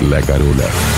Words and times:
La 0.00 0.20
Carola. 0.22 0.97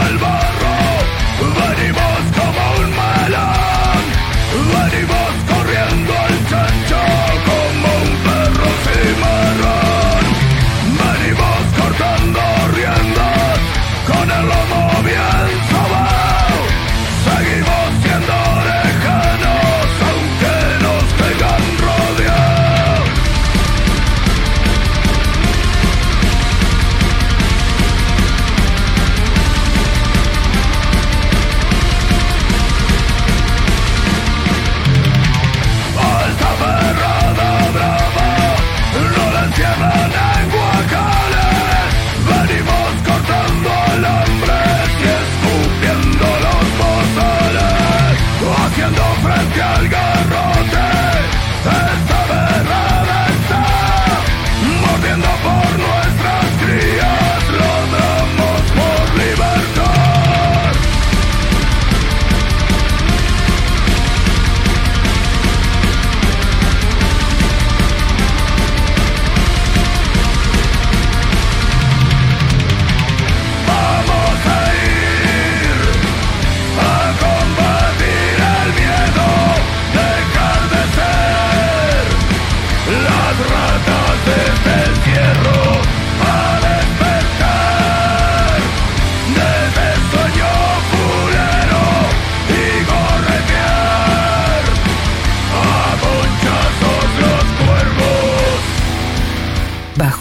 salvar. 0.00 0.49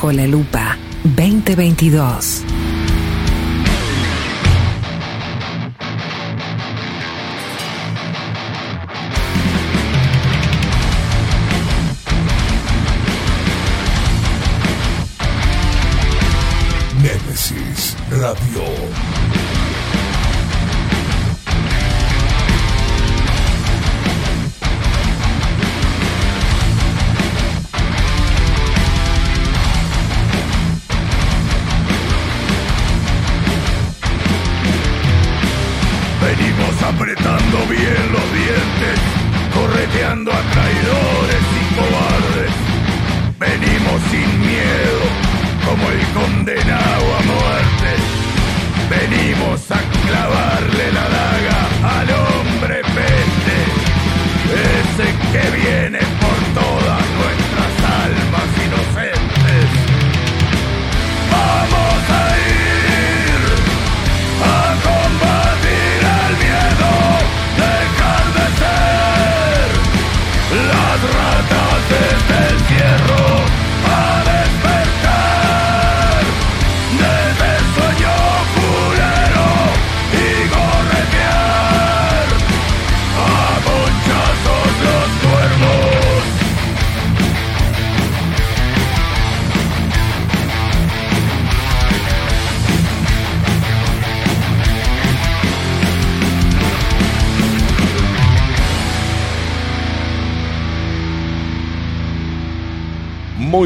Bajo 0.10 0.18
la 0.18 0.26
Lupa 0.26 0.78
2022. 1.04 2.49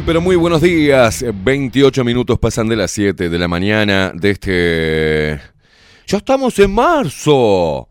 Pero 0.05 0.19
muy 0.19 0.35
buenos 0.35 0.61
días. 0.61 1.23
28 1.33 2.03
minutos 2.03 2.37
pasan 2.37 2.67
de 2.67 2.75
las 2.75 2.91
7 2.91 3.29
de 3.29 3.39
la 3.39 3.47
mañana 3.47 4.11
de 4.13 4.31
este... 4.31 5.41
Ya 6.05 6.17
estamos 6.17 6.59
en 6.59 6.73
marzo. 6.73 7.87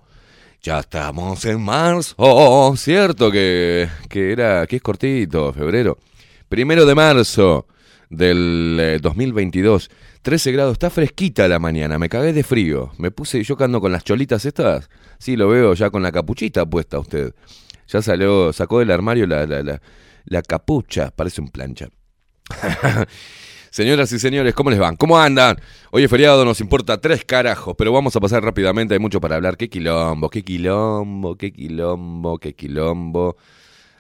Ya 0.61 0.81
estamos 0.81 1.43
en 1.47 1.63
marzo. 1.63 2.75
Cierto 2.77 3.31
que, 3.31 3.89
que 4.11 4.31
era, 4.31 4.67
que 4.67 4.77
es 4.77 4.83
cortito, 4.83 5.55
febrero. 5.55 5.97
Primero 6.51 6.85
de 6.85 6.95
marzo 6.95 7.67
del 8.11 8.99
2022. 9.01 9.87
Eh, 9.87 9.95
13 10.21 10.53
grados, 10.53 10.73
está 10.75 10.91
fresquita 10.91 11.49
la 11.49 11.59
mañana, 11.59 11.99
me 11.99 12.11
cagué 12.11 12.35
de 12.35 12.43
frío. 12.43 12.93
Me 12.99 13.11
puse, 13.11 13.43
yo 13.43 13.57
ando 13.59 13.81
con 13.81 13.91
las 13.91 14.05
cholitas 14.05 14.45
estas. 14.45 14.91
Sí, 15.19 15.35
lo 15.35 15.49
veo 15.49 15.73
ya 15.73 15.89
con 15.89 16.03
la 16.03 16.13
capuchita 16.13 16.67
puesta 16.67 16.99
usted. 16.99 17.35
Ya 17.89 18.03
salió, 18.03 18.53
sacó 18.53 18.81
del 18.81 18.91
armario 18.91 19.27
la, 19.27 19.47
la, 19.47 19.63
la, 19.63 19.81
la 20.27 20.43
capucha, 20.43 21.11
parece 21.11 21.41
un 21.41 21.49
plancha. 21.49 21.89
Señoras 23.71 24.13
y 24.13 24.19
señores, 24.19 24.55
¿cómo 24.55 24.69
les 24.69 24.79
van? 24.79 24.97
¿Cómo 24.97 25.19
andan? 25.19 25.59
Hoy 25.93 26.05
es 26.05 26.11
feriado, 26.11 26.45
nos 26.45 26.61
importa 26.61 27.01
tres 27.01 27.25
carajos, 27.25 27.75
pero 27.79 27.91
vamos 27.91 28.15
a 28.15 28.21
pasar 28.21 28.45
rápidamente, 28.45 28.93
hay 28.93 29.01
mucho 29.01 29.19
para 29.19 29.37
hablar. 29.37 29.57
¿Qué 29.57 29.71
quilombo? 29.71 30.29
¿Qué 30.29 30.45
quilombo? 30.45 31.37
¿Qué 31.37 31.53
quilombo? 31.53 32.39
¿Qué 32.39 32.55
quilombo? 32.55 33.37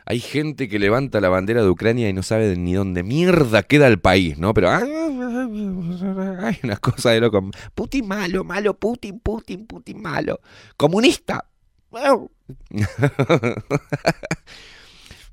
Hay 0.04 0.20
gente 0.20 0.68
que 0.68 0.78
levanta 0.78 1.22
la 1.22 1.30
bandera 1.30 1.62
de 1.62 1.70
Ucrania 1.70 2.10
y 2.10 2.12
no 2.12 2.22
sabe 2.22 2.54
ni 2.56 2.74
dónde 2.74 3.02
mierda 3.02 3.62
queda 3.62 3.86
el 3.86 3.98
país, 3.98 4.36
¿no? 4.36 4.52
Pero 4.52 4.70
hay 4.70 6.58
una 6.62 6.76
cosa 6.76 7.12
de 7.12 7.20
loco. 7.20 7.50
Putin 7.74 8.06
malo, 8.06 8.44
malo, 8.44 8.74
Putin, 8.74 9.20
Putin, 9.20 9.66
Putin 9.66 10.02
malo. 10.02 10.40
Comunista. 10.76 11.46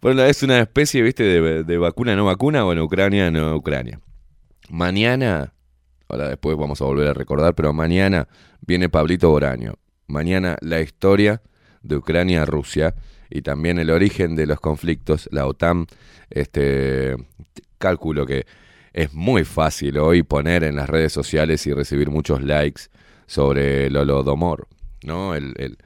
bueno, 0.01 0.23
es 0.23 0.43
una 0.43 0.59
especie, 0.59 1.01
viste, 1.01 1.23
de, 1.63 1.77
vacuna 1.77 2.15
no 2.15 2.25
vacuna. 2.25 2.63
Bueno, 2.63 2.83
Ucrania 2.83 3.31
no 3.31 3.55
Ucrania. 3.55 3.99
Mañana, 4.69 5.53
ahora 6.07 6.29
después 6.29 6.57
vamos 6.57 6.81
a 6.81 6.85
volver 6.85 7.07
a 7.07 7.13
recordar, 7.13 7.55
pero 7.55 7.73
mañana 7.73 8.27
viene 8.61 8.89
Pablito 8.89 9.29
Boraño. 9.29 9.73
Mañana 10.07 10.57
la 10.61 10.81
historia 10.81 11.41
de 11.81 11.97
Ucrania-Rusia 11.97 12.95
y 13.29 13.41
también 13.41 13.79
el 13.79 13.89
origen 13.89 14.35
de 14.35 14.47
los 14.47 14.59
conflictos, 14.59 15.29
la 15.31 15.45
OTAN, 15.45 15.87
este, 16.29 17.15
cálculo 17.77 18.25
que 18.25 18.45
es 18.93 19.13
muy 19.13 19.45
fácil 19.45 19.97
hoy 19.97 20.23
poner 20.23 20.63
en 20.63 20.75
las 20.75 20.89
redes 20.89 21.13
sociales 21.13 21.65
y 21.67 21.73
recibir 21.73 22.09
muchos 22.09 22.41
likes 22.43 22.83
sobre 23.27 23.87
el 23.87 23.97
Holodomor, 23.97 24.67
¿no? 25.03 25.35
El, 25.35 25.77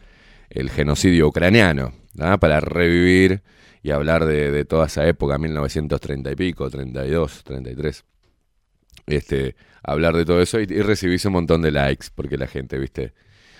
el, 0.49 0.69
genocidio 0.69 1.27
ucraniano, 1.27 1.93
para 2.39 2.59
revivir 2.61 3.41
y 3.83 3.91
hablar 3.91 4.25
de, 4.25 4.49
de, 4.49 4.65
toda 4.65 4.87
esa 4.87 5.05
época, 5.07 5.37
1930 5.37 6.31
y 6.31 6.35
pico, 6.35 6.69
32, 6.69 7.43
33. 7.43 8.05
Este, 9.05 9.55
hablar 9.83 10.15
de 10.15 10.23
todo 10.23 10.41
eso 10.41 10.59
y, 10.61 10.63
y 10.63 10.81
recibirse 10.81 11.27
un 11.27 11.33
montón 11.33 11.61
de 11.61 11.71
likes, 11.71 12.07
porque 12.15 12.37
la 12.37 12.47
gente, 12.47 12.79
viste, 12.79 13.13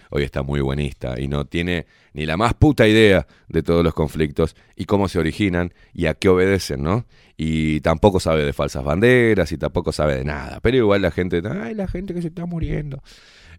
hoy 0.10 0.24
está 0.24 0.44
muy 0.44 0.62
buenista 0.62 1.20
y 1.20 1.28
no 1.28 1.46
tiene 1.46 1.88
ni 2.14 2.26
la 2.26 2.38
más 2.38 2.54
puta 2.54 2.88
idea 2.88 3.26
de 3.50 3.64
todos 3.64 3.84
los 3.84 3.96
conflictos 3.96 4.56
y 4.76 4.86
cómo 4.86 5.10
se 5.10 5.18
originan 5.18 5.74
y 5.92 6.06
a 6.06 6.14
qué 6.14 6.30
obedecen, 6.30 6.84
¿no? 6.84 7.06
Y 7.36 7.82
tampoco 7.82 8.20
sabe 8.20 8.46
de 8.46 8.54
falsas 8.54 8.84
banderas 8.84 9.52
y 9.52 9.58
tampoco 9.58 9.92
sabe 9.92 10.18
de 10.18 10.24
nada. 10.24 10.60
Pero 10.62 10.78
igual 10.78 11.02
la 11.02 11.10
gente, 11.10 11.42
ay, 11.44 11.74
la 11.74 11.88
gente 11.88 12.14
que 12.14 12.22
se 12.22 12.28
está 12.28 12.46
muriendo. 12.46 13.02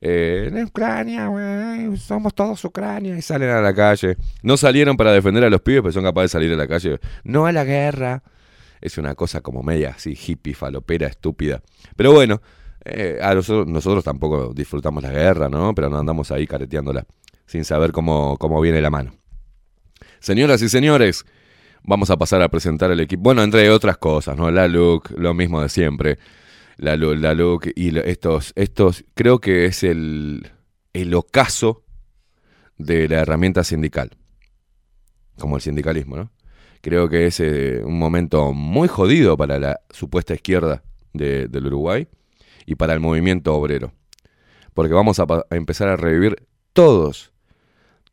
Eh, 0.00 0.50
en 0.52 0.64
Ucrania, 0.64 1.30
somos 1.96 2.34
todos 2.34 2.64
Ucrania 2.64 3.16
y 3.16 3.22
salen 3.22 3.50
a 3.50 3.60
la 3.60 3.74
calle. 3.74 4.16
No 4.42 4.56
salieron 4.56 4.96
para 4.96 5.12
defender 5.12 5.44
a 5.44 5.50
los 5.50 5.60
pibes, 5.60 5.82
pero 5.82 5.92
son 5.92 6.04
capaces 6.04 6.30
de 6.30 6.32
salir 6.32 6.52
a 6.52 6.56
la 6.56 6.66
calle. 6.66 6.98
No 7.22 7.46
a 7.46 7.52
la 7.52 7.64
guerra. 7.64 8.22
Es 8.80 8.98
una 8.98 9.14
cosa 9.14 9.40
como 9.40 9.62
media 9.62 9.94
así, 9.96 10.14
hippie, 10.14 10.54
falopera, 10.54 11.06
estúpida. 11.06 11.62
Pero 11.96 12.12
bueno, 12.12 12.42
eh, 12.84 13.18
a 13.22 13.34
nosotros, 13.34 13.66
nosotros 13.66 14.04
tampoco 14.04 14.52
disfrutamos 14.54 15.02
la 15.02 15.10
guerra, 15.10 15.48
¿no? 15.48 15.74
Pero 15.74 15.88
no 15.88 15.98
andamos 15.98 16.30
ahí 16.30 16.46
careteándola 16.46 17.06
sin 17.46 17.64
saber 17.64 17.92
cómo, 17.92 18.36
cómo 18.38 18.60
viene 18.60 18.80
la 18.80 18.90
mano. 18.90 19.14
Señoras 20.20 20.62
y 20.62 20.68
señores, 20.68 21.24
vamos 21.82 22.10
a 22.10 22.16
pasar 22.16 22.42
a 22.42 22.48
presentar 22.48 22.90
el 22.90 23.00
equipo. 23.00 23.22
Bueno, 23.22 23.42
entre 23.42 23.70
otras 23.70 23.98
cosas, 23.98 24.36
¿no? 24.36 24.50
La 24.50 24.68
look, 24.68 25.10
lo 25.16 25.34
mismo 25.34 25.60
de 25.60 25.68
siempre. 25.68 26.18
La, 26.76 26.96
la 26.96 27.34
look 27.34 27.70
y 27.74 27.96
estos, 27.98 28.52
estos, 28.56 29.04
creo 29.14 29.40
que 29.40 29.66
es 29.66 29.84
el, 29.84 30.50
el 30.92 31.14
ocaso 31.14 31.84
de 32.78 33.08
la 33.08 33.20
herramienta 33.20 33.64
sindical. 33.64 34.10
Como 35.38 35.56
el 35.56 35.62
sindicalismo, 35.62 36.16
¿no? 36.16 36.30
Creo 36.84 37.08
que 37.08 37.26
es 37.26 37.40
eh, 37.40 37.80
un 37.82 37.98
momento 37.98 38.52
muy 38.52 38.88
jodido 38.88 39.38
para 39.38 39.58
la 39.58 39.80
supuesta 39.88 40.34
izquierda 40.34 40.82
del 41.14 41.66
Uruguay 41.66 42.08
y 42.66 42.74
para 42.74 42.92
el 42.92 43.00
movimiento 43.00 43.54
obrero. 43.54 43.94
Porque 44.74 44.92
vamos 44.92 45.18
a, 45.18 45.26
empezar 45.50 45.88
a 45.88 45.96
revivir 45.96 46.46
todos, 46.74 47.32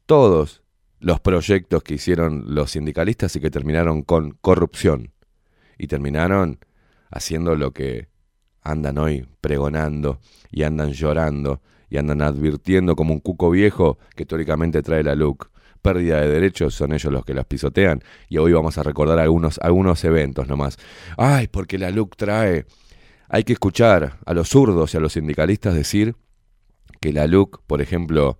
todos 0.05 0.63
los 0.99 1.19
proyectos 1.19 1.83
que 1.83 1.95
hicieron 1.95 2.55
los 2.55 2.71
sindicalistas 2.71 3.35
y 3.35 3.41
que 3.41 3.51
terminaron 3.51 4.03
con 4.03 4.37
corrupción. 4.39 5.11
Y 5.77 5.87
terminaron 5.87 6.59
haciendo 7.09 7.55
lo 7.55 7.71
que 7.71 8.07
andan 8.61 8.97
hoy 8.97 9.25
pregonando 9.41 10.19
y 10.51 10.63
andan 10.63 10.91
llorando 10.91 11.61
y 11.89 11.97
andan 11.97 12.21
advirtiendo 12.21 12.95
como 12.95 13.13
un 13.13 13.19
cuco 13.19 13.49
viejo 13.49 13.97
que 14.15 14.25
teóricamente 14.25 14.81
trae 14.81 15.03
la 15.03 15.15
LUC. 15.15 15.49
Pérdida 15.81 16.21
de 16.21 16.27
derechos 16.27 16.75
son 16.75 16.93
ellos 16.93 17.11
los 17.11 17.25
que 17.25 17.33
las 17.33 17.45
pisotean 17.45 18.03
y 18.29 18.37
hoy 18.37 18.53
vamos 18.53 18.77
a 18.77 18.83
recordar 18.83 19.17
algunos, 19.19 19.59
algunos 19.59 20.03
eventos 20.03 20.47
nomás. 20.47 20.77
Ay, 21.17 21.47
porque 21.47 21.77
la 21.77 21.89
LUC 21.89 22.15
trae 22.15 22.65
hay 23.33 23.45
que 23.45 23.53
escuchar 23.53 24.19
a 24.25 24.33
los 24.33 24.49
zurdos 24.49 24.93
y 24.93 24.97
a 24.97 24.99
los 24.99 25.13
sindicalistas 25.13 25.73
decir 25.73 26.17
que 26.99 27.13
la 27.13 27.27
LUC, 27.27 27.61
por 27.65 27.81
ejemplo, 27.81 28.39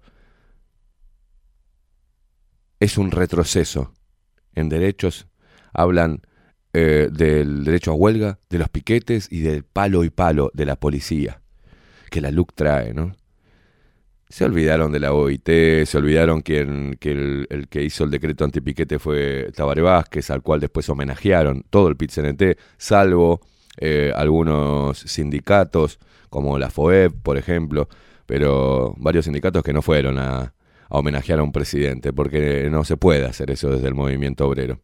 es 2.82 2.98
un 2.98 3.10
retroceso 3.10 3.94
en 4.54 4.68
derechos. 4.68 5.28
Hablan 5.72 6.24
eh, 6.74 7.10
del 7.12 7.64
derecho 7.64 7.92
a 7.92 7.96
huelga, 7.96 8.40
de 8.50 8.58
los 8.60 8.70
piquetes 8.70 9.28
y 9.32 9.42
del 9.42 9.64
palo 9.64 10.04
y 10.04 10.10
palo 10.10 10.52
de 10.54 10.66
la 10.66 10.76
policía 10.76 11.42
que 12.10 12.22
la 12.22 12.30
LUC 12.30 12.54
trae, 12.54 12.94
¿no? 12.94 13.14
Se 14.30 14.46
olvidaron 14.46 14.92
de 14.92 15.00
la 15.00 15.14
OIT, 15.14 15.86
se 15.86 15.98
olvidaron 15.98 16.42
que, 16.42 16.60
el, 16.60 17.68
que 17.70 17.84
hizo 17.84 18.04
el 18.06 18.12
decreto 18.12 18.46
antipiquete 18.46 19.00
fue 19.00 19.52
Tabaré 19.56 19.82
Vázquez, 19.82 20.30
al 20.30 20.42
cual 20.42 20.62
después 20.62 20.88
homenajearon 20.88 21.66
todo 21.70 21.90
el 21.90 21.98
pit 21.98 22.12
salvo 22.78 23.42
eh, 23.78 24.14
algunos 24.16 25.00
sindicatos, 25.00 26.00
como 26.30 26.58
la 26.58 26.70
FOEB, 26.70 27.14
por 27.22 27.38
ejemplo, 27.38 27.90
pero 28.26 28.94
varios 28.98 29.26
sindicatos 29.26 29.64
que 29.64 29.74
no 29.74 29.82
fueron 29.82 30.18
a, 30.18 30.54
homenajear 30.92 31.40
a 31.40 31.44
un 31.44 31.52
presidente, 31.52 32.14
porque 32.14 32.70
no 32.70 32.84
se 32.84 32.98
puede 32.98 33.26
hacer 33.26 33.50
eso 33.52 33.70
desde 33.70 33.88
el 33.88 33.96
movimiento 33.96 34.48
obrero. 34.48 34.80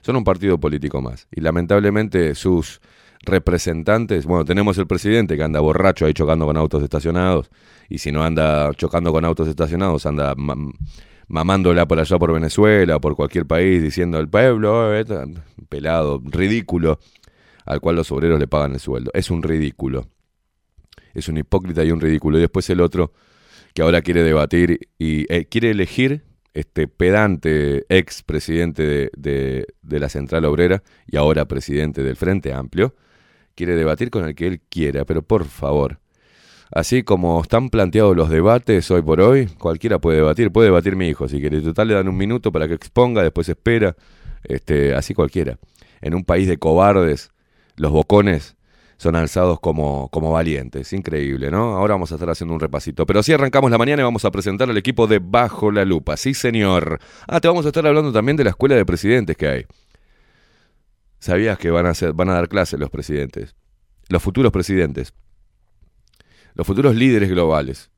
Son 0.00 0.16
un 0.16 0.24
partido 0.24 0.58
político 0.58 1.00
más. 1.00 1.28
Y 1.30 1.40
lamentablemente 1.40 2.34
sus 2.34 2.80
representantes, 3.24 4.26
bueno, 4.26 4.44
tenemos 4.44 4.78
el 4.78 4.86
presidente 4.86 5.36
que 5.36 5.42
anda 5.42 5.60
borracho 5.60 6.06
ahí 6.06 6.14
chocando 6.14 6.46
con 6.46 6.56
autos 6.56 6.82
estacionados, 6.82 7.50
y 7.88 7.98
si 7.98 8.10
no 8.10 8.24
anda 8.24 8.72
chocando 8.74 9.12
con 9.12 9.24
autos 9.24 9.48
estacionados, 9.48 10.06
anda 10.06 10.34
mamándola 11.28 11.86
por 11.86 12.00
allá 12.00 12.18
por 12.18 12.32
Venezuela, 12.32 12.98
por 12.98 13.14
cualquier 13.14 13.46
país, 13.46 13.82
diciendo 13.82 14.18
el 14.18 14.28
pueblo, 14.28 14.94
eh, 14.94 15.04
pelado, 15.68 16.20
ridículo 16.24 16.98
al 17.64 17.80
cual 17.80 17.96
los 17.96 18.10
obreros 18.10 18.40
le 18.40 18.48
pagan 18.48 18.72
el 18.72 18.80
sueldo. 18.80 19.10
Es 19.14 19.30
un 19.30 19.42
ridículo. 19.42 20.08
Es 21.14 21.28
un 21.28 21.36
hipócrita 21.36 21.84
y 21.84 21.92
un 21.92 22.00
ridículo. 22.00 22.38
Y 22.38 22.40
después 22.40 22.68
el 22.70 22.80
otro 22.80 23.12
que 23.74 23.82
ahora 23.82 24.02
quiere 24.02 24.22
debatir 24.22 24.88
y 24.98 25.32
eh, 25.32 25.46
quiere 25.46 25.70
elegir 25.70 26.24
este 26.54 26.86
pedante 26.86 27.84
ex 27.88 28.22
presidente 28.22 29.10
de, 29.16 29.66
de, 29.82 30.00
la 30.00 30.08
Central 30.08 30.44
Obrera 30.44 30.82
y 31.06 31.16
ahora 31.16 31.46
presidente 31.46 32.02
del 32.02 32.16
Frente 32.16 32.52
Amplio, 32.52 32.94
quiere 33.54 33.74
debatir 33.76 34.10
con 34.10 34.24
el 34.24 34.34
que 34.34 34.46
él 34.46 34.60
quiera, 34.68 35.04
pero 35.04 35.22
por 35.22 35.44
favor, 35.44 35.98
así 36.70 37.02
como 37.02 37.40
están 37.40 37.70
planteados 37.70 38.16
los 38.16 38.28
debates 38.28 38.90
hoy 38.90 39.02
por 39.02 39.20
hoy, 39.20 39.46
cualquiera 39.46 39.98
puede 39.98 40.18
debatir, 40.18 40.50
puede 40.50 40.68
debatir 40.68 40.96
mi 40.96 41.08
hijo, 41.08 41.28
si 41.28 41.40
quiere, 41.40 41.60
total 41.60 41.88
le 41.88 41.94
dan 41.94 42.08
un 42.08 42.16
minuto 42.16 42.52
para 42.52 42.68
que 42.68 42.74
exponga, 42.74 43.22
después 43.22 43.48
espera, 43.48 43.96
este, 44.44 44.94
así 44.94 45.14
cualquiera. 45.14 45.58
En 46.00 46.14
un 46.14 46.24
país 46.24 46.48
de 46.48 46.58
cobardes, 46.58 47.30
los 47.76 47.92
bocones 47.92 48.56
son 49.02 49.16
alzados 49.16 49.58
como, 49.58 50.08
como 50.10 50.30
valientes. 50.30 50.92
Increíble, 50.92 51.50
¿no? 51.50 51.76
Ahora 51.76 51.94
vamos 51.94 52.12
a 52.12 52.14
estar 52.14 52.30
haciendo 52.30 52.54
un 52.54 52.60
repasito. 52.60 53.04
Pero 53.04 53.20
sí 53.24 53.32
arrancamos 53.32 53.68
la 53.68 53.76
mañana 53.76 54.02
y 54.02 54.04
vamos 54.04 54.24
a 54.24 54.30
presentar 54.30 54.70
al 54.70 54.76
equipo 54.76 55.08
de 55.08 55.18
Bajo 55.18 55.72
la 55.72 55.84
Lupa. 55.84 56.16
Sí, 56.16 56.34
señor. 56.34 57.00
Ah, 57.26 57.40
te 57.40 57.48
vamos 57.48 57.64
a 57.66 57.70
estar 57.70 57.84
hablando 57.84 58.12
también 58.12 58.36
de 58.36 58.44
la 58.44 58.50
escuela 58.50 58.76
de 58.76 58.86
presidentes 58.86 59.36
que 59.36 59.48
hay. 59.48 59.66
¿Sabías 61.18 61.58
que 61.58 61.70
van 61.70 61.86
a, 61.86 61.92
van 62.14 62.28
a 62.28 62.34
dar 62.34 62.48
clases 62.48 62.78
los 62.78 62.90
presidentes? 62.90 63.56
Los 64.08 64.22
futuros 64.22 64.52
presidentes. 64.52 65.12
Los 66.54 66.64
futuros 66.64 66.94
líderes 66.94 67.28
globales. 67.28 67.90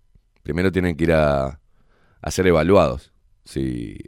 Primero 0.43 0.73
tienen 0.73 0.97
que 0.97 1.05
ir 1.05 1.13
a, 1.13 1.61
a 2.23 2.31
ser 2.31 2.47
evaluados. 2.47 3.13
Sí, 3.45 3.99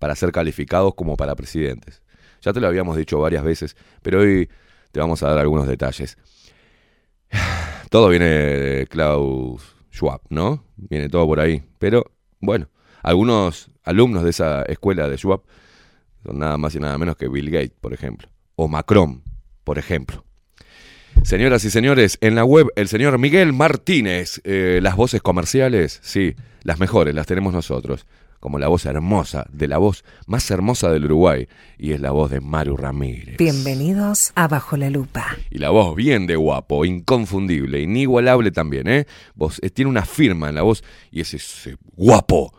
para 0.00 0.16
ser 0.16 0.32
calificados 0.32 0.94
como 0.96 1.16
para 1.16 1.36
presidentes. 1.36 2.02
Ya 2.42 2.52
te 2.52 2.58
lo 2.58 2.66
habíamos 2.66 2.96
dicho 2.96 3.20
varias 3.20 3.44
veces, 3.44 3.76
pero 4.02 4.18
hoy 4.18 4.48
te 4.94 5.00
vamos 5.00 5.24
a 5.24 5.30
dar 5.30 5.38
algunos 5.38 5.66
detalles. 5.66 6.16
Todo 7.90 8.08
viene 8.08 8.26
de 8.26 8.86
Klaus 8.86 9.74
Schwab, 9.92 10.20
¿no? 10.28 10.64
Viene 10.76 11.08
todo 11.08 11.26
por 11.26 11.40
ahí. 11.40 11.62
Pero, 11.78 12.12
bueno, 12.40 12.68
algunos 13.02 13.70
alumnos 13.82 14.22
de 14.22 14.30
esa 14.30 14.62
escuela 14.62 15.08
de 15.08 15.16
Schwab 15.16 15.42
son 16.24 16.38
nada 16.38 16.56
más 16.58 16.74
y 16.76 16.80
nada 16.80 16.96
menos 16.96 17.16
que 17.16 17.28
Bill 17.28 17.50
Gates, 17.50 17.74
por 17.80 17.92
ejemplo. 17.92 18.28
O 18.54 18.68
Macron, 18.68 19.22
por 19.64 19.78
ejemplo. 19.78 20.24
Señoras 21.22 21.64
y 21.64 21.70
señores, 21.70 22.16
en 22.20 22.36
la 22.36 22.44
web 22.44 22.68
el 22.76 22.86
señor 22.88 23.18
Miguel 23.18 23.52
Martínez, 23.52 24.40
eh, 24.44 24.78
las 24.80 24.94
voces 24.94 25.22
comerciales, 25.22 26.00
sí, 26.02 26.34
las 26.62 26.78
mejores 26.78 27.14
las 27.14 27.26
tenemos 27.26 27.52
nosotros, 27.52 28.06
como 28.44 28.58
la 28.58 28.68
voz 28.68 28.84
hermosa 28.84 29.46
de 29.50 29.66
la 29.66 29.78
voz 29.78 30.04
más 30.26 30.50
hermosa 30.50 30.90
del 30.90 31.06
Uruguay, 31.06 31.48
y 31.78 31.92
es 31.92 32.00
la 32.02 32.10
voz 32.10 32.30
de 32.30 32.42
Maru 32.42 32.76
Ramírez. 32.76 33.38
Bienvenidos 33.38 34.32
a 34.34 34.48
Bajo 34.48 34.76
la 34.76 34.90
Lupa. 34.90 35.38
Y 35.48 35.56
la 35.56 35.70
voz 35.70 35.96
bien 35.96 36.26
de 36.26 36.36
guapo, 36.36 36.84
inconfundible, 36.84 37.80
inigualable 37.80 38.50
también, 38.50 38.86
¿eh? 38.86 39.06
Vos, 39.34 39.60
eh, 39.62 39.70
tiene 39.70 39.90
una 39.90 40.04
firma 40.04 40.50
en 40.50 40.56
la 40.56 40.60
voz 40.60 40.84
y 41.10 41.22
es 41.22 41.32
ese 41.32 41.78
guapo, 41.96 42.52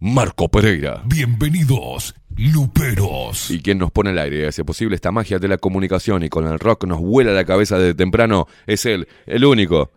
Marco 0.00 0.48
Pereira. 0.48 1.00
Bienvenidos, 1.06 2.16
Luperos. 2.36 3.52
Y 3.52 3.62
quien 3.62 3.78
nos 3.78 3.92
pone 3.92 4.10
al 4.10 4.18
aire 4.18 4.40
y 4.40 4.44
hace 4.46 4.64
posible 4.64 4.96
esta 4.96 5.12
magia 5.12 5.38
de 5.38 5.46
la 5.46 5.58
comunicación 5.58 6.24
y 6.24 6.28
con 6.28 6.44
el 6.48 6.58
rock 6.58 6.86
nos 6.86 6.98
vuela 6.98 7.30
la 7.30 7.44
cabeza 7.44 7.78
desde 7.78 7.94
temprano 7.94 8.48
es 8.66 8.84
él, 8.84 9.06
el 9.26 9.44
único. 9.44 9.92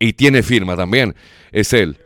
Y 0.00 0.14
tiene 0.14 0.42
firma 0.42 0.74
también, 0.74 1.14
es 1.52 1.72
él. 1.72 1.98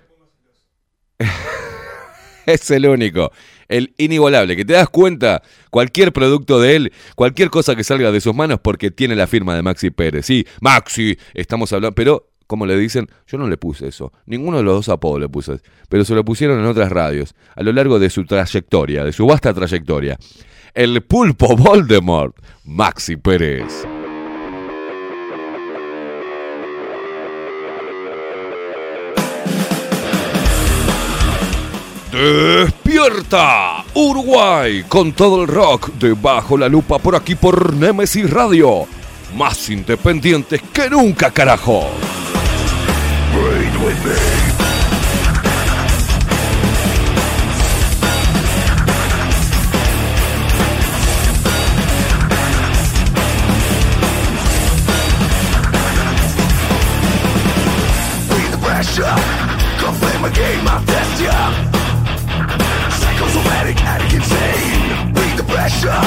es 2.46 2.70
el 2.70 2.86
único, 2.86 3.32
el 3.68 3.94
inigualable, 3.98 4.56
que 4.56 4.64
te 4.64 4.72
das 4.72 4.88
cuenta, 4.88 5.42
cualquier 5.70 6.12
producto 6.12 6.60
de 6.60 6.76
él, 6.76 6.92
cualquier 7.14 7.50
cosa 7.50 7.76
que 7.76 7.84
salga 7.84 8.10
de 8.10 8.20
sus 8.20 8.34
manos 8.34 8.60
porque 8.60 8.90
tiene 8.90 9.14
la 9.14 9.26
firma 9.26 9.54
de 9.54 9.62
Maxi 9.62 9.90
Pérez. 9.90 10.26
Sí, 10.26 10.46
Maxi, 10.60 11.18
estamos 11.34 11.72
hablando, 11.72 11.94
pero 11.94 12.30
como 12.46 12.64
le 12.64 12.78
dicen, 12.78 13.06
yo 13.26 13.36
no 13.36 13.46
le 13.46 13.58
puse 13.58 13.88
eso. 13.88 14.12
Ninguno 14.26 14.56
de 14.56 14.62
los 14.62 14.74
dos 14.74 14.88
apodos 14.88 15.20
le 15.20 15.28
puse, 15.28 15.60
pero 15.88 16.04
se 16.04 16.14
lo 16.14 16.24
pusieron 16.24 16.58
en 16.58 16.66
otras 16.66 16.90
radios, 16.90 17.34
a 17.54 17.62
lo 17.62 17.72
largo 17.72 17.98
de 17.98 18.10
su 18.10 18.24
trayectoria, 18.24 19.04
de 19.04 19.12
su 19.12 19.26
vasta 19.26 19.52
trayectoria. 19.52 20.18
El 20.74 21.02
pulpo 21.02 21.56
Voldemort, 21.56 22.36
Maxi 22.64 23.16
Pérez. 23.16 23.86
Despierta 32.10 33.84
Uruguay 33.92 34.82
con 34.88 35.12
todo 35.12 35.42
el 35.42 35.48
rock 35.48 35.90
debajo 35.98 36.56
la 36.56 36.68
lupa 36.68 36.98
por 36.98 37.14
aquí 37.14 37.34
por 37.34 37.74
Nemesis 37.74 38.30
Radio. 38.30 38.86
Más 39.36 39.68
independientes 39.68 40.62
que 40.72 40.88
nunca, 40.88 41.30
carajo. 41.30 41.90
Russia. 65.84 66.00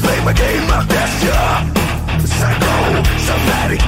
Play 0.00 0.24
my 0.24 0.32
game 0.32 0.70
of 0.70 0.86
Psycho, 2.26 3.02
somatic, 3.18 3.80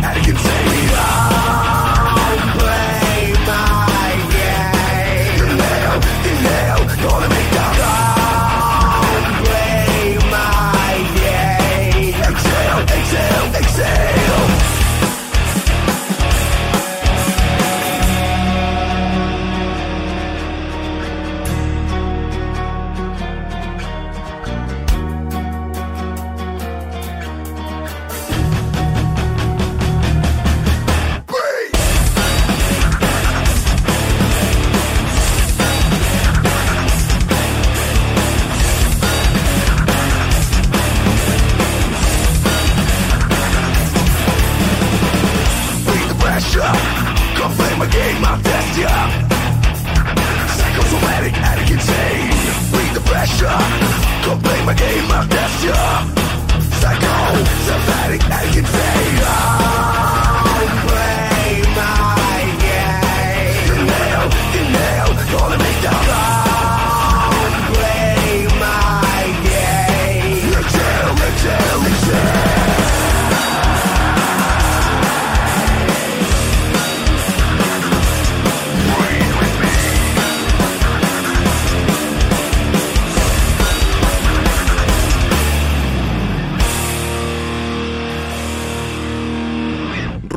Don't 2.16 2.42
play 2.58 3.32
my 3.46 4.10
game. 4.32 5.48
Gonna 7.02 7.28
make 7.28 7.55
medium 48.76 49.10
Psychosomatic 50.56 51.34
Atkinson 51.34 52.70
Bring 52.70 52.92
the 52.94 53.00
pressure. 53.00 53.58
Don't 54.24 54.42
play 54.42 54.64
my 54.64 54.74
game 54.74 55.04
of 55.04 55.30
amnesia 55.30 55.74
Psycho-somatic 56.80 58.22
Atkinson 58.30 59.22
ah! 59.24 60.15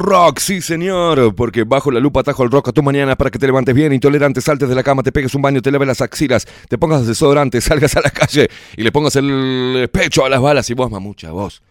Rock, 0.10 0.40
sí 0.40 0.60
señor, 0.60 1.36
porque 1.36 1.66
bajo 1.66 1.92
la 1.92 2.00
lupa 2.00 2.22
atajo 2.22 2.44
el 2.44 2.50
rock 2.50 2.70
a 2.70 2.72
tu 2.72 2.82
mañana 2.82 3.16
para 3.16 3.30
que 3.30 3.38
te 3.38 3.46
levantes 3.46 3.76
bien, 3.76 3.94
intolerante, 3.94 4.42
saltes 4.42 4.68
de 4.68 4.74
la 4.74 4.82
cama, 4.82 5.04
te 5.04 5.12
pegues 5.12 5.36
un 5.36 5.44
baño, 5.44 5.62
te 5.62 5.72
laves 5.72 5.88
las 5.88 6.02
axilas, 6.02 6.48
te 6.68 6.80
pongas 6.80 7.06
desodorante, 7.06 7.62
salgas 7.62 7.96
a 7.96 8.02
la 8.02 8.10
calle 8.10 8.50
y 8.76 8.82
le 8.82 8.92
pongas 8.92 9.16
el 9.18 9.88
pecho 9.94 10.26
a 10.26 10.30
las 10.30 10.42
balas 10.42 10.68
y 10.72 10.74
vos, 10.74 10.90
mamucha, 10.90 11.30
vos. 11.30 11.62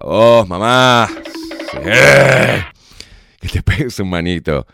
A 0.00 0.06
vos, 0.06 0.48
mamá. 0.48 1.08
Que 3.40 3.48
te 3.48 3.60
pegues 3.60 3.98
un 3.98 4.08
manito. 4.10 4.64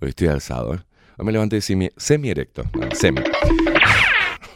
Hoy 0.00 0.08
estoy 0.08 0.26
alzado, 0.26 0.74
¿eh? 0.74 0.80
Hoy 1.18 1.26
me 1.26 1.32
levanté 1.32 1.60
semi, 1.60 1.90
semi-erecto. 1.96 2.64
ah, 2.74 2.88
Semi. 2.92 3.20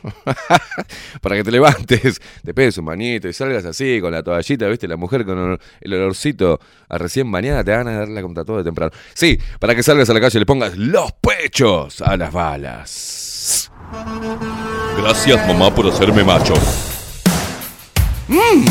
para 1.21 1.37
que 1.37 1.45
te 1.45 1.51
levantes, 1.51 2.21
te 2.45 2.55
pegues 2.55 2.79
un 2.79 2.87
manito 2.87 3.29
y 3.29 3.33
salgas 3.33 3.65
así 3.65 4.01
con 4.01 4.13
la 4.13 4.23
toallita, 4.23 4.69
¿viste? 4.69 4.89
La 4.89 4.97
mujer 4.97 5.25
con 5.25 5.59
el 5.81 5.95
olorcito 5.95 6.61
a 6.89 6.99
recién 6.99 7.31
bañada 7.31 7.65
te 7.65 7.73
van 7.73 7.89
a 7.89 7.99
dar 7.99 8.09
la 8.09 8.23
contra 8.23 8.45
todo 8.45 8.59
de 8.59 8.65
temprano. 8.65 8.93
Sí, 9.15 9.39
para 9.59 9.75
que 9.75 9.83
salgas 9.83 10.09
a 10.11 10.15
la 10.15 10.21
calle 10.21 10.39
y 10.39 10.41
le 10.41 10.47
pongas 10.47 10.77
los 10.77 11.13
pechos 11.13 12.03
a 12.03 12.17
las 12.17 12.33
balas. 12.33 13.71
Gracias, 14.99 15.47
mamá, 15.47 15.75
por 15.75 15.89
hacerme 15.89 16.25
macho. 16.25 16.55
Mm. 18.29 18.65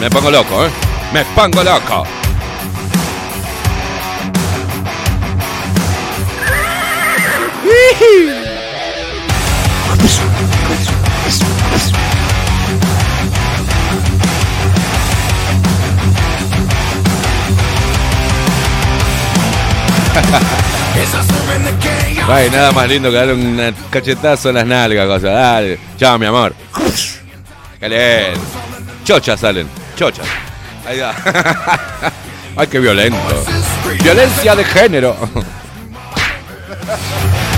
Me 0.00 0.10
pongo 0.10 0.30
loco, 0.30 0.64
¿eh? 0.64 0.70
Me 1.12 1.24
pongo 1.34 1.62
loco. 1.62 2.19
Ay, 22.32 22.48
nada 22.50 22.70
más 22.70 22.88
lindo 22.88 23.10
que 23.10 23.16
dar 23.16 23.32
un 23.32 23.74
cachetazo 23.90 24.50
en 24.50 24.54
las 24.54 24.66
nalgas, 24.66 25.06
cosa. 25.06 25.30
Dale. 25.30 25.78
Chao, 25.98 26.18
mi 26.18 26.26
amor. 26.26 26.54
Lindo. 27.80 28.34
Chochas 29.04 29.40
salen. 29.40 29.68
Chochas. 29.96 30.26
Ahí 30.86 31.00
va. 31.00 31.14
Ay, 32.56 32.66
qué 32.68 32.78
violento. 32.78 33.18
Violencia 34.02 34.54
de 34.54 34.64
género. 34.64 35.16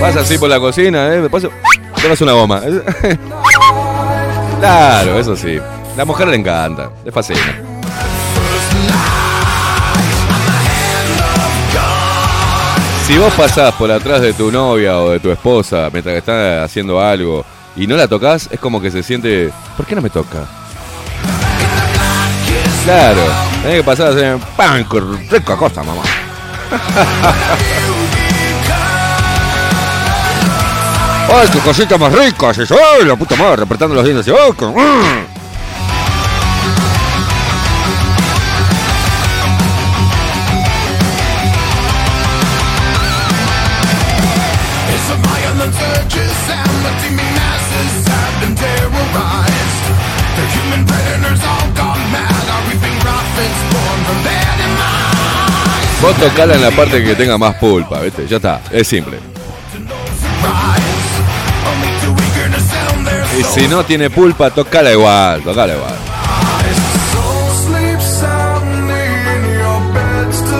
Vas 0.00 0.16
así 0.16 0.38
por 0.38 0.48
la 0.48 0.60
cocina, 0.60 1.14
¿eh? 1.14 1.22
Después 1.22 1.48
tomas 2.00 2.20
una 2.20 2.32
goma. 2.32 2.60
claro, 4.60 5.18
eso 5.18 5.36
sí. 5.36 5.58
La 5.96 6.04
mujer 6.04 6.28
le 6.28 6.36
encanta, 6.36 6.90
le 7.04 7.10
fascina. 7.10 7.68
Si 13.08 13.16
vos 13.16 13.32
pasás 13.34 13.74
por 13.74 13.90
atrás 13.90 14.20
de 14.20 14.34
tu 14.34 14.52
novia 14.52 14.98
o 14.98 15.10
de 15.10 15.18
tu 15.18 15.30
esposa 15.30 15.88
mientras 15.90 16.22
que 16.22 16.60
haciendo 16.62 17.00
algo 17.00 17.44
y 17.74 17.86
no 17.86 17.96
la 17.96 18.06
tocas, 18.06 18.48
es 18.52 18.60
como 18.60 18.80
que 18.80 18.90
se 18.90 19.02
siente. 19.02 19.50
¿Por 19.76 19.86
qué 19.86 19.94
no 19.94 20.02
me 20.02 20.10
toca? 20.10 20.46
Claro, 22.88 23.20
tenés 23.60 23.76
que 23.76 23.84
pasar 23.84 24.06
así. 24.16 24.42
¡Pam! 24.56 24.82
¡Qué 24.88 25.00
rica 25.36 25.56
cosa, 25.56 25.82
mamá! 25.82 26.00
¡Ay, 31.30 31.48
qué 31.52 31.58
cosita 31.58 31.98
más 31.98 32.10
rica! 32.14 32.46
¡ay, 32.48 33.04
la 33.04 33.14
puta 33.14 33.36
madre! 33.36 33.64
Apretando 33.64 33.94
los 33.94 34.04
dientes. 34.06 34.26
¡ay, 34.28 34.52
qué- 34.58 34.64
mm! 34.64 35.37
Vos 56.00 56.14
tocala 56.16 56.54
en 56.54 56.62
la 56.62 56.70
parte 56.70 57.02
que 57.02 57.14
tenga 57.16 57.36
más 57.36 57.56
pulpa, 57.56 58.00
¿viste? 58.00 58.26
Ya 58.28 58.36
está, 58.36 58.60
es 58.70 58.86
simple. 58.86 59.18
Y 63.38 63.42
si 63.42 63.66
no 63.66 63.84
tiene 63.84 64.08
pulpa, 64.08 64.50
tocala 64.50 64.92
igual, 64.92 65.42
tocala 65.42 65.74
igual. 65.74 65.96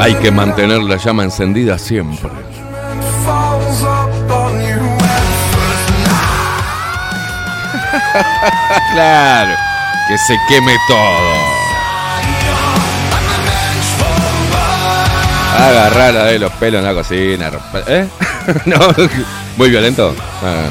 Hay 0.01 0.15
que 0.17 0.31
mantener 0.31 0.83
la 0.83 0.97
llama 0.97 1.25
encendida 1.25 1.79
siempre. 1.79 2.29
Claro, 8.93 9.55
que 10.09 10.19
se 10.19 10.37
queme 10.49 10.75
todo. 10.89 11.38
Agarrala 15.59 16.25
de 16.25 16.39
los 16.39 16.53
pelos 16.53 16.79
en 16.79 16.87
la 16.87 16.95
cocina. 16.95 17.51
¿Eh? 17.87 18.07
no, 18.67 18.77
muy 19.57 19.71
violento. 19.71 20.15
Ah. 20.43 20.69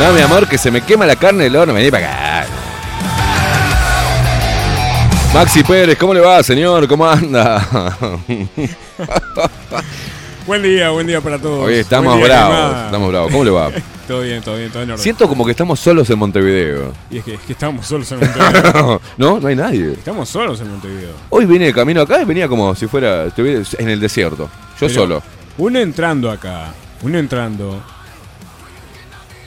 No, 0.00 0.12
mi 0.12 0.20
amor, 0.20 0.46
que 0.46 0.56
se 0.56 0.70
me 0.70 0.80
quema 0.80 1.06
la 1.06 1.16
carne 1.16 1.44
del 1.44 1.56
horno. 1.56 1.74
Vení 1.74 1.90
para 1.90 2.06
acá. 2.06 2.46
Maxi 5.34 5.62
Pérez, 5.62 5.98
¿cómo 5.98 6.14
le 6.14 6.20
va, 6.20 6.42
señor? 6.42 6.88
¿Cómo 6.88 7.06
anda? 7.06 7.66
Buen 10.46 10.62
día, 10.62 10.88
buen 10.88 11.06
día 11.06 11.20
para 11.20 11.38
todos. 11.38 11.66
Hoy 11.66 11.74
estamos 11.74 12.18
bravos, 12.18 12.86
estamos 12.86 13.10
bravos. 13.10 13.30
¿Cómo 13.30 13.44
le 13.44 13.50
va? 13.50 13.70
Todo 14.08 14.22
bien, 14.22 14.42
todo 14.42 14.56
bien, 14.56 14.70
todo 14.70 14.82
en 14.82 14.90
orden. 14.90 15.02
Siento 15.02 15.28
como 15.28 15.44
que 15.44 15.50
estamos 15.52 15.78
solos 15.78 16.08
en 16.10 16.18
Montevideo. 16.18 16.92
Y 17.10 17.18
es 17.18 17.24
que, 17.24 17.34
es 17.34 17.40
que 17.40 17.52
estamos 17.52 17.86
solos 17.86 18.10
en 18.10 18.20
Montevideo. 18.20 19.00
no, 19.18 19.38
no 19.38 19.46
hay 19.48 19.54
nadie. 19.54 19.92
estamos 19.92 20.28
solos 20.28 20.60
en 20.62 20.70
Montevideo. 20.70 21.12
Hoy 21.28 21.44
vine 21.44 21.66
de 21.66 21.74
camino 21.74 22.00
acá 22.00 22.20
y 22.22 22.24
venía 22.24 22.48
como 22.48 22.74
si 22.74 22.86
fuera 22.88 23.26
estuviera 23.26 23.62
en 23.78 23.88
el 23.90 24.00
desierto. 24.00 24.44
Yo 24.44 24.50
Pero 24.80 24.94
solo. 24.94 25.22
Uno 25.58 25.78
entrando 25.78 26.30
acá, 26.30 26.72
uno 27.02 27.18
entrando. 27.18 27.80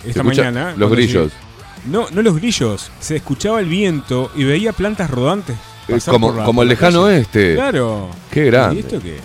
Esta 0.05 0.23
mañana. 0.23 0.73
los 0.77 0.91
grillos. 0.91 1.31
llegué- 1.31 1.91
No, 1.91 2.07
no 2.11 2.21
los 2.21 2.35
grillos. 2.35 2.91
Se 2.99 3.15
escuchaba 3.15 3.59
el 3.59 3.65
viento 3.67 4.31
y 4.35 4.43
veía 4.43 4.73
plantas 4.73 5.09
rodantes. 5.09 5.57
Eh, 5.87 5.97
como 6.05 6.31
la- 6.33 6.43
como 6.43 6.61
el 6.61 6.69
lejano 6.69 7.01
calle. 7.03 7.15
oeste. 7.17 7.55
Claro. 7.55 8.09
Qué 8.29 8.45
grande. 8.45 8.75
¿Y 8.75 8.79
esto 8.79 8.99
qué 9.01 9.15
es? 9.17 9.21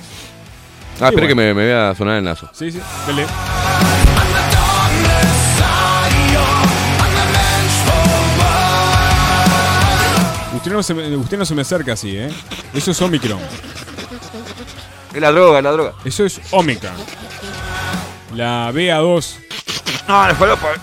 Ah, 1.00 1.08
espera 1.08 1.10
bueno. 1.12 1.28
que 1.28 1.34
me, 1.34 1.54
me 1.54 1.62
voy 1.64 1.72
a 1.72 1.94
sonar 1.94 2.16
el 2.18 2.24
lazo. 2.24 2.48
Sí, 2.54 2.70
sí, 2.72 2.80
dale. 3.06 3.26
Usted 10.66 10.74
no, 10.74 10.82
se 10.82 10.94
me, 10.94 11.16
usted 11.16 11.38
no 11.38 11.46
se 11.46 11.54
me 11.54 11.62
acerca 11.62 11.92
así, 11.92 12.16
¿eh? 12.16 12.28
Eso 12.74 12.90
es 12.90 13.00
Omicron. 13.00 13.38
Es 15.14 15.20
la 15.20 15.30
droga, 15.30 15.62
la 15.62 15.70
droga. 15.70 15.94
Eso 16.04 16.24
es 16.24 16.40
Omicron. 16.50 16.92
La 18.34 18.72
BA2. 18.72 19.34
No, 20.08 20.26
la 20.26 20.34
falopa. 20.34 20.74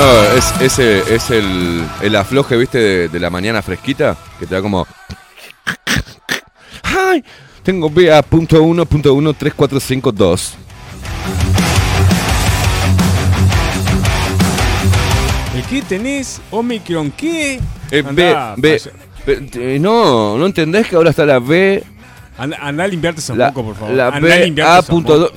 No, 0.00 0.22
es, 0.34 0.52
ese 0.62 1.00
eh, 1.00 1.04
es 1.10 1.30
el, 1.30 1.84
el 2.00 2.16
afloje, 2.16 2.56
viste, 2.56 3.10
de, 3.10 3.20
la 3.20 3.28
mañana 3.28 3.60
fresquita, 3.60 4.16
que 4.38 4.46
te 4.46 4.54
da 4.54 4.62
como. 4.62 4.86
¡Ay! 6.82 7.22
Tengo 7.62 7.90
BA.1.13452. 7.90 10.52
¿El 15.54 15.62
qué 15.64 15.82
tenés? 15.82 16.40
¿Omicron 16.50 17.10
qué? 17.10 17.60
Eh, 17.90 18.02
B, 18.02 18.34
eh, 19.26 19.78
no, 19.78 20.38
¿no 20.38 20.46
entendés 20.46 20.88
que 20.88 20.96
ahora 20.96 21.10
está 21.10 21.26
la 21.26 21.40
B? 21.40 21.84
Andá, 22.38 22.56
andá 22.62 22.84
a 22.84 22.88
limpiarte 22.88 23.20
un 23.32 23.36
poco, 23.36 23.64
por 23.64 23.76
favor. 23.76 23.94
La 23.94 24.08
andá 24.08 24.20
B, 24.20 24.54
A.2. 24.62 25.30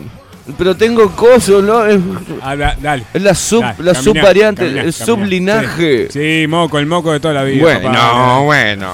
Pero 0.58 0.76
tengo 0.76 1.10
coso, 1.12 1.62
¿no? 1.62 1.86
Es, 1.86 2.00
Ah, 2.42 2.56
da- 2.56 2.76
dale. 2.82 3.06
es 3.14 3.22
la 3.22 3.34
sub, 3.34 3.62
Dale, 3.62 3.76
la 3.80 3.94
caminá, 3.94 4.04
subvariante, 4.22 4.62
caminá, 4.64 4.82
el 4.82 4.94
caminá. 4.94 5.06
sublinaje. 5.06 6.08
Sí. 6.12 6.42
Sí, 6.42 6.48
moco, 6.48 6.80
el 6.80 6.86
moco 6.86 7.14
de 7.14 7.20
toda 7.22 7.34
la 7.34 7.44
vida. 7.44 7.62
bueno, 7.64 7.92
papá. 7.92 8.40
bueno. 8.40 8.90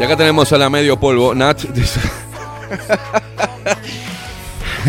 Y 0.00 0.04
acá 0.04 0.16
tenemos 0.16 0.52
a 0.52 0.58
la 0.58 0.70
medio 0.70 0.98
polvo, 0.98 1.34
Nach. 1.34 1.58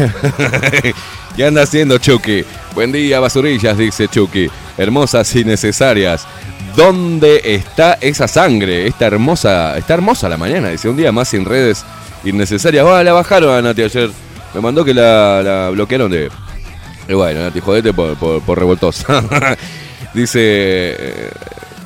¿Qué 1.36 1.46
anda 1.46 1.64
haciendo 1.64 1.98
Chucky? 1.98 2.44
Buen 2.74 2.92
día, 2.92 3.20
basurillas, 3.20 3.78
dice 3.78 4.08
Chucky. 4.08 4.50
Hermosas 4.78 5.36
y 5.36 5.44
necesarias. 5.44 6.26
¿Dónde 6.76 7.42
está 7.44 7.98
esa 8.02 8.28
sangre? 8.28 8.88
Está 8.88 9.08
hermosa, 9.08 9.78
está 9.78 9.96
hermosa 9.96 10.30
la 10.30 10.38
mañana. 10.38 10.70
Dice, 10.70 10.90
un 10.90 10.98
día 10.98 11.12
más 11.12 11.30
sin 11.30 11.46
redes 11.46 11.84
innecesarias. 12.24 12.86
La 13.04 13.14
bajaron 13.14 13.54
a 13.54 13.62
Nati 13.62 13.84
ayer. 13.84 14.10
Me 14.54 14.62
mandó 14.62 14.84
que 14.84 14.94
la, 14.94 15.42
la 15.44 15.70
bloquearon 15.70 16.12
de... 16.12 16.30
Y 17.08 17.14
bueno, 17.14 17.42
Nati, 17.42 17.60
jodete 17.60 17.94
por, 17.94 18.16
por, 18.18 18.60
revoltosa. 18.60 19.24
dice, 20.14 20.40
eh, 20.42 21.30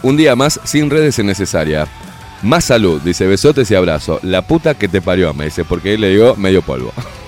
un 0.04 0.18
día 0.18 0.36
más 0.36 0.60
sin 0.64 0.90
redes 0.90 1.18
innecesarias. 1.20 1.88
Más 2.42 2.66
salud, 2.66 3.02
dice, 3.02 3.26
besotes 3.26 3.72
y 3.72 3.76
abrazo. 3.76 4.20
La 4.22 4.42
puta 4.42 4.76
que 4.76 4.90
te 4.90 5.02
parió, 5.02 5.34
me 5.34 5.46
dice, 5.46 5.64
porque 5.64 5.94
él 5.94 6.02
le 6.02 6.10
dio 6.10 6.36
medio 6.36 6.62
polvo. 6.62 6.92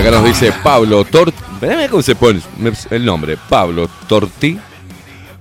Acá 0.00 0.12
nos 0.12 0.24
dice 0.24 0.50
Pablo 0.64 1.04
Tort... 1.04 1.34
Mirá 1.60 1.86
cómo 1.90 2.00
se 2.00 2.14
pone 2.14 2.40
el 2.90 3.04
nombre. 3.04 3.36
Pablo 3.50 3.86
Torti, 4.08 4.58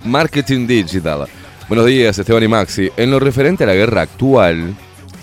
Marketing 0.03 0.67
Digital. 0.67 1.27
Buenos 1.69 1.85
días, 1.85 2.19
Esteban 2.19 2.43
y 2.43 2.49
Maxi. 2.49 2.91
En 2.97 3.09
lo 3.09 3.21
referente 3.21 3.63
a 3.63 3.67
la 3.67 3.73
guerra 3.73 4.01
actual, 4.01 4.75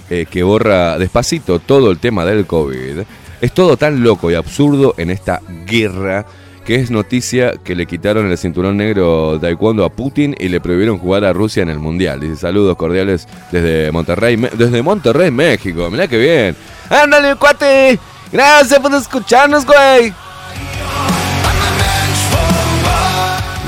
eh, 0.08 0.24
que 0.30 0.42
borra 0.42 0.98
despacito 0.98 1.58
todo 1.58 1.90
el 1.90 1.98
tema 1.98 2.24
del 2.24 2.46
COVID, 2.46 3.00
es 3.42 3.52
todo 3.52 3.76
tan 3.76 4.02
loco 4.02 4.30
y 4.30 4.34
absurdo 4.34 4.94
en 4.96 5.10
esta 5.10 5.42
guerra 5.66 6.24
que 6.64 6.76
es 6.76 6.90
noticia 6.90 7.52
que 7.62 7.76
le 7.76 7.84
quitaron 7.84 8.30
el 8.30 8.38
cinturón 8.38 8.78
negro 8.78 9.38
taekwondo 9.38 9.84
a 9.84 9.90
Putin 9.90 10.34
y 10.38 10.48
le 10.48 10.62
prohibieron 10.62 10.96
jugar 10.96 11.26
a 11.26 11.34
Rusia 11.34 11.62
en 11.62 11.68
el 11.68 11.78
Mundial. 11.78 12.20
Dice 12.20 12.36
saludos 12.36 12.74
cordiales 12.78 13.28
desde 13.52 13.92
Monterrey, 13.92 14.36
desde 14.36 14.82
Monterrey, 14.82 15.30
México. 15.30 15.90
Mirá 15.90 16.08
que 16.08 16.16
bien. 16.16 16.56
¡Ándale, 16.88 17.36
cuate! 17.36 18.00
Gracias 18.32 18.80
por 18.80 18.94
escucharnos, 18.94 19.64
güey. 19.64 20.12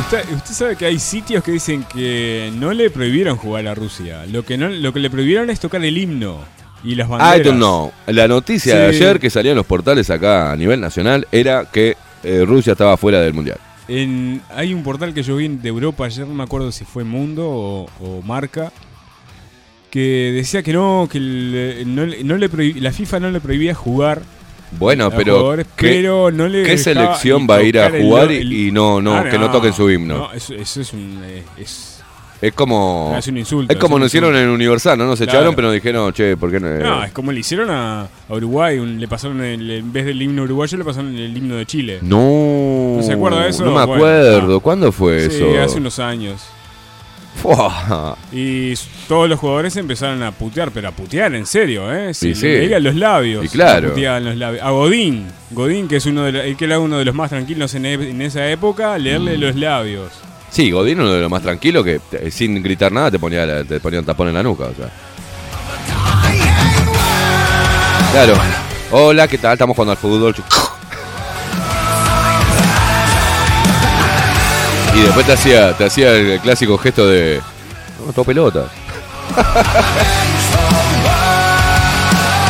Usted, 0.00 0.24
usted 0.34 0.54
sabe 0.54 0.76
que 0.76 0.86
hay 0.86 0.98
sitios 0.98 1.44
que 1.44 1.52
dicen 1.52 1.84
que 1.84 2.50
no 2.54 2.72
le 2.72 2.88
prohibieron 2.90 3.36
jugar 3.36 3.66
a 3.66 3.74
Rusia. 3.74 4.24
Lo 4.26 4.44
que, 4.44 4.56
no, 4.56 4.68
lo 4.68 4.92
que 4.92 5.00
le 5.00 5.10
prohibieron 5.10 5.50
es 5.50 5.60
tocar 5.60 5.84
el 5.84 5.98
himno 5.98 6.38
y 6.82 6.94
las 6.94 7.08
banderas. 7.08 7.36
I 7.38 7.42
don't 7.42 7.56
know. 7.58 7.92
La 8.06 8.26
noticia 8.26 8.76
de 8.78 8.86
ayer 8.86 9.20
que 9.20 9.28
salía 9.28 9.52
en 9.52 9.56
los 9.56 9.66
portales 9.66 10.08
acá 10.10 10.50
a 10.52 10.56
nivel 10.56 10.80
nacional 10.80 11.26
era 11.30 11.66
que 11.70 11.96
eh, 12.24 12.44
Rusia 12.46 12.72
estaba 12.72 12.96
fuera 12.96 13.20
del 13.20 13.34
Mundial. 13.34 13.58
En- 13.86 14.40
hay 14.54 14.72
un 14.72 14.82
portal 14.82 15.12
que 15.12 15.22
yo 15.22 15.36
vi 15.36 15.48
de 15.48 15.68
Europa 15.68 16.04
ayer, 16.06 16.26
no 16.26 16.34
me 16.34 16.42
acuerdo 16.44 16.72
si 16.72 16.84
fue 16.84 17.04
Mundo 17.04 17.46
o, 17.46 17.90
o 18.00 18.22
Marca, 18.22 18.72
que 19.90 20.32
decía 20.34 20.62
que 20.62 20.72
no, 20.72 21.06
que 21.10 21.18
el- 21.18 21.82
no, 21.86 22.06
le- 22.06 22.24
no 22.24 22.36
le 22.36 22.50
prohib- 22.50 22.76
la 22.80 22.92
FIFA 22.92 23.20
no 23.20 23.30
le 23.30 23.40
prohibía 23.40 23.74
jugar 23.74 24.22
Bueno, 24.72 25.10
pero, 25.10 25.56
¿qué, 25.56 25.64
pero 25.88 26.30
no 26.30 26.46
le 26.46 26.62
qué 26.62 26.76
selección 26.76 27.46
va 27.48 27.56
a 27.56 27.62
ir 27.62 27.78
a 27.78 27.86
el- 27.86 28.02
jugar 28.02 28.30
y- 28.30 28.36
el- 28.36 28.52
y 28.52 28.70
no, 28.72 29.00
no, 29.00 29.14
Ah, 29.16 29.24
que 29.30 29.38
no 29.38 29.50
toquen 29.50 29.72
su 29.72 29.90
himno? 29.90 30.18
No, 30.18 30.32
eso, 30.32 30.54
eso 30.54 30.80
es 30.82 30.92
un 30.92 31.20
eh, 31.24 31.42
es, 31.56 32.02
Es 32.40 32.52
como. 32.52 33.14
es 33.18 33.26
un 33.28 33.38
insulto. 33.38 33.72
Es 33.72 33.78
como 33.78 33.98
nos 33.98 34.06
hicieron 34.08 34.36
en 34.36 34.48
Universal, 34.48 34.96
¿no? 34.98 35.06
Nos 35.06 35.18
Claro. 35.18 35.32
echaron, 35.32 35.54
pero 35.56 35.68
nos 35.68 35.74
dijeron, 35.74 36.12
che, 36.12 36.36
¿por 36.36 36.50
qué 36.50 36.60
no? 36.60 36.68
No, 36.78 37.02
es 37.02 37.12
como 37.12 37.32
le 37.32 37.40
hicieron 37.40 37.70
a, 37.70 38.02
a 38.02 38.08
Uruguay, 38.34 38.78
un- 38.78 39.00
le 39.00 39.08
pasaron 39.08 39.40
el- 39.42 39.70
en 39.70 39.92
vez 39.92 40.04
del 40.04 40.20
himno 40.20 40.42
uruguayo 40.42 40.76
le 40.78 40.84
pasaron 40.84 41.16
el 41.16 41.36
himno 41.36 41.56
de 41.56 41.66
Chile. 41.66 41.98
No. 42.02 42.94
¿No 42.98 43.02
se 43.02 43.12
acuerda 43.14 43.42
de 43.44 43.48
eso? 43.50 43.64
No 43.64 43.70
me 43.72 43.84
Bueno, 43.86 43.94
acuerdo. 43.94 44.60
¿Cuándo 44.60 44.92
fue 44.92 45.30
Sí, 45.30 45.36
eso? 45.42 45.60
hace 45.62 45.78
unos 45.78 45.98
años. 45.98 46.42
Fua. 47.42 48.16
Y 48.32 48.74
todos 49.06 49.28
los 49.28 49.38
jugadores 49.38 49.76
empezaron 49.76 50.22
a 50.22 50.32
putear, 50.32 50.70
pero 50.72 50.88
a 50.88 50.90
putear 50.90 51.34
en 51.34 51.46
serio, 51.46 51.92
¿eh? 51.92 52.06
Le 52.08 52.14
sí. 52.14 52.32
veían 52.42 52.82
los 52.82 52.94
labios. 52.96 53.44
Y 53.44 53.48
claro. 53.48 53.82
le 53.82 53.88
puteaban 53.90 54.24
los 54.24 54.36
labios. 54.36 54.64
A 54.64 54.70
Godín, 54.70 55.26
Godín, 55.50 55.86
que 55.88 55.96
es 55.96 56.06
uno 56.06 56.24
de 56.24 56.32
los- 56.32 56.44
el 56.44 56.56
que 56.56 56.64
era 56.64 56.78
uno 56.80 56.98
de 56.98 57.04
los 57.04 57.14
más 57.14 57.30
tranquilos 57.30 57.74
en, 57.74 57.86
e- 57.86 57.92
en 58.10 58.22
esa 58.22 58.48
época, 58.50 58.98
leerle 58.98 59.36
Mm. 59.36 59.40
los 59.40 59.56
labios. 59.56 60.12
Sí, 60.50 60.70
Godín, 60.70 61.00
uno 61.00 61.12
de 61.12 61.20
los 61.20 61.30
más 61.30 61.42
tranquilos 61.42 61.84
que 61.84 62.00
eh, 62.12 62.30
sin 62.30 62.60
gritar 62.62 62.90
nada 62.90 63.10
te 63.10 63.18
ponía, 63.18 63.46
la- 63.46 63.64
te 63.64 63.78
ponía 63.80 64.00
un 64.00 64.06
tapón 64.06 64.28
en 64.28 64.34
la 64.34 64.42
nuca, 64.42 64.64
o 64.64 64.74
sea. 64.74 64.90
Claro. 68.12 68.34
Hola, 68.90 69.28
¿qué 69.28 69.38
tal? 69.38 69.52
Estamos 69.52 69.76
jugando 69.76 69.92
al 69.92 69.98
fútbol. 69.98 70.34
Y 74.98 75.02
después 75.02 75.26
te 75.26 75.32
hacía, 75.32 75.72
te 75.76 75.84
hacía 75.84 76.10
el 76.12 76.40
clásico 76.40 76.76
gesto 76.78 77.06
de. 77.06 77.40
No, 78.04 78.12
todo 78.12 78.24
pelota. 78.24 78.64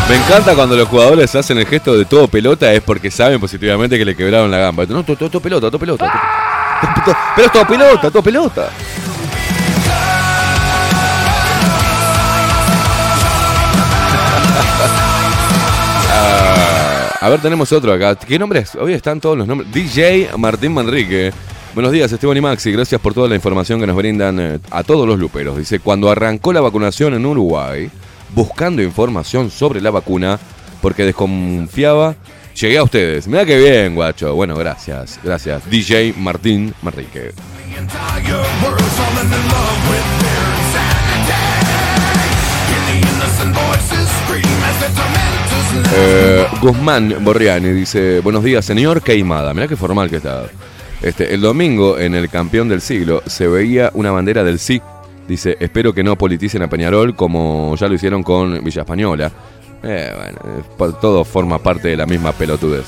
Me 0.09 0.17
encanta 0.17 0.55
cuando 0.55 0.75
los 0.75 0.89
jugadores 0.89 1.35
hacen 1.35 1.59
el 1.59 1.67
gesto 1.67 1.95
de 1.97 2.07
todo 2.07 2.29
pelota, 2.29 2.73
es 2.73 2.81
porque 2.81 3.11
saben 3.11 3.39
positivamente 3.41 3.99
que 3.99 4.05
le 4.07 4.17
quebraron 4.17 4.51
la 4.51 4.59
gamba. 4.59 4.85
No, 4.89 5.03
todo, 5.05 5.17
todo- 5.17 5.29
todo 5.31 5.43
pelota, 5.43 5.69
todo 5.69 5.79
pelota. 5.79 6.11
Pero 7.37 7.47
es 7.47 7.53
todo 7.53 7.67
pelota, 7.67 8.11
todo 8.11 8.23
pelota. 8.23 8.69
Ah, 16.11 17.11
a 17.21 17.29
ver, 17.29 17.41
tenemos 17.41 17.71
otro 17.73 17.93
acá. 17.93 18.15
¿Qué 18.17 18.39
nombre 18.39 18.61
es? 18.61 18.75
Hoy 18.77 18.93
están 18.95 19.21
todos 19.21 19.37
los 19.37 19.47
nombres. 19.47 19.71
DJ 19.73 20.31
Martín 20.37 20.73
Manrique. 20.73 21.33
Buenos 21.79 21.93
días, 21.93 22.11
Esteban 22.11 22.37
y 22.37 22.41
Maxi. 22.41 22.73
Gracias 22.73 23.01
por 23.01 23.14
toda 23.14 23.29
la 23.29 23.37
información 23.37 23.79
que 23.79 23.87
nos 23.87 23.95
brindan 23.95 24.41
eh, 24.41 24.59
a 24.73 24.83
todos 24.83 25.07
los 25.07 25.17
luperos. 25.17 25.57
Dice, 25.57 25.79
cuando 25.79 26.11
arrancó 26.11 26.53
la 26.53 26.61
vacunación 26.61 27.14
en 27.14 27.25
Uruguay, 27.25 27.88
buscando 28.35 28.83
información 28.83 29.49
sobre 29.49 29.81
la 29.81 29.93
vacuna, 29.93 30.41
porque 30.83 31.05
desconfiaba, 31.05 32.17
llegué 32.61 32.79
a 32.79 32.83
ustedes. 32.83 33.29
Mira 33.29 33.45
qué 33.45 33.59
bien, 33.59 33.95
guacho. 33.95 34.35
Bueno, 34.35 34.57
gracias. 34.57 35.21
Gracias. 35.23 35.71
DJ 35.71 36.14
Martín 36.19 36.75
Manrique. 36.83 37.31
Eh, 45.95 46.47
Guzmán 46.61 47.14
Borriani 47.21 47.69
dice, 47.69 48.19
buenos 48.19 48.43
días, 48.43 48.64
señor 48.64 49.01
Queimada. 49.01 49.55
Mirá 49.55 49.69
qué 49.69 49.77
formal 49.77 50.11
que 50.11 50.17
está. 50.17 50.47
Este, 51.03 51.33
el 51.33 51.41
domingo, 51.41 51.99
en 51.99 52.15
el 52.15 52.29
campeón 52.29 52.69
del 52.69 52.81
siglo, 52.81 53.23
se 53.27 53.47
veía 53.47 53.91
una 53.95 54.11
bandera 54.11 54.43
del 54.45 54.59
sí. 54.59 54.81
Dice, 55.29 55.57
espero 55.61 55.93
que 55.93 56.03
no 56.03 56.17
politicen 56.17 56.63
a 56.63 56.69
Peñarol 56.71 57.15
como 57.15 57.77
ya 57.77 57.87
lo 57.87 57.95
hicieron 57.95 58.23
con 58.23 58.65
Villa 58.65 58.83
Española. 58.83 59.31
Eh, 59.83 60.13
bueno, 60.77 60.95
todo 61.01 61.25
forma 61.25 61.59
parte 61.59 61.89
de 61.89 61.97
la 61.97 62.07
misma 62.07 62.33
pelotudez. 62.33 62.87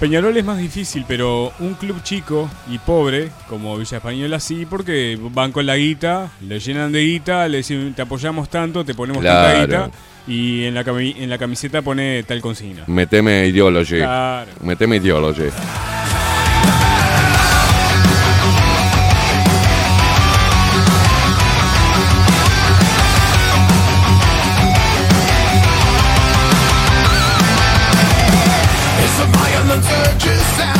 Peñarol 0.00 0.36
es 0.36 0.44
más 0.44 0.58
difícil, 0.58 1.04
pero 1.06 1.52
un 1.60 1.74
club 1.74 2.02
chico 2.02 2.50
y 2.68 2.78
pobre, 2.78 3.30
como 3.48 3.76
Villa 3.78 3.98
Española, 3.98 4.40
sí, 4.40 4.66
porque 4.68 5.16
van 5.30 5.52
con 5.52 5.64
la 5.64 5.76
guita, 5.76 6.28
le 6.40 6.58
llenan 6.58 6.90
de 6.90 7.02
guita, 7.04 7.46
le 7.46 7.58
dicen, 7.58 7.94
te 7.94 8.02
apoyamos 8.02 8.48
tanto, 8.48 8.84
te 8.84 8.94
ponemos 8.94 9.22
tanta 9.22 9.52
Claro. 9.52 9.60
guita, 9.84 9.90
y 10.26 10.64
en 10.64 10.74
la, 10.74 10.84
cami- 10.84 11.14
en 11.18 11.28
la 11.30 11.38
camiseta 11.38 11.82
pone 11.82 12.22
tal 12.24 12.40
consigna. 12.40 12.84
Meteme 12.86 13.46
ideology. 13.46 13.96
Claro. 13.98 14.50
Meteme 14.62 14.96
ideology. 14.96 15.48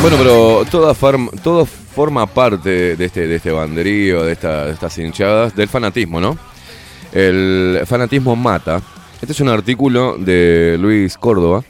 Bueno, 0.01 0.17
pero 0.17 0.65
toda 0.69 0.93
farm- 0.93 1.29
todo 1.41 1.65
forma 1.65 2.25
parte 2.27 2.95
de 2.97 3.05
este, 3.05 3.25
de 3.27 3.35
este 3.37 3.51
banderío, 3.51 4.23
de, 4.23 4.33
esta- 4.33 4.65
de 4.65 4.73
estas 4.73 4.97
hinchadas, 4.97 5.55
del 5.55 5.69
fanatismo, 5.69 6.19
¿no? 6.19 6.37
El 7.13 7.81
fanatismo 7.85 8.35
mata. 8.35 8.81
Este 9.23 9.31
es 9.31 9.39
un 9.39 9.47
artículo 9.47 10.17
de 10.17 10.75
Luis 10.77 11.17
Córdoba. 11.17 11.63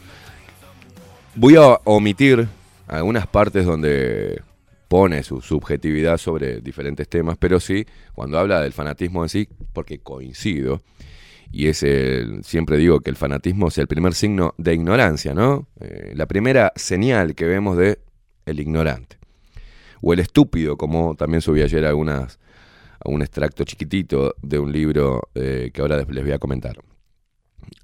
Voy 1.35 1.55
a 1.55 1.77
omitir 1.83 2.47
algunas 2.87 3.27
partes 3.27 3.63
donde 3.63 4.41
pone 4.87 5.21
su 5.21 5.39
subjetividad 5.39 6.17
sobre 6.17 6.61
diferentes 6.61 7.07
temas, 7.07 7.37
pero 7.37 7.59
sí, 7.59 7.85
cuando 8.15 8.39
habla 8.39 8.59
del 8.59 8.73
fanatismo 8.73 9.21
en 9.21 9.29
sí, 9.29 9.47
porque 9.71 9.99
coincido, 9.99 10.81
y 11.51 11.67
es 11.67 11.83
el, 11.83 12.43
siempre 12.43 12.75
digo 12.77 13.01
que 13.01 13.11
el 13.11 13.17
fanatismo 13.17 13.67
es 13.67 13.77
el 13.77 13.85
primer 13.85 14.15
signo 14.15 14.55
de 14.57 14.73
ignorancia, 14.73 15.35
¿no? 15.35 15.67
Eh, 15.79 16.13
la 16.15 16.25
primera 16.25 16.73
señal 16.75 17.35
que 17.35 17.45
vemos 17.45 17.77
de 17.77 17.99
el 18.47 18.59
ignorante. 18.61 19.17
O 20.01 20.11
el 20.11 20.17
estúpido, 20.21 20.75
como 20.75 21.13
también 21.13 21.41
subí 21.41 21.61
ayer 21.61 21.85
algunas, 21.85 22.39
un 23.05 23.21
extracto 23.21 23.63
chiquitito 23.63 24.33
de 24.41 24.57
un 24.57 24.71
libro 24.71 25.29
eh, 25.35 25.69
que 25.71 25.81
ahora 25.81 25.97
les 25.97 26.23
voy 26.23 26.31
a 26.31 26.39
comentar. 26.39 26.79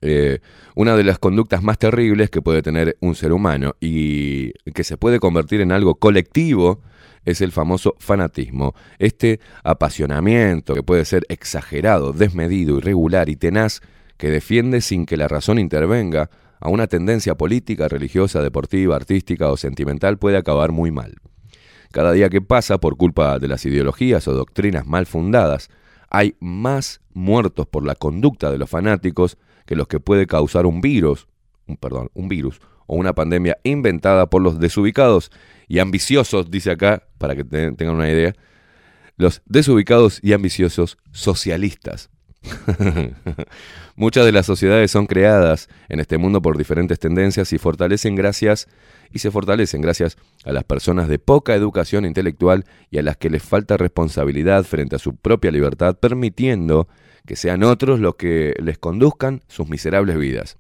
Eh, 0.02 0.39
una 0.76 0.96
de 0.96 1.04
las 1.04 1.20
conductas 1.20 1.62
más 1.63 1.78
terribles 1.78 2.30
que 2.30 2.42
puede 2.42 2.62
tener 2.62 2.98
un 3.02 3.15
ser 3.15 3.34
humano 3.34 3.76
y 3.80 4.54
que 4.74 4.84
se 4.84 4.98
puede 4.98 5.20
convertir 5.20 5.62
en 5.62 5.72
algo 5.72 5.96
colectivo 5.96 6.82
es 7.26 7.42
el 7.42 7.52
famoso 7.52 7.96
fanatismo. 8.00 8.74
Este 8.98 9.39
apasionamiento 9.63 10.74
que 10.74 10.84
puede 10.84 11.06
ser 11.06 11.26
exagerado, 11.30 12.13
desmedido, 12.13 12.78
irregular 12.78 13.30
y 13.30 13.36
tenaz 13.36 13.82
que 14.18 14.30
defiende 14.30 14.82
sin 14.82 15.06
que 15.06 15.18
la 15.18 15.28
razón 15.28 15.60
intervenga 15.60 16.30
a 16.60 16.70
una 16.70 16.88
tendencia 16.88 17.36
política, 17.36 17.88
religiosa, 17.88 18.42
deportiva, 18.42 18.96
artística 18.96 19.50
o 19.50 19.58
sentimental 19.58 20.18
puede 20.18 20.38
acabar 20.38 20.72
muy 20.72 20.92
mal. 20.92 21.15
Cada 21.92 22.12
día 22.12 22.30
que 22.30 22.42
pasa, 22.42 22.78
por 22.78 22.98
culpa 22.98 23.39
de 23.39 23.48
las 23.48 23.65
ideologías 23.65 24.28
o 24.28 24.34
doctrinas 24.34 24.86
mal 24.86 25.06
fundadas, 25.06 25.70
hay 26.10 26.36
más 26.39 27.02
muertos 27.13 27.68
por 27.68 27.86
la 27.86 27.96
conducta 27.96 28.52
de 28.52 28.58
los 28.58 28.70
fanáticos 28.70 29.38
que 29.70 29.76
los 29.76 29.88
que 29.88 30.00
puede 30.00 30.26
causar 30.26 30.66
un 30.66 30.82
virus, 30.82 31.28
un, 31.68 31.78
perdón, 31.78 32.10
un 32.16 32.28
virus 32.28 32.60
o 32.88 32.96
una 32.96 33.14
pandemia 33.14 33.60
inventada 33.62 34.28
por 34.28 34.42
los 34.42 34.60
desubicados 34.60 35.30
y 35.68 35.78
ambiciosos, 35.78 36.50
dice 36.50 36.72
acá, 36.72 37.04
para 37.20 37.36
que 37.36 37.44
te- 37.44 37.72
tengan 37.74 37.94
una 37.94 38.10
idea, 38.10 38.34
los 39.16 39.44
desubicados 39.46 40.20
y 40.24 40.34
ambiciosos 40.34 40.98
socialistas. 41.12 42.10
Muchas 44.00 44.26
de 44.26 44.32
las 44.32 44.46
sociedades 44.46 44.92
son 44.92 45.08
creadas 45.08 45.68
en 45.90 46.00
este 46.00 46.18
mundo 46.18 46.42
por 46.42 46.58
diferentes 46.58 47.00
tendencias 47.00 47.52
y 47.52 47.58
fortalecen 47.58 48.16
gracias 48.16 48.70
y 49.12 49.20
se 49.20 49.30
fortalecen 49.30 49.82
gracias 49.82 50.16
a 50.46 50.54
las 50.54 50.64
personas 50.64 51.10
de 51.10 51.20
poca 51.20 51.54
educación 51.54 52.06
intelectual 52.06 52.64
y 52.90 53.00
a 53.00 53.02
las 53.02 53.18
que 53.18 53.30
les 53.30 53.44
falta 53.44 53.76
responsabilidad 53.76 54.64
frente 54.64 54.96
a 54.96 55.00
su 55.00 55.18
propia 55.18 55.52
libertad, 55.52 55.98
permitiendo 56.00 56.88
que 57.26 57.36
sean 57.36 57.62
otros 57.62 58.00
los 58.00 58.16
que 58.16 58.54
les 58.64 58.78
conduzcan 58.78 59.42
sus 59.50 59.68
miserables 59.68 60.18
vidas. 60.18 60.58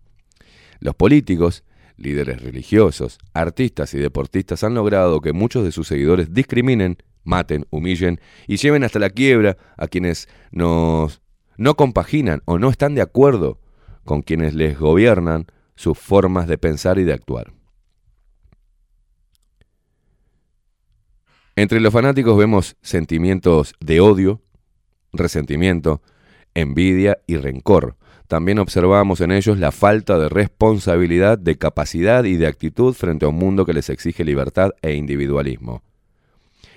Los 0.81 0.95
políticos, 0.95 1.63
líderes 1.95 2.41
religiosos, 2.41 3.19
artistas 3.33 3.93
y 3.93 3.99
deportistas 3.99 4.65
han 4.65 4.73
logrado 4.73 5.21
que 5.21 5.31
muchos 5.31 5.63
de 5.63 5.71
sus 5.71 5.87
seguidores 5.87 6.33
discriminen, 6.33 6.97
maten, 7.23 7.65
humillen 7.69 8.19
y 8.47 8.57
lleven 8.57 8.83
hasta 8.83 8.99
la 8.99 9.09
quiebra 9.09 9.55
a 9.77 9.87
quienes 9.87 10.27
nos 10.51 11.21
no 11.59 11.75
compaginan 11.75 12.41
o 12.45 12.57
no 12.57 12.69
están 12.69 12.95
de 12.95 13.01
acuerdo 13.01 13.59
con 14.05 14.21
quienes 14.21 14.55
les 14.55 14.79
gobiernan 14.79 15.45
sus 15.75 15.97
formas 15.97 16.47
de 16.47 16.57
pensar 16.57 16.97
y 16.99 17.03
de 17.03 17.13
actuar. 17.13 17.51
Entre 21.57 21.81
los 21.81 21.91
fanáticos 21.91 22.37
vemos 22.37 22.77
sentimientos 22.81 23.73
de 23.81 23.99
odio, 23.99 24.41
resentimiento, 25.11 26.01
envidia 26.53 27.19
y 27.27 27.35
rencor. 27.35 27.97
También 28.29 28.59
observamos 28.59 29.19
en 29.19 29.31
ellos 29.31 29.59
la 29.59 29.73
falta 29.73 30.17
de 30.17 30.29
responsabilidad, 30.29 31.37
de 31.37 31.57
capacidad 31.57 32.23
y 32.23 32.37
de 32.37 32.47
actitud 32.47 32.93
frente 32.93 33.25
a 33.25 33.29
un 33.29 33.35
mundo 33.35 33.65
que 33.65 33.73
les 33.73 33.89
exige 33.89 34.23
libertad 34.23 34.71
e 34.81 34.93
individualismo. 34.93 35.83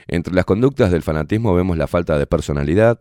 Entre 0.09 0.35
las 0.35 0.45
conductas 0.45 0.90
del 0.90 1.03
fanatismo 1.03 1.55
vemos 1.55 1.77
la 1.77 1.87
falta 1.87 2.18
de 2.18 2.27
personalidad, 2.27 3.01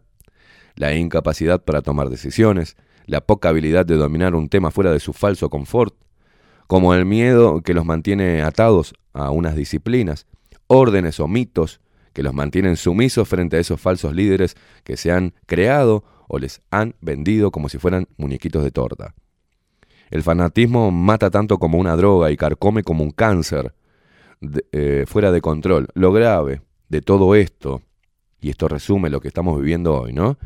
la 0.75 0.95
incapacidad 0.95 1.63
para 1.63 1.81
tomar 1.81 2.09
decisiones, 2.09 2.77
la 3.05 3.21
poca 3.21 3.49
habilidad 3.49 3.85
de 3.85 3.95
dominar 3.95 4.35
un 4.35 4.49
tema 4.49 4.71
fuera 4.71 4.91
de 4.91 4.99
su 4.99 5.13
falso 5.13 5.49
confort, 5.49 5.95
como 6.67 6.93
el 6.93 7.05
miedo 7.05 7.61
que 7.61 7.73
los 7.73 7.85
mantiene 7.85 8.41
atados 8.41 8.93
a 9.13 9.31
unas 9.31 9.55
disciplinas, 9.55 10.27
órdenes 10.67 11.19
o 11.19 11.27
mitos 11.27 11.81
que 12.13 12.23
los 12.23 12.33
mantienen 12.33 12.77
sumisos 12.77 13.27
frente 13.27 13.57
a 13.57 13.59
esos 13.59 13.79
falsos 13.79 14.15
líderes 14.15 14.55
que 14.83 14.97
se 14.97 15.11
han 15.11 15.33
creado 15.45 16.03
o 16.27 16.39
les 16.39 16.61
han 16.71 16.95
vendido 17.01 17.51
como 17.51 17.69
si 17.69 17.77
fueran 17.77 18.07
muñequitos 18.17 18.63
de 18.63 18.71
torta. 18.71 19.13
El 20.09 20.23
fanatismo 20.23 20.91
mata 20.91 21.29
tanto 21.29 21.57
como 21.57 21.77
una 21.77 21.95
droga 21.95 22.31
y 22.31 22.37
carcome 22.37 22.83
como 22.83 23.03
un 23.03 23.11
cáncer 23.11 23.73
eh, 24.71 25.05
fuera 25.07 25.31
de 25.31 25.41
control. 25.41 25.87
Lo 25.93 26.11
grave 26.11 26.61
de 26.89 27.01
todo 27.01 27.35
esto, 27.35 27.81
y 28.41 28.49
esto 28.49 28.67
resume 28.67 29.09
lo 29.09 29.21
que 29.21 29.29
estamos 29.29 29.57
viviendo 29.59 29.93
hoy, 29.93 30.13
¿no? 30.13 30.37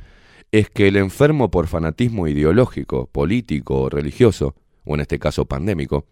Es 0.52 0.70
que 0.70 0.88
el 0.88 0.96
enfermo 0.96 1.52
por 1.52 1.68
fanatismo 1.68 2.28
ideológico, 2.28 3.08
político 3.08 3.82
o 3.82 3.90
religioso, 3.90 4.56
o 4.86 4.96
en 4.96 5.02
este 5.02 5.20
caso 5.20 5.46
pandémico, 5.46 6.08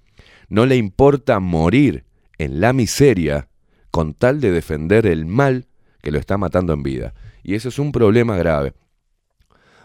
no 0.49 0.65
le 0.65 0.75
importa 0.75 1.39
morir 1.39 2.05
en 2.37 2.59
la 2.59 2.73
miseria 2.73 3.47
con 3.91 4.13
tal 4.13 4.41
de 4.41 4.51
defender 4.51 5.05
el 5.05 5.25
mal 5.25 5.67
que 6.01 6.11
lo 6.11 6.19
está 6.19 6.37
matando 6.37 6.73
en 6.73 6.83
vida. 6.83 7.13
Y 7.43 7.55
eso 7.55 7.69
es 7.69 7.79
un 7.79 7.91
problema 7.91 8.37
grave. 8.37 8.73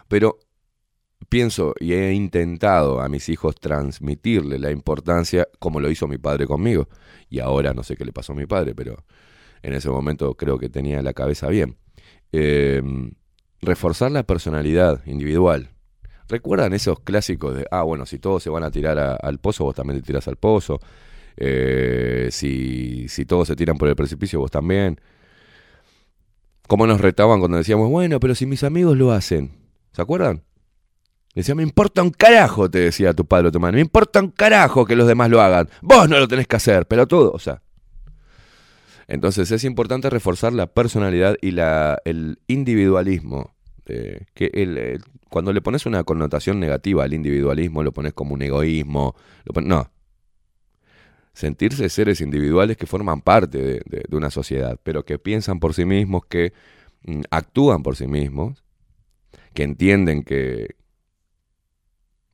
Pero 0.07 0.39
pienso 1.29 1.75
y 1.79 1.93
he 1.93 2.13
intentado 2.13 3.01
a 3.01 3.09
mis 3.09 3.29
hijos 3.29 3.55
transmitirle 3.55 4.59
la 4.59 4.71
importancia 4.71 5.47
como 5.59 5.79
lo 5.79 5.89
hizo 5.91 6.07
mi 6.07 6.17
padre 6.17 6.47
conmigo. 6.47 6.89
Y 7.29 7.39
ahora 7.39 7.73
no 7.73 7.83
sé 7.83 7.95
qué 7.95 8.05
le 8.05 8.11
pasó 8.11 8.33
a 8.33 8.35
mi 8.35 8.45
padre, 8.45 8.73
pero 8.73 9.05
en 9.61 9.73
ese 9.73 9.89
momento 9.89 10.35
creo 10.35 10.57
que 10.57 10.69
tenía 10.69 11.01
la 11.01 11.13
cabeza 11.13 11.47
bien. 11.47 11.77
Em, 12.31 13.11
reforzar 13.61 14.11
la 14.11 14.23
personalidad 14.23 15.05
individual. 15.05 15.69
¿Recuerdan 16.27 16.73
esos 16.73 16.99
clásicos 16.99 17.55
de, 17.55 17.65
ah, 17.71 17.81
bueno, 17.81 18.05
si 18.05 18.19
todos 18.19 18.43
se 18.43 18.49
van 18.49 18.63
a 18.63 18.71
tirar 18.71 19.17
al 19.21 19.39
pozo, 19.39 19.63
vos 19.63 19.75
también 19.75 19.99
te 19.99 20.05
tiras 20.05 20.27
al 20.27 20.35
pozo? 20.35 20.79
Eh, 21.37 22.29
si, 22.31 23.07
si 23.07 23.25
todos 23.25 23.47
se 23.47 23.55
tiran 23.55 23.77
por 23.77 23.87
el 23.87 23.95
precipicio, 23.95 24.39
vos 24.39 24.51
también. 24.51 24.99
¿Cómo 26.67 26.85
nos 26.85 27.01
retaban 27.01 27.39
cuando 27.39 27.57
decíamos, 27.57 27.89
bueno, 27.89 28.19
pero 28.19 28.35
si 28.35 28.45
mis 28.45 28.63
amigos 28.63 28.95
lo 28.95 29.11
hacen? 29.11 29.57
¿Se 29.91 30.03
acuerdan? 30.03 30.43
Decía, 31.33 31.55
me 31.55 31.63
importa 31.63 32.03
un 32.03 32.11
carajo, 32.11 32.69
te 32.69 32.79
decía 32.79 33.13
tu 33.13 33.25
padre 33.25 33.47
o 33.47 33.51
tu 33.51 33.59
madre. 33.59 33.75
Me 33.75 33.81
importa 33.81 34.19
un 34.19 34.29
carajo 34.29 34.85
que 34.85 34.95
los 34.95 35.07
demás 35.07 35.29
lo 35.29 35.41
hagan. 35.41 35.69
Vos 35.81 36.09
no 36.09 36.19
lo 36.19 36.27
tenés 36.27 36.47
que 36.47 36.57
hacer, 36.57 36.85
pero 36.85 37.07
todo, 37.07 37.31
o 37.31 37.39
sea. 37.39 37.61
Entonces 39.09 39.49
es 39.49 39.63
importante 39.63 40.09
reforzar 40.09 40.53
la 40.53 40.67
personalidad 40.67 41.35
y 41.41 41.51
la, 41.51 41.99
el 42.05 42.39
individualismo. 42.47 43.55
que 43.85 44.51
el, 44.53 45.01
cuando 45.29 45.51
le 45.51 45.61
pones 45.61 45.87
una 45.87 46.03
connotación 46.03 46.59
negativa 46.59 47.03
al 47.03 47.13
individualismo, 47.13 47.81
lo 47.81 47.91
pones 47.91 48.13
como 48.13 48.35
un 48.35 48.43
egoísmo. 48.43 49.15
Lo 49.45 49.61
no, 49.61 49.91
sentirse 51.33 51.89
seres 51.89 52.21
individuales 52.21 52.77
que 52.77 52.85
forman 52.85 53.21
parte 53.21 53.81
de, 53.83 54.15
una 54.15 54.29
sociedad, 54.29 54.79
pero 54.83 55.05
que 55.05 55.17
piensan 55.17 55.59
por 55.59 55.73
sí 55.73 55.85
mismos, 55.85 56.25
que 56.27 56.53
mm, 57.03 57.21
actúan 57.31 57.81
por 57.81 57.95
sí 57.95 58.05
mismos, 58.05 58.63
que 59.55 59.63
entienden 59.63 60.23
que, 60.23 60.75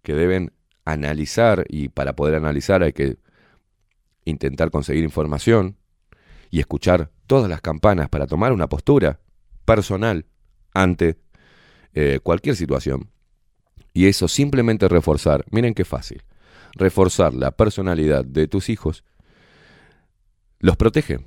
que 0.02 0.14
deben 0.14 0.52
analizar 0.84 1.66
y 1.70 1.88
para 1.88 2.18
poder 2.18 2.36
analizar 2.36 2.84
hay 2.84 2.92
que 2.92 3.16
intentar 4.26 4.72
conseguir 4.72 5.06
información 5.06 5.78
y 6.56 6.62
escuchar 6.62 7.12
todas 7.28 7.50
las 7.50 7.60
campanas 7.60 8.08
para 8.08 8.28
tomar 8.28 8.54
una 8.54 8.70
postura 8.70 9.20
personal 9.66 10.26
ante 10.74 11.18
eh, 11.94 12.22
cualquier 12.24 12.56
situación. 12.56 13.10
Y 13.92 14.06
eso 14.06 14.30
simplemente 14.30 14.88
reforzar, 14.88 15.44
miren 15.52 15.74
qué 15.74 15.84
fácil, 15.84 16.24
reforzar 16.72 17.34
la 17.34 17.52
personalidad 17.52 18.24
de 18.24 18.48
tus 18.48 18.70
hijos, 18.70 19.04
los 20.60 20.78
protege. 20.78 21.20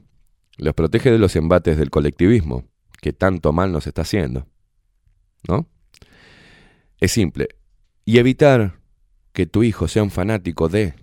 Los 0.56 0.72
protege 0.72 1.10
de 1.10 1.18
los 1.18 1.36
embates 1.36 1.76
del 1.76 1.90
colectivismo, 1.90 2.64
que 3.02 3.12
tanto 3.12 3.52
mal 3.52 3.70
nos 3.70 3.86
está 3.86 4.00
haciendo. 4.00 4.46
¿No? 5.46 5.68
Es 7.00 7.12
simple. 7.12 7.48
Y 8.06 8.16
evitar 8.16 8.80
que 9.34 9.44
tu 9.44 9.62
hijo 9.62 9.88
sea 9.88 10.02
un 10.02 10.10
fanático 10.10 10.70
de... 10.70 10.94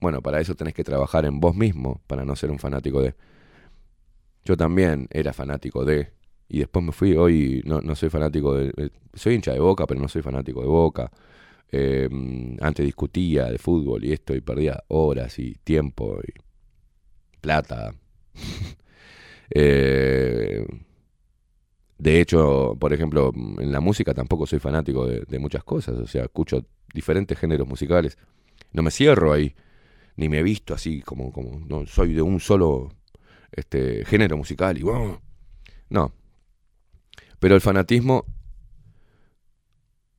Bueno, 0.00 0.22
para 0.22 0.40
eso 0.40 0.54
tenés 0.54 0.72
que 0.72 0.84
trabajar 0.84 1.26
en 1.26 1.38
vos 1.38 1.54
mismo, 1.54 2.00
para 2.06 2.24
no 2.24 2.34
ser 2.34 2.50
un 2.50 2.58
fanático 2.58 3.02
de... 3.02 3.14
Yo 4.44 4.56
también 4.56 5.08
era 5.10 5.32
fanático 5.32 5.84
de... 5.84 6.12
Y 6.48 6.58
después 6.58 6.84
me 6.84 6.92
fui, 6.92 7.16
hoy 7.16 7.62
no, 7.64 7.80
no 7.80 7.94
soy 7.94 8.10
fanático 8.10 8.54
de... 8.54 8.90
Soy 9.14 9.34
hincha 9.34 9.52
de 9.52 9.60
boca, 9.60 9.86
pero 9.86 10.00
no 10.00 10.08
soy 10.08 10.22
fanático 10.22 10.60
de 10.60 10.68
boca. 10.68 11.10
Eh, 11.72 12.08
antes 12.60 12.86
discutía 12.86 13.46
de 13.46 13.58
fútbol 13.58 14.04
y 14.04 14.12
esto 14.12 14.34
y 14.34 14.40
perdía 14.40 14.84
horas 14.88 15.38
y 15.38 15.54
tiempo 15.64 16.18
y 16.26 16.32
plata. 17.40 17.94
Eh, 19.56 20.64
de 21.98 22.20
hecho, 22.20 22.76
por 22.80 22.92
ejemplo, 22.92 23.30
en 23.58 23.70
la 23.70 23.80
música 23.80 24.14
tampoco 24.14 24.46
soy 24.46 24.58
fanático 24.58 25.06
de, 25.06 25.38
muchas 25.38 25.62
cosas, 25.64 25.96
o 25.96 26.06
sea, 26.06 26.24
escucho 26.24 26.66
diferentes 26.92 27.38
géneros 27.38 27.68
musicales. 27.68 28.18
No 28.72 28.82
me 28.82 28.90
cierro 28.90 29.32
ahí, 29.32 29.54
ni 30.16 30.28
me 30.28 30.38
he 30.38 30.42
visto 30.42 30.74
así 30.74 31.02
como, 31.02 31.30
como 31.30 31.60
no 31.66 31.86
soy 31.86 32.14
de 32.14 32.22
un 32.22 32.40
solo 32.40 32.90
este, 33.56 34.04
género 34.04 34.36
musical 34.36 34.78
y 34.78 34.84
no. 35.90 36.12
Pero 37.38 37.54
el 37.54 37.60
fanatismo 37.60 38.24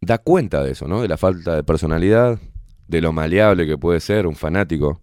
da 0.01 0.17
cuenta 0.19 0.63
de 0.63 0.71
eso, 0.71 0.87
¿no? 0.87 1.01
De 1.01 1.07
la 1.07 1.17
falta 1.17 1.55
de 1.55 1.63
personalidad, 1.63 2.39
de 2.87 3.01
lo 3.01 3.11
maleable 3.11 3.65
que 3.65 3.77
puede 3.77 3.99
ser 3.99 4.27
un 4.27 4.35
fanático, 4.35 5.01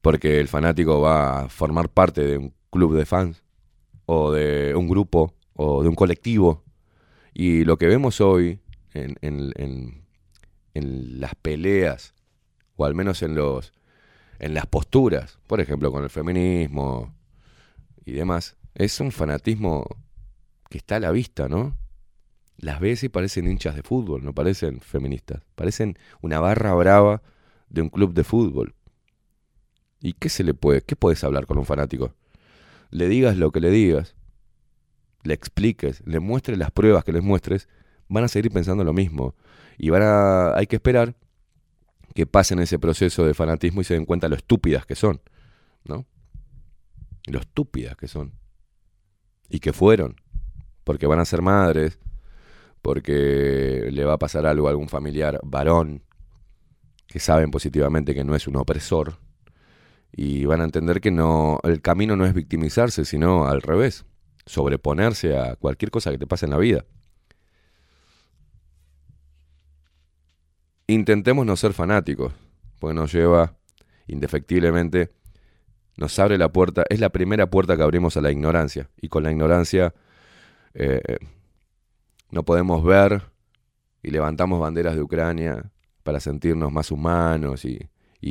porque 0.00 0.40
el 0.40 0.48
fanático 0.48 1.00
va 1.00 1.40
a 1.40 1.48
formar 1.48 1.88
parte 1.88 2.22
de 2.22 2.38
un 2.38 2.54
club 2.70 2.96
de 2.96 3.06
fans, 3.06 3.42
o 4.06 4.30
de 4.30 4.74
un 4.76 4.88
grupo, 4.88 5.34
o 5.54 5.82
de 5.82 5.88
un 5.88 5.94
colectivo. 5.94 6.62
Y 7.34 7.64
lo 7.64 7.76
que 7.76 7.86
vemos 7.86 8.20
hoy 8.20 8.60
en, 8.94 9.16
en, 9.20 9.52
en, 10.74 11.20
las 11.20 11.34
peleas, 11.34 12.14
o 12.76 12.84
al 12.84 12.94
menos 12.94 13.22
en, 13.22 13.34
los, 13.34 13.72
en 14.38 14.54
las 14.54 14.66
posturas, 14.66 15.38
por 15.46 15.60
ejemplo, 15.60 15.90
con 15.90 16.04
el 16.04 16.10
feminismo 16.10 17.15
y 18.06 18.12
demás, 18.12 18.56
es 18.74 19.00
un 19.00 19.12
fanatismo 19.12 19.84
que 20.70 20.78
está 20.78 20.96
a 20.96 21.00
la 21.00 21.10
vista, 21.10 21.48
¿no? 21.48 21.76
las 22.58 22.80
ves 22.80 23.06
parecen 23.10 23.46
hinchas 23.46 23.76
de 23.76 23.82
fútbol, 23.82 24.24
no 24.24 24.32
parecen 24.32 24.80
feministas. 24.80 25.42
Parecen 25.54 25.98
una 26.22 26.40
barra 26.40 26.74
brava 26.74 27.22
de 27.68 27.82
un 27.82 27.90
club 27.90 28.14
de 28.14 28.24
fútbol. 28.24 28.74
¿Y 30.00 30.14
qué 30.14 30.28
se 30.28 30.44
le 30.44 30.54
puede? 30.54 30.82
¿Qué 30.82 30.96
puedes 30.96 31.22
hablar 31.24 31.46
con 31.46 31.58
un 31.58 31.66
fanático? 31.66 32.14
Le 32.90 33.08
digas 33.08 33.36
lo 33.36 33.50
que 33.50 33.60
le 33.60 33.70
digas, 33.70 34.14
le 35.22 35.34
expliques, 35.34 36.02
le 36.06 36.20
muestres 36.20 36.56
las 36.56 36.70
pruebas 36.70 37.04
que 37.04 37.12
les 37.12 37.22
muestres, 37.22 37.68
van 38.08 38.24
a 38.24 38.28
seguir 38.28 38.50
pensando 38.50 38.84
lo 38.84 38.92
mismo. 38.92 39.34
Y 39.76 39.90
van 39.90 40.02
a. 40.02 40.56
hay 40.56 40.66
que 40.66 40.76
esperar 40.76 41.14
que 42.14 42.26
pasen 42.26 42.60
ese 42.60 42.78
proceso 42.78 43.26
de 43.26 43.34
fanatismo 43.34 43.82
y 43.82 43.84
se 43.84 43.94
den 43.94 44.06
cuenta 44.06 44.28
lo 44.28 44.36
estúpidas 44.36 44.86
que 44.86 44.94
son. 44.94 45.20
¿No? 45.84 46.06
Lo 47.26 47.40
estúpidas 47.40 47.96
que 47.96 48.08
son. 48.08 48.32
Y 49.48 49.60
que 49.60 49.72
fueron. 49.72 50.16
Porque 50.84 51.06
van 51.06 51.20
a 51.20 51.24
ser 51.24 51.42
madres, 51.42 51.98
porque 52.82 53.88
le 53.92 54.04
va 54.04 54.14
a 54.14 54.18
pasar 54.18 54.46
algo 54.46 54.68
a 54.68 54.70
algún 54.70 54.88
familiar 54.88 55.40
varón 55.42 56.04
que 57.06 57.18
saben 57.18 57.50
positivamente 57.50 58.14
que 58.14 58.24
no 58.24 58.34
es 58.34 58.46
un 58.46 58.56
opresor 58.56 59.18
y 60.12 60.46
van 60.46 60.62
a 60.62 60.64
entender 60.64 61.00
que 61.00 61.10
no 61.10 61.60
el 61.62 61.82
camino 61.82 62.16
no 62.16 62.24
es 62.24 62.32
victimizarse, 62.32 63.04
sino 63.04 63.46
al 63.46 63.60
revés, 63.60 64.06
sobreponerse 64.46 65.36
a 65.36 65.56
cualquier 65.56 65.90
cosa 65.90 66.10
que 66.10 66.18
te 66.18 66.26
pase 66.26 66.46
en 66.46 66.52
la 66.52 66.58
vida. 66.58 66.86
Intentemos 70.86 71.44
no 71.44 71.56
ser 71.56 71.74
fanáticos, 71.74 72.32
porque 72.78 72.94
nos 72.94 73.12
lleva 73.12 73.56
indefectiblemente 74.06 75.12
nos 75.96 76.18
abre 76.18 76.38
la 76.38 76.50
puerta, 76.50 76.84
es 76.88 77.00
la 77.00 77.10
primera 77.10 77.48
puerta 77.48 77.76
que 77.76 77.82
abrimos 77.82 78.16
a 78.16 78.20
la 78.20 78.30
ignorancia. 78.30 78.90
Y 79.00 79.08
con 79.08 79.22
la 79.22 79.30
ignorancia 79.30 79.94
eh, 80.74 81.00
no 82.30 82.44
podemos 82.44 82.84
ver 82.84 83.22
y 84.02 84.10
levantamos 84.10 84.60
banderas 84.60 84.94
de 84.94 85.02
Ucrania 85.02 85.70
para 86.02 86.20
sentirnos 86.20 86.70
más 86.70 86.90
humanos 86.90 87.64
y, 87.64 87.88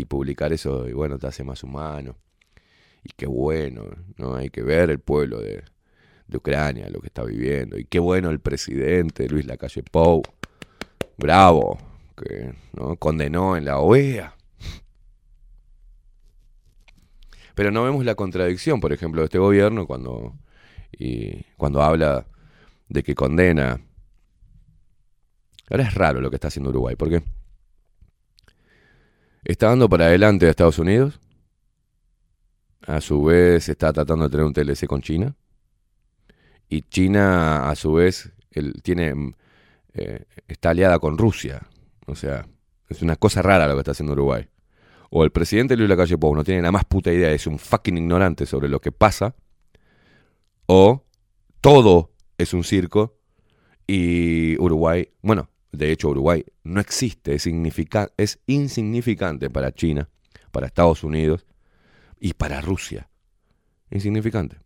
publicar 0.07 0.51
eso, 0.51 0.89
y 0.89 0.93
bueno, 0.93 1.17
te 1.17 1.27
hace 1.27 1.43
más 1.43 1.63
humano. 1.63 2.17
Y 3.03 3.09
qué 3.15 3.27
bueno, 3.27 3.85
¿no? 4.17 4.35
Hay 4.35 4.49
que 4.49 4.61
ver 4.61 4.89
el 4.89 4.99
pueblo 4.99 5.39
de, 5.39 5.63
Ucrania, 6.33 6.89
lo 6.89 6.99
que 6.99 7.07
está 7.07 7.23
viviendo. 7.23 7.77
Y 7.77 7.85
qué 7.85 7.99
bueno 7.99 8.29
el 8.29 8.39
presidente 8.39 9.29
Luis 9.29 9.45
Lacalle 9.45 9.83
Pou, 9.83 10.21
bravo, 11.17 11.77
que 12.17 12.53
¿no? 12.73 12.97
condenó 12.97 13.55
en 13.55 13.65
la 13.65 13.79
OEA 13.79 14.35
Pero 17.55 17.71
no 17.71 17.83
vemos 17.83 18.03
la 18.05 18.15
contradicción, 18.15 18.81
por 18.81 18.91
ejemplo, 18.91 19.21
de 19.21 19.25
este 19.25 19.39
gobierno 19.39 19.87
cuando, 19.87 20.35
y, 20.91 21.43
cuando 21.55 21.81
habla 21.81 22.27
de 22.89 23.01
que 23.01 23.15
condena. 23.15 23.81
Ahora 25.69 25.83
es 25.83 25.93
raro 25.95 26.21
lo 26.21 26.29
que 26.29 26.35
está 26.35 26.49
haciendo 26.49 26.69
Uruguay, 26.69 26.95
porque 26.95 27.23
está 29.45 29.69
dando 29.69 29.89
para 29.89 30.07
adelante 30.07 30.45
a 30.45 30.49
Estados 30.49 30.77
Unidos, 30.77 31.19
a 32.81 33.01
su 33.01 33.23
vez 33.23 33.67
está 33.69 33.91
tratando 33.91 34.25
de 34.25 34.29
tener 34.29 34.45
un 34.45 34.53
TLC 34.53 34.85
con 34.85 35.01
China, 35.01 35.35
y 36.67 36.81
China 36.83 37.69
a 37.69 37.75
su 37.75 37.93
vez 37.93 38.33
tiene, 38.83 39.33
eh, 39.93 40.25
está 40.47 40.71
aliada 40.71 40.99
con 40.99 41.17
Rusia. 41.17 41.61
O 42.05 42.15
sea, 42.15 42.47
es 42.89 43.01
una 43.01 43.15
cosa 43.15 43.41
rara 43.41 43.67
lo 43.67 43.73
que 43.75 43.79
está 43.79 43.91
haciendo 43.91 44.13
Uruguay 44.13 44.47
o 45.17 45.23
el 45.23 45.31
presidente 45.31 45.77
Luis 45.77 45.87
Lacalle 45.87 46.17
Pou 46.17 46.35
no 46.35 46.43
tiene 46.43 46.61
la 46.61 46.73
más 46.73 46.83
puta 46.83 47.09
idea, 47.09 47.31
es 47.31 47.47
un 47.47 47.57
fucking 47.57 47.97
ignorante 47.97 48.45
sobre 48.45 48.67
lo 48.67 48.81
que 48.81 48.91
pasa, 48.91 49.33
o 50.65 51.05
todo 51.61 52.11
es 52.37 52.53
un 52.53 52.65
circo 52.65 53.17
y 53.87 54.59
Uruguay, 54.59 55.07
bueno, 55.21 55.49
de 55.71 55.93
hecho 55.93 56.09
Uruguay 56.09 56.43
no 56.65 56.81
existe, 56.81 57.33
es, 57.33 57.47
es 58.17 58.39
insignificante 58.45 59.49
para 59.49 59.71
China, 59.71 60.09
para 60.51 60.67
Estados 60.67 61.01
Unidos 61.05 61.45
y 62.19 62.33
para 62.33 62.59
Rusia. 62.59 63.09
Insignificante. 63.91 64.57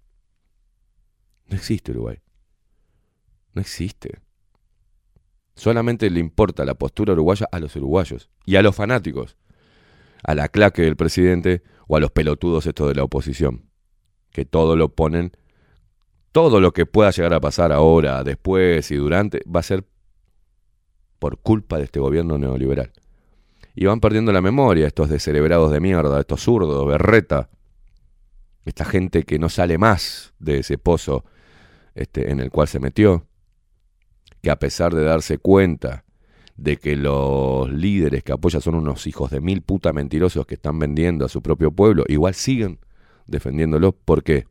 No 1.45 1.57
existe 1.57 1.91
Uruguay. 1.91 2.17
No 3.53 3.61
existe. 3.61 4.17
Solamente 5.53 6.09
le 6.09 6.19
importa 6.19 6.65
la 6.65 6.73
postura 6.73 7.13
uruguaya 7.13 7.47
a 7.51 7.59
los 7.59 7.75
uruguayos 7.75 8.31
y 8.45 8.55
a 8.55 8.63
los 8.63 8.75
fanáticos 8.75 9.37
a 10.23 10.35
la 10.35 10.49
claque 10.49 10.81
del 10.81 10.95
presidente 10.95 11.63
o 11.87 11.95
a 11.95 11.99
los 11.99 12.11
pelotudos 12.11 12.65
estos 12.65 12.87
de 12.87 12.95
la 12.95 13.03
oposición, 13.03 13.69
que 14.31 14.45
todo 14.45 14.75
lo 14.75 14.89
ponen, 14.95 15.31
todo 16.31 16.59
lo 16.59 16.71
que 16.71 16.85
pueda 16.85 17.11
llegar 17.11 17.33
a 17.33 17.39
pasar 17.39 17.71
ahora, 17.71 18.23
después 18.23 18.91
y 18.91 18.95
durante, 18.95 19.41
va 19.43 19.61
a 19.61 19.63
ser 19.63 19.85
por 21.17 21.39
culpa 21.39 21.77
de 21.77 21.85
este 21.85 21.99
gobierno 21.99 22.37
neoliberal. 22.37 22.91
Y 23.75 23.85
van 23.85 23.99
perdiendo 23.99 24.31
la 24.31 24.41
memoria 24.41 24.87
estos 24.87 25.09
descerebrados 25.09 25.71
de 25.71 25.79
mierda, 25.79 26.19
estos 26.19 26.43
zurdos, 26.43 26.85
berreta, 26.87 27.49
esta 28.65 28.85
gente 28.85 29.23
que 29.23 29.39
no 29.39 29.49
sale 29.49 29.77
más 29.77 30.33
de 30.39 30.59
ese 30.59 30.77
pozo 30.77 31.25
este, 31.95 32.31
en 32.31 32.39
el 32.39 32.51
cual 32.51 32.67
se 32.67 32.79
metió, 32.79 33.25
que 34.41 34.51
a 34.51 34.59
pesar 34.59 34.93
de 34.93 35.03
darse 35.03 35.37
cuenta 35.37 36.05
de 36.59 36.77
que 36.77 36.95
los 36.95 37.71
líderes 37.71 38.23
que 38.23 38.33
apoya 38.33 38.59
son 38.59 38.75
unos 38.75 39.07
hijos 39.07 39.31
de 39.31 39.39
mil 39.39 39.61
puta 39.61 39.93
mentirosos 39.93 40.45
que 40.45 40.55
están 40.55 40.77
vendiendo 40.77 41.25
a 41.25 41.29
su 41.29 41.41
propio 41.41 41.71
pueblo, 41.71 42.03
igual 42.07 42.33
siguen 42.33 42.79
defendiéndolo. 43.27 43.93
¿Por 43.93 44.23
qué? 44.23 44.45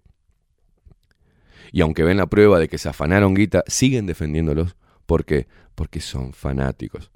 Y 1.71 1.83
aunque 1.83 2.03
ven 2.05 2.17
la 2.17 2.27
prueba 2.27 2.59
de 2.59 2.69
que 2.69 2.79
se 2.79 2.89
afanaron 2.89 3.35
guita, 3.35 3.63
siguen 3.67 4.07
defendiéndolos. 4.07 4.77
¿Por 5.05 5.25
qué? 5.27 5.47
Porque 5.75 6.01
son 6.01 6.33
fanáticos. 6.33 7.11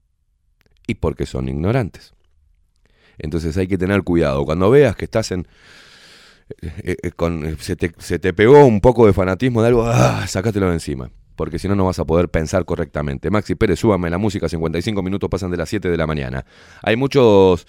Y 0.87 0.97
porque 0.97 1.25
son 1.25 1.49
ignorantes. 1.49 2.13
Entonces 3.19 3.57
hay 3.57 3.67
que 3.67 3.79
tener 3.79 4.03
cuidado. 4.03 4.45
Cuando 4.45 4.71
veas 4.71 4.95
que 4.95 5.07
estás 5.07 5.31
en... 5.31 5.47
Eh, 6.61 6.97
eh, 7.03 7.11
con, 7.13 7.57
se, 7.61 7.77
te, 7.77 7.93
se, 7.97 8.19
te, 8.19 8.35
pegó 8.35 8.67
un 8.67 8.83
poco 8.83 9.07
de 9.07 9.15
fanatismo 9.15 9.63
de 9.63 9.69
algo, 9.69 9.87
¡ah! 9.87 10.27
sácatelo 10.27 10.67
de 10.69 10.75
encima 10.75 11.11
porque 11.37 11.59
si 11.59 11.69
no, 11.69 11.75
no 11.75 11.85
vas 11.85 11.99
a 11.99 12.05
poder 12.05 12.29
pensar 12.29 12.65
correctamente. 12.65 13.31
Maxi 13.31 13.55
Pérez, 13.55 13.79
súbame 13.79 14.11
la 14.11 14.19
música, 14.19 14.49
55 14.49 15.03
minutos 15.03 15.29
pasan 15.31 15.51
de 15.51 15.57
las 15.57 15.69
7 15.69 15.91
de 15.91 15.97
la 15.97 16.07
mañana. 16.07 16.45
Hay 16.83 16.97
muchos, 16.97 17.67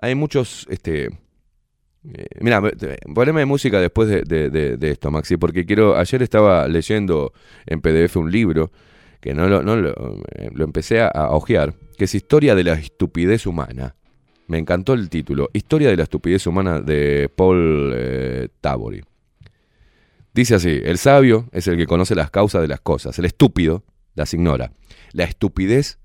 hay 0.00 0.14
muchos, 0.14 0.66
este... 0.70 1.10
Eh, 2.12 2.26
mira, 2.40 2.60
poneme 3.14 3.46
música 3.46 3.80
después 3.80 4.08
de, 4.08 4.78
esto, 4.82 5.10
Maxi, 5.10 5.38
porque 5.38 5.64
quiero. 5.64 5.96
Ayer 5.96 6.22
estaba 6.22 6.68
leyendo 6.68 7.32
en 7.64 7.80
PDF 7.80 8.16
un 8.16 8.30
libro 8.30 8.70
que 9.22 9.32
no 9.32 9.48
lo, 9.48 9.62
no 9.62 9.74
lo, 9.76 9.90
eh, 10.34 10.50
empecé 10.58 11.00
a, 11.00 11.08
a, 11.08 11.30
ojear, 11.30 11.72
que 11.96 12.04
es 12.04 12.14
Historia 12.14 12.54
de 12.54 12.64
la 12.64 12.74
estupidez 12.74 13.46
humana. 13.46 13.96
Me 14.48 14.58
encantó 14.58 14.92
el 14.92 15.08
título, 15.08 15.48
Historia 15.54 15.88
de 15.88 15.96
la 15.96 16.02
estupidez 16.02 16.46
humana 16.46 16.80
de 16.80 17.30
Paul 17.34 17.92
eh, 17.94 18.48
Tabori. 18.60 19.02
Dice 20.34 20.56
así, 20.56 20.80
el 20.82 20.98
sabio 20.98 21.48
es 21.52 21.68
el 21.68 21.76
que 21.76 21.86
conoce 21.86 22.16
las 22.16 22.30
causas 22.30 22.60
de 22.60 22.66
las 22.66 22.80
cosas, 22.80 23.16
el 23.20 23.24
estúpido 23.24 23.84
las 24.16 24.34
ignora. 24.34 24.72
La 25.12 25.22
estupidez 25.22 26.00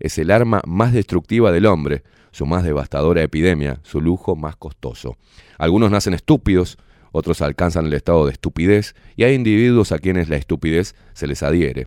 es 0.00 0.16
el 0.16 0.30
arma 0.30 0.62
más 0.66 0.94
destructiva 0.94 1.52
del 1.52 1.66
hombre, 1.66 2.02
su 2.30 2.46
más 2.46 2.64
devastadora 2.64 3.22
epidemia, 3.22 3.80
su 3.82 4.00
lujo 4.00 4.36
más 4.36 4.56
costoso. 4.56 5.18
Algunos 5.58 5.90
nacen 5.90 6.14
estúpidos, 6.14 6.78
otros 7.12 7.42
alcanzan 7.42 7.84
el 7.86 7.92
estado 7.92 8.24
de 8.24 8.32
estupidez 8.32 8.94
y 9.16 9.24
hay 9.24 9.34
individuos 9.34 9.92
a 9.92 9.98
quienes 9.98 10.30
la 10.30 10.36
estupidez 10.36 10.94
se 11.12 11.26
les 11.26 11.42
adhiere. 11.42 11.86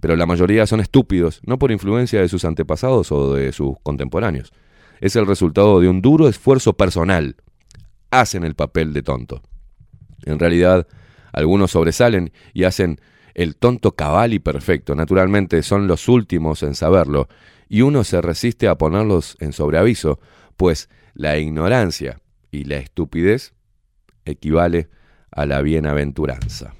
Pero 0.00 0.16
la 0.16 0.26
mayoría 0.26 0.66
son 0.66 0.80
estúpidos, 0.80 1.40
no 1.46 1.60
por 1.60 1.70
influencia 1.70 2.20
de 2.20 2.28
sus 2.28 2.44
antepasados 2.44 3.12
o 3.12 3.34
de 3.34 3.52
sus 3.52 3.76
contemporáneos. 3.84 4.52
Es 5.00 5.14
el 5.14 5.26
resultado 5.26 5.80
de 5.80 5.88
un 5.88 6.02
duro 6.02 6.28
esfuerzo 6.28 6.72
personal. 6.72 7.36
Hacen 8.10 8.42
el 8.42 8.54
papel 8.56 8.92
de 8.92 9.02
tonto. 9.02 9.42
En 10.24 10.38
realidad, 10.38 10.86
algunos 11.36 11.70
sobresalen 11.70 12.32
y 12.54 12.64
hacen 12.64 13.00
el 13.34 13.56
tonto 13.56 13.92
cabal 13.92 14.32
y 14.32 14.38
perfecto. 14.38 14.96
Naturalmente 14.96 15.62
son 15.62 15.86
los 15.86 16.08
últimos 16.08 16.62
en 16.62 16.74
saberlo 16.74 17.28
y 17.68 17.82
uno 17.82 18.02
se 18.02 18.20
resiste 18.22 18.66
a 18.66 18.78
ponerlos 18.78 19.36
en 19.38 19.52
sobreaviso, 19.52 20.18
pues 20.56 20.88
la 21.14 21.38
ignorancia 21.38 22.20
y 22.50 22.64
la 22.64 22.78
estupidez 22.78 23.52
equivale 24.24 24.88
a 25.30 25.44
la 25.44 25.60
bienaventuranza. 25.60 26.74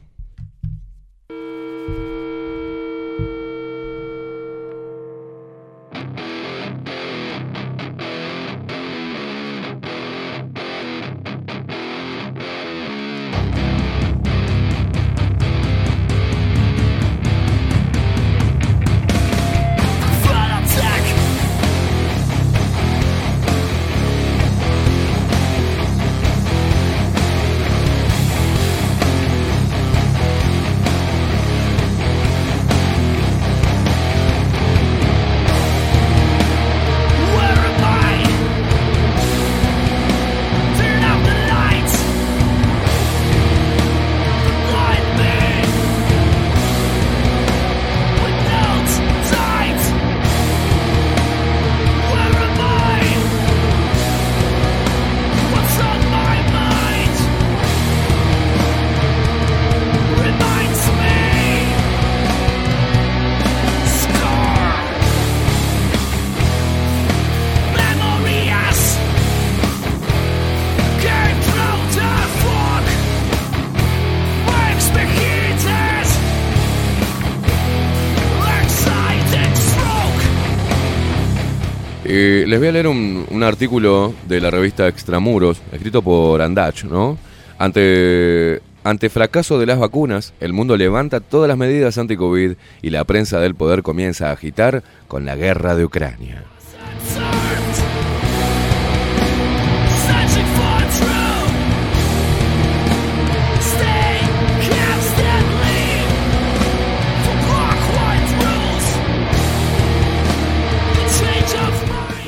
Les 82.56 82.60
voy 82.62 82.68
a 82.68 82.72
leer 82.72 82.88
un, 82.88 83.42
artículo 83.42 84.14
de 84.26 84.40
la 84.40 84.50
revista 84.50 84.88
Extramuros, 84.88 85.60
escrito 85.72 86.00
por 86.00 86.40
Andach, 86.40 86.84
¿no? 86.84 87.18
Ante, 87.58 88.62
ante 88.82 89.10
fracaso 89.10 89.58
de 89.58 89.66
las 89.66 89.78
vacunas, 89.78 90.32
el 90.40 90.54
mundo 90.54 90.74
levanta 90.78 91.20
todas 91.20 91.48
las 91.48 91.58
medidas 91.58 91.98
anti-COVID 91.98 92.52
y 92.80 92.88
la 92.88 93.04
prensa 93.04 93.40
del 93.40 93.54
poder 93.54 93.82
comienza 93.82 94.30
a 94.30 94.32
agitar 94.32 94.82
con 95.06 95.26
la 95.26 95.36
guerra 95.36 95.76
de 95.76 95.84
Ucrania. 95.84 96.44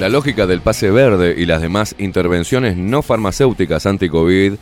La 0.00 0.08
lógica 0.08 0.46
del 0.46 0.60
pase 0.60 0.92
verde 0.92 1.34
y 1.36 1.44
las 1.44 1.60
demás 1.60 1.96
intervenciones 1.98 2.76
no 2.76 3.02
farmacéuticas 3.02 3.84
anti-COVID 3.84 4.52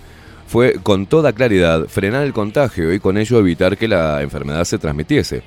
fue 0.47 0.79
con 0.83 1.05
toda 1.05 1.35
claridad 1.35 1.89
frenar 1.89 2.25
el 2.25 2.33
contagio 2.33 2.95
y 2.95 3.01
con 3.01 3.19
ello 3.19 3.39
evitar 3.39 3.77
que 3.77 3.87
la 3.87 4.23
enfermedad 4.23 4.65
se 4.65 4.79
transmitiese. 4.79 5.43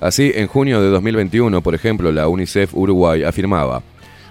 Así, 0.00 0.30
en 0.32 0.46
junio 0.46 0.80
de 0.80 0.90
2021, 0.90 1.60
por 1.60 1.74
ejemplo, 1.74 2.12
la 2.12 2.28
UNICEF 2.28 2.72
Uruguay 2.72 3.24
afirmaba, 3.24 3.82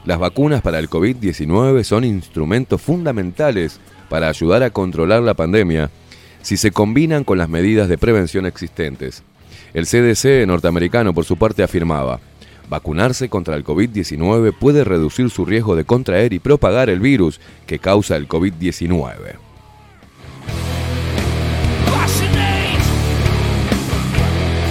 las 0.06 0.18
vacunas 0.18 0.62
para 0.62 0.80
el 0.80 0.90
COVID-19 0.90 1.84
son 1.84 2.06
instrumentos 2.06 2.82
fundamentales 2.82 3.82
para 4.08 4.30
ayudar 4.30 4.64
a 4.64 4.70
controlar 4.70 5.24
la 5.24 5.34
pandemia 5.34 5.90
si 6.42 6.56
se 6.56 6.72
combinan 6.72 7.26
con 7.26 7.38
las 7.38 7.50
medidas 7.50 7.90
de 7.90 7.98
prevención 7.98 8.46
existentes. 8.46 9.24
El 9.74 9.88
CDC 9.88 10.48
norteamericano, 10.48 11.14
por 11.14 11.26
su 11.26 11.36
parte, 11.36 11.64
afirmaba, 11.64 12.22
vacunarse 12.72 13.28
contra 13.28 13.58
el 13.58 13.66
COVID-19 13.66 14.54
puede 14.58 14.86
reducir 14.86 15.30
su 15.30 15.46
riesgo 15.46 15.76
de 15.76 15.84
contraer 15.84 16.32
y 16.32 16.40
propagar 16.40 16.90
el 16.90 17.02
virus 17.02 17.42
que 17.68 17.80
causa 17.80 18.16
el 18.16 18.30
COVID-19. 18.30 19.10
Passionate. 21.86 22.80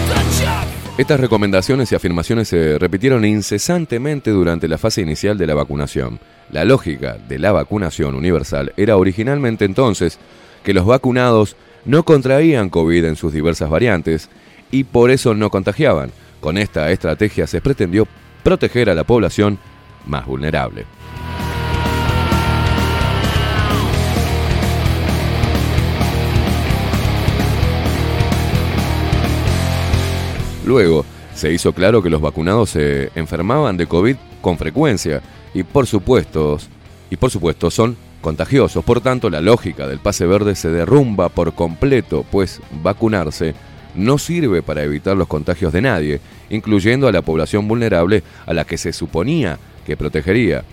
The 0.08 0.44
job. 0.44 0.66
Estas 0.96 1.20
recomendaciones 1.20 1.92
y 1.92 1.94
afirmaciones 1.94 2.48
se 2.48 2.78
repitieron 2.78 3.26
incesantemente 3.26 4.30
durante 4.30 4.66
la 4.66 4.78
fase 4.78 5.02
inicial 5.02 5.36
de 5.36 5.46
la 5.46 5.54
vacunación. 5.54 6.20
La 6.50 6.64
lógica 6.64 7.18
de 7.28 7.38
la 7.38 7.52
vacunación 7.52 8.14
universal 8.14 8.72
era 8.78 8.96
originalmente 8.96 9.66
entonces 9.66 10.18
que 10.64 10.72
los 10.72 10.86
vacunados 10.86 11.54
no 11.84 12.02
contraían 12.04 12.70
COVID 12.70 13.04
en 13.04 13.16
sus 13.16 13.34
diversas 13.34 13.68
variantes 13.68 14.30
y 14.70 14.84
por 14.84 15.10
eso 15.10 15.34
no 15.34 15.50
contagiaban. 15.50 16.12
Con 16.40 16.56
esta 16.56 16.90
estrategia 16.90 17.46
se 17.46 17.60
pretendió 17.60 18.06
proteger 18.42 18.88
a 18.90 18.94
la 18.94 19.04
población 19.04 19.58
más 20.06 20.26
vulnerable. 20.26 20.86
Luego, 30.66 31.04
se 31.34 31.52
hizo 31.52 31.72
claro 31.72 32.02
que 32.02 32.10
los 32.10 32.20
vacunados 32.20 32.70
se 32.70 33.10
enfermaban 33.14 33.76
de 33.76 33.86
COVID 33.86 34.16
con 34.40 34.56
frecuencia 34.56 35.20
y 35.52 35.62
por 35.62 35.86
supuesto, 35.86 36.58
y 37.10 37.16
por 37.16 37.30
son 37.70 37.96
contagiosos. 38.20 38.84
Por 38.84 39.00
tanto, 39.00 39.30
la 39.30 39.40
lógica 39.40 39.88
del 39.88 39.98
pase 39.98 40.26
verde 40.26 40.54
se 40.54 40.70
derrumba 40.70 41.28
por 41.28 41.54
completo, 41.54 42.24
pues 42.30 42.60
vacunarse 42.82 43.54
no 43.94 44.18
sirve 44.18 44.62
para 44.62 44.82
evitar 44.82 45.16
los 45.16 45.28
contagios 45.28 45.72
de 45.72 45.82
nadie, 45.82 46.20
incluyendo 46.48 47.08
a 47.08 47.12
la 47.12 47.22
población 47.22 47.68
vulnerable 47.68 48.22
a 48.46 48.54
la 48.54 48.64
que 48.64 48.78
se 48.78 48.92
suponía 48.92 49.58
que 49.86 49.96
protegería. 49.96 50.64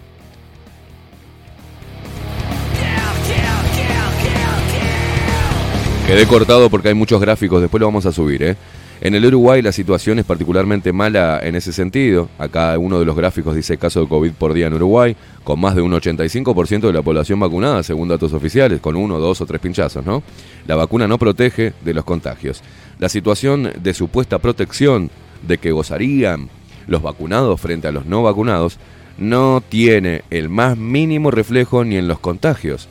Quedé 6.08 6.26
cortado 6.26 6.70
porque 6.70 6.88
hay 6.88 6.94
muchos 6.94 7.20
gráficos, 7.20 7.62
después 7.62 7.82
lo 7.82 7.88
vamos 7.88 8.06
a 8.06 8.14
subir, 8.14 8.42
¿eh? 8.42 8.56
En 9.00 9.14
el 9.14 9.26
Uruguay 9.26 9.62
la 9.62 9.72
situación 9.72 10.18
es 10.18 10.26
particularmente 10.26 10.92
mala 10.92 11.40
en 11.44 11.56
ese 11.56 11.72
sentido. 11.72 12.30
Acá 12.40 12.78
uno 12.80 13.00
de 13.00 13.06
los 13.06 13.16
gráficos 13.16 13.56
dice 13.56 13.78
caso 13.78 14.02
de 14.02 14.08
COVID 14.08 14.32
por 14.32 14.54
día 14.54 14.68
en 14.68 14.74
Uruguay, 14.74 15.16
con 15.44 15.60
más 15.60 15.76
de 15.76 15.82
un 15.82 15.92
85% 15.92 16.82
de 16.82 16.94
la 16.94 17.04
población 17.04 17.40
vacunada, 17.40 17.84
según 17.84 18.08
datos 18.08 18.34
oficiales, 18.34 18.82
con 18.82 18.96
uno, 18.96 19.20
dos 19.20 19.40
o 19.42 19.46
tres 19.46 19.62
pinchazos, 19.62 20.04
¿no? 20.04 20.24
La 20.66 20.76
vacuna 20.76 21.08
no 21.08 21.20
protege 21.20 21.74
de 21.86 21.94
los 21.94 22.06
contagios. 22.06 22.64
La 22.98 23.08
situación 23.08 23.72
de 23.80 23.94
supuesta 23.94 24.40
protección 24.40 25.12
de 25.48 25.60
que 25.60 25.72
gozarían 25.72 26.50
los 26.88 27.04
vacunados 27.04 27.62
frente 27.62 27.88
a 27.88 27.92
los 27.92 28.08
no 28.08 28.24
vacunados 28.24 28.80
no 29.20 29.62
tiene 29.68 30.24
el 30.32 30.50
más 30.50 30.76
mínimo 30.76 31.30
reflejo 31.30 31.84
ni 31.84 31.98
en 31.98 32.08
los 32.08 32.20
contagios 32.20 32.88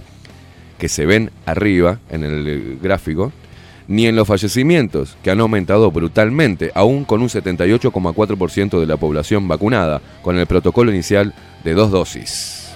que 0.78 0.88
se 0.88 1.06
ven 1.06 1.30
arriba 1.46 1.98
en 2.10 2.22
el 2.22 2.78
gráfico, 2.82 3.32
ni 3.88 4.06
en 4.06 4.16
los 4.16 4.26
fallecimientos, 4.26 5.16
que 5.22 5.30
han 5.30 5.40
aumentado 5.40 5.90
brutalmente, 5.90 6.72
aún 6.74 7.04
con 7.04 7.22
un 7.22 7.28
78,4% 7.28 8.80
de 8.80 8.86
la 8.86 8.96
población 8.96 9.48
vacunada, 9.48 10.00
con 10.22 10.38
el 10.38 10.46
protocolo 10.46 10.90
inicial 10.90 11.34
de 11.64 11.74
dos 11.74 11.90
dosis. 11.90 12.66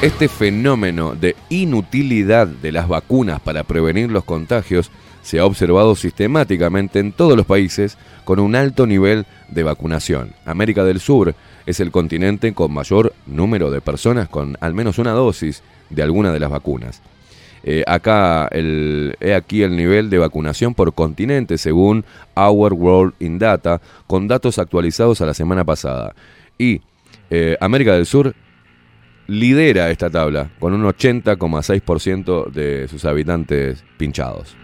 Este 0.00 0.28
fenómeno 0.28 1.16
de 1.16 1.34
inutilidad 1.48 2.46
de 2.46 2.70
las 2.70 2.86
vacunas 2.86 3.40
para 3.40 3.64
prevenir 3.64 4.12
los 4.12 4.22
contagios 4.22 4.92
se 5.22 5.40
ha 5.40 5.44
observado 5.44 5.96
sistemáticamente 5.96 7.00
en 7.00 7.10
todos 7.10 7.36
los 7.36 7.46
países 7.46 7.98
con 8.24 8.38
un 8.38 8.54
alto 8.54 8.86
nivel 8.86 9.26
de 9.48 9.64
vacunación. 9.64 10.34
América 10.46 10.84
del 10.84 11.00
Sur 11.00 11.34
es 11.66 11.80
el 11.80 11.90
continente 11.90 12.54
con 12.54 12.72
mayor 12.72 13.12
número 13.26 13.72
de 13.72 13.80
personas 13.80 14.28
con 14.28 14.56
al 14.60 14.72
menos 14.72 14.98
una 14.98 15.10
dosis 15.10 15.64
de 15.90 16.02
alguna 16.02 16.32
de 16.32 16.40
las 16.40 16.50
vacunas. 16.50 17.02
Eh, 17.64 17.82
acá, 17.86 18.48
el, 18.52 19.16
he 19.20 19.34
aquí 19.34 19.62
el 19.62 19.76
nivel 19.76 20.10
de 20.10 20.18
vacunación 20.18 20.74
por 20.74 20.94
continente 20.94 21.58
según 21.58 22.04
Our 22.36 22.72
World 22.72 23.14
in 23.18 23.38
Data, 23.38 23.80
con 24.06 24.28
datos 24.28 24.58
actualizados 24.58 25.20
a 25.20 25.26
la 25.26 25.34
semana 25.34 25.64
pasada. 25.64 26.14
Y 26.56 26.80
eh, 27.30 27.56
América 27.60 27.94
del 27.94 28.06
Sur 28.06 28.34
lidera 29.26 29.90
esta 29.90 30.08
tabla 30.08 30.50
con 30.58 30.72
un 30.72 30.84
80,6% 30.84 32.50
de 32.50 32.88
sus 32.88 33.04
habitantes 33.04 33.84
pinchados. 33.98 34.56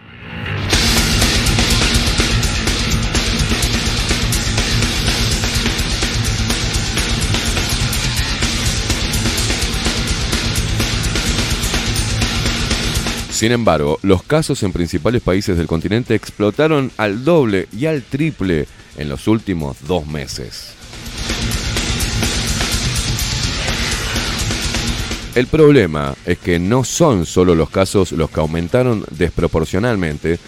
Sin 13.35 13.51
embargo, 13.51 13.99
los 14.01 14.23
casos 14.23 14.63
en 14.63 14.71
principales 14.71 15.21
países 15.21 15.57
del 15.57 15.67
continente 15.67 16.15
explotaron 16.15 16.89
al 16.95 17.25
doble 17.25 17.67
y 17.77 17.85
al 17.85 18.01
triple 18.01 18.65
en 18.95 19.09
los 19.09 19.27
últimos 19.27 19.75
dos 19.85 20.07
meses. 20.07 20.73
El 25.35 25.47
problema 25.47 26.15
es 26.25 26.37
que 26.37 26.59
no 26.59 26.85
son 26.85 27.25
solo 27.25 27.55
los 27.55 27.69
casos 27.69 28.13
los 28.13 28.29
que 28.29 28.39
aumentaron 28.39 29.03
desproporcionalmente 29.11 30.39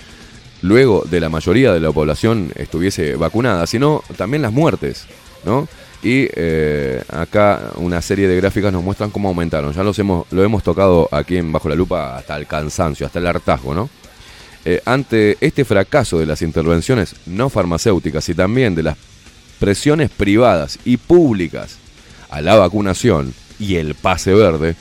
luego 0.62 1.04
de 1.12 1.20
la 1.20 1.28
mayoría 1.28 1.74
de 1.74 1.82
la 1.82 1.92
población 1.92 2.54
estuviese 2.56 3.18
vacunada, 3.18 3.68
sino 3.68 4.02
también 4.16 4.44
las 4.44 4.54
muertes, 4.54 5.08
¿no? 5.44 5.68
Y 6.04 6.28
eh, 6.36 7.04
acá 7.10 7.72
una 7.78 8.02
serie 8.02 8.28
de 8.28 8.36
gráficas 8.36 8.72
nos 8.72 8.84
muestran 8.84 9.10
cómo 9.10 9.30
aumentaron. 9.30 9.74
Ya 9.74 9.84
los 9.84 9.98
hemos, 10.00 10.32
lo 10.32 10.44
hemos 10.44 10.64
tocado 10.64 11.10
aquí 11.12 11.38
en 11.38 11.52
Bajo 11.52 11.70
la 11.70 11.76
Lupa 11.76 12.18
hasta 12.18 12.36
el 12.38 12.46
cansancio, 12.46 13.06
hasta 13.06 13.20
el 13.20 13.28
hartazgo, 13.28 13.74
¿no? 13.74 13.90
Eh, 14.66 14.82
ante 14.86 15.38
este 15.40 15.64
fracaso 15.64 16.20
de 16.20 16.26
las 16.26 16.42
intervenciones 16.42 17.16
no 17.26 17.50
farmacéuticas 17.50 18.28
y 18.30 18.34
también 18.34 18.76
de 18.76 18.84
las 18.84 18.98
presiones 19.60 20.10
privadas 20.10 20.78
y 20.86 20.98
públicas 20.98 21.78
a 22.30 22.42
la 22.42 22.56
vacunación 22.56 23.34
y 23.60 23.76
el 23.76 23.96
pase 23.96 24.34
verde, 24.34 24.76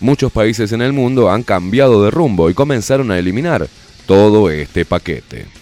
muchos 0.00 0.32
países 0.32 0.72
en 0.72 0.82
el 0.82 0.92
mundo 0.92 1.30
han 1.30 1.42
cambiado 1.42 2.02
de 2.02 2.10
rumbo 2.10 2.50
y 2.50 2.54
comenzaron 2.54 3.10
a 3.10 3.18
eliminar 3.18 3.68
todo 4.06 4.50
este 4.50 4.84
paquete. 4.84 5.59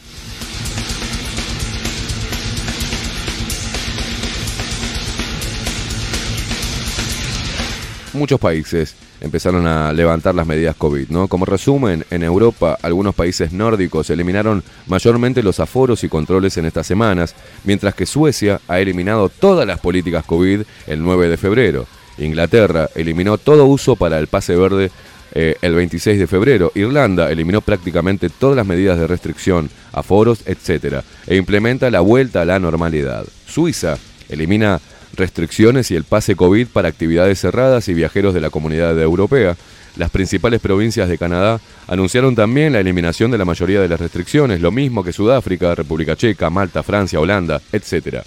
Muchos 8.15 8.41
países 8.41 8.95
empezaron 9.21 9.67
a 9.67 9.93
levantar 9.93 10.35
las 10.35 10.47
medidas 10.47 10.77
COVID, 10.77 11.09
¿no? 11.11 11.29
Como 11.29 11.45
resumen, 11.45 12.05
en 12.11 12.23
Europa, 12.23 12.79
algunos 12.81 13.15
países 13.15 13.53
nórdicos 13.53 14.09
eliminaron 14.09 14.63
mayormente 14.87 15.43
los 15.43 15.61
aforos 15.61 16.03
y 16.05 16.09
controles 16.09 16.57
en 16.57 16.65
estas 16.65 16.87
semanas, 16.87 17.35
mientras 17.65 17.95
que 17.95 18.07
Suecia 18.07 18.61
ha 18.67 18.81
eliminado 18.81 19.29
todas 19.29 19.67
las 19.67 19.81
políticas 19.81 20.25
COVID 20.25 20.63
el 20.87 21.03
9 21.03 21.29
de 21.29 21.37
febrero. 21.37 21.87
Inglaterra 22.17 22.89
eliminó 22.95 23.37
todo 23.37 23.67
uso 23.67 23.95
para 23.95 24.19
el 24.19 24.27
pase 24.27 24.57
verde 24.57 24.91
eh, 25.33 25.57
el 25.61 25.75
26 25.75 26.19
de 26.19 26.27
febrero. 26.27 26.73
Irlanda 26.75 27.31
eliminó 27.31 27.61
prácticamente 27.61 28.31
todas 28.31 28.57
las 28.57 28.67
medidas 28.67 28.99
de 28.99 29.07
restricción, 29.07 29.69
aforos, 29.93 30.43
etc. 30.47 31.03
e 31.27 31.37
implementa 31.37 31.91
la 31.91 32.01
vuelta 32.01 32.43
a 32.43 32.45
la 32.47 32.59
normalidad. 32.59 33.25
Suiza 33.47 33.99
elimina 34.29 34.81
restricciones 35.15 35.91
y 35.91 35.97
el 35.97 36.05
pase 36.05 36.37
COVID 36.37 36.69
para 36.69 36.89
actividades 36.89 37.41
cerradas 37.41 37.89
y 37.89 37.95
viajeros 37.95 38.35
de 38.35 38.41
la 38.41 38.51
comunidad 38.51 38.99
europea. 39.01 39.57
Las 39.97 40.11
principales 40.11 40.61
provincias 40.61 41.09
de 41.09 41.19
Canadá 41.19 41.61
anunciaron 41.89 42.35
también 42.35 42.73
la 42.73 42.81
eliminación 42.81 43.31
de 43.31 43.39
la 43.39 43.45
mayoría 43.45 43.81
de 43.81 43.89
las 43.89 43.99
restricciones, 43.99 44.61
lo 44.61 44.71
mismo 44.71 45.03
que 45.03 45.13
Sudáfrica, 45.13 45.75
República 45.75 46.15
Checa, 46.15 46.51
Malta, 46.51 46.83
Francia, 46.83 47.21
Holanda, 47.21 47.61
etc. 47.73 48.23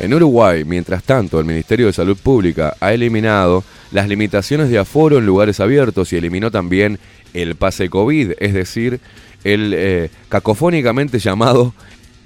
En 0.00 0.14
Uruguay, 0.14 0.64
mientras 0.64 1.02
tanto, 1.02 1.38
el 1.38 1.44
Ministerio 1.44 1.86
de 1.86 1.92
Salud 1.92 2.16
Pública 2.16 2.74
ha 2.80 2.94
eliminado 2.94 3.62
las 3.92 4.08
limitaciones 4.08 4.70
de 4.70 4.78
aforo 4.78 5.18
en 5.18 5.26
lugares 5.26 5.60
abiertos 5.60 6.12
y 6.12 6.16
eliminó 6.16 6.50
también 6.50 6.98
el 7.34 7.54
pase 7.54 7.90
COVID, 7.90 8.32
es 8.38 8.54
decir, 8.54 9.00
el 9.44 9.72
eh, 9.74 10.10
cacofónicamente 10.28 11.18
llamado 11.18 11.74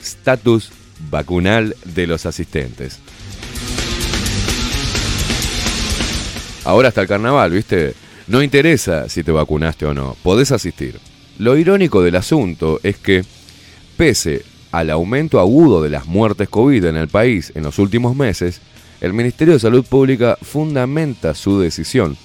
estatus 0.01 0.73
vacunal 1.11 1.77
de 1.85 2.07
los 2.07 2.27
asistentes. 2.27 2.99
Ahora 6.65 6.89
hasta 6.89 7.03
el 7.03 7.09
carnaval, 7.09 7.51
¿viste? 7.53 7.95
No 8.27 8.43
interesa 8.43 9.09
si 9.09 9.23
te 9.23 9.33
vacunaste 9.33 9.85
o 9.85 9.93
no, 9.93 10.17
podés 10.23 10.51
asistir. 10.51 10.99
Lo 11.39 11.57
irónico 11.57 12.03
del 12.03 12.17
asunto 12.17 12.81
es 12.83 12.97
que, 12.97 13.23
pese 13.97 14.45
al 14.73 14.91
aumento 14.91 15.41
agudo 15.41 15.83
de 15.83 15.91
las 15.91 16.07
muertes 16.07 16.49
COVID 16.49 16.85
en 16.85 16.97
el 16.97 17.09
país 17.09 17.53
en 17.55 17.65
los 17.65 17.79
últimos 17.79 18.17
meses, 18.17 18.61
el 19.01 19.13
Ministerio 19.13 19.55
de 19.55 19.61
Salud 19.61 19.85
Pública 19.85 20.39
fundamenta 20.41 21.35
su 21.35 21.61
decisión, 21.61 22.17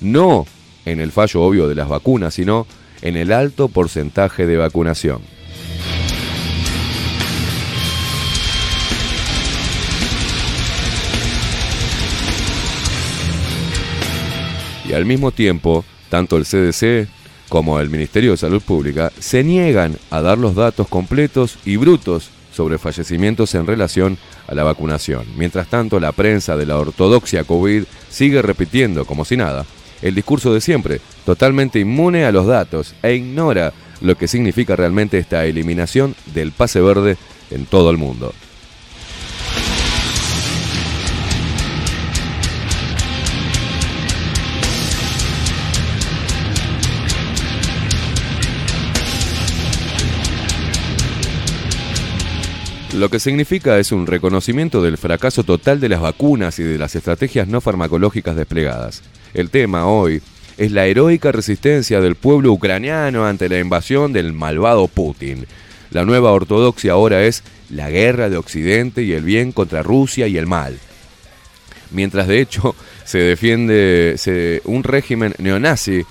no 0.00 0.46
en 0.84 0.98
el 0.98 1.12
fallo 1.12 1.42
obvio 1.42 1.68
de 1.68 1.76
las 1.76 1.88
vacunas, 1.88 2.34
sino 2.34 2.66
en 3.04 3.16
el 3.16 3.32
alto 3.32 3.68
porcentaje 3.68 4.46
de 4.46 4.56
vacunación. 4.56 5.20
Y 14.88 14.92
al 14.94 15.04
mismo 15.04 15.30
tiempo, 15.30 15.84
tanto 16.08 16.36
el 16.36 16.44
CDC 16.44 17.08
como 17.48 17.78
el 17.78 17.90
Ministerio 17.90 18.32
de 18.32 18.36
Salud 18.38 18.62
Pública 18.62 19.12
se 19.18 19.44
niegan 19.44 19.96
a 20.10 20.22
dar 20.22 20.38
los 20.38 20.54
datos 20.54 20.88
completos 20.88 21.58
y 21.64 21.76
brutos 21.76 22.30
sobre 22.52 22.78
fallecimientos 22.78 23.54
en 23.54 23.66
relación 23.66 24.16
a 24.46 24.54
la 24.54 24.62
vacunación. 24.62 25.26
Mientras 25.36 25.68
tanto, 25.68 26.00
la 26.00 26.12
prensa 26.12 26.56
de 26.56 26.66
la 26.66 26.78
ortodoxia 26.78 27.44
COVID 27.44 27.84
sigue 28.08 28.40
repitiendo, 28.42 29.04
como 29.04 29.24
si 29.24 29.36
nada, 29.36 29.66
el 30.04 30.14
discurso 30.14 30.52
de 30.52 30.60
siempre, 30.60 31.00
totalmente 31.24 31.80
inmune 31.80 32.26
a 32.26 32.30
los 32.30 32.46
datos 32.46 32.94
e 33.02 33.14
ignora 33.14 33.72
lo 34.02 34.16
que 34.16 34.28
significa 34.28 34.76
realmente 34.76 35.16
esta 35.16 35.46
eliminación 35.46 36.14
del 36.34 36.52
pase 36.52 36.82
verde 36.82 37.16
en 37.50 37.64
todo 37.64 37.88
el 37.88 37.96
mundo. 37.96 38.34
Lo 52.92 53.08
que 53.08 53.18
significa 53.18 53.78
es 53.78 53.90
un 53.90 54.06
reconocimiento 54.06 54.82
del 54.82 54.98
fracaso 54.98 55.44
total 55.44 55.80
de 55.80 55.88
las 55.88 56.02
vacunas 56.02 56.58
y 56.58 56.62
de 56.62 56.76
las 56.76 56.94
estrategias 56.94 57.48
no 57.48 57.62
farmacológicas 57.62 58.36
desplegadas. 58.36 59.02
El 59.34 59.50
tema 59.50 59.86
hoy 59.86 60.22
es 60.56 60.70
la 60.70 60.86
heroica 60.86 61.32
resistencia 61.32 62.00
del 62.00 62.14
pueblo 62.14 62.52
ucraniano 62.52 63.26
ante 63.26 63.48
la 63.48 63.58
invasión 63.58 64.12
del 64.12 64.32
malvado 64.32 64.86
Putin. 64.86 65.46
La 65.90 66.04
nueva 66.04 66.30
ortodoxia 66.30 66.92
ahora 66.92 67.24
es 67.24 67.42
la 67.68 67.90
guerra 67.90 68.30
de 68.30 68.36
Occidente 68.36 69.02
y 69.02 69.12
el 69.12 69.24
bien 69.24 69.50
contra 69.50 69.82
Rusia 69.82 70.28
y 70.28 70.38
el 70.38 70.46
mal. 70.46 70.78
Mientras 71.90 72.28
de 72.28 72.40
hecho 72.40 72.76
se 73.04 73.18
defiende 73.18 74.16
un 74.64 74.84
régimen 74.84 75.34
neonazi 75.38 76.04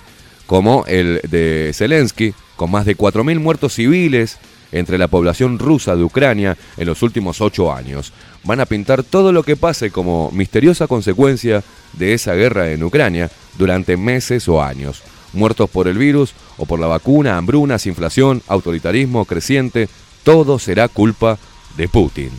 como 0.46 0.84
el 0.86 1.22
de 1.26 1.72
Zelensky, 1.72 2.34
con 2.56 2.70
más 2.70 2.84
de 2.84 2.96
4.000 2.96 3.40
muertos 3.40 3.74
civiles 3.74 4.38
entre 4.74 4.98
la 4.98 5.08
población 5.08 5.58
rusa 5.58 5.96
de 5.96 6.04
Ucrania 6.04 6.58
en 6.76 6.86
los 6.86 7.02
últimos 7.02 7.40
ocho 7.40 7.72
años. 7.72 8.12
Van 8.42 8.60
a 8.60 8.66
pintar 8.66 9.02
todo 9.02 9.32
lo 9.32 9.42
que 9.42 9.56
pase 9.56 9.90
como 9.90 10.30
misteriosa 10.32 10.86
consecuencia 10.86 11.62
de 11.94 12.12
esa 12.12 12.34
guerra 12.34 12.70
en 12.70 12.82
Ucrania 12.82 13.30
durante 13.56 13.96
meses 13.96 14.48
o 14.48 14.62
años. 14.62 15.02
Muertos 15.32 15.70
por 15.70 15.88
el 15.88 15.96
virus 15.96 16.34
o 16.58 16.66
por 16.66 16.78
la 16.78 16.86
vacuna, 16.86 17.38
hambrunas, 17.38 17.86
inflación, 17.86 18.42
autoritarismo 18.48 19.24
creciente, 19.24 19.88
todo 20.24 20.58
será 20.58 20.88
culpa 20.88 21.38
de 21.76 21.88
Putin. 21.88 22.30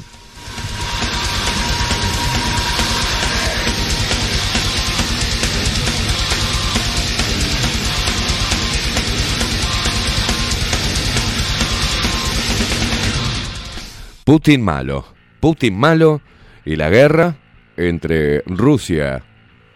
Putin 14.25 14.61
malo. 14.63 15.05
Putin 15.39 15.77
malo 15.77 16.19
y 16.65 16.75
la 16.77 16.89
guerra 16.89 17.35
entre 17.77 18.41
Rusia 18.47 19.23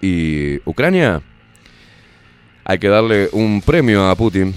y 0.02 0.58
Ucrania. 0.68 1.22
Hay 2.66 2.80
que 2.80 2.88
darle 2.88 3.30
un 3.32 3.62
premio 3.62 4.10
a 4.10 4.16
Putin, 4.16 4.56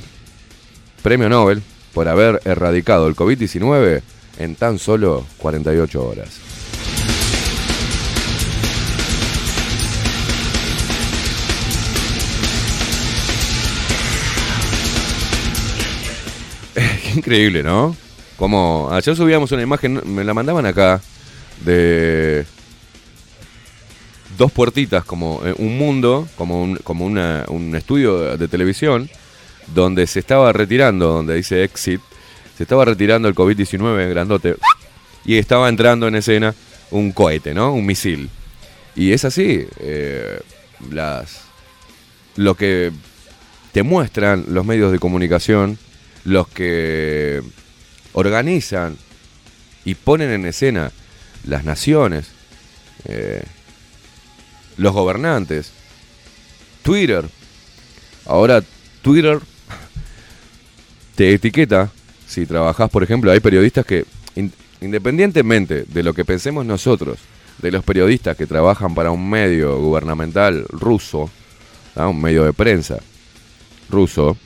premio 1.02 1.28
Nobel, 1.28 1.62
por 1.92 2.08
haber 2.08 2.40
erradicado 2.46 3.06
el 3.06 3.14
COVID-19 3.14 4.00
en 4.38 4.54
tan 4.56 4.78
solo 4.78 5.26
48 5.36 6.08
horas. 6.08 6.40
Increíble, 17.14 17.62
¿no? 17.62 17.94
Como 18.42 18.88
ayer 18.90 19.14
subíamos 19.14 19.52
una 19.52 19.62
imagen, 19.62 20.00
me 20.04 20.24
la 20.24 20.34
mandaban 20.34 20.66
acá, 20.66 21.00
de 21.64 22.44
dos 24.36 24.50
puertitas, 24.50 25.04
como 25.04 25.40
eh, 25.46 25.54
un 25.58 25.78
mundo, 25.78 26.26
como 26.34 26.60
un, 26.60 26.74
como 26.78 27.06
una- 27.06 27.44
un 27.46 27.76
estudio 27.76 28.36
de 28.36 28.48
televisión, 28.48 29.08
donde 29.72 30.08
se 30.08 30.18
estaba 30.18 30.52
retirando, 30.52 31.06
donde 31.06 31.36
dice 31.36 31.62
exit, 31.62 32.00
se 32.56 32.64
estaba 32.64 32.84
retirando 32.84 33.28
el 33.28 33.36
COVID-19 33.36 34.08
grandote, 34.08 34.56
y 35.24 35.36
estaba 35.36 35.68
entrando 35.68 36.08
en 36.08 36.16
escena 36.16 36.52
un 36.90 37.12
cohete, 37.12 37.54
¿no? 37.54 37.72
Un 37.72 37.86
misil. 37.86 38.28
Y 38.96 39.12
es 39.12 39.24
así, 39.24 39.64
eh, 39.78 40.40
las, 40.90 41.42
lo 42.34 42.56
que 42.56 42.90
te 43.70 43.84
muestran 43.84 44.46
los 44.48 44.66
medios 44.66 44.90
de 44.90 44.98
comunicación, 44.98 45.78
los 46.24 46.48
que 46.48 47.40
organizan 48.12 48.96
y 49.84 49.94
ponen 49.94 50.30
en 50.30 50.46
escena 50.46 50.92
las 51.44 51.64
naciones, 51.64 52.28
eh, 53.04 53.42
los 54.76 54.92
gobernantes, 54.92 55.72
Twitter. 56.82 57.24
Ahora 58.26 58.62
Twitter 59.02 59.38
te 61.14 61.32
etiqueta 61.34 61.90
si 62.26 62.46
trabajas, 62.46 62.88
por 62.90 63.02
ejemplo, 63.02 63.30
hay 63.30 63.40
periodistas 63.40 63.84
que, 63.84 64.06
in- 64.36 64.52
independientemente 64.80 65.84
de 65.86 66.02
lo 66.02 66.14
que 66.14 66.24
pensemos 66.24 66.64
nosotros, 66.64 67.18
de 67.60 67.70
los 67.70 67.84
periodistas 67.84 68.36
que 68.36 68.46
trabajan 68.46 68.94
para 68.94 69.10
un 69.10 69.28
medio 69.28 69.78
gubernamental 69.78 70.64
ruso, 70.70 71.30
un 71.94 72.20
medio 72.22 72.44
de 72.44 72.52
prensa 72.54 72.98
ruso, 73.90 74.36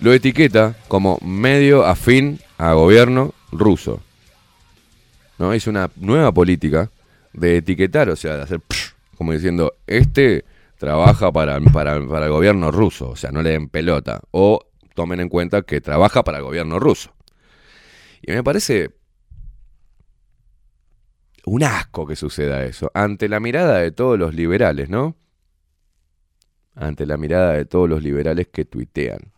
lo 0.00 0.12
etiqueta 0.12 0.76
como 0.88 1.18
medio 1.22 1.84
afín 1.84 2.40
a 2.56 2.72
gobierno 2.72 3.34
ruso. 3.52 4.00
¿No? 5.38 5.52
Es 5.52 5.66
una 5.66 5.90
nueva 5.96 6.32
política 6.32 6.90
de 7.32 7.58
etiquetar, 7.58 8.08
o 8.10 8.16
sea, 8.16 8.36
de 8.36 8.42
hacer 8.42 8.60
como 9.18 9.32
diciendo, 9.32 9.74
este 9.88 10.44
trabaja 10.78 11.32
para, 11.32 11.60
para, 11.60 12.00
para 12.06 12.26
el 12.26 12.32
gobierno 12.32 12.70
ruso, 12.70 13.10
o 13.10 13.16
sea, 13.16 13.32
no 13.32 13.42
le 13.42 13.50
den 13.50 13.68
pelota, 13.68 14.20
o 14.30 14.64
tomen 14.94 15.18
en 15.18 15.28
cuenta 15.28 15.62
que 15.62 15.80
trabaja 15.80 16.22
para 16.22 16.38
el 16.38 16.44
gobierno 16.44 16.78
ruso. 16.78 17.12
Y 18.22 18.30
me 18.30 18.44
parece 18.44 18.90
un 21.44 21.64
asco 21.64 22.06
que 22.06 22.14
suceda 22.14 22.64
eso, 22.64 22.92
ante 22.94 23.28
la 23.28 23.40
mirada 23.40 23.78
de 23.78 23.90
todos 23.90 24.16
los 24.16 24.34
liberales, 24.34 24.88
¿no? 24.88 25.16
Ante 26.76 27.04
la 27.04 27.16
mirada 27.16 27.54
de 27.54 27.64
todos 27.64 27.88
los 27.88 28.04
liberales 28.04 28.46
que 28.46 28.64
tuitean. 28.64 29.32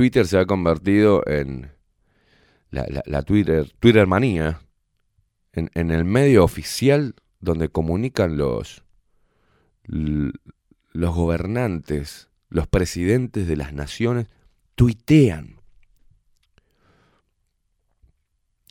Twitter 0.00 0.26
se 0.26 0.38
ha 0.38 0.46
convertido 0.46 1.22
en 1.26 1.72
la, 2.70 3.22
Twitter, 3.22 3.70
Twitter 3.80 4.06
manía, 4.06 4.62
en, 5.52 5.90
el 5.90 6.06
medio 6.06 6.42
oficial 6.42 7.14
donde 7.38 7.68
comunican 7.68 8.38
los, 8.38 8.82
los 9.84 11.14
gobernantes, 11.14 12.30
los 12.48 12.66
presidentes 12.66 13.46
de 13.46 13.56
las 13.56 13.74
naciones, 13.74 14.28
tuitean. 14.74 15.60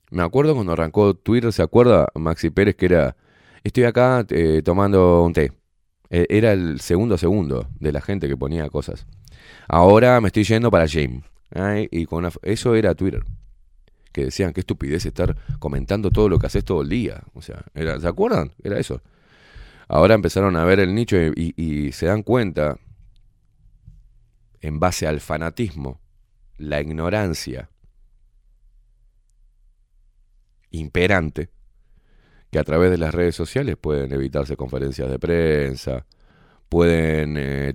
Me 0.10 0.24
acuerdo 0.24 0.56
cuando 0.56 0.72
arrancó 0.72 1.14
Twitter, 1.14 1.54
¿se 1.54 1.62
acuerda 1.62 2.08
Maxi 2.16 2.50
Pérez 2.50 2.76
que 2.76 2.88
era, 2.88 3.16
estoy 3.64 3.84
acá 3.84 4.26
eh, 4.30 4.64
tomando 4.66 5.22
un 5.22 5.34
té? 5.34 5.52
Eh, 6.10 6.26
Era 6.28 6.54
el 6.54 6.80
segundo 6.80 7.20
segundo 7.20 7.68
de 7.80 7.92
la 7.92 8.02
gente 8.02 8.28
que 8.28 8.36
ponía 8.36 8.68
cosas. 8.70 9.06
Ahora 9.68 10.20
me 10.22 10.28
estoy 10.28 10.44
yendo 10.44 10.72
para 10.72 10.88
James. 10.88 11.24
Ay, 11.52 11.88
y 11.92 12.06
con 12.06 12.30
eso 12.44 12.76
era 12.76 12.96
Twitter. 12.96 13.24
Que 14.12 14.26
decían, 14.26 14.54
qué 14.54 14.62
estupidez 14.62 15.06
estar 15.06 15.36
comentando 15.60 16.10
todo 16.12 16.30
lo 16.30 16.40
que 16.40 16.48
haces 16.48 16.66
todo 16.66 16.82
el 16.82 16.90
día. 16.90 17.22
O 17.34 17.42
sea, 17.42 17.64
era, 17.74 18.00
¿se 18.00 18.08
acuerdan? 18.08 18.52
Era 18.64 18.80
eso. 18.80 19.02
Ahora 19.88 20.16
empezaron 20.16 20.56
a 20.56 20.66
ver 20.66 20.80
el 20.80 20.94
nicho 20.94 21.18
y 21.18 21.92
se 21.92 22.06
dan 22.06 22.22
cuenta, 22.22 22.78
en 24.62 24.80
base 24.80 25.08
al 25.08 25.20
fanatismo, 25.20 26.00
la 26.58 26.82
ignorancia 26.82 27.70
imperante, 30.72 31.50
que 32.52 32.60
a 32.60 32.64
través 32.64 32.92
de 32.92 32.98
las 32.98 33.14
redes 33.14 33.36
sociales 33.36 33.78
pueden 33.78 34.12
evitarse 34.12 34.56
conferencias 34.58 35.10
de 35.10 35.20
prensa, 35.20 36.06
pueden 36.70 37.36
eh, 37.38 37.74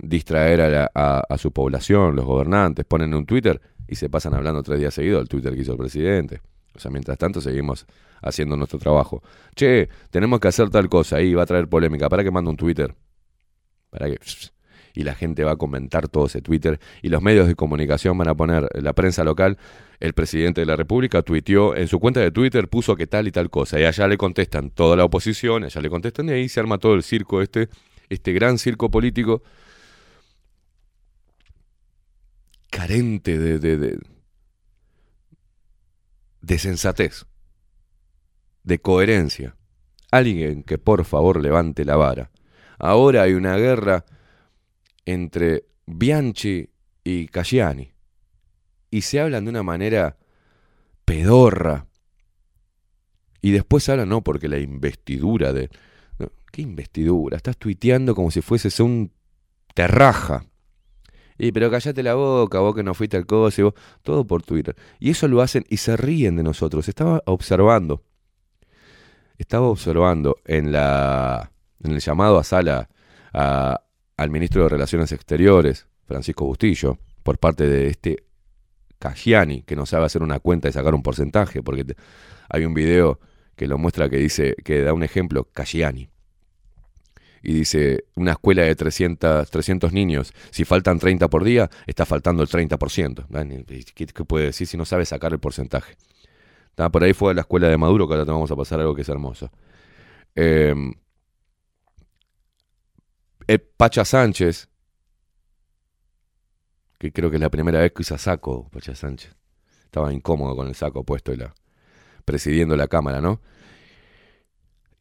distraer 0.00 0.60
a, 0.60 0.68
la- 0.68 0.90
a- 0.94 1.22
a 1.28 1.38
su 1.38 1.52
población, 1.52 2.16
los 2.16 2.24
gobernantes, 2.24 2.84
ponen 2.84 3.14
un 3.14 3.24
Twitter 3.24 3.60
y 3.88 3.94
se 3.94 4.10
pasan 4.10 4.34
hablando 4.34 4.62
tres 4.62 4.78
días 4.80 4.92
seguidos 4.94 5.20
del 5.20 5.28
Twitter 5.28 5.54
que 5.54 5.60
hizo 5.62 5.72
el 5.72 5.78
presidente. 5.78 6.40
O 6.74 6.78
sea, 6.78 6.90
mientras 6.90 7.18
tanto 7.18 7.40
seguimos 7.40 7.86
haciendo 8.22 8.56
nuestro 8.56 8.78
trabajo. 8.78 9.22
Che, 9.54 9.88
tenemos 10.10 10.40
que 10.40 10.48
hacer 10.48 10.70
tal 10.70 10.88
cosa, 10.88 11.16
ahí 11.16 11.34
va 11.34 11.42
a 11.42 11.46
traer 11.46 11.68
polémica, 11.68 12.08
¿para 12.08 12.24
que 12.24 12.30
mando 12.30 12.50
un 12.50 12.56
Twitter? 12.56 12.94
¿Para 13.90 14.06
que 14.06 14.18
Y 14.94 15.04
la 15.04 15.14
gente 15.14 15.44
va 15.44 15.52
a 15.52 15.56
comentar 15.56 16.08
todo 16.08 16.26
ese 16.26 16.40
Twitter 16.40 16.78
y 17.02 17.08
los 17.08 17.20
medios 17.22 17.46
de 17.46 17.54
comunicación 17.54 18.16
van 18.16 18.28
a 18.28 18.34
poner, 18.34 18.68
la 18.74 18.92
prensa 18.94 19.22
local, 19.24 19.58
el 20.00 20.14
presidente 20.14 20.60
de 20.62 20.66
la 20.66 20.76
República 20.76 21.22
tuiteó 21.22 21.76
en 21.76 21.88
su 21.88 21.98
cuenta 22.00 22.20
de 22.20 22.30
Twitter, 22.30 22.68
puso 22.68 22.96
que 22.96 23.06
tal 23.06 23.28
y 23.28 23.32
tal 23.32 23.50
cosa, 23.50 23.78
y 23.78 23.84
allá 23.84 24.08
le 24.08 24.16
contestan 24.16 24.70
toda 24.70 24.96
la 24.96 25.04
oposición, 25.04 25.64
allá 25.64 25.80
le 25.80 25.90
contestan 25.90 26.28
y 26.28 26.32
ahí 26.32 26.48
se 26.48 26.60
arma 26.60 26.78
todo 26.78 26.94
el 26.94 27.02
circo 27.02 27.42
este, 27.42 27.68
este 28.12 28.32
gran 28.32 28.58
circo 28.58 28.90
político 28.90 29.42
carente 32.70 33.38
de, 33.38 33.58
de, 33.58 33.98
de, 36.40 36.58
sensatez, 36.58 37.26
de 38.64 38.80
coherencia. 38.80 39.56
Alguien 40.10 40.62
que 40.62 40.78
por 40.78 41.04
favor 41.04 41.40
levante 41.40 41.84
la 41.84 41.96
vara. 41.96 42.30
Ahora 42.78 43.22
hay 43.22 43.32
una 43.34 43.56
guerra 43.56 44.04
entre 45.04 45.64
Bianchi 45.86 46.70
y 47.04 47.28
Casciani. 47.28 47.92
Y 48.90 49.02
se 49.02 49.20
hablan 49.20 49.44
de 49.44 49.50
una 49.50 49.62
manera 49.62 50.18
pedorra. 51.04 51.86
Y 53.40 53.52
después 53.52 53.88
hablan, 53.88 54.10
no, 54.10 54.22
porque 54.22 54.48
la 54.48 54.58
investidura 54.58 55.52
de... 55.52 55.70
¿Qué 56.52 56.60
investidura? 56.62 57.38
Estás 57.38 57.56
tuiteando 57.56 58.14
como 58.14 58.30
si 58.30 58.42
fueses 58.42 58.78
un 58.78 59.10
terraja. 59.74 60.44
Y 61.38 61.50
pero 61.50 61.70
callate 61.70 62.02
la 62.02 62.14
boca, 62.14 62.60
vos 62.60 62.74
que 62.74 62.82
no 62.82 62.92
fuiste 62.92 63.16
al 63.16 63.24
coso, 63.24 63.60
y 63.60 63.64
vos, 63.64 63.74
todo 64.02 64.26
por 64.26 64.42
Twitter. 64.42 64.76
Y 65.00 65.10
eso 65.10 65.26
lo 65.28 65.40
hacen 65.40 65.64
y 65.70 65.78
se 65.78 65.96
ríen 65.96 66.36
de 66.36 66.42
nosotros. 66.42 66.88
Estaba 66.88 67.22
observando, 67.24 68.04
estaba 69.38 69.66
observando 69.66 70.36
en 70.44 70.72
la 70.72 71.50
en 71.82 71.92
el 71.92 72.00
llamado 72.00 72.38
a 72.38 72.44
sala 72.44 72.88
al 73.32 74.30
ministro 74.30 74.62
de 74.62 74.68
Relaciones 74.68 75.10
Exteriores, 75.10 75.86
Francisco 76.04 76.44
Bustillo, 76.44 76.98
por 77.22 77.38
parte 77.38 77.66
de 77.66 77.88
este 77.88 78.24
Casciani, 78.98 79.62
que 79.62 79.74
no 79.74 79.86
sabe 79.86 80.04
hacer 80.04 80.22
una 80.22 80.38
cuenta 80.38 80.68
y 80.68 80.72
sacar 80.72 80.94
un 80.94 81.02
porcentaje, 81.02 81.62
porque 81.62 81.96
hay 82.50 82.66
un 82.66 82.74
video 82.74 83.18
que 83.56 83.66
lo 83.66 83.78
muestra 83.78 84.10
que 84.10 84.18
dice, 84.18 84.54
que 84.64 84.82
da 84.82 84.92
un 84.92 85.02
ejemplo, 85.02 85.48
Casciani. 85.52 86.11
Y 87.42 87.52
dice, 87.54 88.04
una 88.14 88.32
escuela 88.32 88.62
de 88.62 88.74
300, 88.76 89.50
300 89.50 89.92
niños, 89.92 90.32
si 90.50 90.64
faltan 90.64 90.98
30 90.98 91.28
por 91.28 91.44
día, 91.44 91.68
está 91.86 92.06
faltando 92.06 92.42
el 92.42 92.48
30%. 92.48 93.26
Ah, 93.32 93.44
ni- 93.44 93.64
¿Qué, 93.64 94.06
qué 94.06 94.24
puede 94.24 94.46
decir 94.46 94.66
si 94.66 94.76
no 94.76 94.84
sabe 94.84 95.04
sacar 95.06 95.32
el 95.32 95.40
porcentaje? 95.40 95.96
Ah, 96.76 96.90
por 96.90 97.04
ahí 97.04 97.12
fue 97.14 97.32
a 97.32 97.34
la 97.34 97.42
escuela 97.42 97.68
de 97.68 97.76
Maduro, 97.76 98.06
que 98.08 98.14
ahora 98.14 98.24
te 98.24 98.30
vamos 98.32 98.50
a 98.50 98.56
pasar 98.56 98.80
algo 98.80 98.94
que 98.94 99.02
es 99.02 99.08
hermoso. 99.08 99.50
Eh, 100.36 100.74
el 103.46 103.60
Pacha 103.60 104.04
Sánchez, 104.04 104.68
que 106.98 107.12
creo 107.12 107.30
que 107.30 107.36
es 107.36 107.40
la 107.42 107.50
primera 107.50 107.80
vez 107.80 107.92
que 107.92 108.02
usa 108.02 108.18
saco, 108.18 108.68
Pacha 108.70 108.94
Sánchez. 108.94 109.34
Estaba 109.84 110.12
incómodo 110.12 110.56
con 110.56 110.68
el 110.68 110.74
saco 110.74 111.04
puesto 111.04 111.32
y 111.32 111.36
la, 111.36 111.54
presidiendo 112.24 112.76
la 112.76 112.88
Cámara, 112.88 113.20
¿no? 113.20 113.40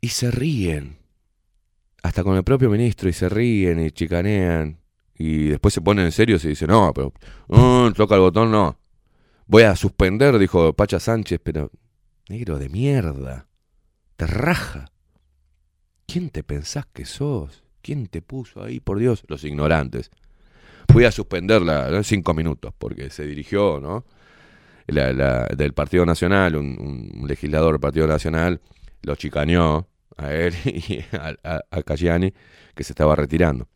Y 0.02 0.10
se 0.10 0.32
ríen, 0.32 0.98
hasta 2.04 2.24
con 2.24 2.36
el 2.36 2.44
propio 2.44 2.70
ministro, 2.70 3.10
y 3.10 3.14
se 3.14 3.30
ríen 3.30 3.80
y 3.86 3.92
chicanean. 3.92 4.80
Y 5.18 5.50
después 5.50 5.74
se 5.74 5.82
ponen 5.82 6.06
en 6.06 6.12
serio 6.12 6.38
y 6.44 6.48
dicen, 6.48 6.70
no, 6.70 6.92
pero 6.94 7.14
mm, 7.48 7.94
toca 7.94 8.16
el 8.16 8.22
botón, 8.22 8.52
no. 8.52 8.78
Voy 9.46 9.64
a 9.64 9.76
suspender, 9.76 10.40
dijo 10.40 10.74
Pacha 10.74 11.00
Sánchez, 11.00 11.40
pero 11.44 11.70
negro 12.30 12.58
de 12.58 12.70
mierda, 12.70 13.48
te 14.16 14.26
raja. 14.26 14.86
¿Quién 16.08 16.30
te 16.30 16.44
pensás 16.44 16.86
que 16.92 17.06
sos? 17.06 17.64
¿Quién 17.82 18.08
te 18.08 18.22
puso 18.22 18.64
ahí? 18.64 18.80
Por 18.80 19.00
Dios, 19.00 19.24
los 19.28 19.44
ignorantes. 19.44 20.10
Voy 20.94 21.06
a 21.06 21.12
suspenderla 21.12 21.90
¿no? 21.90 22.04
cinco 22.04 22.34
minutos 22.34 22.74
porque 22.78 23.10
se 23.10 23.26
dirigió, 23.26 23.80
¿no? 23.80 24.06
La- 24.88 25.14
la- 25.14 25.46
del 25.48 25.74
Partido 25.74 26.06
Nacional, 26.06 26.56
un, 26.56 27.12
un 27.16 27.28
legislador 27.28 27.74
del 27.74 27.80
Partido 27.80 28.08
Nacional, 28.08 28.60
lo 29.04 29.16
chicaneó 29.16 29.88
a 30.22 30.34
él 30.34 30.54
y 30.66 31.04
a, 31.16 31.62
a, 31.70 31.84
que 31.84 32.84
se 32.84 32.94
estaba 32.94 33.16
retirando. 33.16 33.68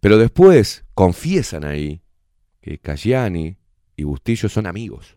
Pero 0.00 0.18
después 0.18 0.84
confiesan 0.94 1.64
ahí 1.64 2.02
que 2.60 2.78
Cayani 2.78 3.56
y 3.96 4.04
Bustillo 4.04 4.48
son 4.48 4.66
amigos 4.66 5.16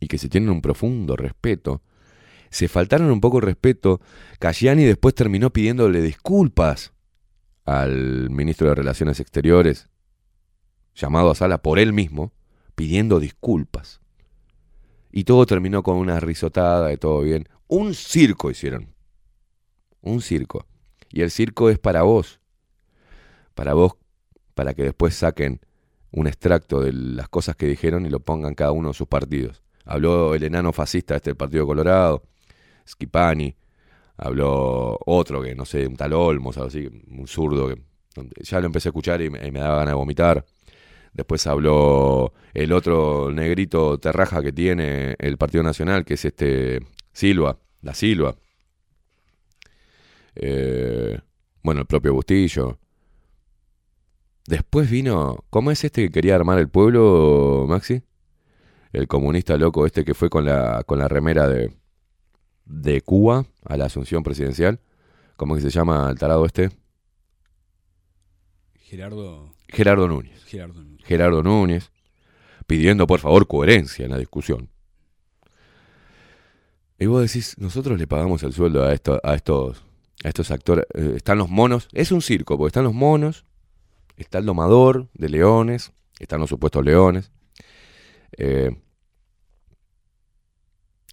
y 0.00 0.08
que 0.08 0.18
se 0.18 0.28
tienen 0.28 0.50
un 0.50 0.60
profundo 0.60 1.16
respeto. 1.16 1.82
Se 2.50 2.68
faltaron 2.68 3.10
un 3.10 3.20
poco 3.20 3.38
el 3.38 3.44
respeto. 3.44 4.00
Cayani 4.40 4.84
después 4.84 5.14
terminó 5.14 5.50
pidiéndole 5.50 6.02
disculpas 6.02 6.92
al 7.64 8.28
ministro 8.30 8.68
de 8.68 8.74
Relaciones 8.74 9.20
Exteriores, 9.20 9.88
llamado 10.94 11.30
a 11.30 11.34
sala 11.34 11.62
por 11.62 11.78
él 11.78 11.92
mismo, 11.92 12.32
pidiendo 12.74 13.20
disculpas. 13.20 14.00
Y 15.12 15.24
todo 15.24 15.46
terminó 15.46 15.82
con 15.82 15.96
una 15.96 16.18
risotada 16.18 16.88
de 16.88 16.96
todo 16.96 17.20
bien. 17.20 17.48
Un 17.74 17.94
circo 17.94 18.50
hicieron. 18.50 18.92
Un 20.02 20.20
circo. 20.20 20.66
Y 21.08 21.22
el 21.22 21.30
circo 21.30 21.70
es 21.70 21.78
para 21.78 22.02
vos. 22.02 22.38
Para 23.54 23.72
vos, 23.72 23.94
para 24.54 24.74
que 24.74 24.82
después 24.82 25.14
saquen 25.14 25.58
un 26.10 26.26
extracto 26.26 26.82
de 26.82 26.92
las 26.92 27.30
cosas 27.30 27.56
que 27.56 27.64
dijeron 27.64 28.04
y 28.04 28.10
lo 28.10 28.20
pongan 28.20 28.54
cada 28.54 28.72
uno 28.72 28.88
en 28.88 28.94
sus 28.94 29.08
partidos. 29.08 29.62
Habló 29.86 30.34
el 30.34 30.42
enano 30.42 30.74
fascista 30.74 31.16
este 31.16 31.30
del 31.30 31.38
Partido 31.38 31.66
Colorado, 31.66 32.24
Schipani. 32.86 33.56
Habló 34.18 34.98
otro 35.06 35.40
que 35.40 35.54
no 35.54 35.64
sé, 35.64 35.86
un 35.86 35.96
tal 35.96 36.12
Olmos, 36.12 36.58
algo 36.58 36.68
así, 36.68 36.86
un 37.08 37.26
zurdo 37.26 37.68
que 37.68 37.80
ya 38.42 38.60
lo 38.60 38.66
empecé 38.66 38.88
a 38.88 38.90
escuchar 38.90 39.22
y 39.22 39.30
me, 39.30 39.46
y 39.48 39.50
me 39.50 39.60
daba 39.60 39.76
ganas 39.76 39.92
de 39.92 39.96
vomitar. 39.96 40.44
Después 41.14 41.46
habló 41.46 42.34
el 42.52 42.70
otro 42.70 43.30
negrito 43.32 43.96
terraja 43.96 44.42
que 44.42 44.52
tiene 44.52 45.16
el 45.18 45.38
Partido 45.38 45.62
Nacional, 45.62 46.04
que 46.04 46.14
es 46.14 46.24
este 46.26 46.80
Silva, 47.12 47.58
la 47.82 47.94
Silva. 47.94 48.34
Eh, 50.34 51.18
bueno, 51.62 51.82
el 51.82 51.86
propio 51.86 52.14
Bustillo. 52.14 52.78
Después 54.46 54.90
vino, 54.90 55.44
¿cómo 55.50 55.70
es 55.70 55.84
este 55.84 56.02
que 56.04 56.10
quería 56.10 56.34
armar 56.34 56.58
el 56.58 56.68
pueblo, 56.68 57.66
Maxi? 57.68 58.02
El 58.92 59.06
comunista 59.08 59.56
loco 59.56 59.86
este 59.86 60.04
que 60.04 60.14
fue 60.14 60.28
con 60.28 60.44
la, 60.44 60.82
con 60.84 60.98
la 60.98 61.08
remera 61.08 61.48
de, 61.48 61.74
de 62.64 63.00
Cuba 63.02 63.46
a 63.64 63.76
la 63.76 63.86
asunción 63.86 64.22
presidencial. 64.22 64.80
¿Cómo 65.36 65.54
que 65.54 65.60
se 65.60 65.70
llama 65.70 66.10
el 66.10 66.18
tarado 66.18 66.44
este? 66.44 66.70
Gerardo. 68.74 69.54
Gerardo 69.68 70.08
Núñez. 70.08 70.44
Gerardo. 70.44 70.82
Núñez. 70.82 71.06
Gerardo 71.06 71.42
Núñez, 71.42 71.90
pidiendo 72.66 73.06
por 73.06 73.20
favor 73.20 73.46
coherencia 73.46 74.04
en 74.04 74.10
la 74.10 74.18
discusión. 74.18 74.71
Y 77.02 77.06
vos 77.06 77.20
decís, 77.20 77.56
nosotros 77.58 77.98
le 77.98 78.06
pagamos 78.06 78.44
el 78.44 78.52
sueldo 78.52 78.84
a, 78.84 78.92
esto, 78.92 79.20
a, 79.24 79.34
estos, 79.34 79.82
a 80.22 80.28
estos 80.28 80.52
actores. 80.52 80.86
eh, 80.94 81.14
están 81.16 81.36
los 81.36 81.50
monos, 81.50 81.88
es 81.92 82.12
un 82.12 82.22
circo, 82.22 82.56
porque 82.56 82.68
están 82.68 82.84
los 82.84 82.94
monos, 82.94 83.44
está 84.16 84.38
el 84.38 84.46
domador 84.46 85.08
de 85.14 85.28
leones, 85.28 85.92
están 86.20 86.38
los 86.38 86.48
supuestos 86.48 86.84
leones. 86.84 87.32
eh, 88.38 88.70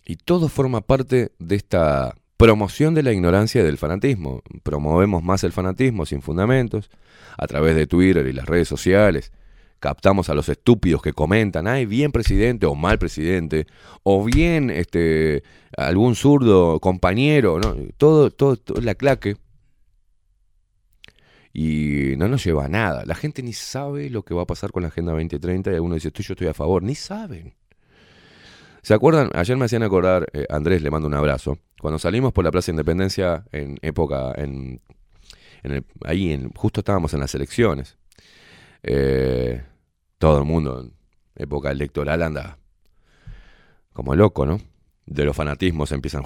Y 0.06 0.16
todo 0.18 0.48
forma 0.48 0.82
parte 0.82 1.32
de 1.40 1.56
esta 1.56 2.16
promoción 2.38 2.94
de 2.94 3.02
la 3.02 3.12
ignorancia 3.12 3.62
y 3.62 3.64
del 3.64 3.80
fanatismo. 3.80 4.44
Promovemos 4.62 5.24
más 5.24 5.44
el 5.44 5.52
fanatismo 5.52 6.06
sin 6.06 6.22
fundamentos, 6.22 6.92
a 7.36 7.48
través 7.48 7.76
de 7.76 7.88
Twitter 7.88 8.28
y 8.28 8.34
las 8.34 8.46
redes 8.46 8.68
sociales. 8.68 9.32
Captamos 9.80 10.30
a 10.30 10.34
los 10.36 10.50
estúpidos 10.50 11.02
que 11.02 11.14
comentan, 11.14 11.68
ay, 11.68 11.86
bien 11.86 12.12
presidente 12.12 12.66
o 12.66 12.76
mal 12.76 13.00
presidente, 13.00 13.66
o 14.04 14.24
bien 14.26 14.70
este 14.70 15.44
algún 15.78 16.16
zurdo 16.16 16.80
compañero, 16.82 17.60
¿no? 17.60 17.76
Todo, 17.98 18.30
todo, 18.32 18.58
todo 18.58 18.82
la 18.82 18.96
claque. 18.96 19.38
Y 21.54 22.14
no 22.18 22.28
nos 22.28 22.44
lleva 22.46 22.66
a 22.66 22.70
nada. 22.70 23.04
La 23.06 23.16
gente 23.16 23.42
ni 23.42 23.54
sabe 23.54 24.10
lo 24.10 24.24
que 24.24 24.34
va 24.34 24.44
a 24.44 24.48
pasar 24.48 24.72
con 24.72 24.84
la 24.84 24.90
Agenda 24.90 25.12
2030 25.14 25.72
y 25.72 25.76
alguno 25.76 25.96
dice, 25.96 26.10
"Estoy- 26.10 26.26
yo 26.26 26.34
estoy 26.34 26.48
a 26.48 26.54
favor. 26.54 26.84
Ni 26.84 26.96
saben. 26.96 27.56
¿Se 28.82 28.94
acuerdan? 28.94 29.30
Ayer 29.34 29.58
me 29.58 29.66
hacían 29.66 29.84
acordar, 29.84 30.28
eh, 30.34 30.46
Andrés, 30.50 30.82
le 30.82 30.92
mando 30.92 31.08
un 31.08 31.14
abrazo. 31.14 31.58
Cuando 31.82 32.00
salimos 32.00 32.32
por 32.34 32.46
la 32.46 32.52
Plaza 32.52 32.72
Independencia 32.72 33.46
en 33.52 33.78
época, 33.82 34.34
en, 34.38 34.82
en 35.64 35.86
ahí 36.06 36.32
en, 36.32 36.50
justo 36.54 36.82
estábamos 36.82 37.14
en 37.14 37.20
las 37.20 37.34
elecciones. 37.36 37.98
Eh, 38.84 39.62
todo 40.20 40.38
el 40.38 40.46
mundo 40.46 40.82
en 40.82 40.94
época 41.36 41.72
electoral 41.72 42.22
anda 42.22 42.60
como 43.94 44.16
loco, 44.16 44.46
¿no? 44.46 44.62
De 45.06 45.26
los 45.26 45.36
fanatismos 45.36 45.92
empiezan 45.92 46.24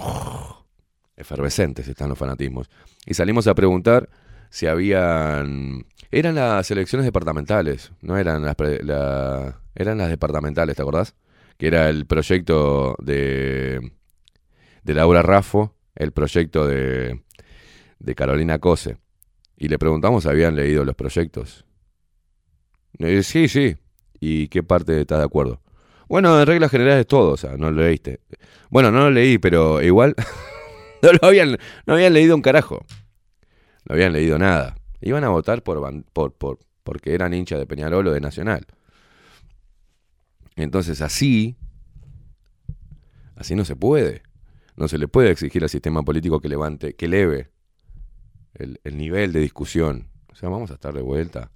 efervescentes 1.16 1.88
están 1.88 2.10
los 2.10 2.18
fanatismos. 2.18 2.68
Y 3.06 3.14
salimos 3.14 3.46
a 3.46 3.54
preguntar 3.54 4.10
si 4.50 4.66
habían... 4.66 5.86
Eran 6.10 6.34
las 6.34 6.70
elecciones 6.70 7.04
departamentales, 7.04 7.92
no 8.02 8.18
eran 8.18 8.44
las... 8.44 8.56
eran 9.74 9.98
las 9.98 10.10
departamentales, 10.10 10.76
¿te 10.76 10.82
acordás? 10.82 11.14
Que 11.56 11.68
era 11.68 11.88
el 11.88 12.06
proyecto 12.06 12.96
de, 13.00 13.92
de 14.82 14.94
Laura 14.94 15.22
Raffo, 15.22 15.74
el 15.94 16.12
proyecto 16.12 16.66
de, 16.66 17.22
de 17.98 18.14
Carolina 18.14 18.58
Cose. 18.58 18.98
Y 19.56 19.68
le 19.68 19.78
preguntamos 19.78 20.24
si 20.24 20.28
habían 20.28 20.56
leído 20.56 20.84
los 20.84 20.94
proyectos. 20.94 21.64
Sí, 23.22 23.48
sí. 23.48 23.76
¿Y 24.26 24.48
qué 24.48 24.62
parte 24.62 24.98
estás 25.02 25.18
de 25.18 25.24
acuerdo? 25.26 25.60
Bueno, 26.08 26.40
en 26.40 26.46
reglas 26.46 26.70
generales 26.70 27.06
todo, 27.06 27.32
o 27.32 27.36
sea, 27.36 27.58
no 27.58 27.70
lo 27.70 27.82
leíste. 27.82 28.20
Bueno, 28.70 28.90
no 28.90 29.00
lo 29.00 29.10
leí, 29.10 29.36
pero 29.36 29.82
igual 29.82 30.14
no 31.02 31.28
habían, 31.28 31.58
leído 32.14 32.34
un 32.34 32.40
carajo. 32.40 32.86
No 33.84 33.94
habían 33.94 34.14
leído 34.14 34.38
nada. 34.38 34.76
Iban 35.02 35.24
a 35.24 35.28
votar 35.28 35.62
por, 35.62 35.78
por, 36.14 36.32
por 36.32 36.58
porque 36.84 37.14
eran 37.14 37.34
hinchas 37.34 37.58
de 37.58 37.66
Peñarol 37.66 38.06
o 38.06 38.12
de 38.12 38.20
Nacional. 38.22 38.66
Entonces 40.56 41.02
así, 41.02 41.58
así 43.36 43.54
no 43.54 43.66
se 43.66 43.76
puede. 43.76 44.22
No 44.74 44.88
se 44.88 44.96
le 44.96 45.06
puede 45.06 45.32
exigir 45.32 45.62
al 45.64 45.68
sistema 45.68 46.02
político 46.02 46.40
que 46.40 46.48
levante, 46.48 46.94
que 46.94 47.04
eleve 47.04 47.50
el, 48.54 48.80
el 48.84 48.96
nivel 48.96 49.34
de 49.34 49.40
discusión. 49.40 50.08
O 50.32 50.34
sea, 50.34 50.48
vamos 50.48 50.70
a 50.70 50.74
estar 50.74 50.94
de 50.94 51.02
vuelta. 51.02 51.50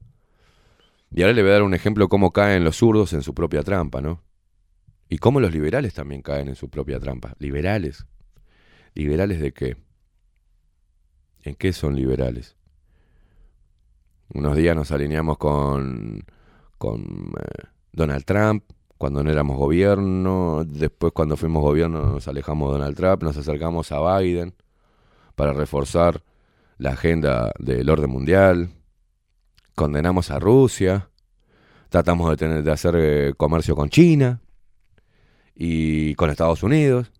Y 1.10 1.22
ahora 1.22 1.32
le 1.32 1.42
voy 1.42 1.50
a 1.50 1.54
dar 1.54 1.62
un 1.62 1.74
ejemplo 1.74 2.08
cómo 2.08 2.32
caen 2.32 2.64
los 2.64 2.76
zurdos 2.76 3.12
en 3.12 3.22
su 3.22 3.34
propia 3.34 3.62
trampa, 3.62 4.00
¿no? 4.00 4.22
Y 5.08 5.18
cómo 5.18 5.40
los 5.40 5.52
liberales 5.52 5.94
también 5.94 6.22
caen 6.22 6.48
en 6.48 6.54
su 6.54 6.68
propia 6.68 7.00
trampa. 7.00 7.34
¿Liberales? 7.38 8.06
¿Liberales 8.94 9.40
de 9.40 9.52
qué? 9.52 9.76
¿En 11.42 11.54
qué 11.54 11.72
son 11.72 11.96
liberales? 11.96 12.56
Unos 14.34 14.56
días 14.56 14.76
nos 14.76 14.90
alineamos 14.90 15.38
con, 15.38 16.24
con 16.76 17.32
eh, 17.40 17.68
Donald 17.92 18.24
Trump, 18.24 18.64
cuando 18.98 19.24
no 19.24 19.30
éramos 19.30 19.56
gobierno, 19.56 20.64
después 20.66 21.12
cuando 21.12 21.36
fuimos 21.36 21.62
gobierno 21.62 22.04
nos 22.04 22.28
alejamos 22.28 22.70
de 22.72 22.78
Donald 22.78 22.96
Trump, 22.96 23.22
nos 23.22 23.36
acercamos 23.36 23.90
a 23.92 24.18
Biden 24.18 24.54
para 25.36 25.52
reforzar 25.54 26.22
la 26.76 26.90
agenda 26.90 27.52
del 27.58 27.88
orden 27.88 28.10
mundial, 28.10 28.70
condenamos 29.78 30.30
a 30.32 30.40
Rusia, 30.40 31.08
tratamos 31.88 32.28
de, 32.30 32.36
tener, 32.36 32.62
de 32.64 32.70
hacer 32.72 32.94
eh, 32.98 33.32
comercio 33.36 33.76
con 33.76 33.88
China 33.88 34.40
y 35.54 36.14
con 36.16 36.30
Estados 36.30 36.64
Unidos 36.64 37.12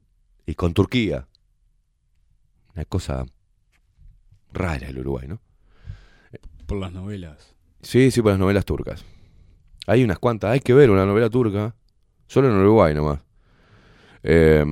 y 0.45 0.55
con 0.57 0.75
Turquía. 0.75 1.29
Una 2.75 2.85
cosa 2.85 3.25
rara 4.53 4.89
el 4.89 4.99
Uruguay, 4.99 5.29
¿no? 5.29 5.41
Por 6.67 6.79
las 6.79 6.93
novelas. 6.93 7.55
Sí, 7.81 8.11
sí, 8.11 8.21
por 8.23 8.33
las 8.33 8.41
novelas 8.41 8.65
turcas. 8.65 9.05
Hay 9.87 10.03
unas 10.03 10.19
cuantas, 10.19 10.51
hay 10.51 10.61
que 10.61 10.75
ver 10.75 10.91
una 10.91 11.07
novela 11.07 11.31
turca, 11.31 11.77
solo 12.27 12.49
en 12.49 12.57
Uruguay 12.57 12.93
nomás. 12.93 13.21
Eh, 14.25 14.65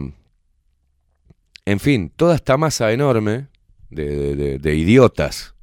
en 1.65 1.81
fin, 1.81 2.11
toda 2.15 2.35
esta 2.35 2.57
masa 2.57 2.93
enorme 2.93 3.47
de, 3.91 4.09
de- 4.09 4.37
de- 4.37 4.59
de 4.59 4.75
idiotas, 4.75 5.55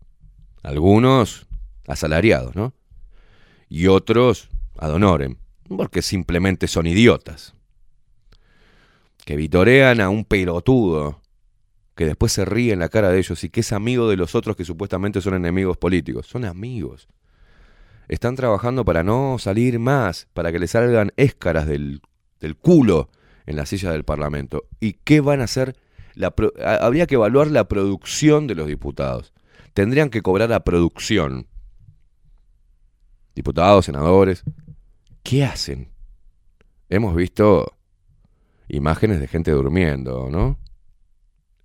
algunos 0.63 1.47
asalariados, 1.87 2.55
¿no? 2.55 2.73
Y 3.69 3.87
otros 3.87 4.49
ad 4.77 4.93
honorem, 4.93 5.35
porque 5.67 6.01
simplemente 6.01 6.67
son 6.67 6.87
idiotas. 6.87 7.55
Que 9.25 9.35
vitorean 9.35 10.01
a 10.01 10.09
un 10.09 10.25
pelotudo 10.25 11.21
que 11.95 12.05
después 12.05 12.31
se 12.31 12.45
ríe 12.45 12.73
en 12.73 12.79
la 12.79 12.89
cara 12.89 13.09
de 13.09 13.19
ellos 13.19 13.43
y 13.43 13.49
que 13.49 13.61
es 13.61 13.71
amigo 13.71 14.09
de 14.09 14.17
los 14.17 14.35
otros 14.35 14.55
que 14.55 14.65
supuestamente 14.65 15.21
son 15.21 15.35
enemigos 15.35 15.77
políticos. 15.77 16.27
Son 16.27 16.43
amigos. 16.45 17.07
Están 18.07 18.35
trabajando 18.35 18.83
para 18.83 19.03
no 19.03 19.37
salir 19.39 19.79
más, 19.79 20.27
para 20.33 20.51
que 20.51 20.59
le 20.59 20.67
salgan 20.67 21.13
éscaras 21.15 21.67
del, 21.67 22.01
del 22.39 22.57
culo 22.57 23.09
en 23.45 23.55
la 23.55 23.65
silla 23.65 23.91
del 23.91 24.03
Parlamento. 24.03 24.65
¿Y 24.79 24.93
qué 24.93 25.21
van 25.21 25.41
a 25.41 25.45
hacer? 25.45 25.75
La 26.15 26.33
habría 26.79 27.07
que 27.07 27.15
evaluar 27.15 27.47
la 27.47 27.67
producción 27.67 28.47
de 28.47 28.55
los 28.55 28.67
diputados. 28.67 29.33
Tendrían 29.73 30.09
que 30.09 30.21
cobrar 30.21 30.51
a 30.53 30.63
producción. 30.63 31.47
Diputados, 33.35 33.85
senadores. 33.85 34.43
¿Qué 35.23 35.43
hacen? 35.43 35.89
Hemos 36.89 37.15
visto 37.15 37.73
imágenes 38.67 39.19
de 39.19 39.27
gente 39.27 39.51
durmiendo, 39.51 40.29
¿no? 40.29 40.59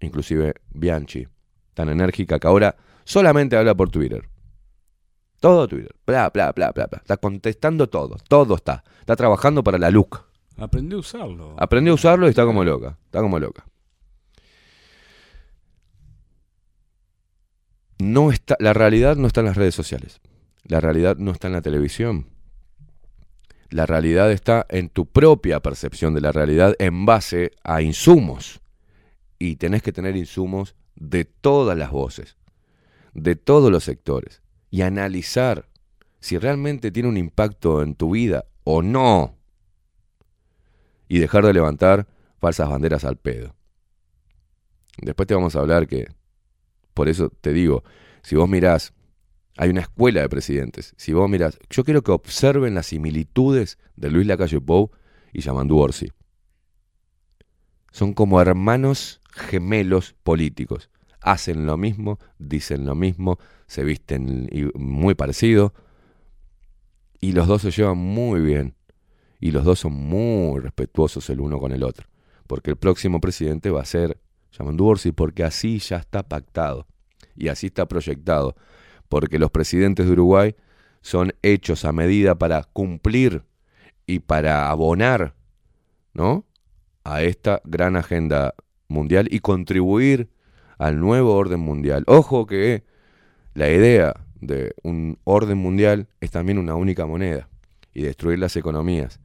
Inclusive 0.01 0.55
Bianchi, 0.71 1.27
tan 1.75 1.89
enérgica 1.89 2.39
que 2.39 2.47
ahora 2.47 2.77
solamente 3.05 3.57
habla 3.57 3.75
por 3.75 3.91
Twitter. 3.91 4.29
Todo 5.41 5.69
Twitter. 5.69 5.95
Bla, 6.07 6.31
bla, 6.31 6.53
bla, 6.53 6.73
bla, 6.73 6.87
bla. 6.87 6.99
Está 6.99 7.17
contestando 7.17 7.89
todo. 7.89 8.17
Todo 8.29 8.57
está. 8.57 8.83
Está 9.01 9.15
trabajando 9.17 9.63
para 9.63 9.79
la 9.79 9.91
LUC. 9.91 10.25
Aprendí 10.57 10.97
a 10.97 10.99
usarlo. 10.99 11.55
Aprendió 11.59 11.93
a 11.93 11.95
usarlo 11.95 12.27
y 12.27 12.31
está 12.31 12.45
como 12.45 12.65
loca. 12.65 12.99
Está 13.05 13.21
como 13.21 13.39
loca. 13.39 13.65
No 18.01 18.31
está, 18.31 18.57
la 18.61 18.73
realidad 18.73 19.17
no 19.17 19.27
está 19.27 19.41
en 19.41 19.47
las 19.47 19.57
redes 19.57 19.75
sociales. 19.75 20.21
La 20.69 20.81
realidad 20.81 21.17
no 21.17 21.33
está 21.33 21.49
en 21.49 21.55
la 21.55 21.63
televisión. 21.63 22.27
La 23.71 23.87
realidad 23.87 24.31
está 24.31 24.67
en 24.69 24.91
tu 24.91 25.07
propia 25.07 25.61
percepción 25.61 26.15
de 26.15 26.21
la 26.21 26.31
realidad 26.31 26.75
en 26.79 27.07
base 27.07 27.53
a 27.65 27.83
insumos. 27.83 28.61
Y 29.39 29.57
tenés 29.57 29.83
que 29.83 29.93
tener 29.93 30.17
insumos 30.17 30.75
de 30.95 31.25
todas 31.25 31.77
las 31.77 31.91
voces, 31.91 32.37
de 33.15 33.35
todos 33.35 33.73
los 33.73 33.85
sectores. 33.85 34.43
Y 34.71 34.83
analizar 34.83 35.67
si 36.21 36.37
realmente 36.37 36.91
tiene 36.91 37.09
un 37.09 37.17
impacto 37.17 37.83
en 37.83 37.95
tu 37.95 38.11
vida 38.11 38.45
o 38.65 38.83
no 38.83 39.37
y 41.09 41.19
dejar 41.19 41.47
de 41.47 41.55
levantar 41.55 42.07
falsas 42.39 42.69
banderas 42.69 43.05
al 43.05 43.17
pedo. 43.17 43.55
Después 45.01 45.27
te 45.27 45.35
vamos 45.35 45.57
a 45.57 45.61
hablar 45.61 45.87
que, 45.87 46.09
por 46.93 47.09
eso 47.09 47.31
te 47.41 47.53
digo, 47.53 47.85
si 48.23 48.37
vos 48.37 48.49
mirás, 48.49 48.93
hay 49.59 49.71
una 49.71 49.81
escuela 49.81 50.21
de 50.21 50.29
presidentes, 50.29 50.95
si 50.97 51.13
vos 51.13 51.29
mirás, 51.29 51.59
yo 51.69 51.83
quiero 51.83 52.03
que 52.03 52.13
observen 52.13 52.77
las 52.77 52.87
similitudes 52.87 53.77
de 53.97 54.09
Luis 54.09 54.25
Lacalle 54.25 54.61
Pou 54.61 54.93
y 55.33 55.41
Yamandu 55.41 55.79
Orsi. 55.79 56.13
Son 57.91 58.15
como 58.15 58.41
hermanos 58.41 59.21
gemelos 59.33 60.15
políticos. 60.23 60.91
Hacen 61.21 61.67
lo 61.67 61.77
mismo, 61.77 62.21
dicen 62.39 62.87
lo 62.87 62.95
mismo, 62.95 63.41
se 63.67 63.83
visten 63.83 64.49
muy 64.77 65.17
parecido 65.17 65.75
y 67.21 67.33
los 67.33 67.49
dos 67.49 67.63
se 67.63 67.73
llevan 67.73 67.99
muy 67.99 68.41
bien 68.41 68.77
y 69.41 69.51
los 69.51 69.65
dos 69.65 69.81
son 69.81 69.93
muy 69.93 70.61
respetuosos 70.61 71.29
el 71.31 71.41
uno 71.41 71.59
con 71.59 71.73
el 71.73 71.83
otro. 71.83 72.07
Porque 72.47 72.71
el 72.71 72.77
próximo 72.77 73.21
presidente 73.21 73.71
va 73.71 73.83
a 73.83 73.87
ser 73.87 74.21
Yamandu 74.53 74.87
Orsi, 74.87 75.11
porque 75.11 75.43
así 75.43 75.81
ya 75.81 75.97
está 75.97 76.23
pactado 76.23 76.87
y 77.35 77.49
así 77.49 77.67
está 77.67 77.87
proyectado. 77.87 78.55
Porque 79.09 79.39
los 79.39 79.51
presidentes 79.51 80.07
de 80.07 80.13
Uruguay 80.13 80.55
son 81.01 81.33
hechos 81.43 81.85
a 81.85 81.93
medida 81.93 82.37
para 82.37 82.65
cumplir 82.65 83.43
y 84.07 84.21
para 84.21 84.71
abonar, 84.71 85.35
¿no? 86.13 86.45
A 87.05 87.23
esta 87.23 87.61
gran 87.65 87.97
agenda 87.97 88.55
mundial 88.89 89.29
y 89.31 89.41
contribuir 89.41 90.31
al 90.79 91.01
nuevo 91.01 91.35
orden 91.35 91.61
mundial. 91.61 92.05
Ojo 92.07 92.47
que 92.47 92.85
la 93.55 93.71
idea 93.71 94.15
de 94.41 94.75
un 94.83 95.19
orden 95.25 95.59
mundial 95.59 96.09
es 96.21 96.31
también 96.31 96.59
una 96.59 96.75
única 96.75 97.07
moneda 97.07 97.49
y 97.95 98.03
destruir 98.03 98.39
las 98.39 98.57
economías 98.57 99.21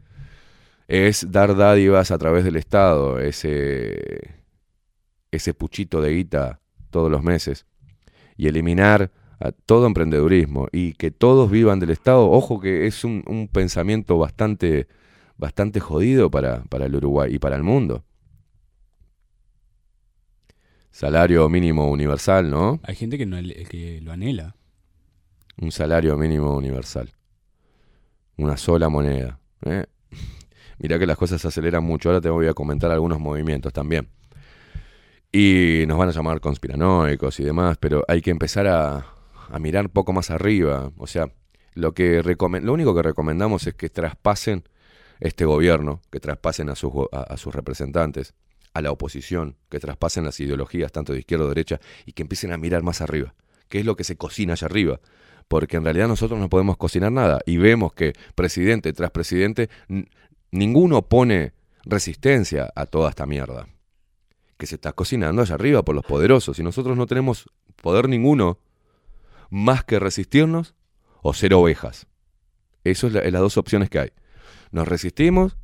es 0.87 1.31
dar 1.31 1.55
dádivas 1.55 2.11
a 2.11 2.17
través 2.17 2.43
del 2.43 2.55
Estado, 2.55 3.19
ese, 3.19 4.35
ese 5.31 5.53
puchito 5.53 6.01
de 6.01 6.11
guita 6.11 6.59
todos 6.89 7.09
los 7.09 7.23
meses, 7.23 7.65
y 8.37 8.47
eliminar 8.47 9.11
a 9.43 9.51
todo 9.51 9.87
emprendedurismo 9.87 10.69
y 10.71 10.93
que 10.93 11.11
todos 11.11 11.51
vivan 11.51 11.79
del 11.81 11.89
Estado, 11.89 12.31
ojo 12.31 12.61
que 12.61 12.87
es 12.87 13.03
un, 13.03 13.25
un 13.27 13.49
pensamiento 13.49 14.17
bastante, 14.17 14.87
bastante 15.35 15.81
jodido 15.81 16.31
para, 16.31 16.63
para 16.63 16.85
el 16.85 16.95
Uruguay 16.95 17.35
y 17.35 17.39
para 17.39 17.57
el 17.57 17.63
mundo. 17.63 18.05
Salario 20.91 21.49
mínimo 21.49 21.91
universal, 21.91 22.49
¿no? 22.49 22.79
Hay 22.83 22.95
gente 22.95 23.17
que, 23.17 23.25
no, 23.25 23.35
que 23.69 23.99
lo 24.01 24.13
anhela. 24.13 24.55
Un 25.57 25.73
salario 25.73 26.15
mínimo 26.15 26.55
universal. 26.55 27.11
Una 28.37 28.55
sola 28.55 28.87
moneda. 28.87 29.39
¿eh? 29.65 29.87
Mirá 30.79 30.97
que 30.97 31.05
las 31.05 31.17
cosas 31.17 31.41
se 31.41 31.49
aceleran 31.49 31.83
mucho. 31.83 32.07
Ahora 32.07 32.21
te 32.21 32.29
voy 32.29 32.47
a 32.47 32.53
comentar 32.53 32.91
algunos 32.91 33.19
movimientos 33.19 33.73
también. 33.73 34.07
Y 35.33 35.83
nos 35.85 35.97
van 35.97 36.07
a 36.07 36.11
llamar 36.13 36.39
conspiranoicos 36.39 37.39
y 37.41 37.43
demás, 37.43 37.77
pero 37.77 38.05
hay 38.07 38.21
que 38.21 38.29
empezar 38.29 38.67
a, 38.67 39.12
a 39.53 39.59
mirar 39.59 39.85
un 39.85 39.91
poco 39.91 40.13
más 40.13 40.31
arriba. 40.31 40.91
O 40.97 41.05
sea, 41.05 41.31
lo, 41.75 41.93
que 41.93 42.23
lo 42.23 42.73
único 42.73 42.95
que 42.95 43.03
recomendamos 43.03 43.67
es 43.67 43.75
que 43.75 43.87
traspasen 43.87 44.63
este 45.19 45.45
gobierno, 45.45 46.01
que 46.11 46.19
traspasen 46.19 46.69
a 46.69 46.75
sus, 46.75 46.91
a, 47.11 47.37
sus 47.37 47.53
representantes, 47.53 48.33
a 48.73 48.81
la 48.81 48.91
oposición, 48.91 49.55
que 49.69 49.79
traspasen 49.79 50.25
las 50.25 50.39
ideologías 50.39 50.91
tanto 50.91 51.13
de 51.13 51.19
izquierda 51.19 51.45
o 51.45 51.49
derecha 51.49 51.79
y 52.07 52.13
que 52.13 52.23
empiecen 52.23 52.51
a 52.51 52.57
mirar 52.57 52.81
más 52.81 53.01
arriba. 53.01 53.35
¿Qué 53.69 53.79
es 53.79 53.85
lo 53.85 53.95
que 53.95 54.03
se 54.03 54.17
cocina 54.17 54.53
allá 54.53 54.65
arriba? 54.65 54.99
Porque 55.47 55.77
en 55.77 55.83
realidad 55.83 56.07
nosotros 56.07 56.39
no 56.39 56.49
podemos 56.49 56.75
cocinar 56.77 57.11
nada 57.11 57.39
y 57.45 57.57
vemos 57.57 57.93
que 57.93 58.13
presidente 58.33 58.91
tras 58.91 59.11
presidente, 59.11 59.69
ninguno 60.49 61.03
pone 61.03 61.53
resistencia 61.85 62.71
a 62.75 62.87
toda 62.87 63.11
esta 63.11 63.27
mierda 63.27 63.67
que 64.57 64.65
se 64.65 64.75
está 64.75 64.93
cocinando 64.93 65.43
allá 65.43 65.55
arriba 65.55 65.83
por 65.83 65.93
los 65.93 66.05
poderosos 66.05 66.57
y 66.57 66.63
nosotros 66.63 66.97
no 66.97 67.05
tenemos 67.05 67.49
poder 67.81 68.09
ninguno 68.09 68.57
más 69.53 69.83
que 69.83 69.99
resistirnos 69.99 70.73
o 71.21 71.35
ser 71.35 71.53
ovejas. 71.53 72.07
Eso 72.83 73.05
es, 73.07 73.13
la- 73.13 73.21
las 73.21 73.41
dos 73.41 73.57
opciones 73.57 73.87
que 73.89 73.99
hay. 73.99 74.09
Nos 74.71 74.87
resistimos 74.87 75.57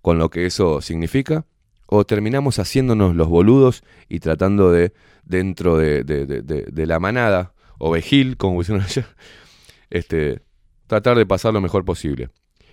con 0.00 0.18
lo 0.18 0.30
que 0.30 0.46
eso 0.46 0.80
significa 0.80 1.44
o 1.86 2.04
terminamos 2.06 2.58
haciéndonos 2.58 3.14
los 3.14 3.28
boludos 3.28 3.84
y 4.08 4.20
tratando 4.20 4.72
de, 4.72 4.94
dentro 5.24 5.76
de, 5.76 6.02
de- 6.04 6.86
la 6.86 6.98
manada, 6.98 7.52
ovejil, 7.78 8.38
como 8.38 8.56
pusieron 8.56 8.82
allá, 8.82 9.06
este, 9.90 10.40
tratar 10.86 11.18
de 11.18 11.26
pasar 11.26 11.52
lo 11.52 11.60
mejor 11.60 11.84
posible. 11.84 12.30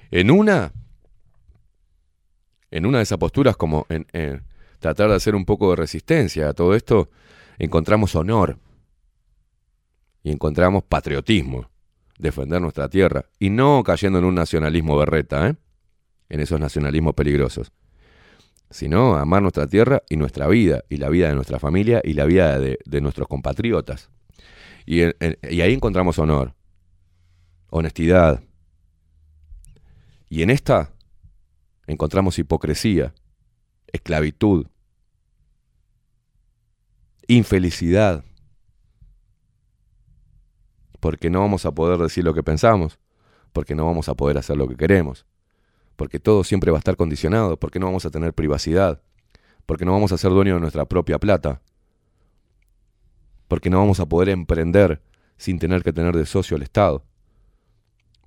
En 0.09 0.31
una, 0.31 0.71
en 2.71 2.85
una 2.85 2.99
de 2.99 3.03
esas 3.03 3.17
posturas, 3.17 3.57
como 3.57 3.85
en, 3.89 4.07
en 4.13 4.43
tratar 4.79 5.09
de 5.09 5.15
hacer 5.15 5.35
un 5.35 5.43
poco 5.43 5.71
de 5.71 5.75
resistencia 5.75 6.47
a 6.47 6.53
todo 6.53 6.73
esto, 6.75 7.09
encontramos 7.57 8.15
honor 8.15 8.57
y 10.23 10.31
encontramos 10.31 10.83
patriotismo, 10.83 11.69
defender 12.17 12.61
nuestra 12.61 12.89
tierra 12.89 13.25
y 13.39 13.49
no 13.49 13.83
cayendo 13.83 14.19
en 14.19 14.25
un 14.25 14.35
nacionalismo 14.35 14.97
berreta, 14.97 15.47
¿eh? 15.47 15.55
en 16.29 16.39
esos 16.39 16.59
nacionalismos 16.59 17.15
peligrosos, 17.15 17.71
sino 18.69 19.15
amar 19.15 19.41
nuestra 19.41 19.67
tierra 19.67 20.03
y 20.09 20.17
nuestra 20.17 20.47
vida, 20.47 20.83
y 20.89 20.97
la 20.97 21.09
vida 21.09 21.29
de 21.29 21.35
nuestra 21.35 21.59
familia 21.59 22.01
y 22.03 22.13
la 22.13 22.25
vida 22.25 22.59
de, 22.59 23.01
nuestros 23.01 23.27
compatriotas. 23.27 24.09
Y 24.85 25.01
ahí 25.01 25.73
encontramos 25.73 26.19
honor, 26.19 26.55
honestidad. 27.69 28.41
Y 30.29 30.43
en 30.43 30.49
esta 30.49 30.91
encontramos 31.87 32.37
hipocresía, 32.37 33.13
esclavitud, 33.87 34.67
infelicidad, 37.27 38.23
porque 40.99 41.29
no 41.29 41.39
vamos 41.39 41.65
a 41.65 41.71
poder 41.71 41.99
decir 41.99 42.23
lo 42.23 42.33
que 42.33 42.43
pensamos, 42.43 42.99
porque 43.53 43.75
no 43.75 43.85
vamos 43.85 44.09
a 44.09 44.15
poder 44.15 44.37
hacer 44.37 44.57
lo 44.57 44.67
que 44.67 44.75
queremos, 44.75 45.25
porque 45.95 46.19
todo 46.19 46.43
siempre 46.43 46.71
va 46.71 46.77
a 46.77 46.79
estar 46.79 46.95
condicionado, 46.95 47.57
porque 47.57 47.79
no 47.79 47.87
vamos 47.87 48.05
a 48.05 48.11
tener 48.11 48.33
privacidad, 48.33 49.01
porque 49.65 49.85
no 49.85 49.91
vamos 49.91 50.11
a 50.11 50.17
ser 50.17 50.31
dueños 50.31 50.55
de 50.55 50.61
nuestra 50.61 50.85
propia 50.85 51.19
plata, 51.19 51.61
porque 53.47 53.69
no 53.69 53.79
vamos 53.79 53.99
a 53.99 54.05
poder 54.05 54.29
emprender 54.29 55.01
sin 55.37 55.59
tener 55.59 55.83
que 55.83 55.93
tener 55.93 56.15
de 56.15 56.25
socio 56.25 56.57
al 56.57 56.63
Estado, 56.63 57.03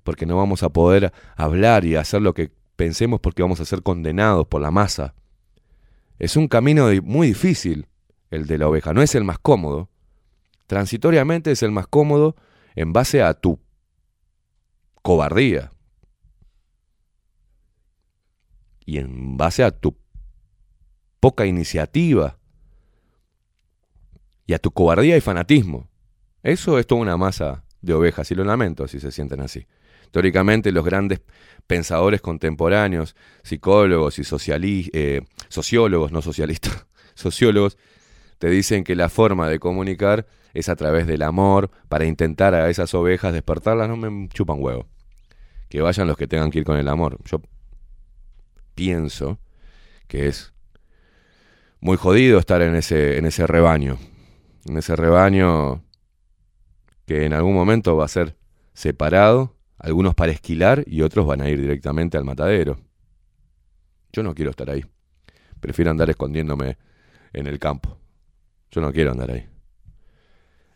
porque 0.03 0.25
no 0.25 0.37
vamos 0.37 0.63
a 0.63 0.69
poder 0.69 1.13
hablar 1.35 1.85
y 1.85 1.95
hacer 1.95 2.21
lo 2.21 2.33
que 2.33 2.51
pensemos 2.75 3.19
porque 3.19 3.41
vamos 3.41 3.59
a 3.59 3.65
ser 3.65 3.83
condenados 3.83 4.47
por 4.47 4.61
la 4.61 4.71
masa. 4.71 5.13
Es 6.19 6.35
un 6.35 6.47
camino 6.47 6.89
muy 7.03 7.27
difícil 7.27 7.87
el 8.31 8.47
de 8.47 8.57
la 8.57 8.67
oveja, 8.67 8.93
no 8.93 9.01
es 9.01 9.15
el 9.15 9.23
más 9.23 9.37
cómodo. 9.39 9.89
Transitoriamente 10.67 11.51
es 11.51 11.61
el 11.63 11.71
más 11.71 11.87
cómodo 11.87 12.35
en 12.75 12.93
base 12.93 13.21
a 13.21 13.33
tu 13.33 13.59
cobardía 15.01 15.71
y 18.85 18.97
en 18.97 19.37
base 19.37 19.63
a 19.63 19.71
tu 19.71 19.97
poca 21.19 21.45
iniciativa 21.45 22.37
y 24.45 24.53
a 24.53 24.59
tu 24.59 24.71
cobardía 24.71 25.15
y 25.15 25.21
fanatismo. 25.21 25.89
Eso 26.41 26.77
es 26.77 26.87
toda 26.87 27.01
una 27.01 27.17
masa 27.17 27.63
de 27.81 27.93
ovejas 27.93 28.29
y 28.31 28.35
lo 28.35 28.43
lamento 28.43 28.87
si 28.87 28.99
se 28.99 29.11
sienten 29.11 29.41
así. 29.41 29.67
Teóricamente 30.11 30.71
los 30.71 30.85
grandes 30.85 31.21
pensadores 31.65 32.21
contemporáneos, 32.21 33.15
psicólogos 33.43 34.19
y 34.19 34.89
eh, 34.93 35.21
sociólogos, 35.49 36.11
no 36.11 36.21
socialistas, 36.21 36.85
sociólogos, 37.15 37.77
te 38.37 38.49
dicen 38.49 38.83
que 38.83 38.95
la 38.95 39.09
forma 39.09 39.47
de 39.47 39.59
comunicar 39.59 40.27
es 40.53 40.69
a 40.69 40.75
través 40.75 41.07
del 41.07 41.23
amor 41.23 41.71
para 41.89 42.05
intentar 42.05 42.53
a 42.53 42.69
esas 42.69 42.93
ovejas 42.93 43.33
despertarlas, 43.33 43.89
no 43.89 43.97
me 43.97 44.27
chupan 44.29 44.57
huevo. 44.59 44.85
Que 45.69 45.81
vayan 45.81 46.07
los 46.07 46.17
que 46.17 46.27
tengan 46.27 46.51
que 46.51 46.59
ir 46.59 46.65
con 46.65 46.77
el 46.77 46.87
amor. 46.87 47.17
Yo 47.25 47.41
pienso 48.75 49.39
que 50.07 50.27
es 50.27 50.53
muy 51.79 51.97
jodido 51.97 52.37
estar 52.39 52.61
en 52.61 52.75
ese, 52.75 53.17
en 53.17 53.25
ese 53.25 53.47
rebaño. 53.47 53.97
En 54.65 54.77
ese 54.77 54.95
rebaño 54.95 55.83
que 57.05 57.25
en 57.25 57.33
algún 57.33 57.53
momento 57.53 57.97
va 57.97 58.05
a 58.05 58.09
ser 58.09 58.37
separado, 58.73 59.55
algunos 59.77 60.15
para 60.15 60.31
esquilar 60.31 60.83
y 60.87 61.01
otros 61.01 61.25
van 61.25 61.41
a 61.41 61.49
ir 61.49 61.59
directamente 61.59 62.17
al 62.17 62.23
matadero. 62.23 62.77
Yo 64.13 64.23
no 64.23 64.33
quiero 64.33 64.51
estar 64.51 64.69
ahí. 64.69 64.85
Prefiero 65.59 65.91
andar 65.91 66.09
escondiéndome 66.09 66.77
en 67.33 67.47
el 67.47 67.59
campo. 67.59 67.97
Yo 68.71 68.79
no 68.79 68.93
quiero 68.93 69.11
andar 69.11 69.31
ahí. 69.31 69.52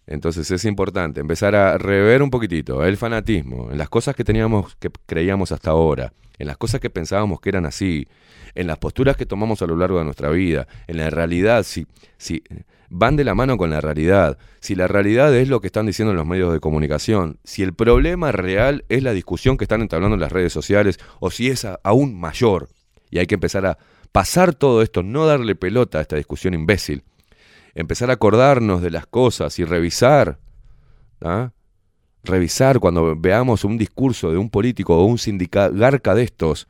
Entonces 0.07 0.49
es 0.51 0.63
importante 0.63 1.19
empezar 1.19 1.53
a 1.53 1.77
rever 1.77 2.23
un 2.23 2.29
poquitito 2.29 2.83
el 2.85 2.95
fanatismo, 2.95 3.69
en 3.71 3.77
las 3.77 3.89
cosas 3.89 4.15
que 4.15 4.23
teníamos, 4.23 4.75
que 4.77 4.89
creíamos 5.05 5.51
hasta 5.51 5.71
ahora, 5.71 6.13
en 6.39 6.47
las 6.47 6.57
cosas 6.57 6.79
que 6.79 6.89
pensábamos 6.89 7.41
que 7.41 7.49
eran 7.49 7.65
así, 7.65 8.07
en 8.55 8.67
las 8.67 8.77
posturas 8.77 9.17
que 9.17 9.25
tomamos 9.25 9.61
a 9.61 9.67
lo 9.67 9.75
largo 9.75 9.99
de 9.99 10.05
nuestra 10.05 10.29
vida, 10.29 10.67
en 10.87 10.97
la 10.97 11.09
realidad, 11.09 11.63
si, 11.63 11.87
si 12.17 12.41
van 12.89 13.17
de 13.17 13.25
la 13.25 13.35
mano 13.35 13.57
con 13.57 13.69
la 13.69 13.81
realidad, 13.81 14.37
si 14.61 14.75
la 14.75 14.87
realidad 14.87 15.35
es 15.35 15.49
lo 15.49 15.59
que 15.59 15.67
están 15.67 15.85
diciendo 15.85 16.13
los 16.13 16.25
medios 16.25 16.53
de 16.53 16.61
comunicación, 16.61 17.37
si 17.43 17.61
el 17.61 17.73
problema 17.73 18.31
real 18.31 18.85
es 18.87 19.03
la 19.03 19.11
discusión 19.11 19.57
que 19.57 19.65
están 19.65 19.81
entablando 19.81 20.15
en 20.15 20.21
las 20.21 20.31
redes 20.31 20.53
sociales, 20.53 20.99
o 21.19 21.31
si 21.31 21.49
es 21.49 21.67
aún 21.83 22.17
mayor, 22.17 22.69
y 23.09 23.19
hay 23.19 23.27
que 23.27 23.35
empezar 23.35 23.65
a 23.65 23.77
pasar 24.13 24.55
todo 24.55 24.81
esto, 24.81 25.03
no 25.03 25.25
darle 25.25 25.55
pelota 25.55 25.97
a 25.97 26.01
esta 26.01 26.15
discusión 26.15 26.53
imbécil, 26.53 27.03
empezar 27.77 28.09
a 28.09 28.13
acordarnos 28.13 28.81
de 28.81 28.89
las 28.89 29.05
cosas 29.05 29.59
y 29.59 29.63
revisar, 29.63 30.39
¿ah? 31.21 31.51
revisar 32.23 32.79
cuando 32.79 33.15
veamos 33.15 33.63
un 33.63 33.77
discurso 33.77 34.31
de 34.31 34.37
un 34.37 34.49
político 34.49 34.97
o 34.97 35.05
un 35.05 35.19
sindicagarca 35.19 36.15
de 36.15 36.23
estos 36.23 36.67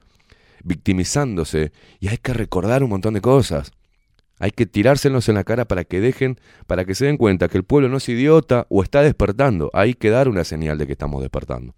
victimizándose 0.63 1.71
y 2.01 2.09
hay 2.09 2.17
que 2.17 2.33
recordar 2.33 2.83
un 2.83 2.89
montón 2.89 3.13
de 3.13 3.21
cosas. 3.21 3.71
Hay 4.37 4.51
que 4.51 4.65
tirárselos 4.65 5.29
en 5.29 5.35
la 5.35 5.45
cara 5.45 5.65
para 5.65 5.85
que 5.85 6.01
dejen, 6.01 6.39
para 6.67 6.83
que 6.83 6.93
se 6.93 7.05
den 7.05 7.15
cuenta 7.15 7.47
que 7.47 7.57
el 7.57 7.63
pueblo 7.63 7.87
no 7.87 7.97
es 7.97 8.09
idiota 8.09 8.67
o 8.69 8.83
está 8.83 9.01
despertando. 9.01 9.71
Hay 9.73 9.93
que 9.93 10.09
dar 10.09 10.27
una 10.27 10.43
señal 10.43 10.77
de 10.77 10.87
que 10.87 10.91
estamos 10.91 11.21
despertando. 11.21 11.73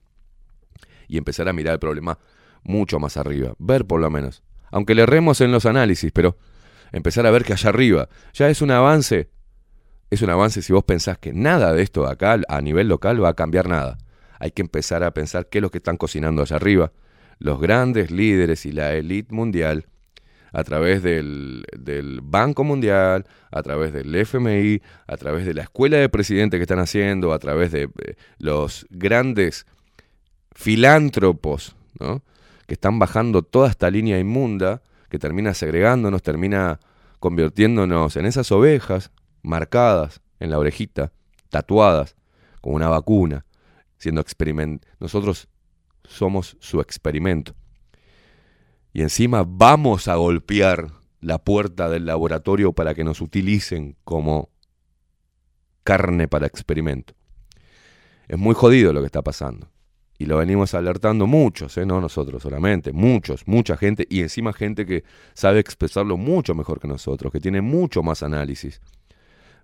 Y 1.07 1.17
empezar 1.17 1.47
a 1.47 1.53
mirar 1.53 1.75
el 1.75 1.79
problema 1.79 2.17
mucho 2.63 2.99
más 2.99 3.15
arriba. 3.15 3.53
Ver 3.59 3.85
por 3.85 4.01
lo 4.01 4.09
menos. 4.09 4.41
Aunque 4.71 4.95
le 4.95 5.03
erremos 5.03 5.39
en 5.39 5.51
los 5.51 5.67
análisis, 5.67 6.11
pero 6.11 6.35
empezar 6.91 7.25
a 7.25 7.31
ver 7.31 7.43
que 7.43 7.53
allá 7.53 7.69
arriba 7.69 8.09
ya 8.33 8.49
es 8.49 8.61
un 8.61 8.71
avance. 8.71 9.29
Es 10.09 10.21
un 10.21 10.29
avance 10.29 10.61
si 10.61 10.73
vos 10.73 10.83
pensás 10.83 11.17
que 11.17 11.33
nada 11.33 11.73
de 11.73 11.83
esto 11.83 12.07
acá 12.07 12.39
a 12.47 12.61
nivel 12.61 12.87
local 12.87 13.23
va 13.23 13.29
a 13.29 13.35
cambiar 13.35 13.67
nada. 13.67 13.97
Hay 14.39 14.51
que 14.51 14.61
empezar 14.61 15.03
a 15.03 15.13
pensar 15.13 15.47
qué 15.47 15.59
es 15.59 15.61
lo 15.61 15.69
que 15.69 15.77
están 15.77 15.97
cocinando 15.97 16.41
allá 16.41 16.55
arriba. 16.55 16.91
Los 17.37 17.59
grandes 17.59 18.09
líderes 18.09 18.65
y 18.65 18.71
la 18.71 18.93
élite 18.93 19.33
mundial 19.33 19.85
a 20.51 20.63
través 20.63 21.03
del, 21.03 21.63
del 21.77 22.21
Banco 22.23 22.63
Mundial, 22.63 23.25
a 23.51 23.61
través 23.61 23.93
del 23.93 24.15
FMI, 24.15 24.81
a 25.07 25.17
través 25.17 25.45
de 25.45 25.53
la 25.53 25.63
escuela 25.63 25.97
de 25.97 26.09
presidente 26.09 26.57
que 26.57 26.63
están 26.63 26.79
haciendo, 26.79 27.33
a 27.33 27.39
través 27.39 27.71
de 27.71 27.83
eh, 27.83 28.15
los 28.39 28.87
grandes 28.89 29.67
filántropos, 30.51 31.75
¿no? 31.99 32.23
que 32.65 32.73
están 32.73 32.99
bajando 32.99 33.43
toda 33.43 33.69
esta 33.69 33.89
línea 33.89 34.19
inmunda 34.19 34.81
que 35.09 35.19
termina 35.19 35.53
segregándonos, 35.53 36.21
termina 36.21 36.79
convirtiéndonos 37.19 38.15
en 38.15 38.25
esas 38.25 38.51
ovejas 38.51 39.11
marcadas 39.41 40.21
en 40.39 40.51
la 40.51 40.59
orejita, 40.59 41.11
tatuadas 41.49 42.15
con 42.61 42.73
una 42.73 42.87
vacuna, 42.87 43.45
siendo 43.97 44.21
experiment. 44.21 44.85
Nosotros 44.99 45.49
somos 46.03 46.57
su 46.59 46.79
experimento. 46.79 47.55
Y 48.93 49.01
encima 49.01 49.43
vamos 49.45 50.07
a 50.07 50.15
golpear 50.15 50.87
la 51.21 51.37
puerta 51.37 51.89
del 51.89 52.05
laboratorio 52.05 52.73
para 52.73 52.95
que 52.95 53.03
nos 53.03 53.21
utilicen 53.21 53.97
como 54.03 54.49
carne 55.83 56.27
para 56.27 56.47
experimento. 56.47 57.13
Es 58.27 58.37
muy 58.37 58.55
jodido 58.55 58.93
lo 58.93 59.01
que 59.01 59.07
está 59.07 59.21
pasando. 59.21 59.69
Y 60.21 60.25
lo 60.25 60.37
venimos 60.37 60.73
alertando 60.73 61.27
muchos, 61.27 61.77
¿eh? 61.77 61.85
no 61.85 62.01
nosotros 62.01 62.43
solamente, 62.43 62.91
muchos, 62.91 63.47
mucha 63.47 63.77
gente, 63.77 64.05
y 64.09 64.19
encima 64.19 64.51
gente 64.51 64.85
que 64.85 65.05
sabe 65.33 65.61
expresarlo 65.61 66.17
mucho 66.17 66.53
mejor 66.53 66.81
que 66.81 66.89
nosotros, 66.89 67.31
que 67.31 67.39
tiene 67.39 67.61
mucho 67.61 68.03
más 68.03 68.21
análisis. 68.21 68.81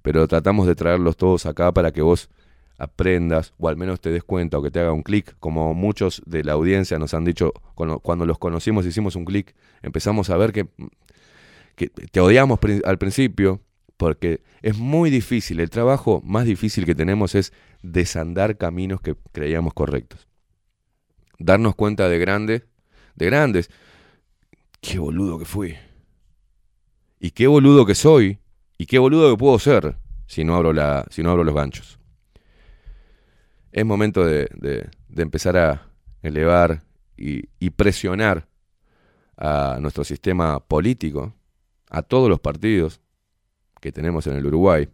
Pero 0.01 0.25
tratamos 0.29 0.65
de 0.65 0.73
traerlos 0.73 1.17
todos 1.17 1.45
acá 1.45 1.73
para 1.73 1.91
que 1.91 2.01
vos 2.01 2.29
aprendas 2.77 3.53
o 3.57 3.67
al 3.67 3.75
menos 3.75 3.99
te 3.99 4.11
des 4.11 4.23
cuenta 4.23 4.57
o 4.57 4.63
que 4.63 4.71
te 4.71 4.79
haga 4.79 4.93
un 4.93 5.03
clic, 5.03 5.35
como 5.41 5.73
muchos 5.73 6.21
de 6.25 6.45
la 6.45 6.53
audiencia 6.53 6.97
nos 6.99 7.13
han 7.13 7.25
dicho 7.25 7.51
cuando, 7.73 8.25
los 8.25 8.37
conocimos 8.37 8.85
hicimos 8.85 9.17
un 9.17 9.25
clic, 9.25 9.53
empezamos 9.81 10.29
a 10.29 10.37
ver 10.37 10.53
que, 10.53 10.67
que 11.75 11.89
te 11.89 12.21
odiamos 12.21 12.59
al 12.85 12.97
principio 12.97 13.59
porque 13.97 14.41
es 14.61 14.77
muy 14.77 15.09
difícil, 15.09 15.59
el 15.59 15.69
trabajo 15.69 16.21
más 16.23 16.45
difícil 16.45 16.85
que 16.85 16.95
tenemos 16.95 17.35
es 17.35 17.51
desandar 17.81 18.55
caminos 18.55 19.01
que 19.01 19.15
creíamos 19.33 19.73
correctos. 19.73 20.27
Darnos 21.39 21.75
cuenta 21.75 22.07
de 22.09 22.17
grandes, 22.19 22.63
de 23.15 23.25
grandes, 23.25 23.69
qué 24.81 24.99
boludo 24.99 25.37
que 25.39 25.45
fui. 25.45 25.75
Y 27.19 27.31
qué 27.31 27.47
boludo 27.47 27.85
que 27.85 27.95
soy, 27.95 28.39
y 28.77 28.85
qué 28.85 28.99
boludo 28.99 29.31
que 29.31 29.37
puedo 29.37 29.57
ser 29.59 29.97
si 30.27 30.43
no 30.43 30.55
abro, 30.55 30.73
la, 30.73 31.05
si 31.09 31.23
no 31.23 31.31
abro 31.31 31.43
los 31.43 31.55
ganchos. 31.55 31.99
Es 33.71 33.85
momento 33.85 34.25
de, 34.25 34.47
de- 34.55 34.89
empezar 35.21 35.57
a 35.57 35.91
elevar 36.21 36.83
y, 37.17 37.49
y 37.59 37.69
presionar 37.71 38.47
a 39.37 39.77
nuestro 39.81 40.03
sistema 40.03 40.59
político, 40.59 41.33
a 41.89 42.01
todos 42.01 42.29
los 42.29 42.39
partidos 42.39 43.01
que 43.81 43.91
tenemos 43.91 44.27
en 44.27 44.35
el 44.35 44.45
Uruguay, 44.45 44.87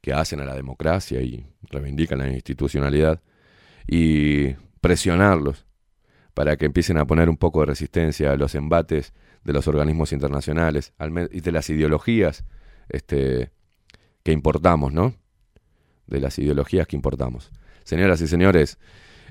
que 0.00 0.12
hacen 0.12 0.40
a 0.40 0.44
la 0.44 0.54
democracia 0.54 1.20
y 1.22 1.46
reivindican 1.62 2.18
la 2.18 2.28
institucionalidad, 2.28 3.20
y 3.86 4.54
presionarlos 4.80 5.66
para 6.34 6.56
que 6.56 6.66
empiecen 6.66 6.98
a 6.98 7.06
poner 7.06 7.28
un 7.28 7.36
poco 7.36 7.60
de 7.60 7.66
resistencia 7.66 8.32
a 8.32 8.36
los 8.36 8.54
embates 8.54 9.12
de 9.44 9.52
los 9.52 9.66
organismos 9.66 10.12
internacionales 10.12 10.92
y 11.30 11.40
de 11.40 11.52
las 11.52 11.70
ideologías 11.70 12.44
este, 12.88 13.50
que 14.22 14.32
importamos, 14.32 14.92
¿no? 14.92 15.14
de 16.08 16.20
las 16.20 16.38
ideologías 16.38 16.86
que 16.86 16.96
importamos. 16.96 17.50
Señoras 17.84 18.20
y 18.20 18.26
señores, 18.26 18.78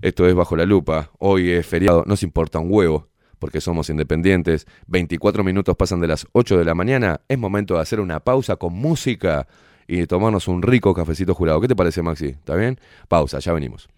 esto 0.01 0.27
es 0.27 0.35
Bajo 0.35 0.55
la 0.55 0.65
Lupa. 0.65 1.11
Hoy 1.19 1.51
es 1.51 1.65
feriado, 1.65 2.03
nos 2.05 2.23
importa 2.23 2.59
un 2.59 2.71
huevo, 2.71 3.09
porque 3.39 3.61
somos 3.61 3.89
independientes. 3.89 4.65
24 4.87 5.43
minutos 5.43 5.75
pasan 5.75 5.99
de 5.99 6.07
las 6.07 6.27
8 6.31 6.57
de 6.57 6.65
la 6.65 6.75
mañana. 6.75 7.21
Es 7.27 7.37
momento 7.37 7.75
de 7.75 7.81
hacer 7.81 7.99
una 7.99 8.19
pausa 8.19 8.55
con 8.55 8.73
música 8.73 9.47
y 9.87 10.05
tomarnos 10.05 10.47
un 10.47 10.61
rico 10.61 10.93
cafecito 10.93 11.33
jurado. 11.33 11.61
¿Qué 11.61 11.67
te 11.67 11.75
parece, 11.75 12.01
Maxi? 12.01 12.27
¿Está 12.27 12.55
bien? 12.55 12.79
Pausa, 13.07 13.39
ya 13.39 13.53
venimos. 13.53 13.89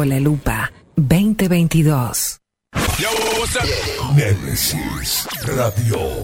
Bajo 0.00 0.08
la 0.08 0.18
lupa 0.18 0.72
2022. 0.96 2.38
Nemesis 4.14 5.28
Radio. 5.44 6.22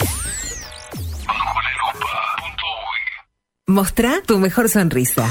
Mostrá 3.66 4.22
tu 4.26 4.38
mejor 4.38 4.70
sonrisa. 4.70 5.30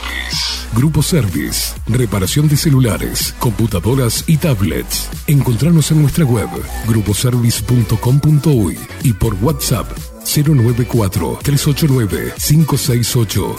Grupo 0.75 1.01
Service. 1.01 1.73
Reparación 1.87 2.47
de 2.47 2.57
celulares, 2.57 3.35
computadoras 3.39 4.23
y 4.27 4.37
tablets. 4.37 5.09
Encontranos 5.27 5.91
en 5.91 6.01
nuestra 6.01 6.25
web 6.25 6.49
gruposervice.com.uy 6.87 8.79
y 9.03 9.13
por 9.13 9.35
WhatsApp 9.35 9.87
094 10.23 11.39
389 11.43 12.33
568. 12.37 13.55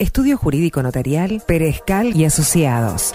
Estudio 0.00 0.38
Jurídico 0.38 0.82
Notarial, 0.82 1.42
Perezcal 1.46 2.16
y 2.16 2.24
Asociados. 2.24 3.14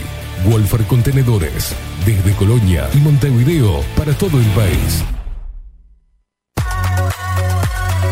Wolfer 0.50 0.84
Contenedores 0.84 1.76
desde 2.06 2.34
Colonia 2.34 2.90
y 2.94 2.98
Montevideo 2.98 3.82
para 3.96 4.14
todo 4.14 4.40
el 4.40 4.48
país. 4.48 5.04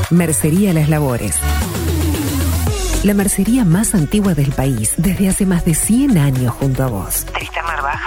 Mercería 0.10 0.74
Las 0.74 0.88
Labores. 0.88 1.36
La 3.04 3.14
mercería 3.14 3.66
más 3.66 3.94
antigua 3.94 4.34
del 4.34 4.52
país, 4.52 4.94
desde 4.98 5.30
hace 5.30 5.46
más 5.46 5.66
de 5.66 5.74
100 5.74 6.18
años 6.18 6.54
junto 6.54 6.84
a 6.84 6.88
vos. 6.88 7.26
Tristamar 7.26 7.82
Baja, 7.82 8.07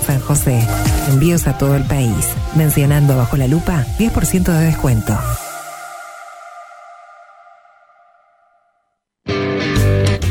San 0.05 0.19
José. 0.19 0.59
Envíos 1.09 1.47
a 1.47 1.57
todo 1.57 1.75
el 1.75 1.83
país. 1.83 2.27
Mencionando 2.55 3.15
bajo 3.15 3.37
la 3.37 3.47
lupa 3.47 3.85
10% 3.99 4.43
de 4.43 4.65
descuento. 4.65 5.17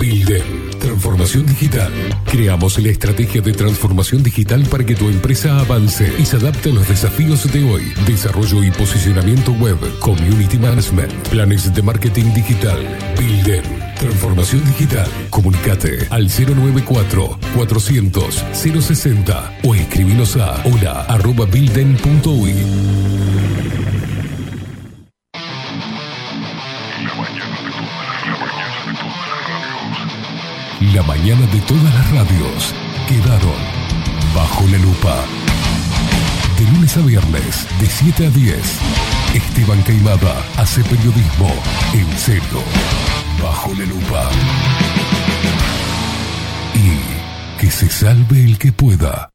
Bilden, 0.01 0.71
transformación 0.79 1.47
digital. 1.47 1.93
Creamos 2.25 2.79
la 2.79 2.89
estrategia 2.89 3.41
de 3.41 3.53
transformación 3.53 4.23
digital 4.23 4.65
para 4.71 4.85
que 4.85 4.95
tu 4.95 5.09
empresa 5.09 5.59
avance 5.61 6.13
y 6.19 6.25
se 6.25 6.37
adapte 6.37 6.71
a 6.71 6.73
los 6.73 6.89
desafíos 6.89 7.51
de 7.53 7.71
hoy. 7.71 7.93
Desarrollo 8.07 8.65
y 8.65 8.71
posicionamiento 8.71 9.53
web, 9.53 9.77
community 9.99 10.59
management, 10.59 11.13
planes 11.29 11.73
de 11.75 11.83
marketing 11.83 12.33
digital. 12.35 12.79
Bilden, 13.19 13.63
transformación 14.01 14.65
digital. 14.65 15.07
Comunicate 15.29 16.09
al 16.11 16.29
094 16.29 17.39
400 17.55 18.45
060 18.53 19.59
o 19.63 19.75
escribinos 19.75 20.37
a 20.37 20.63
hola 20.65 21.03
arroba 21.03 21.45
bilden.uy. 21.45 22.55
La 30.95 31.03
mañana 31.03 31.47
de 31.53 31.61
todas 31.61 31.95
las 31.95 32.11
radios 32.11 32.75
quedaron 33.07 33.61
bajo 34.35 34.67
la 34.69 34.79
lupa. 34.79 35.25
De 36.59 36.65
lunes 36.73 36.97
a 36.97 37.01
viernes, 37.01 37.67
de 37.79 37.87
7 37.87 38.27
a 38.27 38.31
10, 38.31 38.79
Esteban 39.35 39.81
Caimada 39.83 40.43
hace 40.57 40.83
periodismo 40.85 41.51
en 41.95 42.19
serio, 42.19 42.63
bajo 43.41 43.73
la 43.75 43.85
lupa. 43.85 44.29
Y 46.75 47.61
que 47.61 47.71
se 47.71 47.89
salve 47.89 48.45
el 48.45 48.59
que 48.59 48.73
pueda. 48.73 49.31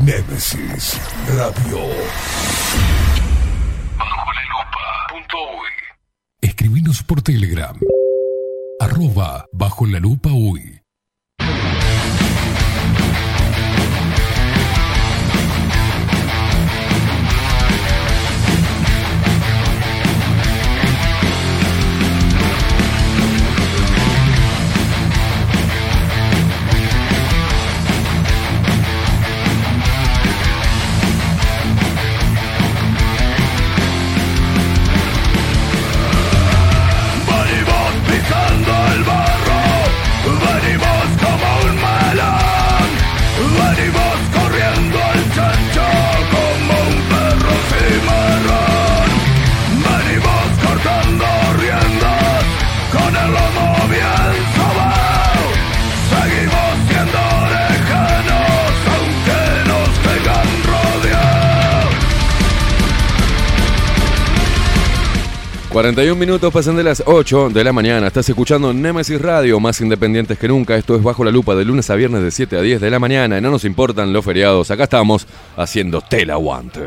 Némesis 0.00 0.98
Radio. 1.28 1.78
Bajo 3.98 4.32
la 4.32 4.42
lupa. 4.44 4.78
Escribinos 6.40 7.02
por 7.02 7.20
Telegram. 7.20 7.78
Arroba 8.80 9.44
bajo 9.52 9.84
la 9.86 9.98
lupa 9.98 10.30
uy. 10.32 10.77
41 65.78 66.16
minutos 66.16 66.52
pasan 66.52 66.74
de 66.74 66.82
las 66.82 67.04
8 67.06 67.50
de 67.50 67.62
la 67.62 67.72
mañana. 67.72 68.08
Estás 68.08 68.28
escuchando 68.28 68.72
Nemesis 68.72 69.22
Radio, 69.22 69.60
más 69.60 69.80
independientes 69.80 70.36
que 70.36 70.48
nunca. 70.48 70.74
Esto 70.74 70.96
es 70.96 71.04
Bajo 71.04 71.22
la 71.22 71.30
Lupa 71.30 71.54
de 71.54 71.64
lunes 71.64 71.88
a 71.88 71.94
viernes 71.94 72.20
de 72.20 72.32
7 72.32 72.56
a 72.56 72.62
10 72.62 72.80
de 72.80 72.90
la 72.90 72.98
mañana. 72.98 73.38
Y 73.38 73.40
no 73.40 73.52
nos 73.52 73.64
importan 73.64 74.12
los 74.12 74.24
feriados. 74.24 74.72
Acá 74.72 74.82
estamos 74.82 75.28
haciendo 75.56 76.00
tela 76.00 76.32
aguante. 76.32 76.80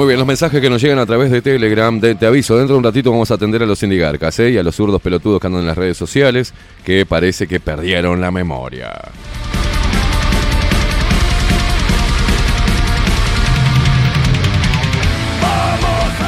Muy 0.00 0.06
bien, 0.06 0.18
los 0.18 0.26
mensajes 0.26 0.62
que 0.62 0.70
nos 0.70 0.80
llegan 0.80 0.98
a 0.98 1.04
través 1.04 1.30
de 1.30 1.42
Telegram. 1.42 2.00
de- 2.00 2.14
te 2.14 2.24
aviso, 2.24 2.56
dentro 2.56 2.72
de 2.74 2.78
un 2.78 2.84
ratito 2.84 3.10
vamos 3.10 3.30
a 3.30 3.34
atender 3.34 3.62
a 3.62 3.66
los 3.66 3.82
indigarcas 3.82 4.38
¿eh? 4.38 4.48
y 4.52 4.56
a 4.56 4.62
los 4.62 4.74
zurdos 4.74 5.02
pelotudos 5.02 5.38
que 5.38 5.46
andan 5.46 5.60
en 5.60 5.66
las 5.66 5.76
redes 5.76 5.98
sociales 5.98 6.54
que 6.86 7.04
parece 7.04 7.46
que 7.46 7.60
perdieron 7.60 8.18
la 8.18 8.30
memoria. 8.30 8.94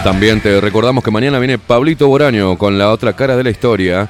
También 0.04 0.42
te 0.42 0.60
recordamos 0.60 1.02
que 1.02 1.10
mañana 1.10 1.38
viene 1.38 1.56
Pablito 1.56 2.08
Boraño 2.08 2.58
con 2.58 2.76
la 2.76 2.90
otra 2.90 3.14
cara 3.14 3.38
de 3.38 3.44
la 3.44 3.48
historia 3.50 4.06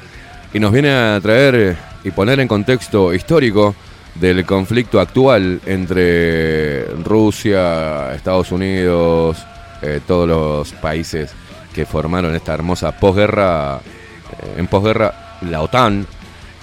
y 0.53 0.59
nos 0.59 0.73
viene 0.73 0.91
a 0.91 1.21
traer 1.23 1.77
y 2.03 2.11
poner 2.11 2.41
en 2.41 2.49
contexto 2.49 3.15
histórico 3.15 3.77
del 4.17 4.45
conflicto 4.45 4.99
actual 5.01 5.61
entre 5.67 6.85
Rusia, 7.05 8.13
Estados 8.15 8.51
Unidos, 8.53 9.37
eh, 9.83 10.01
todos 10.07 10.29
los 10.29 10.73
países 10.81 11.33
que 11.75 11.87
formaron 11.87 12.35
esta 12.35 12.55
hermosa 12.55 12.93
posguerra, 12.93 13.79
eh, 13.79 14.55
en 14.59 14.67
posguerra 14.67 15.39
la 15.43 15.63
OTAN. 15.63 16.07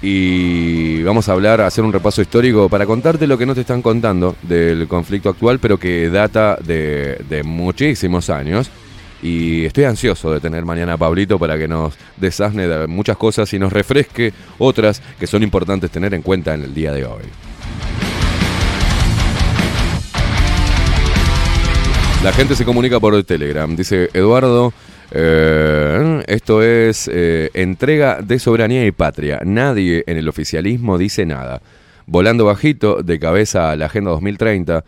Y 0.01 1.03
vamos 1.03 1.27
a 1.27 1.33
hablar, 1.33 1.59
a 1.59 1.67
hacer 1.67 1.83
un 1.83 1.91
repaso 1.91 2.21
histórico 2.21 2.69
para 2.69 2.85
contarte 2.85 3.27
lo 3.27 3.37
que 3.37 3.45
no 3.45 3.53
te 3.53 3.61
están 3.61 3.81
contando 3.81 4.37
del 4.41 4.87
conflicto 4.87 5.27
actual, 5.27 5.59
pero 5.59 5.77
que 5.77 6.09
data 6.09 6.57
de, 6.63 7.21
de 7.27 7.43
muchísimos 7.43 8.29
años. 8.29 8.71
Y 9.21 9.65
estoy 9.65 9.83
ansioso 9.83 10.31
de 10.31 10.39
tener 10.39 10.63
mañana 10.63 10.93
a 10.93 10.97
Pablito 10.97 11.37
para 11.37 11.57
que 11.57 11.67
nos 11.67 11.95
desasne 12.15 12.67
de 12.67 12.87
muchas 12.87 13.17
cosas 13.17 13.51
y 13.53 13.59
nos 13.59 13.73
refresque 13.73 14.31
otras 14.57 15.01
que 15.19 15.27
son 15.27 15.43
importantes 15.43 15.91
tener 15.91 16.13
en 16.13 16.21
cuenta 16.21 16.53
en 16.53 16.63
el 16.63 16.73
día 16.73 16.93
de 16.93 17.05
hoy. 17.05 17.23
La 22.21 22.33
gente 22.33 22.53
se 22.55 22.65
comunica 22.65 22.99
por 22.99 23.23
Telegram. 23.23 23.73
Dice 23.75 24.09
Eduardo, 24.13 24.73
Eh, 25.11 26.23
esto 26.27 26.61
es 26.61 27.09
eh, 27.11 27.49
entrega 27.55 28.19
de 28.21 28.37
soberanía 28.37 28.85
y 28.85 28.91
patria. 28.91 29.39
Nadie 29.43 30.03
en 30.05 30.17
el 30.17 30.27
oficialismo 30.27 30.97
dice 30.97 31.25
nada. 31.25 31.61
Volando 32.05 32.45
bajito, 32.45 33.01
de 33.01 33.19
cabeza 33.19 33.71
a 33.71 33.75
la 33.75 33.85
Agenda 33.85 34.11
2030, 34.11 34.83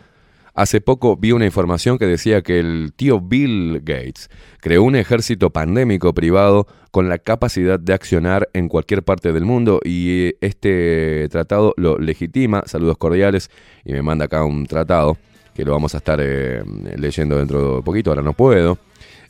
hace 0.54 0.80
poco 0.80 1.16
vi 1.16 1.32
una 1.32 1.46
información 1.46 1.98
que 1.98 2.06
decía 2.06 2.42
que 2.42 2.60
el 2.60 2.92
tío 2.94 3.20
Bill 3.20 3.80
Gates 3.82 4.28
creó 4.60 4.84
un 4.84 4.94
ejército 4.94 5.50
pandémico 5.50 6.12
privado 6.12 6.68
con 6.92 7.08
la 7.08 7.18
capacidad 7.18 7.80
de 7.80 7.94
accionar 7.94 8.48
en 8.52 8.68
cualquier 8.68 9.02
parte 9.02 9.32
del 9.32 9.44
mundo 9.44 9.80
y 9.82 10.28
eh, 10.28 10.36
este 10.40 11.28
tratado 11.30 11.74
lo 11.76 11.98
legitima. 11.98 12.62
Saludos 12.66 12.98
cordiales 12.98 13.50
y 13.84 13.92
me 13.92 14.02
manda 14.02 14.26
acá 14.26 14.44
un 14.44 14.66
tratado 14.66 15.16
que 15.54 15.64
lo 15.64 15.72
vamos 15.72 15.94
a 15.94 15.98
estar 15.98 16.18
eh, 16.22 16.62
leyendo 16.96 17.36
dentro 17.36 17.76
de 17.76 17.82
poquito, 17.82 18.10
ahora 18.10 18.22
no 18.22 18.32
puedo. 18.32 18.78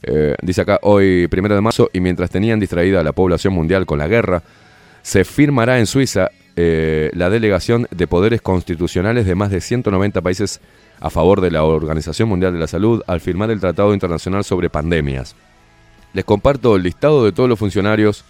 Eh, 0.02 0.34
dice 0.42 0.62
acá, 0.62 0.78
hoy, 0.82 1.26
primero 1.28 1.54
de 1.54 1.60
marzo, 1.60 1.90
y 1.92 2.00
mientras 2.00 2.30
tenían 2.30 2.58
distraída 2.58 3.00
a 3.00 3.02
la 3.02 3.12
población 3.12 3.52
mundial 3.52 3.86
con 3.86 3.98
la 3.98 4.08
guerra, 4.08 4.42
se 5.02 5.24
firmará 5.24 5.78
en 5.78 5.86
Suiza 5.86 6.30
eh, 6.54 7.10
la 7.14 7.30
delegación 7.30 7.86
de 7.90 8.06
poderes 8.06 8.42
constitucionales 8.42 9.26
de 9.26 9.34
más 9.34 9.50
de 9.50 9.60
190 9.60 10.20
países 10.20 10.60
a 11.00 11.10
favor 11.10 11.40
de 11.40 11.50
la 11.50 11.64
Organización 11.64 12.28
Mundial 12.28 12.52
de 12.52 12.58
la 12.58 12.66
Salud 12.66 13.02
al 13.06 13.20
firmar 13.20 13.50
el 13.50 13.60
Tratado 13.60 13.94
Internacional 13.94 14.44
sobre 14.44 14.70
Pandemias. 14.70 15.34
Les 16.12 16.24
comparto 16.24 16.76
el 16.76 16.82
listado 16.82 17.24
de 17.24 17.32
todos 17.32 17.48
los 17.48 17.58
funcionarios 17.58 18.24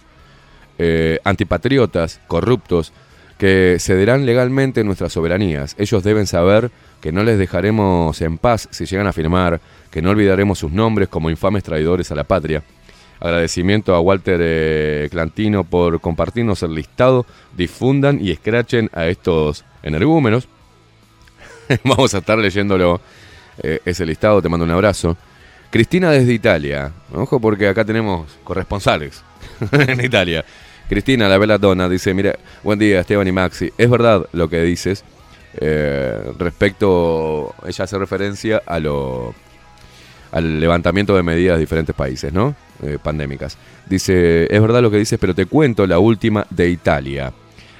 eh, 0.79 1.19
antipatriotas, 1.23 2.21
corruptos, 2.27 2.93
que 3.37 3.77
cederán 3.79 4.25
legalmente 4.25 4.83
nuestras 4.83 5.11
soberanías. 5.11 5.75
Ellos 5.77 6.01
deben 6.03 6.25
saber 6.25 6.71
que 7.03 7.11
no 7.11 7.21
les 7.25 7.37
dejaremos 7.37 8.21
en 8.21 8.37
paz 8.37 8.69
si 8.71 8.85
llegan 8.85 9.07
a 9.07 9.11
firmar, 9.11 9.59
que 9.91 10.01
no 10.01 10.11
olvidaremos 10.11 10.57
sus 10.57 10.71
nombres 10.71 11.09
como 11.09 11.29
infames 11.29 11.61
traidores 11.61 12.09
a 12.13 12.15
la 12.15 12.23
patria. 12.23 12.63
Agradecimiento 13.19 13.93
a 13.93 13.99
Walter 13.99 14.39
eh, 14.41 15.09
Clantino 15.11 15.65
por 15.65 15.99
compartirnos 15.99 16.63
el 16.63 16.73
listado, 16.73 17.25
difundan 17.57 18.21
y 18.21 18.31
escrachen 18.31 18.89
a 18.93 19.07
estos 19.07 19.65
energúmenos. 19.83 20.47
Vamos 21.83 22.15
a 22.15 22.19
estar 22.19 22.37
leyéndolo 22.37 23.01
eh, 23.61 23.81
ese 23.83 24.05
listado, 24.05 24.41
te 24.41 24.47
mando 24.47 24.63
un 24.63 24.71
abrazo. 24.71 25.17
Cristina 25.71 26.09
desde 26.09 26.31
Italia, 26.31 26.93
ojo 27.13 27.37
porque 27.37 27.67
acá 27.67 27.83
tenemos 27.83 28.31
corresponsales 28.45 29.21
en 29.73 30.05
Italia. 30.05 30.45
Cristina, 30.87 31.27
la 31.27 31.37
Bella 31.37 31.57
Donna, 31.57 31.89
dice, 31.89 32.13
mira, 32.13 32.39
buen 32.63 32.79
día 32.79 33.01
Esteban 33.01 33.27
y 33.27 33.33
Maxi, 33.33 33.73
es 33.77 33.89
verdad 33.89 34.25
lo 34.31 34.47
que 34.47 34.61
dices 34.61 35.03
eh, 35.59 36.33
respecto, 36.37 37.53
ella 37.65 37.83
hace 37.83 37.97
referencia 37.97 38.61
a 38.65 38.79
lo, 38.79 39.33
al 40.31 40.59
levantamiento 40.59 41.15
de 41.15 41.23
medidas 41.23 41.57
de 41.57 41.61
diferentes 41.61 41.95
países, 41.95 42.33
¿no? 42.33 42.55
Eh, 42.81 42.97
pandémicas. 43.01 43.57
Dice, 43.87 44.47
es 44.53 44.61
verdad 44.61 44.81
lo 44.81 44.91
que 44.91 44.97
dices, 44.97 45.19
pero 45.19 45.35
te 45.35 45.45
cuento 45.45 45.85
la 45.87 45.99
última 45.99 46.45
de 46.49 46.69
Italia. 46.69 47.33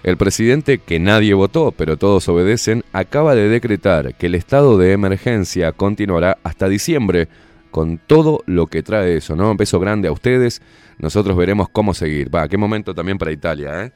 El 0.04 0.18
presidente, 0.18 0.80
que 0.80 1.00
nadie 1.00 1.34
votó, 1.34 1.72
pero 1.72 1.98
todos 1.98 2.28
obedecen, 2.28 2.84
acaba 2.92 3.36
de 3.36 3.48
decretar 3.48 4.16
que 4.16 4.28
el 4.28 4.36
estado 4.36 4.78
de 4.78 4.92
emergencia 4.92 5.72
continuará 5.72 6.38
hasta 6.44 6.68
diciembre, 6.68 7.28
con 7.72 7.98
todo 7.98 8.44
lo 8.46 8.68
que 8.68 8.84
trae 8.84 9.18
eso, 9.18 9.36
¿no? 9.36 9.50
Un 9.50 9.58
beso 9.58 9.80
grande 9.80 10.08
a 10.08 10.12
ustedes. 10.12 10.62
Nosotros 11.00 11.36
veremos 11.36 11.70
cómo 11.70 11.96
seguir. 11.96 12.34
Va, 12.34 12.48
qué 12.48 12.56
momento 12.56 12.94
también 12.94 13.18
para 13.18 13.32
Italia, 13.32 13.86
¿eh? 13.86 13.92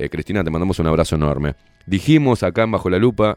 Eh, 0.00 0.08
Cristina, 0.08 0.42
te 0.42 0.48
mandamos 0.48 0.78
un 0.78 0.86
abrazo 0.86 1.16
enorme. 1.16 1.56
Dijimos 1.84 2.42
acá 2.42 2.62
en 2.62 2.70
Bajo 2.70 2.88
la 2.88 2.96
Lupa, 2.96 3.36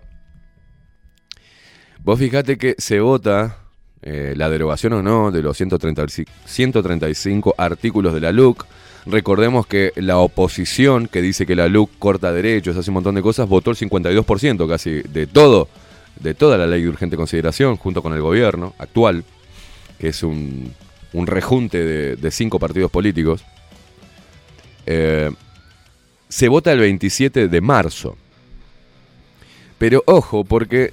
vos 2.06 2.18
fijate 2.18 2.58
que 2.58 2.76
se 2.78 3.02
vota 3.02 3.58
eh, 4.02 4.34
la 4.38 4.50
derogación 4.50 4.94
o 4.94 5.04
no 5.04 5.30
de 5.30 5.42
los 5.42 5.58
130 5.58 6.06
135 6.46 7.56
artículos 7.58 8.14
de 8.14 8.22
la 8.22 8.32
LUC. 8.32 8.66
Recordemos 9.06 9.68
que 9.68 9.92
la 9.98 10.20
oposición, 10.20 11.08
que 11.08 11.22
dice 11.22 11.46
que 11.46 11.58
la 11.58 11.68
LUC 11.68 12.00
corta 12.00 12.32
derechos, 12.32 12.78
hace 12.78 12.92
un 12.92 12.96
montón 12.96 13.16
de 13.16 13.22
cosas, 13.22 13.50
votó 13.50 13.72
el 13.72 13.76
52% 13.76 14.66
casi 14.66 15.02
de 15.02 15.28
todo, 15.28 15.68
de 16.22 16.34
toda 16.34 16.58
la 16.58 16.66
ley 16.66 16.84
de 16.84 16.88
urgente 16.88 17.18
consideración, 17.18 17.76
junto 17.76 18.02
con 18.02 18.14
el 18.14 18.22
gobierno 18.22 18.74
actual, 18.78 19.26
que 20.00 20.08
es 20.08 20.24
un, 20.24 20.72
un 21.12 21.28
rejunte 21.28 21.84
de, 21.84 22.16
de 22.16 22.32
cinco 22.32 22.58
partidos 22.58 22.90
políticos. 22.90 23.44
Eh, 24.86 25.30
se 26.34 26.48
vota 26.48 26.72
el 26.72 26.80
27 26.80 27.48
de 27.48 27.62
marzo. 27.62 28.18
Pero 29.78 30.02
ojo, 30.08 30.44
porque 30.44 30.92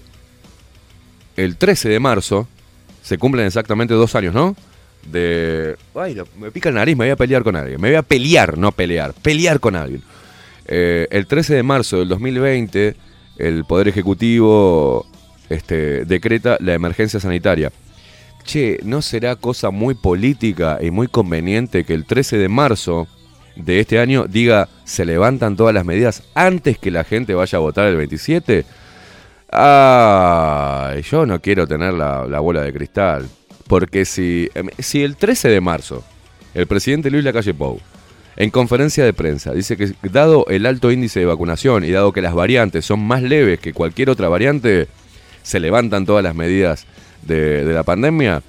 el 1.34 1.56
13 1.56 1.88
de 1.88 1.98
marzo 1.98 2.46
se 3.02 3.16
cumplen 3.16 3.46
exactamente 3.46 3.94
dos 3.94 4.14
años, 4.14 4.34
¿no? 4.34 4.54
De. 5.10 5.76
Ay, 5.94 6.18
me 6.38 6.50
pica 6.50 6.68
el 6.68 6.74
nariz, 6.74 6.94
me 6.94 7.06
voy 7.06 7.12
a 7.12 7.16
pelear 7.16 7.42
con 7.42 7.56
alguien. 7.56 7.80
Me 7.80 7.88
voy 7.88 7.96
a 7.96 8.02
pelear, 8.02 8.58
no 8.58 8.70
pelear. 8.70 9.14
Pelear 9.14 9.60
con 9.60 9.76
alguien. 9.76 10.02
Eh, 10.66 11.08
el 11.10 11.26
13 11.26 11.54
de 11.54 11.62
marzo 11.62 12.00
del 12.00 12.08
2020, 12.08 12.94
el 13.38 13.64
Poder 13.64 13.88
Ejecutivo 13.88 15.06
este, 15.48 16.04
decreta 16.04 16.58
la 16.60 16.74
emergencia 16.74 17.18
sanitaria. 17.18 17.72
Che, 18.44 18.78
¿no 18.82 19.00
será 19.00 19.36
cosa 19.36 19.70
muy 19.70 19.94
política 19.94 20.80
y 20.82 20.90
muy 20.90 21.08
conveniente 21.08 21.84
que 21.84 21.94
el 21.94 22.04
13 22.04 22.36
de 22.36 22.48
marzo 22.50 23.08
de 23.56 23.80
este 23.80 23.98
año 23.98 24.26
diga 24.28 24.68
se 24.84 25.04
levantan 25.04 25.56
todas 25.56 25.74
las 25.74 25.84
medidas 25.84 26.22
antes 26.34 26.78
que 26.78 26.90
la 26.90 27.04
gente 27.04 27.34
vaya 27.34 27.58
a 27.58 27.60
votar 27.60 27.86
el 27.86 27.96
27? 27.96 28.64
Ah, 29.52 30.94
yo 31.10 31.26
no 31.26 31.40
quiero 31.40 31.66
tener 31.66 31.92
la, 31.94 32.26
la 32.26 32.40
bola 32.40 32.62
de 32.62 32.72
cristal. 32.72 33.28
Porque 33.66 34.04
si, 34.04 34.48
em, 34.54 34.68
si 34.78 35.04
el 35.04 35.16
13 35.16 35.48
de 35.48 35.60
marzo 35.60 36.04
el 36.54 36.66
presidente 36.66 37.10
Luis 37.10 37.22
Lacalle 37.22 37.54
Pou 37.54 37.80
en 38.36 38.50
conferencia 38.50 39.04
de 39.04 39.12
prensa 39.12 39.52
dice 39.52 39.76
que 39.76 39.92
dado 40.10 40.44
el 40.48 40.66
alto 40.66 40.90
índice 40.90 41.20
de 41.20 41.26
vacunación 41.26 41.84
y 41.84 41.90
dado 41.90 42.12
que 42.12 42.22
las 42.22 42.34
variantes 42.34 42.84
son 42.84 43.00
más 43.00 43.22
leves 43.22 43.60
que 43.60 43.72
cualquier 43.72 44.10
otra 44.10 44.28
variante, 44.28 44.88
se 45.42 45.60
levantan 45.60 46.06
todas 46.06 46.24
las 46.24 46.34
medidas 46.34 46.86
de, 47.22 47.64
de 47.64 47.72
la 47.72 47.82
pandemia. 47.82 48.42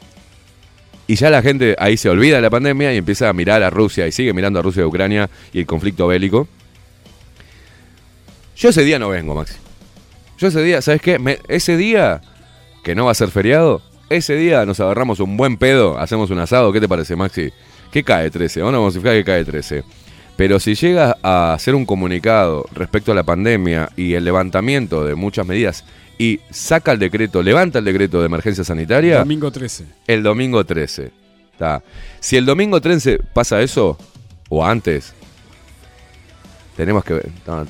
Y 1.11 1.15
ya 1.15 1.29
la 1.29 1.41
gente 1.41 1.75
ahí 1.77 1.97
se 1.97 2.09
olvida 2.09 2.37
de 2.37 2.41
la 2.41 2.49
pandemia 2.49 2.93
y 2.93 2.97
empieza 2.97 3.27
a 3.27 3.33
mirar 3.33 3.61
a 3.63 3.69
Rusia 3.69 4.07
y 4.07 4.13
sigue 4.13 4.31
mirando 4.31 4.59
a 4.59 4.61
Rusia 4.61 4.83
y 4.83 4.85
Ucrania 4.85 5.29
y 5.51 5.59
el 5.59 5.65
conflicto 5.65 6.07
bélico. 6.07 6.47
Yo 8.55 8.69
ese 8.69 8.85
día 8.85 8.97
no 8.97 9.09
vengo, 9.09 9.35
Maxi. 9.35 9.55
Yo 10.37 10.47
ese 10.47 10.63
día, 10.63 10.81
¿sabes 10.81 11.01
qué? 11.01 11.19
Ese 11.49 11.75
día, 11.75 12.21
que 12.81 12.95
no 12.95 13.03
va 13.03 13.11
a 13.11 13.15
ser 13.15 13.27
feriado, 13.27 13.81
ese 14.09 14.37
día 14.37 14.65
nos 14.65 14.79
agarramos 14.79 15.19
un 15.19 15.35
buen 15.35 15.57
pedo, 15.57 15.99
hacemos 15.99 16.29
un 16.29 16.39
asado. 16.39 16.71
¿Qué 16.71 16.79
te 16.79 16.87
parece, 16.87 17.17
Maxi? 17.17 17.51
¿Qué 17.91 18.03
cae 18.03 18.31
13? 18.31 18.61
Vamos 18.61 18.77
a 18.77 18.79
modificar 18.79 19.13
que 19.13 19.25
cae 19.25 19.43
13. 19.43 19.83
Pero 20.37 20.61
si 20.61 20.75
llega 20.75 21.17
a 21.21 21.51
hacer 21.51 21.75
un 21.75 21.85
comunicado 21.85 22.67
respecto 22.73 23.11
a 23.11 23.15
la 23.15 23.23
pandemia 23.23 23.89
y 23.97 24.13
el 24.13 24.23
levantamiento 24.23 25.03
de 25.03 25.15
muchas 25.15 25.45
medidas 25.45 25.83
y 26.17 26.39
saca 26.51 26.91
el 26.91 26.99
decreto, 26.99 27.41
levanta 27.41 27.79
el 27.79 27.85
decreto 27.85 28.19
de 28.19 28.25
emergencia 28.27 28.63
sanitaria, 28.63 29.19
Domingo 29.19 29.51
13. 29.51 29.85
el 30.07 30.23
domingo 30.23 30.63
13. 30.65 31.11
Está. 31.53 31.81
Si 32.19 32.37
el 32.37 32.45
domingo 32.45 32.79
13 32.81 33.19
pasa 33.33 33.61
eso, 33.61 33.97
o 34.49 34.65
antes, 34.65 35.13
tenemos 36.75 37.03
que 37.03 37.13
ver. 37.15 37.29
no. 37.47 37.65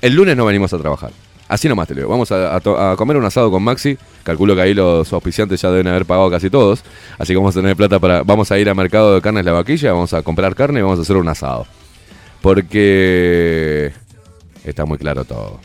El 0.00 0.14
lunes 0.14 0.36
no 0.36 0.44
venimos 0.44 0.72
a 0.72 0.78
trabajar. 0.78 1.10
Así 1.48 1.66
nomás 1.68 1.88
te 1.88 1.94
lo 1.94 2.00
digo. 2.02 2.10
Vamos 2.10 2.30
a, 2.30 2.56
a 2.56 2.96
comer 2.96 3.16
un 3.16 3.24
asado 3.24 3.50
con 3.50 3.62
Maxi. 3.62 3.96
Calculo 4.22 4.54
que 4.54 4.60
ahí 4.60 4.74
los 4.74 5.12
auspiciantes 5.12 5.60
ya 5.62 5.70
deben 5.70 5.88
haber 5.88 6.04
pagado 6.04 6.30
casi 6.30 6.50
todos. 6.50 6.84
Así 7.18 7.32
que 7.32 7.36
vamos 7.38 7.56
a 7.56 7.60
tener 7.60 7.74
plata 7.74 7.98
para. 7.98 8.22
Vamos 8.22 8.52
a 8.52 8.58
ir 8.58 8.68
al 8.68 8.76
mercado 8.76 9.14
de 9.14 9.22
carnes 9.22 9.44
La 9.44 9.52
Vaquilla, 9.52 9.92
vamos 9.92 10.12
a 10.12 10.22
comprar 10.22 10.54
carne 10.54 10.80
y 10.80 10.82
vamos 10.82 10.98
a 10.98 11.02
hacer 11.02 11.16
un 11.16 11.26
asado. 11.28 11.66
Porque. 12.42 13.92
Está 14.62 14.84
muy 14.84 14.98
claro 14.98 15.24
todo. 15.24 15.58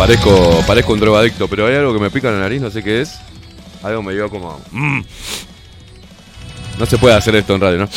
Parezco, 0.00 0.64
parezco 0.66 0.94
un 0.94 1.00
drogadicto, 1.00 1.46
pero 1.46 1.66
hay 1.66 1.74
algo 1.74 1.92
que 1.92 2.00
me 2.00 2.10
pica 2.10 2.28
en 2.28 2.36
la 2.36 2.40
nariz, 2.40 2.62
no 2.62 2.70
sé 2.70 2.82
qué 2.82 3.02
es. 3.02 3.20
Algo 3.82 4.02
me 4.02 4.14
dio 4.14 4.30
como. 4.30 4.58
mm. 4.70 5.00
No 6.78 6.86
se 6.86 6.96
puede 6.96 7.14
hacer 7.14 7.36
esto 7.36 7.54
en 7.54 7.60
radio, 7.60 7.78
¿no? 7.80 7.88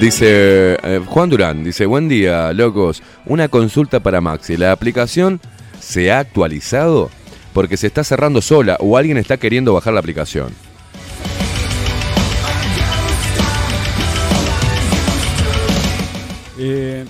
Dice 0.00 0.78
eh, 0.84 1.00
Juan 1.04 1.28
Durán, 1.28 1.64
dice, 1.64 1.84
buen 1.84 2.08
día, 2.08 2.52
locos. 2.52 3.02
Una 3.26 3.48
consulta 3.48 3.98
para 3.98 4.20
Maxi. 4.20 4.56
¿La 4.56 4.70
aplicación 4.70 5.40
se 5.80 6.12
ha 6.12 6.20
actualizado? 6.20 7.10
Porque 7.52 7.76
se 7.76 7.88
está 7.88 8.04
cerrando 8.04 8.40
sola 8.40 8.76
o 8.78 8.96
alguien 8.96 9.16
está 9.18 9.38
queriendo 9.38 9.74
bajar 9.74 9.94
la 9.94 9.98
aplicación. 9.98 10.54
Eh, 16.56 17.04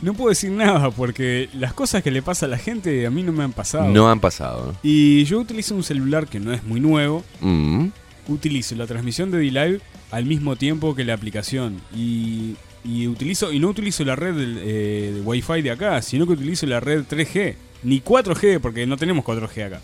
No 0.00 0.14
puedo 0.14 0.30
decir 0.30 0.50
nada 0.50 0.90
porque 0.90 1.48
las 1.54 1.72
cosas 1.72 2.02
que 2.02 2.10
le 2.10 2.22
pasa 2.22 2.46
a 2.46 2.48
la 2.48 2.58
gente 2.58 3.06
a 3.06 3.10
mí 3.10 3.22
no 3.22 3.32
me 3.32 3.44
han 3.44 3.52
pasado. 3.52 3.88
No 3.88 4.08
han 4.08 4.20
pasado. 4.20 4.76
Y 4.82 5.24
yo 5.24 5.40
utilizo 5.40 5.74
un 5.74 5.82
celular 5.82 6.26
que 6.28 6.38
no 6.38 6.52
es 6.52 6.62
muy 6.64 6.80
nuevo. 6.80 7.24
Mm. 7.40 7.88
Utilizo 8.28 8.74
la 8.76 8.86
transmisión 8.86 9.30
de 9.30 9.38
D-Live 9.38 9.80
al 10.10 10.24
mismo 10.24 10.56
tiempo 10.56 10.94
que 10.94 11.04
la 11.04 11.14
aplicación. 11.14 11.80
Y, 11.94 12.54
y 12.84 13.08
utilizo 13.08 13.52
y 13.52 13.58
no 13.58 13.68
utilizo 13.68 14.04
la 14.04 14.14
red 14.14 14.34
del, 14.34 14.58
eh, 14.62 15.12
de 15.16 15.20
Wi-Fi 15.22 15.62
de 15.62 15.70
acá, 15.70 16.00
sino 16.02 16.26
que 16.26 16.34
utilizo 16.34 16.66
la 16.66 16.80
red 16.80 17.04
3G. 17.04 17.54
Ni 17.82 18.00
4G, 18.00 18.60
porque 18.60 18.86
no 18.86 18.96
tenemos 18.96 19.24
4G 19.24 19.66
acá. 19.66 19.80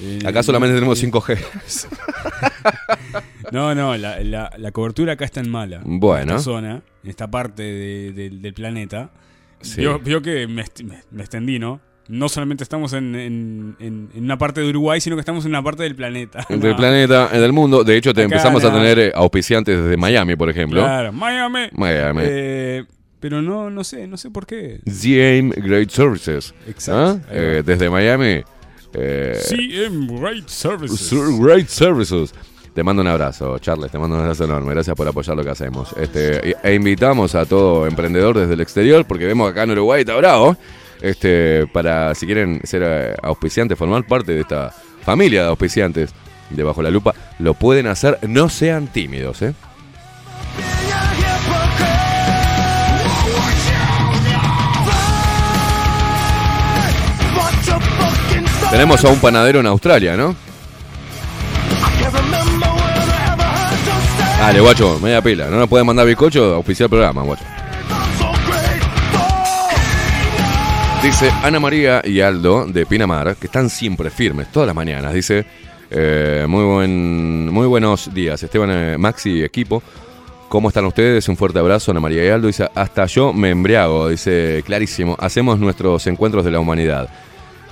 Eh, 0.00 0.18
Acá 0.26 0.42
solamente 0.42 0.74
tenemos 0.74 1.02
eh, 1.02 1.10
5G. 1.10 1.38
No, 3.52 3.74
no, 3.74 3.96
la, 3.96 4.20
la- 4.20 4.50
la 4.58 4.70
cobertura 4.72 5.12
acá 5.12 5.24
está 5.24 5.40
en 5.40 5.50
mala. 5.50 5.80
Bueno. 5.84 6.22
En 6.22 6.28
esta 6.30 6.38
zona, 6.40 6.82
en 7.04 7.10
esta 7.10 7.30
parte 7.30 7.62
de- 7.62 8.12
de- 8.12 8.30
del 8.30 8.54
planeta. 8.54 9.10
Sí. 9.60 9.80
Vio, 9.80 9.98
vio 10.00 10.20
que 10.20 10.46
me, 10.48 10.62
est- 10.62 10.82
me- 10.82 11.02
me 11.10 11.22
extendí, 11.22 11.58
¿no? 11.58 11.80
No 12.08 12.28
solamente 12.28 12.62
estamos 12.64 12.92
en, 12.92 13.14
en- 13.14 14.10
una 14.16 14.36
parte 14.38 14.60
de 14.60 14.68
Uruguay, 14.68 15.00
sino 15.00 15.16
que 15.16 15.20
estamos 15.20 15.44
en 15.44 15.50
una 15.52 15.62
parte 15.62 15.82
del 15.84 15.94
planeta. 15.96 16.44
Del 16.48 16.60
No. 16.70 16.76
planeta, 16.76 17.28
del 17.28 17.52
mundo. 17.52 17.84
De 17.84 17.96
hecho, 17.96 18.12
te 18.12 18.22
Acá, 18.22 18.34
empezamos 18.34 18.64
a 18.64 18.72
tener 18.72 18.98
eh, 18.98 19.12
auspiciantes 19.14 19.80
desde 19.82 19.96
Miami, 19.96 20.34
por 20.36 20.50
ejemplo. 20.50 20.80
Claro, 20.82 21.12
Miami. 21.12 21.68
Miami. 21.72 22.22
Eh, 22.24 22.84
pero 23.20 23.42
no, 23.42 23.70
no 23.70 23.82
sé, 23.84 24.06
no 24.06 24.16
sé 24.16 24.30
por 24.30 24.46
qué. 24.46 24.80
GM 24.84 25.50
Great 25.56 25.90
Services. 25.90 26.54
Exacto. 26.68 27.20
¿Ah? 27.24 27.28
Eh, 27.30 27.62
desde 27.64 27.88
Miami. 27.90 28.42
Eh, 28.96 29.38
CM 29.48 30.08
Right 30.20 30.48
Services. 30.48 31.12
Great 31.38 31.68
Services. 31.68 32.34
Te 32.74 32.82
mando 32.82 33.00
un 33.00 33.08
abrazo, 33.08 33.58
Charles, 33.58 33.90
te 33.90 33.98
mando 33.98 34.16
un 34.16 34.22
abrazo 34.22 34.44
enorme. 34.44 34.70
Gracias 34.74 34.94
por 34.94 35.08
apoyar 35.08 35.34
lo 35.36 35.42
que 35.42 35.50
hacemos. 35.50 35.94
Este, 35.96 36.50
e- 36.50 36.56
e 36.62 36.74
invitamos 36.74 37.34
a 37.34 37.46
todo 37.46 37.86
emprendedor 37.86 38.36
desde 38.38 38.52
el 38.54 38.60
exterior, 38.60 39.06
porque 39.06 39.24
vemos 39.24 39.50
acá 39.50 39.62
en 39.62 39.70
Uruguay 39.70 40.00
está 40.00 40.14
bravo. 40.16 40.56
Este, 41.00 41.66
para 41.72 42.14
si 42.14 42.26
quieren 42.26 42.60
ser 42.64 42.82
eh, 42.84 43.14
auspiciantes, 43.22 43.78
formar 43.78 44.06
parte 44.06 44.32
de 44.32 44.40
esta 44.40 44.74
familia 45.02 45.42
de 45.42 45.48
auspiciantes 45.48 46.10
de 46.50 46.62
Bajo 46.62 46.82
la 46.82 46.90
Lupa, 46.90 47.14
lo 47.38 47.54
pueden 47.54 47.86
hacer. 47.86 48.18
No 48.28 48.48
sean 48.50 48.88
tímidos, 48.88 49.40
¿eh? 49.42 49.54
Tenemos 58.70 59.04
a 59.04 59.08
un 59.08 59.18
panadero 59.18 59.60
en 59.60 59.66
Australia, 59.66 60.16
¿no? 60.16 60.34
Dale, 64.38 64.60
guacho, 64.60 64.98
media 65.00 65.22
pila. 65.22 65.48
No 65.48 65.58
nos 65.58 65.68
pueden 65.68 65.86
mandar 65.86 66.06
bizcocho, 66.06 66.62
el 66.66 66.88
programa, 66.88 67.22
guacho. 67.22 67.44
Dice 71.02 71.30
Ana 71.42 71.60
María 71.60 72.02
y 72.04 72.20
Aldo 72.20 72.66
de 72.66 72.84
Pinamar, 72.84 73.36
que 73.36 73.46
están 73.46 73.70
siempre 73.70 74.10
firmes, 74.10 74.50
todas 74.50 74.66
las 74.66 74.74
mañanas. 74.74 75.14
Dice, 75.14 75.46
eh, 75.90 76.46
muy, 76.48 76.64
buen, 76.64 77.48
muy 77.48 77.66
buenos 77.66 78.12
días, 78.12 78.42
Esteban, 78.42 78.70
eh, 78.72 78.98
Maxi 78.98 79.30
y 79.30 79.42
equipo. 79.42 79.82
¿Cómo 80.48 80.68
están 80.68 80.84
ustedes? 80.84 81.28
Un 81.28 81.36
fuerte 81.36 81.58
abrazo, 81.58 81.92
Ana 81.92 82.00
María 82.00 82.24
y 82.24 82.28
Aldo. 82.28 82.48
Dice, 82.48 82.68
hasta 82.74 83.06
yo 83.06 83.32
me 83.32 83.50
embriago, 83.50 84.08
dice, 84.08 84.62
clarísimo. 84.66 85.16
Hacemos 85.18 85.58
nuestros 85.58 86.06
encuentros 86.06 86.44
de 86.44 86.50
la 86.50 86.60
humanidad. 86.60 87.08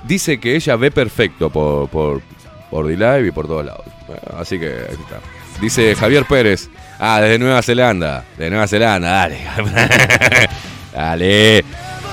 Dice 0.07 0.39
que 0.39 0.55
ella 0.55 0.75
ve 0.75 0.91
perfecto 0.91 1.49
por, 1.49 1.89
por, 1.89 2.21
por 2.69 2.87
D-Live 2.87 3.27
y 3.27 3.31
por 3.31 3.47
todos 3.47 3.65
lados. 3.65 3.85
Así 4.37 4.59
que 4.59 4.67
ahí 4.67 4.97
está. 4.99 5.19
Dice 5.61 5.95
Javier 5.95 6.25
Pérez. 6.25 6.69
Ah, 6.99 7.19
desde 7.21 7.39
Nueva 7.39 7.61
Zelanda. 7.61 8.23
De 8.37 8.49
Nueva 8.49 8.67
Zelanda, 8.67 9.09
dale. 9.09 9.39
dale. 10.93 11.65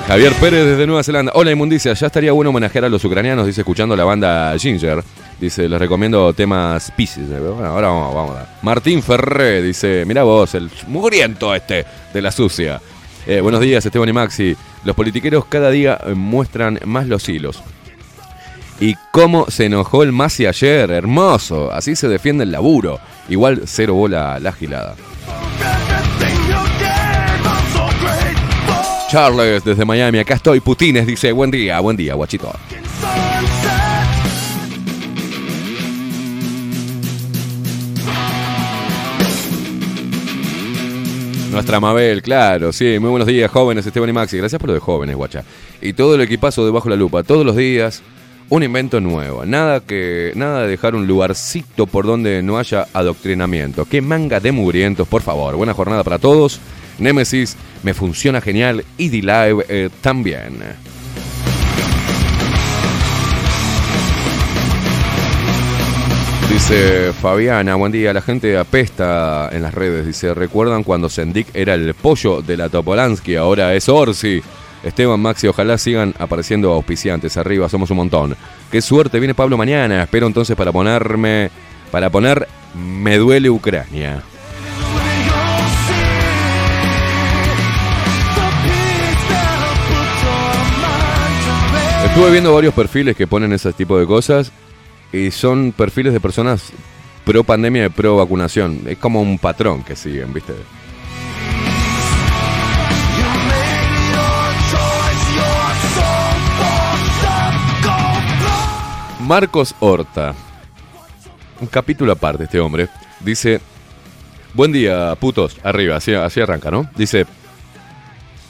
Javier 0.07 0.33
Pérez 0.35 0.65
desde 0.65 0.87
Nueva 0.87 1.03
Zelanda. 1.03 1.33
Hola, 1.35 1.51
inmundicia. 1.51 1.93
Ya 1.93 2.07
estaría 2.07 2.33
bueno 2.33 2.51
homenajear 2.51 2.85
a 2.85 2.89
los 2.89 3.05
ucranianos, 3.05 3.47
dice, 3.47 3.61
escuchando 3.61 3.95
la 3.95 4.05
banda 4.05 4.55
Ginger. 4.59 5.03
Dice, 5.41 5.69
les 5.69 5.79
recomiendo 5.79 6.33
temas 6.33 6.93
Pisces. 6.97 7.29
Bueno, 7.29 7.67
ahora 7.67 7.89
vamos, 7.89 8.15
vamos 8.15 8.31
a 8.33 8.35
dar. 8.35 8.49
Martín 8.63 9.03
Ferré 9.03 9.61
dice, 9.63 10.05
mira 10.07 10.23
vos, 10.23 10.55
el 10.55 10.71
mugriento 10.87 11.55
este 11.55 11.85
de 12.13 12.23
la 12.23 12.31
sucia. 12.31 12.81
Eh, 13.27 13.41
buenos 13.41 13.61
días, 13.61 13.85
Esteban 13.85 14.09
y 14.09 14.13
Maxi. 14.13 14.57
Los 14.85 14.97
politiqueros 14.97 15.45
cada 15.47 15.71
día 15.71 15.99
eh, 16.05 16.15
muestran 16.15 16.81
más 16.85 17.07
los 17.07 17.29
hilos. 17.29 17.63
Y 18.83 18.97
cómo 19.13 19.49
se 19.49 19.67
enojó 19.67 20.03
el 20.03 20.11
Masi 20.11 20.45
ayer, 20.45 20.91
hermoso. 20.91 21.71
Así 21.71 21.95
se 21.95 22.09
defiende 22.09 22.43
el 22.43 22.51
laburo. 22.51 22.99
Igual 23.29 23.63
cero 23.65 23.95
bola 23.95 24.41
la 24.41 24.51
gilada. 24.51 24.97
Charles 29.09 29.63
desde 29.63 29.85
Miami, 29.85 30.19
acá 30.19 30.35
estoy, 30.35 30.59
Putines, 30.59 31.07
dice, 31.07 31.31
buen 31.31 31.53
día, 31.53 31.79
buen 31.79 31.97
día, 31.97 32.15
guachito. 32.15 32.53
Nuestra 41.53 41.79
Mabel, 41.79 42.21
claro, 42.21 42.73
sí, 42.73 42.99
muy 42.99 43.11
buenos 43.11 43.29
días, 43.29 43.49
jóvenes, 43.49 43.87
Esteban 43.87 44.09
y 44.09 44.13
Maxi, 44.13 44.39
gracias 44.39 44.59
por 44.59 44.71
lo 44.71 44.75
de 44.75 44.81
jóvenes, 44.81 45.15
guacha. 45.15 45.45
Y 45.81 45.93
todo 45.93 46.17
el 46.17 46.23
equipazo 46.23 46.65
debajo 46.65 46.89
la 46.89 46.97
lupa, 46.97 47.23
todos 47.23 47.47
los 47.47 47.55
días, 47.55 48.03
un 48.53 48.63
invento 48.63 49.01
nuevo. 49.01 49.47
Nada 49.47 49.81
que 49.81 50.33
nada 50.35 50.65
de 50.65 50.69
dejar 50.69 50.95
un 50.95 51.07
lugarcito 51.07 51.87
por 51.87 52.05
donde 52.05 52.43
no 52.43 52.59
haya 52.59 52.87
adoctrinamiento. 52.93 53.87
Qué 53.87 54.03
manga 54.03 54.41
de 54.41 54.53
mugrientos, 54.53 55.09
por 55.09 55.23
favor. 55.23 55.57
Buena 55.57 55.73
jornada 55.73 56.05
para 56.05 56.19
todos. 56.19 56.61
Nemesis 56.99 57.57
me 57.83 57.95
funciona 57.95 58.43
genial 58.43 58.85
y 58.99 59.09
D-Live 59.09 59.65
eh, 59.71 59.89
también. 60.03 60.59
Dice 66.51 67.15
Fabiana, 67.15 67.77
buen 67.77 67.91
día, 67.91 68.13
la 68.13 68.21
gente 68.21 68.59
apesta 68.59 69.49
en 69.51 69.63
las 69.63 69.73
redes. 69.73 70.07
Dice, 70.07 70.35
¿recuerdan 70.35 70.85
cuando 70.85 71.09
Sendik 71.09 71.47
era 71.55 71.73
el 71.73 71.95
pollo 71.95 72.43
de 72.43 72.59
la 72.59 72.69
Topolansky? 72.69 73.37
Ahora 73.37 73.75
es 73.75 73.89
Orsi. 73.89 74.43
Esteban, 74.83 75.21
Maxi, 75.21 75.47
ojalá 75.47 75.79
sigan 75.79 76.15
apareciendo 76.19 76.73
auspiciantes. 76.73 77.37
Arriba, 77.37 77.69
somos 77.69 77.91
un 77.91 77.99
montón. 77.99 78.37
Qué 78.71 78.83
suerte, 78.83 79.19
viene 79.19 79.35
Pablo 79.35 79.57
mañana. 79.57 80.03
Espero 80.03 80.27
entonces 80.27 80.57
para 80.57 80.73
ponerme, 80.73 81.51
para 81.91 82.11
poner 82.11 82.49
Me 82.75 83.19
duele 83.19 83.51
Ucrania. 83.51 84.23
Estuve 92.05 92.31
viendo 92.31 92.53
varios 92.53 92.75
perfiles 92.75 93.17
que 93.17 93.27
ponen 93.27 93.53
ese 93.53 93.73
tipo 93.73 93.99
de 93.99 94.07
cosas 94.07 94.53
y 95.13 95.31
son 95.31 95.73
perfiles 95.73 96.13
de 96.13 96.21
personas 96.21 96.73
pro 97.25 97.45
pandemia 97.45 97.87
y 97.87 97.89
pro 97.89 98.17
vacunación. 98.17 98.81
Es 98.87 98.99
como 98.99 99.23
un 99.23 99.39
patrón 99.39 99.83
que 99.83 99.97
siguen, 99.97 100.33
¿viste? 100.33 100.53
Marcos 109.33 109.75
Horta. 109.81 110.35
Un 111.59 111.67
capítulo 111.67 112.13
aparte 112.13 112.45
este 112.45 112.61
hombre. 112.61 112.91
Dice, 113.21 113.63
buen 114.53 114.73
día, 114.73 115.17
putos. 115.19 115.57
Arriba, 115.63 115.97
así, 115.97 116.13
así 116.13 116.43
arranca, 116.43 116.71
¿no? 116.71 116.87
Dice, 116.95 117.25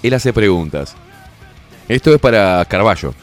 él 0.03 0.13
hace 0.13 0.33
preguntas. 0.33 0.97
Esto 1.89 2.13
es 2.13 2.19
para 2.19 2.65
Carballo. 2.65 3.15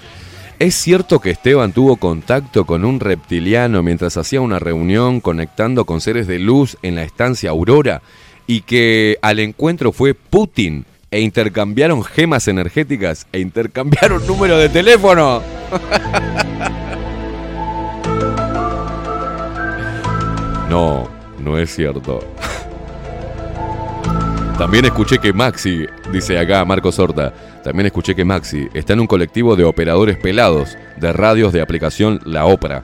¿Es 0.58 0.74
cierto 0.76 1.20
que 1.20 1.32
Esteban 1.32 1.74
tuvo 1.74 1.98
contacto 1.98 2.64
con 2.64 2.86
un 2.86 3.02
reptiliano 3.02 3.84
mientras 3.84 4.16
hacía 4.16 4.40
una 4.40 4.60
reunión 4.60 5.20
conectando 5.20 5.84
con 5.84 6.00
seres 6.00 6.28
de 6.28 6.40
luz 6.40 6.78
en 6.82 6.96
la 6.96 7.04
estancia 7.04 7.50
Aurora 7.50 8.02
y 8.48 8.62
que 8.62 9.18
al 9.22 9.40
encuentro 9.40 9.92
fue 9.92 10.14
Putin 10.14 10.86
e 11.12 11.20
intercambiaron 11.20 12.06
gemas 12.06 12.48
energéticas 12.48 13.28
e 13.34 13.42
intercambiaron 13.42 14.26
número 14.26 14.58
de 14.58 14.70
teléfono? 14.70 15.44
No, 20.70 21.10
no 21.40 21.58
es 21.58 21.74
cierto. 21.76 22.20
También 24.58 24.86
escuché 24.86 25.20
que 25.20 25.32
Maxi, 25.32 25.86
dice 26.12 26.38
acá 26.38 26.66
Marcos 26.66 27.00
Horta, 27.00 27.34
también 27.64 27.88
escuché 27.88 28.14
que 28.14 28.26
Maxi 28.26 28.68
está 28.74 28.94
en 28.94 29.00
un 29.00 29.08
colectivo 29.08 29.56
de 29.56 29.64
operadores 29.64 30.18
pelados 30.18 30.78
de 30.98 31.14
radios 31.14 31.54
de 31.54 31.62
aplicación 31.62 32.20
La 32.26 32.46
Ópera 32.46 32.84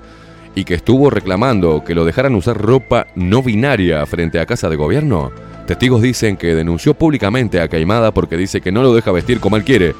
y 0.56 0.64
que 0.64 0.74
estuvo 0.74 1.10
reclamando 1.10 1.84
que 1.84 1.94
lo 1.94 2.06
dejaran 2.06 2.34
usar 2.36 2.58
ropa 2.58 3.08
no 3.16 3.44
binaria 3.44 4.06
frente 4.06 4.40
a 4.40 4.46
casa 4.46 4.70
de 4.70 4.78
gobierno. 4.78 5.32
Testigos 5.68 6.02
dicen 6.02 6.38
que 6.38 6.56
denunció 6.56 6.94
públicamente 6.94 7.60
a 7.60 7.68
Caimada 7.68 8.14
porque 8.14 8.38
dice 8.38 8.62
que 8.62 8.72
no 8.72 8.82
lo 8.82 8.96
deja 8.96 9.12
vestir 9.12 9.42
como 9.42 9.58
él 9.58 9.66
quiere 9.66 9.96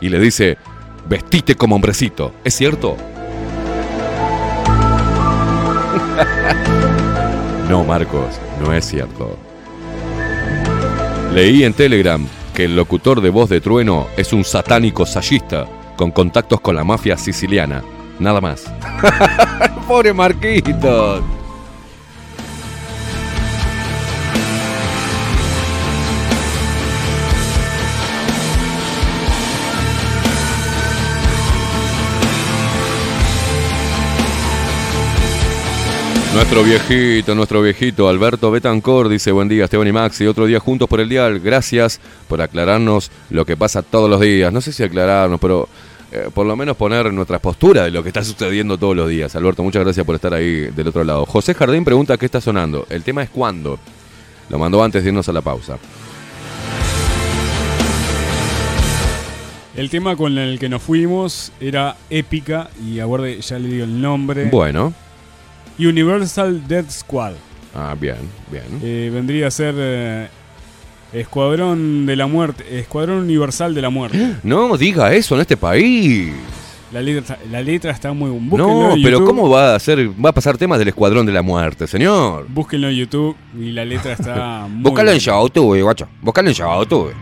y 0.00 0.08
le 0.08 0.18
dice, 0.18 0.56
vestite 1.06 1.54
como 1.54 1.76
hombrecito. 1.76 2.32
¿Es 2.44 2.54
cierto? 2.54 2.96
no, 7.70 7.84
Marcos, 7.84 8.40
no 8.60 8.74
es 8.74 8.84
cierto. 8.84 9.38
Leí 11.32 11.62
en 11.62 11.72
Telegram 11.72 12.26
que 12.52 12.64
el 12.64 12.74
locutor 12.74 13.20
de 13.20 13.30
voz 13.30 13.48
de 13.48 13.60
trueno 13.60 14.08
es 14.16 14.32
un 14.32 14.42
satánico 14.42 15.06
sayista 15.06 15.68
con 15.96 16.10
contactos 16.10 16.60
con 16.60 16.74
la 16.74 16.82
mafia 16.82 17.16
siciliana. 17.16 17.84
Nada 18.18 18.40
más. 18.40 18.64
Pobre 19.86 20.12
Marquitos. 20.12 21.22
Nuestro 36.32 36.62
viejito, 36.62 37.34
nuestro 37.34 37.60
viejito, 37.60 38.08
Alberto 38.08 38.52
Betancor 38.52 39.08
dice, 39.08 39.32
buen 39.32 39.48
día 39.48 39.64
Esteban 39.64 39.88
y 39.88 39.92
Maxi, 39.92 40.28
otro 40.28 40.46
día 40.46 40.60
juntos 40.60 40.88
por 40.88 41.00
el 41.00 41.08
dial, 41.08 41.40
gracias 41.40 42.00
por 42.28 42.40
aclararnos 42.40 43.10
lo 43.30 43.44
que 43.44 43.56
pasa 43.56 43.82
todos 43.82 44.08
los 44.08 44.20
días. 44.20 44.52
No 44.52 44.60
sé 44.60 44.72
si 44.72 44.84
aclararnos, 44.84 45.40
pero 45.40 45.68
eh, 46.12 46.28
por 46.32 46.46
lo 46.46 46.54
menos 46.54 46.76
poner 46.76 47.12
nuestra 47.12 47.40
postura 47.40 47.82
de 47.84 47.90
lo 47.90 48.04
que 48.04 48.10
está 48.10 48.22
sucediendo 48.22 48.78
todos 48.78 48.94
los 48.94 49.08
días. 49.08 49.34
Alberto, 49.34 49.64
muchas 49.64 49.82
gracias 49.82 50.06
por 50.06 50.14
estar 50.14 50.32
ahí 50.32 50.70
del 50.70 50.86
otro 50.86 51.02
lado. 51.02 51.26
José 51.26 51.52
Jardín 51.52 51.84
pregunta 51.84 52.16
qué 52.16 52.26
está 52.26 52.40
sonando. 52.40 52.86
El 52.90 53.02
tema 53.02 53.24
es 53.24 53.30
cuándo. 53.30 53.80
Lo 54.48 54.58
mandó 54.58 54.84
antes 54.84 55.02
de 55.02 55.08
irnos 55.08 55.28
a 55.28 55.32
la 55.32 55.40
pausa. 55.40 55.78
El 59.76 59.90
tema 59.90 60.14
con 60.14 60.38
el 60.38 60.60
que 60.60 60.68
nos 60.68 60.82
fuimos 60.82 61.52
era 61.60 61.96
épica 62.08 62.70
y 62.84 63.00
aguarde, 63.00 63.40
ya 63.40 63.58
le 63.58 63.68
digo 63.68 63.84
el 63.84 64.00
nombre. 64.00 64.44
Bueno, 64.44 64.92
Universal 65.86 66.66
Death 66.66 66.90
Squad. 66.90 67.32
ah, 67.74 67.94
bien, 67.98 68.16
bien. 68.50 68.64
Eh, 68.82 69.10
vendría 69.12 69.46
a 69.48 69.50
ser 69.50 69.74
eh, 69.78 70.28
Escuadrón 71.12 72.06
de 72.06 72.16
la 72.16 72.26
Muerte, 72.26 72.64
Escuadrón 72.78 73.18
Universal 73.18 73.74
de 73.74 73.82
la 73.82 73.90
Muerte. 73.90 74.36
No 74.42 74.76
diga 74.76 75.12
eso 75.14 75.34
en 75.34 75.40
este 75.42 75.56
país. 75.56 76.32
La 76.92 77.00
letra, 77.00 77.38
la 77.52 77.62
letra 77.62 77.92
está 77.92 78.12
muy 78.12 78.30
búsquenlo 78.30 78.88
No, 78.88 78.94
pero 78.94 79.18
YouTube, 79.18 79.26
¿cómo 79.26 79.48
va 79.48 79.76
a 79.76 79.78
ser? 79.78 80.10
Va 80.24 80.30
a 80.30 80.32
pasar 80.32 80.58
temas 80.58 80.78
del 80.80 80.88
Escuadrón 80.88 81.24
de 81.24 81.32
la 81.32 81.42
Muerte, 81.42 81.86
señor. 81.86 82.46
Búsquenlo 82.48 82.88
en 82.88 82.96
YouTube 82.96 83.36
y 83.56 83.70
la 83.70 83.84
letra 83.84 84.12
está 84.14 84.66
muy 84.68 84.82
Búscalo 84.82 85.12
en. 85.12 85.18
YouTube, 85.18 85.80
guacho. 85.82 86.08
Búscalo 86.20 86.48
en 86.48 86.54
YouTube. 86.54 87.12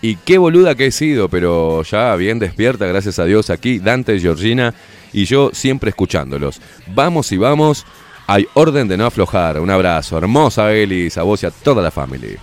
Y 0.00 0.16
qué 0.16 0.38
boluda 0.38 0.76
que 0.76 0.86
he 0.86 0.92
sido, 0.92 1.28
pero 1.28 1.82
ya 1.82 2.14
bien 2.14 2.38
despierta, 2.38 2.86
gracias 2.86 3.18
a 3.18 3.24
Dios, 3.24 3.50
aquí 3.50 3.80
Dante, 3.80 4.20
Georgina 4.20 4.72
y 5.12 5.24
yo 5.24 5.50
siempre 5.52 5.90
escuchándolos. 5.90 6.60
Vamos 6.94 7.32
y 7.32 7.36
vamos, 7.36 7.84
hay 8.28 8.46
orden 8.54 8.86
de 8.86 8.96
no 8.96 9.06
aflojar. 9.06 9.58
Un 9.58 9.70
abrazo, 9.70 10.16
hermosa 10.16 10.72
Elis, 10.72 11.18
a 11.18 11.24
vos 11.24 11.42
y 11.42 11.46
a 11.46 11.50
toda 11.50 11.82
la 11.82 11.90
familia. 11.90 12.38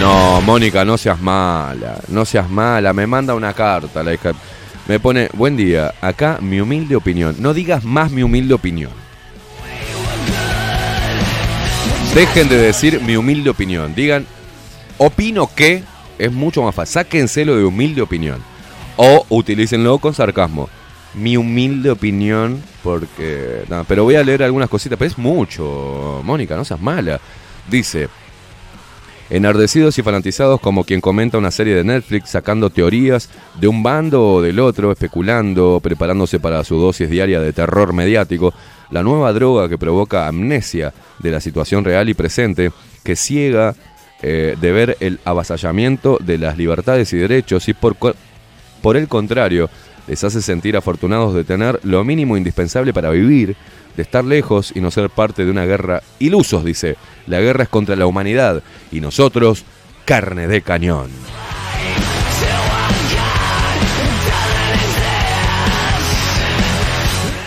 No, 0.00 0.40
Mónica, 0.40 0.84
no 0.86 0.96
seas 0.96 1.20
mala, 1.20 2.00
no 2.08 2.24
seas 2.24 2.48
mala, 2.48 2.94
me 2.94 3.06
manda 3.06 3.34
una 3.34 3.52
carta, 3.52 4.02
la 4.02 4.14
hija. 4.14 4.32
Me 4.88 4.98
pone, 4.98 5.28
buen 5.34 5.56
día, 5.56 5.92
acá 6.00 6.38
mi 6.40 6.58
humilde 6.58 6.96
opinión. 6.96 7.36
No 7.38 7.52
digas 7.52 7.84
más 7.84 8.10
mi 8.10 8.22
humilde 8.22 8.54
opinión. 8.54 9.01
Dejen 12.14 12.46
de 12.50 12.58
decir 12.58 13.00
mi 13.00 13.16
humilde 13.16 13.48
opinión. 13.48 13.94
Digan, 13.94 14.26
opino 14.98 15.48
que 15.54 15.82
es 16.18 16.30
mucho 16.30 16.62
más 16.62 16.74
fácil. 16.74 16.92
Sáquenselo 16.92 17.56
de 17.56 17.64
humilde 17.64 18.02
opinión. 18.02 18.42
O 18.96 19.24
utilícenlo 19.30 19.96
con 19.96 20.12
sarcasmo. 20.12 20.68
Mi 21.14 21.38
humilde 21.38 21.90
opinión, 21.90 22.62
porque. 22.82 23.64
pero 23.88 24.04
voy 24.04 24.16
a 24.16 24.24
leer 24.24 24.42
algunas 24.42 24.68
cositas, 24.68 24.98
pero 24.98 25.10
es 25.10 25.16
mucho. 25.16 26.20
Mónica, 26.22 26.54
no 26.54 26.66
seas 26.66 26.82
mala. 26.82 27.18
Dice. 27.70 28.10
Enardecidos 29.30 29.96
y 29.96 30.02
fanatizados 30.02 30.60
como 30.60 30.84
quien 30.84 31.00
comenta 31.00 31.38
una 31.38 31.50
serie 31.50 31.74
de 31.74 31.84
Netflix 31.84 32.28
sacando 32.28 32.68
teorías 32.68 33.30
de 33.58 33.68
un 33.68 33.82
bando 33.82 34.28
o 34.28 34.42
del 34.42 34.60
otro, 34.60 34.92
especulando, 34.92 35.80
preparándose 35.82 36.38
para 36.38 36.62
su 36.64 36.76
dosis 36.76 37.08
diaria 37.08 37.40
de 37.40 37.54
terror 37.54 37.94
mediático, 37.94 38.52
la 38.92 39.02
nueva 39.02 39.32
droga 39.32 39.68
que 39.68 39.78
provoca 39.78 40.28
amnesia 40.28 40.92
de 41.18 41.30
la 41.30 41.40
situación 41.40 41.84
real 41.84 42.08
y 42.08 42.14
presente, 42.14 42.70
que 43.02 43.16
ciega 43.16 43.74
eh, 44.22 44.54
de 44.60 44.72
ver 44.72 44.96
el 45.00 45.18
avasallamiento 45.24 46.18
de 46.20 46.38
las 46.38 46.56
libertades 46.56 47.12
y 47.12 47.16
derechos 47.16 47.68
y 47.68 47.74
por, 47.74 48.96
el 48.96 49.08
contrario, 49.08 49.70
les 50.06 50.22
hace 50.22 50.42
sentir 50.42 50.76
afortunados 50.76 51.34
de 51.34 51.42
tener 51.42 51.80
lo 51.82 52.04
mínimo 52.04 52.36
indispensable 52.36 52.92
para 52.92 53.10
vivir, 53.10 53.56
de 53.96 54.02
estar 54.02 54.24
lejos 54.24 54.72
y 54.74 54.80
no 54.80 54.90
ser 54.90 55.08
parte 55.10 55.44
de 55.44 55.50
una 55.50 55.64
guerra. 55.64 56.02
Ilusos, 56.18 56.64
dice. 56.64 56.96
La 57.26 57.40
guerra 57.40 57.64
es 57.64 57.68
contra 57.68 57.96
la 57.96 58.06
humanidad 58.06 58.62
y 58.90 59.00
nosotros, 59.00 59.64
carne 60.04 60.48
de 60.48 60.62
cañón. 60.62 61.10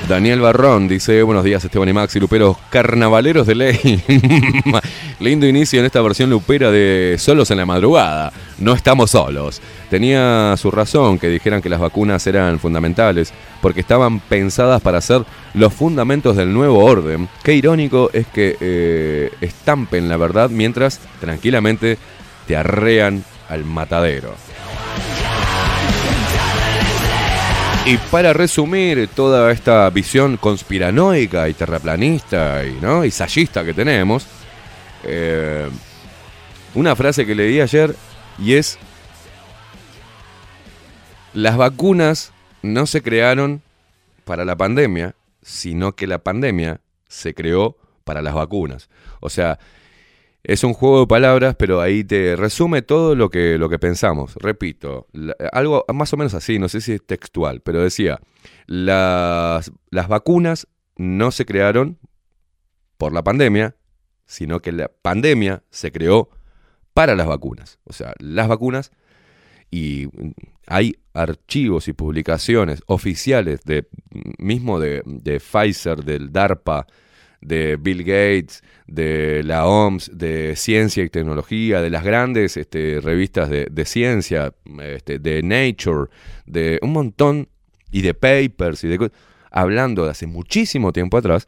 Daniel 0.07 0.40
Barrón 0.40 0.88
dice, 0.88 1.23
buenos 1.23 1.44
días 1.44 1.65
Esteban 1.65 1.90
y 1.90 1.94
Maxi, 1.94 2.19
Luperos, 2.19 2.57
carnavaleros 2.69 3.48
de 3.48 3.56
ley. 3.56 4.03
Lindo 5.19 5.48
inicio 5.48 5.80
en 5.80 5.86
esta 5.88 5.99
versión 6.02 6.30
lupera 6.30 6.69
de 6.69 7.15
Solos 7.18 7.49
en 7.49 7.57
la 7.57 7.65
madrugada. 7.65 8.32
No 8.60 8.73
estamos 8.73 9.10
solos. 9.10 9.61
Tenía 9.90 10.53
su 10.57 10.69
razón 10.69 11.18
que 11.18 11.27
dijeran 11.27 11.60
que 11.60 11.69
las 11.69 11.80
vacunas 11.80 12.26
eran 12.27 12.60
fundamentales, 12.60 13.34
porque 13.64 13.80
estaban 13.80 14.19
pensadas 14.19 14.80
para 14.80 15.02
ser 15.02 15.23
los 15.56 15.73
fundamentos 15.73 16.36
del 16.36 16.53
nuevo 16.53 16.86
orden. 16.86 17.27
Qué 17.44 17.56
irónico 17.56 18.11
es 18.14 18.27
que 18.27 18.57
eh, 18.60 19.32
estampen 19.41 20.07
la 20.07 20.18
verdad 20.18 20.52
mientras 20.52 20.99
tranquilamente 21.19 21.98
te 22.45 22.56
arrean 22.56 23.23
al 23.49 23.65
matadero. 23.65 24.36
Y 27.88 27.98
para 27.98 28.34
resumir 28.34 29.07
toda 29.10 29.52
esta 29.52 29.88
visión 29.91 30.38
conspiranoica 30.38 31.48
y 31.48 31.53
terraplanista 31.53 32.66
y, 32.66 32.80
¿no? 32.82 33.06
y 33.06 33.12
sayista 33.12 33.64
que 33.64 33.76
tenemos, 33.76 34.26
eh, 35.03 35.70
una 36.74 36.95
frase 36.95 37.28
que 37.28 37.36
leí 37.36 37.62
ayer 37.62 37.95
y 38.40 38.56
es, 38.56 38.80
las 41.36 41.57
vacunas 41.57 42.34
no 42.64 42.88
se 42.88 43.03
crearon 43.03 43.62
para 44.24 44.45
la 44.45 44.56
pandemia, 44.56 45.14
sino 45.44 45.95
que 45.95 46.07
la 46.07 46.18
pandemia 46.18 46.82
se 47.07 47.36
creó 47.36 47.78
para 48.03 48.24
las 48.24 48.34
vacunas. 48.34 48.90
O 49.20 49.30
sea, 49.30 49.60
es 50.47 50.63
un 50.63 50.73
juego 50.73 51.01
de 51.01 51.07
palabras, 51.07 51.55
pero 51.57 51.81
ahí 51.81 52.03
te 52.03 52.35
resume 52.35 52.81
todo 52.81 53.15
lo 53.15 53.30
que, 53.30 53.57
lo 53.57 53.67
que 53.67 53.80
pensamos. 53.80 54.35
Repito, 54.35 55.07
algo 55.51 55.85
más 55.93 56.13
o 56.13 56.17
menos 56.17 56.34
así, 56.35 56.59
no 56.59 56.69
sé 56.69 56.81
si 56.81 56.93
es 56.93 57.05
textual, 57.05 57.61
pero 57.61 57.81
decía, 57.81 58.19
las, 58.67 59.72
las 59.89 60.07
vacunas 60.07 60.67
no 60.97 61.31
se 61.31 61.45
crearon 61.45 61.97
por 62.97 63.11
la 63.11 63.23
pandemia, 63.23 63.76
sino 64.26 64.61
que 64.61 64.72
la 64.72 64.91
pandemia 65.01 65.63
se 65.72 65.91
creó 65.91 66.30
para 66.93 67.15
las 67.15 67.27
vacunas. 67.27 67.80
O 67.84 67.93
sea, 67.93 68.13
las 68.19 68.47
vacunas 68.47 68.91
y 69.72 70.07
hay 70.67 70.95
archivos 71.13 71.88
y 71.88 71.93
publicaciones 71.93 72.84
oficiales 72.85 73.61
de 73.65 73.88
mismo 74.38 74.80
de, 74.80 75.01
de 75.05 75.39
Pfizer, 75.39 76.03
del 76.03 76.31
DARPA, 76.31 76.85
de 77.41 77.77
Bill 77.77 78.03
Gates, 78.03 78.63
de 78.88 79.41
la 79.44 79.66
OMS, 79.66 80.12
de 80.14 80.56
ciencia 80.56 81.03
y 81.03 81.10
tecnología, 81.10 81.82
de 81.82 81.90
las 81.90 82.03
grandes 82.03 82.56
este, 82.57 82.99
revistas 83.02 83.49
de, 83.49 83.86
ciencia, 83.86 84.53
este, 84.84 85.20
de 85.20 85.41
Nature, 85.41 86.10
de 86.45 86.80
un 86.82 86.94
montón, 86.94 87.49
y 87.91 88.02
de 88.02 88.14
papers, 88.14 88.84
y 88.84 88.88
de 88.90 88.98
co- 88.98 89.10
hablando 89.52 90.03
de 90.06 90.12
hace 90.12 90.28
muchísimo 90.28 90.91
tiempo 90.94 91.18
atrás, 91.18 91.48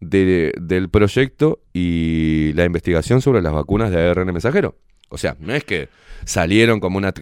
de- 0.00 0.52
del 0.60 0.88
proyecto 0.90 1.60
y 1.72 2.52
la 2.54 2.64
investigación 2.66 3.20
sobre 3.22 3.40
las 3.42 3.52
vacunas 3.52 3.90
de 3.90 4.00
ARN 4.10 4.26
mensajero. 4.32 4.76
O 5.08 5.18
sea, 5.18 5.36
no 5.40 5.54
es 5.54 5.64
que 5.64 5.88
salieron 6.24 6.80
como 6.80 6.98
una... 6.98 7.12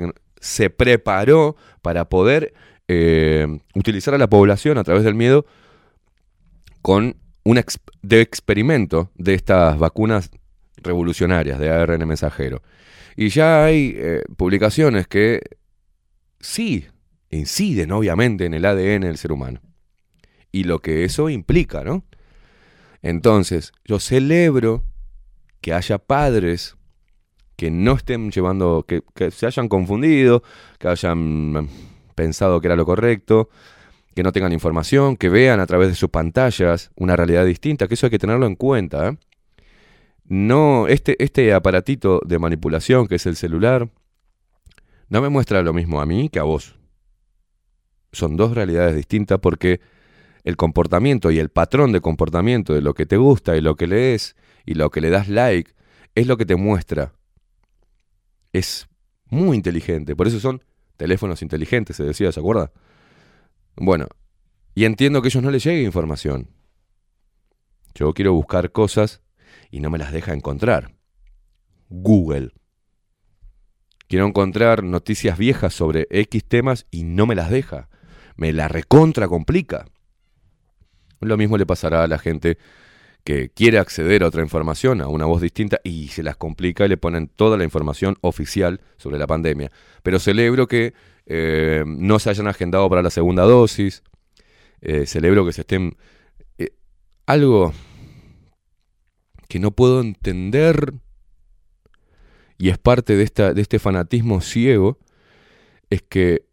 Se 0.41 0.71
preparó 0.71 1.57
para 1.83 2.07
poder 2.09 2.53
eh, 2.89 3.47
utilizar 3.75 4.13
a 4.15 4.19
la 4.19 4.29
población 4.29 4.77
a 4.77 4.85
través 4.85 5.05
del 5.05 5.15
miedo 5.15 5.47
con 6.83 7.17
un 7.45 7.63
de 8.03 8.21
experimento 8.21 9.11
de 9.15 9.35
estas 9.35 9.79
vacunas 9.79 10.31
revolucionarias 10.77 11.59
de 11.59 11.71
ARN 11.71 12.07
mensajero. 12.07 12.63
Y 13.17 13.29
ya 13.29 13.65
hay 13.65 13.95
eh, 13.97 14.23
publicaciones 14.37 15.07
que 15.07 15.41
sí 16.41 16.87
inciden 17.31 17.93
obviamente 17.93 18.47
en 18.47 18.55
el 18.55 18.65
ADN 18.65 19.03
del 19.03 19.19
ser 19.19 19.33
humano. 19.33 19.61
Y 20.51 20.65
lo 20.65 20.81
que 20.81 21.05
eso 21.05 21.29
implica, 21.29 21.85
¿no? 21.85 22.05
Entonces, 23.03 23.73
yo 23.85 23.99
celebro 23.99 24.85
que 25.61 25.75
haya 25.75 25.99
padres 25.99 26.77
que 27.57 27.71
no 27.71 27.93
estén 27.93 28.31
llevando, 28.31 28.85
que, 28.87 29.03
que 29.15 29.31
se 29.31 29.47
hayan 29.47 29.69
confundido, 29.69 30.43
que 30.79 30.89
hayan 30.89 31.53
mm, 31.53 31.69
pensado 32.15 32.61
que 32.61 32.69
era 32.69 32.77
lo 32.77 32.87
correcto, 32.87 33.49
que 34.15 34.23
no 34.23 34.33
tengan 34.33 34.53
información, 34.53 35.17
que 35.17 35.29
vean 35.29 35.61
a 35.61 35.67
través 35.67 35.89
de 35.89 35.95
sus 35.95 36.11
pantallas 36.11 36.91
una 36.97 37.17
realidad 37.17 37.45
distinta, 37.45 37.89
que 37.89 37.95
eso 37.95 38.07
hay 38.07 38.11
que 38.11 38.19
tenerlo 38.19 38.47
en 38.47 38.57
cuenta. 38.57 39.09
¿eh? 39.09 39.19
No, 40.25 40.89
este, 40.89 41.23
este 41.23 41.53
aparatito 41.53 42.21
de 42.25 42.39
manipulación 42.39 43.07
que 43.07 43.17
es 43.17 43.27
el 43.27 43.37
celular, 43.37 43.89
no 45.09 45.21
me 45.21 45.29
muestra 45.29 45.63
lo 45.63 45.73
mismo 45.73 46.01
a 46.01 46.07
mí 46.07 46.29
que 46.29 46.39
a 46.39 46.45
vos. 46.45 46.77
Son 48.13 48.37
dos 48.37 48.55
realidades 48.55 48.95
distintas 48.95 49.41
porque 49.41 49.81
el 50.45 50.57
comportamiento 50.57 51.31
y 51.31 51.39
el 51.39 51.49
patrón 51.49 51.93
de 51.93 52.01
comportamiento 52.01 52.75
de 52.75 52.83
lo 52.83 52.95
que 52.95 53.07
te 53.07 53.17
gusta 53.17 53.57
y 53.57 53.61
lo 53.61 53.77
que 53.77 53.87
lees 53.87 54.37
y 54.65 54.75
lo 54.75 54.91
que 54.91 55.01
le 55.01 55.11
das 55.11 55.29
like 55.29 55.73
es 56.15 56.27
lo 56.27 56.37
que 56.37 56.47
te 56.47 56.55
muestra. 56.55 57.13
Es 58.53 58.89
muy 59.27 59.57
inteligente, 59.57 60.15
por 60.15 60.29
eso 60.29 60.39
son 60.39 60.63
teléfonos 60.97 61.43
inteligentes, 61.43 61.97
se 61.97 62.05
decía, 62.05 62.31
¿se 62.31 62.39
acuerda? 62.39 62.71
Bueno, 63.77 64.07
y 64.75 64.85
entiendo 64.85 65.23
que 65.23 65.29
a 65.29 65.31
ellos 65.31 65.43
no 65.43 65.51
les 65.51 65.65
llegue 65.65 65.83
información. 65.83 66.51
Yo 67.95 68.13
quiero 68.13 68.33
buscar 68.33 68.73
cosas 68.73 69.23
y 69.71 69.81
no 69.81 69.91
me 69.91 69.99
las 69.99 70.13
deja 70.13 70.33
encontrar. 70.33 70.95
Google. 71.89 72.53
Quiero 74.09 74.27
encontrar 74.27 74.83
noticias 74.83 75.39
viejas 75.39 75.75
sobre 75.75 76.07
X 76.11 76.45
temas 76.45 76.87
y 76.91 77.05
no 77.05 77.27
me 77.27 77.35
las 77.35 77.51
deja. 77.51 77.89
Me 78.37 78.53
la 78.53 78.69
recontra 78.69 79.29
complica. 79.29 79.87
Lo 81.21 81.37
mismo 81.37 81.57
le 81.57 81.67
pasará 81.67 82.03
a 82.03 82.09
la 82.09 82.19
gente 82.19 82.59
que 83.25 83.49
quiere 83.49 83.79
acceder 83.79 84.23
a 84.23 84.29
otra 84.29 84.43
información, 84.43 85.01
a 85.01 85.09
una 85.09 85.25
voz 85.25 85.41
distinta, 85.41 85.81
y 85.83 86.09
se 86.09 86.23
las 86.23 86.37
complica 86.37 86.85
y 86.85 86.89
le 86.89 86.97
ponen 86.97 87.29
toda 87.29 87.57
la 87.57 87.65
información 87.65 88.17
oficial 88.21 88.81
sobre 88.99 89.19
la 89.19 89.27
pandemia. 89.27 89.73
Pero 90.03 90.19
celebro 90.21 90.67
que 90.67 90.93
eh, 91.27 91.85
no 91.87 92.19
se 92.19 92.31
hayan 92.31 92.47
agendado 92.47 92.89
para 92.91 93.03
la 93.03 93.11
segunda 93.11 93.45
dosis. 93.45 94.03
Eh, 94.83 95.07
celebro 95.07 95.47
que 95.47 95.53
se 95.53 95.63
estén... 95.63 95.97
eh, 96.59 96.75
algo 97.27 97.73
que 99.49 99.59
no 99.59 99.71
puedo 99.71 100.01
entender 100.03 100.93
y 102.59 102.69
es 102.69 102.79
parte 102.79 103.17
de, 103.17 103.25
esta, 103.25 103.53
de 103.53 103.63
este 103.63 103.79
fanatismo 103.79 104.41
ciego, 104.41 104.99
es 105.91 106.03
que 106.03 106.47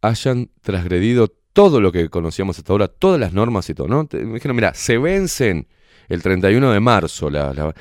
hayan 0.00 0.50
transgredido 0.60 1.34
todo 1.58 1.80
lo 1.80 1.90
que 1.90 2.08
conocíamos 2.08 2.56
hasta 2.56 2.72
ahora, 2.72 2.86
todas 2.86 3.18
las 3.18 3.32
normas 3.32 3.68
y 3.68 3.74
todo, 3.74 3.88
¿no? 3.88 4.06
Me 4.12 4.34
dijeron, 4.34 4.54
mira, 4.54 4.74
se 4.74 4.96
vencen 4.96 5.66
el 6.08 6.22
31 6.22 6.70
de 6.70 6.78
marzo. 6.78 7.30
La, 7.30 7.52
la- 7.52 7.74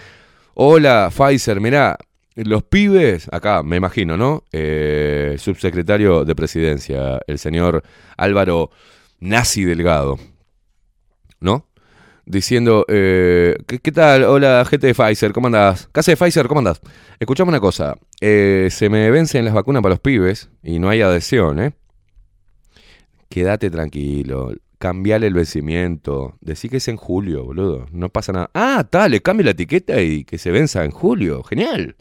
Hola, 0.56 1.12
Pfizer, 1.16 1.62
mira, 1.62 1.96
los 2.34 2.64
pibes, 2.64 3.28
acá 3.32 3.62
me 3.62 3.76
imagino, 3.78 4.18
¿no? 4.18 4.44
Eh, 4.52 5.36
subsecretario 5.38 6.26
de 6.26 6.34
Presidencia, 6.34 7.20
el 7.28 7.38
señor 7.38 7.84
Álvaro 8.18 8.72
Nazi 9.20 9.64
Delgado, 9.64 10.18
¿no? 11.40 11.68
Diciendo, 12.26 12.84
eh, 12.88 13.58
¿qué, 13.68 13.78
qué 13.78 13.92
tal? 13.92 14.24
Hola, 14.24 14.66
gente 14.68 14.88
de 14.88 14.96
Pfizer, 14.96 15.34
¿cómo 15.34 15.46
andás? 15.48 15.88
Casa 15.92 16.12
de 16.12 16.18
Pfizer, 16.18 16.48
¿cómo 16.48 16.62
andás? 16.62 16.82
Escuchame 17.20 17.50
una 17.50 17.60
cosa, 17.60 17.96
eh, 18.22 18.70
se 18.72 18.90
me 18.90 19.12
vencen 19.12 19.46
las 19.46 19.54
vacunas 19.54 19.84
para 19.84 19.94
los 19.94 20.00
pibes 20.00 20.50
y 20.64 20.80
no 20.80 20.90
hay 20.90 21.02
adhesión, 21.02 21.60
¿eh? 21.62 21.74
Quédate 23.30 23.70
tranquilo, 23.70 24.54
cambiale 24.78 25.28
el 25.28 25.34
vencimiento, 25.34 26.38
decí 26.42 26.70
que 26.70 26.78
es 26.78 26.88
en 26.88 26.98
julio, 26.98 27.44
boludo, 27.46 27.88
no 27.92 28.10
pasa 28.10 28.32
nada. 28.32 28.50
Ah, 28.54 28.86
tal, 28.90 29.12
le 29.12 29.22
cambio 29.22 29.46
la 29.46 29.52
etiqueta 29.52 30.02
y 30.02 30.24
que 30.24 30.38
se 30.38 30.52
venza 30.52 30.86
en 30.86 30.92
julio, 30.92 31.44
genial. 31.44 31.96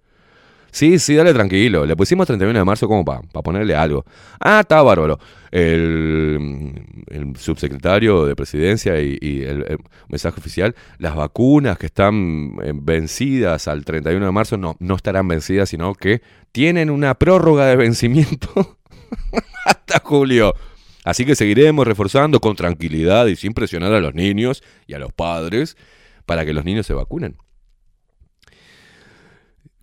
Sí, 0.76 0.98
sí, 0.98 1.14
dale 1.14 1.32
tranquilo. 1.32 1.86
Le 1.86 1.96
pusimos 1.96 2.26
31 2.26 2.58
de 2.58 2.64
marzo 2.66 2.86
como 2.86 3.02
para 3.02 3.22
ponerle 3.42 3.74
algo. 3.74 4.04
Ah, 4.38 4.60
está 4.60 4.82
bárbaro. 4.82 5.18
El, 5.50 6.74
subsecretario 7.38 8.26
de 8.26 8.36
presidencia 8.36 9.00
y, 9.00 9.16
y 9.18 9.42
el, 9.44 9.64
el 9.66 9.78
mensaje 10.08 10.38
oficial, 10.38 10.74
las 10.98 11.16
vacunas 11.16 11.78
que 11.78 11.86
están 11.86 12.58
eh, 12.62 12.72
vencidas 12.74 13.68
al 13.68 13.86
31 13.86 14.26
de 14.26 14.32
marzo 14.32 14.58
no, 14.58 14.76
no 14.78 14.96
estarán 14.96 15.26
vencidas, 15.28 15.70
sino 15.70 15.94
que 15.94 16.20
tienen 16.52 16.90
una 16.90 17.14
prórroga 17.14 17.64
de 17.68 17.76
vencimiento 17.76 18.76
hasta 19.64 20.00
julio. 20.04 20.54
Así 21.06 21.24
que 21.24 21.36
seguiremos 21.36 21.86
reforzando 21.86 22.40
con 22.40 22.56
tranquilidad 22.56 23.26
y 23.28 23.36
sin 23.36 23.54
presionar 23.54 23.92
a 23.94 24.00
los 24.00 24.12
niños 24.14 24.62
y 24.88 24.94
a 24.94 24.98
los 24.98 25.12
padres 25.12 25.76
para 26.26 26.44
que 26.44 26.52
los 26.52 26.64
niños 26.64 26.84
se 26.84 26.94
vacunen. 26.94 27.36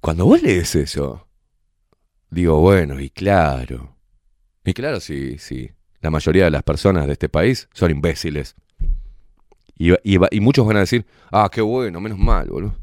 Cuando 0.02 0.26
vos 0.26 0.42
lees 0.42 0.76
eso, 0.76 1.28
digo, 2.30 2.60
bueno, 2.60 3.00
y 3.00 3.10
claro. 3.10 3.96
Y 4.66 4.74
claro, 4.74 5.00
sí, 5.00 5.38
sí. 5.40 5.72
La 6.02 6.10
mayoría 6.10 6.44
de 6.46 6.52
las 6.52 6.64
personas 6.64 7.08
de 7.08 7.14
este 7.14 7.30
país 7.30 7.70
son 7.74 7.92
imbéciles. 7.92 8.56
Y, 9.78 9.94
y 10.04 10.18
va- 10.18 10.28
y 10.30 10.42
muchos 10.42 10.68
van 10.68 10.76
a 10.78 10.82
decir, 10.82 11.06
ah, 11.32 11.50
qué 11.52 11.62
bueno, 11.62 12.02
menos 12.02 12.20
mal, 12.20 12.50
boludo. 12.50 12.76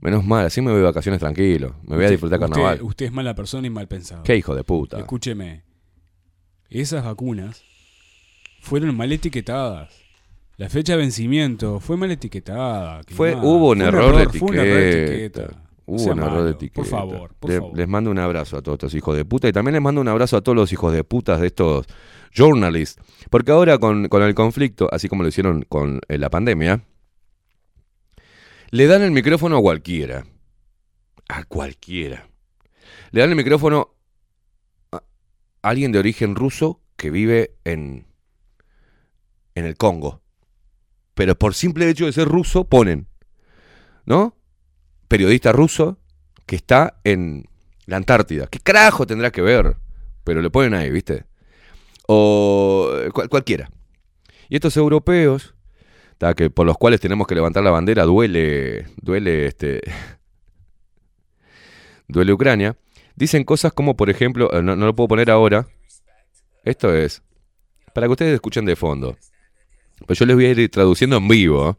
Menos 0.00 0.24
mal, 0.24 0.46
así 0.46 0.60
me 0.60 0.70
voy 0.72 0.78
de 0.80 0.84
vacaciones 0.86 1.20
tranquilo. 1.20 1.76
Me 1.84 1.94
voy 1.96 2.06
a 2.06 2.10
disfrutar 2.10 2.40
usted- 2.40 2.50
carnaval. 2.52 2.82
Usted, 2.82 3.06
es 3.06 3.12
mala 3.12 3.34
persona 3.36 3.66
y 3.68 3.70
mal 3.70 3.86
pensado. 3.86 4.24
Qué 4.24 4.36
hijo 4.36 4.54
de 4.56 4.64
puta. 4.64 4.98
Escúcheme. 4.98 5.62
Esas 6.70 7.04
vacunas 7.04 7.62
fueron 8.68 8.96
mal 8.96 9.10
etiquetadas. 9.12 9.94
La 10.56 10.68
fecha 10.68 10.92
de 10.92 10.98
vencimiento 10.98 11.78
fue 11.80 11.96
mal 11.96 12.10
etiquetada. 12.10 13.02
que 13.04 13.14
Fue, 13.14 13.30
nada. 13.34 13.44
hubo 13.46 13.70
un 13.70 13.78
Fue 13.78 13.86
error, 13.88 14.16
de 14.32 14.38
fue 14.38 14.48
un 14.50 14.54
error 14.56 14.66
de 14.66 14.90
etiqueta. 14.90 15.42
etiqueta. 15.42 15.64
Hubo 15.86 15.98
Sea 15.98 16.12
un 16.12 16.18
error 16.18 16.30
malo, 16.32 16.44
de 16.44 16.50
etiqueta. 16.50 16.74
Por 16.74 16.86
favor, 16.86 17.34
por 17.38 17.50
Le- 17.50 17.58
favor. 17.60 17.76
Les 17.78 17.88
mando 17.88 18.10
un 18.10 18.18
abrazo 18.18 18.56
a 18.58 18.62
todos 18.62 18.74
estos 18.76 18.94
hijos 18.94 19.16
de 19.16 19.24
puta 19.24 19.48
y 19.48 19.52
también 19.52 19.72
les 19.74 19.82
mando 19.82 20.00
un 20.00 20.08
abrazo 20.08 20.36
a 20.36 20.42
todos 20.42 20.56
los 20.56 20.72
hijos 20.72 20.92
de 20.92 21.02
putas 21.04 21.40
de 21.40 21.46
estos 21.46 21.86
journalists. 22.34 23.00
Porque 23.30 23.52
ahora 23.52 23.78
con, 23.78 24.08
con 24.08 24.22
el 24.22 24.34
conflicto, 24.34 24.88
así 24.92 25.08
como 25.08 25.22
lo 25.22 25.28
hicieron 25.30 25.62
con 25.68 26.00
eh, 26.08 26.18
la 26.18 26.28
pandemia, 26.28 26.82
le 28.70 28.86
dan 28.86 29.02
el 29.02 29.12
micrófono 29.12 29.56
a 29.56 29.62
cualquiera. 29.62 30.26
A 31.28 31.44
cualquiera. 31.44 32.28
Le 33.12 33.20
dan 33.20 33.30
el 33.30 33.36
micrófono 33.36 33.94
a 34.92 35.02
alguien 35.62 35.92
de 35.92 36.00
origen 36.00 36.34
ruso 36.34 36.80
que 36.96 37.10
vive 37.10 37.52
en, 37.64 38.04
en 39.58 39.66
el 39.66 39.76
Congo. 39.76 40.22
Pero 41.14 41.36
por 41.38 41.54
simple 41.54 41.88
hecho 41.88 42.06
de 42.06 42.12
ser 42.12 42.28
ruso, 42.28 42.64
ponen, 42.64 43.08
¿no? 44.06 44.36
Periodista 45.08 45.52
ruso 45.52 45.98
que 46.46 46.56
está 46.56 47.00
en 47.04 47.48
la 47.86 47.96
Antártida. 47.96 48.46
¿Qué 48.46 48.60
carajo 48.60 49.06
tendrá 49.06 49.30
que 49.30 49.42
ver? 49.42 49.76
Pero 50.24 50.40
le 50.42 50.50
ponen 50.50 50.74
ahí, 50.74 50.90
¿viste? 50.90 51.24
O 52.06 52.90
eh, 52.94 53.10
cual- 53.10 53.28
cualquiera. 53.28 53.70
Y 54.48 54.54
estos 54.56 54.76
europeos, 54.76 55.54
que 56.36 56.50
por 56.50 56.66
los 56.66 56.76
cuales 56.78 57.00
tenemos 57.00 57.26
que 57.26 57.34
levantar 57.34 57.62
la 57.62 57.70
bandera, 57.70 58.04
duele, 58.04 58.86
duele 59.02 59.46
este, 59.46 59.80
duele 62.08 62.32
Ucrania, 62.32 62.76
dicen 63.16 63.44
cosas 63.44 63.72
como, 63.72 63.96
por 63.96 64.10
ejemplo, 64.10 64.52
eh, 64.52 64.62
no 64.62 64.74
lo 64.76 64.94
puedo 64.94 65.08
poner 65.08 65.30
ahora. 65.30 65.66
Esto 66.64 66.94
es 66.94 67.22
para 67.94 68.06
que 68.06 68.12
ustedes 68.12 68.34
escuchen 68.34 68.64
de 68.64 68.76
fondo. 68.76 69.16
Pues 70.06 70.18
yo 70.18 70.26
les 70.26 70.36
voy 70.36 70.46
a 70.46 70.50
ir 70.50 70.70
traduciendo 70.70 71.16
en 71.16 71.28
vivo. 71.28 71.78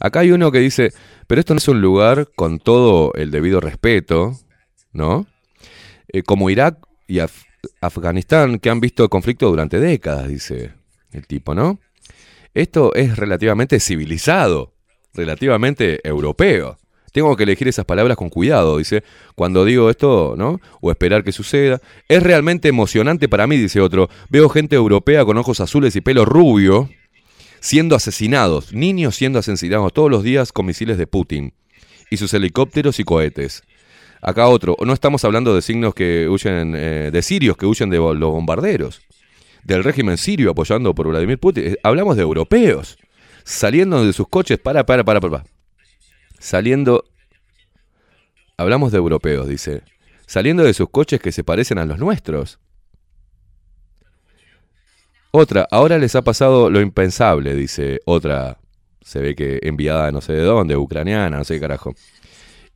Acá 0.00 0.20
hay 0.20 0.30
uno 0.32 0.50
que 0.52 0.60
dice, 0.60 0.92
pero 1.26 1.40
esto 1.40 1.54
no 1.54 1.58
es 1.58 1.68
un 1.68 1.80
lugar 1.80 2.28
con 2.36 2.58
todo 2.58 3.12
el 3.14 3.30
debido 3.30 3.60
respeto, 3.60 4.38
¿no? 4.92 5.26
Eh, 6.08 6.22
como 6.22 6.50
Irak 6.50 6.78
y 7.06 7.16
Af- 7.18 7.44
Afganistán, 7.80 8.58
que 8.60 8.70
han 8.70 8.80
visto 8.80 9.02
el 9.02 9.08
conflicto 9.08 9.48
durante 9.48 9.80
décadas, 9.80 10.28
dice 10.28 10.72
el 11.12 11.26
tipo, 11.26 11.54
¿no? 11.54 11.80
Esto 12.54 12.94
es 12.94 13.16
relativamente 13.16 13.80
civilizado, 13.80 14.74
relativamente 15.14 16.00
europeo. 16.06 16.78
Tengo 17.12 17.34
que 17.36 17.44
elegir 17.44 17.66
esas 17.68 17.84
palabras 17.84 18.16
con 18.16 18.28
cuidado, 18.28 18.78
dice, 18.78 19.02
cuando 19.34 19.64
digo 19.64 19.90
esto, 19.90 20.34
¿no? 20.36 20.60
O 20.80 20.90
esperar 20.90 21.24
que 21.24 21.32
suceda. 21.32 21.80
Es 22.08 22.22
realmente 22.22 22.68
emocionante 22.68 23.28
para 23.28 23.46
mí, 23.46 23.56
dice 23.56 23.80
otro. 23.80 24.08
Veo 24.28 24.48
gente 24.48 24.76
europea 24.76 25.24
con 25.24 25.38
ojos 25.38 25.60
azules 25.60 25.96
y 25.96 26.00
pelo 26.00 26.24
rubio 26.24 26.88
siendo 27.60 27.96
asesinados, 27.96 28.72
niños 28.72 29.16
siendo 29.16 29.38
asesinados 29.38 29.92
todos 29.92 30.10
los 30.10 30.22
días 30.22 30.52
con 30.52 30.66
misiles 30.66 30.98
de 30.98 31.06
Putin 31.06 31.52
y 32.10 32.16
sus 32.16 32.32
helicópteros 32.34 33.00
y 33.00 33.04
cohetes. 33.04 33.62
Acá 34.20 34.48
otro, 34.48 34.76
no 34.84 34.92
estamos 34.92 35.24
hablando 35.24 35.54
de 35.54 35.62
signos 35.62 35.94
que 35.94 36.28
huyen, 36.28 36.74
eh, 36.76 37.10
de 37.12 37.22
sirios 37.22 37.56
que 37.56 37.66
huyen 37.66 37.90
de 37.90 37.98
los 37.98 38.30
bombarderos, 38.30 39.00
del 39.62 39.84
régimen 39.84 40.16
sirio 40.16 40.50
apoyando 40.50 40.94
por 40.94 41.08
Vladimir 41.08 41.38
Putin, 41.38 41.64
Eh, 41.68 41.76
hablamos 41.82 42.16
de 42.16 42.22
europeos 42.22 42.98
saliendo 43.44 44.04
de 44.04 44.12
sus 44.12 44.28
coches, 44.28 44.58
para, 44.58 44.84
para, 44.84 45.04
para, 45.04 45.20
para. 45.20 45.44
Saliendo, 46.38 47.04
hablamos 48.56 48.92
de 48.92 48.98
europeos, 48.98 49.48
dice, 49.48 49.82
saliendo 50.26 50.64
de 50.64 50.74
sus 50.74 50.90
coches 50.90 51.18
que 51.20 51.32
se 51.32 51.44
parecen 51.44 51.78
a 51.78 51.86
los 51.86 51.98
nuestros. 51.98 52.58
Otra, 55.30 55.68
ahora 55.70 55.98
les 55.98 56.14
ha 56.14 56.22
pasado 56.22 56.70
lo 56.70 56.80
impensable, 56.80 57.54
dice 57.54 58.00
otra, 58.06 58.58
se 59.02 59.20
ve 59.20 59.34
que 59.34 59.60
enviada 59.62 60.10
no 60.10 60.20
sé 60.20 60.32
de 60.32 60.42
dónde, 60.42 60.76
ucraniana, 60.76 61.36
no 61.36 61.44
sé 61.44 61.54
qué 61.54 61.60
carajo. 61.60 61.94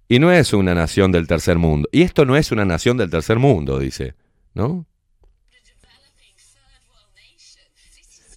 Y 0.09 0.19
no 0.19 0.31
es 0.31 0.53
una 0.53 0.75
nación 0.75 1.13
del 1.13 1.27
tercer 1.27 1.57
mundo. 1.57 1.89
Y 1.93 2.03
esto 2.03 2.27
no 2.27 2.37
es 2.37 2.53
una 2.53 2.67
nación 2.67 2.99
del 2.99 3.11
tercer 3.11 3.39
mundo, 3.39 3.79
dice, 3.79 4.15
¿no? 4.53 4.87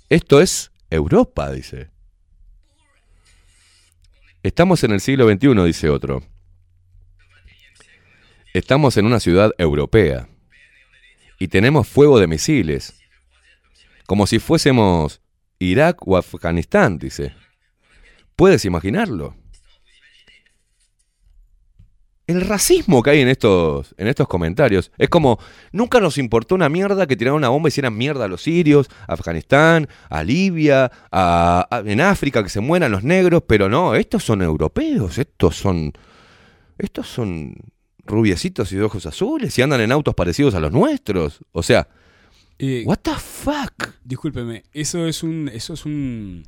Esto 0.07 0.39
es 0.39 0.71
Europa, 0.89 1.51
dice. 1.51 1.89
Estamos 4.43 4.83
en 4.83 4.91
el 4.91 5.01
siglo 5.01 5.27
XXI, 5.27 5.63
dice 5.65 5.89
otro. 5.89 6.23
Estamos 8.53 8.95
en 8.95 9.05
una 9.05 9.19
ciudad 9.19 9.51
europea. 9.57 10.29
Y 11.39 11.49
tenemos 11.49 11.87
fuego 11.87 12.19
de 12.19 12.27
misiles. 12.27 12.93
Como 14.07 14.27
si 14.27 14.39
fuésemos 14.39 15.21
Irak 15.59 16.07
o 16.07 16.17
Afganistán, 16.17 16.97
dice. 16.97 17.33
¿Puedes 18.35 18.65
imaginarlo? 18.65 19.35
El 22.27 22.41
racismo 22.41 23.03
que 23.03 23.11
hay 23.11 23.19
en 23.21 23.27
estos, 23.27 23.93
en 23.97 24.07
estos 24.07 24.27
comentarios 24.27 24.91
es 24.97 25.09
como, 25.09 25.37
nunca 25.71 25.99
nos 25.99 26.17
importó 26.17 26.55
una 26.55 26.69
mierda 26.69 27.05
que 27.05 27.15
tiraran 27.15 27.37
una 27.37 27.49
bomba 27.49 27.67
y 27.67 27.69
hicieran 27.69 27.95
mierda 27.95 28.25
a 28.25 28.27
los 28.27 28.41
sirios, 28.41 28.89
a 29.07 29.13
Afganistán, 29.13 29.87
a 30.09 30.23
Libia, 30.23 30.91
a- 31.11 31.83
en 31.85 32.01
África 32.01 32.41
que 32.41 32.49
se 32.49 32.61
mueran 32.61 32.91
los 32.91 33.03
negros, 33.03 33.43
pero 33.45 33.69
no, 33.69 33.93
estos 33.93 34.23
son 34.23 34.41
europeos, 34.41 35.19
estos 35.19 35.55
son, 35.55 35.93
estos 36.79 37.07
son 37.07 37.53
rubiecitos 38.05 38.71
y 38.71 38.77
de 38.77 38.83
ojos 38.83 39.05
azules 39.05 39.57
y 39.59 39.61
andan 39.61 39.81
en 39.81 39.91
autos 39.91 40.15
parecidos 40.15 40.55
a 40.55 40.59
los 40.59 40.71
nuestros. 40.71 41.41
O 41.51 41.61
sea, 41.61 41.87
Eh, 42.59 42.83
what 42.85 42.97
the 43.01 43.11
fuck? 43.15 43.89
Discúlpeme, 44.03 44.63
eso 44.73 45.07
es 45.07 45.23
un. 45.23 45.49
Eso 45.53 45.73
es 45.73 45.85
un. 45.85 46.43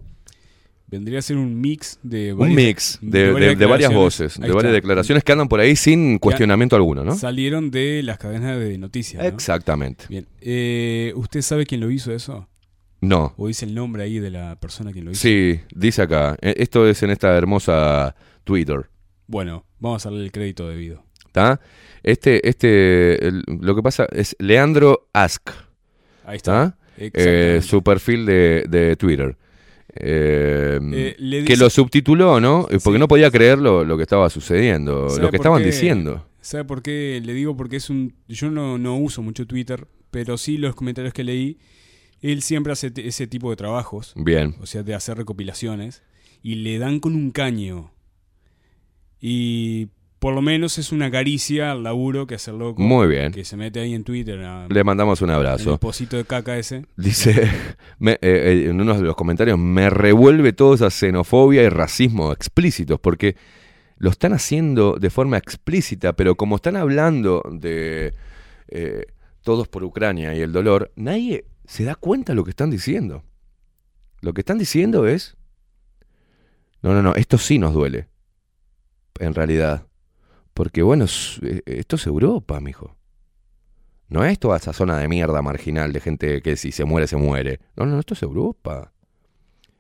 Vendría 0.89 1.19
a 1.19 1.21
ser 1.21 1.35
un 1.35 1.59
mix 1.59 1.99
de 2.01 2.31
Un 2.31 2.39
varias- 2.39 2.55
mix 2.55 2.99
de, 3.01 3.33
de- 3.33 3.55
de 3.57 3.65
varias 3.65 3.93
voces, 3.93 4.39
de 4.39 4.49
varias 4.53 4.71
declaraciones 4.71 5.21
que 5.21 5.33
andan 5.33 5.49
por 5.49 5.59
ahí 5.59 5.75
sin 5.75 6.17
cuestionamiento 6.17 6.77
alguno, 6.77 7.03
¿no? 7.03 7.13
Salieron 7.13 7.71
de 7.71 8.01
las 8.03 8.17
cadenas 8.17 8.57
de 8.57 8.77
noticias. 8.77 9.21
¿no? 9.21 9.27
Exactamente. 9.27 10.05
Bien. 10.07 10.25
Eh, 10.39 11.11
¿Usted 11.17 11.41
sabe 11.41 11.65
quién 11.65 11.81
lo 11.81 11.91
hizo 11.91 12.13
eso? 12.13 12.47
No. 13.01 13.33
¿O 13.35 13.47
dice 13.47 13.65
el 13.65 13.75
nombre 13.75 14.03
ahí 14.03 14.19
de 14.19 14.31
la 14.31 14.55
persona 14.61 14.93
que 14.93 15.01
lo 15.01 15.11
hizo? 15.11 15.19
Sí, 15.21 15.59
dice 15.75 16.03
acá. 16.03 16.37
eh, 16.41 16.53
Esto 16.57 16.87
es 16.87 17.03
en 17.03 17.09
esta 17.09 17.35
hermosa 17.37 18.15
Twitter. 18.45 18.89
Bueno, 19.27 19.65
vamos 19.79 20.05
a 20.05 20.09
darle 20.09 20.23
el 20.23 20.31
crédito 20.31 20.69
debido. 20.69 21.03
¿Está? 21.25 21.59
Este, 22.01 22.47
este, 22.47 23.19
lo 23.45 23.75
que 23.75 23.83
pasa 23.83 24.07
es 24.09 24.37
Leandro 24.39 25.09
Ask. 25.11 25.49
Ahí 26.27 26.37
está. 26.37 26.77
¿Está? 26.97 27.19
Eh, 27.19 27.61
su 27.63 27.81
perfil 27.81 28.25
de, 28.25 28.65
de 28.69 28.95
Twitter. 28.95 29.35
Eh, 29.95 30.79
Eh, 31.19 31.43
que 31.47 31.55
lo 31.57 31.69
subtituló, 31.69 32.39
¿no? 32.39 32.63
Porque 32.69 32.79
Sí. 32.79 32.99
no 32.99 33.07
podía 33.07 33.31
creer 33.31 33.57
lo, 33.57 33.83
lo 33.83 33.97
que 33.97 34.03
estaba 34.03 34.29
sucediendo, 34.29 35.09
¿Sabe 35.09 35.21
lo 35.23 35.29
que 35.31 35.37
estaban 35.37 35.61
qué? 35.61 35.67
diciendo. 35.67 36.27
¿Sabe 36.41 36.65
por 36.65 36.81
qué? 36.81 37.19
Le 37.23 37.33
digo 37.33 37.57
porque 37.57 37.77
es 37.77 37.89
un... 37.89 38.13
Yo 38.27 38.51
no, 38.51 38.77
no 38.77 38.97
uso 38.97 39.21
mucho 39.23 39.47
Twitter, 39.47 39.87
pero 40.11 40.37
sí 40.37 40.57
los 40.57 40.75
comentarios 40.75 41.13
que 41.13 41.23
leí, 41.23 41.57
él 42.21 42.41
siempre 42.41 42.73
hace 42.73 42.91
ese 42.95 43.27
tipo 43.27 43.49
de 43.49 43.55
trabajos, 43.55 44.13
Bien. 44.15 44.55
o 44.61 44.65
sea, 44.65 44.83
de 44.83 44.93
hacer 44.93 45.17
recopilaciones, 45.17 46.03
y 46.43 46.55
le 46.55 46.77
dan 46.79 46.99
con 46.99 47.15
un 47.15 47.31
caño. 47.31 47.91
Y 49.19 49.89
por 50.19 50.33
lo 50.33 50.41
menos 50.41 50.77
es 50.79 50.91
una 50.91 51.11
caricia 51.11 51.71
al 51.71 51.83
laburo 51.83 52.25
que 52.27 52.35
hace 52.35 52.51
el 52.51 52.57
loco. 52.57 52.81
Muy 52.81 53.07
bien. 53.07 53.31
Que 53.31 53.45
se 53.45 53.55
mete 53.55 53.79
ahí 53.79 53.93
en 53.93 54.03
Twitter 54.03 54.39
a, 54.43 54.67
Le 54.67 54.83
mandamos 54.83 55.21
un 55.21 55.29
abrazo. 55.29 55.73
el 55.73 55.79
pocito 55.79 56.17
de 56.17 56.25
caca 56.25 56.57
ese. 56.57 56.85
Dice 56.95 57.49
me- 57.99 58.13
eh, 58.13 58.17
eh, 58.21 58.65
en 58.69 58.81
uno 58.81 58.95
de 58.95 59.01
los 59.03 59.15
comentarios, 59.15 59.57
me 59.59 59.89
revuelve 59.89 60.53
toda 60.53 60.75
esa 60.75 60.89
xenofobia 60.89 61.63
y 61.63 61.69
racismo 61.69 62.31
explícitos, 62.31 62.99
porque 62.99 63.35
lo 63.97 64.09
están 64.11 64.33
haciendo 64.33 64.97
de 64.99 65.09
forma 65.09 65.37
explícita, 65.37 66.13
pero 66.13 66.35
como 66.35 66.55
están 66.57 66.75
hablando 66.75 67.43
de 67.51 68.13
eh, 68.67 69.05
todos 69.41 69.67
por 69.67 69.83
Ucrania 69.83 70.35
y 70.35 70.41
el 70.41 70.51
dolor, 70.51 70.91
nadie 70.95 71.45
se 71.65 71.83
da 71.83 71.95
cuenta 71.95 72.31
de 72.33 72.35
lo 72.35 72.43
que 72.43 72.51
están 72.51 72.69
diciendo. 72.69 73.23
Lo 74.21 74.33
que 74.33 74.41
están 74.41 74.57
diciendo 74.57 75.07
es, 75.07 75.35
no, 76.81 76.93
no, 76.93 77.01
no, 77.01 77.15
esto 77.15 77.37
sí 77.37 77.57
nos 77.59 77.73
duele, 77.73 78.07
en 79.19 79.33
realidad. 79.33 79.86
Porque 80.57 80.81
bueno, 80.81 81.05
eh, 81.43 81.61
esto 81.67 81.97
es 81.97 82.07
Europa, 82.07 82.59
mijo. 82.59 82.97
No 84.09 84.25
es 84.25 84.39
toda 84.39 84.57
esa 84.57 84.73
zona 84.73 84.97
de 84.97 85.07
mierda 85.07 85.43
marginal 85.43 85.93
de 85.93 85.99
gente 85.99 86.41
que 86.41 86.57
si 86.57 86.71
se 86.71 86.83
muere, 86.83 87.05
se 87.05 87.15
muere. 87.15 87.59
No, 87.75 87.85
no, 87.85 87.99
esto 87.99 88.15
es 88.15 88.23
Europa. 88.23 88.91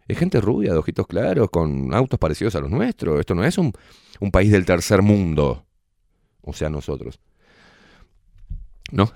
Es 0.07 0.19
gente 0.19 0.39
rubia, 0.39 0.73
de 0.73 0.77
ojitos 0.77 1.07
claros, 1.07 1.49
con 1.49 1.95
autos 1.95 2.19
parecidos 2.19 2.53
a 2.53 2.59
los 2.59 2.69
nuestros. 2.69 3.19
Esto 3.19 3.33
no 3.33 3.43
es 3.43 3.57
un, 3.57 3.73
un 4.19 4.29
país 4.29 4.51
del 4.51 4.65
tercer 4.67 5.01
mundo. 5.01 5.65
O 6.43 6.53
sea, 6.53 6.69
nosotros. 6.69 7.19
No. 8.91 9.11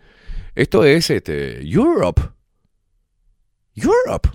Esto 0.54 0.82
es 0.86 1.10
este, 1.10 1.60
Europe. 1.62 2.22
Europe. 3.74 4.30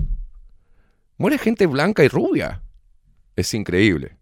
Muere 1.18 1.40
gente 1.40 1.66
blanca 1.66 2.04
y 2.04 2.08
rubia. 2.08 2.62
Es 3.36 3.56
increíble. 3.56 4.17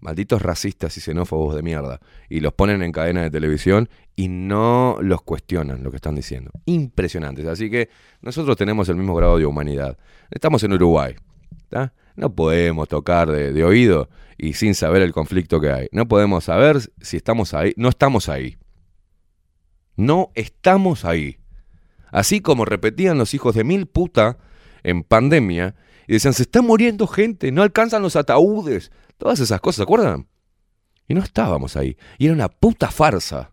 Malditos 0.00 0.40
racistas 0.40 0.96
y 0.96 1.00
xenófobos 1.00 1.54
de 1.54 1.62
mierda. 1.62 2.00
Y 2.28 2.40
los 2.40 2.52
ponen 2.54 2.82
en 2.82 2.92
cadena 2.92 3.22
de 3.22 3.30
televisión 3.30 3.88
y 4.16 4.28
no 4.28 4.96
los 5.00 5.22
cuestionan 5.22 5.82
lo 5.82 5.90
que 5.90 5.96
están 5.96 6.14
diciendo. 6.14 6.50
Impresionantes. 6.64 7.46
Así 7.46 7.70
que 7.70 7.90
nosotros 8.22 8.56
tenemos 8.56 8.88
el 8.88 8.96
mismo 8.96 9.14
grado 9.14 9.38
de 9.38 9.46
humanidad. 9.46 9.98
Estamos 10.30 10.62
en 10.64 10.72
Uruguay. 10.72 11.14
No 12.16 12.34
podemos 12.34 12.88
tocar 12.88 13.30
de, 13.30 13.52
de 13.52 13.64
oído 13.64 14.08
y 14.36 14.54
sin 14.54 14.74
saber 14.74 15.02
el 15.02 15.12
conflicto 15.12 15.60
que 15.60 15.70
hay. 15.70 15.88
No 15.92 16.08
podemos 16.08 16.44
saber 16.44 16.78
si 17.00 17.16
estamos 17.16 17.54
ahí. 17.54 17.72
No 17.76 17.88
estamos 17.88 18.28
ahí. 18.28 18.56
No 19.96 20.30
estamos 20.34 21.04
ahí. 21.04 21.38
Así 22.10 22.40
como 22.40 22.64
repetían 22.64 23.18
los 23.18 23.34
hijos 23.34 23.54
de 23.54 23.64
mil 23.64 23.86
puta 23.86 24.38
en 24.82 25.02
pandemia 25.04 25.74
y 26.10 26.14
decían, 26.14 26.34
se 26.34 26.42
está 26.42 26.60
muriendo 26.60 27.06
gente, 27.06 27.52
no 27.52 27.62
alcanzan 27.62 28.02
los 28.02 28.16
ataúdes. 28.16 28.90
Todas 29.16 29.38
esas 29.38 29.60
cosas, 29.60 29.76
¿se 29.76 29.82
acuerdan? 29.84 30.26
Y 31.06 31.14
no 31.14 31.22
estábamos 31.22 31.76
ahí. 31.76 31.96
Y 32.18 32.24
era 32.24 32.34
una 32.34 32.48
puta 32.48 32.90
farsa. 32.90 33.52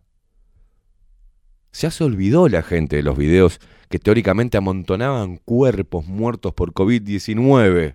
Ya 1.72 1.92
se 1.92 2.02
olvidó 2.02 2.48
la 2.48 2.64
gente 2.64 2.96
de 2.96 3.04
los 3.04 3.16
videos 3.16 3.60
que 3.88 4.00
teóricamente 4.00 4.58
amontonaban 4.58 5.36
cuerpos 5.36 6.06
muertos 6.06 6.52
por 6.52 6.72
COVID-19. 6.72 7.94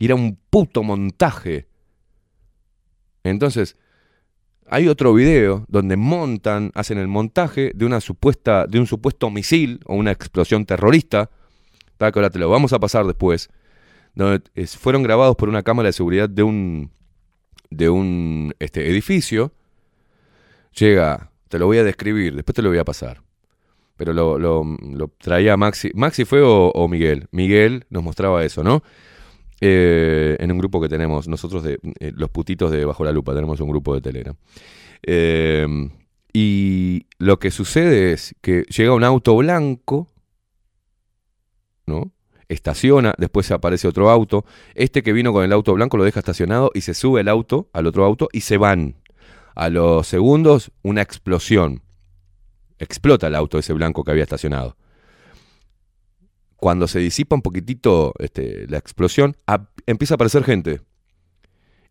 Y 0.00 0.04
era 0.04 0.16
un 0.16 0.36
puto 0.50 0.82
montaje. 0.82 1.68
Entonces, 3.22 3.76
hay 4.66 4.88
otro 4.88 5.14
video 5.14 5.64
donde 5.68 5.96
montan, 5.96 6.72
hacen 6.74 6.98
el 6.98 7.06
montaje 7.06 7.70
de 7.72 7.86
una 7.86 8.00
supuesta, 8.00 8.66
de 8.66 8.80
un 8.80 8.88
supuesto 8.88 9.30
misil 9.30 9.78
o 9.84 9.94
una 9.94 10.10
explosión 10.10 10.66
terrorista. 10.66 11.30
Que 11.98 12.18
ahora 12.18 12.30
te 12.30 12.38
lo 12.38 12.48
vamos 12.50 12.72
a 12.72 12.78
pasar 12.78 13.06
después. 13.06 13.48
Fueron 14.78 15.02
grabados 15.02 15.36
por 15.36 15.48
una 15.48 15.62
cámara 15.62 15.88
de 15.88 15.92
seguridad 15.92 16.28
de 16.28 16.42
un 16.42 16.90
de 17.70 17.88
un 17.88 18.54
este, 18.58 18.88
edificio. 18.88 19.52
Llega, 20.78 21.30
te 21.48 21.58
lo 21.58 21.66
voy 21.66 21.78
a 21.78 21.84
describir, 21.84 22.34
después 22.34 22.54
te 22.54 22.62
lo 22.62 22.68
voy 22.68 22.78
a 22.78 22.84
pasar. 22.84 23.22
Pero 23.96 24.12
lo, 24.12 24.38
lo- 24.38 24.64
lo 24.64 25.08
traía 25.18 25.56
Maxi. 25.56 25.90
¿Maxi 25.94 26.24
fue 26.24 26.42
o, 26.42 26.68
o 26.70 26.88
Miguel? 26.88 27.28
Miguel 27.30 27.84
nos 27.90 28.02
mostraba 28.02 28.44
eso, 28.44 28.62
¿no? 28.64 28.82
Eh, 29.60 30.36
en 30.40 30.50
un 30.52 30.58
grupo 30.58 30.80
que 30.80 30.88
tenemos, 30.88 31.28
nosotros 31.28 31.62
de 31.62 31.78
eh, 32.00 32.12
los 32.14 32.28
putitos 32.30 32.70
de 32.72 32.84
Bajo 32.84 33.04
la 33.04 33.12
Lupa, 33.12 33.34
tenemos 33.34 33.60
un 33.60 33.68
grupo 33.68 33.94
de 33.94 34.00
Telegram. 34.00 34.34
Eh, 35.02 35.66
y 36.32 37.06
lo 37.18 37.38
que 37.38 37.50
sucede 37.52 38.12
es 38.12 38.34
que 38.40 38.62
llega 38.64 38.92
un 38.94 39.04
auto 39.04 39.36
blanco, 39.36 40.08
¿no? 41.86 42.12
Estaciona, 42.48 43.14
después 43.18 43.50
aparece 43.50 43.88
otro 43.88 44.10
auto. 44.10 44.44
Este 44.74 45.02
que 45.02 45.12
vino 45.12 45.32
con 45.32 45.44
el 45.44 45.52
auto 45.52 45.72
blanco 45.74 45.96
lo 45.96 46.04
deja 46.04 46.20
estacionado 46.20 46.70
y 46.74 46.82
se 46.82 46.94
sube 46.94 47.22
el 47.22 47.28
auto 47.28 47.68
al 47.72 47.86
otro 47.86 48.04
auto 48.04 48.28
y 48.32 48.40
se 48.42 48.58
van. 48.58 48.96
A 49.54 49.68
los 49.70 50.06
segundos, 50.08 50.72
una 50.82 51.00
explosión. 51.00 51.82
Explota 52.78 53.28
el 53.28 53.34
auto 53.34 53.58
ese 53.58 53.72
blanco 53.72 54.02
que 54.04 54.10
había 54.10 54.24
estacionado. 54.24 54.76
Cuando 56.56 56.88
se 56.88 56.98
disipa 56.98 57.36
un 57.36 57.42
poquitito 57.42 58.12
este, 58.18 58.66
la 58.68 58.78
explosión, 58.78 59.36
empieza 59.86 60.14
a 60.14 60.16
aparecer 60.16 60.44
gente 60.44 60.80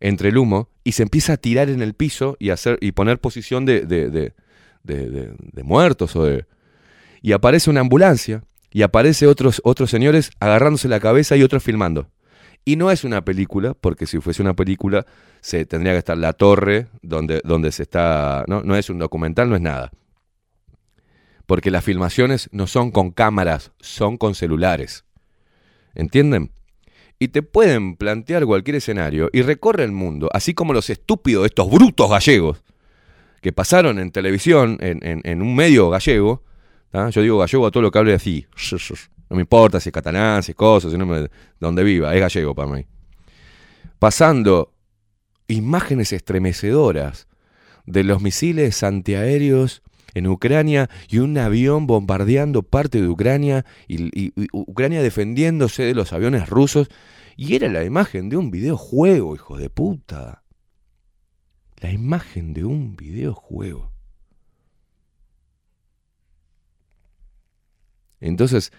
entre 0.00 0.28
el 0.28 0.36
humo 0.38 0.68
y 0.82 0.92
se 0.92 1.02
empieza 1.04 1.34
a 1.34 1.36
tirar 1.36 1.68
en 1.70 1.80
el 1.80 1.94
piso 1.94 2.36
y, 2.38 2.50
hacer, 2.50 2.78
y 2.80 2.92
poner 2.92 3.18
posición 3.20 3.64
de- 3.64 3.82
de- 3.86 4.10
de- 4.10 4.34
de 4.82 5.62
muertos. 5.62 6.14
O 6.16 6.24
de, 6.24 6.46
y 7.22 7.32
aparece 7.32 7.70
una 7.70 7.80
ambulancia 7.80 8.44
y 8.74 8.82
aparece 8.82 9.26
otros, 9.26 9.62
otros 9.64 9.88
señores 9.88 10.32
agarrándose 10.40 10.88
la 10.88 11.00
cabeza 11.00 11.36
y 11.36 11.42
otros 11.42 11.62
filmando. 11.62 12.10
Y 12.66 12.76
no 12.76 12.90
es 12.90 13.04
una 13.04 13.24
película, 13.24 13.74
porque 13.74 14.04
si 14.06 14.20
fuese 14.20 14.42
una 14.42 14.54
película, 14.54 15.06
se 15.40 15.64
tendría 15.64 15.92
que 15.92 15.98
estar 15.98 16.18
la 16.18 16.32
torre 16.32 16.88
donde, 17.02 17.40
donde 17.44 17.70
se 17.72 17.84
está. 17.84 18.44
¿no? 18.48 18.62
no 18.62 18.74
es 18.74 18.90
un 18.90 18.98
documental, 18.98 19.48
no 19.48 19.54
es 19.56 19.62
nada. 19.62 19.92
Porque 21.46 21.70
las 21.70 21.84
filmaciones 21.84 22.48
no 22.52 22.66
son 22.66 22.90
con 22.90 23.10
cámaras, 23.10 23.70
son 23.80 24.16
con 24.16 24.34
celulares. 24.34 25.04
¿Entienden? 25.94 26.50
Y 27.18 27.28
te 27.28 27.42
pueden 27.42 27.96
plantear 27.96 28.44
cualquier 28.44 28.76
escenario 28.76 29.30
y 29.32 29.42
recorre 29.42 29.84
el 29.84 29.92
mundo, 29.92 30.28
así 30.32 30.52
como 30.54 30.72
los 30.72 30.90
estúpidos, 30.90 31.46
estos 31.46 31.70
brutos 31.70 32.10
gallegos, 32.10 32.64
que 33.40 33.52
pasaron 33.52 33.98
en 34.00 34.10
televisión, 34.10 34.78
en, 34.80 34.98
en- 35.06 35.20
en 35.22 35.42
un 35.42 35.54
medio 35.54 35.90
gallego. 35.90 36.42
¿Tá? 36.94 37.10
Yo 37.10 37.22
digo 37.22 37.38
gallego 37.38 37.66
a 37.66 37.72
todo 37.72 37.82
lo 37.82 37.90
que 37.90 37.98
hable 37.98 38.14
así. 38.14 38.46
No 39.28 39.34
me 39.36 39.40
importa 39.42 39.80
si 39.80 39.88
es 39.88 39.92
catalán, 39.92 40.44
si 40.44 40.52
es 40.52 40.56
cosas, 40.56 40.92
si 40.92 40.96
no 40.98 41.04
me- 41.06 41.28
donde 41.58 41.82
viva, 41.82 42.14
es 42.14 42.20
gallego 42.20 42.54
para 42.54 42.70
mí. 42.70 42.86
Pasando 43.98 44.72
imágenes 45.48 46.12
estremecedoras 46.12 47.26
de 47.84 48.04
los 48.04 48.22
misiles 48.22 48.84
antiaéreos 48.84 49.82
en 50.14 50.28
Ucrania 50.28 50.88
y 51.08 51.18
un 51.18 51.36
avión 51.36 51.88
bombardeando 51.88 52.62
parte 52.62 53.00
de 53.02 53.08
Ucrania 53.08 53.66
y 53.88 54.32
Ucrania 54.52 55.02
defendiéndose 55.02 55.82
de 55.82 55.94
los 55.94 56.12
aviones 56.12 56.48
rusos. 56.48 56.88
Y 57.36 57.56
era 57.56 57.68
la 57.68 57.82
imagen 57.82 58.28
de 58.28 58.36
un 58.36 58.52
videojuego, 58.52 59.34
hijo 59.34 59.56
de 59.58 59.68
puta. 59.68 60.44
La 61.80 61.90
imagen 61.90 62.54
de 62.54 62.64
un 62.64 62.94
videojuego. 62.94 63.93
Entonces, 68.24 68.72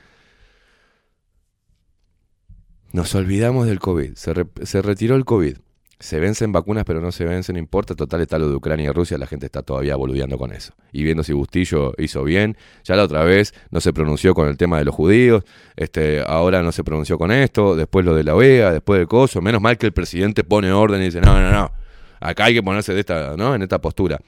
nos 2.91 3.13
olvidamos 3.15 3.67
del 3.67 3.79
COVID. 3.79 4.15
Se, 4.15 4.33
re- 4.33 4.47
se 4.63 4.81
retiró 4.81 5.15
el 5.15 5.25
COVID. 5.25 5.57
Se 5.99 6.19
vencen 6.19 6.51
vacunas, 6.51 6.83
pero 6.83 6.99
no 6.99 7.11
se 7.11 7.25
vencen, 7.25 7.53
no 7.53 7.59
importa. 7.59 7.95
Total 7.95 8.21
está 8.21 8.37
lo 8.37 8.49
de 8.49 8.55
Ucrania 8.55 8.89
y 8.89 8.91
Rusia. 8.91 9.17
La 9.17 9.27
gente 9.27 9.45
está 9.45 9.61
todavía 9.61 9.95
boludeando 9.95 10.37
con 10.37 10.51
eso. 10.51 10.73
Y 10.91 11.03
viendo 11.03 11.23
si 11.23 11.31
Bustillo 11.33 11.93
hizo 11.97 12.23
bien. 12.23 12.57
Ya 12.83 12.95
la 12.95 13.03
otra 13.03 13.23
vez 13.23 13.53
no 13.69 13.79
se 13.81 13.93
pronunció 13.93 14.33
con 14.33 14.47
el 14.49 14.57
tema 14.57 14.77
de 14.79 14.85
los 14.85 14.95
judíos. 14.95 15.43
Este, 15.75 16.21
ahora 16.25 16.63
no 16.63 16.71
se 16.71 16.83
pronunció 16.83 17.17
con 17.17 17.31
esto. 17.31 17.75
Después 17.75 18.05
lo 18.05 18.13
de 18.15 18.23
la 18.23 18.35
OEA, 18.35 18.71
después 18.71 18.97
del 18.99 19.07
coso. 19.07 19.41
Menos 19.41 19.61
mal 19.61 19.77
que 19.77 19.85
el 19.85 19.93
presidente 19.93 20.43
pone 20.43 20.71
orden 20.71 21.01
y 21.01 21.05
dice: 21.05 21.21
No, 21.21 21.39
no, 21.39 21.51
no. 21.51 21.71
Acá 22.19 22.45
hay 22.45 22.53
que 22.55 22.63
ponerse 22.63 22.93
de 22.93 22.99
esta, 23.01 23.37
¿no? 23.37 23.55
en 23.55 23.61
esta 23.61 23.79
postura. 23.79 24.19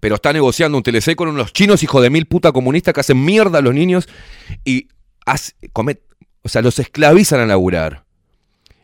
Pero 0.00 0.14
está 0.16 0.32
negociando 0.32 0.76
un 0.78 0.82
TLC 0.84 1.14
con 1.16 1.28
unos 1.28 1.52
chinos, 1.52 1.82
hijo 1.82 2.00
de 2.00 2.10
mil 2.10 2.26
puta 2.26 2.52
comunistas, 2.52 2.94
que 2.94 3.00
hacen 3.00 3.24
mierda 3.24 3.58
a 3.58 3.62
los 3.62 3.74
niños 3.74 4.08
y 4.64 4.88
hace- 5.26 5.54
o 6.42 6.48
sea, 6.48 6.62
los 6.62 6.78
esclavizan 6.78 7.40
a 7.40 7.46
laburar. 7.46 8.04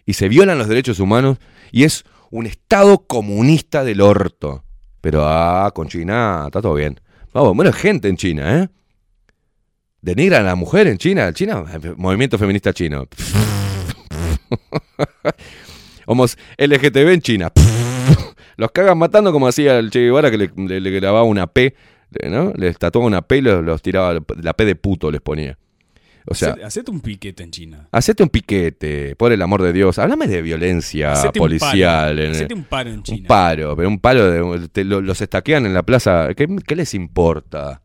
Y 0.06 0.14
se 0.14 0.28
violan 0.28 0.58
los 0.58 0.68
derechos 0.68 0.98
humanos 1.00 1.38
y 1.72 1.84
es 1.84 2.04
un 2.30 2.46
Estado 2.46 3.06
comunista 3.06 3.84
del 3.84 4.00
orto. 4.00 4.64
Pero, 5.00 5.24
ah, 5.26 5.70
con 5.74 5.88
China 5.88 6.42
está 6.46 6.60
todo 6.60 6.74
bien. 6.74 7.00
Vamos, 7.32 7.54
bueno, 7.56 7.72
gente 7.72 8.08
en 8.08 8.16
China, 8.16 8.60
¿eh? 8.62 8.68
Denigran 10.02 10.42
a 10.42 10.50
la 10.50 10.54
mujer 10.54 10.86
en 10.88 10.98
China. 10.98 11.32
China, 11.32 11.64
movimiento 11.96 12.36
feminista 12.38 12.72
chino. 12.74 13.06
Homos 16.06 16.36
LGTB 16.58 17.12
en 17.14 17.20
China. 17.22 17.50
Los 18.56 18.70
cagan 18.72 18.98
matando 18.98 19.32
como 19.32 19.46
hacía 19.48 19.78
el 19.78 19.90
Che 19.90 20.00
Guevara 20.00 20.30
que 20.30 20.38
le, 20.38 20.50
le- 20.56 20.80
le 20.80 20.90
grababa 20.90 21.24
una 21.24 21.46
P, 21.46 21.74
¿no? 22.30 22.52
Les 22.56 22.78
tatuaba 22.78 23.06
una 23.06 23.22
P 23.22 23.38
y 23.38 23.40
los, 23.42 23.64
los 23.64 23.82
tiraba, 23.82 24.18
la 24.42 24.52
P 24.54 24.64
de 24.64 24.74
puto 24.76 25.10
les 25.10 25.20
ponía. 25.20 25.58
O 26.26 26.34
sea, 26.34 26.54
Hacete- 26.54 26.90
un 26.90 27.00
piquete 27.02 27.42
en 27.42 27.50
China. 27.50 27.88
hacete 27.92 28.22
un 28.22 28.30
piquete, 28.30 29.14
por 29.16 29.30
el 29.32 29.42
amor 29.42 29.60
de 29.60 29.74
Dios. 29.74 29.98
Háblame 29.98 30.26
de 30.26 30.40
violencia 30.40 31.12
Hacete 31.12 31.38
un 31.38 31.44
policial. 31.44 32.14
paro. 32.16 32.22
en- 32.24 32.30
Hacete 32.30 32.54
un 32.54 32.64
paro 32.64 32.88
en 32.90 32.96
un 32.96 33.02
China. 33.02 33.28
paro, 33.28 33.76
pero 33.76 33.88
un 33.88 33.98
paro, 33.98 34.30
de, 34.58 34.68
te- 34.68 34.84
los 34.84 35.20
estaquean 35.20 35.66
en 35.66 35.74
la 35.74 35.82
plaza. 35.82 36.32
¿Qué, 36.34 36.46
qué 36.66 36.76
les 36.76 36.94
importa? 36.94 37.82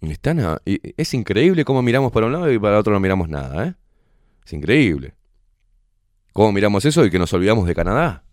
Están 0.00 0.40
a- 0.40 0.58
es 0.64 1.14
increíble 1.14 1.64
cómo 1.64 1.82
miramos 1.82 2.12
para 2.12 2.26
un 2.26 2.32
lado 2.32 2.52
y 2.52 2.58
para 2.58 2.78
otro 2.78 2.92
no 2.92 3.00
miramos 3.00 3.28
nada, 3.28 3.66
¿eh? 3.68 3.74
Es 4.46 4.52
increíble. 4.52 5.14
¿Cómo 6.32 6.52
miramos 6.52 6.84
eso 6.84 7.04
y 7.04 7.10
que 7.10 7.18
nos 7.18 7.32
olvidamos 7.32 7.66
de 7.66 7.74
Canadá? 7.74 8.24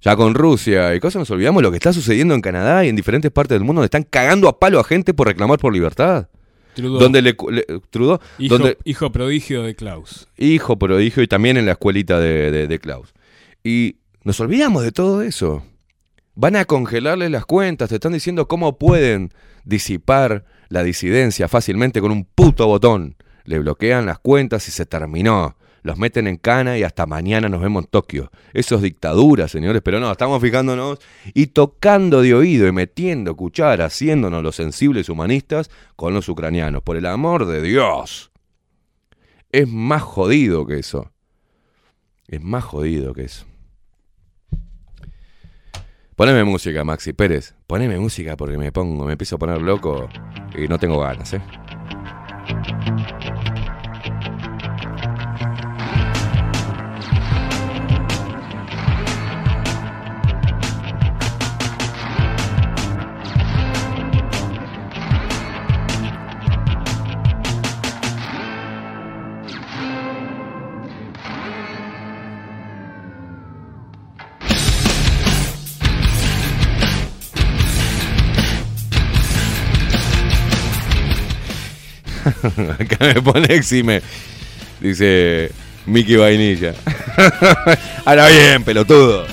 Ya 0.00 0.16
con 0.16 0.34
Rusia 0.34 0.94
y 0.94 1.00
cosas 1.00 1.20
nos 1.20 1.30
olvidamos 1.30 1.60
de 1.60 1.62
lo 1.64 1.70
que 1.70 1.78
está 1.78 1.92
sucediendo 1.92 2.34
en 2.34 2.42
Canadá 2.42 2.84
y 2.84 2.88
en 2.90 2.96
diferentes 2.96 3.30
partes 3.30 3.54
del 3.56 3.64
mundo 3.64 3.80
donde 3.80 3.86
están 3.86 4.02
cagando 4.02 4.48
a 4.48 4.58
palo 4.58 4.78
a 4.78 4.84
gente 4.84 5.14
por 5.14 5.26
reclamar 5.28 5.58
por 5.58 5.72
libertad. 5.72 6.28
Trudeau. 6.74 6.98
Donde 7.00 7.22
le, 7.22 7.36
le- 7.50 7.66
Trudeau, 7.90 8.18
hijo, 8.38 8.58
donde, 8.58 8.76
hijo 8.84 9.12
prodigio 9.12 9.62
de 9.62 9.74
Klaus. 9.74 10.28
hijo 10.36 10.78
prodigio 10.78 11.22
y 11.22 11.28
también 11.28 11.56
en 11.56 11.66
la 11.66 11.72
escuelita 11.72 12.18
de, 12.20 12.50
de, 12.50 12.66
de 12.66 12.78
Klaus. 12.80 13.14
Y 13.62 13.96
nos 14.24 14.40
olvidamos 14.40 14.82
de 14.82 14.92
todo 14.92 15.22
eso. 15.22 15.64
Van 16.34 16.56
a 16.56 16.64
congelarles 16.64 17.30
las 17.30 17.46
cuentas, 17.46 17.88
te 17.90 17.94
están 17.94 18.12
diciendo 18.12 18.48
cómo 18.48 18.76
pueden 18.76 19.32
disipar 19.64 20.44
la 20.68 20.82
disidencia 20.82 21.46
fácilmente 21.48 22.00
con 22.00 22.10
un 22.10 22.24
puto 22.24 22.66
botón. 22.66 23.16
Le 23.44 23.58
bloquean 23.60 24.04
las 24.04 24.18
cuentas 24.18 24.66
y 24.68 24.72
se 24.72 24.84
terminó. 24.84 25.56
Los 25.84 25.98
meten 25.98 26.26
en 26.26 26.38
cana 26.38 26.78
y 26.78 26.82
hasta 26.82 27.04
mañana 27.04 27.50
nos 27.50 27.60
vemos 27.60 27.84
en 27.84 27.90
Tokio. 27.90 28.30
Eso 28.54 28.76
es 28.76 28.82
dictadura, 28.82 29.48
señores, 29.48 29.82
pero 29.84 30.00
no, 30.00 30.10
estamos 30.10 30.40
fijándonos 30.40 30.98
y 31.34 31.48
tocando 31.48 32.22
de 32.22 32.32
oído 32.32 32.66
y 32.66 32.72
metiendo 32.72 33.36
cuchara, 33.36 33.84
haciéndonos 33.84 34.42
los 34.42 34.56
sensibles 34.56 35.10
humanistas 35.10 35.70
con 35.94 36.14
los 36.14 36.26
ucranianos. 36.30 36.82
Por 36.82 36.96
el 36.96 37.04
amor 37.04 37.44
de 37.44 37.60
Dios. 37.60 38.32
Es 39.52 39.68
más 39.68 40.00
jodido 40.00 40.66
que 40.66 40.78
eso. 40.78 41.12
Es 42.28 42.42
más 42.42 42.64
jodido 42.64 43.12
que 43.12 43.24
eso. 43.24 43.44
Poneme 46.16 46.44
música, 46.44 46.82
Maxi 46.82 47.12
Pérez. 47.12 47.54
Poneme 47.66 47.98
música 47.98 48.38
porque 48.38 48.56
me 48.56 48.72
pongo, 48.72 49.04
me 49.04 49.12
empiezo 49.12 49.36
a 49.36 49.38
poner 49.38 49.60
loco 49.60 50.08
y 50.56 50.66
no 50.66 50.78
tengo 50.78 50.98
ganas, 50.98 51.34
¿eh? 51.34 51.42
Acá 82.78 83.06
me 83.14 83.22
pone 83.22 83.46
exime. 83.54 84.02
Dice 84.80 85.50
Mickey 85.86 86.16
Vainilla. 86.16 86.74
Ahora 88.04 88.28
bien, 88.28 88.64
pelotudo. 88.64 89.26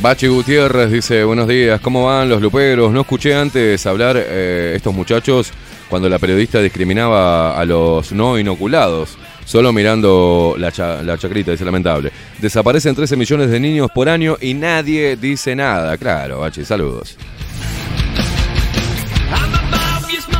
Bachi 0.00 0.28
Gutiérrez 0.28 0.92
dice, 0.92 1.24
buenos 1.24 1.48
días, 1.48 1.80
¿cómo 1.80 2.06
van 2.06 2.28
los 2.28 2.40
luperos? 2.40 2.92
No 2.92 3.00
escuché 3.00 3.34
antes 3.34 3.84
hablar 3.84 4.16
eh, 4.16 4.74
estos 4.76 4.94
muchachos 4.94 5.50
cuando 5.90 6.08
la 6.08 6.20
periodista 6.20 6.60
discriminaba 6.60 7.58
a 7.58 7.64
los 7.64 8.12
no 8.12 8.38
inoculados, 8.38 9.18
solo 9.44 9.72
mirando 9.72 10.54
la, 10.56 10.70
la 11.02 11.18
chacrita, 11.18 11.50
dice 11.50 11.64
lamentable. 11.64 12.12
Desaparecen 12.40 12.94
13 12.94 13.16
millones 13.16 13.50
de 13.50 13.58
niños 13.58 13.90
por 13.92 14.08
año 14.08 14.36
y 14.40 14.54
nadie 14.54 15.16
dice 15.16 15.56
nada. 15.56 15.96
Claro, 15.98 16.40
Bachi, 16.40 16.64
saludos. 16.64 17.16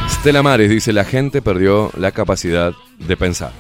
Estela 0.07 0.45
Mares 0.45 0.71
dice, 0.71 0.93
la 0.93 1.05
gente 1.05 1.43
perdió 1.43 1.91
la 1.97 2.13
capacidad 2.13 2.73
de 2.99 3.17
pensar. 3.17 3.51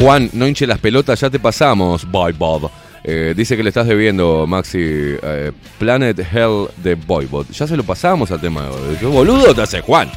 Juan, 0.00 0.30
no 0.32 0.48
hinche 0.48 0.66
las 0.66 0.78
pelotas, 0.78 1.20
ya 1.20 1.28
te 1.28 1.38
pasamos. 1.38 2.10
Bye, 2.10 2.32
Bob. 2.32 2.70
Eh, 3.04 3.34
dice 3.36 3.54
que 3.54 3.62
le 3.62 3.68
estás 3.68 3.86
debiendo, 3.86 4.46
Maxi, 4.46 4.78
eh, 4.80 5.52
Planet 5.78 6.18
Hell 6.18 6.68
de 6.78 6.94
Boybot. 6.94 7.50
Ya 7.50 7.66
se 7.66 7.76
lo 7.76 7.84
pasamos 7.84 8.30
al 8.30 8.40
tema. 8.40 8.66
¿Qué 8.98 9.04
boludo 9.04 9.54
te 9.54 9.60
hace, 9.60 9.82
Juan? 9.82 10.10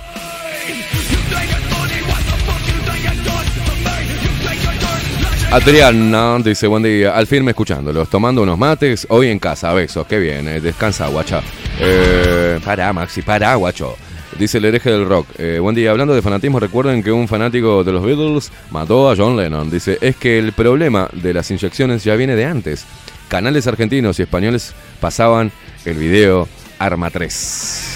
Adriana 5.52 6.38
dice, 6.42 6.66
buen 6.66 6.82
día, 6.82 7.16
al 7.16 7.28
firme 7.28 7.52
escuchándolos, 7.52 8.10
tomando 8.10 8.42
unos 8.42 8.58
mates, 8.58 9.06
hoy 9.10 9.28
en 9.28 9.38
casa, 9.38 9.72
besos, 9.74 10.08
qué 10.08 10.18
bien, 10.18 10.48
eh, 10.48 10.62
descansa, 10.62 11.08
guacha. 11.10 11.44
Eh, 11.80 12.58
Maxi, 12.94 13.22
pará, 13.22 13.54
guacho. 13.56 13.98
Dice 14.40 14.58
el 14.58 14.66
hereje 14.66 14.90
del 14.90 15.06
rock, 15.06 15.28
eh, 15.38 15.60
buen 15.60 15.76
día, 15.76 15.92
hablando 15.92 16.16
de 16.16 16.22
fanatismo, 16.22 16.60
recuerden 16.60 17.04
que 17.04 17.12
un 17.12 17.28
fanático 17.28 17.84
de 17.84 17.92
los 17.92 18.04
Beatles 18.04 18.52
mató 18.72 19.10
a 19.10 19.16
John 19.16 19.38
Lennon. 19.38 19.70
Dice, 19.70 19.98
es 20.02 20.16
que 20.16 20.40
el 20.40 20.54
problema 20.54 21.08
de 21.14 21.34
las 21.34 21.52
inyecciones 21.52 22.04
ya 22.04 22.16
viene 22.16 22.36
de 22.36 22.46
antes. 22.46 22.86
Canales 23.28 23.68
argentinos 23.68 24.20
y 24.20 24.24
españoles 24.24 24.74
pasaban 25.00 25.52
el 25.86 25.98
video 25.98 26.48
Arma 26.80 27.10
3. 27.10 27.90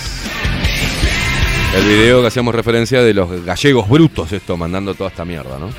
El 1.76 1.86
video 1.86 2.22
que 2.22 2.28
hacíamos 2.28 2.54
referencia 2.56 3.02
de 3.02 3.14
los 3.14 3.44
gallegos 3.44 3.90
brutos, 3.90 4.32
esto, 4.32 4.58
mandando 4.58 4.94
toda 4.94 5.10
esta 5.10 5.26
mierda, 5.26 5.58
¿no? 5.60 5.70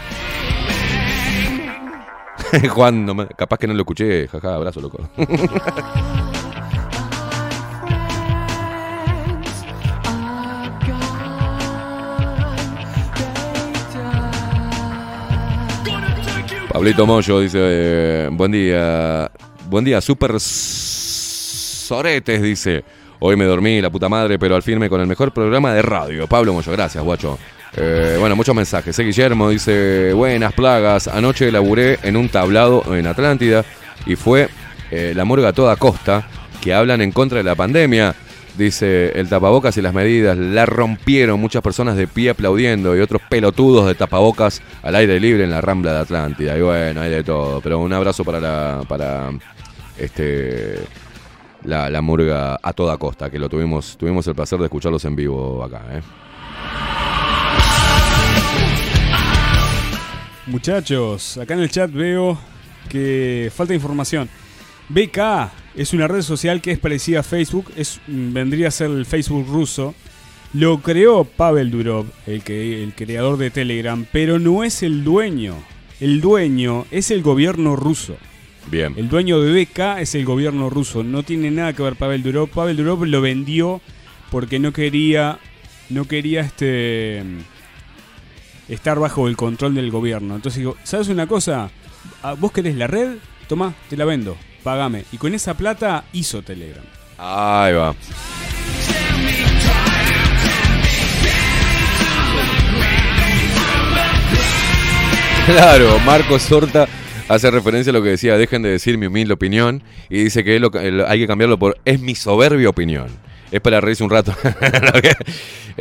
Juan, 2.71 3.29
capaz 3.37 3.59
que 3.59 3.67
no 3.67 3.75
lo 3.75 3.81
escuché, 3.81 4.29
jaja, 4.29 4.55
abrazo, 4.55 4.81
loco. 4.81 5.09
Pablito 16.79 17.09
Moyo 17.09 17.41
dice, 17.41 17.59
eh, 17.61 18.29
buen 18.31 18.53
día, 18.53 19.29
buen 19.69 19.85
día, 19.85 20.01
super 20.01 20.39
soretes, 20.39 22.41
dice. 22.41 22.85
Hoy 23.19 23.35
me 23.35 23.47
dormí, 23.47 23.81
la 23.81 23.91
puta 23.91 24.09
madre, 24.09 24.39
pero 24.39 24.55
al 24.55 24.63
firme 24.63 24.89
con 24.89 25.01
el 25.01 25.09
mejor 25.09 25.33
programa 25.33 25.75
de 25.75 25.83
radio. 25.83 26.29
Pablo 26.29 26.53
Moyo, 26.53 26.71
gracias, 26.71 27.03
guacho. 27.03 27.37
Eh, 27.77 28.17
bueno, 28.21 28.37
muchos 28.37 28.55
mensajes. 28.55 28.97
Eh, 28.97 29.03
Guillermo 29.03 29.51
dice, 29.51 30.13
buenas 30.13 30.53
plagas, 30.53 31.09
anoche 31.09 31.51
laburé 31.51 31.99
en 32.05 32.17
un 32.17 32.29
tablado 32.29 32.85
en 32.95 33.09
Atlántida 33.09 33.65
y 34.07 34.15
fue 34.15 34.49
eh, 34.93 35.15
la 35.17 35.25
murga 35.25 35.49
a 35.49 35.53
toda 35.53 35.75
costa 35.75 36.29
que 36.61 36.75
hablan 36.75 37.01
en 37.01 37.11
contra 37.11 37.39
de 37.39 37.45
la 37.45 37.57
pandemia. 37.57 38.15
Dice, 38.59 39.13
el 39.15 39.29
tapabocas 39.29 39.77
y 39.77 39.83
las 39.83 39.95
medidas 39.95 40.37
la 40.37 40.67
rompieron, 40.67 41.39
muchas 41.39 41.63
personas 41.63 41.97
de 41.97 42.09
pie 42.09 42.31
aplaudiendo 42.31 42.97
y 42.97 43.01
otros 43.01 43.23
pelotudos 43.31 43.87
de 43.87 43.95
tapabocas 43.95 44.61
al 44.83 44.97
aire 44.97 45.21
libre 45.21 45.45
en 45.45 45.51
la 45.51 45.61
rambla 45.61 45.93
de 45.93 46.01
Atlántida. 46.01 46.59
Y 46.59 46.63
bueno, 46.63 47.01
hay 47.01 47.11
de 47.11 47.23
todo. 47.23 47.61
Pero 47.61 47.79
un 47.79 47.93
abrazo 47.93 48.25
para 48.25 48.41
la, 48.41 48.83
para 48.89 49.31
este 49.97 50.81
la, 51.63 51.89
la 51.89 52.03
murga 52.03 52.59
a 52.61 52.73
toda 52.73 52.97
costa, 52.97 53.31
que 53.31 53.39
lo 53.39 53.49
tuvimos, 53.49 53.97
tuvimos 53.97 54.27
el 54.27 54.35
placer 54.35 54.59
de 54.59 54.65
escucharlos 54.65 55.05
en 55.05 55.15
vivo 55.15 55.63
acá, 55.63 55.83
¿eh? 55.93 56.01
Muchachos, 60.47 61.39
acá 61.39 61.55
en 61.55 61.61
el 61.61 61.71
chat 61.71 61.93
veo 61.93 62.37
que 62.89 63.53
falta 63.55 63.73
información. 63.73 64.29
BK 64.89 65.51
es 65.77 65.93
una 65.93 66.09
red 66.09 66.23
social 66.23 66.61
que 66.61 66.73
es 66.73 66.79
parecida 66.79 67.21
a 67.21 67.23
Facebook, 67.23 67.71
es, 67.77 68.01
mm, 68.07 68.33
vendría 68.33 68.69
a 68.69 68.73
ser 68.73 68.91
el 68.91 69.07
Facebook 69.07 69.47
ruso. 69.49 69.95
Lo 70.55 70.81
creó 70.81 71.25
Pavel 71.25 71.71
Durov, 71.71 72.07
el, 72.27 72.43
que, 72.43 72.83
el 72.83 72.95
creador 72.95 73.37
de 73.37 73.51
Telegram, 73.51 74.07
pero 74.11 74.39
no 74.39 74.65
es 74.65 74.83
el 74.83 75.05
dueño. 75.05 75.55
El 76.01 76.21
dueño 76.21 76.87
es 76.91 77.11
el 77.11 77.23
gobierno 77.23 77.77
ruso. 77.77 78.17
Bien. 78.71 78.95
El 78.97 79.09
dueño 79.09 79.41
de 79.41 79.65
BK 79.65 80.01
es 80.01 80.15
el 80.15 80.25
gobierno 80.25 80.71
ruso. 80.71 81.03
No 81.03 81.23
tiene 81.23 81.51
nada 81.51 81.73
que 81.73 81.83
ver 81.83 81.97
Pavel 81.97 82.23
Durov. 82.23 82.49
Pavel 82.49 82.77
Durov 82.77 83.05
lo 83.05 83.21
vendió 83.21 83.81
porque 84.31 84.59
no 84.59 84.73
quería, 84.73 85.39
no 85.91 86.07
quería 86.07 86.41
este 86.41 87.23
estar 88.69 88.99
bajo 88.99 89.29
el 89.29 89.37
control 89.37 89.75
del 89.75 89.91
gobierno. 89.91 90.35
Entonces 90.35 90.59
digo, 90.59 90.77
¿sabes 90.85 91.09
una 91.09 91.27
cosa? 91.27 91.71
Ah, 92.23 92.35
¿Vos 92.35 92.53
querés 92.53 92.77
la 92.77 92.87
red? 92.87 93.17
Toma, 93.49 93.75
te 93.89 93.97
la 93.97 94.05
vendo. 94.05 94.37
Pagame. 94.63 95.05
Y 95.13 95.19
con 95.19 95.35
esa 95.35 95.55
plata 95.55 96.05
hizo 96.13 96.43
Telegram. 96.43 96.85
Ahí 97.19 97.75
va. 97.75 97.95
Claro, 105.47 105.99
Marcos 106.01 106.43
Sorta 106.43 106.87
hace 107.27 107.51
referencia 107.51 107.91
a 107.91 107.95
lo 107.95 108.03
que 108.03 108.11
decía, 108.11 108.37
dejen 108.37 108.61
de 108.63 108.69
decir 108.69 108.99
mi 108.99 109.07
humilde 109.07 109.33
opinión, 109.33 109.83
y 110.11 110.25
dice 110.25 110.45
que 110.45 110.61
hay 111.07 111.19
que 111.19 111.27
cambiarlo 111.27 111.59
por 111.59 111.79
es 111.87 112.01
mi 112.01 112.15
soberbia 112.15 112.69
opinión. 112.69 113.07
Es 113.51 113.63
para 113.63 113.81
reírse 113.81 114.05
un 114.05 114.11
rato. 114.11 114.35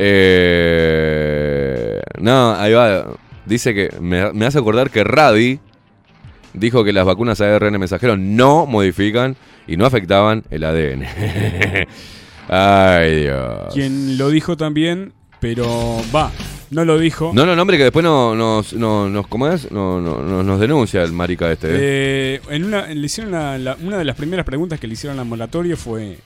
Eh, 0.00 2.00
no, 2.20 2.54
ahí 2.54 2.72
va. 2.72 3.16
Dice 3.46 3.74
que 3.74 3.90
me, 4.00 4.32
me 4.32 4.46
hace 4.46 4.58
acordar 4.58 4.90
que 4.90 5.02
Radi 5.02 5.58
dijo 6.58 6.84
que 6.84 6.92
las 6.92 7.04
vacunas 7.06 7.40
ARN 7.40 7.78
mensajero 7.78 8.16
no 8.16 8.66
modifican 8.66 9.36
y 9.66 9.76
no 9.76 9.86
afectaban 9.86 10.44
el 10.50 10.64
ADN. 10.64 11.04
Ay, 12.48 13.22
Dios. 13.22 13.74
Quien 13.74 14.16
lo 14.18 14.30
dijo 14.30 14.56
también, 14.56 15.12
pero 15.40 16.00
va, 16.14 16.32
no 16.70 16.84
lo 16.84 16.98
dijo. 16.98 17.30
No, 17.34 17.44
no, 17.44 17.54
no, 17.54 17.62
hombre, 17.62 17.76
que 17.76 17.82
después 17.84 18.02
no, 18.02 18.34
nos, 18.34 18.72
no, 18.72 19.08
nos, 19.08 19.26
¿cómo 19.26 19.48
es? 19.48 19.70
No, 19.70 20.00
no, 20.00 20.22
no- 20.22 20.42
nos 20.42 20.58
denuncia 20.58 21.02
el 21.02 21.12
marica 21.12 21.50
este. 21.52 21.68
¿eh? 21.68 21.76
Eh, 21.78 22.40
en 22.50 22.64
una, 22.64 22.86
le 22.86 23.04
hicieron 23.06 23.32
la- 23.32 23.58
la- 23.58 23.76
una 23.82 23.98
de 23.98 24.04
las 24.04 24.16
primeras 24.16 24.46
preguntas 24.46 24.80
que 24.80 24.86
le 24.86 24.94
hicieron 24.94 25.18
al 25.18 25.26
moratorio 25.26 25.76
fue: 25.76 26.18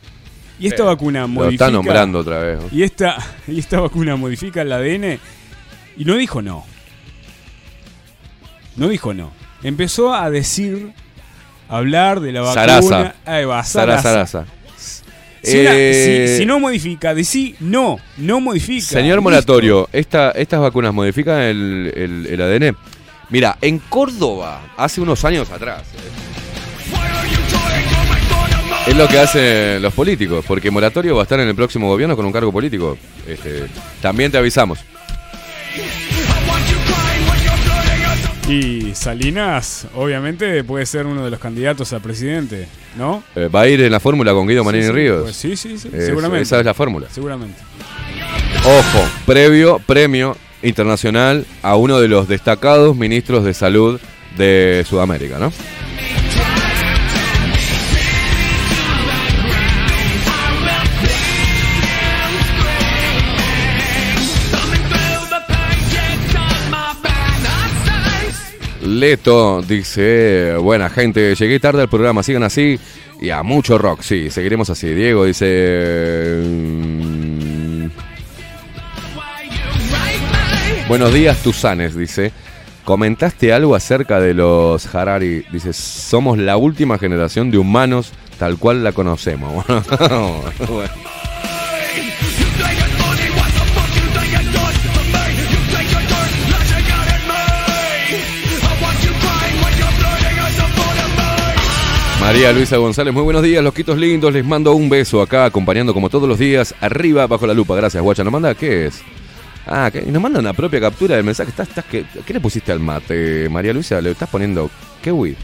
¿y 0.60 0.68
esta 0.68 0.84
Eh, 0.84 0.86
vacuna 0.86 1.22
Lo 1.22 1.28
modifica? 1.28 1.64
está 1.66 1.70
nombrando 1.76 2.20
otra 2.20 2.38
vez. 2.38 2.58
¿Y 2.70 2.84
esta, 2.84 3.16
¿Y 3.48 3.58
esta 3.58 3.80
vacuna 3.80 4.14
modifica 4.16 4.62
el 4.62 4.70
ADN? 4.72 5.18
Y 5.96 6.04
no 6.04 6.16
dijo 6.16 6.40
no. 6.40 6.64
No 8.76 8.88
dijo 8.88 9.12
no. 9.12 9.32
Empezó 9.62 10.12
a 10.14 10.28
decir, 10.30 10.92
a 11.68 11.76
hablar 11.78 12.20
de 12.20 12.32
la 12.32 12.40
vacuna. 12.42 12.62
Sarasa. 12.82 13.14
Ahí 13.24 13.44
va, 13.44 13.62
Sarasa. 13.64 14.02
Sarasa. 14.02 14.46
Si, 15.42 15.58
una- 15.58 15.70
Eh, 15.74 16.26
si- 16.28 16.38
si 16.38 16.46
no 16.46 16.60
modifica, 16.60 17.14
decí 17.14 17.56
no, 17.60 17.98
no 18.18 18.40
modifica. 18.40 18.86
Señor. 18.86 19.20
Moratorio, 19.20 19.88
esta, 19.92 20.30
¿estas 20.32 20.60
vacunas 20.60 20.94
modifican 20.94 21.40
el, 21.40 21.92
el- 21.96 22.26
el 22.30 22.40
ADN? 22.42 22.76
Mira, 23.30 23.56
en 23.60 23.78
Córdoba, 23.80 24.60
hace 24.76 25.00
unos 25.00 25.24
años 25.24 25.50
atrás, 25.50 25.82
eh, 25.94 26.10
es 28.90 28.96
lo 28.96 29.08
que 29.08 29.18
hacen 29.18 29.80
los 29.82 29.92
políticos, 29.94 30.44
porque 30.46 30.70
Moratorio 30.70 31.14
va 31.16 31.22
a 31.22 31.24
estar 31.24 31.40
en 31.40 31.48
el 31.48 31.54
próximo 31.54 31.88
gobierno 31.88 32.14
con 32.16 32.24
un 32.26 32.32
cargo 32.32 32.52
político. 32.52 32.96
Este, 33.26 33.66
también 34.00 34.30
te 34.30 34.38
avisamos. 34.38 34.78
Y 38.52 38.94
Salinas, 38.94 39.86
obviamente, 39.94 40.62
puede 40.62 40.84
ser 40.84 41.06
uno 41.06 41.24
de 41.24 41.30
los 41.30 41.40
candidatos 41.40 41.90
a 41.94 42.00
presidente, 42.00 42.68
¿no? 42.98 43.22
Eh, 43.34 43.48
va 43.48 43.62
a 43.62 43.68
ir 43.68 43.80
en 43.80 43.90
la 43.90 43.98
fórmula 43.98 44.32
con 44.34 44.46
Guido 44.46 44.62
Manini 44.62 44.84
Sí, 44.84 44.90
Ríos. 44.92 45.22
pues 45.22 45.36
sí, 45.36 45.56
sí, 45.56 45.78
sí, 45.78 45.88
seguramente. 45.90 46.42
Esa 46.42 46.58
es 46.58 46.66
la 46.66 46.74
fórmula. 46.74 47.06
Seguramente. 47.10 47.56
Ojo, 48.62 49.08
previo 49.24 49.78
premio 49.86 50.36
internacional 50.62 51.46
a 51.62 51.76
uno 51.76 51.98
de 51.98 52.08
los 52.08 52.28
destacados 52.28 52.94
ministros 52.94 53.42
de 53.44 53.54
salud 53.54 53.98
de 54.36 54.84
Sudamérica, 54.86 55.38
¿no? 55.38 55.50
Leto 69.00 69.62
dice, 69.62 70.56
buena 70.56 70.88
gente, 70.90 71.34
llegué 71.34 71.60
tarde 71.60 71.82
al 71.82 71.88
programa, 71.88 72.22
sigan 72.22 72.42
así 72.42 72.78
y 73.20 73.30
a 73.30 73.42
mucho 73.42 73.78
rock, 73.78 74.02
sí, 74.02 74.30
seguiremos 74.30 74.70
así. 74.70 74.88
Diego 74.94 75.24
dice... 75.24 76.42
mm, 76.44 77.86
Buenos 80.88 81.14
días, 81.14 81.42
Tusanes, 81.42 81.96
dice. 81.96 82.32
Comentaste 82.84 83.52
algo 83.52 83.74
acerca 83.74 84.20
de 84.20 84.34
los 84.34 84.92
Harari. 84.94 85.44
Dice, 85.52 85.72
somos 85.72 86.36
la 86.36 86.56
última 86.56 86.98
generación 86.98 87.50
de 87.50 87.58
humanos 87.58 88.12
tal 88.38 88.58
cual 88.58 88.82
la 88.84 88.92
conocemos. 88.92 89.64
María 102.22 102.52
Luisa 102.52 102.76
González, 102.76 103.12
muy 103.12 103.24
buenos 103.24 103.42
días, 103.42 103.64
loquitos 103.64 103.98
lindos. 103.98 104.32
Les 104.32 104.44
mando 104.44 104.72
un 104.74 104.88
beso 104.88 105.20
acá, 105.20 105.44
acompañando 105.44 105.92
como 105.92 106.08
todos 106.08 106.28
los 106.28 106.38
días, 106.38 106.72
arriba 106.80 107.26
bajo 107.26 107.48
la 107.48 107.52
lupa. 107.52 107.74
Gracias, 107.74 108.00
guacha. 108.00 108.22
¿Nos 108.22 108.32
manda 108.32 108.54
qué 108.54 108.86
es? 108.86 109.02
Ah, 109.66 109.90
¿qué? 109.92 110.02
nos 110.02 110.22
mandan 110.22 110.44
la 110.44 110.52
propia 110.52 110.80
captura 110.80 111.16
del 111.16 111.24
mensaje. 111.24 111.50
¿Estás, 111.50 111.68
estás, 111.68 111.84
qué, 111.84 112.06
¿Qué 112.24 112.32
le 112.32 112.40
pusiste 112.40 112.70
al 112.70 112.78
mate, 112.78 113.48
María 113.48 113.72
Luisa? 113.72 114.00
¿Le 114.00 114.12
estás 114.12 114.30
poniendo 114.30 114.70
kiwi? 115.02 115.36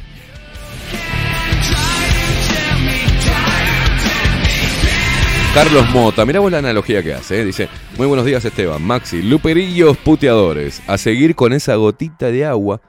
Carlos 5.52 5.90
Mota, 5.90 6.24
mirá 6.24 6.38
vos 6.38 6.52
la 6.52 6.58
analogía 6.58 7.02
que 7.02 7.12
hace, 7.12 7.40
¿eh? 7.40 7.44
dice, 7.44 7.68
muy 7.96 8.06
buenos 8.06 8.24
días 8.24 8.44
Esteban, 8.44 8.80
Maxi, 8.80 9.22
luperillos 9.22 9.96
puteadores, 9.96 10.80
a 10.86 10.96
seguir 10.96 11.34
con 11.34 11.52
esa 11.52 11.74
gotita 11.74 12.30
de 12.30 12.44
agua 12.44 12.80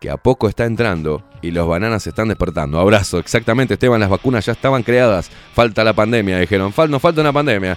que 0.00 0.10
a 0.10 0.16
poco 0.16 0.48
está 0.48 0.64
entrando 0.64 1.24
y 1.42 1.50
los 1.50 1.66
bananas 1.66 2.02
se 2.02 2.10
están 2.10 2.28
despertando. 2.28 2.78
Abrazo, 2.78 3.18
exactamente 3.18 3.74
Esteban, 3.74 4.00
las 4.00 4.10
vacunas 4.10 4.44
ya 4.44 4.52
estaban 4.52 4.82
creadas, 4.82 5.30
falta 5.54 5.84
la 5.84 5.92
pandemia, 5.92 6.38
dijeron, 6.38 6.72
Fal, 6.72 6.90
nos 6.90 7.00
falta 7.00 7.20
una 7.20 7.32
pandemia. 7.32 7.76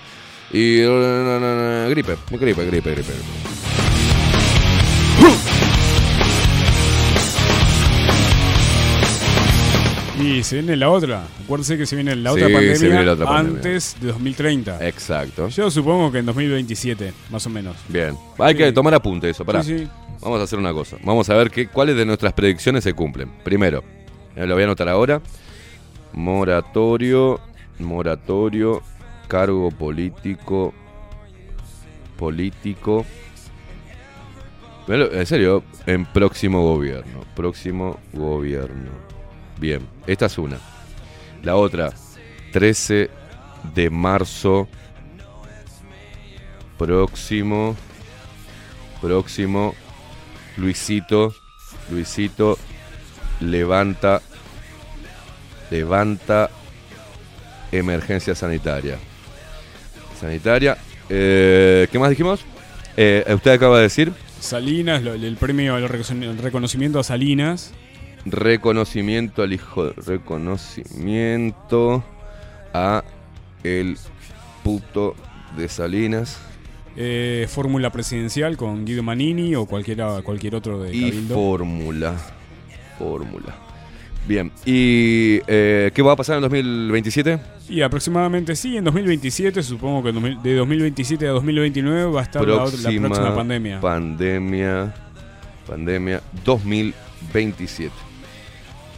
Y... 0.52 0.82
gripe, 1.90 2.18
gripe, 2.32 2.66
gripe, 2.66 2.92
gripe. 2.92 3.14
Y 10.22 10.44
se 10.44 10.58
viene 10.58 10.76
la 10.76 10.90
otra. 10.90 11.24
Acuérdense 11.42 11.78
que 11.78 11.86
se 11.86 11.96
viene 11.96 12.14
la 12.14 12.34
otra 12.34 12.50
pandemia 12.50 12.78
viene 12.78 13.06
la 13.06 13.14
otra 13.14 13.26
pandemia. 13.26 13.58
antes 13.58 13.96
de 14.02 14.08
2030. 14.08 14.86
Exacto. 14.86 15.48
Yo 15.48 15.72
supongo 15.72 16.12
que 16.12 16.18
en 16.18 16.26
2027, 16.26 17.14
más 17.30 17.46
o 17.46 17.50
menos. 17.50 17.78
Bien, 17.88 18.18
hay 18.38 18.54
que 18.54 18.70
tomar 18.74 18.94
apunte 18.94 19.30
eso, 19.30 19.46
pará. 19.46 19.64
Sí, 19.64 19.80
sí. 19.80 19.88
Vamos 20.22 20.40
a 20.42 20.44
hacer 20.44 20.60
una 20.60 20.74
cosa. 20.74 20.98
Vamos 21.04 21.30
a 21.30 21.36
ver 21.36 21.50
qué, 21.50 21.68
cuáles 21.68 21.96
de 21.96 22.06
nuestras 22.06 22.34
predicciones 22.34 22.84
se 22.84 22.94
cumplen. 22.94 23.32
Primero, 23.44 23.84
eh, 24.36 24.46
lo 24.46 24.54
voy 24.54 24.64
a 24.64 24.66
anotar 24.66 24.90
ahora. 24.90 25.22
Moratorio, 26.14 27.40
moratorio, 27.80 28.82
cargo 29.28 29.70
político, 29.72 30.74
político. 32.18 33.06
En 34.88 35.26
serio, 35.26 35.64
en 35.86 36.06
próximo 36.06 36.64
gobierno. 36.64 37.22
Próximo 37.36 38.00
gobierno. 38.12 38.90
Bien, 39.60 39.88
esta 40.08 40.26
es 40.26 40.38
una. 40.38 40.58
La 41.44 41.56
otra, 41.56 41.94
13 42.52 43.10
de 43.76 43.90
marzo. 43.90 44.68
Próximo. 46.78 47.76
Próximo. 49.02 49.76
Luisito. 50.60 51.34
Luisito. 51.90 52.58
Levanta. 53.40 54.22
Levanta. 55.72 56.50
Emergencia 57.72 58.36
sanitaria. 58.36 58.98
Sanitaria. 60.20 60.78
Eh, 61.10 61.88
¿Qué 61.92 62.00
más 62.00 62.10
dijimos? 62.10 62.42
Eh, 62.98 63.24
usted 63.34 63.52
acaba 63.52 63.78
de 63.78 63.84
decir 63.84 64.12
Salinas, 64.40 65.04
el 65.04 65.38
premio 65.38 65.78
el 65.78 66.38
reconocimiento 66.38 67.00
a 67.00 67.04
Salinas. 67.04 67.74
reconocimiento 68.26 69.44
al 69.44 69.54
hijo. 69.54 69.92
Reconocimiento 69.94 72.04
a 72.74 73.04
el 73.64 73.98
puto 74.64 75.16
de 75.58 75.68
Salinas. 75.68 76.40
Eh, 77.02 77.48
fórmula 77.50 77.90
presidencial 77.92 78.58
con 78.58 78.84
Guido 78.86 79.02
Manini 79.04 79.56
o 79.56 79.66
cualquiera, 79.66 80.22
cualquier 80.22 80.54
otro 80.56 80.82
de 80.84 80.94
Y 80.94 81.10
Cabildo. 81.10 81.34
fórmula. 81.36 82.14
Fórmula. 82.98 83.56
Bien. 84.28 84.52
¿Y 84.66 85.40
eh, 85.48 85.92
qué 85.94 86.02
va 86.02 86.12
a 86.12 86.16
pasar 86.18 86.36
en 86.36 86.42
2027? 86.42 87.40
Y 87.70 87.82
aproximadamente 87.82 88.54
sí, 88.56 88.76
en 88.78 88.84
2027, 88.84 89.64
supongo 89.64 90.04
que 90.04 90.10
en 90.10 90.16
2000 90.16 90.42
de 90.44 90.56
2027 90.56 91.28
a 91.28 91.32
2029 91.32 92.12
va 92.12 92.20
a 92.20 92.24
estar 92.24 92.46
la, 92.46 92.64
otra- 92.64 92.92
la 92.92 93.00
próxima 93.00 93.34
pandemia. 93.36 93.80
Pandemia. 93.80 94.94
Pandemia 95.66 96.22
2027. 96.44 97.92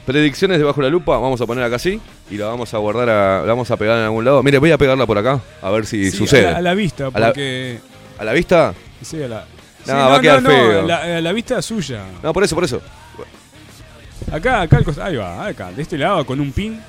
Predicciones 0.06 0.58
debajo 0.58 0.82
de 0.82 0.88
la 0.88 0.92
lupa, 0.92 1.18
vamos 1.20 1.40
a 1.42 1.46
poner 1.46 1.64
acá 1.64 1.76
así 1.76 2.02
y 2.30 2.36
la 2.38 2.48
vamos 2.48 2.74
a 2.74 2.78
guardar, 2.80 3.08
a, 3.10 3.42
la 3.42 3.48
vamos 3.48 3.70
a 3.70 3.78
pegar 3.78 3.98
en 4.00 4.06
algún 4.06 4.26
lado. 4.26 4.42
Mire, 4.42 4.58
voy 4.58 4.72
a 4.72 4.78
pegarla 4.78 5.06
por 5.06 5.18
acá, 5.18 5.40
a 5.62 5.70
ver 5.70 5.86
si 5.86 6.10
Sí, 6.10 6.18
sucede. 6.18 6.48
A 6.48 6.52
la, 6.54 6.58
a 6.58 6.62
la 6.62 6.74
vista, 6.74 7.08
A 7.14 7.20
la- 7.20 7.28
porque. 7.28 7.80
¿A 8.22 8.24
la 8.24 8.34
vista? 8.34 8.74
Sí, 9.02 9.22
a 9.24 9.28
la. 9.28 9.46
No, 9.88 9.94
va 9.96 10.18
a 10.18 10.22
quedar 10.22 10.42
feo. 10.44 10.82
a 10.82 10.84
la, 10.84 11.22
la 11.22 11.32
vista 11.34 11.60
suya. 11.60 12.04
No, 12.22 12.32
por 12.32 12.44
eso, 12.44 12.54
por 12.54 12.64
eso. 12.64 12.80
Acá, 14.32 14.62
acá, 14.62 14.78
al 14.78 14.84
costa- 14.84 15.06
ahí 15.06 15.16
va, 15.16 15.48
acá, 15.48 15.72
de 15.72 15.82
este 15.82 15.98
lado, 15.98 16.24
con 16.24 16.40
un 16.40 16.52
pin. 16.52 16.80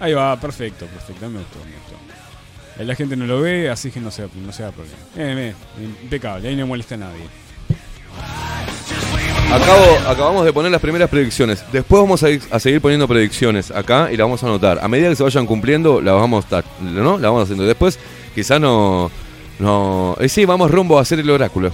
Ahí 0.00 0.14
va, 0.14 0.40
perfecto, 0.40 0.86
perfecto, 0.86 1.28
me 1.28 1.40
gustó, 1.40 1.58
me 1.58 1.72
gustó. 1.76 2.80
Eh, 2.82 2.84
La 2.86 2.94
gente 2.94 3.16
no 3.16 3.26
lo 3.26 3.42
ve, 3.42 3.68
así 3.68 3.90
que 3.90 4.00
no 4.00 4.10
sea, 4.10 4.28
no 4.34 4.50
sea 4.50 4.70
problema. 4.70 4.96
Eh, 5.14 5.52
eh, 5.78 5.88
impecable, 6.02 6.48
ahí 6.48 6.56
no 6.56 6.66
molesta 6.66 6.94
a 6.94 6.98
nadie. 6.98 7.24
Acabo, 9.52 10.08
acabamos 10.08 10.44
de 10.46 10.52
poner 10.54 10.70
las 10.72 10.80
primeras 10.80 11.10
predicciones. 11.10 11.62
Después 11.70 12.00
vamos 12.00 12.22
a, 12.22 12.30
ir- 12.30 12.42
a 12.50 12.58
seguir 12.58 12.80
poniendo 12.80 13.06
predicciones 13.06 13.70
acá 13.70 14.08
y 14.10 14.16
las 14.16 14.24
vamos 14.24 14.42
a 14.42 14.46
anotar. 14.46 14.78
A 14.80 14.88
medida 14.88 15.10
que 15.10 15.16
se 15.16 15.22
vayan 15.22 15.44
cumpliendo, 15.44 16.00
las 16.00 16.14
vamos 16.14 16.46
a, 16.52 16.62
¿no? 16.80 17.12
Las 17.18 17.22
vamos 17.30 17.42
haciendo. 17.44 17.64
Después, 17.64 17.98
quizá 18.34 18.58
no. 18.58 19.10
No 19.60 20.16
eh, 20.18 20.28
sí, 20.28 20.44
vamos 20.44 20.70
rumbo 20.70 20.98
a 20.98 21.02
hacer 21.02 21.20
el 21.20 21.30
oráculo. 21.30 21.70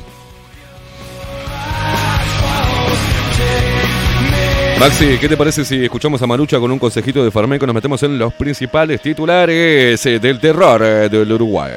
Maxi, 4.79 5.17
¿qué 5.19 5.27
te 5.27 5.39
parece 5.39 5.65
si 5.65 5.85
escuchamos 5.85 6.21
a 6.21 6.27
Marucha 6.27 6.61
con 6.61 6.71
un 6.71 6.79
consejito 6.79 7.25
de 7.25 7.31
Farmeco 7.31 7.67
nos 7.67 7.75
metemos 7.75 8.03
en 8.03 8.19
los 8.19 8.35
principales 8.35 9.01
titulares 9.01 10.05
eh, 10.05 10.19
del 10.19 10.39
terror 10.39 10.83
eh, 10.85 11.09
del 11.09 11.33
Uruguay? 11.33 11.73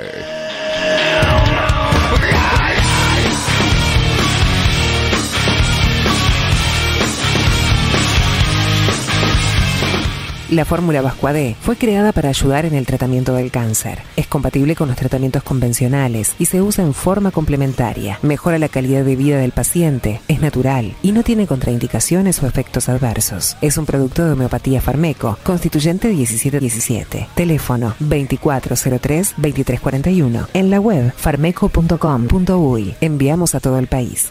La 10.52 10.66
fórmula 10.66 11.02
Vascuade 11.04 11.56
fue 11.62 11.76
creada 11.76 12.12
para 12.12 12.30
ayudar 12.30 12.66
en 12.66 12.74
el 12.74 12.88
tratamiento 12.88 13.36
del 13.36 13.52
cáncer. 13.52 14.02
Es 14.16 14.26
compatible 14.26 14.76
con 14.76 14.88
los 14.88 14.98
tratamientos 14.98 15.44
convencionales 15.44 16.34
y 16.40 16.46
se 16.46 16.60
usa 16.60 16.84
en 16.84 16.96
forma 16.96 17.30
complementaria. 17.30 18.18
Mejora 18.24 18.58
la 18.58 18.68
calidad 18.68 19.06
de 19.06 19.16
vida 19.16 19.38
del 19.38 19.52
paciente, 19.52 20.22
es 20.28 20.42
natural 20.42 20.96
y 21.04 21.12
no 21.12 21.22
tiene 21.22 21.46
contraindicaciones 21.46 22.42
o 22.42 22.48
efectos 22.48 22.90
adversos. 22.90 23.58
Es 23.62 23.78
un 23.78 23.86
producto 23.86 24.26
de 24.26 24.32
homeopatía 24.32 24.82
Farmeco, 24.82 25.38
constituyente 25.44 26.08
1717. 26.08 27.30
Teléfono 27.36 27.94
2403-2341. 28.00 30.48
En 30.54 30.72
la 30.72 30.80
web 30.80 31.14
farmeco.com.uy. 31.16 32.96
Enviamos 33.02 33.54
a 33.54 33.60
todo 33.60 33.78
el 33.78 33.86
país. 33.86 34.30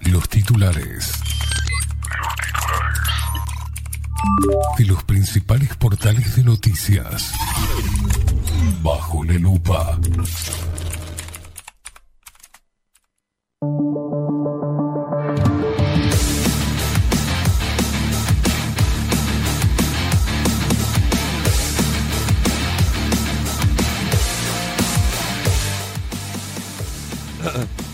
Los 0.00 0.28
titulares. 0.28 1.10
De 4.78 4.84
los 4.84 5.02
principales 5.04 5.74
portales 5.76 6.36
de 6.36 6.44
noticias. 6.44 7.32
Bajo 8.82 9.24
la 9.24 9.34
lupa. 9.34 9.98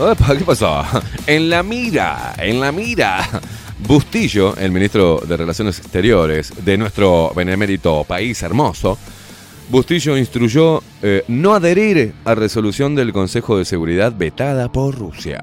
¿Qué 0.38 0.44
pasó? 0.44 0.84
En 1.26 1.48
la 1.50 1.62
mira, 1.62 2.34
en 2.38 2.60
la 2.60 2.72
mira. 2.72 3.28
Bustillo, 3.86 4.56
el 4.56 4.70
ministro 4.70 5.20
de 5.26 5.36
Relaciones 5.36 5.78
Exteriores 5.78 6.52
de 6.64 6.78
nuestro 6.78 7.32
benemérito 7.34 8.04
país 8.04 8.42
hermoso, 8.42 8.96
Bustillo 9.70 10.16
instruyó 10.16 10.82
eh, 11.02 11.24
no 11.28 11.54
adherir 11.54 12.14
a 12.24 12.34
resolución 12.34 12.94
del 12.94 13.12
Consejo 13.12 13.58
de 13.58 13.64
Seguridad 13.64 14.12
vetada 14.16 14.70
por 14.70 14.96
Rusia. 14.96 15.40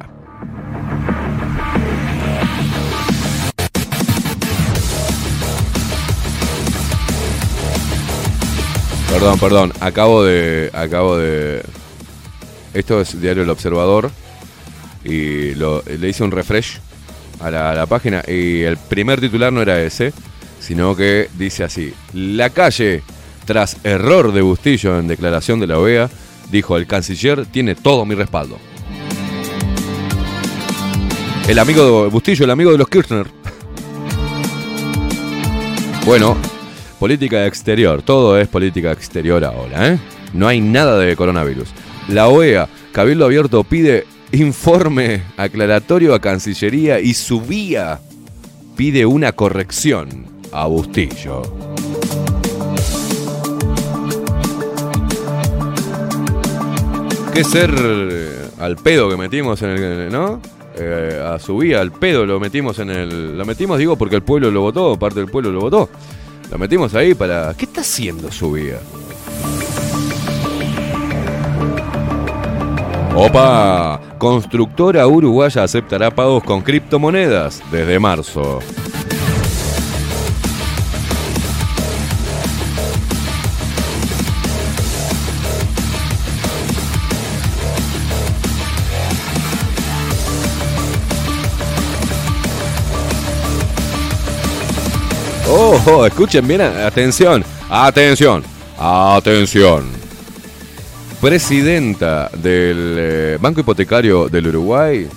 Perdón, 9.10 9.40
perdón, 9.40 9.74
acabo 9.82 10.24
de. 10.24 10.70
Acabo 10.74 11.18
de. 11.18 11.64
Esto 12.74 13.02
es 13.02 13.20
Diario 13.20 13.44
El 13.44 13.50
Observador. 13.50 14.12
Y 15.04 15.56
le 15.56 16.10
hice 16.10 16.24
un 16.24 16.32
refresh 16.32 16.80
a 17.40 17.52
la, 17.52 17.86
página. 17.86 18.24
Y 18.28 18.62
el 18.62 18.78
primer 18.78 19.20
titular 19.20 19.52
no 19.52 19.62
era 19.62 19.82
ese, 19.82 20.14
sino 20.60 20.96
que 20.96 21.30
dice 21.38 21.64
así: 21.64 21.94
La 22.14 22.50
calle, 22.50 23.04
tras 23.46 23.78
error 23.84 24.32
de 24.32 24.42
Bustillo 24.42 25.00
en 25.00 25.08
declaración 25.08 25.60
de 25.60 25.68
la 25.68 25.80
OEA, 25.80 26.10
dijo: 26.52 26.78
El 26.78 26.88
canciller 26.88 27.46
tiene 27.46 27.76
todo 27.76 28.06
mi 28.06 28.16
respaldo. 28.16 28.58
El 31.48 31.58
amigo 31.58 32.04
de 32.04 32.10
Bustillo, 32.10 32.46
el 32.46 32.52
amigo 32.52 32.72
de 32.72 32.78
los 32.78 32.88
Kirchner. 32.88 33.28
Bueno, 36.06 36.38
política 36.98 37.46
exterior, 37.46 38.02
todo 38.02 38.40
es 38.40 38.48
política 38.48 38.92
exterior 38.92 39.44
ahora, 39.44 39.90
¿eh? 39.90 40.00
No 40.34 40.48
hay 40.48 40.60
nada 40.60 40.98
de 40.98 41.16
coronavirus. 41.16 41.70
La 42.08 42.30
OEA, 42.30 42.68
Cabildo 42.92 43.26
Abierto, 43.26 43.64
pide 43.64 44.08
informe 44.32 45.24
aclaratorio 45.38 46.14
a 46.14 46.20
Cancillería 46.20 47.00
y 47.00 47.14
su 47.14 47.42
vía 47.42 48.00
pide 48.76 49.06
una 49.06 49.32
corrección 49.32 50.26
a 50.52 50.68
Bustillo. 50.68 51.42
¿Qué 57.34 57.44
ser 57.44 57.74
eh, 57.78 58.50
al 58.60 58.76
pedo 58.76 59.10
que 59.10 59.18
metimos 59.18 59.62
en 59.62 59.70
el, 59.70 60.12
¿no? 60.12 60.42
Eh, 60.76 61.22
a 61.26 61.40
su 61.40 61.58
vía, 61.58 61.82
al 61.82 61.92
pedo 61.92 62.26
lo 62.26 62.40
metimos 62.40 62.80
en 62.80 62.90
el... 62.90 63.38
Lo 63.38 63.46
metimos, 63.46 63.78
digo, 63.78 63.98
porque 63.98 64.16
el 64.16 64.24
pueblo 64.24 64.52
lo 64.52 64.62
votó, 64.62 64.98
parte 64.98 65.20
del 65.20 65.30
pueblo 65.30 65.52
lo 65.52 65.62
votó. 65.62 65.90
Lo 66.52 66.58
metimos 66.58 66.94
ahí 66.96 67.14
para... 67.14 67.54
¿Qué 67.58 67.66
está 67.66 67.82
haciendo 67.82 68.32
su 68.32 68.52
vía? 68.54 68.80
Opa, 73.16 74.00
constructora 74.18 75.06
uruguaya 75.08 75.64
aceptará 75.64 76.10
pagos 76.10 76.44
con 76.44 76.62
criptomonedas 76.62 77.62
desde 77.72 78.00
marzo. 78.00 78.60
Oh, 95.52 96.06
escuchen 96.06 96.48
bien, 96.48 96.62
atención, 96.62 97.44
atención, 97.70 98.44
atención. 98.78 99.99
Presidenta 101.22 102.30
del 102.30 102.96
eh, 102.98 103.38
Banco 103.42 103.60
Hipotecario 103.60 104.30
del 104.30 104.48
Uruguay 104.48 105.08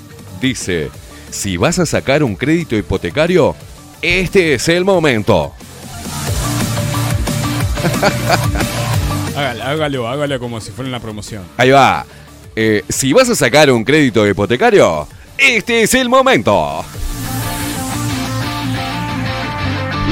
dice, 0.40 0.90
si 1.30 1.56
vas 1.56 1.78
a 1.78 1.86
sacar 1.86 2.24
un 2.24 2.34
crédito 2.34 2.76
hipotecario, 2.76 3.54
este 4.00 4.54
es 4.54 4.68
el 4.68 4.84
momento. 4.84 5.52
Hágalo, 9.36 9.62
hágalo, 9.64 10.08
hágalo 10.08 10.40
como 10.40 10.60
si 10.60 10.72
fuera 10.72 10.88
una 10.88 11.00
promoción. 11.00 11.44
Ahí 11.56 11.70
va. 11.70 12.04
Eh, 12.54 12.84
si 12.88 13.12
vas 13.12 13.30
a 13.30 13.34
sacar 13.34 13.70
un 13.70 13.82
crédito 13.82 14.28
hipotecario, 14.28 15.08
este 15.38 15.82
es 15.82 15.94
el 15.94 16.08
momento. 16.08 16.84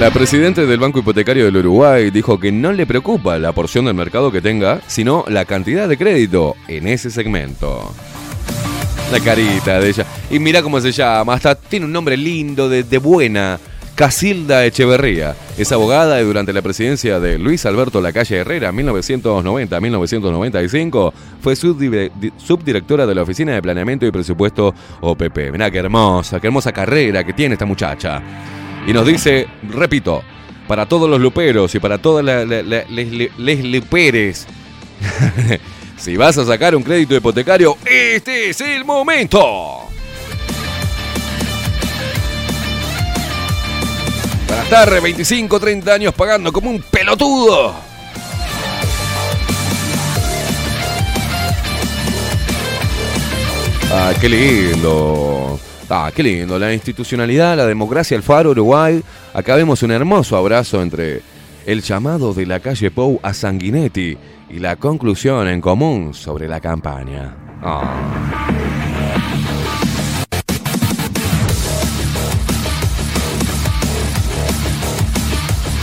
La 0.00 0.10
presidenta 0.10 0.64
del 0.64 0.80
Banco 0.80 0.98
Hipotecario 1.00 1.44
del 1.44 1.58
Uruguay 1.58 2.10
dijo 2.10 2.40
que 2.40 2.50
no 2.50 2.72
le 2.72 2.86
preocupa 2.86 3.38
la 3.38 3.52
porción 3.52 3.84
del 3.84 3.92
mercado 3.92 4.32
que 4.32 4.40
tenga, 4.40 4.80
sino 4.86 5.26
la 5.28 5.44
cantidad 5.44 5.86
de 5.86 5.98
crédito 5.98 6.56
en 6.68 6.88
ese 6.88 7.10
segmento. 7.10 7.92
La 9.12 9.20
carita 9.20 9.78
de 9.78 9.90
ella. 9.90 10.06
Y 10.30 10.38
mira 10.38 10.62
cómo 10.62 10.80
se 10.80 10.90
llama, 10.90 11.34
hasta 11.34 11.54
tiene 11.54 11.84
un 11.84 11.92
nombre 11.92 12.16
lindo, 12.16 12.70
de, 12.70 12.82
de 12.82 12.96
buena. 12.96 13.60
Casilda 13.94 14.64
Echeverría. 14.64 15.36
Es 15.58 15.70
abogada 15.70 16.18
y 16.18 16.24
durante 16.24 16.54
la 16.54 16.62
presidencia 16.62 17.20
de 17.20 17.38
Luis 17.38 17.66
Alberto 17.66 18.00
Lacalle 18.00 18.38
Herrera, 18.38 18.72
1990-1995, 18.72 21.12
fue 21.42 21.56
subdirectora 21.56 23.04
de 23.04 23.14
la 23.14 23.20
Oficina 23.20 23.52
de 23.52 23.60
Planeamiento 23.60 24.06
y 24.06 24.10
Presupuesto 24.10 24.74
OPP. 25.02 25.52
Mirá 25.52 25.70
qué 25.70 25.76
hermosa, 25.76 26.40
qué 26.40 26.46
hermosa 26.46 26.72
carrera 26.72 27.22
que 27.22 27.34
tiene 27.34 27.52
esta 27.52 27.66
muchacha. 27.66 28.22
Y 28.86 28.92
nos 28.92 29.06
dice, 29.06 29.46
repito, 29.68 30.22
para 30.66 30.86
todos 30.86 31.08
los 31.08 31.20
luperos 31.20 31.74
y 31.74 31.80
para 31.80 31.98
todas 31.98 32.24
la- 32.24 32.44
la- 32.44 32.62
la- 32.62 32.84
les, 32.88 33.10
les- 33.12 33.38
les 33.38 33.64
luperes, 33.64 34.46
si 35.96 36.16
vas 36.16 36.38
a 36.38 36.44
sacar 36.44 36.74
un 36.74 36.82
crédito 36.82 37.14
hipotecario, 37.14 37.76
este 37.84 38.50
es 38.50 38.60
el 38.60 38.84
momento. 38.84 39.86
Para 44.48 44.62
estar 44.62 45.00
25, 45.02 45.60
30 45.60 45.92
años 45.92 46.14
pagando 46.14 46.52
como 46.52 46.70
un 46.70 46.82
pelotudo. 46.82 47.74
Ah, 53.92 54.12
qué 54.20 54.28
lindo. 54.28 55.58
Ah, 55.92 56.12
qué 56.14 56.22
lindo. 56.22 56.56
La 56.56 56.72
institucionalidad, 56.72 57.56
la 57.56 57.66
democracia, 57.66 58.16
el 58.16 58.22
faro 58.22 58.50
Uruguay. 58.50 59.02
Acá 59.34 59.56
vemos 59.56 59.82
un 59.82 59.90
hermoso 59.90 60.36
abrazo 60.36 60.80
entre 60.82 61.20
el 61.66 61.82
llamado 61.82 62.32
de 62.32 62.46
la 62.46 62.60
calle 62.60 62.92
Pou 62.92 63.18
a 63.24 63.34
Sanguinetti 63.34 64.16
y 64.50 64.58
la 64.60 64.76
conclusión 64.76 65.48
en 65.48 65.60
común 65.60 66.14
sobre 66.14 66.46
la 66.46 66.60
campaña. 66.60 67.34
Ah. 67.60 68.06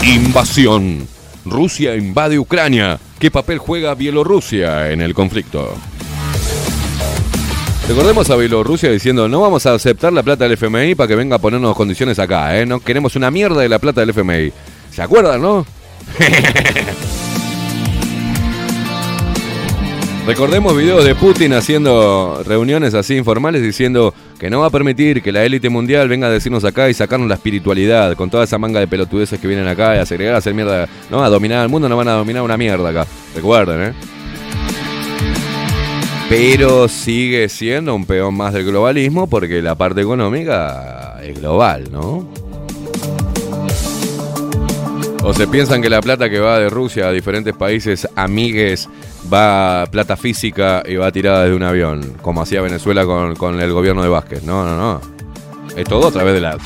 Invasión. 0.02 1.06
Rusia 1.44 1.94
invade 1.96 2.38
Ucrania. 2.38 2.98
¿Qué 3.18 3.30
papel 3.30 3.58
juega 3.58 3.94
Bielorrusia 3.94 4.90
en 4.90 5.02
el 5.02 5.12
conflicto? 5.12 5.74
Recordemos 7.88 8.28
a 8.28 8.36
Bielorrusia 8.36 8.90
diciendo, 8.90 9.30
no 9.30 9.40
vamos 9.40 9.64
a 9.64 9.72
aceptar 9.72 10.12
la 10.12 10.22
plata 10.22 10.44
del 10.44 10.58
FMI 10.58 10.94
para 10.94 11.08
que 11.08 11.14
venga 11.14 11.36
a 11.36 11.38
ponernos 11.38 11.74
condiciones 11.74 12.18
acá, 12.18 12.58
¿eh? 12.58 12.66
No 12.66 12.80
queremos 12.80 13.16
una 13.16 13.30
mierda 13.30 13.62
de 13.62 13.68
la 13.70 13.78
plata 13.78 14.02
del 14.02 14.10
FMI. 14.10 14.52
¿Se 14.90 15.00
acuerdan, 15.00 15.40
no? 15.40 15.64
Recordemos 20.26 20.76
videos 20.76 21.06
de 21.06 21.14
Putin 21.14 21.54
haciendo 21.54 22.42
reuniones 22.44 22.92
así 22.92 23.16
informales 23.16 23.62
diciendo 23.62 24.12
que 24.38 24.50
no 24.50 24.60
va 24.60 24.66
a 24.66 24.70
permitir 24.70 25.22
que 25.22 25.32
la 25.32 25.42
élite 25.42 25.70
mundial 25.70 26.10
venga 26.10 26.26
a 26.26 26.30
decirnos 26.30 26.64
acá 26.64 26.90
y 26.90 26.94
sacarnos 26.94 27.26
la 27.26 27.36
espiritualidad 27.36 28.16
con 28.16 28.28
toda 28.28 28.44
esa 28.44 28.58
manga 28.58 28.80
de 28.80 28.86
pelotudeces 28.86 29.40
que 29.40 29.48
vienen 29.48 29.66
acá 29.66 29.96
y 29.96 30.00
a 30.00 30.04
segregar, 30.04 30.34
a 30.34 30.38
hacer 30.38 30.52
mierda. 30.52 30.86
No, 31.10 31.24
a 31.24 31.30
dominar 31.30 31.62
el 31.62 31.70
mundo 31.70 31.88
no 31.88 31.96
van 31.96 32.08
a 32.08 32.12
dominar 32.12 32.42
una 32.42 32.58
mierda 32.58 32.90
acá. 32.90 33.06
Recuerden, 33.34 33.82
¿eh? 33.82 34.17
Pero 36.28 36.88
sigue 36.88 37.48
siendo 37.48 37.94
un 37.94 38.04
peón 38.04 38.34
más 38.34 38.52
del 38.52 38.66
globalismo 38.66 39.26
porque 39.28 39.62
la 39.62 39.74
parte 39.74 40.02
económica 40.02 41.18
es 41.22 41.40
global, 41.40 41.90
¿no? 41.90 42.28
O 45.24 45.32
se 45.34 45.46
piensan 45.46 45.82
que 45.82 45.90
la 45.90 46.00
plata 46.00 46.28
que 46.28 46.38
va 46.38 46.58
de 46.58 46.68
Rusia 46.70 47.08
a 47.08 47.12
diferentes 47.12 47.54
países 47.54 48.06
amigues 48.14 48.88
va 49.32 49.86
plata 49.90 50.16
física 50.16 50.82
y 50.86 50.96
va 50.96 51.10
tirada 51.10 51.44
desde 51.44 51.56
un 51.56 51.62
avión, 51.62 52.14
como 52.22 52.42
hacía 52.42 52.60
Venezuela 52.60 53.04
con, 53.04 53.34
con 53.34 53.60
el 53.60 53.72
gobierno 53.72 54.02
de 54.02 54.08
Vázquez. 54.08 54.42
No, 54.42 54.64
no, 54.64 54.76
no. 54.76 55.00
Es 55.76 55.84
todo 55.84 56.08
a 56.08 56.10
través 56.10 56.34
de 56.34 56.40
la... 56.40 56.58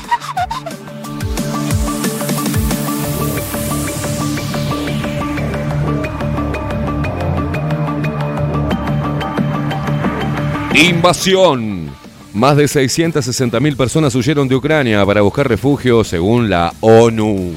Invasión. 10.73 11.91
Más 12.33 12.57
de 12.57 12.65
660.000 12.65 13.77
personas 13.77 14.15
huyeron 14.15 14.47
de 14.47 14.55
Ucrania 14.55 15.05
para 15.05 15.21
buscar 15.21 15.47
refugio 15.47 16.03
según 16.03 16.49
la 16.49 16.73
ONU. 16.81 17.53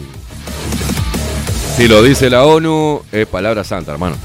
Si 1.76 1.88
lo 1.88 2.02
dice 2.02 2.28
la 2.28 2.44
ONU, 2.44 3.00
es 3.10 3.26
palabra 3.26 3.64
santa, 3.64 3.92
hermano. 3.92 4.16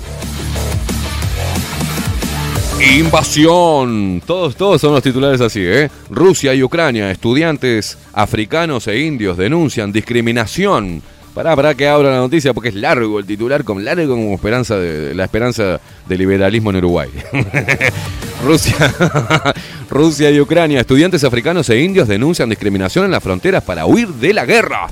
Invasión. 2.98 4.22
Todos, 4.26 4.58
todos 4.58 4.82
son 4.82 4.94
los 4.94 5.04
titulares 5.04 5.40
así, 5.40 5.62
¿eh? 5.62 5.90
Rusia 6.10 6.54
y 6.54 6.62
Ucrania, 6.62 7.12
estudiantes 7.12 7.98
africanos 8.12 8.88
e 8.88 9.00
indios 9.00 9.38
denuncian 9.38 9.94
discriminación. 9.94 11.02
Pará, 11.34 11.56
pará 11.56 11.74
que 11.74 11.88
abra 11.88 12.12
la 12.12 12.18
noticia 12.18 12.54
porque 12.54 12.70
es 12.70 12.76
largo 12.76 13.18
el 13.18 13.26
titular, 13.26 13.64
con 13.64 13.86
largo 13.86 14.16
como 14.16 14.34
esperanza 14.34 14.78
de, 14.78 15.16
la 15.16 15.24
esperanza 15.24 15.80
del 16.08 16.20
liberalismo 16.20 16.72
en 16.72 16.76
Uruguay. 16.78 17.10
Rusia, 18.44 18.76
Rusia 19.90 20.30
y 20.30 20.42
Ucrania, 20.42 20.82
estudiantes 20.82 21.24
africanos 21.24 21.70
e 21.70 21.80
indios 21.80 22.08
denuncian 22.08 22.50
discriminación 22.50 23.06
en 23.06 23.12
las 23.12 23.24
fronteras 23.24 23.64
para 23.64 23.86
huir 23.86 24.10
de 24.10 24.34
la 24.34 24.46
guerra. 24.46 24.88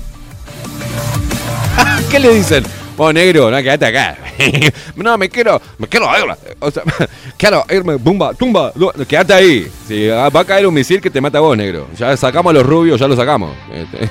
¿Qué 2.10 2.18
le 2.18 2.34
dicen? 2.34 2.64
Oh, 3.02 3.14
negro, 3.14 3.50
no, 3.50 3.56
quédate 3.62 3.86
acá. 3.86 4.18
no, 4.96 5.16
me 5.16 5.30
quiero, 5.30 5.58
me 5.78 5.88
quiero 5.88 6.04
ir. 6.18 6.36
O 6.58 6.70
sea, 6.70 6.82
quiero 7.38 7.64
irme, 7.70 7.98
tumba, 7.98 8.34
tumba. 8.34 8.72
no, 8.74 8.92
Quédate 9.08 9.32
ahí. 9.32 9.72
Si 9.88 10.06
va 10.08 10.26
a 10.26 10.44
caer 10.44 10.66
un 10.66 10.74
misil 10.74 11.00
que 11.00 11.08
te 11.08 11.18
mata 11.18 11.38
a 11.38 11.40
vos, 11.40 11.56
negro. 11.56 11.88
Ya 11.96 12.14
sacamos 12.14 12.50
a 12.50 12.58
los 12.58 12.66
rubios, 12.66 13.00
ya 13.00 13.08
lo 13.08 13.16
sacamos. 13.16 13.56
Este, 13.72 14.10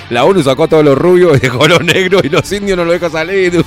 La 0.10 0.22
ONU 0.24 0.44
sacó 0.44 0.62
a 0.62 0.68
todos 0.68 0.84
los 0.84 0.96
rubios 0.96 1.38
y 1.38 1.40
dejó 1.40 1.64
a 1.64 1.68
los 1.70 1.82
negros 1.82 2.22
y 2.24 2.28
los 2.28 2.52
indios 2.52 2.78
no 2.78 2.84
lo 2.84 2.92
deja 2.92 3.10
salir. 3.10 3.64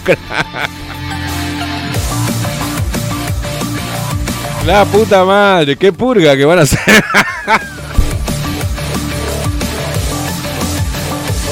La 4.65 4.85
puta 4.85 5.26
madre, 5.26 5.76
qué 5.76 5.91
purga 5.91 6.38
que 6.38 6.45
van 6.45 6.60
a 6.60 6.61
hacer. 6.61 7.03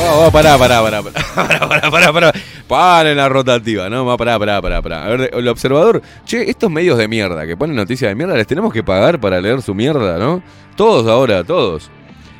Oh, 0.03 0.25
oh, 0.25 0.31
pará, 0.31 0.57
pará, 0.57 0.81
pará, 0.81 1.03
pará, 1.03 1.19
pará, 1.35 1.69
pará, 1.69 1.91
pará, 1.91 2.13
pará. 2.13 2.33
Paren 2.67 3.17
la 3.17 3.29
rotativa, 3.29 3.87
¿no? 3.87 4.03
Va, 4.05 4.17
Pará, 4.17 4.39
pará, 4.39 4.59
pará, 4.59 4.81
pará. 4.81 5.05
A 5.05 5.09
ver, 5.09 5.29
el 5.31 5.47
observador, 5.47 6.01
che, 6.25 6.49
estos 6.49 6.71
medios 6.71 6.97
de 6.97 7.07
mierda 7.07 7.45
que 7.45 7.55
ponen 7.55 7.75
noticias 7.75 8.09
de 8.09 8.15
mierda, 8.15 8.35
les 8.35 8.47
tenemos 8.47 8.73
que 8.73 8.83
pagar 8.83 9.19
para 9.19 9.39
leer 9.39 9.61
su 9.61 9.75
mierda, 9.75 10.17
¿no? 10.17 10.41
Todos 10.75 11.07
ahora, 11.07 11.43
todos. 11.43 11.91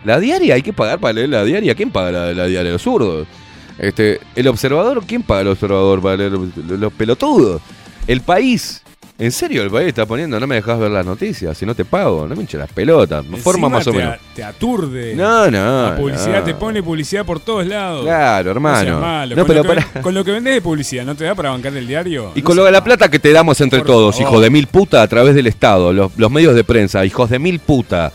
La 0.04 0.20
diaria 0.20 0.56
hay 0.56 0.64
que 0.64 0.74
pagar 0.74 1.00
para 1.00 1.14
leer 1.14 1.30
la 1.30 1.44
diaria. 1.44 1.76
¿Quién 1.76 1.92
paga 1.92 2.12
la, 2.12 2.34
la 2.34 2.46
diaria? 2.48 2.72
Los 2.72 2.82
zurdos. 2.82 3.28
Este, 3.78 4.20
el 4.36 4.48
observador, 4.48 5.04
¿quién 5.06 5.22
paga 5.22 5.42
el 5.42 5.48
observador 5.50 6.02
para 6.02 6.18
leer 6.18 6.32
los 6.32 6.94
pelotudos? 6.94 7.62
El 8.08 8.22
país. 8.22 8.82
En 9.20 9.32
serio, 9.32 9.62
el 9.62 9.70
país 9.70 9.90
está 9.90 10.08
poniendo, 10.08 10.40
no 10.40 10.48
me 10.48 10.56
dejas 10.56 10.80
ver 10.80 10.90
las 10.90 11.06
noticias, 11.06 11.56
si 11.56 11.64
no 11.64 11.76
te 11.76 11.86
pago, 11.86 12.28
no 12.28 12.36
me 12.36 12.42
hinches 12.42 12.60
las 12.60 12.72
pelotas. 12.72 13.24
Forma 13.44 13.68
Encima 13.68 13.70
más 13.70 13.86
o 13.88 13.92
te, 13.92 13.98
menos. 13.98 14.14
a- 14.16 14.20
te 14.36 14.44
aturde. 14.44 15.14
No, 15.16 15.52
no. 15.52 15.90
La 15.90 15.96
publicidad 15.96 16.40
no. 16.40 16.44
te 16.44 16.56
pone 16.56 16.82
publicidad 16.82 17.24
por 17.24 17.40
todos 17.40 17.68
lados. 17.68 18.04
Claro, 18.04 18.46
No 18.46 18.52
hermano. 18.52 18.82
seas 18.84 19.00
malo. 19.00 19.36
No, 19.36 19.42
con, 19.44 19.48
pero 19.48 19.64
lo 19.64 19.70
que, 19.70 19.82
pará. 19.82 20.02
con 20.02 20.14
lo 20.16 20.24
que 20.26 20.32
vendés 20.32 20.54
de 20.56 20.62
publicidad, 20.62 21.06
¿no 21.06 21.14
te 21.16 21.24
da 21.26 21.36
para 21.36 21.52
bancar 21.52 21.76
el 21.78 21.86
diario? 21.88 22.32
Y 22.34 22.40
No 22.40 22.46
con 22.46 22.58
lo 22.58 22.66
de 22.66 22.72
la 22.72 22.84
plata 22.84 23.10
que 23.12 23.20
te 23.20 23.32
damos 23.32 23.62
entre 23.62 23.80
Por 23.80 23.88
todos, 23.88 24.16
favor. 24.16 24.32
hijo 24.32 24.42
de 24.42 24.50
mil 24.50 24.66
puta, 24.66 25.04
a 25.04 25.08
través 25.08 25.36
del 25.36 25.46
Estado, 25.46 25.94
los, 25.94 26.12
los 26.18 26.32
medios 26.32 26.56
de 26.56 26.64
prensa, 26.64 27.06
hijos 27.06 27.30
de 27.30 27.38
mil 27.38 27.60
puta. 27.60 28.12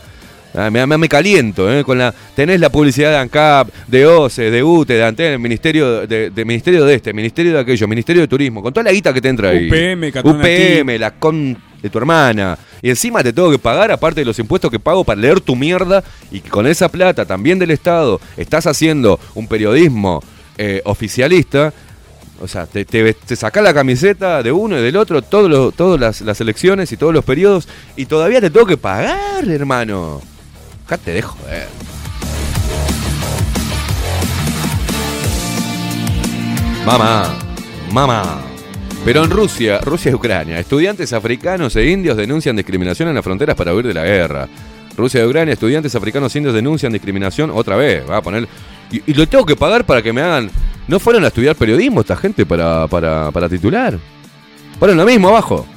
Ah, 0.57 0.69
me, 0.71 0.85
me- 0.87 0.97
me 0.97 1.07
caliento, 1.07 1.71
¿eh? 1.71 1.83
Con 1.83 1.99
la, 1.99 2.11
tenés 2.35 2.59
la 2.59 2.69
publicidad 2.71 3.11
de 3.11 3.17
ANCAP, 3.17 3.69
de 3.87 4.05
OCE, 4.07 4.49
de 4.49 4.63
UTE, 4.63 4.93
de 4.95 5.03
Antena, 5.05 5.37
ministerio 5.37 6.07
de, 6.07 6.31
de- 6.31 6.45
ministerio 6.45 6.83
de 6.83 6.95
este, 6.95 7.13
ministerio 7.13 7.53
de 7.53 7.59
aquello, 7.59 7.87
ministerio 7.87 8.23
de 8.23 8.27
turismo, 8.27 8.63
con 8.63 8.73
toda 8.73 8.85
la 8.85 8.91
guita 8.91 9.13
que 9.13 9.21
te 9.21 9.29
entra 9.29 9.49
ahí. 9.49 9.67
UPM, 9.67 10.11
Catón 10.11 10.39
UPM, 10.81 10.97
la 10.99 11.11
con 11.11 11.57
de 11.81 11.89
tu 11.91 11.97
hermana. 11.99 12.57
Y 12.81 12.89
encima 12.89 13.21
te 13.23 13.31
tengo 13.33 13.51
que 13.51 13.59
pagar, 13.59 13.91
aparte 13.91 14.21
de 14.21 14.25
los 14.25 14.39
impuestos 14.39 14.71
que 14.71 14.79
pago 14.79 15.03
para 15.03 15.21
leer 15.21 15.39
tu 15.41 15.55
mierda, 15.55 16.03
y 16.31 16.39
con 16.39 16.65
esa 16.65 16.89
plata 16.89 17.23
también 17.25 17.59
del 17.59 17.69
Estado 17.69 18.19
estás 18.35 18.65
haciendo 18.65 19.19
un 19.35 19.47
periodismo 19.47 20.23
eh, 20.57 20.81
oficialista. 20.85 21.71
O 22.39 22.47
sea, 22.47 22.65
te, 22.67 22.85
te, 22.85 23.13
te 23.13 23.35
sacás 23.35 23.63
la 23.63 23.73
camiseta 23.73 24.43
de 24.43 24.51
uno 24.51 24.77
y 24.79 24.81
del 24.83 24.95
otro, 24.97 25.21
todos 25.23 25.49
los- 25.49 25.73
todas 25.75 25.99
las, 25.99 26.21
las 26.21 26.39
elecciones 26.41 26.91
y 26.91 26.97
todos 26.97 27.13
los 27.13 27.23
periodos, 27.25 27.67
y 27.95 28.05
todavía 28.05 28.39
te 28.41 28.49
tengo 28.49 28.65
que 28.65 28.77
pagar, 28.77 29.47
hermano. 29.47 30.21
Acá 30.87 30.97
te 30.97 31.11
dejo, 31.11 31.37
eh. 31.49 31.67
Mamá, 36.85 37.35
mamá. 37.91 38.41
Pero 39.03 39.25
en 39.25 39.29
Rusia, 39.29 39.81
Rusia 39.81 40.11
y 40.11 40.13
Ucrania, 40.13 40.59
estudiantes 40.59 41.11
africanos 41.11 41.75
e 41.75 41.89
indios 41.89 42.15
denuncian 42.15 42.55
discriminación 42.55 43.09
en 43.09 43.15
las 43.15 43.23
fronteras 43.25 43.57
para 43.57 43.73
huir 43.73 43.85
de 43.85 43.93
la 43.93 44.05
guerra. 44.05 44.47
Rusia 44.95 45.21
y 45.21 45.27
Ucrania, 45.27 45.55
estudiantes 45.55 45.93
africanos 45.93 46.33
e 46.33 46.37
indios 46.37 46.55
denuncian 46.55 46.93
discriminación 46.93 47.51
otra 47.53 47.75
vez. 47.75 48.09
Va 48.09 48.17
a 48.17 48.21
poner. 48.21 48.47
Y, 48.89 49.11
y 49.11 49.13
lo 49.13 49.27
tengo 49.27 49.45
que 49.45 49.57
pagar 49.57 49.85
para 49.85 50.01
que 50.01 50.13
me 50.13 50.21
hagan. 50.21 50.49
¿No 50.87 51.01
fueron 51.01 51.25
a 51.25 51.27
estudiar 51.27 51.57
periodismo 51.57 51.99
esta 51.99 52.15
gente 52.15 52.45
para, 52.45 52.87
para, 52.87 53.29
para 53.31 53.49
titular? 53.49 53.99
Ponen 54.79 54.95
lo 54.95 55.03
mismo 55.03 55.27
abajo. 55.27 55.67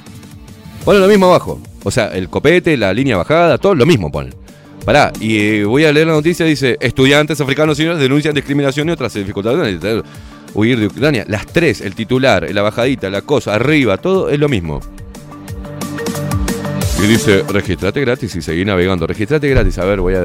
Ponen 0.85 1.01
lo 1.01 1.09
mismo 1.09 1.25
abajo. 1.25 1.59
O 1.83 1.91
sea, 1.91 2.07
el 2.13 2.29
copete, 2.29 2.77
la 2.77 2.93
línea 2.93 3.17
bajada, 3.17 3.57
todo 3.57 3.75
lo 3.75 3.85
mismo 3.85 4.09
ponen. 4.09 4.40
Pará, 4.85 5.11
y 5.19 5.37
eh, 5.37 5.65
voy 5.65 5.85
a 5.85 5.91
leer 5.91 6.07
la 6.07 6.13
noticia, 6.13 6.45
dice, 6.45 6.77
estudiantes 6.79 7.39
africanos 7.39 7.79
y 7.79 7.85
denuncian 7.85 8.33
discriminación 8.33 8.89
y 8.89 8.91
otras 8.91 9.13
dificultades. 9.13 9.79
de 9.79 10.03
Huir 10.53 10.79
de 10.79 10.87
Ucrania. 10.87 11.23
Las 11.27 11.45
tres, 11.45 11.81
el 11.81 11.95
titular, 11.95 12.47
la 12.51 12.61
bajadita, 12.61 13.09
la 13.09 13.21
cosa, 13.21 13.55
arriba, 13.55 13.97
todo 13.97 14.29
es 14.29 14.39
lo 14.39 14.49
mismo. 14.49 14.81
Y 17.01 17.07
dice, 17.07 17.43
registrate 17.47 18.01
gratis 18.01 18.35
y 18.35 18.41
seguí 18.41 18.63
navegando. 18.63 19.07
Registrate 19.07 19.49
gratis. 19.49 19.79
A 19.79 19.85
ver, 19.85 20.01
voy 20.01 20.13
a, 20.13 20.21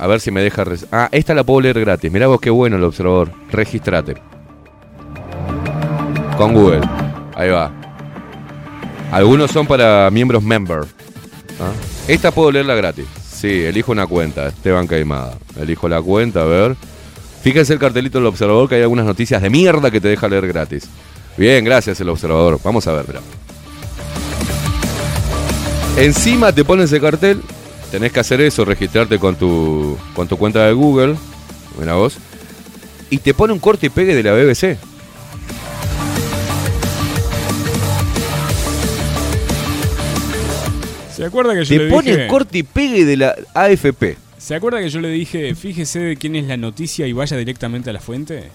a 0.00 0.06
ver 0.08 0.20
si 0.20 0.32
me 0.32 0.42
deja... 0.42 0.64
Ah, 0.90 1.08
esta 1.12 1.32
la 1.32 1.44
puedo 1.44 1.60
leer 1.60 1.78
gratis. 1.78 2.10
Mirá 2.10 2.26
vos 2.26 2.40
qué 2.40 2.50
bueno 2.50 2.76
el 2.76 2.82
observador. 2.82 3.30
Registrate. 3.52 4.16
Con 6.36 6.54
Google. 6.54 6.80
Ahí 7.36 7.50
va. 7.50 7.70
Algunos 9.12 9.52
son 9.52 9.64
para 9.64 10.10
miembros 10.10 10.42
member. 10.42 10.80
¿Ah? 11.60 11.72
Esta 12.08 12.32
puedo 12.32 12.50
leerla 12.50 12.74
gratis. 12.74 13.06
Sí, 13.42 13.64
elijo 13.64 13.90
una 13.90 14.06
cuenta. 14.06 14.46
Esteban 14.46 14.86
Caimada. 14.86 15.36
Elijo 15.60 15.88
la 15.88 16.00
cuenta, 16.00 16.42
a 16.42 16.44
ver. 16.44 16.76
Fíjense 17.42 17.72
el 17.72 17.80
cartelito 17.80 18.18
del 18.18 18.28
observador 18.28 18.68
que 18.68 18.76
hay 18.76 18.82
algunas 18.82 19.04
noticias 19.04 19.42
de 19.42 19.50
mierda 19.50 19.90
que 19.90 20.00
te 20.00 20.06
deja 20.06 20.28
leer 20.28 20.46
gratis. 20.46 20.84
Bien, 21.36 21.64
gracias 21.64 22.00
el 22.00 22.08
observador. 22.08 22.60
Vamos 22.62 22.86
a 22.86 22.92
ver, 22.92 23.04
mirá. 23.08 23.20
Encima 25.96 26.52
te 26.52 26.64
pones 26.64 26.84
ese 26.84 27.00
cartel, 27.00 27.42
tenés 27.90 28.12
que 28.12 28.20
hacer 28.20 28.40
eso, 28.40 28.64
registrarte 28.64 29.18
con 29.18 29.34
tu, 29.34 29.98
con 30.14 30.28
tu 30.28 30.36
cuenta 30.36 30.64
de 30.64 30.72
Google, 30.72 31.16
mira 31.80 31.94
vos, 31.94 32.18
y 33.10 33.18
te 33.18 33.34
pone 33.34 33.52
un 33.52 33.58
corte 33.58 33.86
y 33.86 33.90
pegue 33.90 34.14
de 34.14 34.22
la 34.22 34.34
BBC. 34.34 34.78
¿Se 41.22 41.26
acuerda 41.28 41.54
que 41.54 41.64
yo 41.64 41.76
Te 41.76 41.84
le 41.84 41.90
pone 41.90 42.10
dije? 42.10 42.26
corte 42.28 42.58
y 42.58 42.62
pegue 42.64 43.04
de 43.04 43.16
la 43.16 43.34
AFP. 43.54 44.16
¿Se 44.38 44.54
acuerda 44.56 44.80
que 44.80 44.88
yo 44.90 45.00
le 45.00 45.08
dije, 45.08 45.54
fíjese 45.54 46.00
de 46.00 46.16
quién 46.16 46.34
es 46.36 46.46
la 46.46 46.56
noticia 46.56 47.06
y 47.06 47.12
vaya 47.12 47.36
directamente 47.36 47.90
a 47.90 47.92
la 47.92 48.00
fuente? 48.00 48.48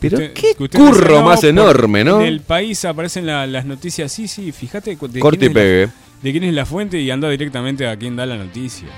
Pero 0.00 0.16
Usted- 0.18 0.32
qué 0.32 0.54
curro 0.56 0.92
dice, 0.92 1.08
"No, 1.08 1.22
más 1.22 1.44
enorme, 1.44 2.04
¿no? 2.04 2.20
En 2.20 2.26
el 2.26 2.40
país 2.40 2.84
aparecen 2.84 3.26
la- 3.26 3.46
las 3.46 3.64
noticias, 3.64 4.10
sí, 4.12 4.26
sí, 4.28 4.50
fíjate 4.52 4.90
de 4.90 4.96
Corte 4.96 5.20
quién 5.38 5.50
y 5.50 5.54
la- 5.54 5.60
pegue. 5.60 5.88
de 6.22 6.32
quién 6.32 6.44
es 6.44 6.54
la 6.54 6.66
fuente 6.66 7.00
y 7.00 7.10
anda 7.10 7.28
directamente 7.30 7.86
a 7.86 7.96
quien 7.96 8.16
da 8.16 8.26
la 8.26 8.36
noticia. 8.36 8.88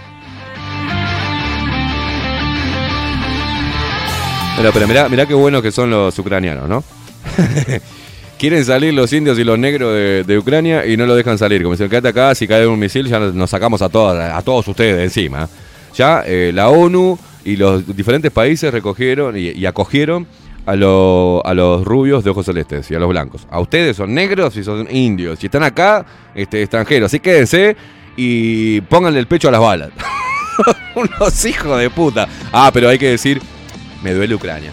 Pero, 4.57 4.73
pero 4.75 4.87
mirá, 4.89 5.09
mirá 5.09 5.27
qué 5.27 5.35
buenos 5.35 5.63
que 5.63 5.73
son 5.73 5.91
los 5.91 6.19
ucranianos, 6.19 6.69
¿no? 6.69 6.85
Quieren 8.41 8.65
salir 8.65 8.95
los 8.95 9.13
indios 9.13 9.39
y 9.39 9.45
los 9.45 9.59
negros 9.59 9.93
de, 10.27 10.39
Ucrania 10.39 10.87
y 10.87 10.97
no 10.97 11.05
lo 11.05 11.15
dejan 11.15 11.37
salir. 11.37 11.63
Como 11.63 11.75
dicen, 11.75 11.91
quédate 11.91 12.09
acá, 12.09 12.35
si 12.35 12.49
cae 12.49 12.67
un 12.67 12.79
misil 12.79 13.07
ya 13.07 13.19
nos 13.19 13.51
sacamos 13.51 13.83
a, 13.83 13.91
todas, 13.91 14.33
a 14.33 14.41
todos 14.41 14.67
ustedes 14.67 14.97
de 14.97 15.05
encima. 15.05 15.47
Ya 15.95 16.23
eh, 16.27 16.51
la 16.55 16.71
ONU 16.71 17.19
y 17.45 17.57
los 17.57 17.95
diferentes 17.95 18.31
países 18.31 18.73
recogieron 18.73 19.35
y, 19.37 19.67
acogieron 19.67 20.27
a, 20.65 20.75
lo- 20.75 21.43
a 21.45 21.53
los 21.53 21.85
rubios 21.85 22.25
de 22.25 22.31
ojos 22.31 22.47
celestes 22.47 22.91
y 22.91 22.95
a 22.95 22.99
los 22.99 23.11
blancos. 23.11 23.47
A 23.51 23.61
ustedes 23.61 23.99
son 23.99 24.15
negros 24.15 24.57
y 24.57 24.65
son 24.65 24.89
indios. 24.91 25.43
Y 25.43 25.47
están 25.47 25.63
acá, 25.63 26.07
este, 26.35 26.63
extranjeros. 26.63 27.09
Así 27.11 27.21
quédense 27.21 27.77
y 28.17 28.81
pónganle 28.81 29.21
el 29.21 29.27
pecho 29.27 29.49
a 29.49 29.51
las 29.51 29.61
balas. 29.61 29.91
Unos 30.95 31.45
hijos 31.45 31.79
de 31.79 31.91
puta. 31.91 32.27
Ah, 32.51 32.71
pero 32.73 32.89
hay 32.89 32.97
que 32.99 33.11
decir, 33.11 33.43
me 34.03 34.15
duele 34.15 34.35
Ucrania. 34.35 34.73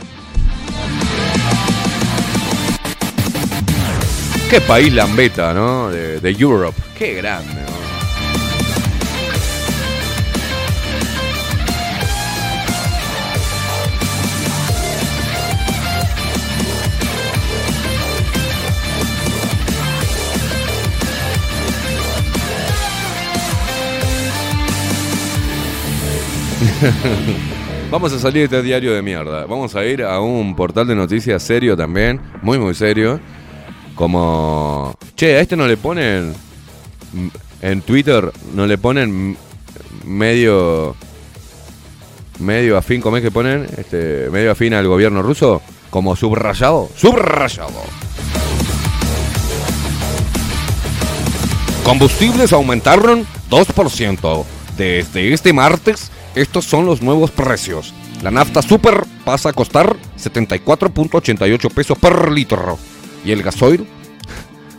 Qué 4.50 4.62
país 4.62 4.94
lambeta, 4.94 5.54
¿no? 5.54 5.90
De, 5.90 6.22
de 6.22 6.32
Europe. 6.32 6.82
Qué 6.98 7.16
grande. 7.16 7.68
Vamos 27.92 28.14
a 28.14 28.20
salir 28.20 28.48
de 28.50 28.58
este 28.58 28.62
diario 28.62 28.94
de 28.94 29.02
mierda. 29.02 29.46
Vamos 29.46 29.76
a 29.76 29.86
ir 29.86 30.04
a 30.04 30.20
un 30.20 30.56
portal 30.56 30.88
de 30.88 30.96
noticias 30.96 31.42
serio 31.44 31.76
también, 31.76 32.22
muy 32.42 32.60
muy 32.60 32.74
serio. 32.74 33.20
Como, 33.98 34.96
che, 35.16 35.38
a 35.38 35.42
este 35.42 35.58
no 35.58 35.68
le 35.68 35.76
ponen 35.76 36.36
en 37.64 37.82
Twitter, 37.82 38.32
no 38.54 38.68
le 38.68 38.78
ponen 38.78 39.36
medio 40.06 40.96
medio 42.40 42.78
afín, 42.78 43.02
¿cómo 43.02 43.18
es 43.18 43.24
que 43.24 43.32
ponen? 43.32 43.66
Este, 43.76 44.30
medio 44.32 44.52
afín 44.52 44.76
al 44.76 44.88
gobierno 44.88 45.24
ruso, 45.24 45.64
como 45.90 46.16
subrayado, 46.16 46.90
subrayado. 46.96 47.82
Combustibles 51.84 52.54
aumentaron 52.54 53.26
2%. 53.50 54.46
Desde 54.78 55.34
este 55.34 55.54
martes, 55.54 56.12
estos 56.36 56.66
son 56.66 56.86
los 56.86 57.02
nuevos 57.02 57.32
precios. 57.32 57.96
La 58.22 58.30
nafta 58.30 58.62
super 58.62 59.06
pasa 59.26 59.50
a 59.50 59.54
costar 59.54 59.96
74.88 60.20 61.74
pesos 61.74 61.98
por 61.98 62.32
litro. 62.32 62.78
Y 63.28 63.34
el 63.34 63.44
gasoil, 63.44 63.86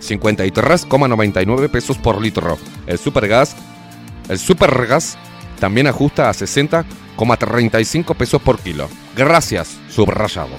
53,99 0.00 1.68
pesos 1.68 1.98
por 1.98 2.18
litro. 2.18 2.56
El 2.86 2.96
supergas, 2.96 3.54
el 4.30 4.38
supergas 4.38 5.18
también 5.60 5.86
ajusta 5.86 6.30
a 6.30 6.32
60,35 6.32 8.14
pesos 8.16 8.40
por 8.40 8.58
kilo. 8.58 8.88
Gracias, 9.14 9.76
subrayado. 9.90 10.56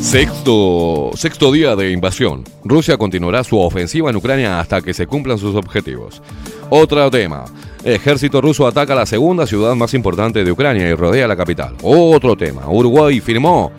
Sexto, 0.00 1.10
sexto 1.14 1.52
día 1.52 1.76
de 1.76 1.90
invasión. 1.90 2.42
Rusia 2.64 2.96
continuará 2.96 3.44
su 3.44 3.58
ofensiva 3.58 4.08
en 4.08 4.16
Ucrania 4.16 4.60
hasta 4.60 4.80
que 4.80 4.94
se 4.94 5.06
cumplan 5.06 5.36
sus 5.36 5.54
objetivos. 5.56 6.22
Otro 6.70 7.10
tema. 7.10 7.44
Ejército 7.86 8.40
ruso 8.40 8.66
ataca 8.66 8.96
la 8.96 9.06
segunda 9.06 9.46
ciudad 9.46 9.76
más 9.76 9.94
importante 9.94 10.42
de 10.42 10.50
Ucrania 10.50 10.88
y 10.88 10.94
rodea 10.94 11.28
la 11.28 11.36
capital. 11.36 11.76
Otro 11.82 12.36
tema. 12.36 12.68
Uruguay 12.68 13.20
firmó, 13.20 13.70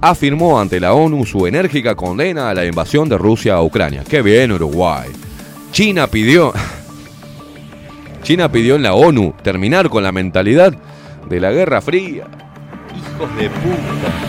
afirmó 0.00 0.58
ante 0.58 0.80
la 0.80 0.94
ONU 0.94 1.24
su 1.24 1.46
enérgica 1.46 1.94
condena 1.94 2.50
a 2.50 2.54
la 2.54 2.64
invasión 2.64 3.08
de 3.08 3.16
Rusia 3.16 3.54
a 3.54 3.62
Ucrania. 3.62 4.02
Qué 4.02 4.20
bien 4.20 4.50
Uruguay. 4.50 5.10
China 5.70 6.08
pidió, 6.08 6.52
China 8.24 8.50
pidió 8.50 8.74
en 8.74 8.82
la 8.82 8.94
ONU 8.94 9.32
terminar 9.44 9.90
con 9.90 10.02
la 10.02 10.10
mentalidad 10.10 10.74
de 11.28 11.38
la 11.38 11.52
Guerra 11.52 11.80
Fría. 11.80 12.26
Hijos 12.96 13.36
de 13.36 13.48
puta. 13.48 14.25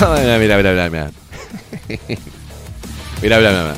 Mira, 0.00 0.38
mira, 0.38 0.56
mira, 0.56 0.70
mira, 0.72 0.90
mira. 0.90 1.10
Mira. 3.22 3.74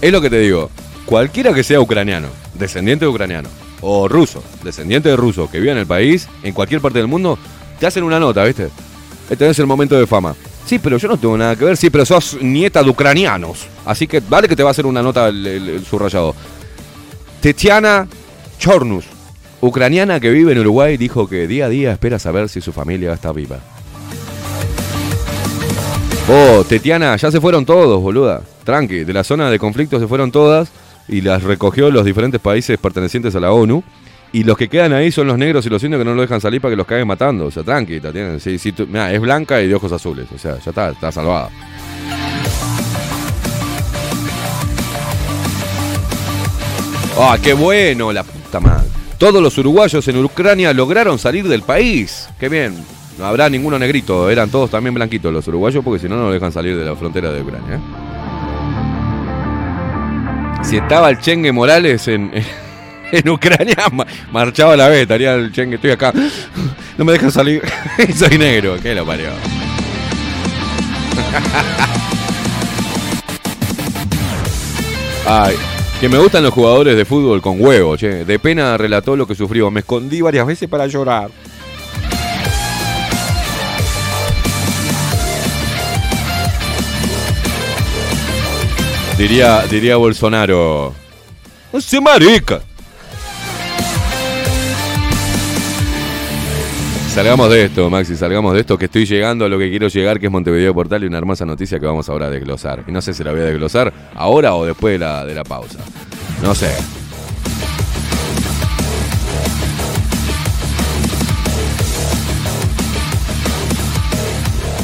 Es 0.00 0.12
lo 0.12 0.20
que 0.20 0.30
te 0.30 0.38
digo. 0.38 0.70
Cualquiera 1.04 1.52
que 1.52 1.62
sea 1.62 1.80
ucraniano, 1.80 2.28
descendiente 2.54 3.04
de 3.04 3.10
ucraniano, 3.10 3.48
o 3.80 4.08
ruso, 4.08 4.42
descendiente 4.62 5.08
de 5.08 5.16
ruso, 5.16 5.50
que 5.50 5.60
viva 5.60 5.72
en 5.72 5.78
el 5.78 5.86
país, 5.86 6.28
en 6.42 6.52
cualquier 6.52 6.80
parte 6.80 6.98
del 6.98 7.08
mundo, 7.08 7.38
te 7.78 7.86
hacen 7.86 8.04
una 8.04 8.18
nota, 8.20 8.44
¿viste? 8.44 8.68
Este 9.30 9.48
es 9.48 9.58
el 9.58 9.66
momento 9.66 9.98
de 9.98 10.06
fama. 10.06 10.34
Sí, 10.66 10.78
pero 10.78 10.98
yo 10.98 11.08
no 11.08 11.16
tengo 11.16 11.36
nada 11.38 11.56
que 11.56 11.64
ver. 11.64 11.76
Sí, 11.76 11.88
pero 11.88 12.04
sos 12.04 12.36
nieta 12.42 12.82
de 12.82 12.90
ucranianos. 12.90 13.66
Así 13.86 14.06
que 14.06 14.20
vale 14.20 14.48
que 14.48 14.56
te 14.56 14.62
va 14.62 14.70
a 14.70 14.72
hacer 14.72 14.84
una 14.86 15.02
nota 15.02 15.28
el, 15.28 15.46
el- 15.46 15.84
subrayado. 15.86 16.34
Tetiana 17.40 18.06
Chornus, 18.58 19.04
ucraniana 19.60 20.20
que 20.20 20.30
vive 20.30 20.52
en 20.52 20.58
Uruguay, 20.58 20.96
dijo 20.98 21.26
que 21.28 21.46
día 21.46 21.66
a 21.66 21.68
día 21.68 21.92
espera 21.92 22.18
saber 22.18 22.48
si 22.50 22.60
su 22.60 22.72
familia 22.72 23.12
está 23.14 23.32
viva. 23.32 23.60
Oh, 26.30 26.62
Tetiana, 26.68 27.16
ya 27.16 27.30
se 27.30 27.40
fueron 27.40 27.64
todos, 27.64 28.00
boluda. 28.02 28.42
Tranqui, 28.64 29.04
de 29.04 29.12
la 29.14 29.24
zona 29.24 29.50
de 29.50 29.58
conflicto 29.58 29.98
se 29.98 30.06
fueron 30.06 30.30
todas 30.30 30.70
y 31.08 31.22
las 31.22 31.42
recogió 31.42 31.90
los 31.90 32.04
diferentes 32.04 32.40
países 32.40 32.78
pertenecientes 32.78 33.34
a 33.34 33.40
la 33.40 33.52
ONU. 33.52 33.82
Y 34.30 34.44
los 34.44 34.58
que 34.58 34.68
quedan 34.68 34.92
ahí 34.92 35.10
son 35.10 35.26
los 35.26 35.38
negros 35.38 35.64
y 35.64 35.70
los 35.70 35.82
indios 35.82 36.00
que 36.00 36.04
no 36.04 36.14
lo 36.14 36.20
dejan 36.20 36.38
salir 36.42 36.60
para 36.60 36.72
que 36.72 36.76
los 36.76 36.86
caigan 36.86 37.08
matando. 37.08 37.46
O 37.46 37.50
sea, 37.50 37.62
tranqui, 37.62 37.98
Tatiana. 37.98 38.38
Sí, 38.38 38.58
tú- 38.72 38.86
mirá, 38.86 39.10
es 39.10 39.20
blanca 39.20 39.62
y 39.62 39.68
de 39.68 39.74
ojos 39.74 39.90
azules. 39.90 40.26
O 40.34 40.38
sea, 40.38 40.58
ya 40.58 40.70
está, 40.70 40.90
está 40.90 41.10
salvada. 41.10 41.48
¡Ah, 47.18 47.36
qué 47.42 47.52
bueno! 47.52 48.12
La 48.12 48.22
puta 48.22 48.60
madre. 48.60 48.86
Todos 49.18 49.42
los 49.42 49.58
uruguayos 49.58 50.06
en 50.06 50.24
Ucrania 50.24 50.72
lograron 50.72 51.18
salir 51.18 51.48
del 51.48 51.62
país. 51.62 52.28
¡Qué 52.38 52.48
bien! 52.48 52.76
No 53.18 53.24
habrá 53.26 53.48
ninguno 53.48 53.78
negrito, 53.78 54.30
eran 54.30 54.48
todos 54.48 54.70
también 54.70 54.94
blanquitos 54.94 55.32
los 55.32 55.46
uruguayos 55.48 55.82
porque 55.84 55.98
si 56.00 56.08
no, 56.08 56.16
no 56.16 56.30
dejan 56.30 56.52
salir 56.52 56.76
de 56.76 56.84
la 56.84 56.94
frontera 56.94 57.32
de 57.32 57.42
Ucrania. 57.42 57.74
¿eh? 57.74 57.80
Si 60.62 60.76
estaba 60.76 61.10
el 61.10 61.18
Chengue 61.18 61.50
Morales 61.50 62.06
en, 62.08 62.30
en 63.10 63.28
Ucrania, 63.28 63.76
ma- 63.92 64.06
marchaba 64.30 64.74
a 64.74 64.76
la 64.76 64.88
vez, 64.88 65.02
estaría 65.02 65.34
el 65.34 65.50
Chengue, 65.52 65.74
estoy 65.76 65.90
acá, 65.90 66.12
no 66.98 67.04
me 67.04 67.12
dejan 67.12 67.32
salir, 67.32 67.62
soy 68.14 68.38
negro, 68.38 68.76
¿qué 68.80 68.94
lo 68.94 69.04
parió? 69.04 69.30
Ay, 75.26 75.54
que 76.00 76.08
me 76.08 76.18
gustan 76.18 76.42
los 76.42 76.54
jugadores 76.54 76.96
de 76.96 77.04
fútbol 77.04 77.42
con 77.42 77.60
huevo, 77.60 77.96
che. 77.96 78.24
De 78.24 78.38
pena 78.38 78.76
relató 78.78 79.14
lo 79.16 79.26
que 79.26 79.34
sufrió. 79.34 79.70
Me 79.70 79.80
escondí 79.80 80.20
varias 80.22 80.46
veces 80.46 80.68
para 80.68 80.86
llorar. 80.86 81.30
Diría, 89.18 89.66
diría 89.68 89.96
Bolsonaro. 89.96 90.94
No 91.72 92.00
marica. 92.00 92.60
Salgamos 97.12 97.50
de 97.50 97.64
esto, 97.64 97.90
Maxi, 97.90 98.14
salgamos 98.14 98.54
de 98.54 98.60
esto, 98.60 98.78
que 98.78 98.84
estoy 98.84 99.06
llegando 99.06 99.44
a 99.44 99.48
lo 99.48 99.58
que 99.58 99.70
quiero 99.70 99.88
llegar, 99.88 100.20
que 100.20 100.26
es 100.26 100.32
Montevideo 100.32 100.72
Portal 100.72 101.02
y 101.02 101.08
una 101.08 101.18
hermosa 101.18 101.44
noticia 101.44 101.80
que 101.80 101.86
vamos 101.86 102.08
ahora 102.08 102.26
a 102.26 102.30
desglosar. 102.30 102.84
Y 102.86 102.92
no 102.92 103.02
sé 103.02 103.12
si 103.12 103.24
la 103.24 103.32
voy 103.32 103.40
a 103.40 103.44
desglosar 103.44 103.92
ahora 104.14 104.54
o 104.54 104.64
después 104.64 104.92
de 104.92 104.98
la, 105.00 105.26
de 105.26 105.34
la 105.34 105.42
pausa. 105.42 105.80
No 106.40 106.54
sé. 106.54 106.70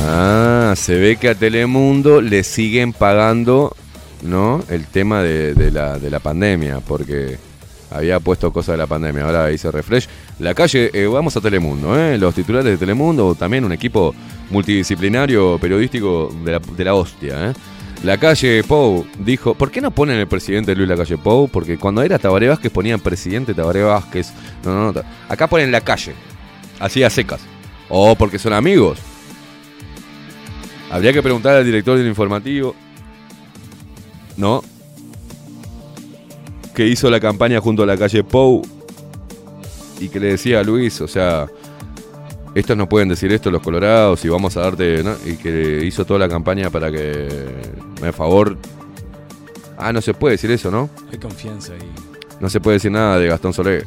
Ah, 0.06 0.74
se 0.76 0.96
ve 0.96 1.16
que 1.16 1.28
a 1.28 1.34
Telemundo 1.36 2.20
le 2.20 2.42
siguen 2.42 2.92
pagando, 2.92 3.76
¿no? 4.24 4.62
El 4.68 4.86
tema 4.86 5.22
de, 5.22 5.70
la, 5.70 5.98
de 5.98 6.10
la 6.10 6.18
pandemia, 6.18 6.80
porque 6.80 7.38
había 7.90 8.18
puesto 8.20 8.52
cosas 8.52 8.74
de 8.74 8.78
la 8.78 8.86
pandemia. 8.86 9.24
Ahora 9.24 9.52
hice 9.52 9.70
refresh. 9.70 10.08
La 10.40 10.54
calle, 10.54 10.90
eh, 10.92 11.06
vamos 11.06 11.36
a 11.36 11.40
Telemundo, 11.40 11.98
¿eh? 11.98 12.18
Los 12.18 12.34
titulares 12.34 12.72
de 12.72 12.76
Telemundo, 12.78 13.34
también 13.34 13.64
un 13.64 13.72
equipo 13.72 14.14
multidisciplinario 14.50 15.58
periodístico 15.58 16.34
de 16.44 16.52
la, 16.52 16.60
la 16.78 16.94
hostia, 16.94 17.50
¿eh? 17.50 17.52
La 18.02 18.18
calle 18.18 18.62
Pou 18.64 19.06
dijo, 19.18 19.54
¿por 19.54 19.70
qué 19.70 19.80
no 19.80 19.90
ponen 19.90 20.18
el 20.18 20.26
presidente 20.26 20.74
Luis 20.74 20.86
Lacalle 20.86 21.16
Pou? 21.16 21.48
Porque 21.48 21.78
cuando 21.78 22.02
era 22.02 22.18
Tabaré 22.18 22.48
Vázquez 22.48 22.70
ponían 22.70 23.00
presidente 23.00 23.54
Tabaré 23.54 23.82
Vázquez. 23.82 24.30
No, 24.62 24.74
no, 24.74 24.92
no. 24.92 25.02
Acá 25.26 25.46
ponen 25.46 25.72
la 25.72 25.80
calle. 25.80 26.12
Así 26.80 27.02
a 27.02 27.08
secas. 27.08 27.40
O 27.88 28.14
porque 28.14 28.38
son 28.38 28.52
amigos. 28.52 28.98
Habría 30.90 31.14
que 31.14 31.22
preguntar 31.22 31.56
al 31.56 31.64
director 31.64 31.96
del 31.96 32.06
informativo. 32.06 32.74
¿No? 34.36 34.62
Que 36.74 36.86
hizo 36.86 37.10
la 37.10 37.20
campaña 37.20 37.60
junto 37.60 37.82
a 37.84 37.86
la 37.86 37.96
calle 37.96 38.24
Pou. 38.24 38.62
Y 40.00 40.08
que 40.08 40.18
le 40.18 40.28
decía 40.28 40.60
a 40.60 40.62
Luis, 40.64 41.00
o 41.00 41.08
sea, 41.08 41.46
estos 42.54 42.76
no 42.76 42.88
pueden 42.88 43.08
decir 43.08 43.32
esto 43.32 43.50
los 43.50 43.62
colorados 43.62 44.24
y 44.24 44.28
vamos 44.28 44.56
a 44.56 44.60
darte, 44.60 45.02
¿no? 45.02 45.14
Y 45.24 45.36
que 45.36 45.84
hizo 45.84 46.04
toda 46.04 46.20
la 46.20 46.28
campaña 46.28 46.70
para 46.70 46.90
que, 46.90 47.28
me 48.00 48.12
favor... 48.12 48.56
Ah, 49.76 49.92
no 49.92 50.00
se 50.00 50.14
puede 50.14 50.34
decir 50.34 50.50
eso, 50.52 50.70
¿no? 50.70 50.88
Hay 51.10 51.18
confianza 51.18 51.72
ahí. 51.72 51.90
No 52.40 52.48
se 52.48 52.60
puede 52.60 52.76
decir 52.76 52.92
nada 52.92 53.18
de 53.18 53.26
Gastón 53.26 53.52
Solé. 53.52 53.84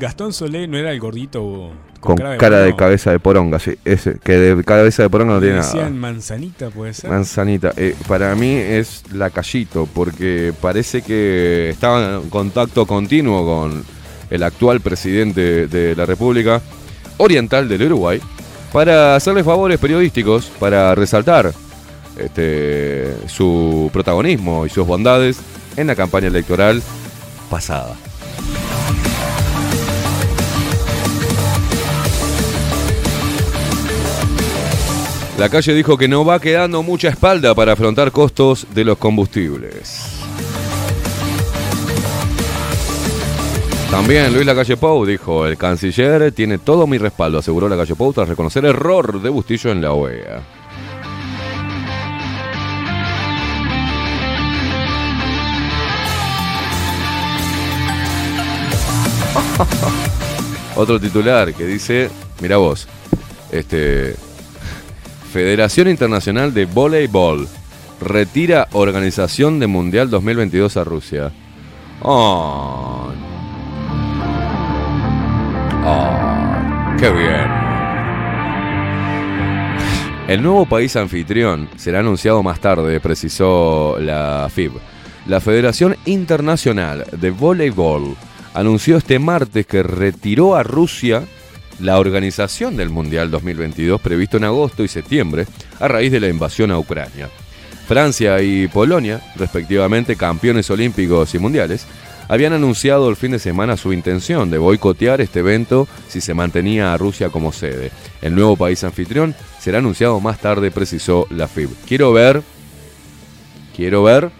Gastón 0.00 0.32
Solé 0.32 0.66
no 0.66 0.76
era 0.76 0.90
el 0.90 0.98
gordito 0.98 1.70
Con 2.02 2.16
cara 2.16 2.62
de, 2.62 2.74
cabeza 2.74 3.12
de 3.12 3.20
poronga, 3.20 3.60
sí. 3.60 3.78
Ese, 3.84 4.18
que 4.18 4.32
de 4.32 4.64
cabeza 4.64 5.04
de 5.04 5.08
poronga 5.08 5.34
no 5.34 5.40
tiene 5.40 5.58
nada. 5.58 5.66
decían 5.66 5.96
manzanita, 5.96 6.68
puede 6.70 6.94
ser. 6.94 7.08
Manzanita. 7.08 7.72
Eh, 7.76 7.94
para 8.08 8.34
mí 8.34 8.56
es 8.56 9.04
la 9.12 9.30
Callito, 9.30 9.88
porque 9.94 10.52
parece 10.60 11.02
que 11.02 11.70
estaba 11.70 12.16
en 12.16 12.28
contacto 12.28 12.86
continuo 12.86 13.46
con 13.46 13.84
el 14.30 14.42
actual 14.42 14.80
presidente 14.80 15.68
de 15.68 15.94
la 15.94 16.04
República 16.04 16.60
Oriental 17.18 17.68
del 17.68 17.84
Uruguay 17.84 18.20
para 18.72 19.14
hacerle 19.14 19.44
favores 19.44 19.78
periodísticos, 19.78 20.46
para 20.58 20.96
resaltar 20.96 21.52
este, 22.18 23.14
su 23.28 23.90
protagonismo 23.92 24.66
y 24.66 24.70
sus 24.70 24.86
bondades 24.86 25.38
en 25.76 25.86
la 25.86 25.94
campaña 25.94 26.26
electoral 26.26 26.82
pasada. 27.48 27.94
La 35.38 35.48
calle 35.48 35.74
dijo 35.74 35.96
que 35.96 36.08
no 36.08 36.24
va 36.24 36.40
quedando 36.40 36.82
mucha 36.82 37.08
espalda 37.08 37.54
para 37.54 37.72
afrontar 37.72 38.12
costos 38.12 38.66
de 38.74 38.84
los 38.84 38.98
combustibles. 38.98 40.20
También 43.90 44.32
Luis 44.32 44.46
Lacalle 44.46 44.76
Pou 44.76 45.04
dijo, 45.04 45.46
el 45.46 45.56
canciller 45.56 46.32
tiene 46.32 46.58
todo 46.58 46.86
mi 46.86 46.98
respaldo, 46.98 47.38
aseguró 47.38 47.68
Lacalle 47.68 47.94
Pou 47.94 48.12
tras 48.12 48.28
reconocer 48.28 48.64
error 48.64 49.20
de 49.20 49.28
Bustillo 49.30 49.70
en 49.70 49.80
la 49.82 49.92
OEA. 49.92 50.42
Otro 60.76 61.00
titular 61.00 61.52
que 61.54 61.66
dice, 61.66 62.10
mira 62.40 62.56
vos, 62.58 62.88
este 63.50 64.14
Federación 65.32 65.88
Internacional 65.88 66.52
de 66.52 66.66
Voleibol 66.66 67.48
retira 68.02 68.68
organización 68.72 69.58
de 69.60 69.66
Mundial 69.66 70.10
2022 70.10 70.76
a 70.76 70.84
Rusia. 70.84 71.32
Oh. 72.02 73.10
Oh, 75.86 76.96
qué 76.98 77.10
bien. 77.10 77.50
El 80.28 80.42
nuevo 80.42 80.66
país 80.66 80.96
anfitrión 80.96 81.70
será 81.76 82.00
anunciado 82.00 82.42
más 82.42 82.60
tarde, 82.60 83.00
precisó 83.00 83.96
la 83.98 84.50
FIB. 84.52 84.72
La 85.24 85.40
Federación 85.40 85.96
Internacional 86.04 87.06
de 87.10 87.30
Voleibol 87.30 88.16
anunció 88.52 88.98
este 88.98 89.18
martes 89.18 89.64
que 89.64 89.82
retiró 89.82 90.56
a 90.56 90.62
Rusia 90.62 91.22
la 91.80 91.98
organización 91.98 92.76
del 92.76 92.90
Mundial 92.90 93.30
2022 93.30 94.00
previsto 94.00 94.36
en 94.36 94.44
agosto 94.44 94.84
y 94.84 94.88
septiembre 94.88 95.46
a 95.80 95.88
raíz 95.88 96.12
de 96.12 96.20
la 96.20 96.28
invasión 96.28 96.70
a 96.70 96.78
Ucrania. 96.78 97.28
Francia 97.86 98.40
y 98.40 98.68
Polonia, 98.68 99.20
respectivamente 99.36 100.16
campeones 100.16 100.70
olímpicos 100.70 101.34
y 101.34 101.38
mundiales, 101.38 101.86
habían 102.28 102.52
anunciado 102.52 103.10
el 103.10 103.16
fin 103.16 103.32
de 103.32 103.38
semana 103.38 103.76
su 103.76 103.92
intención 103.92 104.50
de 104.50 104.58
boicotear 104.58 105.20
este 105.20 105.40
evento 105.40 105.88
si 106.08 106.20
se 106.20 106.34
mantenía 106.34 106.94
a 106.94 106.96
Rusia 106.96 107.28
como 107.28 107.52
sede. 107.52 107.90
El 108.22 108.34
nuevo 108.34 108.56
país 108.56 108.82
anfitrión 108.84 109.34
será 109.58 109.78
anunciado 109.78 110.18
más 110.20 110.38
tarde, 110.38 110.70
precisó 110.70 111.26
la 111.30 111.48
FIB. 111.48 111.70
Quiero 111.86 112.12
ver, 112.12 112.42
quiero 113.76 114.02
ver 114.02 114.30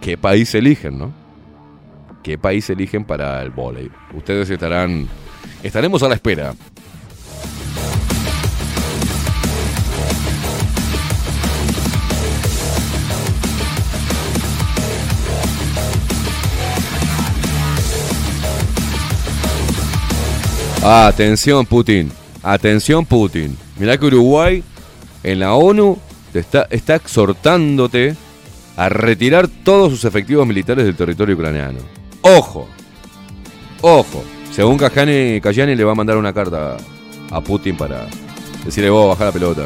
qué 0.00 0.16
país 0.16 0.54
eligen, 0.54 0.98
¿no? 0.98 1.12
¿Qué 2.22 2.38
país 2.38 2.68
eligen 2.70 3.04
para 3.04 3.42
el 3.42 3.50
vóley? 3.50 3.90
Ustedes 4.14 4.50
estarán, 4.50 5.08
estaremos 5.62 6.02
a 6.02 6.08
la 6.08 6.14
espera. 6.14 6.54
Atención 20.82 21.66
Putin, 21.66 22.10
atención 22.42 23.04
Putin. 23.04 23.56
Mirá 23.78 23.98
que 23.98 24.06
Uruguay 24.06 24.64
en 25.22 25.40
la 25.40 25.52
ONU 25.54 25.98
está, 26.32 26.66
está 26.70 26.94
exhortándote 26.94 28.16
a 28.76 28.88
retirar 28.88 29.46
todos 29.46 29.90
sus 29.90 30.06
efectivos 30.06 30.46
militares 30.46 30.86
del 30.86 30.96
territorio 30.96 31.34
ucraniano. 31.34 31.80
Ojo, 32.22 32.66
ojo. 33.82 34.24
Según 34.52 34.76
Cajani, 34.76 35.40
Cayani 35.40 35.74
le 35.74 35.84
va 35.84 35.92
a 35.92 35.94
mandar 35.94 36.16
una 36.16 36.32
carta 36.32 36.76
a 37.30 37.40
Putin 37.40 37.76
para 37.76 38.06
decirle 38.64 38.90
vos 38.90 39.08
bajar 39.08 39.26
la 39.26 39.32
pelota. 39.32 39.62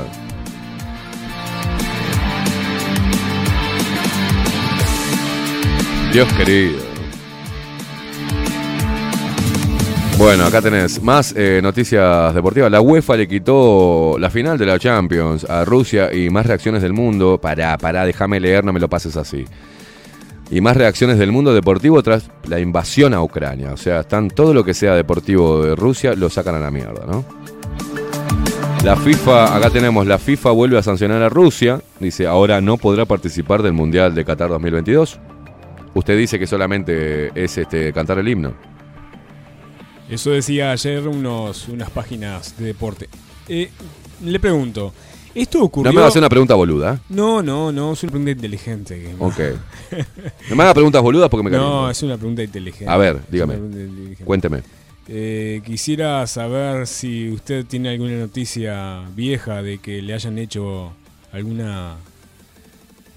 Dios 6.13 6.33
querido. 6.35 6.79
Bueno, 10.17 10.45
acá 10.45 10.63
tenés 10.63 11.03
más 11.03 11.35
eh, 11.37 11.59
noticias 11.61 12.33
deportivas. 12.33 12.71
La 12.71 12.81
UEFA 12.81 13.17
le 13.17 13.27
quitó 13.27 14.17
la 14.21 14.31
final 14.31 14.57
de 14.57 14.65
la 14.65 14.79
Champions 14.79 15.45
a 15.45 15.65
Rusia 15.65 16.15
y 16.15 16.31
más 16.31 16.47
reacciones 16.47 16.83
del 16.83 16.93
mundo. 16.93 17.39
Pará, 17.41 17.77
pará, 17.79 18.07
déjame 18.07 18.39
leer, 18.39 18.65
no 18.65 18.73
me 18.73 18.79
lo 18.79 18.89
pases 18.89 19.17
así. 19.17 19.45
Y 20.51 20.61
más 20.61 20.77
reacciones 20.77 21.19
del 21.19 21.33
mundo 21.33 21.55
deportivo 21.55 22.03
tras 22.03 22.31
la 22.47 22.61
invasión 22.61 23.15
a 23.15 23.23
Ucrania. 23.23 23.73
O 23.73 23.77
sea, 23.77 24.01
están 24.01 24.31
todo 24.31 24.55
lo 24.55 24.65
que 24.65 24.75
sea 24.75 24.95
deportivo 24.95 25.65
de 25.65 25.75
Rusia 25.75 26.15
lo 26.15 26.29
sacan 26.29 26.55
a 26.55 26.59
la 26.61 26.71
mierda, 26.71 27.07
¿no? 27.07 27.25
La 28.85 28.97
FIFA, 28.97 29.57
acá 29.57 29.71
tenemos, 29.71 30.07
la 30.07 30.19
FIFA 30.19 30.51
vuelve 30.51 30.77
a 30.77 30.83
sancionar 30.83 31.23
a 31.23 31.31
Rusia. 31.31 31.81
Dice, 32.01 32.27
ahora 32.27 32.61
no 32.61 32.77
podrá 32.77 33.07
participar 33.07 33.63
del 33.63 33.73
Mundial 33.73 34.15
de 34.15 34.27
Qatar 34.27 34.51
2022. 34.51 35.19
Usted 35.95 36.19
dice 36.19 36.39
que 36.39 36.47
solamente 36.47 37.31
es 37.35 37.57
este 37.57 37.93
cantar 37.95 38.19
el 38.19 38.29
himno. 38.29 38.53
Eso 40.11 40.33
decía 40.33 40.71
ayer 40.73 41.09
unos, 41.09 41.69
unas 41.69 41.89
páginas 41.89 42.59
de 42.59 42.67
deporte. 42.67 43.09
Eh, 43.49 43.71
le 44.23 44.39
pregunto, 44.39 44.93
¿esto 45.35 45.63
ocurrió? 45.63 45.91
No 45.91 45.95
me 45.95 46.01
va 46.01 46.07
a 46.07 46.09
hacer 46.09 46.21
una 46.21 46.29
pregunta 46.29 46.55
boluda. 46.55 47.01
No, 47.09 47.43
no, 47.43 47.73
no, 47.73 47.93
es 47.93 48.03
una 48.03 48.11
pregunta 48.13 48.31
inteligente. 48.33 49.01
que- 49.01 49.15
Ok. 49.19 49.39
No 50.51 50.57
me 50.57 50.63
haga 50.65 50.75
preguntas 50.75 51.03
boludas 51.03 51.29
porque 51.29 51.45
me 51.45 51.51
No, 51.51 51.57
caliento. 51.59 51.91
es 51.91 52.03
una 52.03 52.17
pregunta 52.17 52.43
inteligente. 52.43 52.89
A 52.93 52.97
ver, 52.97 53.21
dígame. 53.31 53.57
Cuénteme. 54.25 54.63
Eh, 55.09 55.61
quisiera 55.67 56.27
saber 56.27 56.87
si 56.87 57.31
usted 57.31 57.67
tiene 57.67 57.91
alguna 57.91 58.17
noticia 58.19 59.03
vieja 59.15 59.63
de 59.63 59.79
que 59.79 60.01
le 60.03 60.15
hayan 60.15 60.39
hecho 60.39 60.93
alguna. 61.33 61.97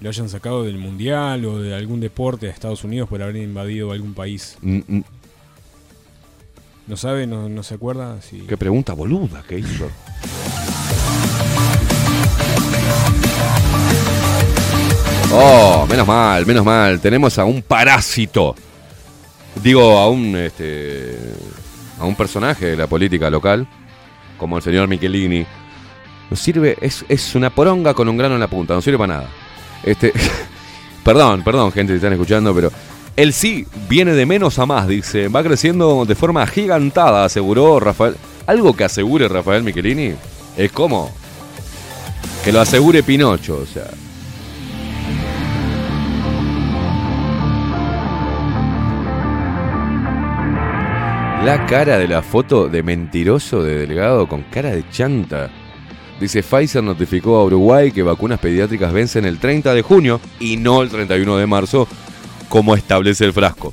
lo 0.00 0.08
hayan 0.10 0.28
sacado 0.28 0.62
del 0.64 0.78
mundial 0.78 1.44
o 1.46 1.58
de 1.60 1.74
algún 1.74 1.98
deporte 2.00 2.46
a 2.46 2.50
Estados 2.50 2.84
Unidos 2.84 3.08
por 3.08 3.22
haber 3.22 3.36
invadido 3.36 3.90
algún 3.92 4.14
país. 4.14 4.56
Mm, 4.62 4.78
mm, 4.86 5.02
¿No 6.88 6.96
sabe? 6.96 7.26
¿No, 7.26 7.48
no 7.48 7.62
se 7.62 7.74
acuerda? 7.74 8.20
Si... 8.22 8.38
Qué 8.40 8.56
pregunta 8.56 8.92
boluda 8.94 9.42
que 9.42 9.58
hizo. 9.58 9.88
Oh, 15.30 15.86
menos 15.88 16.06
mal, 16.06 16.46
menos 16.46 16.64
mal. 16.64 17.00
Tenemos 17.00 17.38
a 17.38 17.44
un 17.44 17.60
parásito. 17.60 18.54
Digo, 19.62 19.98
a 19.98 20.08
un 20.08 20.36
este 20.36 21.18
a 22.00 22.04
un 22.04 22.14
personaje 22.14 22.66
de 22.66 22.76
la 22.76 22.86
política 22.86 23.28
local, 23.28 23.66
como 24.38 24.56
el 24.56 24.62
señor 24.62 24.88
Michelini. 24.88 25.44
No 26.30 26.36
sirve, 26.36 26.76
es, 26.80 27.04
es 27.08 27.34
una 27.34 27.50
poronga 27.50 27.94
con 27.94 28.08
un 28.08 28.16
grano 28.16 28.34
en 28.34 28.40
la 28.40 28.48
punta, 28.48 28.74
no 28.74 28.82
sirve 28.82 28.98
para 28.98 29.14
nada. 29.14 29.28
Este, 29.82 30.12
perdón, 31.04 31.42
perdón, 31.42 31.72
gente, 31.72 31.92
si 31.92 31.96
están 31.96 32.12
escuchando, 32.12 32.54
pero 32.54 32.70
el 33.16 33.32
sí 33.32 33.66
viene 33.88 34.12
de 34.12 34.26
menos 34.26 34.58
a 34.58 34.66
más, 34.66 34.86
dice. 34.88 35.28
Va 35.28 35.42
creciendo 35.42 36.04
de 36.06 36.14
forma 36.14 36.46
gigantada, 36.46 37.24
aseguró 37.24 37.80
Rafael. 37.80 38.16
Algo 38.46 38.74
que 38.74 38.84
asegure 38.84 39.28
Rafael 39.28 39.62
Michelini 39.62 40.14
es 40.56 40.72
como 40.72 41.12
que 42.44 42.52
lo 42.52 42.60
asegure 42.60 43.02
Pinocho, 43.02 43.58
o 43.62 43.66
sea. 43.66 43.90
La 51.44 51.64
cara 51.66 51.98
de 51.98 52.08
la 52.08 52.22
foto 52.22 52.68
de 52.68 52.82
mentiroso 52.82 53.62
de 53.62 53.78
Delgado 53.86 54.28
con 54.28 54.42
cara 54.44 54.70
de 54.70 54.84
chanta. 54.90 55.48
Dice 56.20 56.42
Pfizer 56.42 56.82
notificó 56.82 57.36
a 57.36 57.44
Uruguay 57.44 57.92
que 57.92 58.02
vacunas 58.02 58.38
pediátricas 58.40 58.92
vencen 58.92 59.24
el 59.24 59.38
30 59.38 59.72
de 59.72 59.82
junio 59.82 60.20
y 60.40 60.56
no 60.56 60.82
el 60.82 60.88
31 60.90 61.36
de 61.36 61.46
marzo, 61.46 61.86
como 62.48 62.74
establece 62.74 63.24
el 63.24 63.32
frasco. 63.32 63.72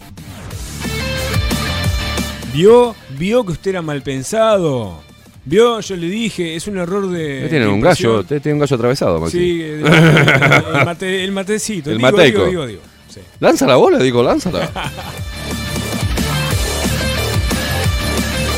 ¿Vio? 2.53 2.95
¿Vio 3.17 3.43
que 3.45 3.51
usted 3.53 3.71
era 3.71 3.81
mal 3.81 4.01
pensado? 4.03 5.01
¿Vio? 5.43 5.79
Yo 5.81 5.95
le 5.97 6.07
dije, 6.07 6.55
es 6.55 6.67
un 6.67 6.77
error 6.77 7.09
de. 7.09 7.35
Usted 7.37 7.49
tiene 7.49 7.65
de 7.65 7.71
un 7.71 7.81
gallo, 7.81 8.19
usted 8.21 8.41
tiene 8.41 8.53
un 8.53 8.59
gallo 8.61 8.75
atravesado, 8.75 9.19
Maxi. 9.19 9.37
Sí, 9.37 9.61
el, 9.61 9.85
el 9.85 10.85
mate- 10.85 11.23
el 11.23 11.31
matecito. 11.31 11.91
El 11.91 11.97
digo, 11.97 12.11
mateico. 12.11 12.37
digo, 12.45 12.49
digo, 12.49 12.67
digo. 12.67 12.81
Sí. 13.09 13.19
Lanza 13.39 13.65
la 13.67 13.75
bola, 13.75 13.97
digo, 13.99 14.23
lánzala. 14.23 14.69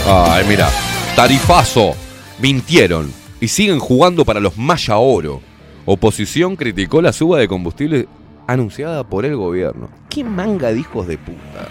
Ay, 0.10 0.46
mira, 0.48 0.70
tarifazo, 1.18 1.94
mintieron 2.40 3.12
y 3.42 3.50
siguen 3.50 3.78
jugando 3.78 4.24
para 4.24 4.40
los 4.40 4.58
Maya 4.58 4.96
Oro. 4.96 5.42
Oposición 5.86 6.56
criticó 6.56 7.02
la 7.02 7.12
suba 7.12 7.40
de 7.40 7.50
combustible 7.50 8.08
anunciada 8.48 9.04
por 9.04 9.26
el 9.26 9.36
gobierno. 9.36 9.90
¿Qué 10.10 10.24
manga 10.24 10.72
de 10.72 10.80
hijos 10.80 11.08
de 11.08 11.18
puta? 11.18 11.68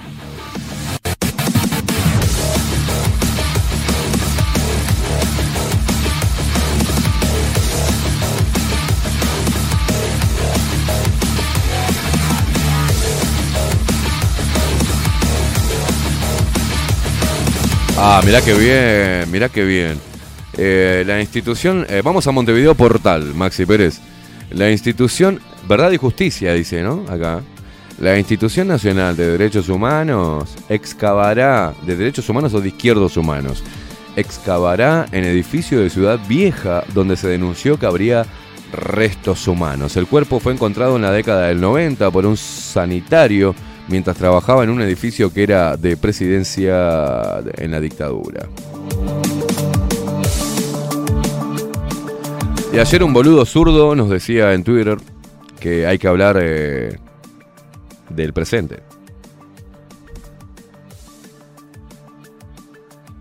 Ah, 17.99 18.21
mirá 18.25 18.43
qué 18.43 18.53
bien, 18.53 19.31
mirá 19.31 19.49
qué 19.49 19.65
bien. 19.65 19.99
Eh, 20.59 21.03
la 21.07 21.19
institución, 21.19 21.87
eh, 21.89 22.03
vamos 22.05 22.27
a 22.27 22.31
Montevideo 22.31 22.75
Portal, 22.75 23.35
Maxi 23.35 23.65
Pérez. 23.65 24.01
La 24.51 24.71
institución, 24.71 25.41
verdad 25.67 25.91
y 25.93 25.97
justicia, 25.97 26.53
dice, 26.53 26.83
¿no? 26.83 27.05
Acá. 27.09 27.41
La 27.99 28.19
institución 28.19 28.69
nacional 28.69 29.17
de 29.17 29.27
derechos 29.33 29.71
humanos 29.71 30.55
excavará, 30.69 31.73
de 31.87 31.97
derechos 31.97 32.29
humanos 32.29 32.53
o 32.53 32.61
de 32.61 32.69
izquierdos 32.69 33.17
humanos, 33.17 33.65
excavará 34.15 35.07
en 35.11 35.25
edificio 35.25 35.81
de 35.81 35.89
Ciudad 35.89 36.21
Vieja 36.29 36.85
donde 36.93 37.17
se 37.17 37.29
denunció 37.29 37.79
que 37.79 37.87
habría 37.87 38.27
restos 38.73 39.49
humanos. 39.49 39.97
El 39.97 40.07
cuerpo 40.07 40.39
fue 40.39 40.53
encontrado 40.53 40.97
en 40.97 41.03
la 41.03 41.13
década 41.13 41.49
del 41.49 41.63
90 41.63 42.11
por 42.11 42.27
un 42.27 42.37
sanitario 42.37 43.55
mientras 43.89 44.17
trabajaba 44.17 44.65
en 44.65 44.71
un 44.71 44.81
edificio 44.81 45.33
que 45.33 45.43
era 45.43 45.77
de 45.77 45.97
presidencia 45.97 47.43
en 47.57 47.71
la 47.71 47.81
dictadura. 47.81 48.49
Y 52.73 52.79
ayer 52.79 53.03
un 53.03 53.13
boludo 53.13 53.47
zurdo 53.47 53.95
nos 53.95 54.11
decía 54.11 54.53
en 54.53 54.65
Twitter 54.65 54.99
que 55.61 55.87
hay 55.87 55.99
que 55.99 56.09
hablar 56.09 56.39
eh, 56.41 56.99
del 58.11 58.33
presente. 58.33 58.83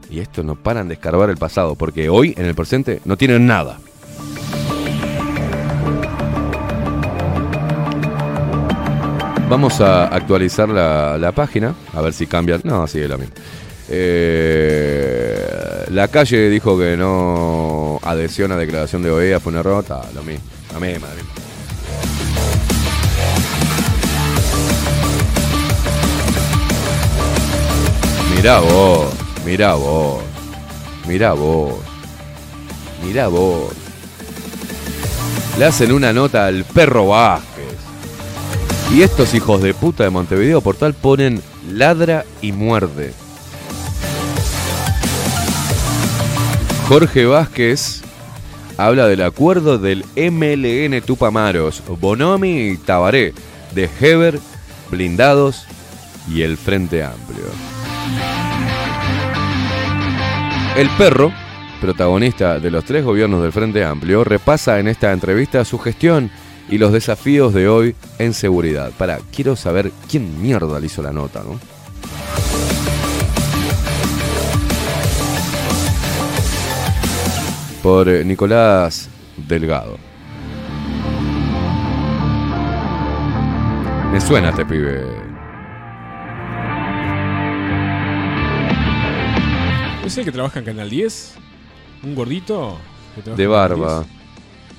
Y 0.10 0.20
esto 0.20 0.44
no 0.44 0.56
paran 0.56 0.88
de 0.88 0.96
escarbar 0.96 1.30
el 1.30 1.38
pasado, 1.38 1.76
porque 1.76 2.10
hoy 2.10 2.34
en 2.38 2.46
el 2.46 2.56
presente 2.56 3.02
no 3.06 3.18
tienen 3.18 3.46
nada. 3.46 3.80
Vamos 9.48 9.80
a 9.80 10.08
actualizar 10.08 10.68
la, 10.70 11.18
la 11.18 11.32
página, 11.32 11.76
a 11.94 12.02
ver 12.02 12.14
si 12.14 12.26
cambia. 12.26 12.60
No, 12.64 12.88
sigue 12.88 13.08
la 13.08 13.18
misma. 13.18 13.36
Eh, 13.88 15.86
la 15.92 16.08
calle 16.08 16.50
dijo 16.50 16.78
que 16.78 16.98
no 16.98 18.00
adhesión 18.02 18.52
a 18.52 18.58
declaración 18.58 19.04
de 19.04 19.12
OEA 19.12 19.40
fue 19.40 19.54
un 19.54 19.60
error. 19.60 19.84
Está, 19.84 20.02
lo 20.14 20.24
mismo. 20.24 20.44
La 20.74 20.80
misma, 20.80 21.08
la 21.08 21.14
misma. 21.14 21.30
Mirá 28.36 28.60
vos, 28.60 29.14
mirá 29.46 29.74
vos, 29.76 30.24
mirá 31.08 31.34
vos, 31.34 31.74
mirá 33.04 33.28
vos. 33.28 33.74
Le 35.58 35.66
hacen 35.66 35.92
una 35.92 36.12
nota 36.12 36.48
al 36.48 36.64
perro 36.66 37.08
Vázquez. 37.08 37.55
Y 38.94 39.02
estos 39.02 39.34
hijos 39.34 39.62
de 39.62 39.74
puta 39.74 40.04
de 40.04 40.10
Montevideo 40.10 40.62
Portal 40.62 40.94
ponen 40.94 41.42
ladra 41.72 42.24
y 42.42 42.52
muerde. 42.52 43.14
Jorge 46.88 47.26
Vázquez 47.26 48.04
habla 48.78 49.08
del 49.08 49.24
acuerdo 49.24 49.80
del 49.80 50.06
MLN 50.16 51.02
Tupamaros, 51.02 51.82
Bonomi 52.00 52.70
y 52.70 52.78
Tabaré, 52.78 53.34
de 53.74 53.90
Heber, 54.00 54.40
Blindados 54.92 55.66
y 56.30 56.44
el 56.44 56.58
Frente 56.58 57.04
Amplio. 57.04 57.46
El 60.78 60.90
perro, 60.92 61.32
protagonista 61.82 62.60
de 62.60 62.70
los 62.70 62.86
tres 62.86 63.04
gobiernos 63.04 63.42
del 63.42 63.52
Frente 63.52 63.84
Amplio, 63.84 64.24
repasa 64.24 64.80
en 64.80 64.88
esta 64.88 65.12
entrevista 65.12 65.66
su 65.66 65.80
gestión 65.80 66.30
y 66.70 66.78
los 66.78 66.92
desafíos 66.92 67.54
de 67.54 67.68
hoy 67.68 67.96
en 68.20 68.34
seguridad. 68.34 68.92
Para, 68.98 69.20
quiero 69.34 69.56
saber 69.56 69.92
quién 70.10 70.42
mierda 70.42 70.80
le 70.80 70.88
hizo 70.88 71.02
la 71.02 71.12
nota, 71.12 71.44
¿no? 71.44 71.60
Por 77.84 78.10
eh, 78.10 78.26
Nicolás 78.26 79.10
Delgado. 79.38 79.98
Me 84.12 84.22
suena 84.22 84.50
este 84.50 84.66
pibe. 84.66 85.04
¿No 90.02 90.08
es 90.08 90.18
el 90.18 90.26
que 90.26 90.32
trabaja 90.32 90.60
en 90.60 90.66
Canal 90.66 90.90
10? 90.90 91.36
¿Un 92.04 92.16
gordito? 92.16 92.78
que 93.24 93.32
De 93.32 93.48
barba. 93.48 94.06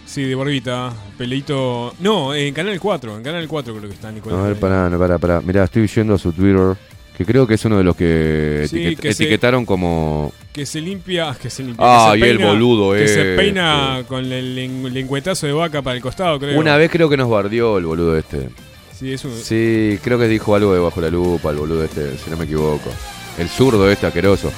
10? 0.06 0.10
Sí, 0.10 0.22
de 0.24 0.34
barbita. 0.34 0.92
Peleito. 1.18 1.94
No, 2.00 2.34
en 2.34 2.54
Canal 2.54 2.78
4. 2.80 3.16
En 3.18 3.22
Canal 3.22 3.46
4 3.46 3.74
creo 3.74 3.88
que 3.88 3.94
está 3.94 4.10
Nicolás. 4.12 4.38
A 4.40 4.48
ver, 4.48 4.56
pará, 4.56 4.88
no, 4.88 4.98
pará, 4.98 5.18
pará. 5.18 5.40
Mirá, 5.40 5.64
estoy 5.64 5.88
viendo 5.94 6.14
a 6.14 6.18
su 6.18 6.32
Twitter. 6.32 6.76
Que 7.16 7.24
creo 7.24 7.46
que 7.46 7.54
es 7.54 7.64
uno 7.64 7.78
de 7.78 7.84
los 7.84 7.96
que, 7.96 8.66
Sí, 8.68 8.76
etiquet- 8.76 9.00
que 9.00 9.14
se- 9.14 9.22
etiquetaron 9.24 9.64
como. 9.64 10.32
Que 10.52 10.66
se 10.66 10.80
limpia. 10.82 11.34
Que 11.42 11.48
se 11.48 11.62
limpia. 11.62 11.84
Ah, 11.86 12.10
que 12.12 12.18
y 12.18 12.22
se 12.22 12.30
el 12.30 12.38
boludo 12.38 12.92
Que 12.92 13.08
se 13.08 13.20
este. 13.20 13.36
peina 13.36 14.02
con 14.06 14.30
el 14.30 14.54
len- 14.54 14.92
lengüetazo 14.92 15.46
de 15.46 15.52
vaca 15.54 15.80
para 15.80 15.96
el 15.96 16.02
costado, 16.02 16.38
creo. 16.38 16.58
Una 16.60 16.76
vez 16.76 16.90
creo 16.90 17.08
que 17.08 17.16
nos 17.16 17.30
bardeó 17.30 17.78
el 17.78 17.86
boludo 17.86 18.18
este. 18.18 18.50
Sí, 18.94 19.12
es 19.14 19.24
un. 19.24 19.32
Sí, 19.34 19.98
creo 20.04 20.18
que 20.18 20.28
dijo 20.28 20.54
algo 20.54 20.74
de 20.74 20.80
bajo 20.80 21.00
la 21.00 21.08
lupa, 21.08 21.50
el 21.50 21.56
boludo 21.56 21.84
este, 21.84 22.18
si 22.18 22.30
no 22.30 22.36
me 22.36 22.44
equivoco. 22.44 22.90
El 23.38 23.48
zurdo 23.48 23.90
este 23.90 24.06
asqueroso. 24.06 24.52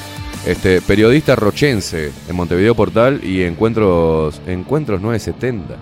Este, 0.49 0.81
periodista 0.81 1.37
rochense 1.37 2.11
en 2.27 2.35
Montevideo 2.35 2.75
Portal 2.75 3.21
y 3.23 3.43
encuentros 3.43 4.41
encuentros 4.47 4.99
970. 4.99 5.77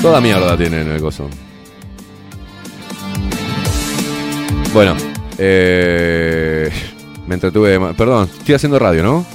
Toda 0.00 0.20
mierda 0.20 0.56
tiene 0.56 0.82
en 0.82 0.88
el 0.88 1.00
coso. 1.00 1.28
Bueno, 4.72 4.94
eh, 5.38 6.70
me 7.26 7.34
entretuve. 7.34 7.94
Perdón, 7.94 8.28
estoy 8.38 8.54
haciendo 8.54 8.78
radio, 8.78 9.02
¿no? 9.02 9.26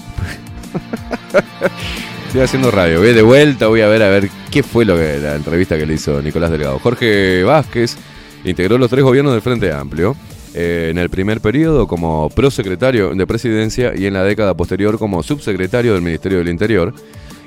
estoy 2.28 2.42
haciendo 2.42 2.72
radio. 2.72 3.00
Voy 3.00 3.14
de 3.14 3.22
vuelta, 3.22 3.68
voy 3.68 3.82
a 3.82 3.88
ver 3.88 4.04
a 4.04 4.10
ver 4.10 4.30
qué 4.52 4.64
fue 4.64 4.86
lo 4.86 4.96
que 4.96 5.18
la 5.18 5.36
entrevista 5.36 5.78
que 5.78 5.86
le 5.86 5.96
hizo 5.96 6.22
Nicolás 6.22 6.52
Delgado. 6.52 6.80
Jorge 6.80 7.44
Vázquez 7.44 7.98
integró 8.46 8.78
los 8.78 8.90
tres 8.90 9.04
gobiernos 9.04 9.34
del 9.34 9.42
Frente 9.42 9.72
Amplio. 9.72 10.16
eh, 10.54 10.90
en 10.92 10.98
el 10.98 11.10
primer 11.10 11.42
periodo 11.42 11.88
como 11.88 12.30
prosecretario 12.30 13.14
de 13.14 13.28
presidencia 13.28 13.94
y 13.96 14.06
en 14.06 14.14
la 14.14 14.24
década 14.24 14.54
posterior 14.54 15.00
como 15.00 15.24
subsecretario 15.24 15.94
del 15.94 16.04
Ministerio 16.04 16.38
del 16.38 16.50
Interior 16.50 16.94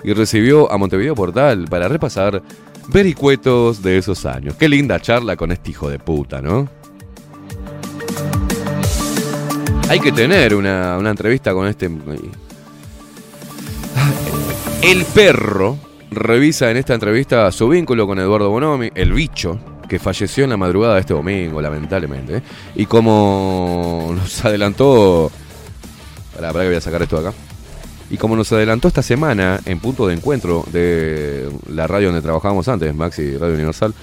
y 0.03 0.13
recibió 0.13 0.71
a 0.71 0.77
Montevideo 0.77 1.15
Portal 1.15 1.67
para 1.71 1.89
repasar 1.89 2.43
vericuetos 2.89 3.83
de 3.83 3.99
esos 3.99 4.27
años. 4.27 4.55
Qué 4.57 4.69
linda 4.69 5.01
charla 5.01 5.37
con 5.37 5.53
este 5.53 5.71
hijo 5.71 5.89
de 5.89 5.99
puta, 5.99 6.41
¿no? 6.41 6.69
Hay 9.89 10.01
que 10.01 10.13
tener 10.13 10.55
una, 10.55 10.97
una 10.99 11.11
entrevista 11.11 11.53
con 11.53 11.67
este... 11.67 11.91
El 14.83 15.05
perro 15.07 15.79
revisa 16.11 16.71
en 16.71 16.77
esta 16.77 16.95
entrevista 16.95 17.51
su 17.53 17.69
vínculo 17.69 18.07
con 18.07 18.19
Eduardo 18.19 18.51
Bonomi, 18.51 18.91
el 18.95 19.13
bicho, 19.13 19.59
que 19.89 19.99
falleció 19.99 20.45
en 20.45 20.51
la 20.51 20.57
madrugada 20.57 20.95
de 20.95 21.01
este 21.01 21.15
domingo, 21.15 21.61
lamentablemente. 21.61 22.43
Y 22.75 22.87
como 22.87 24.13
nos 24.17 24.45
adelantó... 24.45 25.31
Pará, 26.35 26.53
pará 26.53 26.65
que 26.65 26.69
voy 26.69 26.77
a 26.77 26.81
sacar 26.81 27.03
esto 27.03 27.21
de 27.21 27.29
acá. 27.29 27.37
Y 28.11 28.19
como 28.19 28.37
nos 28.37 28.53
adelantó 28.53 28.89
esta 28.89 29.03
semana 29.03 29.61
en 29.65 29.81
punto 29.81 30.07
de 30.07 30.15
encuentro 30.15 30.65
de 30.73 31.51
la 31.69 31.87
radio 31.87 32.09
donde 32.09 32.23
trabajábamos 32.23 32.69
antes, 32.69 32.95
Maxi 32.95 33.37
Radio 33.37 33.55
Universal, 33.55 33.95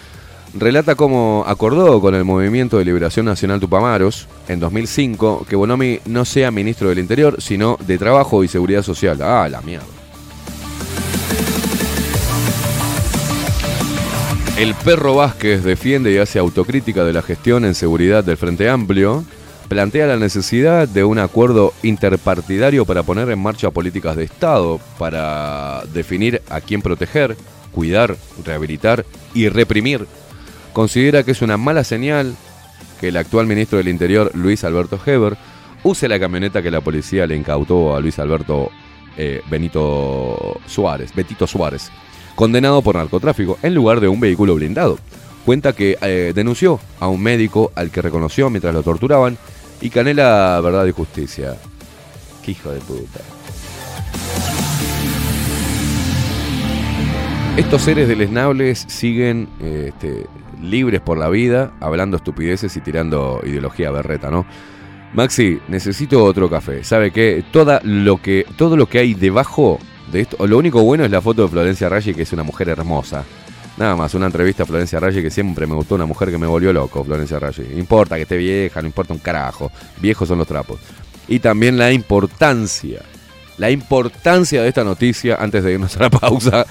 relata 0.54 0.96
cómo 0.96 1.44
acordó 1.48 2.02
con 2.02 2.14
el 2.16 2.24
Movimiento 2.24 2.78
de 2.78 2.86
Liberación 2.86 3.26
Nacional 3.26 3.60
Tupamaros 3.60 4.28
en 4.48 4.60
2005 4.60 5.46
que 5.50 5.56
Bonomi 5.56 6.00
no 6.06 6.26
sea 6.26 6.52
ministro 6.52 6.90
del 6.90 7.00
Interior, 7.00 7.42
sino 7.42 7.78
de 7.88 7.98
Trabajo 7.98 8.44
y 8.44 8.48
Seguridad 8.48 8.84
Social. 8.84 9.22
Ah, 9.22 9.48
la 9.50 9.62
mierda. 9.62 9.86
El 14.58 14.76
perro 14.76 15.16
Vázquez 15.16 15.64
defiende 15.64 16.12
y 16.12 16.18
hace 16.20 16.38
autocrítica 16.38 17.04
de 17.04 17.14
la 17.14 17.24
gestión 17.24 17.66
en 17.66 17.74
seguridad 17.74 18.24
del 18.24 18.38
Frente 18.38 18.70
Amplio, 18.70 19.24
plantea 19.68 20.08
la 20.08 20.18
necesidad 20.18 20.88
de 20.88 21.04
un 21.04 21.20
acuerdo 21.20 21.74
interpartidario 21.84 22.86
para 22.86 23.04
poner 23.04 23.30
en 23.30 23.40
marcha 23.40 23.72
políticas 23.72 24.16
de 24.16 24.26
Estado, 24.26 24.80
para 24.98 25.84
definir 25.94 26.42
a 26.50 26.62
quién 26.62 26.82
proteger, 26.82 27.36
cuidar, 27.72 28.16
rehabilitar 28.46 29.06
y 29.34 29.50
reprimir. 29.50 30.06
Considera 30.74 31.24
que 31.24 31.32
es 31.32 31.42
una 31.42 31.58
mala 31.58 31.84
señal 31.84 32.36
que 33.00 33.10
el 33.10 33.18
actual 33.18 33.48
ministro 33.48 33.78
del 33.78 33.90
Interior, 33.90 34.32
Luis 34.34 34.64
Alberto 34.64 35.00
Heber, 35.06 35.38
use 35.84 36.08
la 36.08 36.20
camioneta 36.20 36.62
que 36.62 36.72
la 36.72 36.82
policía 36.82 37.28
le 37.28 37.36
incautó 37.36 37.96
a 37.96 38.00
Luis 38.00 38.18
Alberto 38.20 38.70
eh, 39.18 39.42
Benito 39.50 40.60
Suárez, 40.66 41.14
Betito 41.14 41.46
Suárez, 41.46 41.92
condenado 42.36 42.82
por 42.82 42.96
narcotráfico, 42.96 43.60
en 43.62 43.76
lugar 43.76 44.00
de 44.00 44.08
un 44.08 44.20
vehículo 44.20 44.56
blindado. 44.56 44.98
Cuenta 45.46 45.74
que 45.74 45.98
eh, 46.02 46.32
denunció 46.34 46.80
a 47.00 47.08
un 47.08 47.22
médico 47.22 47.72
al 47.76 47.92
que 47.92 48.02
reconoció 48.02 48.50
mientras 48.50 48.74
lo 48.74 48.82
torturaban 48.82 49.38
y 49.82 49.90
canela 49.90 50.60
verdad 50.62 50.86
y 50.86 50.92
justicia. 50.92 51.58
Qué 52.44 52.52
hijo 52.52 52.72
de 52.72 52.80
puta. 52.80 53.20
Estos 57.58 57.84
seres 57.84 58.08
deleznables 58.08 58.86
siguen 58.88 59.48
eh, 59.62 59.92
este, 59.94 60.26
libres 60.62 61.02
por 61.02 61.18
la 61.18 61.30
vida, 61.30 61.74
hablando 61.82 62.18
estupideces 62.18 62.76
y 62.78 62.82
tirando 62.82 63.42
ideología 63.44 63.92
berreta, 63.92 64.32
¿no? 64.32 64.46
Maxi, 65.14 65.60
necesito 65.68 66.24
otro 66.24 66.50
café. 66.50 66.84
¿Sabe 66.84 67.12
qué? 67.12 67.44
Toda 67.52 67.80
lo 67.84 68.20
que, 68.20 68.48
todo 68.58 68.76
lo 68.76 68.88
que 68.88 69.00
hay 69.00 69.14
debajo 69.14 69.78
de 70.12 70.22
esto, 70.22 70.48
lo 70.48 70.58
único 70.58 70.82
bueno 70.82 71.06
es 71.06 71.12
la 71.12 71.22
foto 71.22 71.44
de 71.44 71.50
Florencia 71.50 71.90
Raggi, 71.90 72.16
que 72.16 72.24
es 72.24 72.34
una 72.34 72.42
mujer 72.42 72.70
hermosa. 72.70 73.24
Nada 73.78 73.96
más, 73.96 74.14
una 74.14 74.28
entrevista 74.28 74.64
a 74.64 74.66
Florencia 74.66 75.00
Raggi 75.00 75.22
que 75.22 75.32
siempre 75.32 75.66
me 75.66 75.74
gustó, 75.74 75.96
una 75.96 76.06
mujer 76.06 76.30
que 76.30 76.38
me 76.38 76.46
volvió 76.46 76.72
loco, 76.72 77.04
Florencia 77.04 77.40
Raggi. 77.40 77.64
Importa 77.76 78.16
que 78.16 78.24
esté 78.24 78.38
vieja, 78.38 78.82
no 78.82 78.88
importa 78.88 79.14
un 79.14 79.20
carajo. 79.20 79.72
Viejos 80.00 80.28
son 80.28 80.38
los 80.38 80.48
trapos. 80.48 80.80
Y 81.28 81.40
también 81.40 81.78
la 81.78 81.92
importancia, 81.92 83.02
la 83.58 83.72
importancia 83.72 84.62
de 84.62 84.68
esta 84.68 84.84
noticia, 84.84 85.38
antes 85.40 85.64
de 85.64 85.74
irnos 85.74 85.96
a 85.98 86.02
la 86.02 86.10
pausa, 86.10 86.66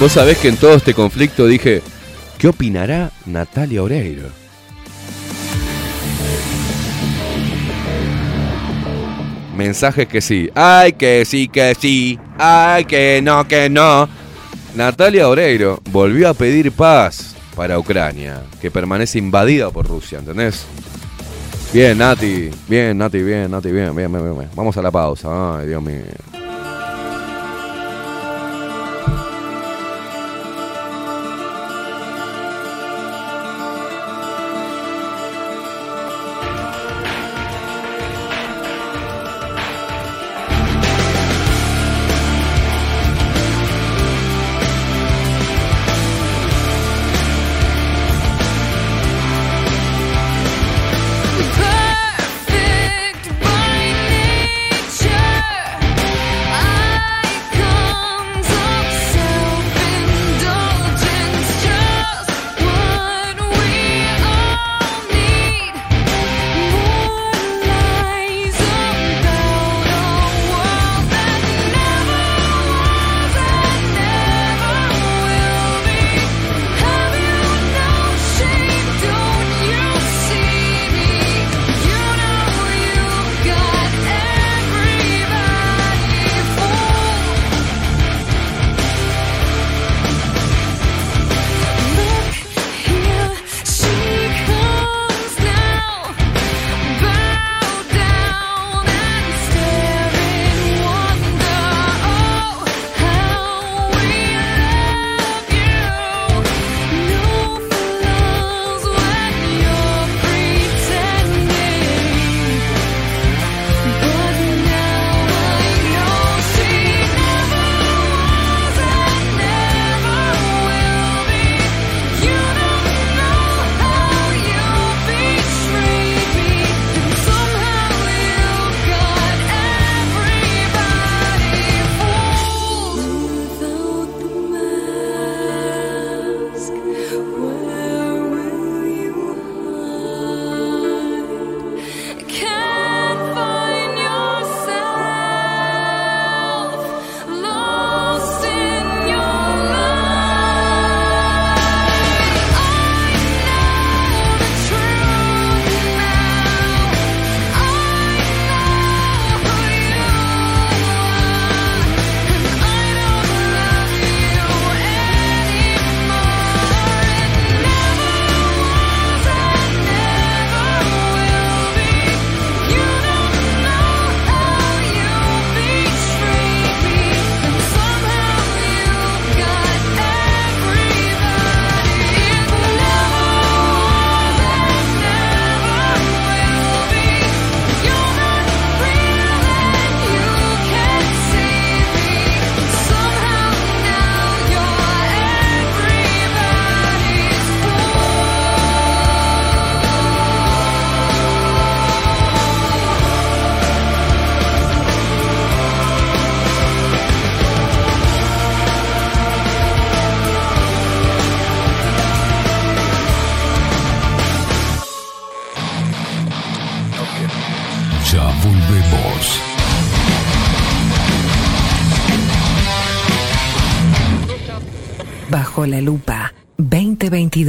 Vos 0.00 0.12
sabés 0.12 0.38
que 0.38 0.46
en 0.46 0.56
todo 0.56 0.76
este 0.76 0.94
conflicto 0.94 1.44
dije, 1.44 1.82
¿Qué 2.38 2.46
opinará 2.46 3.10
Natalia 3.26 3.82
Oreiro? 3.82 4.37
Mensajes 9.58 10.06
que 10.06 10.20
sí. 10.20 10.48
Ay, 10.54 10.92
que 10.92 11.24
sí, 11.24 11.48
que 11.48 11.74
sí. 11.74 12.16
Ay, 12.38 12.84
que 12.84 13.20
no, 13.20 13.48
que 13.48 13.68
no. 13.68 14.08
Natalia 14.76 15.28
Oreiro 15.28 15.80
volvió 15.90 16.28
a 16.28 16.34
pedir 16.34 16.70
paz 16.70 17.34
para 17.56 17.76
Ucrania, 17.76 18.40
que 18.62 18.70
permanece 18.70 19.18
invadida 19.18 19.68
por 19.70 19.88
Rusia, 19.88 20.20
¿entendés? 20.20 20.64
Bien, 21.72 21.98
Nati. 21.98 22.50
Bien, 22.68 22.96
Nati, 22.96 23.20
bien, 23.20 23.50
Nati, 23.50 23.72
bien, 23.72 23.96
bien, 23.96 24.12
bien, 24.12 24.38
bien. 24.38 24.48
Vamos 24.54 24.76
a 24.76 24.82
la 24.82 24.92
pausa. 24.92 25.58
Ay, 25.58 25.66
Dios 25.66 25.82
mío. 25.82 26.04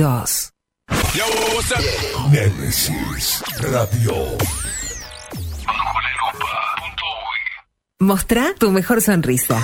2022. 0.09 0.51
Nemesis 2.31 3.43
Radio. 3.59 4.15
Mostrá 7.99 8.55
tu 8.57 8.71
mejor 8.71 9.01
sonrisa. 9.01 9.63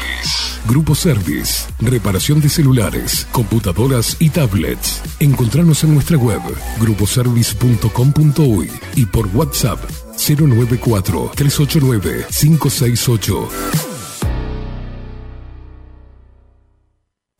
Grupo 0.67 0.95
Service. 0.95 1.67
Reparación 1.79 2.41
de 2.41 2.49
celulares, 2.49 3.27
computadoras 3.31 4.17
y 4.19 4.29
tablets. 4.29 5.01
Encontranos 5.19 5.83
en 5.83 5.93
nuestra 5.93 6.17
web 6.17 6.41
gruposervice.com.uy 6.79 8.71
y 8.95 9.05
por 9.05 9.27
WhatsApp 9.27 9.79
094 10.17 11.31
389 11.35 12.25
568. 12.29 13.49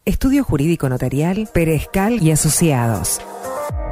Estudio 0.03 0.43
Jurídico 0.43 0.90
Notarial, 0.90 1.48
Perezcal 1.53 2.24
y 2.24 2.32
Asociados. 2.32 3.22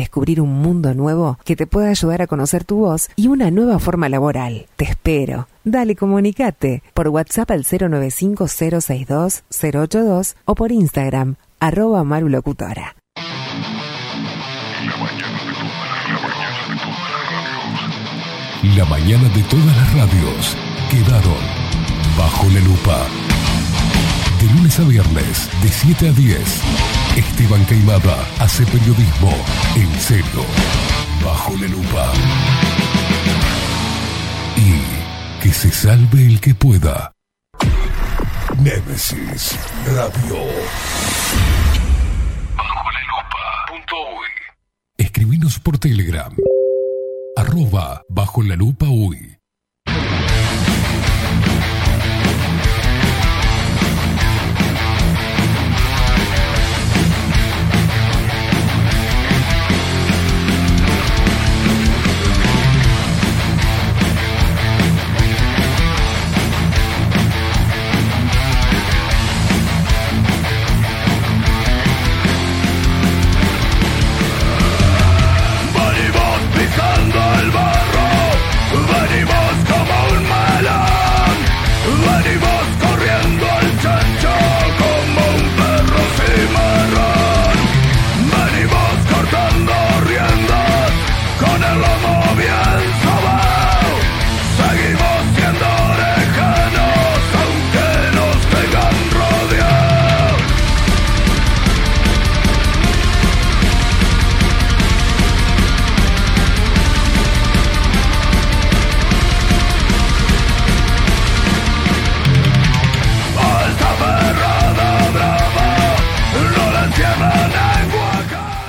descubrir 0.00 0.40
un 0.40 0.62
mundo 0.62 0.94
nuevo 0.94 1.38
que 1.44 1.56
te 1.56 1.66
pueda 1.66 1.88
ayudar 1.88 2.22
a 2.22 2.26
conocer 2.26 2.64
tu 2.64 2.76
voz 2.76 3.10
y 3.16 3.26
una 3.28 3.50
nueva 3.50 3.78
forma 3.78 4.08
laboral. 4.08 4.64
Te 4.76 4.84
espero. 4.84 5.48
Dale, 5.64 5.96
comunicate 5.96 6.82
por 6.94 7.08
WhatsApp 7.08 7.50
al 7.50 7.64
095-062-082 7.64 10.36
o 10.44 10.54
por 10.54 10.70
Instagram, 10.70 11.34
arroba 11.58 12.04
marulocutora. 12.04 12.94
La 18.76 18.84
mañana 18.84 19.28
de 19.30 19.42
todas 19.44 19.76
las 19.76 19.94
radios 19.94 20.56
quedaron 20.90 21.40
bajo 22.18 22.46
la 22.50 22.60
lupa. 22.60 23.35
De 24.40 24.46
lunes 24.52 24.78
a 24.78 24.84
viernes, 24.84 25.48
de 25.62 25.68
7 25.68 26.08
a 26.08 26.12
10, 26.12 26.38
Esteban 27.16 27.64
Caimada 27.64 28.26
hace 28.38 28.66
periodismo 28.66 29.32
en 29.74 30.00
serio, 30.00 30.44
bajo 31.24 31.54
la 31.56 31.68
lupa. 31.68 32.12
Y 34.56 35.42
que 35.42 35.52
se 35.52 35.70
salve 35.70 36.26
el 36.26 36.40
que 36.40 36.54
pueda. 36.54 37.12
Némesis 38.58 39.58
Radio. 39.86 40.36
Bajo 42.56 42.90
la 42.90 43.00
lupa. 43.00 43.36
Escribinos 44.98 45.58
por 45.58 45.78
Telegram. 45.78 46.34
Arroba 47.36 48.02
bajo 48.08 48.42
la 48.42 48.56
lupa 48.56 48.86
uy. 48.88 49.38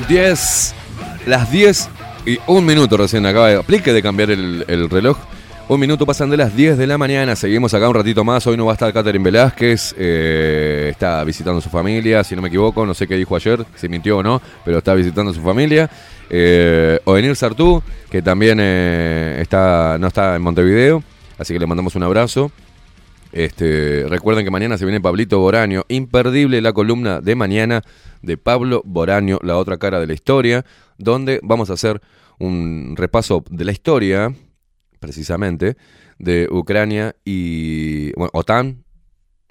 10, 0.08 0.74
las 1.26 1.52
10 1.52 1.90
y 2.26 2.40
un 2.48 2.66
minuto 2.66 2.96
recién 2.96 3.26
acaba 3.26 3.50
de 3.50 3.56
aplique 3.58 3.92
de 3.92 4.02
cambiar 4.02 4.32
el, 4.32 4.64
el 4.68 4.90
reloj. 4.90 5.18
Un 5.70 5.82
minuto 5.82 6.06
pasan 6.06 6.30
de 6.30 6.38
las 6.38 6.56
10 6.56 6.78
de 6.78 6.88
la 6.88 6.98
mañana, 6.98 7.36
seguimos 7.36 7.74
acá 7.74 7.90
un 7.90 7.96
ratito 7.96 8.24
más. 8.24 8.48
Hoy 8.48 8.56
no 8.56 8.66
va 8.66 8.72
a 8.72 8.76
estar 8.76 8.94
Catherine 8.94 9.22
Velázquez, 9.22 9.94
eh, 9.98 10.88
está 10.92 11.26
visitando 11.26 11.60
a 11.60 11.62
su 11.62 11.70
familia, 11.70 12.24
si 12.24 12.38
no 12.38 12.42
me 12.42 12.48
equivoco, 12.48 12.86
no 12.86 12.94
sé 12.94 13.06
qué 13.06 13.16
dijo 13.16 13.36
ayer, 13.36 13.66
si 13.76 13.90
mintió 13.90 14.20
o 14.20 14.24
no, 14.24 14.42
pero 14.64 14.78
está 14.78 14.94
visitando 14.94 15.32
a 15.32 15.34
su 15.34 15.42
familia. 15.42 15.90
Eh, 16.30 17.00
Ovenir 17.04 17.36
Sartú, 17.36 17.84
que 18.10 18.22
también 18.22 18.60
eh, 18.62 19.40
está, 19.42 19.98
no 20.00 20.08
está 20.08 20.38
en 20.38 20.42
Montevideo, 20.42 21.04
así 21.38 21.54
que 21.54 21.60
le 21.60 21.68
mandamos 21.68 21.96
un 21.96 22.04
abrazo. 22.04 22.50
Este, 23.32 24.06
recuerden 24.08 24.46
que 24.46 24.52
mañana 24.52 24.78
se 24.78 24.86
viene 24.86 25.02
Pablito 25.02 25.40
Boraño, 25.40 25.84
imperdible 25.90 26.62
la 26.62 26.74
columna 26.74 27.20
de 27.22 27.36
mañana 27.36 27.82
de 28.22 28.38
Pablo 28.38 28.82
Boraño, 28.86 29.40
la 29.44 29.58
otra 29.58 29.78
cara 29.78 30.00
de 30.00 30.08
la 30.08 30.14
historia, 30.14 30.66
donde 30.98 31.40
vamos 31.44 31.70
a 31.70 31.74
hacer 31.74 32.02
un 32.40 32.96
repaso 32.96 33.44
de 33.50 33.66
la 33.66 33.72
historia, 33.72 34.34
precisamente, 35.00 35.78
de 36.20 36.48
Ucrania 36.50 37.16
y 37.26 38.12
bueno, 38.14 38.32
OTAN, 38.34 38.84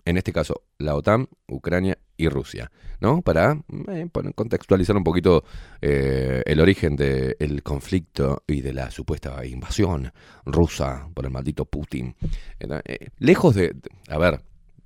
en 0.05 0.17
este 0.17 0.33
caso 0.33 0.63
la 0.79 0.95
OTAN, 0.95 1.29
Ucrania 1.47 1.99
y 2.17 2.29
Rusia, 2.29 2.71
¿no? 3.01 3.23
Para 3.23 3.59
eh, 3.89 4.09
contextualizar 4.35 4.97
un 4.97 5.05
poquito 5.05 5.45
eh, 5.81 6.43
el 6.47 6.61
origen 6.61 6.97
del 6.97 7.63
conflicto 7.63 8.43
y 8.47 8.63
de 8.63 8.73
la 8.73 8.91
supuesta 8.91 9.45
invasión 9.47 10.13
rusa 10.45 11.09
por 11.15 11.25
el 11.27 11.31
maldito 11.31 11.65
Putin. 11.65 12.15
Era, 12.59 12.81
eh, 12.85 13.09
lejos 13.19 13.55
de, 13.55 13.69
de- 13.69 13.91
A 14.09 14.19
ver, 14.19 14.41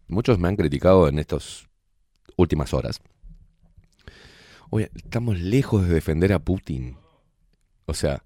muchos 0.08 0.38
me 0.38 0.48
han 0.48 0.56
criticado 0.56 1.08
en 1.08 1.18
estas 1.18 1.68
últimas 2.36 2.72
horas. 2.74 3.00
Oye, 4.70 4.90
estamos 4.94 5.38
lejos 5.40 5.86
de 5.88 5.94
defender 5.94 6.32
a 6.32 6.38
Putin. 6.38 6.96
O 7.86 7.94
sea, 7.94 8.22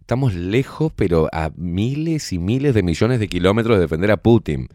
estamos 0.00 0.34
lejos, 0.34 0.92
pero 0.94 1.28
a 1.32 1.50
miles 1.56 2.32
y 2.32 2.38
miles 2.38 2.74
de 2.74 2.82
millones 2.84 3.18
de 3.18 3.28
kilómetros 3.28 3.76
de 3.76 3.82
defender 3.82 4.10
a 4.12 4.16
Putin. 4.18 4.68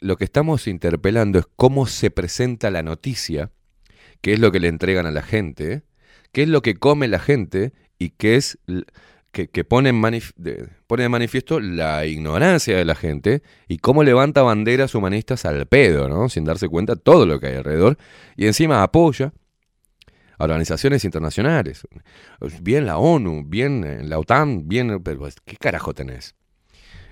Lo 0.00 0.16
que 0.16 0.24
estamos 0.24 0.66
interpelando 0.66 1.38
es 1.38 1.46
cómo 1.56 1.86
se 1.86 2.10
presenta 2.10 2.70
la 2.70 2.82
noticia, 2.82 3.50
qué 4.20 4.32
es 4.32 4.40
lo 4.40 4.50
que 4.50 4.60
le 4.60 4.68
entregan 4.68 5.06
a 5.06 5.10
la 5.10 5.22
gente, 5.22 5.82
qué 6.32 6.42
es 6.42 6.48
lo 6.48 6.62
que 6.62 6.76
come 6.76 7.08
la 7.08 7.18
gente 7.18 7.72
y 7.98 8.10
qué 8.10 8.36
es 8.36 8.58
que, 9.32 9.48
que 9.48 9.64
pone, 9.64 9.92
de, 10.36 11.08
manifiesto 11.08 11.60
la 11.60 12.06
ignorancia 12.06 12.76
de 12.76 12.84
la 12.84 12.94
gente 12.94 13.42
y 13.68 13.78
cómo 13.78 14.02
levanta 14.02 14.42
banderas 14.42 14.94
humanistas 14.94 15.44
al 15.44 15.66
pedo, 15.66 16.08
¿no? 16.08 16.28
Sin 16.28 16.44
darse 16.44 16.68
cuenta 16.68 16.96
todo 16.96 17.26
lo 17.26 17.38
que 17.38 17.48
hay 17.48 17.56
alrededor. 17.56 17.96
Y 18.36 18.46
encima 18.46 18.82
apoya 18.82 19.32
a 20.38 20.44
organizaciones 20.44 21.04
internacionales. 21.04 21.86
Bien 22.62 22.86
la 22.86 22.98
ONU, 22.98 23.44
bien 23.46 23.84
eh, 23.84 24.02
la 24.02 24.18
OTAN, 24.18 24.66
bien... 24.66 25.02
¿qué 25.44 25.56
carajo 25.56 25.94
tenés? 25.94 26.34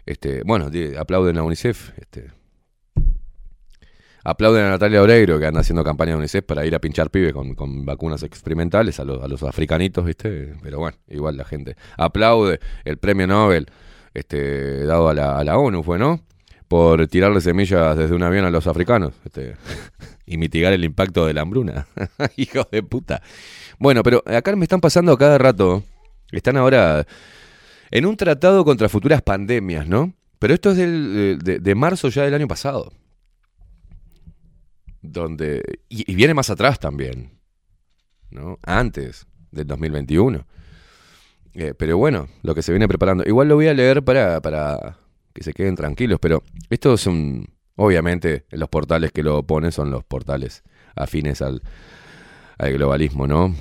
Este, 0.07 0.42
bueno, 0.42 0.70
aplauden 0.99 1.36
a 1.39 1.42
UNICEF. 1.42 1.92
Este, 1.99 2.31
aplauden 4.25 4.65
a 4.65 4.71
Natalia 4.71 5.03
Oreiro, 5.03 5.39
que 5.39 5.47
anda 5.47 5.61
haciendo 5.61 5.83
campaña 5.85 6.13
de 6.13 6.19
UNICEF 6.19 6.45
para 6.45 6.65
ir 6.67 6.75
a 6.75 6.79
pinchar 6.81 7.11
pibes 7.11 7.33
con, 7.33 7.55
con 7.55 7.85
vacunas 7.87 8.23
experimentales 8.23 8.99
a 9.01 9.05
los, 9.05 9.23
a 9.23 9.29
los 9.29 9.43
africanitos, 9.43 10.05
¿viste? 10.05 10.55
Pero 10.63 10.79
bueno, 10.79 10.97
igual 11.09 11.37
la 11.37 11.45
gente. 11.45 11.77
Aplaude 11.97 12.61
el 12.85 12.99
premio 12.99 13.27
Nobel 13.27 13.67
este, 14.15 14.85
dado 14.85 15.09
a 15.09 15.15
la, 15.15 15.39
a 15.39 15.45
la 15.45 15.59
ONU, 15.59 15.83
¿fue, 15.83 15.99
no? 15.99 16.21
Por 16.67 17.07
tirarle 17.07 17.41
semillas 17.41 17.97
desde 17.97 18.15
un 18.15 18.23
avión 18.23 18.45
a 18.45 18.51
los 18.51 18.67
africanos 18.67 19.15
este, 19.25 19.57
y 20.27 20.37
mitigar 20.37 20.73
el 20.75 20.85
impacto 20.85 21.25
de 21.27 21.33
la 21.33 21.41
hambruna. 21.43 21.87
Hijo 22.37 22.67
de 22.71 22.83
puta. 22.83 23.23
Bueno, 23.79 24.03
pero 24.03 24.23
acá 24.27 24.55
me 24.57 24.65
están 24.65 24.81
pasando 24.81 25.13
a 25.13 25.19
cada 25.19 25.39
rato. 25.39 25.83
Están 26.31 26.59
ahora 26.59 27.07
en 27.91 28.05
un 28.05 28.17
tratado 28.19 28.65
contra 28.67 28.91
futuras 28.91 29.23
pandemias, 29.23 29.87
¿no? 29.89 30.13
Pero 30.39 30.53
esto 30.53 30.73
es 30.73 30.77
del- 30.77 31.39
de, 31.43 31.59
de 31.59 31.75
marzo 31.75 32.09
ya 32.11 32.25
del 32.25 32.35
año 32.35 32.47
pasado. 32.49 32.93
Donde. 35.02 35.62
Y, 35.89 36.15
viene 36.15 36.35
más 36.35 36.51
atrás 36.51 36.78
también. 36.78 37.39
¿No? 38.31 38.59
Antes 38.62 39.27
del 39.51 39.67
2021. 39.67 40.47
Eh, 41.55 41.75
pero 41.75 41.97
bueno, 41.97 42.28
lo 42.43 42.55
que 42.55 42.62
se 42.62 42.73
viene 42.73 42.89
preparando. 42.89 43.25
Igual 43.27 43.49
lo 43.49 43.55
voy 43.55 43.68
a 43.68 43.75
leer 43.75 44.05
para, 44.05 44.41
para 44.41 44.99
que 45.33 45.43
se 45.43 45.52
queden 45.52 45.77
tranquilos. 45.77 46.18
Pero 46.20 46.43
esto 46.70 46.94
es 46.94 47.07
un. 47.07 47.47
Obviamente, 47.77 48.44
los 48.51 48.68
portales 48.68 49.12
que 49.12 49.23
lo 49.23 49.44
ponen 49.44 49.70
son 49.70 49.91
los 49.91 50.05
portales 50.05 50.65
afines 50.97 51.41
al, 51.43 51.62
al 52.59 52.73
globalismo, 52.73 53.27
¿no? 53.27 53.55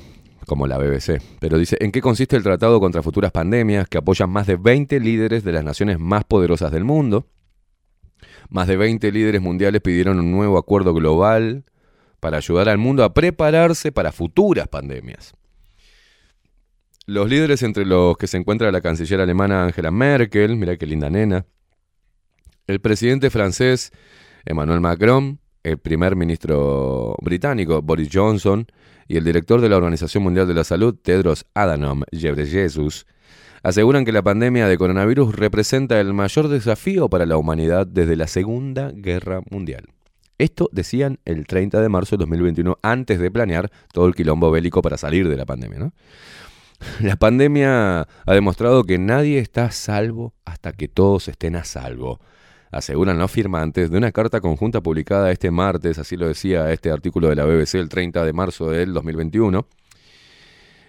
Como 0.48 0.66
la 0.66 0.77
BBC. 0.77 1.22
Pero 1.40 1.57
dice, 1.57 1.77
¿en 1.80 1.91
qué 1.91 2.01
consiste 2.01 2.35
el 2.35 2.43
tratado 2.43 2.80
contra 2.80 3.03
futuras 3.03 3.32
pandemias 3.32 3.88
que 3.88 3.99
apoyan 3.99 4.30
más 4.30 4.48
de 4.48 4.56
20 4.56 4.99
líderes 4.99 5.43
de 5.43 5.51
las 5.51 5.64
naciones 5.64 5.99
más 5.99 6.24
poderosas 6.24 6.72
del 6.72 6.83
mundo? 6.83 7.27
Más 8.49 8.67
de 8.67 8.77
20 8.77 9.11
líderes 9.11 9.41
mundiales 9.41 9.81
pidieron 9.81 10.19
un 10.19 10.31
nuevo 10.31 10.57
acuerdo 10.57 10.93
global 10.93 11.63
para 12.19 12.37
ayudar 12.37 12.69
al 12.69 12.77
mundo 12.77 13.03
a 13.03 13.13
prepararse 13.13 13.91
para 13.91 14.11
futuras 14.11 14.67
pandemias. 14.67 15.33
Los 17.05 17.29
líderes 17.29 17.63
entre 17.63 17.85
los 17.85 18.17
que 18.17 18.27
se 18.27 18.37
encuentra 18.37 18.71
la 18.71 18.81
canciller 18.81 19.21
alemana 19.21 19.63
Angela 19.63 19.91
Merkel, 19.91 20.57
mira 20.57 20.75
qué 20.75 20.85
linda 20.85 21.09
nena, 21.09 21.45
el 22.67 22.81
presidente 22.81 23.29
francés 23.29 23.93
Emmanuel 24.45 24.81
Macron, 24.81 25.39
el 25.63 25.77
primer 25.77 26.15
ministro 26.15 27.15
británico 27.21 27.81
Boris 27.81 28.09
Johnson 28.11 28.67
y 29.07 29.17
el 29.17 29.23
director 29.23 29.61
de 29.61 29.69
la 29.69 29.77
Organización 29.77 30.23
Mundial 30.23 30.47
de 30.47 30.53
la 30.53 30.63
Salud 30.63 30.95
Tedros 31.01 31.45
Adhanom 31.53 32.03
Ghebreyesus 32.11 33.05
aseguran 33.64 34.06
que 34.06 34.11
la 34.11 34.22
pandemia 34.22 34.68
de 34.68 34.77
coronavirus 34.77 35.36
representa 35.36 36.00
el 36.00 36.14
mayor 36.14 36.48
desafío 36.48 37.10
para 37.10 37.26
la 37.26 37.38
humanidad 37.38 37.88
desde 37.88 38.16
la 38.16 38.27
Segunda 38.27 38.92
Guerra 38.94 39.42
Mundial. 39.50 39.90
Esto 40.38 40.69
decían 40.72 41.19
el 41.26 41.48
30 41.48 41.82
de 41.82 41.90
marzo 41.90 42.16
de 42.16 42.22
2021 42.22 42.77
antes 42.84 43.19
de 43.19 43.32
planear 43.32 43.72
todo 43.92 44.06
el 44.06 44.16
quilombo 44.16 44.52
bélico 44.52 44.82
para 44.82 44.98
salir 44.98 45.27
de 45.27 45.36
la 45.38 45.45
pandemia. 45.45 45.92
La 47.02 47.16
pandemia 47.16 48.02
ha 48.02 48.34
demostrado 48.34 48.84
que 48.84 49.00
nadie 49.00 49.40
está 49.40 49.66
a 49.66 49.72
salvo 49.72 50.36
hasta 50.45 50.74
que 50.74 50.88
todos 50.88 51.27
estén 51.27 51.56
a 51.56 51.64
salvo, 51.64 52.19
aseguran 52.72 53.18
los 53.18 53.32
firmantes 53.32 53.90
de 53.90 53.98
una 53.98 54.11
carta 54.11 54.42
conjunta 54.42 54.82
publicada 54.82 55.32
este 55.32 55.52
martes, 55.52 55.98
así 55.98 56.18
lo 56.18 56.27
decía 56.27 56.72
este 56.72 56.92
artículo 56.92 57.30
de 57.30 57.36
la 57.36 57.45
BBC 57.45 57.76
el 57.76 57.90
30 57.90 58.24
de 58.24 58.34
marzo 58.34 58.69
del 58.69 58.94
2021. 58.94 59.68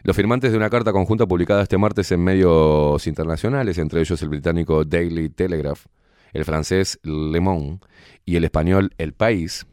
Los 0.09 0.17
firmantes 0.17 0.53
de 0.53 0.57
una 0.57 0.70
carta 0.70 0.91
conjunta 0.91 1.27
publicada 1.27 1.62
este 1.62 1.77
martes 1.77 2.11
en 2.12 2.25
medios 2.25 3.07
internacionales, 3.07 3.77
entre 3.77 4.01
ellos 4.01 4.23
el 4.23 4.31
británico 4.31 4.83
Daily 4.83 5.28
Telegraph, 5.28 5.85
el 6.33 6.47
francés 6.47 6.99
Le 7.03 7.41
Monde 7.41 7.81
y 8.25 8.37
el 8.37 8.45
español 8.45 8.91
El 8.97 9.12
País, 9.12 9.67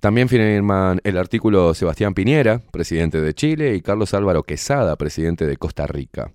también 0.00 0.28
firman 0.28 1.00
el 1.04 1.16
artículo 1.16 1.72
Sebastián 1.72 2.14
Piñera, 2.14 2.62
presidente 2.72 3.20
de 3.20 3.32
Chile, 3.32 3.76
y 3.76 3.80
Carlos 3.80 4.12
Álvaro 4.12 4.42
Quesada, 4.42 4.96
presidente 4.96 5.46
de 5.46 5.56
Costa 5.56 5.86
Rica. 5.86 6.32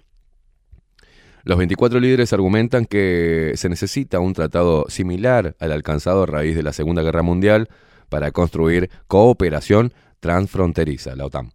Los 1.43 1.57
24 1.57 1.99
líderes 1.99 2.31
argumentan 2.31 2.85
que 2.85 3.51
se 3.55 3.67
necesita 3.67 4.21
un 4.21 4.31
tratado 4.31 4.85
similar 4.87 5.57
al 5.59 5.73
alcanzado 5.73 6.23
a 6.23 6.25
raíz 6.25 6.55
de 6.55 6.63
la 6.63 6.71
Segunda 6.71 7.01
Guerra 7.01 7.21
Mundial 7.21 7.67
para 8.07 8.31
construir 8.31 8.89
cooperación 9.07 9.93
transfronteriza, 10.21 11.17
la 11.17 11.25
OTAN. 11.25 11.51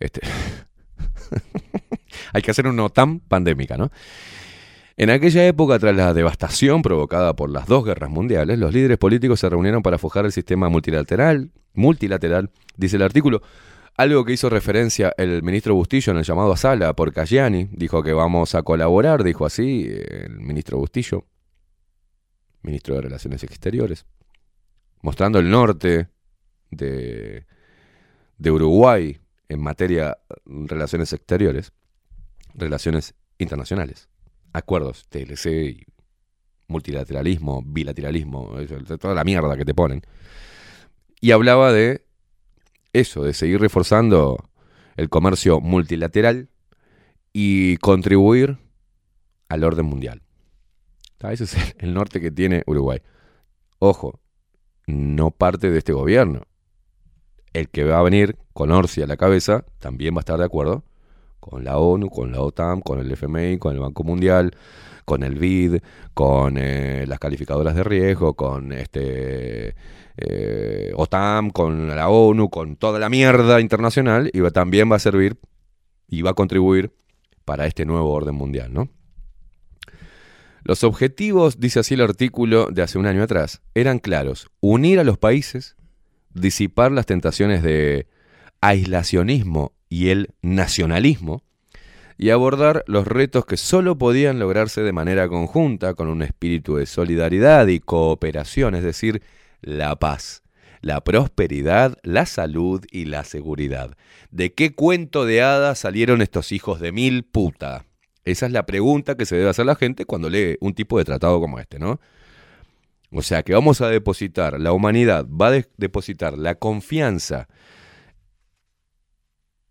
Este, 0.00 0.20
Hay 2.32 2.42
que 2.42 2.50
hacer 2.50 2.66
una 2.66 2.84
OTAN 2.84 3.20
pandémica, 3.20 3.76
¿no? 3.76 3.90
En 4.96 5.10
aquella 5.10 5.46
época, 5.46 5.78
tras 5.78 5.96
la 5.96 6.14
devastación 6.14 6.82
provocada 6.82 7.34
por 7.34 7.50
las 7.50 7.66
dos 7.66 7.84
guerras 7.84 8.10
mundiales, 8.10 8.58
los 8.58 8.72
líderes 8.72 8.96
políticos 8.96 9.40
se 9.40 9.48
reunieron 9.48 9.82
para 9.82 9.98
forjar 9.98 10.24
el 10.24 10.32
sistema 10.32 10.68
multilateral, 10.68 11.50
multilateral, 11.72 12.50
dice 12.76 12.96
el 12.96 13.02
artículo, 13.02 13.42
algo 13.96 14.24
que 14.24 14.32
hizo 14.32 14.48
referencia 14.48 15.12
el 15.16 15.42
ministro 15.42 15.74
Bustillo 15.74 16.12
en 16.12 16.18
el 16.18 16.24
llamado 16.24 16.52
a 16.52 16.56
sala 16.56 16.94
por 16.94 17.12
Cayani, 17.12 17.68
dijo 17.72 18.04
que 18.04 18.12
vamos 18.12 18.54
a 18.54 18.62
colaborar, 18.62 19.24
dijo 19.24 19.46
así 19.46 19.88
el 19.88 20.38
ministro 20.38 20.78
Bustillo, 20.78 21.24
ministro 22.62 22.94
de 22.94 23.02
Relaciones 23.02 23.42
Exteriores, 23.42 24.06
mostrando 25.02 25.40
el 25.40 25.50
norte 25.50 26.08
de, 26.70 27.46
de 28.38 28.50
Uruguay 28.50 29.18
en 29.48 29.60
materia 29.60 30.18
de 30.44 30.66
relaciones 30.66 31.12
exteriores, 31.12 31.72
relaciones 32.54 33.14
internacionales 33.38 34.08
acuerdos 34.54 35.06
TLC, 35.08 35.84
multilateralismo, 36.68 37.62
bilateralismo, 37.66 38.52
toda 38.98 39.14
la 39.14 39.24
mierda 39.24 39.56
que 39.56 39.66
te 39.66 39.74
ponen. 39.74 40.00
Y 41.20 41.32
hablaba 41.32 41.72
de 41.72 42.06
eso, 42.92 43.24
de 43.24 43.34
seguir 43.34 43.60
reforzando 43.60 44.48
el 44.96 45.10
comercio 45.10 45.60
multilateral 45.60 46.48
y 47.32 47.76
contribuir 47.78 48.58
al 49.48 49.64
orden 49.64 49.86
mundial. 49.86 50.22
Ese 51.20 51.44
es 51.44 51.56
el 51.78 51.94
norte 51.94 52.20
que 52.20 52.30
tiene 52.30 52.62
Uruguay. 52.66 53.00
Ojo, 53.78 54.20
no 54.86 55.30
parte 55.30 55.70
de 55.70 55.78
este 55.78 55.92
gobierno. 55.92 56.42
El 57.54 57.68
que 57.70 57.84
va 57.84 57.98
a 57.98 58.02
venir 58.02 58.36
con 58.52 58.70
Orsi 58.70 59.00
a 59.00 59.06
la 59.06 59.16
cabeza 59.16 59.64
también 59.78 60.14
va 60.14 60.18
a 60.18 60.20
estar 60.20 60.38
de 60.38 60.44
acuerdo 60.44 60.84
con 61.40 61.64
la 61.64 61.78
ONU, 61.78 62.08
con 62.10 62.32
la 62.32 62.40
OTAN, 62.40 62.80
con 62.80 62.98
el 62.98 63.10
FMI, 63.12 63.58
con 63.58 63.74
el 63.74 63.80
Banco 63.80 64.02
Mundial, 64.02 64.52
con 65.04 65.22
el 65.22 65.34
BID, 65.38 65.80
con 66.14 66.56
eh, 66.58 67.04
las 67.06 67.18
calificadoras 67.18 67.74
de 67.76 67.84
riesgo, 67.84 68.34
con 68.34 68.72
este 68.72 69.74
eh, 70.16 70.92
OTAN, 70.96 71.50
con 71.50 71.88
la 71.88 72.08
ONU, 72.08 72.48
con 72.48 72.76
toda 72.76 72.98
la 72.98 73.08
mierda 73.10 73.60
internacional, 73.60 74.30
y 74.32 74.40
va- 74.40 74.50
también 74.50 74.90
va 74.90 74.96
a 74.96 75.00
servir 75.00 75.36
y 76.08 76.22
va 76.22 76.30
a 76.30 76.34
contribuir 76.34 76.92
para 77.44 77.66
este 77.66 77.84
nuevo 77.84 78.10
orden 78.10 78.34
mundial, 78.34 78.72
¿no? 78.72 78.88
Los 80.62 80.82
objetivos, 80.82 81.60
dice 81.60 81.80
así 81.80 81.92
el 81.92 82.00
artículo 82.00 82.68
de 82.70 82.80
hace 82.80 82.98
un 82.98 83.04
año 83.06 83.22
atrás, 83.22 83.60
eran 83.74 83.98
claros. 83.98 84.48
Unir 84.60 84.98
a 84.98 85.04
los 85.04 85.18
países, 85.18 85.76
disipar 86.34 86.92
las 86.92 87.06
tentaciones 87.06 87.62
de 87.62 88.06
aislacionismo 88.60 89.72
y 89.88 90.08
el 90.08 90.34
nacionalismo, 90.42 91.42
y 92.16 92.30
abordar 92.30 92.84
los 92.86 93.06
retos 93.06 93.44
que 93.44 93.56
solo 93.56 93.98
podían 93.98 94.38
lograrse 94.38 94.82
de 94.82 94.92
manera 94.92 95.28
conjunta, 95.28 95.94
con 95.94 96.08
un 96.08 96.22
espíritu 96.22 96.76
de 96.76 96.86
solidaridad 96.86 97.66
y 97.66 97.80
cooperación, 97.80 98.74
es 98.74 98.84
decir, 98.84 99.22
la 99.60 99.96
paz, 99.96 100.42
la 100.80 101.02
prosperidad, 101.02 101.98
la 102.02 102.26
salud 102.26 102.84
y 102.90 103.06
la 103.06 103.24
seguridad. 103.24 103.96
¿De 104.30 104.52
qué 104.52 104.74
cuento 104.74 105.24
de 105.24 105.42
hadas 105.42 105.78
salieron 105.78 106.22
estos 106.22 106.52
hijos 106.52 106.80
de 106.80 106.92
mil 106.92 107.24
puta? 107.24 107.86
Esa 108.24 108.46
es 108.46 108.52
la 108.52 108.64
pregunta 108.64 109.16
que 109.16 109.26
se 109.26 109.36
debe 109.36 109.50
hacer 109.50 109.66
la 109.66 109.76
gente 109.76 110.06
cuando 110.06 110.30
lee 110.30 110.56
un 110.60 110.74
tipo 110.74 110.98
de 110.98 111.04
tratado 111.04 111.40
como 111.40 111.58
este, 111.58 111.78
¿no? 111.78 112.00
O 113.10 113.22
sea 113.22 113.42
que 113.42 113.54
vamos 113.54 113.80
a 113.80 113.88
depositar, 113.88 114.60
la 114.60 114.72
humanidad 114.72 115.26
va 115.28 115.48
a 115.48 115.50
de- 115.52 115.70
depositar 115.76 116.36
la 116.36 116.56
confianza 116.56 117.48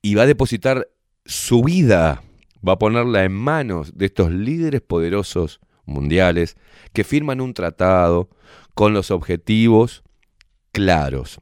y 0.02 0.16
va 0.16 0.24
a 0.24 0.28
depositar 0.28 0.88
su 1.26 1.64
vida, 1.64 2.24
va 2.68 2.74
a 2.74 2.80
ponerla 2.80 3.24
en 3.24 3.34
manos 3.34 3.98
de 3.98 4.06
estos 4.06 4.32
líderes 4.32 4.82
poderosos 4.82 5.60
mundiales 5.86 6.58
que 6.94 7.04
firman 7.04 7.42
un 7.42 7.54
tratado 7.54 8.30
con 8.74 8.94
los 8.94 9.12
objetivos 9.12 10.04
claros. 10.72 11.40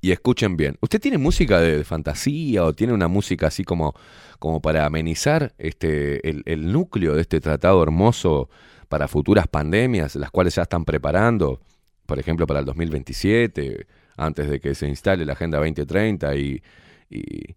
Y 0.00 0.12
escuchen 0.12 0.56
bien. 0.56 0.78
¿Usted 0.80 1.00
tiene 1.00 1.18
música 1.18 1.60
de 1.60 1.84
fantasía 1.84 2.64
o 2.64 2.72
tiene 2.72 2.94
una 2.94 3.06
música 3.08 3.48
así 3.48 3.64
como, 3.64 3.94
como 4.38 4.62
para 4.62 4.86
amenizar 4.86 5.54
este, 5.58 6.26
el 6.28 6.72
núcleo 6.72 7.14
de 7.14 7.20
este 7.20 7.40
tratado 7.40 7.82
hermoso 7.82 8.48
para 8.90 9.06
futuras 9.06 9.46
pandemias, 9.46 10.16
las 10.16 10.32
cuales 10.32 10.56
ya 10.56 10.62
están 10.62 10.84
preparando? 10.84 11.60
Por 12.06 12.18
ejemplo, 12.18 12.44
para 12.44 12.58
el 12.58 12.66
2027, 12.66 13.86
antes 14.16 14.50
de 14.50 14.60
que 14.60 14.74
se 14.74 14.88
instale 14.88 15.24
la 15.24 15.34
Agenda 15.34 15.58
2030 15.58 16.34
y, 16.34 16.60
y, 17.08 17.54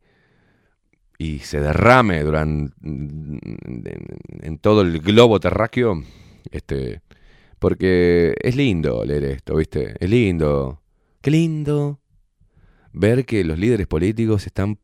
y 1.17 1.39
se 1.39 1.59
derrame 1.59 2.21
durante, 2.21 2.75
en, 2.83 3.41
en 4.43 4.57
todo 4.59 4.83
el 4.83 4.99
globo 4.99 5.39
terráqueo. 5.39 6.03
Este, 6.51 7.01
porque 7.57 8.35
es 8.39 8.55
lindo 8.55 9.03
leer 9.03 9.23
esto, 9.23 9.55
¿viste? 9.55 9.95
Es 9.99 10.09
lindo. 10.09 10.83
Qué 11.19 11.31
lindo 11.31 11.99
ver 12.91 13.25
que 13.25 13.43
los 13.43 13.57
líderes 13.57 13.87
políticos 13.87 14.45
están 14.45 14.77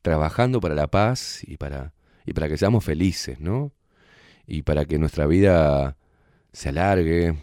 trabajando 0.00 0.60
para 0.60 0.74
la 0.74 0.86
paz 0.86 1.42
y 1.46 1.58
para, 1.58 1.92
y 2.24 2.32
para 2.32 2.48
que 2.48 2.56
seamos 2.56 2.82
felices, 2.82 3.38
¿no? 3.38 3.75
Y 4.46 4.62
para 4.62 4.84
que 4.84 4.98
nuestra 4.98 5.26
vida 5.26 5.96
se 6.52 6.68
alargue 6.68 7.36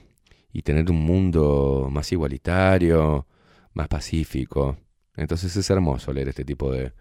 y 0.53 0.61
tener 0.61 0.90
un 0.90 1.01
mundo 1.01 1.90
más 1.91 2.11
igualitario, 2.11 3.27
más 3.73 3.88
pacífico. 3.88 4.77
Entonces 5.15 5.56
es 5.56 5.69
hermoso 5.69 6.14
leer 6.14 6.30
este 6.30 6.45
tipo 6.45 6.72
de, 6.72 6.93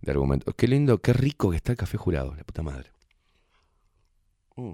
de 0.00 0.10
argumentos. 0.10 0.54
Qué 0.56 0.68
lindo, 0.68 0.98
qué 0.98 1.12
rico 1.12 1.50
que 1.50 1.56
está 1.56 1.72
el 1.72 1.78
café 1.78 1.96
jurado, 1.96 2.34
la 2.34 2.44
puta 2.44 2.62
madre. 2.62 2.90
Mm. 4.56 4.72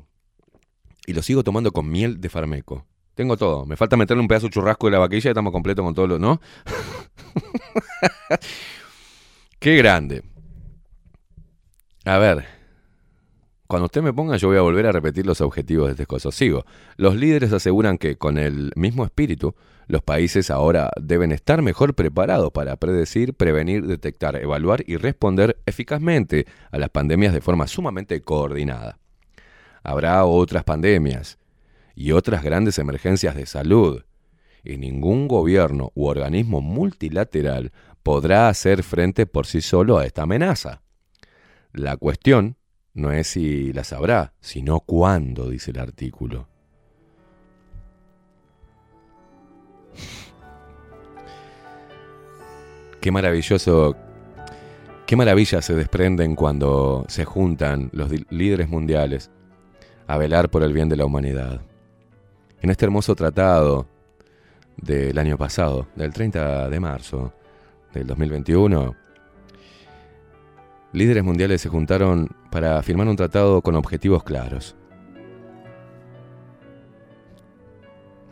Y 1.07 1.13
lo 1.13 1.23
sigo 1.23 1.45
tomando 1.45 1.73
con 1.73 1.89
miel 1.89 2.21
de 2.21 2.29
farmeco. 2.29 2.87
Tengo 3.15 3.37
todo. 3.37 3.65
Me 3.65 3.77
falta 3.77 3.97
meterle 3.97 4.21
un 4.21 4.29
pedazo 4.29 4.47
de 4.47 4.53
churrasco 4.53 4.89
de 4.89 4.93
la 4.93 4.99
vaquilla 4.99 5.29
y 5.29 5.33
estamos 5.33 5.53
completos 5.53 5.85
con 5.85 5.95
todo 5.95 6.07
lo, 6.07 6.19
¿no? 6.19 6.41
Qué 9.59 9.77
grande. 9.77 10.23
A 12.05 12.19
ver. 12.19 12.56
Cuando 13.67 13.87
usted 13.87 14.03
me 14.03 14.13
ponga, 14.13 14.37
yo 14.37 14.49
voy 14.49 14.59
a 14.59 14.63
volver 14.63 14.87
a 14.87 14.93
repetir 14.93 15.27
los 15.27 15.41
objetivos 15.41 15.87
de 15.87 15.93
este 15.93 16.07
coso. 16.07 16.31
Sigo. 16.31 16.65
Los 16.97 17.17
líderes 17.17 17.53
aseguran 17.53 17.99
que 17.99 18.17
con 18.17 18.39
el 18.39 18.73
mismo 18.77 19.05
espíritu, 19.05 19.55
los 19.89 20.03
países 20.03 20.51
ahora 20.51 20.91
deben 21.01 21.33
estar 21.33 21.63
mejor 21.63 21.95
preparados 21.95 22.53
para 22.53 22.77
predecir, 22.77 23.35
prevenir, 23.35 23.87
detectar, 23.87 24.37
evaluar 24.37 24.85
y 24.87 24.97
responder 24.97 25.59
eficazmente 25.67 26.47
a 26.71 26.79
las 26.79 26.91
pandemias 26.91 27.33
de 27.33 27.41
forma 27.41 27.67
sumamente 27.67 28.21
coordinada. 28.21 28.99
Habrá 29.83 30.25
otras 30.25 30.65
pandemias 30.65 31.39
y 31.95 32.13
otras 32.13 32.43
grandes 32.43 32.79
emergencias 32.79 33.35
de 33.35 33.47
salud, 33.47 34.03
y 34.65 34.77
ningún 34.77 35.29
gobierno 35.29 35.93
u 35.95 36.07
organismo 36.07 36.61
multilateral 36.61 37.73
podrá 38.03 38.49
hacer 38.49 38.83
frente 38.83 39.27
por 39.27 39.47
sí 39.47 39.61
solo 39.61 39.99
a 39.99 40.05
esta 40.05 40.23
amenaza. 40.23 40.83
La 41.73 41.97
cuestión 41.97 42.57
no 42.97 43.13
es 43.13 43.29
si 43.29 43.75
las 43.75 43.93
habrá, 43.93 44.33
sino 44.41 44.81
cuándo, 44.81 45.51
dice 45.51 45.71
el 45.71 45.79
artículo. 45.79 46.49
Qué 53.01 53.13
maravilloso, 53.13 53.95
qué 55.07 55.15
maravillas 55.15 55.65
se 55.65 55.75
desprenden 55.75 56.35
cuando 56.35 57.05
se 57.09 57.27
juntan 57.27 57.91
los 57.93 58.11
líderes 58.31 58.69
mundiales 58.69 59.31
a 60.07 60.17
velar 60.17 60.49
por 60.49 60.63
el 60.63 60.73
bien 60.73 60.89
de 60.89 60.97
la 60.97 61.05
humanidad. 61.05 61.61
En 62.63 62.71
este 62.71 62.87
hermoso 62.87 63.15
tratado 63.15 63.87
del 64.79 65.19
año 65.19 65.37
pasado, 65.37 65.87
del 65.95 66.15
30 66.15 66.71
de 66.71 66.81
marzo 66.81 67.35
del 67.93 68.07
2021, 68.07 68.97
líderes 70.95 71.25
mundiales 71.25 71.61
se 71.61 71.69
juntaron 71.69 72.31
para 72.57 72.81
firmar 72.83 73.07
un 73.07 73.17
tratado 73.17 73.61
con 73.61 73.77
objetivos 73.77 74.25
claros. 74.25 74.75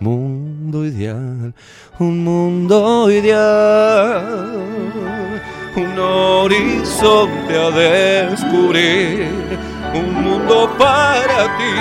Mundo 0.00 0.86
ideal, 0.86 1.54
un 1.98 2.24
mundo 2.24 3.10
ideal, 3.10 4.24
un 5.76 5.98
horizonte 5.98 7.54
a 7.54 7.70
descubrir, 7.70 9.28
un 9.92 10.14
mundo 10.22 10.70
para 10.78 11.44
ti, 11.58 11.74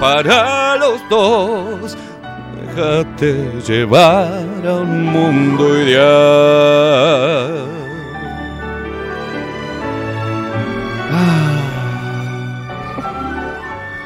para 0.00 0.76
los 0.78 1.00
dos. 1.08 1.96
Déjate 2.74 3.52
llevar 3.64 4.66
a 4.66 4.78
un 4.80 5.04
mundo 5.12 5.80
ideal. 5.80 7.68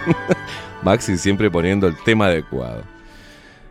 Maxi 0.82 1.16
siempre 1.16 1.50
poniendo 1.50 1.86
el 1.86 1.96
tema 2.04 2.26
adecuado. 2.26 2.82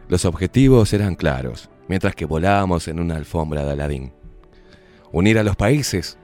Los 0.07 0.25
objetivos 0.25 0.93
eran 0.93 1.15
claros, 1.15 1.69
mientras 1.87 2.15
que 2.15 2.25
volábamos 2.25 2.87
en 2.87 2.99
una 2.99 3.15
alfombra 3.15 3.63
de 3.63 3.71
Aladín. 3.71 4.13
Unir 5.11 5.39
a 5.39 5.43
los 5.43 5.55
países, 5.55 6.17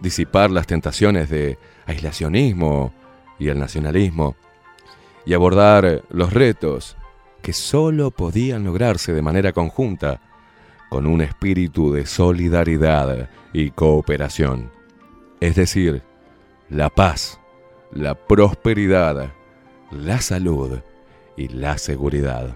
disipar 0.00 0.50
las 0.50 0.66
tentaciones 0.66 1.30
de 1.30 1.58
aislacionismo 1.86 2.92
y 3.38 3.48
el 3.48 3.58
nacionalismo, 3.58 4.36
y 5.26 5.34
abordar 5.34 6.02
los 6.10 6.32
retos 6.32 6.96
que 7.42 7.52
solo 7.52 8.10
podían 8.10 8.64
lograrse 8.64 9.12
de 9.12 9.22
manera 9.22 9.52
conjunta 9.52 10.20
con 10.88 11.06
un 11.06 11.20
espíritu 11.20 11.92
de 11.92 12.06
solidaridad 12.06 13.28
y 13.52 13.70
cooperación. 13.70 14.70
Es 15.40 15.56
decir, 15.56 16.02
la 16.70 16.88
paz, 16.88 17.40
la 17.94 18.14
prosperidad, 18.14 19.32
la 19.92 20.20
salud 20.20 20.80
y 21.36 21.48
la 21.48 21.78
seguridad. 21.78 22.54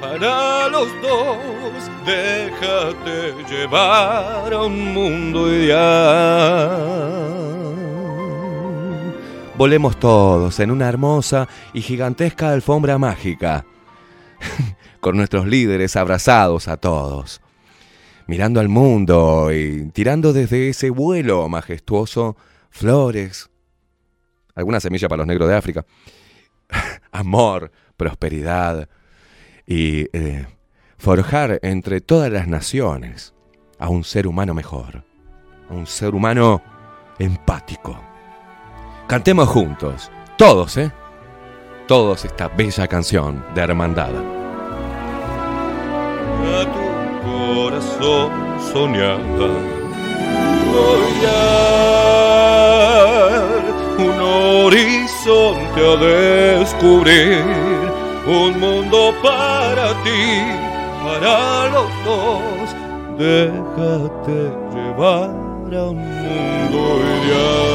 Para 0.00 0.68
los 0.68 0.88
dos, 1.02 1.36
déjate 2.04 3.34
llevar 3.50 4.52
a 4.52 4.62
un 4.62 4.94
mundo 4.94 5.52
ideal. 5.52 6.86
Volemos 9.56 9.98
todos 9.98 10.60
en 10.60 10.70
una 10.70 10.88
hermosa 10.88 11.48
y 11.72 11.80
gigantesca 11.80 12.52
alfombra 12.52 12.98
mágica, 12.98 13.64
con 15.00 15.16
nuestros 15.16 15.46
líderes 15.46 15.96
abrazados 15.96 16.68
a 16.68 16.76
todos, 16.76 17.40
mirando 18.26 18.60
al 18.60 18.68
mundo 18.68 19.50
y 19.52 19.86
tirando 19.92 20.32
desde 20.32 20.68
ese 20.68 20.90
vuelo 20.90 21.48
majestuoso 21.48 22.36
flores, 22.76 23.50
alguna 24.54 24.80
semilla 24.80 25.08
para 25.08 25.18
los 25.18 25.26
negros 25.26 25.48
de 25.48 25.56
África, 25.56 25.84
amor, 27.10 27.72
prosperidad 27.96 28.88
y 29.66 30.08
eh, 30.12 30.46
forjar 30.98 31.58
entre 31.62 32.00
todas 32.00 32.30
las 32.30 32.46
naciones 32.46 33.34
a 33.78 33.88
un 33.88 34.04
ser 34.04 34.26
humano 34.26 34.54
mejor, 34.54 35.04
a 35.70 35.74
un 35.74 35.86
ser 35.86 36.14
humano 36.14 36.62
empático. 37.18 37.98
Cantemos 39.08 39.48
juntos, 39.48 40.10
todos, 40.36 40.76
¿eh? 40.76 40.92
Todos 41.88 42.24
esta 42.24 42.48
bella 42.48 42.86
canción 42.88 43.44
de 43.54 43.62
hermandad. 43.62 44.12
A 46.52 46.64
tu 46.64 47.24
corazón 47.24 48.30
soñaba 48.72 49.76
un 50.66 52.25
horizonte 54.64 55.80
a 55.80 55.96
descubrir, 55.96 57.44
un 58.26 58.58
mundo 58.58 59.14
para 59.22 59.94
ti, 60.02 60.42
para 61.04 61.68
los 61.68 61.90
dos. 62.04 62.74
Déjate 63.18 64.52
llevar 64.74 65.30
a 65.74 65.84
un 65.84 65.96
mundo 65.96 66.80
ideal. 67.24 67.66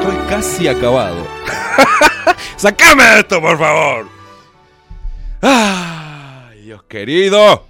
Estoy 0.00 0.18
casi 0.28 0.68
acabado. 0.68 1.26
¡Sácame 2.56 3.20
esto, 3.20 3.40
por 3.40 3.58
favor! 3.58 4.06
¡Ay, 5.40 6.62
Dios 6.62 6.82
querido! 6.84 7.67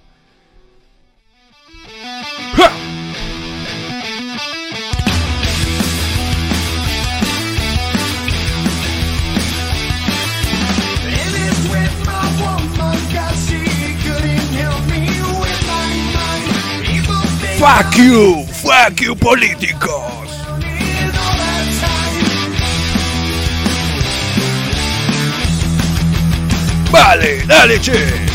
¡Fuck 17.59 17.93
you! 17.97 18.45
¡Fuck 18.45 19.01
you, 19.01 19.17
políticos! 19.17 19.91
Vale, 26.89 27.43
dale, 27.45 27.81
che. 27.81 28.29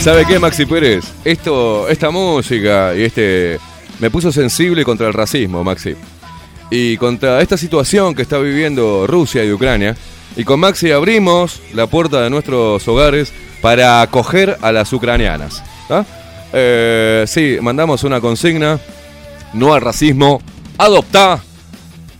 ¿Sabe 0.00 0.26
qué, 0.26 0.40
Maxi 0.40 0.66
Pérez? 0.66 1.04
Esto, 1.24 1.88
esta 1.88 2.10
música 2.10 2.92
y 2.96 3.04
este 3.04 3.60
me 4.00 4.10
puso 4.10 4.32
sensible 4.32 4.82
contra 4.82 5.06
el 5.06 5.14
racismo, 5.14 5.62
Maxi. 5.62 5.94
Y 6.72 6.96
contra 6.96 7.40
esta 7.40 7.56
situación 7.56 8.16
que 8.16 8.22
está 8.22 8.38
viviendo 8.38 9.06
Rusia 9.06 9.44
y 9.44 9.52
Ucrania. 9.52 9.94
Y 10.36 10.44
con 10.44 10.60
Maxi 10.60 10.92
abrimos 10.92 11.60
la 11.74 11.86
puerta 11.86 12.22
de 12.22 12.30
nuestros 12.30 12.86
hogares 12.88 13.30
para 13.60 14.00
acoger 14.00 14.56
a 14.62 14.72
las 14.72 14.90
ucranianas. 14.92 15.62
¿ah? 15.90 16.04
Eh, 16.52 17.24
sí, 17.26 17.58
mandamos 17.60 18.04
una 18.04 18.20
consigna. 18.20 18.78
No 19.52 19.74
al 19.74 19.80
racismo. 19.80 20.40
Adopta 20.78 21.40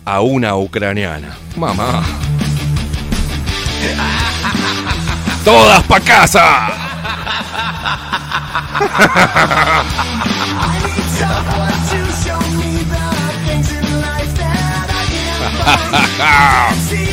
a 0.05 0.21
una 0.21 0.57
ucraniana. 0.57 1.37
Mamá. 1.55 2.03
Todas 5.45 5.83
pa' 5.83 5.99
casa. 5.99 6.67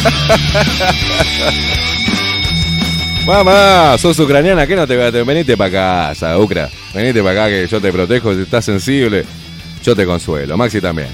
Mamá, 3.26 3.96
sos 3.98 4.18
ucraniana, 4.18 4.66
¿qué 4.66 4.74
no 4.74 4.86
te 4.86 4.96
te- 5.12 5.22
Venite 5.22 5.56
para 5.56 5.70
casa, 5.70 6.38
Ucra. 6.38 6.68
Venite 6.94 7.22
para 7.22 7.44
acá 7.44 7.48
que 7.50 7.66
yo 7.66 7.80
te 7.80 7.92
protejo, 7.92 8.34
si 8.34 8.42
estás 8.42 8.64
sensible, 8.64 9.24
yo 9.84 9.94
te 9.94 10.06
consuelo. 10.06 10.56
Maxi 10.56 10.80
también. 10.80 11.08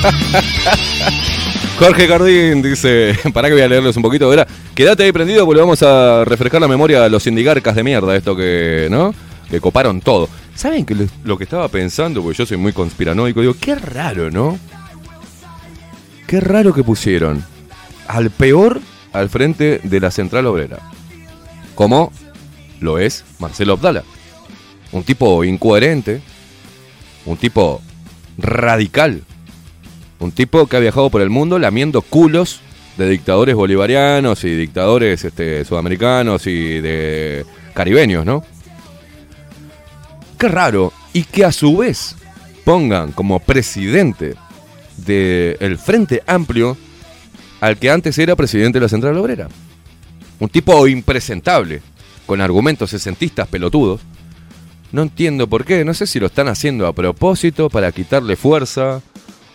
Jorge 1.78 2.08
Cardín 2.08 2.62
dice, 2.62 3.14
para 3.32 3.48
que 3.48 3.54
voy 3.54 3.62
a 3.62 3.68
leerles 3.68 3.96
un 3.96 4.02
poquito, 4.02 4.28
Verá, 4.28 4.46
quédate 4.74 5.04
ahí 5.04 5.12
prendido 5.12 5.44
porque 5.46 5.60
vamos 5.60 5.82
a 5.82 6.24
refrescar 6.24 6.60
la 6.60 6.68
memoria 6.68 7.04
a 7.04 7.08
los 7.08 7.22
sindigarcas 7.22 7.74
de 7.74 7.82
mierda, 7.82 8.14
esto 8.16 8.36
que, 8.36 8.88
¿no? 8.90 9.14
Que 9.50 9.60
coparon 9.60 10.00
todo. 10.00 10.28
¿Saben 10.60 10.84
que 10.84 10.94
lo, 11.24 11.38
que 11.38 11.44
estaba 11.44 11.68
pensando? 11.68 12.22
Porque 12.22 12.36
yo 12.36 12.44
soy 12.44 12.58
muy 12.58 12.74
conspiranoico, 12.74 13.40
digo, 13.40 13.56
qué 13.58 13.76
raro, 13.76 14.30
¿no? 14.30 14.58
Qué 16.26 16.38
raro 16.38 16.74
que 16.74 16.84
pusieron 16.84 17.42
al 18.06 18.28
peor 18.28 18.78
al 19.14 19.30
frente 19.30 19.80
de 19.82 20.00
la 20.00 20.10
central 20.10 20.44
obrera. 20.44 20.78
Como 21.74 22.12
lo 22.78 22.98
es 22.98 23.24
Marcelo 23.38 23.72
Abdala. 23.72 24.04
Un 24.92 25.02
tipo 25.02 25.44
incoherente, 25.44 26.20
un 27.24 27.38
tipo 27.38 27.80
radical, 28.36 29.22
un 30.18 30.30
tipo 30.30 30.66
que 30.66 30.76
ha 30.76 30.80
viajado 30.80 31.08
por 31.08 31.22
el 31.22 31.30
mundo 31.30 31.58
lamiendo 31.58 32.02
culos 32.02 32.60
de 32.98 33.08
dictadores 33.08 33.54
bolivarianos 33.54 34.44
y 34.44 34.54
dictadores 34.56 35.24
este, 35.24 35.64
sudamericanos 35.64 36.46
y 36.46 36.82
de 36.82 37.46
caribeños, 37.72 38.26
¿no? 38.26 38.44
Qué 40.40 40.48
raro. 40.48 40.90
Y 41.12 41.24
que 41.24 41.44
a 41.44 41.52
su 41.52 41.76
vez 41.76 42.16
pongan 42.64 43.12
como 43.12 43.40
presidente 43.40 44.36
del 44.96 45.76
Frente 45.76 46.22
Amplio 46.26 46.78
al 47.60 47.76
que 47.76 47.90
antes 47.90 48.16
era 48.16 48.34
presidente 48.36 48.78
de 48.78 48.84
la 48.84 48.88
Central 48.88 49.18
Obrera. 49.18 49.48
Un 50.38 50.48
tipo 50.48 50.86
impresentable, 50.86 51.82
con 52.24 52.40
argumentos 52.40 52.88
sesentistas 52.88 53.48
pelotudos. 53.48 54.00
No 54.92 55.02
entiendo 55.02 55.46
por 55.46 55.66
qué, 55.66 55.84
no 55.84 55.92
sé 55.92 56.06
si 56.06 56.18
lo 56.18 56.26
están 56.26 56.48
haciendo 56.48 56.86
a 56.86 56.94
propósito 56.94 57.68
para 57.68 57.92
quitarle 57.92 58.34
fuerza 58.34 59.02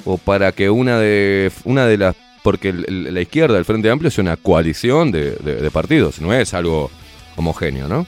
o 0.06 0.20
para 0.20 0.52
que 0.52 0.70
una 0.70 1.00
de 1.00 1.52
una 1.64 1.88
de 1.88 1.98
las 1.98 2.16
porque 2.44 2.72
la 2.72 3.22
izquierda, 3.22 3.58
el 3.58 3.66
Frente 3.66 3.90
Amplio 3.90 4.10
es 4.10 4.20
una 4.20 4.38
coalición 4.38 5.12
de 5.12 5.70
partidos, 5.74 6.22
no 6.22 6.32
es 6.32 6.54
algo 6.54 6.92
homogéneo, 7.38 7.88
¿no? 7.88 8.06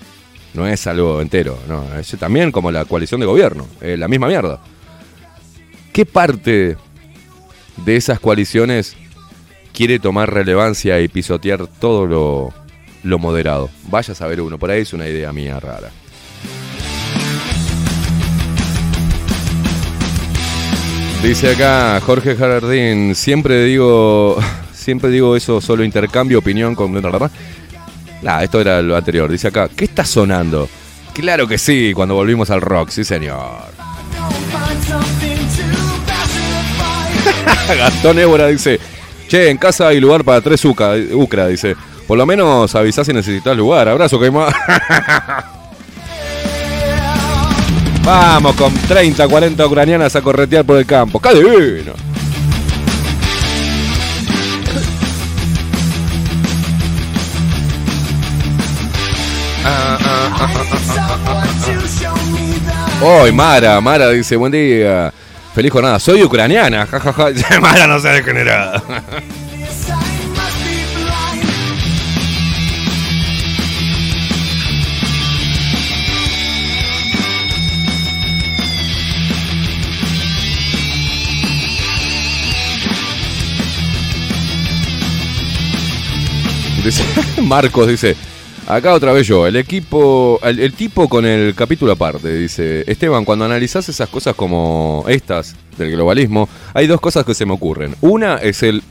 No 0.58 0.66
es 0.66 0.88
algo 0.88 1.22
entero, 1.22 1.56
no, 1.68 1.86
es 2.00 2.10
también 2.18 2.52
como 2.52 2.72
la 2.72 2.84
coalición 2.86 3.20
de 3.20 3.28
gobierno, 3.28 3.68
es 3.80 4.00
la 4.00 4.08
misma 4.08 4.28
mierda. 4.28 4.60
¿Qué 5.94 6.04
parte 6.04 6.76
de 7.86 7.96
esas 7.96 8.20
coaliciones 8.20 8.96
quiere 9.72 10.00
tomar 10.00 10.34
relevancia 10.34 11.00
y 11.00 11.10
pisotear 11.10 11.68
todo 11.68 12.08
lo, 12.08 12.54
lo 13.04 13.20
moderado? 13.20 13.70
Vaya 13.92 14.14
a 14.14 14.16
saber 14.16 14.42
uno, 14.42 14.58
por 14.58 14.72
ahí 14.72 14.82
es 14.82 14.94
una 14.94 15.08
idea 15.08 15.32
mía 15.32 15.60
rara. 15.60 15.92
Dice 21.22 21.52
acá 21.52 22.02
Jorge 22.02 22.36
Jardín, 22.36 23.14
siempre 23.14 23.64
digo, 23.66 24.40
siempre 24.74 25.12
digo 25.12 25.36
eso, 25.36 25.62
solo 25.62 25.84
intercambio 25.84 26.40
opinión 26.40 26.74
con... 26.74 27.00
Nah, 28.28 28.44
esto 28.44 28.60
era 28.60 28.82
lo 28.82 28.98
anterior. 28.98 29.32
Dice 29.32 29.48
acá, 29.48 29.70
¿qué 29.74 29.86
está 29.86 30.04
sonando? 30.04 30.68
Claro 31.14 31.48
que 31.48 31.58
sí, 31.58 31.94
cuando 31.96 32.14
volvimos 32.14 32.50
al 32.50 32.60
rock, 32.60 32.90
sí 32.90 33.06
señor. 33.06 33.72
Gastón 37.78 38.20
Évora 38.20 38.48
dice, 38.48 38.82
che, 39.30 39.50
en 39.50 39.58
casa 39.58 39.88
hay 39.88 40.02
lugar 40.02 40.26
para 40.26 40.42
tres 40.42 40.66
uca, 40.66 40.96
ucra, 41.14 41.48
dice. 41.48 41.78
Por 42.06 42.18
lo 42.18 42.26
menos 42.26 42.76
avisá 42.76 43.06
si 43.06 43.14
necesitas 43.14 43.56
lugar. 43.56 43.88
Abrazo, 43.88 44.20
Caimán. 44.20 44.52
Vamos 48.04 48.56
con 48.58 48.74
30, 48.74 49.26
40 49.26 49.66
ucranianas 49.66 50.14
a 50.18 50.22
corretear 50.22 50.66
por 50.66 50.78
el 50.78 50.86
campo. 50.86 51.22
¡Qué! 51.22 51.94
Hoy 63.02 63.32
Mara, 63.32 63.80
Mara 63.80 64.10
dice, 64.10 64.36
buen 64.36 64.52
día. 64.52 65.14
Feliz 65.54 65.72
jornada. 65.72 66.00
Soy 66.00 66.24
ucraniana. 66.24 66.86
Ja, 66.92 67.00
ja, 67.00 67.32
ja. 67.32 67.60
Mara 67.62 67.88
no 67.88 68.00
se 68.00 68.10
degenerada. 68.10 68.84
Marcos 87.42 87.88
dice, 87.88 88.16
acá 88.68 88.94
otra 88.94 89.14
vez 89.14 89.26
yo, 89.26 89.48
el 89.48 89.56
equipo, 89.56 90.40
el, 90.44 90.74
tipo 90.74 91.10
con 91.10 91.26
el 91.26 91.56
capítulo 91.56 91.94
aparte, 91.94 92.34
dice, 92.38 92.84
Esteban, 92.88 93.26
cuando 93.26 93.46
analizás 93.46 93.90
esas 93.90 94.10
cosas 94.10 94.36
como 94.36 95.06
estas 95.08 95.56
del 95.78 95.92
globalismo, 95.92 96.48
hay 96.74 96.88
dos 96.88 97.00
cosas 97.02 97.26
que 97.26 97.34
se 97.34 97.46
me 97.46 97.54
ocurren. 97.54 97.96
Una 98.02 98.36
es 98.38 98.64
el 98.64 98.84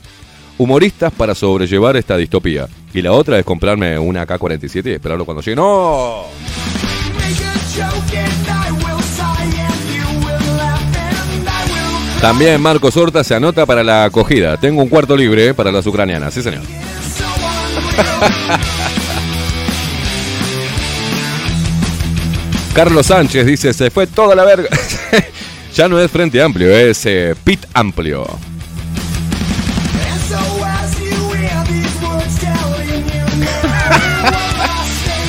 humoristas 0.57 1.13
para 1.13 1.35
sobrellevar 1.35 1.97
esta 1.97 2.17
distopía. 2.17 2.67
Y 2.93 3.01
la 3.01 3.11
otra 3.11 3.37
es 3.37 3.45
comprarme 3.45 3.97
una 3.99 4.25
K-47 4.25 4.87
y 4.87 4.93
esperarlo 4.93 5.25
cuando 5.25 5.41
llegue. 5.41 5.55
¡No! 5.55 6.23
También 12.21 12.59
Marcos 12.59 12.97
Horta 12.97 13.23
se 13.23 13.35
anota 13.35 13.65
para 13.67 13.83
la 13.83 14.05
acogida. 14.05 14.57
Tengo 14.57 14.81
un 14.81 14.89
cuarto 14.89 15.15
libre 15.15 15.53
para 15.53 15.71
las 15.71 15.85
ucranianas. 15.85 16.33
Sí, 16.33 16.41
señor. 16.41 16.63
Carlos 22.77 23.07
Sánchez 23.07 23.43
dice, 23.43 23.73
se 23.73 23.89
fue 23.89 24.05
toda 24.05 24.35
la 24.35 24.45
verga. 24.45 24.69
ya 25.73 25.87
no 25.87 25.99
es 25.99 26.11
Frente 26.11 26.39
Amplio, 26.39 26.69
es 26.69 27.03
eh, 27.07 27.33
Pit 27.43 27.65
Amplio. 27.73 28.23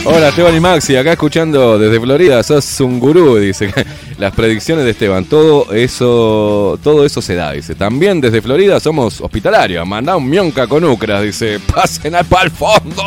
Hola 0.05 0.28
Esteban 0.28 0.55
y 0.57 0.60
Maxi, 0.60 0.94
acá 0.97 1.12
escuchando 1.12 1.78
desde 1.78 1.99
Florida, 1.99 2.43
sos 2.43 2.81
un 2.81 3.01
gurú, 3.01 3.39
dice. 3.39 3.73
Las 4.18 4.35
predicciones 4.35 4.85
de 4.85 4.91
Esteban, 4.91 5.25
todo 5.25 5.73
eso, 5.73 6.78
todo 6.85 7.07
eso 7.07 7.23
se 7.23 7.35
da, 7.35 7.52
dice. 7.52 7.75
También 7.75 8.20
desde 8.20 8.43
Florida 8.43 8.78
somos 8.78 9.23
hospitalarios, 9.23 9.89
mandá 9.89 10.17
un 10.17 10.28
mionca 10.28 10.67
con 10.67 10.85
ucras, 10.85 11.23
dice. 11.23 11.59
Pasen 11.60 12.15
al 12.15 12.27
pa'l 12.27 12.51
fondo. 12.51 13.05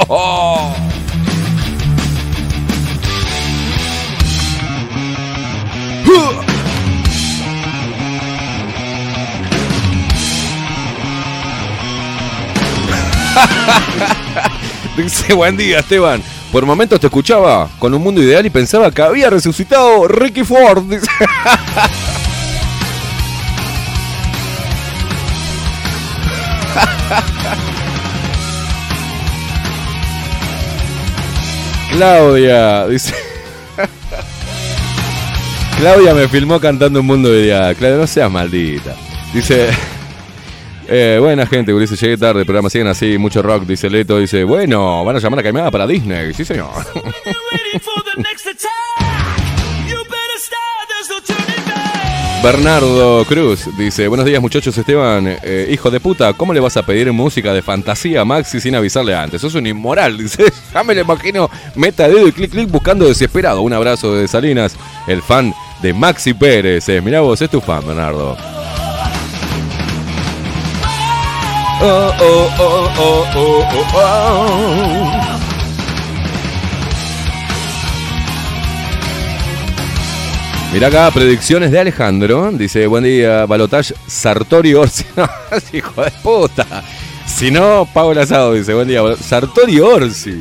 Dice, 14.98 15.34
buen 15.34 15.56
día, 15.58 15.80
Esteban. 15.80 16.22
Por 16.52 16.66
momentos 16.66 17.00
te 17.00 17.08
escuchaba 17.08 17.70
con 17.80 17.94
un 17.94 18.04
mundo 18.04 18.22
ideal 18.22 18.46
y 18.46 18.50
pensaba 18.50 18.92
que 18.92 19.02
había 19.02 19.30
resucitado 19.30 20.06
Ricky 20.08 20.44
Ford. 20.44 20.84
Claudia, 31.92 32.88
dice. 32.88 33.31
Claudia 35.82 36.14
me 36.14 36.28
filmó 36.28 36.60
cantando 36.60 37.00
un 37.00 37.08
mundo 37.08 37.36
ideal. 37.36 37.76
Claudia, 37.76 37.98
no 37.98 38.06
seas 38.06 38.30
maldita. 38.32 38.96
Dice. 39.34 39.70
Eh, 40.94 41.20
buena 41.22 41.48
gente, 41.48 41.74
Ulises, 41.74 41.98
llegué 42.02 42.18
tarde, 42.18 42.44
programa 42.44 42.70
siguen 42.70 42.88
así, 42.88 43.18
mucho 43.18 43.42
rock, 43.42 43.64
dice 43.64 43.90
Leto, 43.90 44.18
dice, 44.18 44.44
bueno, 44.44 45.06
van 45.06 45.16
a 45.16 45.20
llamar 45.20 45.40
a 45.40 45.44
Caimada 45.44 45.72
para 45.72 45.88
Disney, 45.88 46.34
sí 46.34 46.44
señor. 46.44 46.68
Bernardo 52.44 53.24
Cruz 53.26 53.70
dice, 53.78 54.08
buenos 54.10 54.26
días 54.26 54.42
muchachos 54.42 54.78
Esteban, 54.78 55.38
Eh, 55.44 55.70
hijo 55.72 55.92
de 55.92 56.02
puta, 56.02 56.34
¿cómo 56.34 56.54
le 56.54 56.60
vas 56.60 56.76
a 56.76 56.84
pedir 56.84 57.10
música 57.14 57.54
de 57.54 57.62
fantasía 57.62 58.22
a 58.22 58.26
Maxi 58.26 58.60
sin 58.60 58.76
avisarle 58.76 59.16
antes? 59.16 59.40
Sos 59.40 59.56
un 59.56 59.68
inmoral, 59.68 60.18
dice, 60.24 60.52
ya 60.74 60.84
me 60.84 60.94
lo 60.94 61.02
imagino, 61.02 61.50
meta 61.76 62.10
dedo 62.10 62.28
y 62.28 62.34
clic 62.34 62.52
clic 62.52 62.70
buscando 62.70 63.08
desesperado. 63.08 63.62
Un 63.62 63.72
abrazo 63.72 64.16
de 64.16 64.28
Salinas, 64.28 64.76
el 65.08 65.22
fan 65.22 65.54
de 65.82 65.94
Maxi 65.94 66.34
Pérez. 66.34 66.88
Eh, 66.90 67.02
mirá 67.02 67.22
vos, 67.22 67.42
es 67.42 67.50
tu 67.50 67.62
fan, 67.62 67.86
Bernardo. 67.86 68.38
Mirá 80.72 80.88
acá, 80.88 81.12
predicciones 81.12 81.72
de 81.72 81.80
Alejandro. 81.80 82.52
Dice, 82.54 82.88
buen 82.88 83.04
día, 83.04 83.46
Balotage 83.46 83.94
Sartori 84.08 84.74
Orsi. 84.74 85.06
Hijo 85.74 86.04
de 86.04 86.12
puta. 86.24 86.66
Si 87.26 87.52
no, 87.52 87.88
el 88.12 88.18
asado. 88.20 88.54
Dice, 88.54 88.74
buen 88.74 88.88
día, 88.88 89.02
Sartori 89.20 89.80
Orsi. 89.80 90.40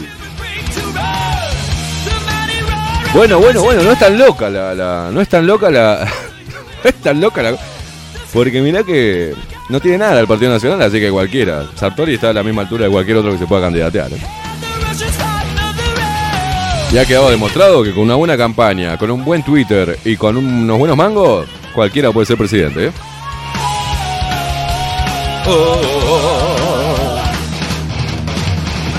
Bueno, 3.15 3.39
bueno, 3.41 3.63
bueno, 3.63 3.83
no 3.83 3.91
es 3.93 3.99
tan 3.99 4.17
loca 4.17 4.49
la, 4.49 4.75
la- 4.75 5.11
no 5.13 5.21
es 5.21 5.29
tan 5.29 5.47
loca 5.47 5.69
la, 5.71 6.07
no 6.85 6.91
es 6.91 6.95
tan 6.97 7.21
loca 7.21 7.43
la, 7.43 7.57
porque 8.33 8.61
mirá 8.61 8.85
que 8.85 9.35
no 9.69 9.81
tiene 9.81 9.99
nada 9.99 10.21
el 10.21 10.27
Partido 10.29 10.53
Nacional, 10.53 10.81
así 10.83 11.01
que 11.01 11.11
cualquiera. 11.11 11.65
Sartori 11.75 12.15
está 12.15 12.31
a 12.31 12.33
la 12.33 12.43
misma 12.45 12.63
altura 12.63 12.85
de 12.85 12.91
cualquier 12.91 13.17
otro 13.19 13.33
que 13.33 13.39
se 13.39 13.47
pueda 13.47 13.63
candidatear. 13.63 14.11
Y 16.93 16.99
ha 16.99 17.05
quedado 17.05 17.31
demostrado 17.31 17.83
que 17.85 17.93
con 17.93 18.03
una 18.05 18.15
buena 18.17 18.37
campaña, 18.37 18.97
con 18.97 19.11
un 19.11 19.25
buen 19.25 19.43
Twitter 19.45 19.97
y 20.05 20.17
con 20.17 20.37
unos 20.37 20.79
buenos 20.79 20.97
mangos, 20.97 21.47
cualquiera 21.75 22.11
puede 22.13 22.27
ser 22.27 22.37
presidente. 22.37 22.87
¿eh? 22.87 22.93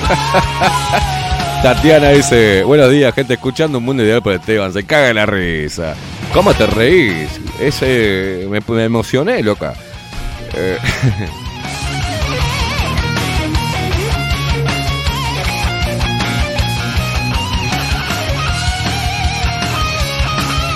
Tatiana 1.61 2.09
dice, 2.09 2.63
buenos 2.63 2.89
días, 2.89 3.13
gente, 3.13 3.35
escuchando 3.35 3.77
un 3.77 3.85
mundo 3.85 4.01
ideal 4.01 4.23
por 4.23 4.33
Esteban, 4.33 4.73
se 4.73 4.83
caga 4.83 5.13
la 5.13 5.27
risa. 5.27 5.93
¿Cómo 6.33 6.55
te 6.55 6.65
reís? 6.65 7.39
Ese, 7.59 8.47
me, 8.49 8.83
emocioné, 8.83 9.43
loca. 9.43 9.75
Eh, 10.55 10.79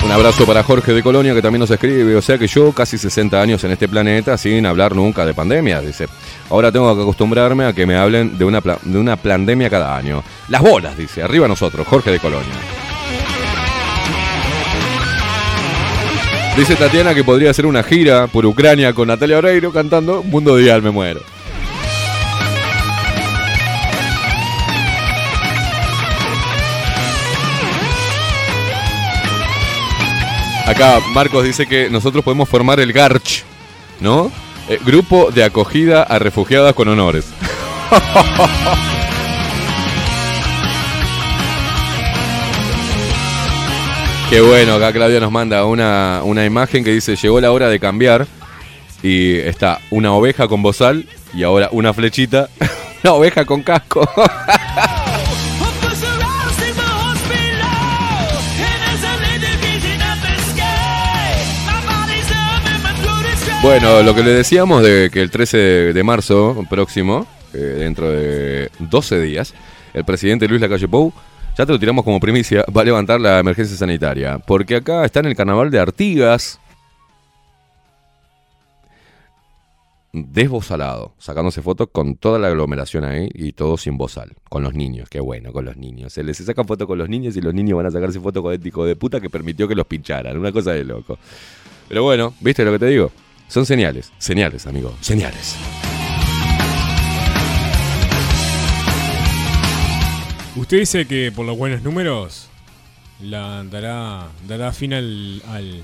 Un 0.05 0.11
abrazo 0.11 0.45
para 0.45 0.61
Jorge 0.61 0.93
de 0.93 1.01
Colonia 1.01 1.33
que 1.33 1.41
también 1.41 1.61
nos 1.61 1.71
escribe. 1.71 2.15
O 2.15 2.21
sea 2.21 2.37
que 2.37 2.45
yo 2.45 2.71
casi 2.73 2.95
60 2.95 3.41
años 3.41 3.63
en 3.63 3.71
este 3.71 3.89
planeta 3.89 4.37
sin 4.37 4.63
hablar 4.67 4.95
nunca 4.95 5.25
de 5.25 5.33
pandemia. 5.33 5.81
Dice, 5.81 6.07
ahora 6.51 6.71
tengo 6.71 6.95
que 6.95 7.01
acostumbrarme 7.01 7.65
a 7.65 7.73
que 7.73 7.87
me 7.87 7.95
hablen 7.95 8.37
de 8.37 8.45
una, 8.45 8.61
de 8.61 8.99
una 8.99 9.15
pandemia 9.15 9.67
cada 9.67 9.97
año. 9.97 10.23
Las 10.49 10.61
bolas, 10.61 10.95
dice. 10.95 11.23
Arriba 11.23 11.47
nosotros, 11.47 11.87
Jorge 11.87 12.11
de 12.11 12.19
Colonia. 12.19 12.53
Dice 16.55 16.75
Tatiana 16.75 17.15
que 17.15 17.23
podría 17.23 17.49
hacer 17.49 17.65
una 17.65 17.81
gira 17.81 18.27
por 18.27 18.45
Ucrania 18.45 18.93
con 18.93 19.07
Natalia 19.07 19.39
Oreiro 19.39 19.73
cantando 19.73 20.21
Mundo 20.21 20.55
Dial, 20.55 20.83
me 20.83 20.91
muero. 20.91 21.21
Acá 30.65 30.99
Marcos 31.13 31.43
dice 31.43 31.67
que 31.67 31.89
nosotros 31.91 32.23
podemos 32.23 32.49
formar 32.49 32.79
el 32.79 32.91
GARCH, 32.91 33.43
¿no? 33.99 34.31
Eh, 34.67 34.79
grupo 34.83 35.29
de 35.31 35.43
acogida 35.43 36.01
a 36.01 36.17
refugiadas 36.17 36.73
con 36.73 36.87
honores. 36.87 37.25
Qué 44.31 44.41
bueno, 44.41 44.73
acá 44.73 44.91
Claudia 44.91 45.19
nos 45.19 45.31
manda 45.31 45.65
una, 45.65 46.21
una 46.23 46.45
imagen 46.45 46.83
que 46.83 46.91
dice 46.91 47.15
llegó 47.15 47.39
la 47.39 47.51
hora 47.51 47.69
de 47.69 47.79
cambiar 47.79 48.25
y 49.03 49.35
está 49.35 49.79
una 49.91 50.13
oveja 50.13 50.47
con 50.47 50.63
bozal 50.63 51.07
y 51.35 51.43
ahora 51.43 51.69
una 51.71 51.93
flechita, 51.93 52.49
una 53.03 53.13
oveja 53.13 53.45
con 53.45 53.61
casco. 53.61 54.09
Bueno, 63.65 64.03
lo 64.03 64.13
que 64.13 64.21
le 64.21 64.29
decíamos 64.29 64.83
de 64.83 65.09
que 65.11 65.23
el 65.23 65.31
13 65.31 65.57
de, 65.91 66.03
marzo 66.03 66.63
próximo, 66.69 67.25
eh, 67.51 67.57
dentro 67.57 68.11
de 68.11 68.69
12 68.77 69.19
días, 69.19 69.55
el 69.95 70.05
presidente 70.05 70.47
Luis 70.47 70.61
Lacalle 70.61 70.87
Pou, 70.87 71.11
ya 71.57 71.65
te 71.65 71.71
lo 71.71 71.79
tiramos 71.79 72.05
como 72.05 72.19
primicia, 72.19 72.63
va 72.65 72.81
a 72.81 72.85
levantar 72.85 73.19
la 73.19 73.39
emergencia 73.39 73.75
sanitaria. 73.75 74.37
Porque 74.37 74.75
acá 74.75 75.03
está 75.03 75.21
en 75.21 75.25
el 75.25 75.35
carnaval 75.35 75.71
de 75.71 75.79
Artigas, 75.79 76.59
desbozalado, 80.13 81.15
sacándose 81.17 81.63
fotos 81.63 81.89
con 81.91 82.17
toda 82.17 82.37
la 82.37 82.49
aglomeración 82.49 83.03
ahí 83.03 83.29
y 83.33 83.53
todo 83.53 83.77
sin 83.77 83.97
bozal, 83.97 84.33
con 84.47 84.61
los 84.61 84.75
niños, 84.75 85.09
qué 85.09 85.19
bueno, 85.19 85.51
con 85.51 85.65
los 85.65 85.75
niños. 85.75 86.13
Se 86.13 86.23
les 86.23 86.37
saca 86.37 86.63
foto 86.63 86.85
con 86.85 86.99
los 86.99 87.09
niños 87.09 87.35
y 87.35 87.41
los 87.41 87.55
niños 87.55 87.77
van 87.77 87.87
a 87.87 87.91
sacarse 87.91 88.19
fotos 88.19 88.43
con 88.43 88.53
el 88.53 88.65
hijo 88.65 88.85
de 88.85 88.95
puta 88.95 89.19
que 89.19 89.31
permitió 89.31 89.67
que 89.67 89.73
los 89.73 89.87
pincharan, 89.87 90.37
una 90.37 90.51
cosa 90.51 90.71
de 90.73 90.83
loco. 90.83 91.17
Pero 91.87 92.03
bueno, 92.03 92.35
¿viste 92.41 92.63
lo 92.63 92.71
que 92.71 92.79
te 92.79 92.85
digo? 92.85 93.11
Son 93.47 93.65
señales, 93.65 94.11
señales, 94.17 94.65
amigo, 94.67 94.95
señales. 95.01 95.55
Usted 100.55 100.79
dice 100.79 101.05
que 101.05 101.31
por 101.31 101.45
los 101.45 101.57
buenos 101.57 101.81
números 101.83 102.47
la 103.21 103.63
dará, 103.65 104.27
dará 104.47 104.71
fin 104.71 104.93
al, 104.93 105.41
al- 105.47 105.83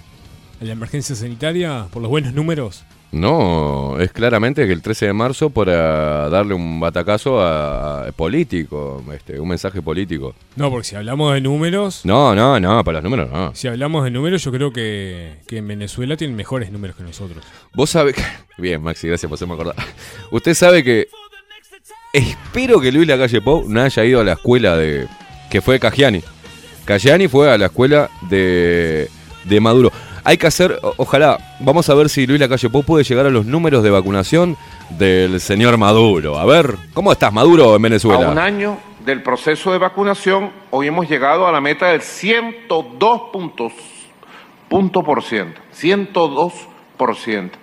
a 0.61 0.63
la 0.63 0.71
emergencia 0.71 1.15
sanitaria 1.15 1.87
por 1.91 2.01
los 2.01 2.09
buenos 2.09 2.33
números. 2.33 2.83
No, 3.11 3.99
es 3.99 4.11
claramente 4.13 4.65
que 4.65 4.71
el 4.71 4.81
13 4.81 5.07
de 5.07 5.13
marzo 5.13 5.49
para 5.49 6.29
darle 6.29 6.53
un 6.53 6.79
batacazo 6.79 7.41
a, 7.41 8.07
a 8.07 8.11
político, 8.13 9.03
este, 9.13 9.37
un 9.39 9.49
mensaje 9.49 9.81
político. 9.81 10.33
No, 10.55 10.69
porque 10.69 10.87
si 10.87 10.95
hablamos 10.95 11.33
de 11.33 11.41
números, 11.41 12.05
No, 12.05 12.33
no, 12.33 12.57
no, 12.59 12.83
para 12.85 12.95
los 12.99 13.03
números 13.03 13.29
no. 13.29 13.53
si 13.53 13.67
hablamos 13.67 14.05
de 14.05 14.11
números, 14.11 14.43
yo 14.43 14.51
creo 14.51 14.71
que, 14.71 15.35
que 15.45 15.57
en 15.57 15.67
Venezuela 15.67 16.15
tienen 16.15 16.37
mejores 16.37 16.71
números 16.71 16.95
que 16.95 17.03
nosotros. 17.03 17.43
Vos 17.73 17.89
sabés 17.89 18.15
que... 18.15 18.23
Bien, 18.57 18.81
Maxi, 18.81 19.07
gracias 19.07 19.27
por 19.29 19.35
hacerme 19.35 19.55
acordar. 19.55 19.75
Usted 20.31 20.53
sabe 20.53 20.83
que... 20.83 21.07
Espero 22.13 22.79
que 22.79 22.91
Luis 22.91 23.07
Lacalle 23.07 23.41
Pou 23.41 23.65
no 23.67 23.81
haya 23.81 24.05
ido 24.05 24.21
a 24.21 24.23
la 24.23 24.33
escuela 24.33 24.77
de... 24.77 25.07
que 25.49 25.61
fue 25.61 25.79
Cagiani. 25.79 26.21
Cagiani 26.85 27.27
fue 27.27 27.51
a 27.51 27.57
la 27.57 27.65
escuela 27.67 28.09
de, 28.29 29.09
de 29.45 29.59
Maduro. 29.59 29.91
Hay 30.23 30.37
que 30.37 30.47
hacer, 30.47 30.79
ojalá, 30.97 31.37
vamos 31.59 31.89
a 31.89 31.95
ver 31.95 32.07
si 32.07 32.27
Luis 32.27 32.39
Lacalle 32.39 32.69
Pou 32.69 32.83
puede 32.83 33.03
llegar 33.03 33.25
a 33.25 33.29
los 33.29 33.45
números 33.45 33.83
de 33.83 33.89
vacunación 33.89 34.55
del 34.91 35.39
señor 35.39 35.77
Maduro. 35.77 36.37
A 36.37 36.45
ver, 36.45 36.75
¿cómo 36.93 37.11
estás 37.11 37.33
Maduro 37.33 37.75
en 37.75 37.81
Venezuela? 37.81 38.27
A 38.27 38.31
un 38.31 38.37
año 38.37 38.77
del 39.03 39.23
proceso 39.23 39.71
de 39.71 39.79
vacunación, 39.79 40.51
hoy 40.69 40.87
hemos 40.87 41.09
llegado 41.09 41.47
a 41.47 41.51
la 41.51 41.59
meta 41.59 41.87
del 41.87 42.01
102 42.01 43.21
puntos, 43.33 43.73
punto 44.69 45.01
por 45.01 45.23
ciento. 45.23 45.59
102 45.71 46.53
por 46.97 47.15
ciento. 47.15 47.57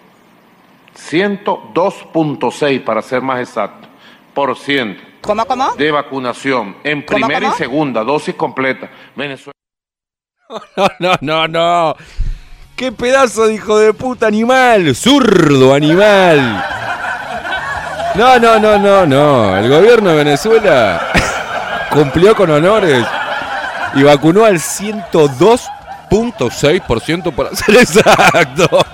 102.6 0.97 2.85
para 2.85 3.03
ser 3.03 3.23
más 3.23 3.39
exacto, 3.39 3.87
por 4.35 4.57
ciento. 4.57 5.01
¿Cómo, 5.21 5.45
cómo? 5.47 5.75
De 5.77 5.93
vacunación 5.93 6.77
en 6.83 7.03
¿Cómo, 7.03 7.19
primera 7.19 7.41
cómo? 7.47 7.55
y 7.55 7.57
segunda 7.57 8.03
dosis 8.03 8.35
completa. 8.35 8.91
Venezuela. 9.15 9.53
No, 10.77 10.89
no, 10.99 11.15
no, 11.21 11.47
no. 11.47 11.95
¡Qué 12.79 12.91
pedazo 12.93 13.49
de 13.49 13.55
hijo 13.55 13.77
de 13.77 13.93
puta 13.93 14.29
animal! 14.29 14.95
¡Zurdo 14.95 15.75
animal! 15.75 16.65
No, 18.15 18.39
no, 18.39 18.61
no, 18.61 18.79
no, 18.79 19.05
no. 19.05 19.57
El 19.57 19.69
gobierno 19.69 20.11
de 20.11 20.17
Venezuela 20.17 21.09
cumplió 21.91 22.37
con 22.37 22.49
honores 22.51 23.05
y 23.97 24.05
vacunó 24.05 24.45
al 24.45 24.61
102.6% 24.61 27.35
para 27.35 27.57
ser 27.57 27.79
exacto. 27.79 28.69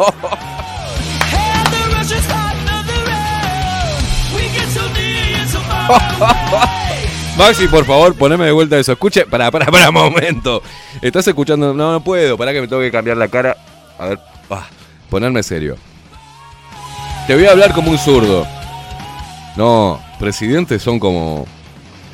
Maxi, 7.36 7.68
por 7.68 7.84
favor, 7.84 8.14
poneme 8.14 8.46
de 8.46 8.52
vuelta 8.52 8.78
eso. 8.78 8.92
Escuche, 8.92 9.26
para, 9.26 9.50
para, 9.50 9.66
para 9.66 9.90
momento. 9.90 10.62
¿Estás 11.02 11.28
escuchando? 11.28 11.74
No, 11.74 11.92
no 11.92 12.00
puedo. 12.00 12.38
Para 12.38 12.54
que 12.54 12.62
me 12.62 12.68
tengo 12.68 12.80
que 12.80 12.90
cambiar 12.90 13.18
la 13.18 13.28
cara. 13.28 13.58
A 13.98 14.06
ver, 14.06 14.18
ah, 14.50 14.66
ponerme 15.10 15.42
serio. 15.42 15.76
Te 17.26 17.34
voy 17.34 17.47
a 17.47 17.52
hablar 17.52 17.73
como 17.73 17.90
un 17.90 17.98
zurdo. 17.98 18.47
No, 19.56 20.00
presidentes 20.18 20.82
son 20.82 20.98
como 20.98 21.47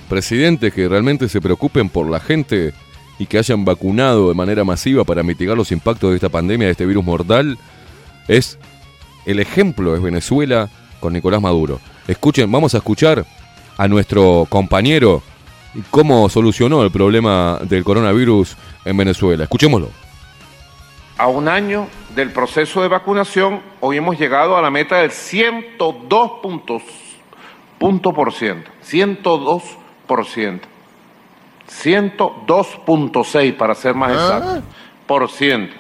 presidentes 0.09 0.73
que 0.75 0.89
realmente 0.89 1.29
se 1.29 1.41
preocupen 1.41 1.89
por 1.89 2.09
la 2.11 2.21
gente 2.21 2.75
y 3.19 3.27
que 3.27 3.39
hayan 3.39 3.65
vacunado 3.65 4.29
de 4.29 4.35
manera 4.35 4.65
masiva 4.65 5.05
para 5.05 5.23
mitigar 5.23 5.57
los 5.57 5.73
impactos 5.73 6.11
de 6.11 6.17
esta 6.17 6.29
pandemia, 6.29 6.67
de 6.67 6.73
este 6.73 6.87
virus 6.87 7.05
mortal. 7.05 7.59
Es 8.29 8.59
el 9.27 9.41
ejemplo 9.41 9.95
es 9.95 10.03
Venezuela 10.03 10.69
con 11.01 11.13
Nicolás 11.13 11.41
Maduro. 11.41 11.81
Escuchen, 12.07 12.51
vamos 12.51 12.75
a 12.75 12.79
escuchar 12.79 13.25
a 13.77 13.89
nuestro 13.89 14.47
compañero 14.49 15.23
cómo 15.91 16.29
solucionó 16.29 16.83
el 16.83 16.91
problema 16.91 17.59
del 17.63 17.85
coronavirus 17.85 18.57
en 18.85 18.97
Venezuela. 18.97 19.45
Escuchémoslo. 19.45 20.10
A 21.21 21.27
un 21.27 21.49
año 21.49 21.87
del 22.15 22.33
proceso 22.33 22.81
de 22.81 22.89
vacunación, 22.89 23.61
hoy 23.81 23.99
hemos 23.99 24.19
llegado 24.19 24.57
a 24.57 24.63
la 24.63 24.71
meta 24.71 25.01
del 25.03 25.11
102 25.11 26.31
puntos, 26.43 26.83
punto 27.79 28.15
por 28.15 28.33
ciento. 28.33 28.71
102 28.81 29.63
por 30.07 30.25
ciento. 30.25 30.67
102.6 31.69 33.55
para 33.55 33.75
ser 33.75 33.95
más 33.95 34.13
exacto. 34.13 34.63
Por 35.07 35.29
ciento 35.29 35.77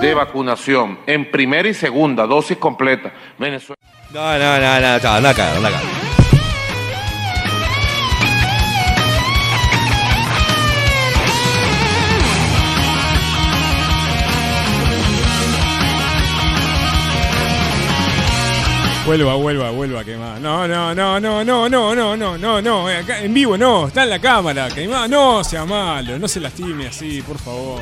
de 0.00 0.14
vacunación 0.14 1.00
en 1.04 1.32
primera 1.32 1.68
y 1.68 1.74
segunda 1.74 2.24
dosis 2.24 2.56
completa. 2.56 3.12
Venezuela. 3.40 3.76
No, 4.14 4.38
no, 4.38 4.60
no, 4.60 4.80
no, 4.80 4.98
no, 5.00 5.08
anda 5.10 5.30
acá, 5.30 5.56
anda 5.56 5.68
acá. 5.68 5.99
Vuelva, 19.06 19.34
vuelva, 19.34 19.70
vuelva, 19.70 20.04
quemar. 20.04 20.40
No, 20.40 20.68
no, 20.68 20.94
no, 20.94 21.18
no, 21.18 21.44
no, 21.44 21.68
no, 21.68 21.94
no, 21.94 22.16
no, 22.16 22.38
no, 22.38 22.62
no. 22.62 22.90
eh, 22.90 22.98
Acá, 22.98 23.20
en 23.22 23.32
vivo 23.34 23.56
no, 23.56 23.88
está 23.88 24.04
en 24.04 24.10
la 24.10 24.18
cámara. 24.20 24.68
Quemar, 24.68 25.08
no 25.08 25.42
sea 25.42 25.64
malo, 25.64 26.18
no 26.18 26.28
se 26.28 26.38
lastime 26.40 26.86
así, 26.88 27.22
por 27.22 27.38
favor. 27.38 27.80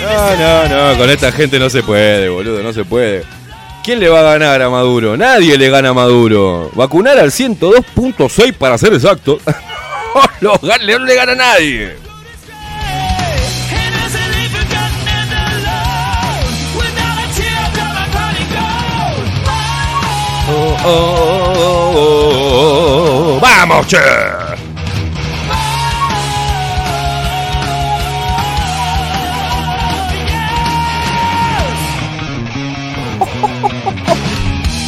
No, 0.00 0.36
no, 0.36 0.68
no, 0.92 0.98
con 0.98 1.10
esta 1.10 1.32
gente 1.32 1.58
no 1.58 1.68
se 1.68 1.82
puede, 1.82 2.28
boludo, 2.28 2.62
no 2.62 2.72
se 2.72 2.84
puede. 2.84 3.24
¿Quién 3.82 3.98
le 3.98 4.08
va 4.08 4.20
a 4.20 4.38
ganar 4.38 4.60
a 4.62 4.68
Maduro? 4.70 5.16
Nadie 5.16 5.56
le 5.56 5.70
gana 5.70 5.88
a 5.88 5.94
Maduro. 5.94 6.70
Vacunar 6.74 7.18
al 7.18 7.30
102.6 7.30 8.52
para 8.54 8.76
ser 8.78 8.92
exacto. 8.92 9.40
no, 10.42 10.52
no 10.62 10.76
le 10.78 11.14
gana 11.14 11.32
a 11.32 11.36
nadie. 11.36 11.96
Oh. 20.84 22.30
¡Vamos, 23.40 23.86
che! 23.86 23.98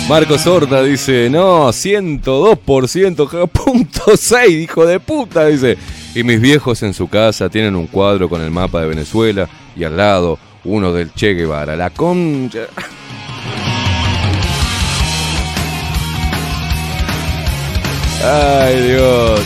Marcos 0.09 0.47
Horta 0.47 0.83
dice, 0.83 1.31
no, 1.31 1.69
102%, 1.69 3.49
punto 3.49 4.17
6, 4.17 4.51
hijo 4.51 4.85
de 4.85 5.01
puta, 5.01 5.47
dice. 5.47 5.79
Y 6.15 6.23
mis 6.23 6.39
viejos 6.41 6.83
en 6.83 6.93
su 6.93 7.09
casa 7.09 7.49
tienen 7.49 7.75
un 7.77 7.87
cuadro 7.87 8.29
con 8.29 8.43
el 8.43 8.51
mapa 8.51 8.83
de 8.83 8.89
Venezuela 8.89 9.49
y 9.75 9.85
al 9.85 9.97
lado 9.97 10.39
uno 10.65 10.93
del 10.93 11.13
Che 11.15 11.33
Guevara. 11.33 11.77
La 11.77 11.89
concha. 11.89 12.67
Ay, 18.25 18.81
Dios. 18.83 19.41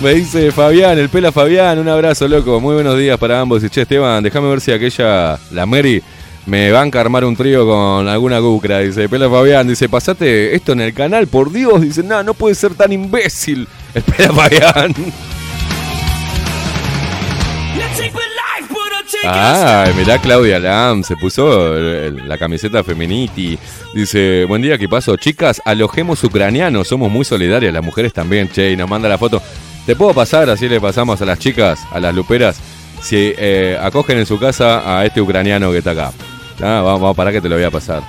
Me 0.00 0.14
dice 0.14 0.50
Fabián, 0.50 0.98
el 0.98 1.10
pela 1.10 1.30
Fabián, 1.30 1.78
un 1.78 1.88
abrazo, 1.88 2.26
loco. 2.26 2.58
Muy 2.60 2.74
buenos 2.74 2.98
días 2.98 3.18
para 3.18 3.40
ambos. 3.40 3.62
Y 3.62 3.70
che, 3.70 3.82
Esteban, 3.82 4.22
déjame 4.22 4.48
ver 4.48 4.60
si 4.60 4.72
aquella, 4.72 5.38
la 5.50 5.66
Mary, 5.66 6.02
me 6.46 6.72
banca 6.72 6.98
a 6.98 7.02
armar 7.02 7.24
un 7.24 7.36
trío 7.36 7.66
con 7.66 8.08
alguna 8.08 8.38
gucra. 8.38 8.78
Dice, 8.80 9.08
pela 9.08 9.28
Fabián, 9.28 9.68
dice, 9.68 9.88
pasate 9.88 10.54
esto 10.56 10.72
en 10.72 10.80
el 10.80 10.94
canal, 10.94 11.26
por 11.26 11.52
Dios. 11.52 11.82
Dice, 11.82 12.02
no, 12.02 12.22
no 12.22 12.34
puede 12.34 12.54
ser 12.54 12.74
tan 12.74 12.92
imbécil. 12.92 13.68
El 13.94 14.02
pela 14.16 14.32
Fabián. 14.32 14.94
Ay, 19.24 19.92
mirá 19.94 20.18
Claudia 20.18 20.58
Lam, 20.58 21.04
se 21.04 21.16
puso 21.16 21.74
la 21.74 22.36
camiseta 22.38 22.82
feminiti. 22.82 23.58
Dice, 23.94 24.44
buen 24.46 24.62
día, 24.62 24.76
¿qué 24.78 24.88
pasó? 24.88 25.16
Chicas, 25.16 25.62
alojemos 25.64 26.22
ucranianos, 26.24 26.88
somos 26.88 27.10
muy 27.10 27.24
solidarias, 27.24 27.72
las 27.72 27.84
mujeres 27.84 28.12
también, 28.12 28.48
che, 28.50 28.72
y 28.72 28.76
nos 28.76 28.90
manda 28.90 29.08
la 29.08 29.18
foto. 29.18 29.40
¿Te 29.86 29.94
puedo 29.94 30.12
pasar? 30.12 30.50
Así 30.50 30.68
le 30.68 30.80
pasamos 30.80 31.22
a 31.22 31.24
las 31.24 31.38
chicas, 31.38 31.80
a 31.92 32.00
las 32.00 32.14
luperas, 32.14 32.60
si 33.00 33.32
eh, 33.36 33.78
acogen 33.80 34.18
en 34.18 34.26
su 34.26 34.38
casa 34.38 34.98
a 34.98 35.04
este 35.04 35.20
ucraniano 35.20 35.70
que 35.70 35.78
está 35.78 35.92
acá. 35.92 36.12
Ah, 36.60 36.80
vamos, 36.84 37.00
vamos, 37.00 37.16
para 37.16 37.32
que 37.32 37.40
te 37.40 37.48
lo 37.48 37.56
voy 37.56 37.64
a 37.64 37.70
pasar. 37.70 38.02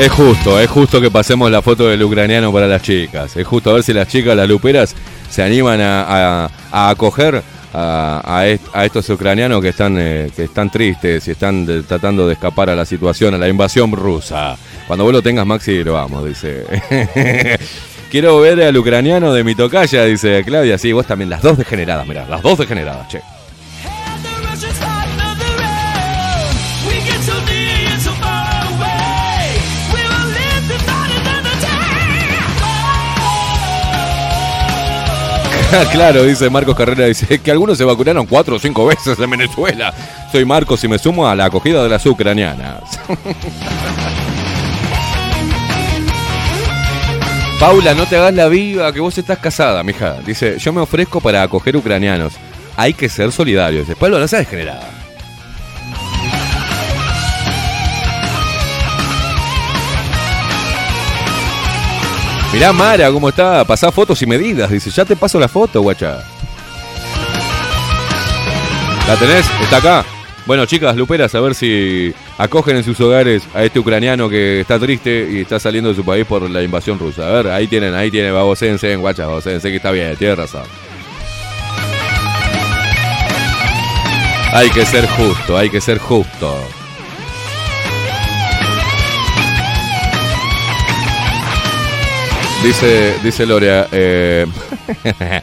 Es 0.00 0.10
justo, 0.10 0.58
es 0.58 0.68
justo 0.70 0.98
que 1.00 1.10
pasemos 1.10 1.50
la 1.50 1.60
foto 1.60 1.86
del 1.86 2.02
ucraniano 2.02 2.50
para 2.52 2.66
las 2.66 2.80
chicas. 2.82 3.36
Es 3.36 3.46
justo 3.46 3.70
a 3.70 3.74
ver 3.74 3.82
si 3.82 3.92
las 3.92 4.08
chicas, 4.08 4.34
las 4.34 4.48
luperas, 4.48 4.94
se 5.30 5.42
animan 5.42 5.80
a, 5.80 6.44
a- 6.44 6.50
a 6.72 6.88
acoger 6.90 7.42
a, 7.74 8.22
a 8.24 8.46
est- 8.48 8.64
a 8.72 8.84
estos 8.86 9.08
ucranianos 9.10 9.60
que 9.60 9.68
están, 9.68 9.96
eh, 9.98 10.30
que 10.34 10.44
están 10.44 10.70
tristes 10.70 11.28
y 11.28 11.32
están 11.32 11.84
tratando 11.86 12.26
de 12.26 12.32
escapar 12.32 12.70
a 12.70 12.74
la 12.74 12.86
situación, 12.86 13.34
a 13.34 13.38
la 13.38 13.48
invasión 13.48 13.92
rusa. 13.92 14.56
Cuando 14.86 15.04
vos 15.04 15.12
lo 15.12 15.20
tengas, 15.22 15.46
Maxi, 15.46 15.84
lo 15.84 15.92
vamos, 15.92 16.24
dice. 16.24 16.64
Quiero 18.10 18.40
ver 18.40 18.60
al 18.62 18.76
ucraniano 18.76 19.32
de 19.34 19.44
mi 19.44 19.54
tocaya, 19.54 20.04
dice 20.04 20.42
Claudia. 20.46 20.78
Sí, 20.78 20.92
vos 20.92 21.06
también, 21.06 21.28
las 21.30 21.42
dos 21.42 21.58
degeneradas, 21.58 22.06
mirá, 22.06 22.26
las 22.26 22.40
dos 22.42 22.58
degeneradas, 22.58 23.06
che. 23.08 23.20
claro, 35.92 36.24
dice 36.24 36.50
Marcos 36.50 36.76
Carrera, 36.76 37.06
dice 37.06 37.38
que 37.38 37.50
algunos 37.50 37.78
se 37.78 37.84
vacunaron 37.84 38.26
cuatro 38.26 38.56
o 38.56 38.58
cinco 38.58 38.86
veces 38.86 39.18
en 39.18 39.30
Venezuela. 39.30 39.94
Soy 40.32 40.44
Marcos 40.44 40.82
y 40.84 40.88
me 40.88 40.98
sumo 40.98 41.28
a 41.28 41.34
la 41.34 41.46
acogida 41.46 41.82
de 41.82 41.88
las 41.88 42.04
ucranianas. 42.06 42.82
Paula, 47.60 47.94
no 47.94 48.06
te 48.06 48.16
hagas 48.16 48.34
la 48.34 48.48
viva, 48.48 48.92
que 48.92 49.00
vos 49.00 49.16
estás 49.18 49.38
casada, 49.38 49.82
mija. 49.82 50.14
Dice, 50.24 50.58
yo 50.58 50.72
me 50.72 50.80
ofrezco 50.80 51.20
para 51.20 51.42
acoger 51.42 51.76
ucranianos. 51.76 52.32
Hay 52.76 52.94
que 52.94 53.08
ser 53.08 53.30
solidarios. 53.32 53.86
Paula, 53.98 54.18
no 54.18 54.26
seas 54.26 54.46
degenerada. 54.46 54.99
Mirá 62.52 62.72
Mara 62.72 63.10
cómo 63.12 63.28
está, 63.28 63.64
pasá 63.64 63.92
fotos 63.92 64.20
y 64.22 64.26
medidas. 64.26 64.70
Dice, 64.70 64.90
ya 64.90 65.04
te 65.04 65.14
paso 65.14 65.38
la 65.38 65.48
foto, 65.48 65.82
guacha. 65.82 66.24
¿La 69.06 69.16
tenés? 69.16 69.46
Está 69.62 69.76
acá. 69.76 70.04
Bueno, 70.46 70.66
chicas, 70.66 70.96
luperas, 70.96 71.32
a 71.34 71.40
ver 71.40 71.54
si 71.54 72.12
acogen 72.38 72.76
en 72.76 72.82
sus 72.82 72.98
hogares 73.00 73.42
a 73.54 73.62
este 73.62 73.78
ucraniano 73.78 74.28
que 74.28 74.60
está 74.60 74.78
triste 74.80 75.28
y 75.30 75.40
está 75.42 75.60
saliendo 75.60 75.90
de 75.90 75.96
su 75.96 76.04
país 76.04 76.26
por 76.26 76.48
la 76.50 76.62
invasión 76.62 76.98
rusa. 76.98 77.28
A 77.28 77.30
ver, 77.30 77.48
ahí 77.48 77.68
tienen, 77.68 77.94
ahí 77.94 78.10
tienen, 78.10 78.34
babosense, 78.34 78.96
guacha, 78.96 79.26
babosense, 79.26 79.70
que 79.70 79.76
está 79.76 79.92
bien, 79.92 80.16
tiene 80.16 80.34
razón. 80.34 80.64
Hay 84.52 84.70
que 84.70 84.84
ser 84.84 85.06
justo, 85.06 85.56
hay 85.56 85.70
que 85.70 85.80
ser 85.80 85.98
justo. 85.98 86.58
Dice, 92.62 93.14
dice 93.24 93.46
Lorea, 93.46 93.88
eh, 93.90 94.46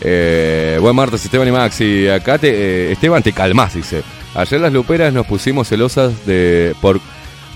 eh, 0.00 0.76
buen 0.80 0.96
martes 0.96 1.24
Esteban 1.24 1.46
y 1.46 1.52
Maxi, 1.52 2.08
acá 2.08 2.36
te, 2.36 2.48
eh, 2.50 2.92
Esteban 2.92 3.22
te 3.22 3.32
calmás, 3.32 3.74
dice. 3.74 4.02
Ayer 4.34 4.60
las 4.60 4.72
luperas 4.72 5.12
nos 5.12 5.24
pusimos 5.24 5.68
celosas 5.68 6.26
de 6.26 6.74
por 6.80 7.00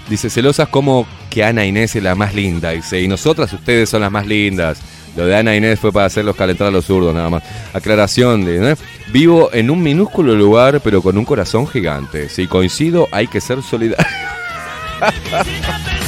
dice 0.08 0.30
celosas 0.30 0.68
como 0.68 1.04
que 1.30 1.42
Ana 1.42 1.66
Inés 1.66 1.96
es 1.96 2.02
la 2.02 2.14
más 2.14 2.32
linda, 2.32 2.70
dice, 2.70 3.00
y 3.00 3.08
nosotras 3.08 3.52
ustedes 3.52 3.90
son 3.90 4.02
las 4.02 4.12
más 4.12 4.26
lindas. 4.26 4.78
Lo 5.16 5.26
de 5.26 5.34
Ana 5.34 5.56
Inés 5.56 5.80
fue 5.80 5.92
para 5.92 6.06
hacerlos 6.06 6.36
calentar 6.36 6.68
a 6.68 6.70
los 6.70 6.84
zurdos 6.84 7.12
nada 7.12 7.28
más. 7.28 7.42
Aclaración 7.72 8.44
de 8.44 8.76
vivo 9.08 9.50
en 9.52 9.70
un 9.70 9.82
minúsculo 9.82 10.34
lugar 10.36 10.80
pero 10.84 11.02
con 11.02 11.18
un 11.18 11.24
corazón 11.24 11.66
gigante. 11.66 12.28
Si 12.28 12.46
coincido 12.46 13.08
hay 13.10 13.26
que 13.26 13.40
ser 13.40 13.62
solidario. 13.62 14.06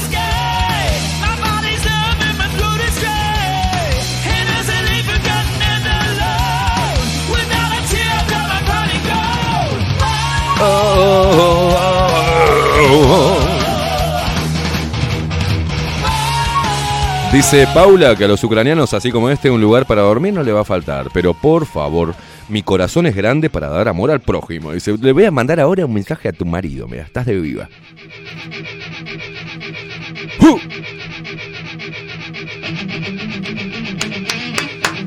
Dice 17.32 17.66
Paula 17.74 18.16
que 18.16 18.24
a 18.24 18.28
los 18.28 18.42
ucranianos, 18.42 18.94
así 18.94 19.12
como 19.12 19.28
este, 19.28 19.50
un 19.50 19.60
lugar 19.60 19.86
para 19.86 20.02
dormir 20.02 20.32
no 20.32 20.42
le 20.42 20.50
va 20.50 20.62
a 20.62 20.64
faltar. 20.64 21.08
Pero 21.12 21.34
por 21.34 21.66
favor, 21.66 22.14
mi 22.48 22.62
corazón 22.62 23.06
es 23.06 23.14
grande 23.14 23.50
para 23.50 23.68
dar 23.68 23.86
amor 23.86 24.10
al 24.10 24.20
prójimo. 24.20 24.72
Dice, 24.72 24.96
le 24.98 25.12
voy 25.12 25.24
a 25.24 25.30
mandar 25.30 25.60
ahora 25.60 25.84
un 25.84 25.92
mensaje 25.92 26.28
a 26.28 26.32
tu 26.32 26.46
marido. 26.46 26.88
Mira, 26.88 27.02
estás 27.04 27.26
de 27.26 27.38
viva. 27.38 27.68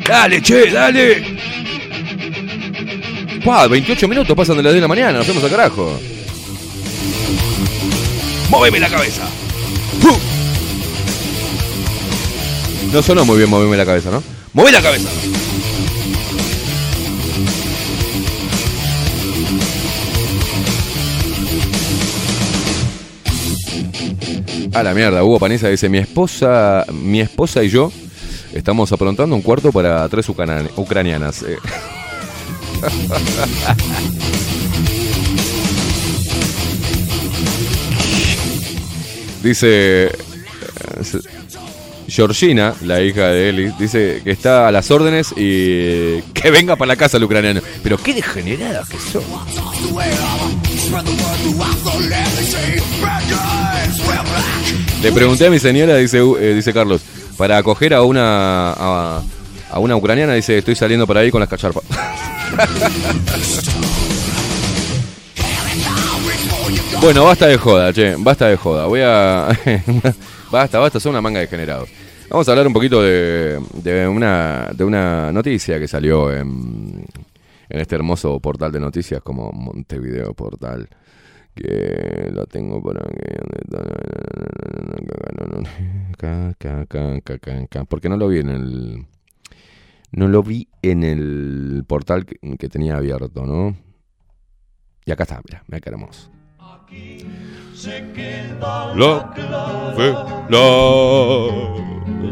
Dale, 0.08 0.42
che, 0.42 0.70
dale. 0.70 1.41
¡Pah! 3.46 3.68
28 3.68 4.08
minutos 4.08 4.36
pasan 4.36 4.58
de 4.58 4.64
las 4.64 4.74
10 4.74 4.76
de 4.76 4.82
la 4.82 4.88
mañana, 4.88 5.18
nos 5.20 5.28
vemos 5.28 5.44
al 5.44 5.50
carajo. 5.50 6.00
¡Móveme 8.50 8.80
la 8.80 8.90
cabeza! 8.90 9.28
No 12.92 13.02
sonó 13.02 13.24
muy 13.24 13.38
bien 13.38 13.50
moverme 13.50 13.78
la 13.78 13.86
cabeza, 13.86 14.12
¿no? 14.12 14.22
¡Mueve 14.52 14.74
la 14.74 14.82
cabeza! 14.82 15.08
A 24.74 24.84
la 24.84 24.94
mierda, 24.94 25.24
Hugo 25.24 25.40
Paniza 25.40 25.70
dice, 25.70 25.88
mi 25.88 26.00
esposa, 26.00 26.86
mi 26.92 27.22
esposa 27.22 27.64
y 27.64 27.70
yo 27.70 27.94
estamos 28.54 28.92
aprontando 28.92 29.38
un 29.38 29.42
cuarto 29.42 29.72
para 29.72 30.08
tres 30.10 30.28
ucranianas. 30.28 31.44
Eh. 31.44 31.58
dice... 39.44 40.06
eh, 40.08 40.12
Georgina, 42.12 42.76
la 42.82 43.02
hija 43.02 43.28
de 43.28 43.48
Eli, 43.48 43.72
dice 43.80 44.20
que 44.22 44.32
está 44.32 44.68
a 44.68 44.72
las 44.72 44.92
órdenes 44.92 45.34
y 45.38 46.22
que 46.34 46.52
venga 46.52 46.76
para 46.76 46.90
la 46.90 46.96
casa 46.98 47.16
el 47.16 47.24
ucraniano. 47.24 47.62
Pero 47.82 47.98
qué 47.98 48.14
degeneradas 48.14 48.90
que 48.90 48.98
son. 49.00 49.24
Le 55.02 55.12
pregunté 55.14 55.48
a 55.48 55.50
mi 55.50 55.60
señora, 55.60 55.96
dice, 55.96 56.18
eh, 56.18 56.54
dice 56.54 56.74
Carlos, 56.74 57.02
para 57.38 57.58
acoger 57.58 57.94
a 57.94 58.02
una 58.02 58.74
a, 58.74 59.22
a 59.72 59.80
una 59.80 59.96
ucraniana, 59.96 60.34
dice, 60.34 60.58
estoy 60.58 60.76
saliendo 60.76 61.08
por 61.08 61.18
ahí 61.18 61.32
con 61.32 61.40
las 61.40 61.50
cacharpas. 61.50 61.84
bueno, 67.02 67.24
basta 67.24 67.48
de 67.48 67.58
joda, 67.58 67.94
che, 67.94 68.16
basta 68.18 68.48
de 68.48 68.58
joda. 68.58 68.86
Voy 68.86 69.00
a... 69.04 69.48
basta, 70.52 70.80
basta, 70.80 71.00
son 71.00 71.12
una 71.12 71.22
manga 71.22 71.40
de 71.40 71.48
generados. 71.48 71.90
Vamos 72.30 72.48
a 72.48 72.52
hablar 72.52 72.68
un 72.68 72.74
poquito 72.74 73.02
de, 73.02 73.60
de 73.74 74.08
una, 74.08 74.70
de 74.74 74.84
una 74.84 75.32
noticia 75.32 75.80
que 75.80 75.88
salió 75.88 76.32
en, 76.32 77.06
en 77.70 77.80
este 77.80 77.96
hermoso 77.96 78.40
portal 78.40 78.72
de 78.72 78.80
noticias 78.80 79.22
como 79.22 79.52
Montevideo 79.52 80.34
Portal. 80.34 80.88
Que 81.54 82.30
lo 82.34 82.46
tengo 82.46 82.82
por 82.82 82.98
aquí. 82.98 83.18
Porque 87.90 88.10
no 88.10 88.18
lo 88.18 88.28
vi 88.28 88.40
en 88.40 88.50
el. 88.50 89.06
No 90.12 90.28
lo 90.28 90.44
vi 90.44 90.68
en 90.82 91.04
el 91.04 91.84
portal 91.88 92.26
que, 92.26 92.38
que 92.58 92.70
tenía 92.70 92.98
abierto, 92.98 93.46
¿no? 93.46 93.76
Y 95.06 95.12
acá 95.12 95.24
está, 95.24 95.42
mira, 95.48 95.64
mira 95.68 95.80
qué 95.80 95.90
hermoso. 95.90 96.30
La 98.96 99.32
clave, 99.34 100.12
la 100.50 100.62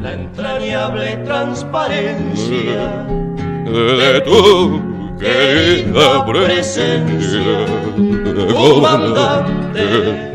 La 0.02 0.14
entrañable 0.14 1.18
transparencia 1.24 3.06
de 3.66 4.22
tu 4.22 5.18
querida 5.18 6.26
presencia, 6.26 7.66
comandante 8.54 10.30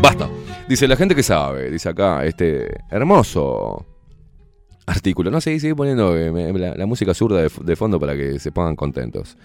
Basta. 0.00 0.33
Dice 0.68 0.88
la 0.88 0.96
gente 0.96 1.14
que 1.14 1.22
sabe, 1.22 1.70
dice 1.70 1.90
acá, 1.90 2.24
este 2.24 2.80
hermoso 2.90 3.84
artículo. 4.86 5.30
No 5.30 5.40
sé, 5.40 5.58
sigue 5.60 5.74
poniendo 5.74 6.16
eh, 6.16 6.74
la, 6.76 6.86
música 6.86 7.12
zurda 7.12 7.42
de, 7.42 7.50
de 7.62 7.76
fondo 7.76 8.00
para 8.00 8.16
que 8.16 8.38
se 8.38 8.50
pongan 8.50 8.74
contentos. 8.74 9.36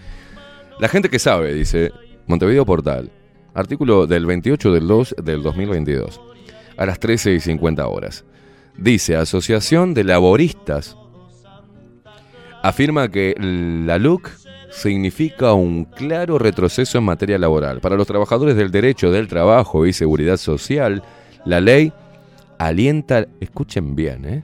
La 0.78 0.88
gente 0.88 1.10
que 1.10 1.18
sabe, 1.18 1.52
dice 1.52 1.92
Montevideo 2.26 2.64
Portal. 2.64 3.10
Artículo 3.52 4.06
del 4.06 4.24
28 4.24 4.72
del 4.72 4.86
2 4.86 5.16
del 5.22 5.42
2022. 5.42 6.20
A 6.78 6.86
las 6.86 6.98
13 6.98 7.34
y 7.34 7.40
50 7.40 7.86
horas. 7.86 8.24
Dice, 8.78 9.16
Asociación 9.16 9.92
de 9.92 10.04
Laboristas 10.04 10.96
afirma 12.62 13.10
que 13.10 13.34
la 13.38 13.98
LUC 13.98 14.30
significa 14.70 15.52
un 15.52 15.84
claro 15.84 16.38
retroceso 16.38 16.98
en 16.98 17.04
materia 17.04 17.38
laboral. 17.38 17.80
Para 17.80 17.96
los 17.96 18.06
trabajadores 18.06 18.56
del 18.56 18.70
derecho 18.70 19.10
del 19.10 19.28
trabajo 19.28 19.86
y 19.86 19.92
seguridad 19.92 20.36
social, 20.36 21.02
la 21.44 21.60
ley 21.60 21.92
alienta, 22.58 23.26
escuchen 23.40 23.94
bien, 23.96 24.24
¿eh? 24.24 24.42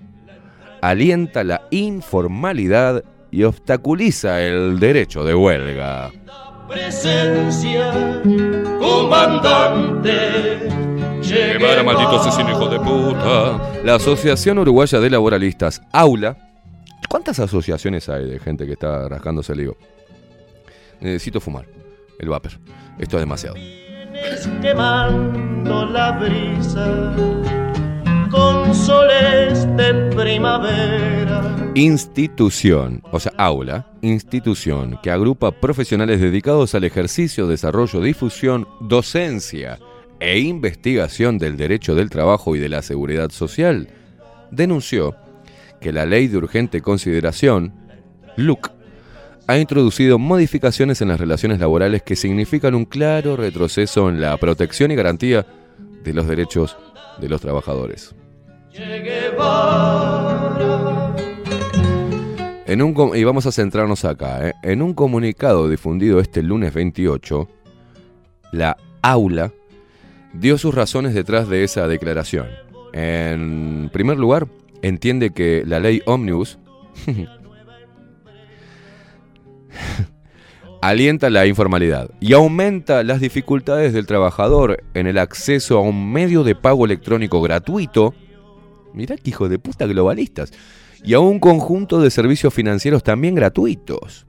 alienta 0.80 1.44
la 1.44 1.62
informalidad 1.70 3.04
y 3.30 3.44
obstaculiza 3.44 4.42
el 4.42 4.78
derecho 4.78 5.24
de 5.24 5.34
huelga. 5.34 6.10
presencia, 6.68 7.92
comandante. 8.78 10.68
A 11.26 11.82
maldito 11.82 12.20
asesino 12.20 12.50
hijo 12.52 12.68
de 12.68 12.78
puta. 12.78 13.60
La 13.84 13.96
Asociación 13.96 14.58
Uruguaya 14.58 15.00
de 15.00 15.10
Laboralistas, 15.10 15.82
AULA. 15.92 16.36
¿Cuántas 17.08 17.40
asociaciones 17.40 18.08
hay 18.08 18.26
de 18.26 18.38
gente 18.38 18.64
que 18.64 18.72
está 18.72 19.08
rascándose 19.08 19.52
el 19.52 19.60
higo? 19.60 19.76
Necesito 21.00 21.40
fumar. 21.40 21.66
El 22.18 22.28
vapor. 22.28 22.52
Esto 22.98 23.16
es 23.16 23.22
demasiado. 23.22 23.56
Quemando 24.62 25.86
la 25.86 26.12
brisa 26.12 27.14
con 28.30 28.74
soles 28.74 29.66
de 29.76 30.10
primavera. 30.14 31.56
Institución, 31.74 33.02
o 33.12 33.20
sea, 33.20 33.32
aula, 33.36 33.86
institución 34.00 34.98
que 35.02 35.10
agrupa 35.10 35.52
profesionales 35.52 36.20
dedicados 36.20 36.74
al 36.74 36.84
ejercicio, 36.84 37.46
desarrollo, 37.46 38.00
difusión, 38.00 38.66
docencia 38.80 39.78
e 40.18 40.38
investigación 40.38 41.38
del 41.38 41.56
derecho 41.56 41.94
del 41.94 42.08
trabajo 42.08 42.56
y 42.56 42.58
de 42.58 42.70
la 42.70 42.82
seguridad 42.82 43.30
social, 43.30 43.88
denunció 44.50 45.14
que 45.80 45.92
la 45.92 46.06
ley 46.06 46.28
de 46.28 46.38
urgente 46.38 46.80
consideración, 46.80 47.74
LUC, 48.36 48.70
ha 49.46 49.58
introducido 49.58 50.18
modificaciones 50.18 51.00
en 51.02 51.08
las 51.08 51.20
relaciones 51.20 51.60
laborales 51.60 52.02
que 52.02 52.16
significan 52.16 52.74
un 52.74 52.84
claro 52.84 53.36
retroceso 53.36 54.08
en 54.08 54.20
la 54.20 54.36
protección 54.38 54.90
y 54.90 54.96
garantía 54.96 55.46
de 56.02 56.12
los 56.12 56.26
derechos 56.26 56.76
de 57.20 57.28
los 57.28 57.40
trabajadores. 57.40 58.14
En 62.66 62.82
un 62.82 63.16
y 63.16 63.24
vamos 63.24 63.46
a 63.46 63.52
centrarnos 63.52 64.04
acá. 64.04 64.48
¿eh? 64.48 64.52
En 64.62 64.82
un 64.82 64.92
comunicado 64.92 65.68
difundido 65.68 66.18
este 66.18 66.42
lunes 66.42 66.74
28, 66.74 67.48
la 68.52 68.76
aula 69.02 69.52
dio 70.32 70.58
sus 70.58 70.74
razones 70.74 71.14
detrás 71.14 71.48
de 71.48 71.62
esa 71.62 71.86
declaración. 71.86 72.48
En 72.92 73.88
primer 73.92 74.18
lugar, 74.18 74.48
entiende 74.82 75.30
que 75.30 75.62
la 75.64 75.78
ley 75.78 76.02
Omnibus 76.06 76.58
alienta 80.80 81.30
la 81.30 81.46
informalidad 81.46 82.10
y 82.20 82.32
aumenta 82.32 83.02
las 83.02 83.20
dificultades 83.20 83.92
del 83.92 84.06
trabajador 84.06 84.84
en 84.94 85.06
el 85.06 85.18
acceso 85.18 85.78
a 85.78 85.80
un 85.80 86.12
medio 86.12 86.44
de 86.44 86.54
pago 86.54 86.84
electrónico 86.84 87.40
gratuito. 87.42 88.14
Mirá 88.92 89.16
qué 89.16 89.30
hijo 89.30 89.48
de 89.48 89.58
puta 89.58 89.86
globalistas. 89.86 90.52
Y 91.04 91.14
a 91.14 91.20
un 91.20 91.38
conjunto 91.38 92.00
de 92.00 92.10
servicios 92.10 92.52
financieros 92.52 93.02
también 93.02 93.34
gratuitos. 93.34 94.26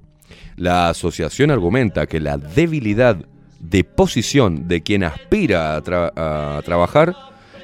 La 0.57 0.89
asociación 0.89 1.51
argumenta 1.51 2.07
que 2.07 2.19
la 2.19 2.37
debilidad 2.37 3.17
de 3.59 3.83
posición 3.83 4.67
de 4.67 4.81
quien 4.81 5.03
aspira 5.03 5.75
a, 5.75 6.57
a 6.57 6.61
trabajar 6.63 7.15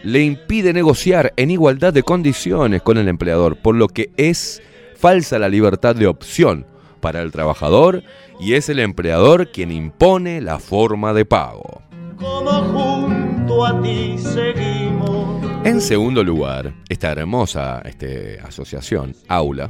le 0.03 0.21
impide 0.23 0.73
negociar 0.73 1.33
en 1.37 1.51
igualdad 1.51 1.93
de 1.93 2.03
condiciones 2.03 2.81
con 2.81 2.97
el 2.97 3.07
empleador, 3.07 3.57
por 3.57 3.75
lo 3.75 3.87
que 3.87 4.11
es 4.17 4.61
falsa 4.95 5.39
la 5.39 5.49
libertad 5.49 5.95
de 5.95 6.07
opción 6.07 6.65
para 7.03 7.21
el 7.21 7.33
trabajador 7.33 8.01
y 8.39 8.53
es 8.53 8.69
el 8.69 8.79
empleador 8.79 9.51
quien 9.51 9.73
impone 9.73 10.39
la 10.39 10.57
forma 10.57 11.13
de 11.13 11.25
pago. 11.25 11.81
como 12.17 12.49
junto 12.49 13.65
a 13.65 13.81
ti 13.81 14.15
seguimos. 14.17 15.43
En 15.65 15.81
segundo 15.81 16.23
lugar, 16.23 16.73
esta 16.87 17.11
hermosa 17.11 17.81
este, 17.83 18.39
asociación, 18.39 19.15
Aula, 19.27 19.69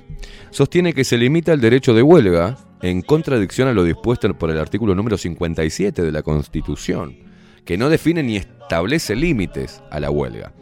sostiene 0.51 0.93
que 0.93 1.03
se 1.03 1.17
limita 1.17 1.53
el 1.53 1.61
derecho 1.61 1.95
de 1.95 2.03
huelga 2.03 2.55
en 2.83 3.01
contradicción 3.01 3.67
a 3.67 3.73
lo 3.73 3.83
dispuesto 3.83 4.31
por 4.37 4.51
el 4.51 4.59
artículo 4.59 4.93
número 4.93 5.17
57 5.17 6.03
de 6.03 6.11
la 6.11 6.21
Constitución, 6.21 7.17
que 7.65 7.79
no 7.79 7.89
define 7.89 8.21
ni 8.21 8.37
establece 8.37 9.15
límites 9.15 9.81
a 9.89 9.99
la 9.99 10.11
huelga. 10.11 10.53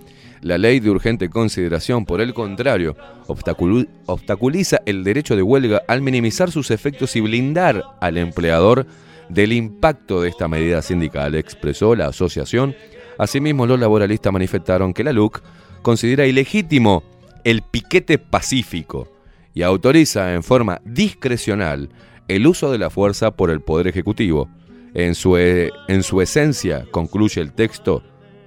La 0.42 0.58
ley 0.58 0.80
de 0.80 0.90
urgente 0.90 1.30
consideración, 1.30 2.06
por 2.06 2.20
el 2.20 2.34
contrario, 2.34 2.96
obstaculiza 3.28 4.80
el 4.86 5.04
derecho 5.04 5.36
de 5.36 5.44
huelga 5.44 5.84
al 5.88 6.02
minimizar 6.02 6.52
sus 6.52 6.72
efectos 6.72 7.16
y 7.16 7.22
blindar 7.22 7.84
al 8.00 8.18
empleador 8.18 8.88
del 9.30 9.54
impacto 9.54 10.22
de 10.22 10.30
esta 10.30 10.48
medida 10.48 10.82
sindical, 10.82 11.36
expresó 11.36 11.96
la 11.96 12.08
asociación. 12.08 12.76
Asimismo, 13.20 13.68
los 13.68 13.80
laboralistas 13.80 14.34
manifestaron 14.34 14.94
que 14.94 15.04
la 15.04 15.14
LUC 15.14 15.42
considera 15.84 16.26
ilegítimo 16.26 17.04
el 17.44 17.62
piquete 17.62 18.18
pacífico 18.18 19.08
y 19.54 19.62
autoriza 19.62 20.34
en 20.34 20.44
forma 20.44 20.82
discrecional 20.86 21.90
el 22.28 22.48
uso 22.48 22.72
de 22.72 22.78
la 22.80 22.90
fuerza 22.90 23.32
por 23.32 23.52
el 23.52 23.62
Poder 23.62 23.88
Ejecutivo. 23.88 24.50
En 24.94 25.16
su, 25.16 25.38
e- 25.38 25.72
en 25.88 26.04
su 26.04 26.20
esencia, 26.20 26.86
concluye 26.92 27.42
el 27.42 27.54
texto, 27.54 28.04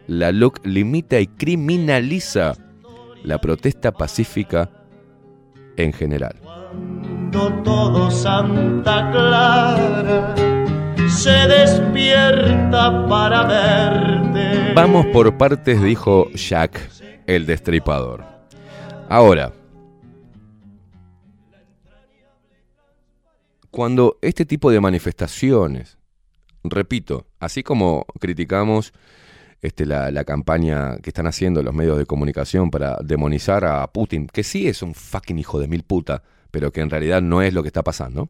la 0.06 0.32
LUC 0.32 0.64
limita 0.66 1.20
y 1.20 1.26
criminaliza 1.26 2.54
la 3.22 3.40
protesta 3.40 3.92
pacífica 3.92 4.70
en 5.76 5.92
general. 5.92 6.36
Cuando 6.42 7.62
todo 7.62 8.10
Santa 8.10 9.10
Clara 9.10 10.34
se 11.08 11.30
despierta 11.30 13.06
para 13.08 13.44
verte. 13.44 14.74
Vamos 14.74 15.06
por 15.06 15.36
partes, 15.36 15.82
dijo 15.82 16.30
Jack, 16.32 16.80
el 17.26 17.46
destripador. 17.46 18.24
Ahora, 19.08 19.52
cuando 23.70 24.18
este 24.22 24.44
tipo 24.44 24.70
de 24.70 24.80
manifestaciones, 24.80 25.98
repito, 26.62 27.26
así 27.40 27.62
como 27.62 28.06
criticamos 28.20 28.92
este, 29.64 29.86
la, 29.86 30.10
la 30.10 30.24
campaña 30.24 30.98
que 30.98 31.08
están 31.08 31.26
haciendo 31.26 31.62
los 31.62 31.72
medios 31.72 31.96
de 31.96 32.04
comunicación 32.04 32.70
para 32.70 32.98
demonizar 33.02 33.64
a 33.64 33.86
Putin, 33.86 34.26
que 34.26 34.42
sí 34.42 34.68
es 34.68 34.82
un 34.82 34.94
fucking 34.94 35.38
hijo 35.38 35.58
de 35.58 35.68
mil 35.68 35.84
puta, 35.84 36.22
pero 36.50 36.70
que 36.70 36.82
en 36.82 36.90
realidad 36.90 37.22
no 37.22 37.40
es 37.40 37.54
lo 37.54 37.62
que 37.62 37.68
está 37.68 37.82
pasando. 37.82 38.28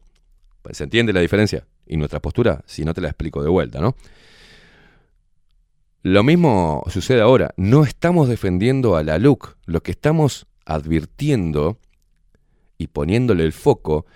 ¿Se 0.70 0.84
entiende 0.84 1.12
la 1.12 1.18
diferencia? 1.18 1.66
Y 1.88 1.96
nuestra 1.96 2.20
postura, 2.20 2.62
si 2.66 2.84
no 2.84 2.94
te 2.94 3.00
la 3.00 3.08
explico 3.08 3.42
de 3.42 3.48
vuelta, 3.48 3.80
¿no? 3.80 3.96
Lo 6.04 6.22
mismo 6.22 6.84
sucede 6.86 7.20
ahora. 7.20 7.52
No 7.56 7.82
estamos 7.82 8.28
defendiendo 8.28 8.94
a 8.94 9.02
la 9.02 9.18
LUC. 9.18 9.56
Lo 9.66 9.82
que 9.82 9.90
estamos 9.90 10.46
advirtiendo 10.64 11.78
y 12.78 12.86
poniéndole 12.86 13.42
el 13.42 13.52
foco 13.52 14.06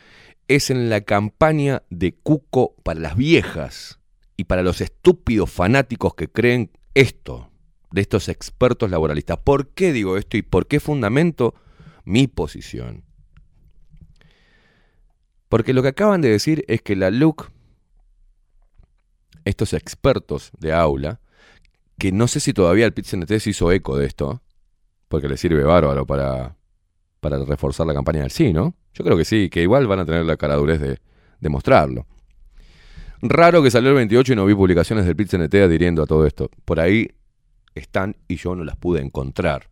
es 0.46 0.70
en 0.70 0.88
la 0.88 1.00
campaña 1.00 1.82
de 1.90 2.14
Cuco 2.14 2.76
para 2.84 3.00
las 3.00 3.16
viejas 3.16 3.98
y 4.36 4.44
para 4.44 4.62
los 4.62 4.80
estúpidos 4.80 5.50
fanáticos 5.50 6.14
que 6.14 6.28
creen 6.28 6.70
esto, 6.98 7.48
de 7.92 8.00
estos 8.00 8.28
expertos 8.28 8.90
laboralistas. 8.90 9.38
¿Por 9.38 9.68
qué 9.68 9.92
digo 9.92 10.16
esto 10.16 10.36
y 10.36 10.42
por 10.42 10.66
qué 10.66 10.80
fundamento 10.80 11.54
mi 12.04 12.26
posición? 12.26 13.04
Porque 15.48 15.72
lo 15.72 15.82
que 15.82 15.88
acaban 15.88 16.20
de 16.20 16.28
decir 16.28 16.64
es 16.66 16.82
que 16.82 16.96
la 16.96 17.10
LUC, 17.10 17.50
estos 19.44 19.74
expertos 19.74 20.50
de 20.58 20.72
aula, 20.72 21.20
que 21.98 22.10
no 22.10 22.26
sé 22.26 22.40
si 22.40 22.52
todavía 22.52 22.84
el 22.84 22.92
PIT-CNT 22.92 23.38
se 23.38 23.50
hizo 23.50 23.70
eco 23.70 23.96
de 23.96 24.06
esto, 24.06 24.42
porque 25.06 25.28
le 25.28 25.36
sirve 25.36 25.62
bárbaro 25.62 26.04
para, 26.04 26.56
para 27.20 27.38
reforzar 27.44 27.86
la 27.86 27.94
campaña 27.94 28.22
del 28.22 28.32
sí, 28.32 28.52
¿no? 28.52 28.74
Yo 28.92 29.04
creo 29.04 29.16
que 29.16 29.24
sí, 29.24 29.48
que 29.48 29.62
igual 29.62 29.86
van 29.86 30.00
a 30.00 30.04
tener 30.04 30.24
la 30.24 30.36
caradurez 30.36 30.80
de, 30.80 31.00
de 31.40 31.48
mostrarlo. 31.48 32.06
Raro 33.20 33.62
que 33.62 33.70
salió 33.70 33.90
el 33.90 33.96
28 33.96 34.32
y 34.32 34.36
no 34.36 34.46
vi 34.46 34.54
publicaciones 34.54 35.04
del 35.04 35.16
PIT-CNT 35.16 35.54
adhiriendo 35.54 36.02
a 36.02 36.06
todo 36.06 36.26
esto. 36.26 36.50
Por 36.64 36.78
ahí 36.78 37.10
están 37.74 38.16
y 38.28 38.36
yo 38.36 38.54
no 38.54 38.64
las 38.64 38.76
pude 38.76 39.00
encontrar. 39.00 39.68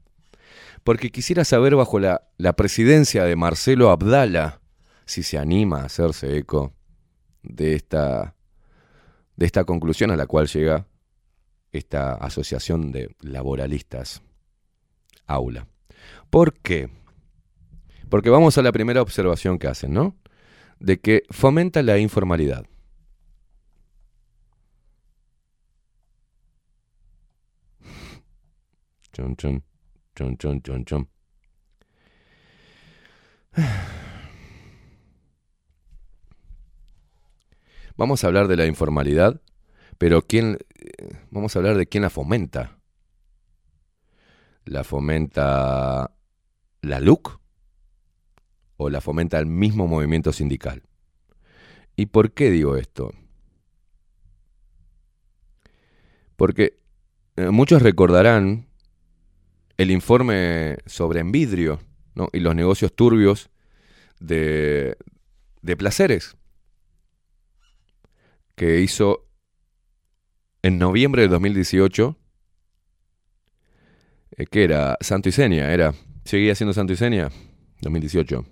Porque 0.82 1.10
quisiera 1.10 1.44
saber 1.44 1.76
bajo 1.76 1.98
la, 1.98 2.22
la 2.38 2.54
presidencia 2.54 3.24
de 3.24 3.36
Marcelo 3.36 3.90
Abdala 3.90 4.60
si 5.04 5.22
se 5.22 5.38
anima 5.38 5.80
a 5.80 5.84
hacerse 5.86 6.36
eco 6.36 6.72
de 7.42 7.74
esta, 7.74 8.34
de 9.36 9.46
esta 9.46 9.64
conclusión 9.64 10.10
a 10.10 10.16
la 10.16 10.26
cual 10.26 10.48
llega 10.48 10.86
esta 11.72 12.14
asociación 12.14 12.92
de 12.92 13.14
laboralistas 13.20 14.22
aula. 15.26 15.66
¿Por 16.30 16.54
qué? 16.54 16.88
Porque 18.08 18.30
vamos 18.30 18.58
a 18.58 18.62
la 18.62 18.72
primera 18.72 19.02
observación 19.02 19.58
que 19.58 19.68
hacen, 19.68 19.92
¿no? 19.92 20.16
De 20.78 20.98
que 20.98 21.22
fomenta 21.30 21.82
la 21.82 21.98
informalidad. 21.98 22.66
Chon, 29.16 29.34
chon, 29.34 29.62
chon, 30.14 30.60
chon, 30.60 30.84
chon. 30.84 31.08
Vamos 37.96 38.22
a 38.22 38.26
hablar 38.26 38.46
de 38.46 38.56
la 38.58 38.66
informalidad, 38.66 39.40
pero 39.96 40.20
¿quién, 40.20 40.58
eh, 40.74 41.16
vamos 41.30 41.56
a 41.56 41.60
hablar 41.60 41.78
de 41.78 41.86
quién 41.86 42.02
la 42.02 42.10
fomenta. 42.10 42.78
¿La 44.66 44.84
fomenta 44.84 46.14
la 46.82 47.00
LUC 47.00 47.40
o 48.76 48.90
la 48.90 49.00
fomenta 49.00 49.38
el 49.38 49.46
mismo 49.46 49.86
movimiento 49.86 50.30
sindical? 50.34 50.82
¿Y 51.96 52.04
por 52.04 52.32
qué 52.32 52.50
digo 52.50 52.76
esto? 52.76 53.14
Porque 56.36 56.78
eh, 57.36 57.48
muchos 57.48 57.80
recordarán 57.80 58.65
el 59.76 59.90
informe 59.90 60.78
sobre 60.86 61.20
Envidrio 61.20 61.80
¿no? 62.14 62.28
y 62.32 62.40
los 62.40 62.54
negocios 62.54 62.94
turbios 62.94 63.50
de, 64.20 64.96
de 65.62 65.76
placeres 65.76 66.36
que 68.54 68.80
hizo 68.80 69.26
en 70.62 70.78
noviembre 70.78 71.22
de 71.22 71.28
2018, 71.28 72.16
eh, 74.32 74.46
que 74.46 74.64
era 74.64 74.96
Santo 75.00 75.28
y 75.28 75.32
Seña, 75.32 75.72
era, 75.72 75.94
seguía 76.24 76.54
siendo 76.54 76.72
Santo 76.72 76.92
y 76.92 76.96
Seña, 76.96 77.30
2018. 77.82 78.44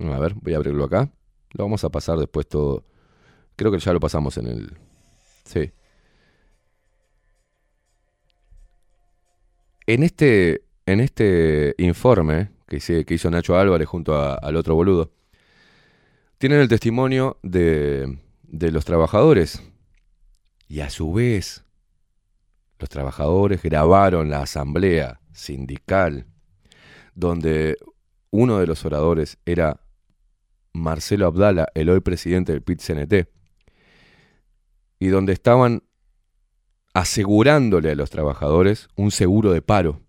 A 0.00 0.18
ver, 0.18 0.34
voy 0.34 0.54
a 0.54 0.56
abrirlo 0.56 0.84
acá. 0.84 1.10
Lo 1.52 1.64
vamos 1.64 1.82
a 1.84 1.90
pasar 1.90 2.18
después 2.18 2.46
todo. 2.48 2.84
Creo 3.56 3.72
que 3.72 3.78
ya 3.78 3.92
lo 3.92 4.00
pasamos 4.00 4.38
en 4.38 4.46
el... 4.46 4.78
Sí. 5.44 5.72
En 9.88 10.02
este, 10.02 10.64
en 10.84 11.00
este 11.00 11.74
informe 11.78 12.50
que, 12.66 12.76
hice- 12.76 13.06
que 13.06 13.14
hizo 13.14 13.30
Nacho 13.30 13.56
Álvarez 13.56 13.88
junto 13.88 14.14
al 14.20 14.54
otro 14.56 14.74
boludo, 14.74 15.12
tienen 16.36 16.60
el 16.60 16.68
testimonio 16.68 17.38
de, 17.42 18.18
de 18.42 18.70
los 18.70 18.84
trabajadores. 18.84 19.62
Y 20.68 20.80
a 20.80 20.90
su 20.90 21.10
vez, 21.14 21.64
los 22.78 22.90
trabajadores 22.90 23.62
grabaron 23.62 24.28
la 24.28 24.42
asamblea 24.42 25.22
sindical, 25.32 26.26
donde 27.14 27.78
uno 28.30 28.58
de 28.58 28.66
los 28.66 28.84
oradores 28.84 29.38
era 29.46 29.80
Marcelo 30.74 31.24
Abdala, 31.28 31.66
el 31.74 31.88
hoy 31.88 32.00
presidente 32.00 32.52
del 32.52 32.60
PIT-CNT, 32.62 33.26
y 34.98 35.06
donde 35.08 35.32
estaban 35.32 35.82
asegurándole 36.94 37.92
a 37.92 37.94
los 37.94 38.10
trabajadores 38.10 38.88
un 38.96 39.10
seguro 39.10 39.52
de 39.52 39.62
paro, 39.62 40.00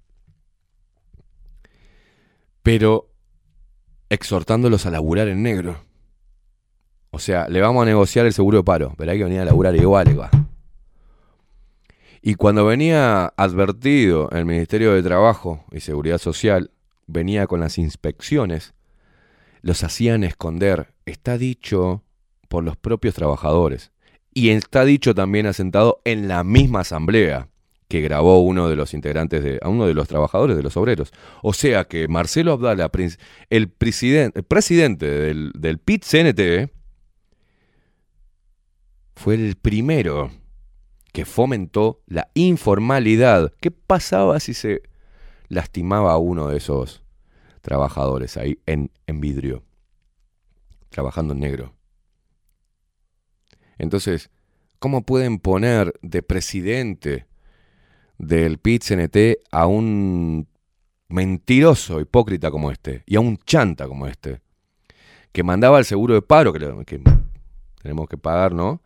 pero 2.64 3.09
exhortándolos 4.09 4.85
a 4.85 4.91
laburar 4.91 5.27
en 5.27 5.43
negro. 5.43 5.77
O 7.11 7.19
sea, 7.19 7.48
le 7.48 7.61
vamos 7.61 7.83
a 7.83 7.85
negociar 7.85 8.25
el 8.25 8.33
seguro 8.33 8.59
de 8.59 8.64
paro. 8.64 8.93
Verá 8.98 9.14
que 9.14 9.24
venía 9.24 9.41
a 9.41 9.45
laburar 9.45 9.75
igual, 9.75 10.09
igual. 10.09 10.30
Y 12.22 12.35
cuando 12.35 12.66
venía 12.66 13.33
advertido 13.38 14.30
el 14.32 14.45
Ministerio 14.45 14.93
de 14.93 15.01
Trabajo 15.01 15.64
y 15.72 15.80
Seguridad 15.80 16.17
Social, 16.17 16.72
venía 17.08 17.48
con 17.48 17.59
las 17.61 17.77
inspecciones, 17.77 18.74
los 19.61 19.83
hacían 19.83 20.24
esconder. 20.24 20.93
Está 21.06 21.38
dicho 21.38 22.03
por 22.49 22.64
los 22.64 22.75
propios 22.75 23.16
trabajadores. 23.16 23.91
Y 24.33 24.49
está 24.49 24.85
dicho 24.85 25.16
también 25.16 25.45
asentado 25.48 26.01
en 26.06 26.27
la 26.27 26.43
misma 26.43 26.82
asamblea 26.82 27.49
que 27.88 28.01
grabó 28.01 28.40
uno 28.41 28.69
de 28.69 28.75
los 28.75 28.93
integrantes 28.93 29.43
de, 29.43 29.59
a 29.64 29.69
uno 29.69 29.88
de 29.88 29.95
los 29.95 30.08
trabajadores 30.08 30.56
de 30.56 30.61
los 30.61 30.77
obreros. 30.77 31.11
O 31.41 31.53
sea 31.53 31.85
que 31.85 32.08
Marcelo 32.08 32.53
Abdala, 32.53 32.91
el, 33.49 33.67
presiden- 33.74 34.32
el 34.35 34.43
presidente 34.43 35.08
del, 35.09 35.51
del 35.56 35.80
PIT 35.80 36.03
CNT, 36.06 36.72
fue 39.16 39.33
el 39.35 39.56
primero 39.56 40.30
que 41.11 41.25
fomentó 41.25 42.01
la 42.06 42.30
informalidad. 42.35 43.51
¿Qué 43.59 43.72
pasaba 43.72 44.40
si 44.40 44.53
se 44.53 44.83
lastimaba 45.48 46.14
a 46.14 46.17
uno 46.17 46.48
de 46.48 46.58
esos 46.58 47.03
trabajadores 47.61 48.38
ahí 48.38 48.59
en, 48.67 48.91
en 49.08 49.19
vidrio, 49.19 49.64
trabajando 50.90 51.33
en 51.33 51.40
negro? 51.40 51.74
Entonces, 53.80 54.30
¿cómo 54.77 55.03
pueden 55.03 55.40
poner 55.40 55.93
de 56.03 56.22
presidente 56.22 57.25
del 58.19 58.59
PIT-CNT 58.59 59.40
a 59.51 59.66
un 59.66 60.48
mentiroso, 61.08 61.99
hipócrita 61.99 62.51
como 62.51 62.69
este, 62.69 63.03
y 63.08 63.16
a 63.16 63.22
un 63.22 63.38
chanta 63.38 63.88
como 63.88 64.06
este, 64.06 64.41
que 65.32 65.43
mandaba 65.43 65.80
el 65.80 65.85
seguro 65.85 66.14
de 66.14 66.22
paro, 66.22 66.53
que, 66.53 66.59
tenemos 67.82 68.08
que 68.08 68.17
pagar, 68.17 68.53
¿no? 68.53 68.83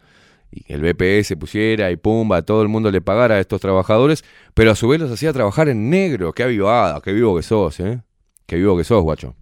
Y 0.51 0.61
que 0.61 0.75
el 0.75 0.81
BPS 0.81 1.35
pusiera 1.37 1.89
y 1.89 1.97
pumba, 1.97 2.43
todo 2.43 2.61
el 2.61 2.67
mundo 2.67 2.91
le 2.91 3.01
pagara 3.01 3.35
a 3.35 3.39
estos 3.39 3.59
trabajadores, 3.59 4.23
pero 4.53 4.71
a 4.71 4.75
su 4.75 4.87
vez 4.87 5.01
los 5.01 5.11
hacía 5.11 5.33
trabajar 5.33 5.67
en 5.67 5.89
negro. 5.89 6.31
Qué 6.31 6.43
avivada, 6.43 7.01
qué 7.01 7.11
vivo 7.11 7.35
que 7.35 7.41
sos, 7.41 7.79
¿eh? 7.79 8.03
Qué 8.45 8.57
vivo 8.57 8.77
que 8.77 8.83
sos, 8.83 9.01
guacho. 9.01 9.35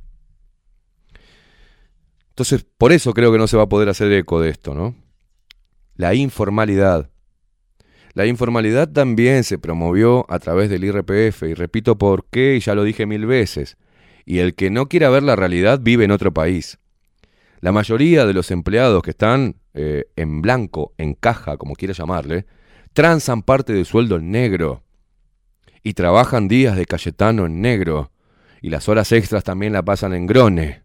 Entonces, 2.30 2.66
por 2.78 2.94
eso 2.94 3.14
creo 3.14 3.30
que 3.30 3.38
no 3.38 3.48
se 3.48 3.58
va 3.58 3.64
a 3.64 3.70
poder 3.70 3.90
hacer 3.90 4.10
eco 4.14 4.40
de 4.40 4.50
esto, 4.52 4.74
¿no? 4.74 4.96
La 5.95 6.14
informalidad. 6.14 7.10
La 8.14 8.26
informalidad 8.26 8.90
también 8.90 9.44
se 9.44 9.58
promovió 9.58 10.26
a 10.30 10.40
través 10.40 10.70
del 10.70 10.84
IRPF, 10.84 11.44
y 11.44 11.53
repito 11.53 11.98
por 11.98 12.26
qué, 12.26 12.60
ya 12.60 12.76
lo 12.76 12.84
dije 12.84 13.06
mil 13.06 13.26
veces. 13.26 13.78
Y 14.26 14.40
el 14.40 14.53
que 14.56 14.70
no 14.70 14.88
quiera 14.88 15.10
ver 15.10 15.24
la 15.24 15.36
realidad 15.36 15.80
vive 15.82 16.06
en 16.06 16.11
otro 16.11 16.34
país. 16.34 16.78
La 17.61 17.72
mayoría 17.72 18.26
de 18.26 18.34
los 18.34 18.52
empleados 18.52 19.03
que 19.03 19.11
están 19.11 19.56
eh, 19.74 20.06
en 20.16 20.42
blanco, 20.42 20.94
en 20.98 21.14
caja, 21.14 21.58
como 21.58 21.76
quiera 21.76 21.94
llamarle, 21.94 22.45
transan 22.94 23.44
parte 23.44 23.72
de 23.74 23.86
sueldo 23.86 24.18
en 24.18 24.32
negro. 24.32 24.84
Y 25.84 25.94
trabajan 25.94 26.48
días 26.48 26.76
de 26.76 26.86
Cayetano 26.86 27.45
en 27.45 27.61
negro. 27.61 28.11
Y 28.61 28.70
las 28.70 28.90
horas 28.90 29.11
extras 29.11 29.44
también 29.44 29.74
la 29.74 29.84
pasan 29.84 30.14
en 30.14 30.28
grone. 30.28 30.81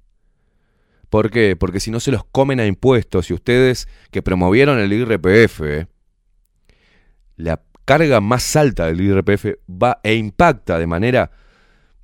¿Por 1.17 1.31
qué? 1.31 1.57
Porque 1.57 1.81
si 1.81 1.91
no 1.91 1.99
se 1.99 2.11
los 2.11 2.25
comen 2.27 2.61
a 2.61 2.67
impuestos 2.67 3.31
y 3.31 3.33
ustedes 3.33 3.89
que 4.11 4.21
promovieron 4.21 4.79
el 4.79 4.93
IRPF, 4.93 5.89
la 7.37 7.63
carga 7.87 8.21
más 8.21 8.55
alta 8.55 8.85
del 8.85 9.01
IRPF 9.01 9.47
va 9.67 9.99
e 10.03 10.17
impacta 10.17 10.79
de 10.79 10.87
manera 10.87 11.31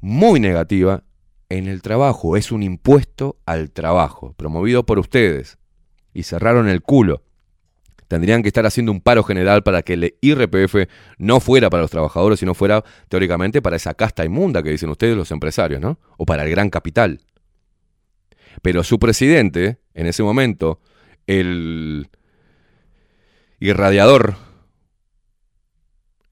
muy 0.01 0.41
negativa 0.41 1.05
en 1.51 1.67
el 1.67 1.83
trabajo. 1.83 2.39
Es 2.39 2.53
un 2.53 2.63
impuesto 2.63 3.37
al 3.45 3.71
trabajo, 3.71 4.33
promovido 4.33 4.87
por 4.87 4.99
ustedes. 4.99 5.59
Y 6.15 6.23
cerraron 6.23 6.67
el 6.67 6.81
culo. 6.81 7.23
Tendrían 8.09 8.41
que 8.41 8.49
estar 8.49 8.65
haciendo 8.65 8.93
un 8.93 9.03
paro 9.03 9.25
general 9.25 9.63
para 9.63 9.83
que 9.83 9.93
el 9.93 10.15
IRPF 10.23 10.89
no 11.19 11.39
fuera 11.39 11.69
para 11.69 11.83
los 11.83 11.91
trabajadores, 11.91 12.41
sino 12.41 12.55
fuera 12.55 12.83
teóricamente 13.11 13.61
para 13.61 13.77
esa 13.77 13.93
casta 13.93 14.25
inmunda 14.25 14.63
que 14.63 14.71
dicen 14.71 14.89
ustedes 14.89 15.19
los 15.19 15.31
empresarios, 15.33 15.83
¿no? 15.83 15.99
O 16.17 16.25
para 16.25 16.45
el 16.45 16.51
gran 16.51 16.71
capital. 16.71 17.21
Pero 18.61 18.85
su 18.85 18.99
presidente, 18.99 19.79
en 19.95 20.07
ese 20.07 20.23
momento, 20.23 20.81
el 21.27 22.09
irradiador, 23.61 24.35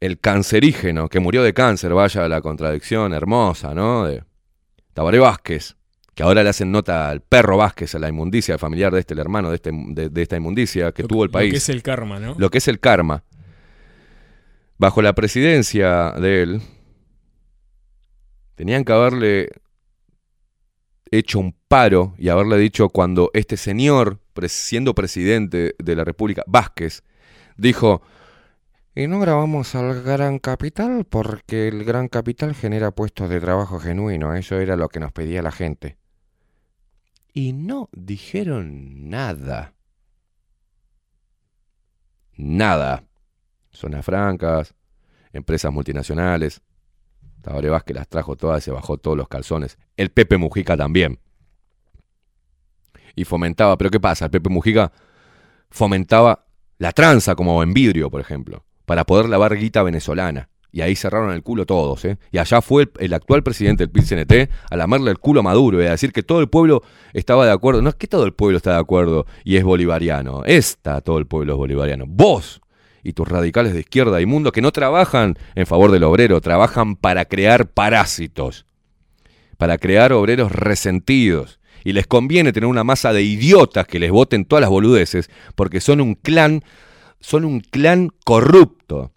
el 0.00 0.18
cancerígeno, 0.18 1.08
que 1.08 1.20
murió 1.20 1.42
de 1.42 1.54
cáncer, 1.54 1.92
vaya 1.94 2.28
la 2.28 2.40
contradicción 2.40 3.12
hermosa, 3.14 3.74
¿no? 3.74 4.04
De 4.06 4.22
Tabaré 4.94 5.18
Vázquez, 5.18 5.76
que 6.14 6.22
ahora 6.22 6.42
le 6.42 6.50
hacen 6.50 6.72
nota 6.72 7.08
al 7.08 7.20
perro 7.20 7.56
Vázquez, 7.56 7.94
a 7.94 7.98
la 7.98 8.08
inmundicia 8.08 8.58
familiar 8.58 8.92
de 8.92 9.00
este, 9.00 9.14
el 9.14 9.20
hermano 9.20 9.50
de, 9.50 9.56
este, 9.56 9.70
de, 9.72 10.08
de 10.08 10.22
esta 10.22 10.36
inmundicia 10.36 10.92
que 10.92 11.02
Lo 11.02 11.08
tuvo 11.08 11.24
el 11.24 11.28
lo 11.28 11.32
país. 11.32 11.52
que 11.52 11.58
es 11.58 11.68
el 11.68 11.82
karma, 11.82 12.18
¿no? 12.18 12.34
Lo 12.36 12.50
que 12.50 12.58
es 12.58 12.68
el 12.68 12.80
karma. 12.80 13.24
Bajo 14.78 15.02
la 15.02 15.12
presidencia 15.12 16.12
de 16.12 16.42
él, 16.42 16.62
tenían 18.54 18.84
que 18.84 18.92
haberle 18.92 19.50
hecho 21.10 21.38
un 21.38 21.54
paro 21.68 22.14
y 22.18 22.28
haberle 22.28 22.56
dicho 22.58 22.88
cuando 22.88 23.30
este 23.34 23.56
señor, 23.56 24.20
siendo 24.48 24.94
presidente 24.94 25.74
de 25.78 25.96
la 25.96 26.04
República, 26.04 26.42
Vázquez, 26.46 27.02
dijo, 27.56 28.02
y 28.94 29.06
no 29.06 29.20
grabamos 29.20 29.74
al 29.74 30.02
Gran 30.02 30.38
Capital 30.38 31.04
porque 31.08 31.68
el 31.68 31.84
Gran 31.84 32.08
Capital 32.08 32.54
genera 32.54 32.90
puestos 32.90 33.28
de 33.28 33.40
trabajo 33.40 33.78
genuino, 33.78 34.34
eso 34.34 34.58
era 34.58 34.76
lo 34.76 34.88
que 34.88 35.00
nos 35.00 35.12
pedía 35.12 35.42
la 35.42 35.52
gente. 35.52 35.96
Y 37.32 37.52
no 37.52 37.88
dijeron 37.92 39.08
nada. 39.08 39.74
Nada. 42.36 43.04
Zonas 43.70 44.04
francas, 44.04 44.74
empresas 45.32 45.72
multinacionales. 45.72 46.60
Tabaré 47.40 47.70
Vázquez 47.70 47.96
las 47.96 48.08
trajo 48.08 48.36
todas, 48.36 48.62
se 48.62 48.70
bajó 48.70 48.98
todos 48.98 49.16
los 49.16 49.28
calzones. 49.28 49.78
El 49.96 50.10
Pepe 50.10 50.36
Mujica 50.36 50.76
también. 50.76 51.18
Y 53.16 53.24
fomentaba, 53.24 53.76
pero 53.76 53.90
¿qué 53.90 54.00
pasa? 54.00 54.26
El 54.26 54.30
Pepe 54.30 54.50
Mujica 54.50 54.92
fomentaba 55.70 56.46
la 56.78 56.92
tranza 56.92 57.34
como 57.34 57.62
en 57.62 57.72
vidrio, 57.72 58.10
por 58.10 58.20
ejemplo, 58.20 58.64
para 58.84 59.04
poder 59.04 59.28
lavar 59.28 59.56
guita 59.56 59.82
venezolana. 59.82 60.48
Y 60.72 60.82
ahí 60.82 60.94
cerraron 60.94 61.32
el 61.32 61.42
culo 61.42 61.66
todos, 61.66 62.04
¿eh? 62.04 62.18
Y 62.30 62.38
allá 62.38 62.62
fue 62.62 62.88
el, 62.98 63.12
actual 63.12 63.42
presidente 63.42 63.84
del 63.84 63.92
PIT-CNT 63.92 64.48
a 64.70 64.76
lamerle 64.76 65.10
el 65.10 65.18
culo 65.18 65.40
a 65.40 65.42
Maduro 65.42 65.82
y 65.82 65.86
a 65.86 65.90
decir 65.90 66.12
que 66.12 66.22
todo 66.22 66.40
el 66.40 66.48
pueblo 66.48 66.82
estaba 67.12 67.44
de 67.44 67.50
acuerdo. 67.50 67.82
No 67.82 67.88
es 67.88 67.96
que 67.96 68.06
todo 68.06 68.24
el 68.24 68.32
pueblo 68.32 68.56
está 68.56 68.74
de 68.74 68.78
acuerdo 68.78 69.26
y 69.42 69.56
es 69.56 69.64
bolivariano. 69.64 70.44
Esta, 70.44 71.00
todo 71.00 71.18
el 71.18 71.26
pueblo 71.26 71.54
es 71.54 71.58
bolivariano. 71.58 72.04
Vos 72.06 72.60
y 73.02 73.12
tus 73.12 73.26
radicales 73.28 73.72
de 73.72 73.80
izquierda 73.80 74.20
y 74.20 74.26
mundo 74.26 74.52
que 74.52 74.60
no 74.62 74.72
trabajan 74.72 75.38
en 75.54 75.66
favor 75.66 75.90
del 75.90 76.04
obrero, 76.04 76.40
trabajan 76.40 76.96
para 76.96 77.24
crear 77.24 77.68
parásitos, 77.70 78.66
para 79.58 79.78
crear 79.78 80.12
obreros 80.12 80.52
resentidos. 80.52 81.58
Y 81.82 81.92
les 81.94 82.06
conviene 82.06 82.52
tener 82.52 82.66
una 82.68 82.84
masa 82.84 83.12
de 83.14 83.22
idiotas 83.22 83.86
que 83.86 83.98
les 83.98 84.10
voten 84.10 84.44
todas 84.44 84.60
las 84.60 84.68
boludeces, 84.70 85.30
porque 85.54 85.80
son 85.80 86.00
un 86.02 86.14
clan, 86.14 86.62
son 87.20 87.44
un 87.46 87.60
clan 87.60 88.10
corrupto. 88.24 89.12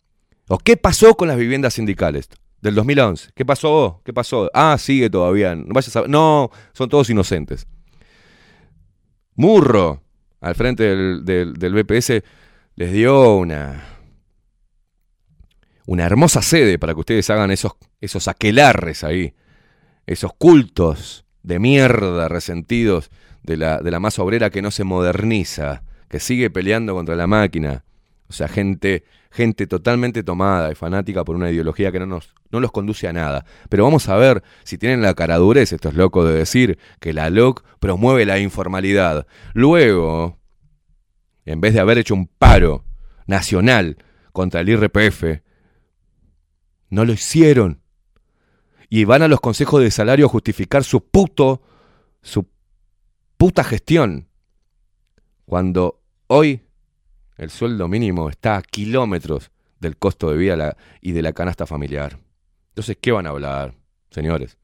¿O 0.48 0.58
qué 0.58 0.78
pasó 0.78 1.16
con 1.16 1.28
las 1.28 1.38
viviendas 1.38 1.74
sindicales 1.74 2.30
del 2.62 2.76
2011? 2.76 3.32
¿Qué 3.36 3.44
pasó? 3.46 4.02
¿Qué 4.06 4.14
pasó? 4.14 4.50
Ah, 4.54 4.78
sigue 4.80 5.10
todavía. 5.10 5.56
No, 5.56 5.74
vayas 5.74 5.96
a- 5.98 6.08
no 6.08 6.52
son 6.74 6.88
todos 6.88 7.10
inocentes. 7.10 7.68
Murro, 9.36 10.02
al 10.42 10.56
frente 10.56 10.84
del, 10.84 11.26
del- 11.26 11.54
del 11.54 11.74
BPS, 11.74 12.24
les 12.76 12.92
dio 12.92 13.36
una, 13.36 13.84
una 15.86 16.06
hermosa 16.06 16.42
sede 16.42 16.80
para 16.80 16.94
que 16.94 17.02
ustedes 17.02 17.30
hagan 17.30 17.52
esos, 17.52 17.74
esos 18.02 18.28
aquelarres 18.28 19.04
ahí, 19.04 19.34
esos 20.06 20.34
cultos 20.34 21.26
de 21.44 21.60
mierda 21.60 22.28
resentidos 22.28 23.12
de 23.44 23.58
la, 23.58 23.80
de 23.80 23.92
la 23.92 24.00
masa 24.00 24.24
obrera 24.24 24.50
que 24.50 24.62
no 24.62 24.72
se 24.72 24.84
moderniza, 24.84 25.84
que 26.10 26.20
sigue 26.20 26.50
peleando 26.50 26.94
contra 26.94 27.16
la 27.16 27.28
máquina. 27.28 27.84
O 28.28 28.34
sea, 28.34 28.48
gente, 28.48 29.04
gente 29.30 29.68
totalmente 29.68 30.24
tomada 30.24 30.72
y 30.72 30.76
fanática 30.76 31.24
por 31.24 31.36
una 31.36 31.52
ideología 31.52 31.92
que 31.92 32.00
no, 32.00 32.08
nos, 32.08 32.34
no 32.52 32.60
los 32.60 32.72
conduce 32.72 33.08
a 33.08 33.14
nada. 33.14 33.46
Pero 33.70 33.84
vamos 33.84 34.10
a 34.10 34.16
ver 34.16 34.42
si 34.64 34.78
tienen 34.78 35.02
la 35.02 35.14
caradurez 35.14 35.74
estos 35.74 35.94
locos 35.94 36.28
de 36.28 36.34
decir 36.34 36.80
que 37.00 37.14
la 37.14 37.30
LOC 37.30 37.64
promueve 37.80 38.26
la 38.26 38.40
informalidad. 38.40 39.28
Luego, 39.54 40.40
en 41.46 41.62
vez 41.62 41.74
de 41.74 41.80
haber 41.80 41.98
hecho 41.98 42.14
un 42.14 42.28
paro 42.28 42.86
nacional 43.28 43.98
contra 44.32 44.62
el 44.62 44.70
IRPF, 44.70 45.42
no 46.90 47.06
lo 47.06 47.14
hicieron. 47.14 47.82
Y 48.90 49.06
van 49.06 49.24
a 49.24 49.28
los 49.28 49.40
consejos 49.40 49.82
de 49.82 49.92
salario 49.92 50.28
a 50.28 50.30
justificar 50.30 50.84
su 50.84 51.04
puto, 51.04 51.62
su 52.22 52.48
puta 53.38 53.64
gestión. 53.64 54.28
Cuando 55.46 56.02
hoy 56.28 56.62
el 57.38 57.50
sueldo 57.50 57.88
mínimo 57.88 58.30
está 58.30 58.58
a 58.58 58.62
kilómetros 58.62 59.52
del 59.80 59.98
costo 59.98 60.30
de 60.30 60.38
vida 60.38 60.78
y 61.02 61.12
de 61.12 61.22
la 61.22 61.34
canasta 61.34 61.66
familiar. 61.66 62.20
Entonces, 62.70 62.98
¿qué 63.02 63.12
van 63.12 63.28
a 63.28 63.32
hablar, 63.32 63.74
señores? 64.12 64.58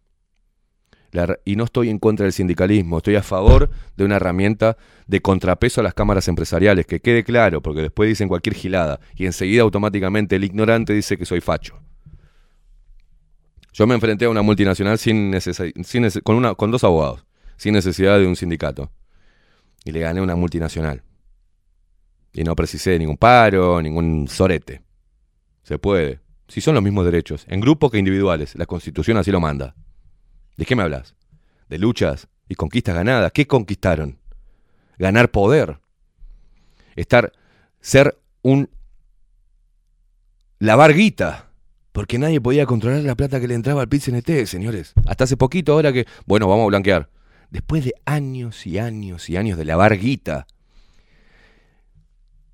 Y 1.44 1.56
no 1.56 1.64
estoy 1.64 1.90
en 1.90 1.98
contra 1.98 2.26
del 2.26 2.34
sindicalismo, 2.34 2.98
estoy 2.98 3.16
a 3.16 3.24
favor 3.24 3.70
de 3.98 4.06
una 4.06 4.18
herramienta 4.18 4.78
de 5.08 5.22
contrapeso 5.22 5.82
a 5.82 5.84
las 5.84 5.94
cámaras 5.96 6.28
empresariales, 6.28 6.86
que 6.86 7.00
quede 7.00 7.24
claro, 7.24 7.62
porque 7.62 7.82
después 7.82 8.08
dicen 8.08 8.28
cualquier 8.28 8.56
gilada 8.56 9.00
y 9.16 9.26
enseguida 9.26 9.64
automáticamente 9.64 10.36
el 10.36 10.44
ignorante 10.44 10.94
dice 10.94 11.18
que 11.18 11.26
soy 11.26 11.42
facho. 11.42 11.80
Yo 13.74 13.88
me 13.88 13.96
enfrenté 13.96 14.26
a 14.26 14.30
una 14.30 14.42
multinacional 14.42 14.98
sin 14.98 15.34
con, 16.24 16.56
con 16.56 16.72
dos 16.72 16.84
abogados, 16.84 17.26
sin 17.58 17.74
necesidad 17.74 18.20
de 18.20 18.28
un 18.28 18.36
sindicato. 18.36 18.92
Y 19.86 19.92
le 19.92 20.02
gané 20.02 20.22
una 20.22 20.36
multinacional. 20.36 21.04
Y 22.34 22.44
no 22.44 22.56
precisé 22.56 23.00
ningún 23.00 23.18
paro, 23.18 23.82
ningún 23.82 24.28
sorete. 24.28 24.82
Se 25.64 25.80
puede. 25.80 26.20
Si 26.48 26.62
son 26.62 26.76
los 26.76 26.84
mismos 26.84 27.06
derechos, 27.06 27.46
en 27.48 27.62
grupos 27.62 27.92
que 27.92 27.98
individuales, 27.98 28.56
la 28.56 28.66
Constitución 28.66 29.18
así 29.18 29.32
lo 29.32 29.40
manda. 29.40 29.76
¿De 30.60 30.66
qué 30.66 30.76
me 30.76 30.84
hablas? 30.84 31.16
¿De 31.70 31.78
luchas 31.80 32.28
y 32.50 32.56
conquistas 32.56 32.94
ganadas? 32.94 33.32
¿Qué 33.32 33.48
conquistaron? 33.48 34.20
Ganar 34.98 35.32
poder. 35.32 35.80
Estar, 36.98 37.32
ser 37.80 38.20
un 38.42 38.70
lavar 40.60 40.94
guita. 40.94 41.50
Porque 41.94 42.20
nadie 42.20 42.42
podía 42.42 42.66
controlar 42.66 43.04
la 43.04 43.16
plata 43.16 43.40
que 43.40 43.48
le 43.48 43.56
entraba 43.56 43.84
al 43.84 43.88
PIT-CNT, 43.88 44.46
señores. 44.48 44.92
Hasta 45.08 45.24
hace 45.24 45.38
poquito, 45.38 45.72
ahora 45.72 45.94
que, 45.94 46.06
bueno, 46.26 46.50
vamos 46.50 46.66
a 46.66 46.68
blanquear. 46.68 47.10
Después 47.52 47.86
de 47.86 47.94
años 48.04 48.68
y 48.68 48.80
años 48.80 49.30
y 49.30 49.38
años 49.38 49.58
de 49.58 49.64
lavar 49.64 49.98
guita, 49.98 50.46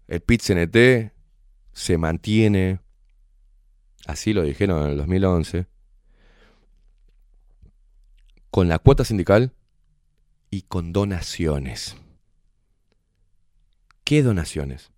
el 0.08 0.22
PIT-CNT 0.22 1.12
se 1.74 1.98
mantiene, 1.98 2.82
así 4.06 4.32
lo 4.32 4.44
dijeron 4.44 4.84
en 4.84 4.92
el 4.92 4.98
2011, 4.98 5.66
con 8.56 8.70
la 8.70 8.80
cuota 8.80 9.04
sindical 9.04 9.52
y 10.50 10.62
con 10.62 10.94
donaciones. 10.94 11.98
¿Qué 14.06 14.24
donaciones? 14.24 14.94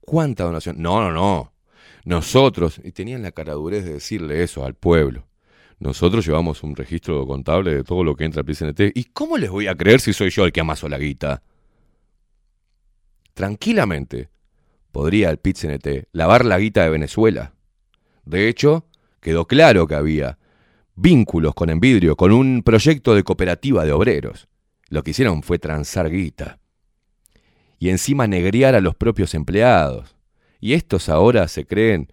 ¿Cuánta 0.00 0.44
donación? 0.44 0.80
No, 0.80 1.00
no, 1.00 1.10
no. 1.10 1.52
Nosotros, 2.04 2.80
y 2.84 2.92
tenían 2.92 3.22
la 3.22 3.32
caradurez 3.32 3.84
de 3.84 3.94
decirle 3.94 4.44
eso 4.44 4.64
al 4.64 4.74
pueblo. 4.74 5.26
Nosotros 5.80 6.24
llevamos 6.24 6.62
un 6.62 6.76
registro 6.76 7.26
contable 7.26 7.74
de 7.74 7.82
todo 7.82 8.04
lo 8.04 8.14
que 8.14 8.26
entra 8.26 8.42
al 8.42 8.46
PCNT. 8.46 8.96
¿Y 8.96 9.06
cómo 9.06 9.38
les 9.38 9.50
voy 9.50 9.66
a 9.66 9.74
creer 9.74 10.00
si 10.00 10.12
soy 10.12 10.30
yo 10.30 10.44
el 10.44 10.52
que 10.52 10.60
amaso 10.60 10.88
la 10.88 10.98
guita? 10.98 11.42
Tranquilamente 13.32 14.28
podría 14.92 15.30
el 15.30 15.38
PIT-CNT 15.38 16.10
lavar 16.12 16.44
la 16.44 16.60
guita 16.60 16.84
de 16.84 16.90
Venezuela. 16.90 17.54
De 18.24 18.46
hecho, 18.46 18.86
quedó 19.20 19.48
claro 19.48 19.88
que 19.88 19.96
había 19.96 20.38
vínculos 20.96 21.54
con 21.54 21.70
Envidrio, 21.70 22.16
con 22.16 22.32
un 22.32 22.62
proyecto 22.62 23.14
de 23.14 23.22
cooperativa 23.24 23.84
de 23.84 23.92
obreros. 23.92 24.48
Lo 24.88 25.02
que 25.02 25.10
hicieron 25.12 25.42
fue 25.42 25.58
transar 25.58 26.10
guita. 26.10 26.58
Y 27.78 27.88
encima 27.90 28.26
negrear 28.26 28.74
a 28.74 28.80
los 28.80 28.94
propios 28.94 29.34
empleados. 29.34 30.14
Y 30.60 30.74
estos 30.74 31.08
ahora 31.08 31.48
se 31.48 31.66
creen 31.66 32.12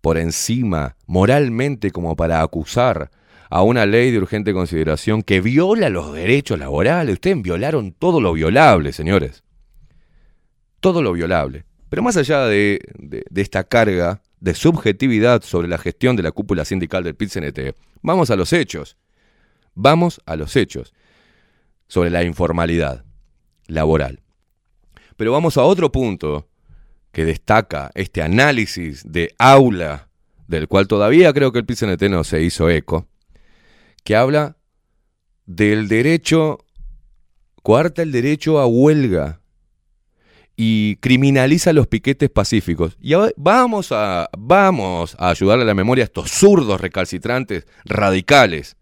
por 0.00 0.16
encima, 0.16 0.96
moralmente, 1.06 1.90
como 1.90 2.16
para 2.16 2.40
acusar 2.40 3.10
a 3.50 3.62
una 3.62 3.84
ley 3.84 4.12
de 4.12 4.18
urgente 4.18 4.52
consideración 4.52 5.22
que 5.22 5.40
viola 5.40 5.88
los 5.90 6.14
derechos 6.14 6.58
laborales. 6.58 7.14
Ustedes 7.14 7.42
violaron 7.42 7.92
todo 7.92 8.20
lo 8.20 8.32
violable, 8.32 8.92
señores. 8.92 9.42
Todo 10.78 11.02
lo 11.02 11.12
violable. 11.12 11.64
Pero 11.88 12.02
más 12.02 12.16
allá 12.16 12.46
de, 12.46 12.80
de- 12.96 13.24
de 13.28 13.42
esta 13.42 13.64
carga 13.64 14.22
de 14.40 14.54
subjetividad 14.54 15.42
sobre 15.42 15.68
la 15.68 15.78
gestión 15.78 16.16
de 16.16 16.22
la 16.22 16.32
cúpula 16.32 16.64
sindical 16.64 17.04
del 17.04 17.14
PIT-CNT, 17.14 17.76
vamos 18.02 18.30
a 18.30 18.36
los 18.36 18.52
hechos. 18.52 18.96
Vamos 19.74 20.20
a 20.26 20.36
los 20.36 20.56
hechos 20.56 20.92
sobre 21.86 22.10
la 22.10 22.24
informalidad 22.24 23.04
laboral. 23.66 24.20
Pero 25.16 25.32
vamos 25.32 25.56
a 25.56 25.62
otro 25.62 25.92
punto 25.92 26.48
que 27.12 27.24
destaca 27.24 27.90
este 27.94 28.22
análisis 28.22 29.02
de 29.10 29.34
aula, 29.38 30.08
del 30.48 30.68
cual 30.68 30.88
todavía 30.88 31.32
creo 31.32 31.52
que 31.52 31.58
el 31.58 31.66
PIT-CNT 31.66 32.08
no 32.08 32.24
se 32.24 32.42
hizo 32.42 32.70
eco, 32.70 33.08
que 34.02 34.16
habla 34.16 34.56
del 35.46 35.88
derecho, 35.88 36.58
coarta 37.62 38.02
el 38.02 38.12
derecho 38.12 38.58
a 38.58 38.66
huelga 38.66 39.40
y 40.62 40.96
criminaliza 40.96 41.72
los 41.72 41.86
piquetes 41.86 42.28
pacíficos. 42.28 42.98
Y 43.00 43.14
ahora 43.14 43.32
vamos 43.38 43.92
a, 43.92 44.28
vamos 44.36 45.16
a 45.18 45.30
ayudarle 45.30 45.62
a 45.62 45.66
la 45.66 45.72
memoria 45.74 46.04
a 46.04 46.04
estos 46.04 46.30
zurdos 46.30 46.78
recalcitrantes 46.78 47.66
radicales 47.86 48.76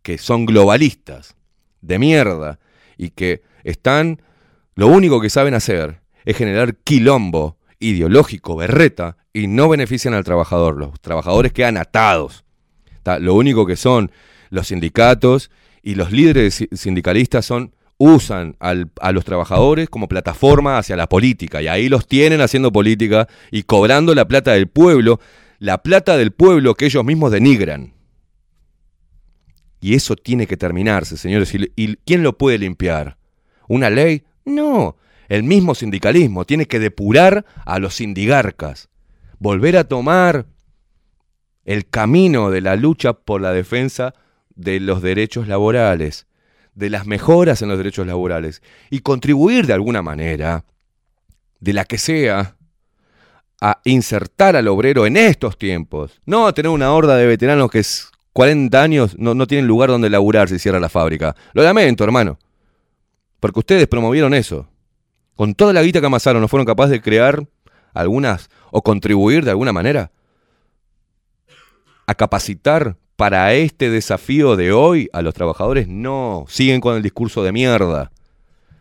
que 0.00 0.16
son 0.16 0.46
globalistas 0.46 1.36
de 1.82 1.98
mierda 1.98 2.58
y 2.96 3.10
que 3.10 3.42
están, 3.62 4.22
lo 4.74 4.86
único 4.86 5.20
que 5.20 5.28
saben 5.28 5.52
hacer 5.52 6.00
es 6.24 6.34
generar 6.34 6.76
quilombo 6.76 7.58
ideológico, 7.78 8.56
berreta, 8.56 9.18
y 9.34 9.48
no 9.48 9.68
benefician 9.68 10.14
al 10.14 10.24
trabajador. 10.24 10.78
Los 10.78 10.98
trabajadores 10.98 11.52
quedan 11.52 11.76
atados. 11.76 12.44
Ta, 13.02 13.18
Lo 13.18 13.34
único 13.34 13.66
que 13.66 13.76
son 13.76 14.10
los 14.48 14.68
sindicatos 14.68 15.50
y 15.82 15.94
los 15.94 16.10
líderes 16.10 16.54
si- 16.54 16.68
sindicalistas 16.72 17.44
son 17.44 17.74
usan 17.98 18.56
al- 18.60 18.90
a 19.00 19.12
los 19.12 19.24
trabajadores 19.24 19.88
como 19.90 20.08
plataforma 20.08 20.78
hacia 20.78 20.96
la 20.96 21.08
política 21.08 21.60
y 21.60 21.68
ahí 21.68 21.88
los 21.88 22.06
tienen 22.06 22.40
haciendo 22.40 22.72
política 22.72 23.28
y 23.50 23.64
cobrando 23.64 24.14
la 24.14 24.26
plata 24.26 24.52
del 24.52 24.68
pueblo, 24.68 25.20
la 25.58 25.82
plata 25.82 26.16
del 26.16 26.30
pueblo 26.30 26.74
que 26.74 26.86
ellos 26.86 27.04
mismos 27.04 27.32
denigran. 27.32 27.92
Y 29.80 29.94
eso 29.94 30.16
tiene 30.16 30.46
que 30.46 30.56
terminarse, 30.56 31.16
señores. 31.16 31.52
¿Y, 31.54 31.96
quién 32.04 32.22
lo 32.22 32.36
puede 32.38 32.58
limpiar? 32.58 33.16
¿Una 33.68 33.90
ley? 33.90 34.24
No. 34.44 34.96
El 35.28 35.42
mismo 35.42 35.74
sindicalismo 35.74 36.44
tiene 36.44 36.66
que 36.66 36.78
depurar 36.78 37.44
a 37.64 37.78
los 37.78 37.96
sindigarcas. 37.96 38.88
Volver 39.38 39.76
a 39.76 39.84
tomar 39.84 40.46
el 41.64 41.88
camino 41.88 42.50
de 42.50 42.60
la 42.60 42.76
lucha 42.76 43.12
por 43.12 43.40
la 43.40 43.52
defensa 43.52 44.14
de 44.54 44.80
los 44.80 45.02
derechos 45.02 45.46
laborales, 45.46 46.26
de 46.78 46.90
las 46.90 47.06
mejoras 47.06 47.60
en 47.60 47.68
los 47.68 47.76
derechos 47.76 48.06
laborales 48.06 48.62
y 48.88 49.00
contribuir 49.00 49.66
de 49.66 49.72
alguna 49.72 50.00
manera, 50.00 50.64
de 51.58 51.72
la 51.72 51.84
que 51.84 51.98
sea, 51.98 52.56
a 53.60 53.80
insertar 53.84 54.54
al 54.54 54.68
obrero 54.68 55.04
en 55.04 55.16
estos 55.16 55.58
tiempos. 55.58 56.20
No 56.24 56.46
a 56.46 56.52
tener 56.52 56.70
una 56.70 56.92
horda 56.92 57.16
de 57.16 57.26
veteranos 57.26 57.68
que 57.68 57.80
es 57.80 58.12
40 58.32 58.80
años 58.80 59.18
no, 59.18 59.34
no 59.34 59.48
tienen 59.48 59.66
lugar 59.66 59.90
donde 59.90 60.08
laburar 60.08 60.48
si 60.48 60.60
cierra 60.60 60.78
la 60.78 60.88
fábrica. 60.88 61.34
Lo 61.52 61.64
lamento, 61.64 62.04
hermano. 62.04 62.38
Porque 63.40 63.58
ustedes 63.58 63.88
promovieron 63.88 64.32
eso. 64.32 64.68
Con 65.34 65.54
toda 65.54 65.72
la 65.72 65.82
guita 65.82 65.98
que 65.98 66.06
amasaron, 66.06 66.40
¿no 66.40 66.46
fueron 66.46 66.64
capaces 66.66 66.92
de 66.92 67.02
crear 67.02 67.44
algunas 67.92 68.50
o 68.70 68.82
contribuir 68.82 69.44
de 69.44 69.50
alguna 69.50 69.72
manera 69.72 70.12
a 72.06 72.14
capacitar 72.14 72.96
para 73.18 73.52
este 73.52 73.90
desafío 73.90 74.54
de 74.54 74.70
hoy 74.70 75.10
a 75.12 75.22
los 75.22 75.34
trabajadores? 75.34 75.88
No, 75.88 76.44
siguen 76.48 76.80
con 76.80 76.94
el 76.94 77.02
discurso 77.02 77.42
de 77.42 77.50
mierda. 77.50 78.12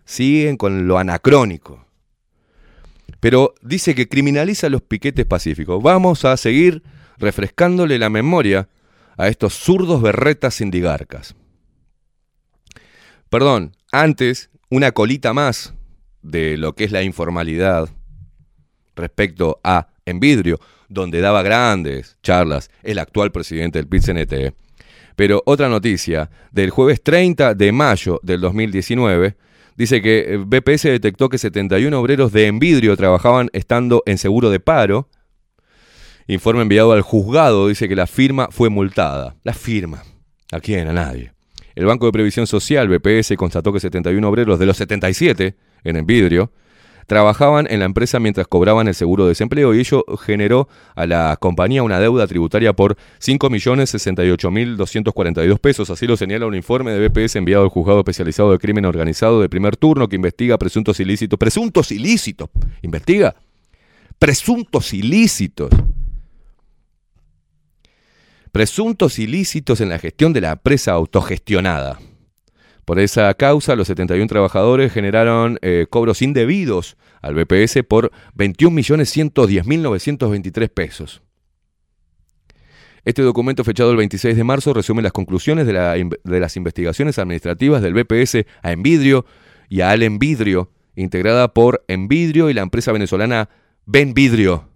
Siguen 0.05 0.57
con 0.57 0.87
lo 0.87 0.99
anacrónico. 0.99 1.87
Pero 3.19 3.55
dice 3.63 3.95
que 3.95 4.07
criminaliza 4.07 4.69
los 4.69 4.83
piquetes 4.83 5.25
pacíficos. 5.25 5.81
Vamos 5.81 6.23
a 6.23 6.37
seguir 6.37 6.83
refrescándole 7.17 7.97
la 7.97 8.11
memoria 8.11 8.69
a 9.17 9.27
estos 9.27 9.55
zurdos 9.55 10.03
berretas 10.03 10.53
sindigarcas. 10.53 11.33
Perdón, 13.29 13.75
antes, 13.91 14.51
una 14.69 14.91
colita 14.91 15.33
más 15.33 15.73
de 16.21 16.57
lo 16.57 16.75
que 16.75 16.83
es 16.83 16.91
la 16.91 17.01
informalidad 17.01 17.89
respecto 18.95 19.59
a 19.63 19.87
Envidrio, 20.05 20.59
donde 20.89 21.21
daba 21.21 21.43
grandes 21.43 22.17
charlas 22.23 22.69
el 22.83 22.99
actual 22.99 23.31
presidente 23.31 23.79
del 23.79 23.87
PIT-CNT. 23.87 24.53
Pero 25.15 25.41
otra 25.45 25.67
noticia, 25.67 26.29
del 26.51 26.69
jueves 26.69 27.01
30 27.01 27.55
de 27.55 27.71
mayo 27.71 28.19
del 28.21 28.39
2019, 28.39 29.35
dice 29.75 30.01
que 30.01 30.19
eh, 30.19 30.37
BPS 30.37 30.83
detectó 30.83 31.27
que 31.27 31.37
71 31.37 31.99
obreros 31.99 32.31
de 32.31 32.47
Envidrio 32.47 32.95
trabajaban 32.95 33.49
estando 33.53 34.03
en 34.05 34.17
seguro 34.17 34.49
de 34.49 34.59
paro. 34.59 35.09
Informe 36.27 36.61
enviado 36.61 36.91
al 36.91 37.01
juzgado 37.01 37.67
dice 37.67 37.87
que 37.87 37.95
la 37.95 38.05
firma 38.05 38.49
fue 38.51 38.69
multada. 38.69 39.35
La 39.43 39.53
firma. 39.53 40.03
¿A 40.51 40.59
quién? 40.59 40.87
A 40.87 40.93
nadie. 40.93 41.31
El 41.73 41.85
Banco 41.85 42.05
de 42.05 42.11
Previsión 42.11 42.47
Social, 42.47 42.87
BPS, 42.87 43.35
constató 43.37 43.73
que 43.73 43.79
71 43.79 44.27
obreros 44.27 44.59
de 44.59 44.65
los 44.65 44.77
77 44.77 45.55
en 45.83 45.95
Envidrio 45.95 46.51
trabajaban 47.07 47.65
en 47.69 47.79
la 47.79 47.85
empresa 47.85 48.19
mientras 48.19 48.47
cobraban 48.47 48.87
el 48.87 48.93
seguro 48.93 49.23
de 49.23 49.29
desempleo 49.29 49.73
y 49.73 49.79
ello 49.79 50.05
generó 50.19 50.69
a 50.95 51.07
la 51.07 51.37
compañía 51.39 51.81
una 51.81 51.99
deuda 51.99 52.27
tributaria 52.27 52.73
por 52.73 52.95
5.068.242 53.19 55.59
pesos. 55.59 55.89
Así 55.89 56.05
lo 56.05 56.15
señala 56.17 56.45
un 56.45 56.53
informe 56.55 56.91
de 56.91 57.07
BPS 57.07 57.37
enviado 57.37 57.63
al 57.63 57.69
juzgado 57.69 57.99
especializado 57.99 58.51
de 58.51 58.59
crimen 58.59 58.85
organizado 58.85 59.41
de 59.41 59.49
primer 59.49 59.75
turno 59.77 60.07
que 60.07 60.17
investiga 60.17 60.59
presuntos 60.59 60.99
ilícitos. 60.99 61.39
Presuntos 61.39 61.91
ilícitos. 61.91 62.49
¿Investiga? 62.83 63.35
Presuntos 64.19 64.93
ilícitos. 64.93 65.71
presuntos 68.51 69.17
ilícitos 69.19 69.81
en 69.81 69.89
la 69.89 69.99
gestión 69.99 70.33
de 70.33 70.41
la 70.41 70.53
empresa 70.53 70.93
autogestionada. 70.93 71.99
Por 72.87 72.99
esa 72.99 73.31
causa, 73.33 73.75
los 73.75 73.87
71 73.87 74.27
trabajadores 74.27 74.93
generaron 74.93 75.59
eh, 75.61 75.87
cobros 75.89 76.21
indebidos 76.21 76.95
al 77.21 77.35
BPS 77.35 77.83
por 77.85 78.13
21.110.923 78.37 80.69
pesos. 80.69 81.21
Este 83.03 83.23
documento 83.23 83.65
fechado 83.65 83.91
el 83.91 83.97
26 83.97 84.37
de 84.37 84.43
marzo 84.45 84.73
resume 84.73 85.01
las 85.01 85.11
conclusiones 85.11 85.67
de, 85.67 86.09
de 86.23 86.39
las 86.39 86.55
investigaciones 86.55 87.19
administrativas 87.19 87.81
del 87.81 87.93
BPS 87.93 88.45
a 88.61 88.71
Envidrio 88.71 89.25
y 89.67 89.81
a 89.81 89.89
Al 89.89 90.01
Envidrio, 90.01 90.71
integrada 90.95 91.53
por 91.53 91.83
Envidrio 91.89 92.49
y 92.49 92.53
la 92.53 92.61
empresa 92.61 92.93
venezolana 92.93 93.49
Benvidrio. 93.85 94.69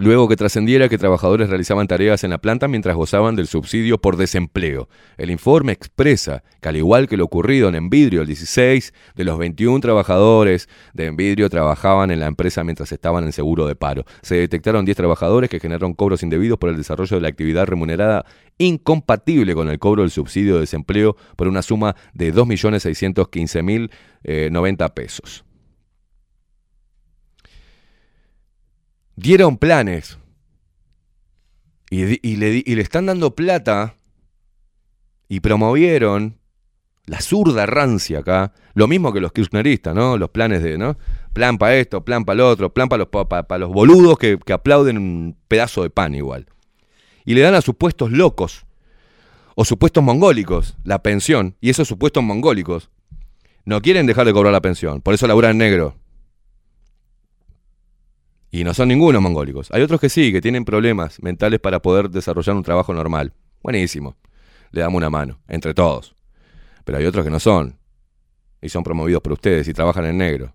Luego 0.00 0.28
que 0.28 0.36
trascendiera 0.36 0.88
que 0.88 0.96
trabajadores 0.96 1.48
realizaban 1.48 1.88
tareas 1.88 2.22
en 2.22 2.30
la 2.30 2.38
planta 2.38 2.68
mientras 2.68 2.94
gozaban 2.94 3.34
del 3.34 3.48
subsidio 3.48 3.98
por 3.98 4.16
desempleo. 4.16 4.88
El 5.16 5.28
informe 5.28 5.72
expresa 5.72 6.44
que 6.60 6.68
al 6.68 6.76
igual 6.76 7.08
que 7.08 7.16
lo 7.16 7.24
ocurrido 7.24 7.68
en 7.68 7.74
Envidrio 7.74 8.20
el 8.20 8.28
16, 8.28 8.94
de 9.16 9.24
los 9.24 9.36
21 9.38 9.80
trabajadores 9.80 10.68
de 10.94 11.06
Envidrio 11.06 11.50
trabajaban 11.50 12.12
en 12.12 12.20
la 12.20 12.26
empresa 12.26 12.62
mientras 12.62 12.92
estaban 12.92 13.24
en 13.24 13.32
seguro 13.32 13.66
de 13.66 13.74
paro. 13.74 14.04
Se 14.22 14.36
detectaron 14.36 14.84
10 14.84 14.96
trabajadores 14.96 15.50
que 15.50 15.58
generaron 15.58 15.94
cobros 15.94 16.22
indebidos 16.22 16.60
por 16.60 16.70
el 16.70 16.76
desarrollo 16.76 17.16
de 17.16 17.22
la 17.22 17.28
actividad 17.28 17.66
remunerada 17.66 18.24
incompatible 18.56 19.56
con 19.56 19.68
el 19.68 19.80
cobro 19.80 20.02
del 20.02 20.12
subsidio 20.12 20.54
de 20.54 20.60
desempleo 20.60 21.16
por 21.34 21.48
una 21.48 21.62
suma 21.62 21.96
de 22.14 22.32
2.615.090 22.32 23.90
eh, 24.22 24.90
pesos. 24.94 25.44
Dieron 29.18 29.56
planes 29.56 30.18
y, 31.90 32.36
le, 32.36 32.62
están 32.80 33.06
dando 33.06 33.34
plata 33.34 33.96
y 35.28 35.40
promovieron 35.40 36.38
la 37.06 37.20
zurda 37.20 37.64
rancia 37.66 38.18
acá, 38.18 38.52
lo 38.74 38.86
mismo 38.86 39.12
que 39.12 39.20
los 39.20 39.32
kirchneristas, 39.32 39.94
¿no? 39.94 40.18
Los 40.18 40.28
planes 40.28 40.62
de, 40.62 40.76
¿no? 40.76 40.98
Plan 41.32 41.56
para 41.56 41.76
esto, 41.76 42.04
plan 42.04 42.24
para 42.24 42.36
lo 42.36 42.48
otro, 42.48 42.72
plan 42.72 42.88
para 42.88 42.98
los, 42.98 43.08
pa- 43.08 43.26
pa- 43.26 43.58
los 43.58 43.70
boludos 43.72 44.18
que, 44.18 44.38
que 44.38 44.52
aplauden 44.52 44.98
un 44.98 45.36
pedazo 45.48 45.82
de 45.82 45.90
pan 45.90 46.14
igual. 46.14 46.46
Y 47.24 47.34
le 47.34 47.40
dan 47.40 47.54
a 47.54 47.62
supuestos 47.62 48.12
locos 48.12 48.66
o 49.54 49.64
supuestos 49.64 50.04
mongólicos 50.04 50.76
la 50.84 51.02
pensión, 51.02 51.56
y 51.60 51.70
esos 51.70 51.88
supuestos 51.88 52.22
mongólicos 52.22 52.90
no 53.64 53.80
quieren 53.80 54.06
dejar 54.06 54.26
de 54.26 54.32
cobrar 54.32 54.52
la 54.52 54.60
pensión, 54.60 55.00
por 55.00 55.14
eso 55.14 55.26
laburan 55.26 55.52
en 55.52 55.58
negro. 55.58 55.96
Y 58.50 58.64
no 58.64 58.72
son 58.72 58.88
ningunos 58.88 59.20
mongólicos. 59.20 59.70
Hay 59.72 59.82
otros 59.82 60.00
que 60.00 60.08
sí, 60.08 60.32
que 60.32 60.40
tienen 60.40 60.64
problemas 60.64 61.22
mentales 61.22 61.60
para 61.60 61.82
poder 61.82 62.08
desarrollar 62.08 62.56
un 62.56 62.62
trabajo 62.62 62.94
normal. 62.94 63.34
Buenísimo. 63.62 64.16
Le 64.70 64.80
damos 64.80 64.98
una 64.98 65.10
mano, 65.10 65.40
entre 65.48 65.74
todos. 65.74 66.14
Pero 66.84 66.98
hay 66.98 67.04
otros 67.04 67.24
que 67.24 67.30
no 67.30 67.40
son. 67.40 67.78
Y 68.62 68.70
son 68.70 68.82
promovidos 68.82 69.20
por 69.22 69.32
ustedes 69.32 69.68
y 69.68 69.74
trabajan 69.74 70.06
en 70.06 70.18
negro. 70.18 70.54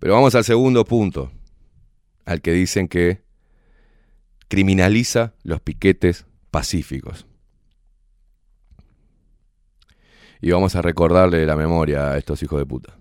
Pero 0.00 0.14
vamos 0.14 0.34
al 0.34 0.44
segundo 0.44 0.84
punto. 0.84 1.30
Al 2.24 2.42
que 2.42 2.52
dicen 2.52 2.88
que 2.88 3.22
criminaliza 4.48 5.34
los 5.42 5.60
piquetes 5.60 6.26
pacíficos. 6.50 7.26
Y 10.44 10.50
vamos 10.50 10.76
a 10.76 10.82
recordarle 10.82 11.46
la 11.46 11.56
memoria 11.56 12.10
a 12.10 12.18
estos 12.18 12.42
hijos 12.42 12.58
de 12.58 12.66
puta. 12.66 12.98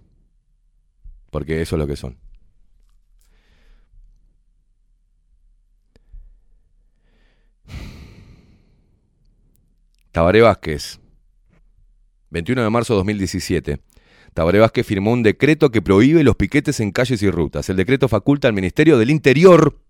Porque 1.29 1.61
eso 1.61 1.75
es 1.75 1.77
lo 1.77 1.85
que 1.85 1.97
son. 1.97 2.17
Tabaré 10.13 10.39
Vázquez, 10.39 11.01
21 12.29 12.63
de 12.63 12.69
marzo 12.69 12.93
de 12.93 12.99
2017. 12.99 13.81
Tabaré 14.33 14.59
Vázquez 14.59 14.87
firmó 14.87 15.11
un 15.11 15.21
decreto 15.21 15.69
que 15.69 15.81
prohíbe 15.81 16.23
los 16.23 16.37
piquetes 16.37 16.79
en 16.79 16.91
calles 16.91 17.21
y 17.23 17.29
rutas. 17.29 17.67
El 17.67 17.75
decreto 17.75 18.07
faculta 18.07 18.47
al 18.47 18.53
Ministerio 18.53 18.97
del 18.97 19.09
Interior 19.09 19.81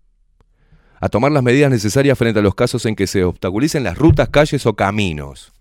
a 1.00 1.08
tomar 1.08 1.32
las 1.32 1.44
medidas 1.44 1.70
necesarias 1.70 2.18
frente 2.18 2.40
a 2.40 2.42
los 2.42 2.56
casos 2.56 2.88
en 2.88 2.96
que 2.96 3.06
se 3.06 3.24
obstaculicen 3.24 3.84
las 3.84 3.96
rutas, 3.96 4.30
calles 4.30 4.66
o 4.66 4.76
caminos. 4.76 5.54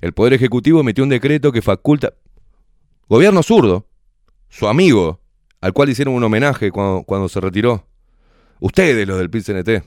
El 0.00 0.12
Poder 0.12 0.32
Ejecutivo 0.32 0.80
emitió 0.80 1.04
un 1.04 1.10
decreto 1.10 1.52
que 1.52 1.62
faculta... 1.62 2.14
Gobierno 3.08 3.42
zurdo, 3.42 3.86
su 4.50 4.68
amigo, 4.68 5.20
al 5.62 5.72
cual 5.72 5.88
hicieron 5.88 6.14
un 6.14 6.24
homenaje 6.24 6.70
cuando, 6.70 7.04
cuando 7.04 7.28
se 7.30 7.40
retiró. 7.40 7.86
Ustedes, 8.60 9.08
los 9.08 9.18
del 9.18 9.30
PIT-CNT. 9.30 9.82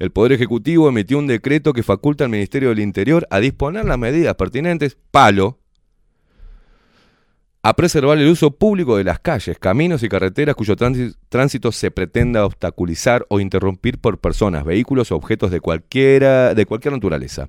El 0.00 0.10
Poder 0.10 0.32
Ejecutivo 0.32 0.88
emitió 0.88 1.18
un 1.18 1.28
decreto 1.28 1.72
que 1.72 1.84
faculta 1.84 2.24
al 2.24 2.30
Ministerio 2.30 2.70
del 2.70 2.80
Interior 2.80 3.26
a 3.30 3.38
disponer 3.38 3.84
las 3.84 3.98
medidas 3.98 4.34
pertinentes, 4.34 4.96
palo, 5.12 5.60
a 7.62 7.76
preservar 7.76 8.18
el 8.18 8.28
uso 8.28 8.50
público 8.50 8.96
de 8.96 9.04
las 9.04 9.20
calles, 9.20 9.56
caminos 9.60 10.02
y 10.02 10.08
carreteras 10.08 10.56
cuyo 10.56 10.74
tránsi- 10.74 11.14
tránsito 11.28 11.70
se 11.70 11.92
pretenda 11.92 12.44
obstaculizar 12.44 13.24
o 13.28 13.38
interrumpir 13.38 13.98
por 13.98 14.18
personas, 14.18 14.64
vehículos 14.64 15.12
o 15.12 15.16
objetos 15.16 15.52
de, 15.52 15.60
cualquiera, 15.60 16.54
de 16.54 16.66
cualquier 16.66 16.94
naturaleza. 16.94 17.48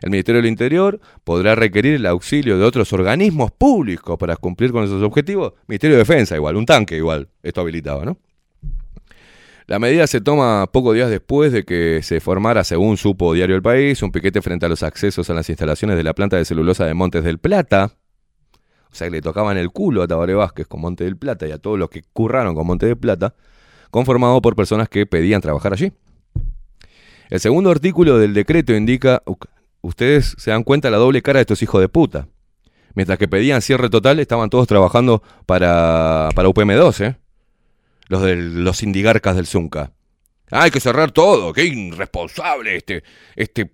El 0.00 0.10
Ministerio 0.10 0.42
del 0.42 0.50
Interior 0.50 1.00
podrá 1.24 1.54
requerir 1.54 1.94
el 1.94 2.06
auxilio 2.06 2.58
de 2.58 2.64
otros 2.64 2.92
organismos 2.92 3.50
públicos 3.52 4.18
para 4.18 4.36
cumplir 4.36 4.72
con 4.72 4.84
esos 4.84 5.02
objetivos. 5.02 5.54
Ministerio 5.66 5.96
de 5.96 6.00
Defensa 6.00 6.36
igual, 6.36 6.56
un 6.56 6.66
tanque 6.66 6.96
igual, 6.96 7.28
esto 7.42 7.60
habilitaba, 7.60 8.04
¿no? 8.04 8.18
La 9.66 9.78
medida 9.78 10.06
se 10.06 10.20
toma 10.20 10.66
pocos 10.70 10.94
días 10.94 11.08
después 11.08 11.50
de 11.50 11.64
que 11.64 12.00
se 12.02 12.20
formara, 12.20 12.64
según 12.64 12.98
supo 12.98 13.32
Diario 13.32 13.56
El 13.56 13.62
País, 13.62 14.02
un 14.02 14.12
piquete 14.12 14.42
frente 14.42 14.66
a 14.66 14.68
los 14.68 14.82
accesos 14.82 15.30
a 15.30 15.34
las 15.34 15.48
instalaciones 15.48 15.96
de 15.96 16.02
la 16.02 16.12
planta 16.12 16.36
de 16.36 16.44
celulosa 16.44 16.84
de 16.84 16.92
Montes 16.92 17.24
del 17.24 17.38
Plata. 17.38 17.92
O 18.92 18.94
sea, 18.94 19.06
que 19.06 19.12
le 19.12 19.22
tocaban 19.22 19.56
el 19.56 19.70
culo 19.70 20.02
a 20.02 20.06
Tabaré 20.06 20.34
Vázquez 20.34 20.66
con 20.66 20.82
Monte 20.82 21.04
del 21.04 21.16
Plata 21.16 21.48
y 21.48 21.50
a 21.50 21.58
todos 21.58 21.78
los 21.78 21.88
que 21.88 22.02
curraron 22.12 22.54
con 22.54 22.66
Monte 22.66 22.84
del 22.84 22.98
Plata, 22.98 23.34
conformado 23.90 24.42
por 24.42 24.54
personas 24.54 24.90
que 24.90 25.06
pedían 25.06 25.40
trabajar 25.40 25.72
allí. 25.72 25.92
El 27.30 27.40
segundo 27.40 27.70
artículo 27.70 28.18
del 28.18 28.34
decreto 28.34 28.74
indica, 28.74 29.22
ustedes 29.84 30.34
se 30.38 30.50
dan 30.50 30.64
cuenta 30.64 30.88
de 30.88 30.92
la 30.92 30.98
doble 30.98 31.22
cara 31.22 31.38
de 31.38 31.42
estos 31.42 31.62
hijos 31.62 31.80
de 31.80 31.88
puta. 31.88 32.28
Mientras 32.94 33.18
que 33.18 33.28
pedían 33.28 33.60
cierre 33.60 33.90
total, 33.90 34.18
estaban 34.20 34.50
todos 34.50 34.66
trabajando 34.66 35.22
para, 35.46 36.28
para 36.34 36.48
UPM2, 36.48 37.04
¿eh? 37.04 37.16
Los 38.08 38.22
de 38.22 38.36
los 38.36 38.82
indigarcas 38.82 39.36
del 39.36 39.46
Zunca. 39.46 39.92
Ah, 40.50 40.64
hay 40.64 40.70
que 40.70 40.80
cerrar 40.80 41.10
todo, 41.10 41.52
qué 41.52 41.64
irresponsable 41.64 42.76
este, 42.76 43.02
este 43.34 43.68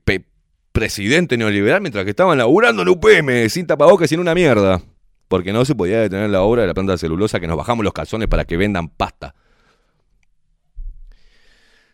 presidente 0.73 1.37
neoliberal 1.37 1.81
mientras 1.81 2.05
que 2.05 2.11
estaban 2.11 2.39
laburando 2.39 2.83
en 2.83 2.89
UPM, 2.89 3.49
sin 3.49 3.67
tapabocas, 3.67 4.09
sin 4.09 4.21
una 4.21 4.35
mierda. 4.35 4.81
Porque 5.29 5.53
no 5.53 5.65
se 5.65 5.75
podía 5.75 6.01
detener 6.01 6.31
la 6.31 6.43
obra 6.43 6.63
de 6.63 6.69
la 6.69 6.75
planta 6.75 6.97
celulosa 6.97 7.39
que 7.39 7.47
nos 7.47 7.57
bajamos 7.57 7.85
los 7.85 7.93
calzones 7.93 8.29
para 8.29 8.45
que 8.45 8.57
vendan 8.57 8.89
pasta. 8.89 9.35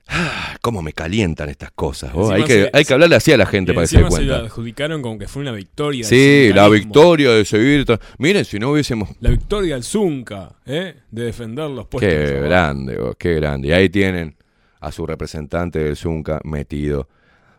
Ah, 0.09 0.57
¿Cómo 0.63 0.83
me 0.83 0.93
calientan 0.93 1.49
estas 1.49 1.71
cosas? 1.73 2.13
Encima 2.15 2.35
Hay 2.35 2.45
que, 2.45 2.65
se- 2.65 2.71
hay 2.73 2.85
que 2.85 2.93
hablarle 2.93 3.17
así 3.17 3.33
a 3.33 3.37
la 3.37 3.47
gente 3.47 3.73
para 3.75 3.85
que 3.85 3.89
se 3.89 3.97
dé 3.97 4.03
encima 4.03 4.17
se 4.19 4.25
lo 4.25 4.33
cuenta. 4.33 4.47
adjudicaron 4.47 5.03
como 5.03 5.19
que 5.19 5.29
fue 5.29 5.43
una 5.43 5.53
victoria. 5.53 6.05
Sí, 6.05 6.51
la 6.55 6.69
victoria 6.69 7.31
de 7.31 7.45
seguir. 7.45 7.85
Miren, 8.19 8.45
si 8.45 8.59
no 8.59 8.71
hubiésemos. 8.71 9.11
La 9.21 9.31
victoria 9.31 9.75
del 9.75 9.85
Zunca, 9.85 10.57
¿eh? 10.65 10.97
De 11.11 11.25
defender 11.25 11.71
los 11.71 11.87
puestos. 11.87 12.11
de 12.11 12.17
Qué 12.19 12.25
trabajo. 12.27 12.49
grande, 12.49 12.97
vos, 12.99 13.17
qué 13.19 13.35
grande. 13.35 13.69
Y 13.69 13.73
ahí 13.73 13.89
tienen 13.89 14.37
a 14.81 14.93
su 14.93 15.07
representante 15.07 15.79
del 15.81 15.97
Zunca 15.97 16.41
metido, 16.45 17.09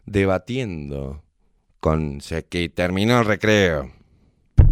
debatiendo 0.05 1.23
con 1.79 2.21
se- 2.21 2.43
que 2.45 2.69
terminó 2.69 3.19
el 3.19 3.25
recreo. 3.25 3.91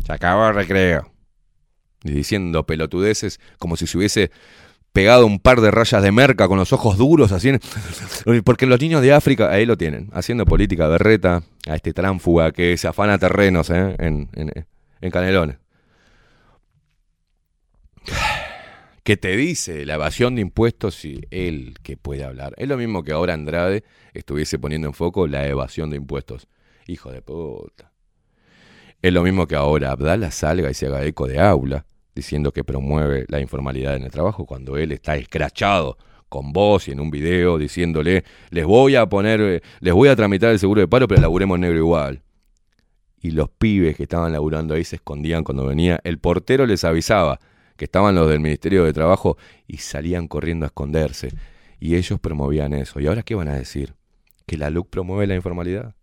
Se 0.06 0.12
acabó 0.14 0.48
el 0.50 0.56
recreo. 0.56 1.12
Y 2.04 2.12
diciendo 2.12 2.66
pelotudeces 2.66 3.40
como 3.58 3.78
si 3.78 3.88
se 3.88 3.98
hubiese 3.98 4.32
pegado 4.96 5.26
un 5.26 5.40
par 5.40 5.60
de 5.60 5.72
rayas 5.72 6.02
de 6.02 6.12
merca 6.14 6.48
con 6.48 6.58
los 6.58 6.72
ojos 6.72 6.98
duros, 6.98 7.34
así. 7.34 7.52
Porque 8.46 8.66
los 8.66 8.80
niños 8.80 9.02
de 9.02 9.12
África, 9.12 9.52
ahí 9.52 9.66
lo 9.66 9.78
tienen, 9.78 10.10
haciendo 10.14 10.46
política 10.46 10.88
berreta 10.88 11.44
a 11.68 11.76
este 11.76 11.92
tránfuga 11.92 12.54
que 12.54 12.78
se 12.78 12.88
afana 12.88 13.20
terrenos 13.20 13.70
¿eh? 13.70 13.96
en, 14.00 14.30
en, 14.34 14.66
en 15.02 15.12
Canelones. 15.12 15.58
que 19.04 19.18
te 19.18 19.36
dice 19.36 19.86
la 19.86 19.96
evasión 19.96 20.36
de 20.36 20.42
impuestos 20.42 21.04
y 21.04 21.28
él 21.30 21.76
que 21.84 21.98
puede 21.98 22.24
hablar. 22.24 22.54
Es 22.56 22.70
lo 22.70 22.78
mismo 22.78 23.04
que 23.04 23.12
ahora 23.12 23.34
Andrade 23.34 23.84
estuviese 24.14 24.60
poniendo 24.60 24.88
en 24.88 24.94
foco 24.94 25.28
la 25.28 25.46
evasión 25.46 25.90
de 25.90 25.98
impuestos. 25.98 26.48
Hijo 26.88 27.12
de 27.12 27.22
puta. 27.22 27.92
Es 29.02 29.12
lo 29.12 29.24
mismo 29.24 29.46
que 29.46 29.56
ahora 29.56 29.92
Abdala 29.92 30.32
salga 30.32 30.72
y 30.72 30.74
se 30.74 30.86
haga 30.86 31.04
eco 31.04 31.28
de 31.28 31.42
aula 31.42 31.86
diciendo 32.16 32.52
que 32.52 32.64
promueve 32.64 33.26
la 33.28 33.42
informalidad 33.42 33.96
en 33.96 34.04
el 34.04 34.12
trabajo 34.12 34.46
cuando 34.46 34.78
él 34.78 34.94
está 34.94 35.18
escrachado 35.18 35.98
con 36.30 36.54
voz 36.54 36.88
y 36.88 36.92
en 36.92 37.02
un 37.02 37.12
video 37.12 37.58
diciéndole 37.58 38.24
les 38.50 38.66
voy 38.66 38.96
a 38.96 39.08
poner, 39.08 39.42
eh, 39.42 39.62
les 39.82 39.94
voy 39.94 40.10
a 40.10 40.16
tramitar 40.16 40.52
el 40.52 40.60
seguro 40.60 40.82
de 40.82 40.88
paro 40.88 41.08
pero 41.08 41.22
laburemos 41.22 41.60
negro 41.60 41.78
igual. 41.78 42.22
Y 43.22 43.32
los 43.32 43.50
pibes 43.50 43.98
que 43.98 44.04
estaban 44.04 44.32
laburando 44.32 44.76
ahí 44.76 44.84
se 44.84 44.98
escondían 44.98 45.44
cuando 45.44 45.66
venía. 45.66 46.00
El 46.04 46.20
portero 46.20 46.66
les 46.66 46.84
avisaba 46.84 47.40
que 47.76 47.86
estaban 47.86 48.16
los 48.16 48.30
del 48.30 48.40
Ministerio 48.40 48.84
de 48.84 48.94
Trabajo 48.94 49.38
y 49.68 49.78
salían 49.78 50.28
corriendo 50.28 50.66
a 50.66 50.68
esconderse. 50.68 51.30
Y 51.80 51.96
ellos 51.96 52.20
promovían 52.20 52.74
eso. 52.74 53.00
¿Y 53.00 53.08
ahora 53.08 53.24
qué 53.24 53.34
van 53.34 53.48
a 53.48 53.56
decir? 53.56 53.96
¿Que 54.46 54.58
la 54.58 54.70
LUC 54.70 54.90
promueve 54.90 55.26
la 55.26 55.36
informalidad? 55.36 55.96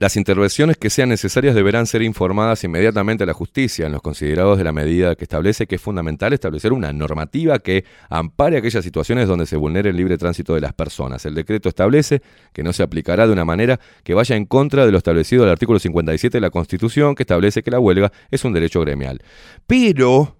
Las 0.00 0.16
intervenciones 0.16 0.76
que 0.76 0.90
sean 0.90 1.08
necesarias 1.08 1.56
deberán 1.56 1.88
ser 1.88 2.02
informadas 2.02 2.62
inmediatamente 2.62 3.24
a 3.24 3.26
la 3.26 3.32
justicia 3.32 3.86
en 3.86 3.92
los 3.92 4.00
considerados 4.00 4.56
de 4.56 4.62
la 4.62 4.70
medida 4.70 5.16
que 5.16 5.24
establece 5.24 5.66
que 5.66 5.74
es 5.74 5.82
fundamental 5.82 6.32
establecer 6.32 6.72
una 6.72 6.92
normativa 6.92 7.58
que 7.58 7.84
ampare 8.08 8.58
aquellas 8.58 8.84
situaciones 8.84 9.26
donde 9.26 9.44
se 9.44 9.56
vulnere 9.56 9.90
el 9.90 9.96
libre 9.96 10.16
tránsito 10.16 10.54
de 10.54 10.60
las 10.60 10.72
personas. 10.72 11.26
El 11.26 11.34
decreto 11.34 11.68
establece 11.68 12.22
que 12.52 12.62
no 12.62 12.72
se 12.72 12.84
aplicará 12.84 13.26
de 13.26 13.32
una 13.32 13.44
manera 13.44 13.80
que 14.04 14.14
vaya 14.14 14.36
en 14.36 14.46
contra 14.46 14.86
de 14.86 14.92
lo 14.92 14.98
establecido 14.98 15.42
del 15.42 15.50
artículo 15.50 15.80
57 15.80 16.36
de 16.36 16.42
la 16.42 16.50
Constitución, 16.50 17.16
que 17.16 17.24
establece 17.24 17.64
que 17.64 17.72
la 17.72 17.80
huelga 17.80 18.12
es 18.30 18.44
un 18.44 18.52
derecho 18.52 18.80
gremial. 18.82 19.20
Pero 19.66 20.36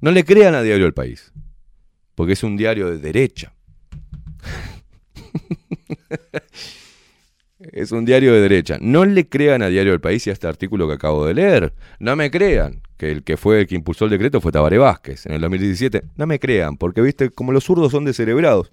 no 0.00 0.12
le 0.12 0.24
crean 0.24 0.54
a 0.54 0.62
Diario 0.62 0.86
El 0.86 0.94
País, 0.94 1.30
porque 2.14 2.32
es 2.32 2.42
un 2.42 2.56
diario 2.56 2.90
de 2.90 3.00
derecha. 3.00 3.52
Es 7.72 7.92
un 7.92 8.04
diario 8.04 8.32
de 8.32 8.40
derecha. 8.40 8.78
No 8.80 9.04
le 9.04 9.28
crean 9.28 9.62
a 9.62 9.68
Diario 9.68 9.92
del 9.92 10.00
País 10.00 10.26
y 10.26 10.30
a 10.30 10.32
este 10.32 10.46
artículo 10.46 10.86
que 10.86 10.94
acabo 10.94 11.26
de 11.26 11.34
leer. 11.34 11.72
No 11.98 12.16
me 12.16 12.30
crean 12.30 12.82
que 12.96 13.10
el 13.10 13.22
que 13.22 13.36
fue 13.36 13.60
el 13.60 13.66
que 13.66 13.74
impulsó 13.74 14.04
el 14.04 14.10
decreto 14.10 14.40
fue 14.40 14.52
Tabaré 14.52 14.78
Vázquez 14.78 15.26
en 15.26 15.32
el 15.32 15.40
2017. 15.40 16.02
No 16.16 16.26
me 16.26 16.38
crean, 16.38 16.76
porque 16.76 17.00
viste, 17.00 17.30
como 17.30 17.52
los 17.52 17.64
zurdos 17.64 17.92
son 17.92 18.04
descerebrados. 18.04 18.72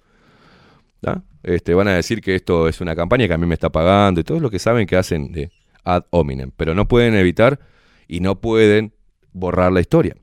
¿tá? 1.00 1.22
Este, 1.42 1.74
van 1.74 1.88
a 1.88 1.94
decir 1.94 2.20
que 2.20 2.34
esto 2.34 2.68
es 2.68 2.80
una 2.80 2.96
campaña 2.96 3.28
que 3.28 3.34
a 3.34 3.38
mí 3.38 3.46
me 3.46 3.54
está 3.54 3.70
pagando 3.70 4.20
y 4.20 4.24
todo 4.24 4.40
lo 4.40 4.50
que 4.50 4.58
saben 4.58 4.86
que 4.86 4.96
hacen 4.96 5.32
de 5.32 5.50
ad 5.84 6.04
hominem. 6.10 6.50
Pero 6.56 6.74
no 6.74 6.88
pueden 6.88 7.14
evitar 7.14 7.60
y 8.08 8.20
no 8.20 8.40
pueden 8.40 8.94
borrar 9.32 9.72
la 9.72 9.80
historia. 9.80 10.16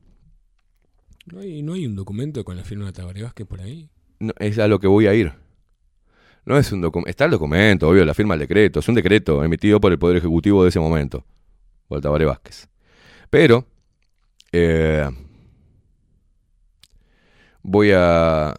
¿No 1.32 1.40
hay, 1.40 1.62
no 1.62 1.74
hay 1.74 1.86
un 1.86 1.96
documento 1.96 2.44
con 2.44 2.58
la 2.58 2.64
firma 2.64 2.86
de 2.86 2.94
Tabaré 2.94 3.24
Vázquez 3.24 3.46
por 3.46 3.62
ahí? 3.62 3.90
No, 4.20 4.34
es 4.40 4.58
a 4.60 4.68
lo 4.68 4.80
que 4.80 4.88
voy 4.88 5.08
a 5.08 5.14
ir. 5.14 5.34
No 6.46 6.58
es 6.58 6.72
un 6.72 6.82
documento. 6.82 7.10
Está 7.10 7.26
el 7.26 7.32
documento, 7.32 7.88
obvio, 7.90 8.04
la 8.04 8.14
firma 8.14 8.34
del 8.34 8.42
decreto. 8.42 8.80
Es 8.80 8.88
un 8.88 8.96
decreto 8.96 9.44
emitido 9.44 9.80
por 9.80 9.92
el 9.92 10.00
Poder 10.00 10.18
Ejecutivo 10.18 10.64
de 10.64 10.70
ese 10.70 10.80
momento. 10.80 11.24
Por 11.88 12.26
Vázquez. 12.26 12.68
Pero. 13.30 13.66
eh, 14.52 15.10
voy 17.62 17.92
a. 17.94 18.56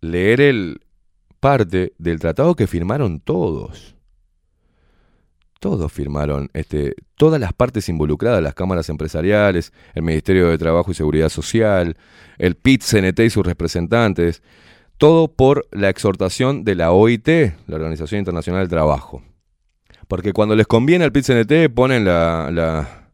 Leer 0.00 0.40
el 0.40 0.80
parte 1.42 1.92
del 1.98 2.20
tratado 2.20 2.54
que 2.54 2.68
firmaron 2.68 3.18
todos. 3.18 3.96
Todos 5.58 5.92
firmaron, 5.92 6.50
este, 6.54 6.94
todas 7.16 7.40
las 7.40 7.52
partes 7.52 7.88
involucradas, 7.88 8.42
las 8.42 8.54
cámaras 8.54 8.88
empresariales, 8.88 9.72
el 9.94 10.02
Ministerio 10.02 10.48
de 10.48 10.58
Trabajo 10.58 10.90
y 10.90 10.94
Seguridad 10.94 11.28
Social, 11.28 11.96
el 12.38 12.56
PIT-CNT 12.56 13.24
y 13.24 13.30
sus 13.30 13.46
representantes, 13.46 14.42
todo 15.02 15.26
por 15.26 15.66
la 15.72 15.88
exhortación 15.88 16.62
de 16.62 16.76
la 16.76 16.92
OIT, 16.92 17.26
la 17.66 17.74
Organización 17.74 18.20
Internacional 18.20 18.62
del 18.62 18.68
Trabajo. 18.68 19.20
Porque 20.06 20.32
cuando 20.32 20.54
les 20.54 20.68
conviene 20.68 21.04
al 21.04 21.10
PIT-CNT 21.10 21.74
ponen 21.74 22.04
la, 22.04 22.50
la, 22.52 23.10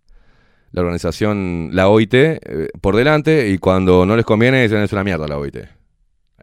la 0.70 0.80
organización, 0.82 1.70
la 1.72 1.88
OIT, 1.88 2.12
eh, 2.12 2.68
por 2.82 2.94
delante 2.94 3.48
y 3.48 3.56
cuando 3.56 4.04
no 4.04 4.16
les 4.16 4.26
conviene 4.26 4.60
dicen 4.60 4.82
es 4.82 4.92
una 4.92 5.02
mierda 5.02 5.26
la 5.26 5.38
OIT. 5.38 5.56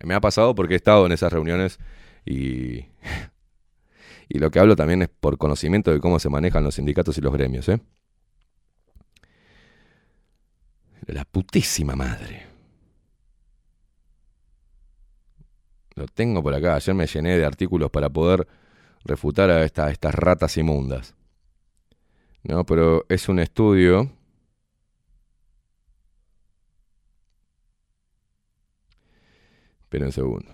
Me 0.03 0.15
ha 0.15 0.19
pasado 0.19 0.55
porque 0.55 0.73
he 0.73 0.77
estado 0.77 1.05
en 1.05 1.11
esas 1.11 1.31
reuniones 1.31 1.77
y, 2.25 2.85
y 4.27 4.39
lo 4.39 4.49
que 4.49 4.57
hablo 4.57 4.75
también 4.75 5.03
es 5.03 5.09
por 5.09 5.37
conocimiento 5.37 5.91
de 5.91 5.99
cómo 5.99 6.17
se 6.17 6.29
manejan 6.29 6.63
los 6.63 6.73
sindicatos 6.73 7.19
y 7.19 7.21
los 7.21 7.31
gremios. 7.31 7.69
¿eh? 7.69 7.79
La 11.05 11.23
putísima 11.23 11.95
madre. 11.95 12.54
Lo 15.95 16.07
tengo 16.07 16.43
por 16.43 16.53
acá. 16.53 16.75
Ayer 16.75 16.93
me 16.95 17.07
llené 17.07 17.37
de 17.37 17.45
artículos 17.45 17.89
para 17.89 18.09
poder 18.09 18.47
refutar 19.05 19.49
a 19.49 19.63
esta- 19.63 19.89
estas 19.91 20.13
ratas 20.13 20.57
inmundas. 20.57 21.15
No, 22.43 22.65
pero 22.65 23.05
es 23.09 23.27
un 23.29 23.39
estudio. 23.39 24.11
Espera 29.83 30.05
un 30.05 30.11
segundo. 30.11 30.51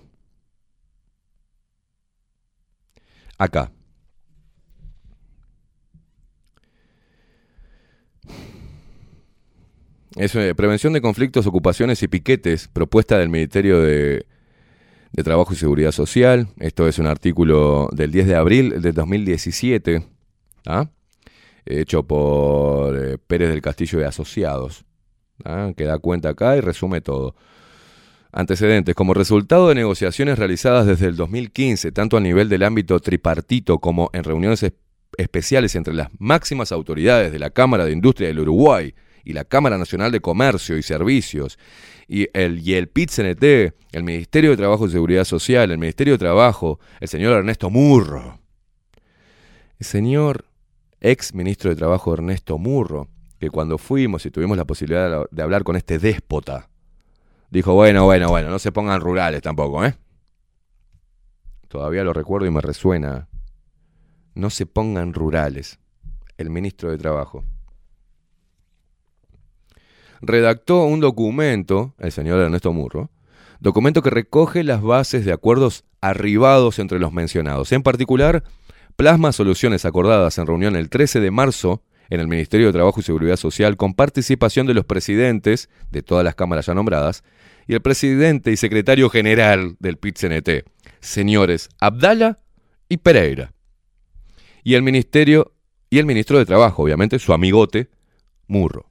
Acá. 3.38 3.72
Es 10.16 10.36
eh, 10.36 10.54
prevención 10.56 10.94
de 10.94 11.02
conflictos, 11.02 11.48
ocupaciones 11.48 12.04
y 12.04 12.08
piquetes, 12.08 12.68
propuesta 12.68 13.18
del 13.18 13.30
Ministerio 13.30 13.80
de, 13.82 14.26
de 15.12 15.24
Trabajo 15.24 15.54
y 15.54 15.56
Seguridad 15.58 15.92
Social. 15.92 16.48
Esto 16.60 16.88
es 16.88 17.00
un 17.00 17.08
artículo 17.08 17.90
del 17.92 18.12
10 18.12 18.28
de 18.28 18.36
abril 18.36 18.82
de 18.82 18.92
2017, 18.92 20.06
¿ah? 20.68 20.90
hecho 21.66 22.04
por 22.04 22.98
eh, 22.98 23.18
Pérez 23.18 23.50
del 23.50 23.62
Castillo 23.62 24.00
y 24.00 24.04
Asociados, 24.04 24.86
¿ah? 25.44 25.72
que 25.76 25.84
da 25.86 25.98
cuenta 26.00 26.30
acá 26.30 26.56
y 26.58 26.62
resume 26.62 27.02
todo. 27.02 27.36
Antecedentes. 28.34 28.96
Como 28.96 29.14
resultado 29.14 29.68
de 29.68 29.76
negociaciones 29.76 30.40
realizadas 30.40 30.86
desde 30.88 31.08
el 31.08 31.18
2015, 31.18 31.92
tanto 31.92 32.16
a 32.16 32.22
nivel 32.22 32.48
del 32.48 32.64
ámbito 32.64 33.00
tripartito 33.02 33.80
como 33.80 34.10
en 34.14 34.24
reuniones 34.24 34.64
es- 34.64 34.74
especiales 35.18 35.76
entre 35.76 35.94
las 35.94 36.08
máximas 36.18 36.72
autoridades 36.72 37.34
de 37.34 37.40
la 37.40 37.50
Cámara 37.50 37.84
de 37.84 37.92
Industria 37.92 38.30
del 38.30 38.40
Uruguay 38.40 38.96
y 39.26 39.34
la 39.34 39.44
Cámara 39.44 39.78
Nacional 39.78 40.14
de 40.14 40.22
Comercio 40.22 40.78
y 40.78 40.82
Servicios, 40.84 41.60
y 42.14 42.28
el, 42.34 42.60
y 42.60 42.74
el 42.74 42.90
PIT-CNT, 42.90 43.74
el 43.94 44.04
Ministerio 44.04 44.50
de 44.50 44.58
Trabajo 44.58 44.86
y 44.86 44.92
Seguridad 44.92 45.24
Social, 45.24 45.72
el 45.72 45.78
Ministerio 45.78 46.16
de 46.16 46.18
Trabajo, 46.18 46.78
el 47.00 47.08
señor 47.08 47.38
Ernesto 47.38 47.70
Murro. 47.70 48.38
El 49.80 49.86
señor 49.86 50.44
ex 51.00 51.34
ministro 51.34 51.70
de 51.70 51.78
Trabajo 51.78 52.14
Ernesto 52.14 52.58
Murro, 52.58 53.08
que 53.40 53.50
cuando 53.50 53.78
fuimos 53.78 54.26
y 54.26 54.30
tuvimos 54.30 54.58
la 54.58 54.66
posibilidad 54.66 55.24
de 55.32 55.42
hablar 55.42 55.64
con 55.64 55.78
este 55.78 56.00
déspota, 56.00 56.68
dijo, 57.50 57.76
bueno, 57.76 58.04
bueno, 58.04 58.28
bueno, 58.28 58.50
no 58.50 58.60
se 58.60 58.74
pongan 58.74 59.00
rurales 59.00 59.42
tampoco, 59.42 59.86
¿eh? 59.86 59.96
Todavía 61.70 62.04
lo 62.04 62.12
recuerdo 62.12 62.46
y 62.46 62.52
me 62.52 62.60
resuena. 62.60 63.30
No 64.36 64.50
se 64.50 64.66
pongan 64.66 65.14
rurales. 65.14 65.80
El 66.38 66.50
ministro 66.50 66.92
de 66.92 66.98
Trabajo. 66.98 67.46
Redactó 70.22 70.86
un 70.86 71.00
documento, 71.00 71.96
el 72.00 72.12
señor 72.12 72.40
Ernesto 72.40 72.72
Murro, 72.74 73.10
documento 73.60 74.02
que 74.02 74.10
recoge 74.10 74.64
las 74.64 74.82
bases 74.82 75.26
de 75.26 75.34
acuerdos 75.34 75.84
arribados 76.02 76.80
entre 76.80 77.00
los 77.00 77.12
mencionados. 77.14 77.72
En 77.72 77.84
particular, 77.84 78.44
plasma 78.96 79.32
soluciones 79.32 79.86
acordadas 79.86 80.38
en 80.38 80.48
reunión 80.48 80.76
el 80.76 80.90
13 80.90 81.20
de 81.20 81.32
marzo 81.32 81.84
en 82.10 82.20
el 82.20 82.28
Ministerio 82.28 82.68
de 82.68 82.74
Trabajo 82.74 83.00
y 83.00 83.04
Seguridad 83.04 83.38
Social 83.38 83.78
con 83.78 83.94
participación 83.94 84.68
de 84.68 84.74
los 84.74 84.86
presidentes 84.86 85.70
de 85.92 86.04
todas 86.04 86.26
las 86.26 86.36
cámaras 86.36 86.66
ya 86.66 86.74
nombradas 86.74 87.24
y 87.68 87.74
el 87.74 87.82
presidente 87.82 88.52
y 88.52 88.58
secretario 88.58 89.10
general 89.10 89.78
del 89.80 89.98
PIT-CNT, 89.98 90.66
señores 91.00 91.70
Abdala 91.80 92.40
y 92.90 92.98
Pereira. 92.98 93.54
Y 94.64 94.74
el 94.76 94.84
ministerio 94.84 95.54
y 95.90 96.00
el 96.00 96.06
ministro 96.06 96.38
de 96.38 96.46
Trabajo, 96.46 96.84
obviamente, 96.84 97.18
su 97.18 97.34
amigote 97.34 97.90
Murro. 98.48 98.91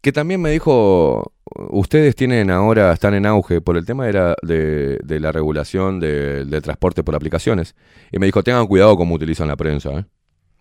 Que 0.00 0.12
también 0.12 0.40
me 0.40 0.50
dijo, 0.50 1.34
ustedes 1.70 2.14
tienen 2.16 2.50
ahora, 2.50 2.92
están 2.92 3.12
en 3.14 3.26
auge 3.26 3.60
por 3.60 3.76
el 3.76 3.84
tema 3.84 4.06
de, 4.06 4.98
de 5.02 5.20
la 5.20 5.30
regulación 5.30 6.00
de- 6.00 6.46
del 6.46 6.62
transporte 6.62 7.02
por 7.04 7.14
aplicaciones. 7.14 7.74
Y 8.10 8.18
me 8.18 8.26
dijo, 8.26 8.42
tengan 8.42 8.66
cuidado 8.66 8.96
cómo 8.96 9.14
utilizan 9.14 9.48
la 9.48 9.56
prensa, 9.56 9.90
¿eh? 9.98 10.04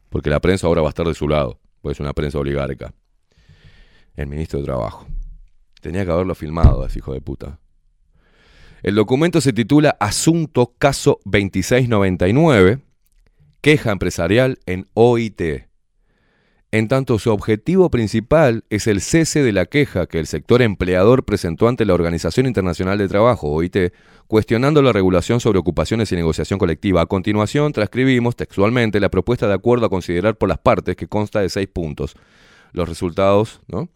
porque 0.10 0.30
la 0.30 0.42
prensa 0.42 0.68
ahora 0.68 0.82
va 0.82 0.88
a 0.88 0.90
estar 0.90 1.08
de 1.08 1.14
su 1.14 1.28
lado, 1.30 1.60
pues 1.82 1.96
es 1.96 2.00
una 2.02 2.12
prensa 2.14 2.38
oligarca. 2.40 2.94
El 4.18 4.28
ministro 4.28 4.60
de 4.60 4.66
Trabajo. 4.66 5.08
Tenía 5.80 6.04
que 6.04 6.12
haberlo 6.12 6.36
filmado, 6.36 6.86
ese 6.86 7.00
hijo 7.00 7.14
de 7.14 7.22
puta. 7.22 7.60
El 8.84 8.96
documento 8.96 9.40
se 9.40 9.54
titula 9.54 9.96
Asunto 10.02 10.74
Caso 10.78 11.20
2699, 11.24 12.80
queja 13.62 13.92
empresarial 13.92 14.58
en 14.66 14.88
OIT. 14.94 15.69
En 16.72 16.88
tanto, 16.88 17.18
su 17.18 17.32
objetivo 17.32 17.90
principal 17.90 18.64
es 18.70 18.86
el 18.86 19.02
cese 19.02 19.42
de 19.42 19.52
la 19.52 19.66
queja 19.66 20.06
que 20.06 20.20
el 20.20 20.28
sector 20.28 20.62
empleador 20.62 21.26
presentó 21.26 21.68
ante 21.68 21.84
la 21.84 21.96
Organización 21.96 22.46
Internacional 22.46 23.00
de 23.00 23.08
Trabajo, 23.08 23.50
OIT, 23.50 23.92
cuestionando 24.28 24.84
la 24.84 24.94
regulación 24.94 25.40
sobre 25.40 25.58
ocupaciones 25.58 26.12
y 26.12 26.16
negociación 26.16 26.60
colectiva. 26.60 27.02
A 27.02 27.08
continuación, 27.08 27.74
transcribimos 27.74 28.36
textualmente 28.36 29.00
la 29.00 29.10
propuesta 29.10 29.48
de 29.48 29.56
acuerdo 29.56 29.88
a 29.88 29.90
considerar 29.90 30.36
por 30.36 30.48
las 30.48 30.60
partes, 30.60 30.96
que 30.96 31.08
consta 31.08 31.42
de 31.42 31.50
seis 31.50 31.68
puntos. 31.68 32.16
Los 32.72 32.88
resultados, 32.88 33.62
¿no? 33.68 33.90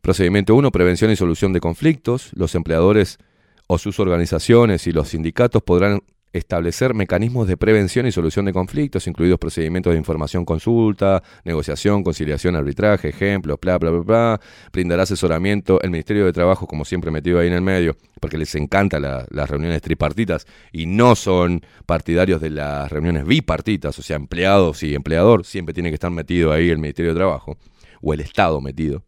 Procedimiento 0.00 0.54
1, 0.54 0.72
prevención 0.72 1.10
y 1.10 1.16
solución 1.16 1.52
de 1.52 1.60
conflictos. 1.60 2.30
Los 2.34 2.54
empleadores 2.54 3.18
o 3.66 3.76
sus 3.76 4.00
organizaciones 4.00 4.86
y 4.86 4.92
los 4.92 5.08
sindicatos 5.08 5.62
podrán 5.62 6.00
establecer 6.34 6.94
mecanismos 6.94 7.46
de 7.48 7.56
prevención 7.56 8.06
y 8.06 8.12
solución 8.12 8.44
de 8.44 8.52
conflictos, 8.52 9.06
incluidos 9.06 9.38
procedimientos 9.38 9.92
de 9.92 9.98
información 9.98 10.44
consulta, 10.44 11.22
negociación, 11.44 12.02
conciliación, 12.02 12.56
arbitraje, 12.56 13.08
ejemplos, 13.08 13.58
bla, 13.60 13.78
bla, 13.78 13.90
bla, 13.90 14.00
bla. 14.00 14.40
Brindará 14.72 15.04
asesoramiento. 15.04 15.80
El 15.80 15.90
Ministerio 15.90 16.26
de 16.26 16.32
Trabajo, 16.32 16.66
como 16.66 16.84
siempre, 16.84 17.10
metido 17.10 17.38
ahí 17.38 17.46
en 17.46 17.54
el 17.54 17.62
medio, 17.62 17.96
porque 18.20 18.36
les 18.36 18.54
encantan 18.56 19.02
la- 19.02 19.26
las 19.30 19.48
reuniones 19.48 19.80
tripartitas 19.80 20.46
y 20.72 20.86
no 20.86 21.14
son 21.14 21.62
partidarios 21.86 22.40
de 22.40 22.50
las 22.50 22.90
reuniones 22.90 23.24
bipartitas, 23.24 23.98
o 23.98 24.02
sea, 24.02 24.16
empleados 24.16 24.82
y 24.82 24.94
empleador, 24.94 25.44
siempre 25.44 25.72
tiene 25.72 25.90
que 25.90 25.94
estar 25.94 26.10
metido 26.10 26.52
ahí 26.52 26.68
el 26.68 26.78
Ministerio 26.78 27.12
de 27.12 27.18
Trabajo, 27.18 27.56
o 28.02 28.12
el 28.12 28.20
Estado 28.20 28.60
metido. 28.60 29.04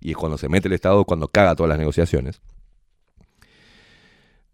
Y 0.00 0.10
es 0.10 0.16
cuando 0.16 0.36
se 0.36 0.48
mete 0.48 0.68
el 0.68 0.74
Estado, 0.74 1.04
cuando 1.04 1.28
caga 1.28 1.54
todas 1.54 1.68
las 1.68 1.78
negociaciones. 1.78 2.40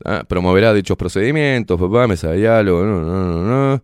Ah, 0.04 0.24
promoverá 0.26 0.72
dichos 0.72 0.96
procedimientos, 0.96 1.78
papá, 1.78 2.06
mesa 2.06 2.30
de 2.30 2.38
diálogo, 2.38 2.84
no, 2.84 3.00
no, 3.02 3.44
no. 3.44 3.82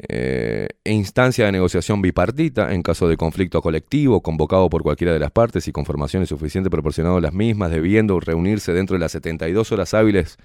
Eh, 0.00 0.68
instancia 0.84 1.46
de 1.46 1.52
negociación 1.52 2.00
bipartita 2.00 2.72
en 2.72 2.82
caso 2.82 3.08
de 3.08 3.16
conflicto 3.16 3.60
colectivo 3.60 4.22
convocado 4.22 4.70
por 4.70 4.84
cualquiera 4.84 5.12
de 5.12 5.18
las 5.18 5.32
partes 5.32 5.66
y 5.66 5.72
con 5.72 5.84
formaciones 5.84 6.28
suficientes 6.28 6.70
proporcionado 6.70 7.16
a 7.16 7.20
las 7.20 7.32
mismas, 7.32 7.72
debiendo 7.72 8.20
reunirse 8.20 8.72
dentro 8.72 8.94
de 8.94 9.00
las 9.00 9.12
72 9.12 9.72
horas 9.72 9.94
hábiles 9.94 10.38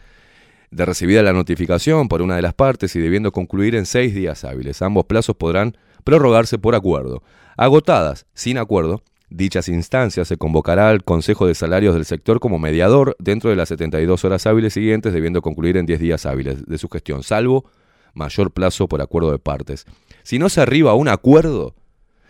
de 0.71 0.85
recibida 0.85 1.21
la 1.21 1.33
notificación 1.33 2.07
por 2.07 2.23
una 2.23 2.35
de 2.35 2.41
las 2.41 2.55
partes 2.55 2.95
y 2.95 2.99
debiendo 2.99 3.31
concluir 3.31 3.75
en 3.75 3.85
seis 3.85 4.15
días 4.15 4.43
hábiles. 4.43 4.81
Ambos 4.81 5.05
plazos 5.05 5.35
podrán 5.35 5.77
prorrogarse 6.03 6.57
por 6.57 6.73
acuerdo. 6.73 7.21
Agotadas, 7.55 8.25
sin 8.33 8.57
acuerdo, 8.57 9.03
dichas 9.33 9.67
instancias 9.67 10.27
se 10.27 10.37
convocará 10.37 10.89
al 10.89 11.03
Consejo 11.03 11.47
de 11.47 11.55
Salarios 11.55 11.95
del 11.95 12.05
sector 12.05 12.39
como 12.39 12.59
mediador 12.59 13.15
dentro 13.19 13.49
de 13.49 13.55
las 13.55 13.69
72 13.69 14.23
horas 14.23 14.45
hábiles 14.45 14.73
siguientes, 14.73 15.11
debiendo 15.11 15.41
concluir 15.41 15.77
en 15.77 15.85
10 15.85 15.99
días 15.99 16.25
hábiles 16.25 16.65
de 16.65 16.77
su 16.77 16.87
gestión, 16.87 17.23
salvo 17.23 17.65
mayor 18.13 18.51
plazo 18.51 18.87
por 18.87 19.01
acuerdo 19.01 19.31
de 19.31 19.39
partes. 19.39 19.85
Si 20.21 20.37
no 20.37 20.49
se 20.49 20.61
arriba 20.61 20.91
a 20.91 20.95
un 20.95 21.07
acuerdo, 21.07 21.75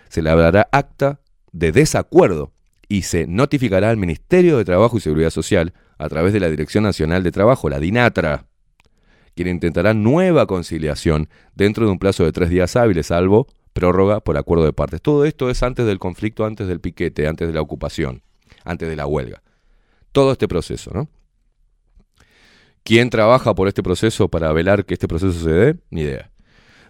se 0.07 0.22
elaborará 0.22 0.69
acta 0.72 1.19
de 1.51 1.72
desacuerdo 1.73 2.53
y 2.88 3.01
se 3.01 3.27
notificará 3.27 3.90
al 3.90 3.98
Ministerio 3.98 4.57
de 4.57 4.65
Trabajo 4.65 4.98
y 4.98 5.01
Seguridad 5.01 5.30
Social 5.30 5.73
a 5.98 6.07
través 6.07 6.32
de 6.32 6.40
la 6.40 6.49
Dirección 6.49 6.85
Nacional 6.85 7.22
de 7.23 7.32
Trabajo, 7.32 7.69
la 7.69 7.80
DINATRA, 7.80 8.45
quien 9.35 9.49
intentará 9.49 9.93
nueva 9.93 10.45
conciliación 10.45 11.27
dentro 11.53 11.85
de 11.85 11.91
un 11.91 11.99
plazo 11.99 12.23
de 12.23 12.32
tres 12.32 12.49
días 12.49 12.75
hábiles, 12.75 13.07
salvo 13.07 13.48
prórroga 13.73 14.19
por 14.21 14.37
acuerdo 14.37 14.65
de 14.65 14.73
partes. 14.73 15.01
Todo 15.01 15.25
esto 15.25 15.49
es 15.49 15.63
antes 15.63 15.85
del 15.85 15.99
conflicto, 15.99 16.45
antes 16.45 16.67
del 16.67 16.79
piquete, 16.79 17.27
antes 17.27 17.47
de 17.47 17.53
la 17.53 17.61
ocupación, 17.61 18.21
antes 18.63 18.87
de 18.87 18.95
la 18.95 19.07
huelga. 19.07 19.41
Todo 20.11 20.31
este 20.31 20.47
proceso, 20.47 20.91
¿no? 20.93 21.09
¿Quién 22.83 23.09
trabaja 23.09 23.55
por 23.55 23.67
este 23.67 23.81
proceso 23.81 24.27
para 24.27 24.51
velar 24.51 24.85
que 24.85 24.93
este 24.93 25.07
proceso 25.07 25.39
se 25.39 25.49
dé? 25.49 25.75
Ni 25.89 26.01
idea. 26.01 26.29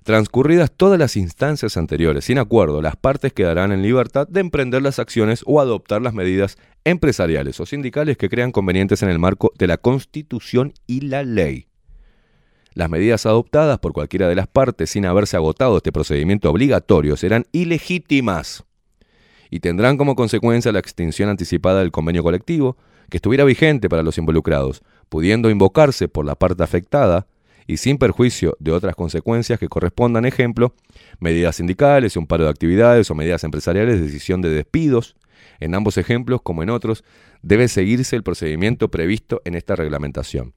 Transcurridas 0.03 0.71
todas 0.71 0.99
las 0.99 1.15
instancias 1.15 1.77
anteriores 1.77 2.25
sin 2.25 2.37
acuerdo, 2.37 2.81
las 2.81 2.97
partes 2.97 3.31
quedarán 3.31 3.71
en 3.71 3.81
libertad 3.81 4.27
de 4.27 4.41
emprender 4.41 4.81
las 4.81 4.99
acciones 4.99 5.43
o 5.45 5.61
adoptar 5.61 6.01
las 6.01 6.13
medidas 6.13 6.57
empresariales 6.83 7.59
o 7.61 7.65
sindicales 7.65 8.17
que 8.17 8.27
crean 8.27 8.51
convenientes 8.51 9.01
en 9.01 9.09
el 9.09 9.19
marco 9.19 9.53
de 9.57 9.67
la 9.67 9.77
Constitución 9.77 10.73
y 10.87 11.01
la 11.01 11.23
ley. 11.23 11.67
Las 12.75 12.89
medidas 12.89 13.25
adoptadas 13.25 13.79
por 13.79 13.93
cualquiera 13.93 14.27
de 14.27 14.35
las 14.35 14.47
partes 14.47 14.89
sin 14.89 15.05
haberse 15.05 15.37
agotado 15.37 15.77
este 15.77 15.91
procedimiento 15.91 16.49
obligatorio 16.49 17.15
serán 17.15 17.45
ilegítimas 17.51 18.63
y 19.51 19.59
tendrán 19.59 19.97
como 19.97 20.15
consecuencia 20.15 20.71
la 20.71 20.79
extinción 20.79 21.29
anticipada 21.29 21.79
del 21.79 21.91
convenio 21.91 22.23
colectivo 22.23 22.75
que 23.11 23.17
estuviera 23.17 23.43
vigente 23.43 23.89
para 23.89 24.01
los 24.01 24.17
involucrados, 24.17 24.81
pudiendo 25.09 25.51
invocarse 25.51 26.07
por 26.07 26.25
la 26.25 26.33
parte 26.33 26.63
afectada 26.63 27.27
y 27.67 27.77
sin 27.77 27.99
perjuicio 27.99 28.57
de 28.59 28.71
otras 28.71 28.95
consecuencias 28.95 29.59
que 29.59 29.69
correspondan, 29.69 30.25
ejemplo, 30.25 30.73
medidas 31.19 31.57
sindicales, 31.57 32.17
un 32.17 32.25
paro 32.25 32.45
de 32.45 32.49
actividades 32.49 33.11
o 33.11 33.15
medidas 33.15 33.43
empresariales, 33.43 34.01
decisión 34.01 34.41
de 34.41 34.49
despidos. 34.49 35.15
En 35.59 35.75
ambos 35.75 35.97
ejemplos, 35.97 36.41
como 36.41 36.63
en 36.63 36.71
otros, 36.71 37.03
debe 37.43 37.67
seguirse 37.67 38.15
el 38.15 38.23
procedimiento 38.23 38.89
previsto 38.89 39.41
en 39.45 39.53
esta 39.53 39.75
reglamentación. 39.75 40.53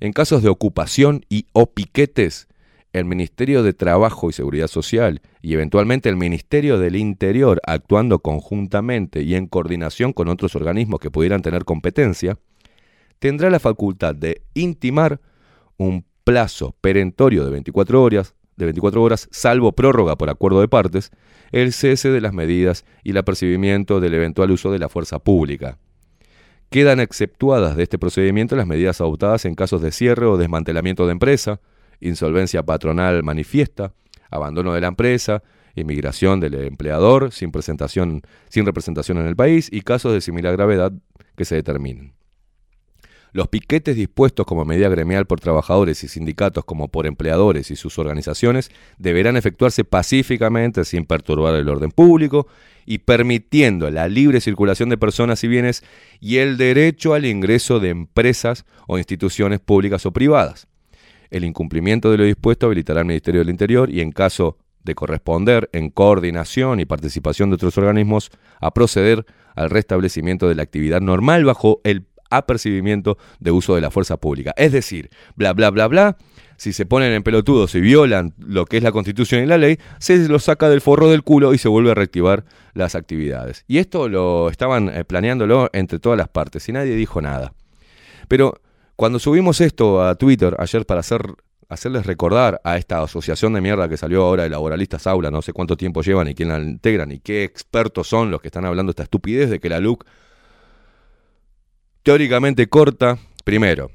En 0.00 0.14
casos 0.14 0.42
de 0.42 0.48
ocupación 0.48 1.26
y 1.28 1.46
o 1.52 1.66
piquetes, 1.66 2.48
el 2.94 3.04
Ministerio 3.04 3.62
de 3.62 3.74
Trabajo 3.74 4.30
y 4.30 4.32
Seguridad 4.32 4.66
Social 4.66 5.20
y 5.42 5.52
eventualmente 5.52 6.08
el 6.08 6.16
Ministerio 6.16 6.78
del 6.78 6.96
Interior, 6.96 7.60
actuando 7.66 8.20
conjuntamente 8.20 9.20
y 9.22 9.34
en 9.34 9.46
coordinación 9.46 10.14
con 10.14 10.28
otros 10.28 10.56
organismos 10.56 11.00
que 11.00 11.10
pudieran 11.10 11.42
tener 11.42 11.66
competencia, 11.66 12.38
tendrá 13.18 13.50
la 13.50 13.60
facultad 13.60 14.14
de 14.14 14.40
intimar 14.54 15.20
un 15.76 16.06
plazo 16.24 16.74
perentorio 16.80 17.44
de 17.44 17.50
24 17.50 18.02
horas, 18.02 18.34
de 18.56 18.64
24 18.64 19.02
horas, 19.02 19.28
salvo 19.30 19.72
prórroga 19.72 20.16
por 20.16 20.30
acuerdo 20.30 20.62
de 20.62 20.68
partes, 20.68 21.10
el 21.52 21.74
cese 21.74 22.08
de 22.08 22.22
las 22.22 22.32
medidas 22.32 22.86
y 23.04 23.10
el 23.10 23.18
apercibimiento 23.18 24.00
del 24.00 24.14
eventual 24.14 24.50
uso 24.50 24.72
de 24.72 24.78
la 24.78 24.88
fuerza 24.88 25.18
pública. 25.18 25.76
Quedan 26.70 27.00
exceptuadas 27.00 27.76
de 27.76 27.82
este 27.82 27.98
procedimiento 27.98 28.54
las 28.54 28.66
medidas 28.66 29.00
adoptadas 29.00 29.44
en 29.44 29.56
casos 29.56 29.82
de 29.82 29.90
cierre 29.90 30.26
o 30.26 30.36
desmantelamiento 30.36 31.04
de 31.04 31.10
empresa, 31.10 31.60
insolvencia 31.98 32.62
patronal 32.62 33.24
manifiesta, 33.24 33.92
abandono 34.30 34.72
de 34.72 34.80
la 34.80 34.86
empresa, 34.86 35.42
inmigración 35.74 36.38
del 36.38 36.54
empleador 36.54 37.32
sin 37.32 37.50
presentación, 37.50 38.22
sin 38.48 38.66
representación 38.66 39.18
en 39.18 39.26
el 39.26 39.34
país 39.34 39.68
y 39.72 39.80
casos 39.80 40.12
de 40.12 40.20
similar 40.20 40.56
gravedad 40.56 40.92
que 41.36 41.44
se 41.44 41.56
determinen. 41.56 42.19
Los 43.32 43.48
piquetes 43.48 43.96
dispuestos 43.96 44.44
como 44.44 44.64
medida 44.64 44.88
gremial 44.88 45.26
por 45.26 45.40
trabajadores 45.40 46.02
y 46.02 46.08
sindicatos 46.08 46.64
como 46.64 46.88
por 46.88 47.06
empleadores 47.06 47.70
y 47.70 47.76
sus 47.76 47.98
organizaciones 47.98 48.70
deberán 48.98 49.36
efectuarse 49.36 49.84
pacíficamente 49.84 50.84
sin 50.84 51.04
perturbar 51.04 51.54
el 51.54 51.68
orden 51.68 51.92
público 51.92 52.48
y 52.86 52.98
permitiendo 52.98 53.90
la 53.90 54.08
libre 54.08 54.40
circulación 54.40 54.88
de 54.88 54.98
personas 54.98 55.44
y 55.44 55.48
bienes 55.48 55.84
y 56.18 56.38
el 56.38 56.56
derecho 56.56 57.14
al 57.14 57.24
ingreso 57.24 57.78
de 57.78 57.90
empresas 57.90 58.64
o 58.88 58.98
instituciones 58.98 59.60
públicas 59.60 60.04
o 60.06 60.12
privadas. 60.12 60.66
El 61.30 61.44
incumplimiento 61.44 62.10
de 62.10 62.18
lo 62.18 62.24
dispuesto 62.24 62.66
habilitará 62.66 63.00
al 63.00 63.06
Ministerio 63.06 63.40
del 63.40 63.50
Interior 63.50 63.90
y 63.90 64.00
en 64.00 64.10
caso 64.10 64.58
de 64.82 64.94
corresponder, 64.94 65.68
en 65.72 65.90
coordinación 65.90 66.80
y 66.80 66.84
participación 66.84 67.50
de 67.50 67.54
otros 67.54 67.76
organismos, 67.78 68.30
a 68.60 68.72
proceder 68.72 69.26
al 69.54 69.70
restablecimiento 69.70 70.48
de 70.48 70.54
la 70.54 70.62
actividad 70.62 71.00
normal 71.00 71.44
bajo 71.44 71.80
el 71.84 72.02
apercibimiento 72.30 73.18
de 73.38 73.50
uso 73.50 73.74
de 73.74 73.80
la 73.80 73.90
fuerza 73.90 74.16
pública. 74.16 74.54
Es 74.56 74.72
decir, 74.72 75.10
bla, 75.36 75.52
bla, 75.52 75.70
bla, 75.70 75.86
bla, 75.88 76.16
si 76.56 76.72
se 76.74 76.84
ponen 76.84 77.12
en 77.12 77.22
pelotudos 77.22 77.74
y 77.74 77.80
violan 77.80 78.34
lo 78.38 78.66
que 78.66 78.76
es 78.76 78.82
la 78.82 78.92
Constitución 78.92 79.42
y 79.42 79.46
la 79.46 79.56
ley, 79.56 79.78
se 79.98 80.28
los 80.28 80.44
saca 80.44 80.68
del 80.68 80.82
forro 80.82 81.08
del 81.08 81.22
culo 81.22 81.54
y 81.54 81.58
se 81.58 81.68
vuelve 81.68 81.90
a 81.90 81.94
reactivar 81.94 82.44
las 82.74 82.94
actividades. 82.94 83.64
Y 83.66 83.78
esto 83.78 84.10
lo 84.10 84.50
estaban 84.50 84.90
eh, 84.90 85.04
planeándolo 85.04 85.70
entre 85.72 85.98
todas 85.98 86.18
las 86.18 86.28
partes 86.28 86.68
y 86.68 86.72
nadie 86.72 86.94
dijo 86.96 87.22
nada. 87.22 87.54
Pero 88.28 88.60
cuando 88.94 89.18
subimos 89.18 89.62
esto 89.62 90.02
a 90.02 90.14
Twitter 90.16 90.54
ayer 90.58 90.84
para 90.84 91.00
hacer, 91.00 91.22
hacerles 91.70 92.04
recordar 92.04 92.60
a 92.62 92.76
esta 92.76 93.02
asociación 93.02 93.54
de 93.54 93.62
mierda 93.62 93.88
que 93.88 93.96
salió 93.96 94.24
ahora 94.24 94.42
de 94.42 94.50
laboralistas 94.50 95.06
aula, 95.06 95.30
no 95.30 95.40
sé 95.40 95.54
cuánto 95.54 95.78
tiempo 95.78 96.02
llevan 96.02 96.28
y 96.28 96.34
quién 96.34 96.50
la 96.50 96.58
integran 96.58 97.10
y 97.10 97.20
qué 97.20 97.42
expertos 97.42 98.06
son 98.06 98.30
los 98.30 98.42
que 98.42 98.48
están 98.48 98.66
hablando 98.66 98.90
esta 98.90 99.04
estupidez 99.04 99.48
de 99.48 99.60
que 99.60 99.70
la 99.70 99.80
LUC 99.80 100.04
teóricamente 102.02 102.68
corta, 102.68 103.18
primero, 103.44 103.90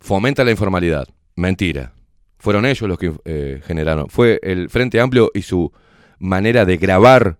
fomenta 0.00 0.44
la 0.44 0.50
informalidad. 0.50 1.08
Mentira. 1.36 1.92
Fueron 2.38 2.64
ellos 2.64 2.88
los 2.88 2.98
que 2.98 3.12
eh, 3.24 3.60
generaron. 3.66 4.08
Fue 4.08 4.40
el 4.42 4.70
Frente 4.70 5.00
Amplio 5.00 5.30
y 5.34 5.42
su 5.42 5.72
manera 6.18 6.64
de 6.64 6.76
grabar 6.78 7.36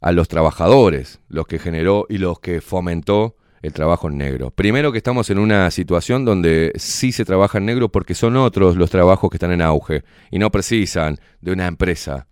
a 0.00 0.12
los 0.12 0.28
trabajadores 0.28 1.20
los 1.28 1.46
que 1.46 1.58
generó 1.58 2.06
y 2.08 2.18
los 2.18 2.38
que 2.40 2.60
fomentó 2.60 3.36
el 3.62 3.72
trabajo 3.72 4.08
en 4.08 4.18
negro. 4.18 4.50
Primero 4.50 4.92
que 4.92 4.98
estamos 4.98 5.30
en 5.30 5.38
una 5.38 5.70
situación 5.70 6.26
donde 6.26 6.72
sí 6.76 7.12
se 7.12 7.24
trabaja 7.24 7.56
en 7.56 7.64
negro 7.64 7.88
porque 7.88 8.14
son 8.14 8.36
otros 8.36 8.76
los 8.76 8.90
trabajos 8.90 9.30
que 9.30 9.36
están 9.36 9.52
en 9.52 9.62
auge 9.62 10.04
y 10.30 10.38
no 10.38 10.50
precisan 10.50 11.18
de 11.40 11.52
una 11.52 11.66
empresa. 11.66 12.26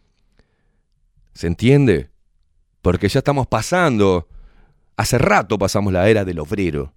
¿Se 1.33 1.47
entiende? 1.47 2.10
Porque 2.83 3.09
ya 3.09 3.20
estamos 3.20 3.47
pasando, 3.47 4.28
hace 4.97 5.19
rato 5.19 5.59
pasamos 5.59 5.93
la 5.93 6.09
era 6.09 6.25
del 6.25 6.39
obrero 6.39 6.95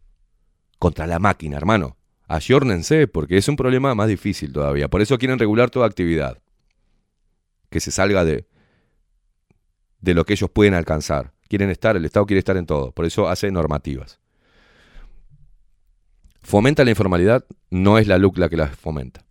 contra 0.79 1.07
la 1.07 1.19
máquina, 1.19 1.57
hermano. 1.57 1.97
Ayornense 2.27 3.07
porque 3.07 3.37
es 3.37 3.47
un 3.47 3.55
problema 3.55 3.93
más 3.95 4.07
difícil 4.07 4.51
todavía. 4.51 4.87
Por 4.87 5.01
eso 5.01 5.17
quieren 5.17 5.39
regular 5.39 5.69
toda 5.69 5.85
actividad 5.85 6.39
que 7.69 7.79
se 7.79 7.91
salga 7.91 8.25
de, 8.25 8.47
de 9.99 10.13
lo 10.13 10.25
que 10.25 10.33
ellos 10.33 10.49
pueden 10.49 10.73
alcanzar. 10.73 11.33
Quieren 11.47 11.69
estar, 11.69 11.95
el 11.95 12.05
Estado 12.05 12.25
quiere 12.25 12.39
estar 12.39 12.57
en 12.57 12.65
todo. 12.65 12.91
Por 12.91 13.05
eso 13.05 13.27
hace 13.27 13.51
normativas. 13.51 14.19
Fomenta 16.41 16.83
la 16.83 16.91
informalidad, 16.91 17.45
no 17.69 17.97
es 17.97 18.07
la 18.07 18.17
LUC 18.17 18.37
la 18.37 18.49
que 18.49 18.57
la 18.57 18.67
fomenta. 18.67 19.24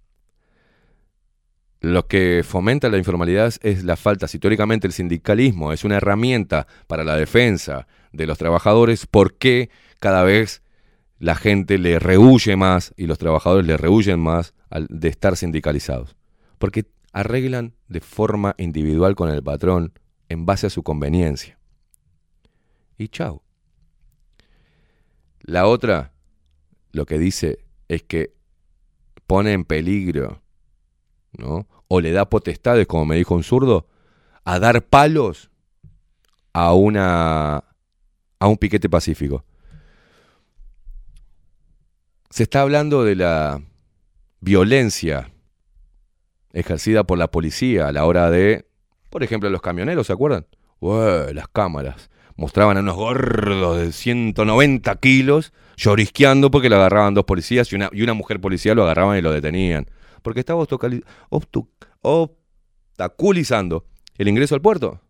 Lo 1.84 2.06
que 2.06 2.42
fomenta 2.44 2.88
la 2.88 2.96
informalidad 2.96 3.52
es 3.60 3.84
la 3.84 3.96
falta. 3.96 4.26
Si 4.26 4.38
teóricamente 4.38 4.86
el 4.86 4.92
sindicalismo 4.92 5.72
es 5.72 5.84
una 5.84 5.96
herramienta 5.96 6.66
para 6.86 7.04
la 7.04 7.16
defensa 7.16 7.86
de 8.10 8.26
los 8.26 8.38
trabajadores, 8.38 9.06
¿por 9.06 9.34
qué 9.34 9.68
cada 10.00 10.22
vez 10.22 10.62
la 11.18 11.34
gente 11.34 11.78
le 11.78 11.98
rehuye 11.98 12.56
más 12.56 12.92
y 12.96 13.06
los 13.06 13.18
trabajadores 13.18 13.66
le 13.66 13.76
rehuyen 13.76 14.20
más 14.20 14.54
de 14.70 15.08
estar 15.08 15.36
sindicalizados. 15.36 16.16
Porque 16.58 16.86
arreglan 17.12 17.74
de 17.88 18.00
forma 18.00 18.54
individual 18.58 19.14
con 19.14 19.28
el 19.28 19.42
patrón 19.42 19.92
en 20.28 20.46
base 20.46 20.66
a 20.66 20.70
su 20.70 20.82
conveniencia. 20.82 21.58
Y 22.98 23.08
chao. 23.08 23.42
La 25.40 25.66
otra, 25.66 26.12
lo 26.92 27.06
que 27.06 27.18
dice 27.18 27.58
es 27.88 28.02
que 28.02 28.34
pone 29.26 29.52
en 29.52 29.64
peligro, 29.64 30.42
¿no? 31.38 31.66
O 31.88 32.00
le 32.00 32.12
da 32.12 32.28
potestades, 32.28 32.86
como 32.86 33.04
me 33.04 33.16
dijo 33.16 33.34
un 33.34 33.42
zurdo, 33.42 33.86
a 34.44 34.58
dar 34.58 34.82
palos 34.82 35.50
a 36.52 36.72
una 36.74 37.64
a 38.38 38.46
un 38.46 38.56
piquete 38.56 38.88
pacífico. 38.88 39.44
Se 42.30 42.42
está 42.42 42.62
hablando 42.62 43.04
de 43.04 43.16
la 43.16 43.62
violencia 44.40 45.30
ejercida 46.52 47.04
por 47.04 47.18
la 47.18 47.30
policía 47.30 47.88
a 47.88 47.92
la 47.92 48.04
hora 48.04 48.30
de, 48.30 48.66
por 49.10 49.22
ejemplo, 49.22 49.50
los 49.50 49.62
camioneros, 49.62 50.06
¿se 50.06 50.12
acuerdan? 50.12 50.46
Las 50.80 51.48
cámaras 51.48 52.10
mostraban 52.36 52.76
a 52.76 52.80
unos 52.80 52.96
gordos 52.96 53.78
de 53.78 53.92
190 53.92 54.94
kilos 54.96 55.52
llorisqueando 55.76 56.50
porque 56.50 56.68
lo 56.68 56.76
agarraban 56.76 57.14
dos 57.14 57.24
policías 57.24 57.72
y 57.72 57.76
una, 57.76 57.88
y 57.92 58.02
una 58.02 58.14
mujer 58.14 58.40
policía 58.40 58.74
lo 58.74 58.82
agarraban 58.82 59.18
y 59.18 59.22
lo 59.22 59.32
detenían. 59.32 59.86
Porque 60.24 60.40
estaba 60.40 60.66
obstaculizando 62.00 63.84
el 64.16 64.28
ingreso 64.28 64.54
al 64.54 64.62
puerto. 64.62 65.02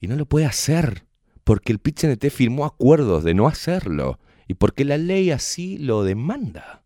Y 0.00 0.08
no 0.08 0.16
lo 0.16 0.26
puede 0.26 0.46
hacer 0.46 1.06
porque 1.44 1.72
el 1.72 1.78
PIT-CNT 1.78 2.28
firmó 2.30 2.64
acuerdos 2.64 3.22
de 3.22 3.34
no 3.34 3.46
hacerlo 3.46 4.18
y 4.48 4.54
porque 4.54 4.84
la 4.84 4.98
ley 4.98 5.30
así 5.30 5.78
lo 5.78 6.02
demanda. 6.02 6.82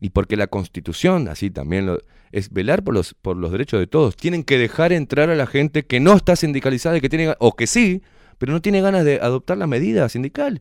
Y 0.00 0.10
porque 0.10 0.36
la 0.36 0.48
Constitución 0.48 1.28
así 1.28 1.50
también 1.50 1.86
lo, 1.86 2.00
es 2.32 2.50
velar 2.50 2.82
por 2.82 2.94
los, 2.94 3.14
por 3.14 3.36
los 3.36 3.52
derechos 3.52 3.78
de 3.78 3.86
todos. 3.86 4.16
Tienen 4.16 4.42
que 4.42 4.58
dejar 4.58 4.92
entrar 4.92 5.30
a 5.30 5.36
la 5.36 5.46
gente 5.46 5.86
que 5.86 6.00
no 6.00 6.14
está 6.14 6.34
sindicalizada 6.34 6.96
y 6.96 7.00
que 7.00 7.08
tiene, 7.08 7.36
o 7.38 7.54
que 7.54 7.68
sí, 7.68 8.02
pero 8.38 8.52
no 8.52 8.60
tiene 8.60 8.80
ganas 8.80 9.04
de 9.04 9.20
adoptar 9.20 9.58
la 9.58 9.68
medida 9.68 10.08
sindical. 10.08 10.60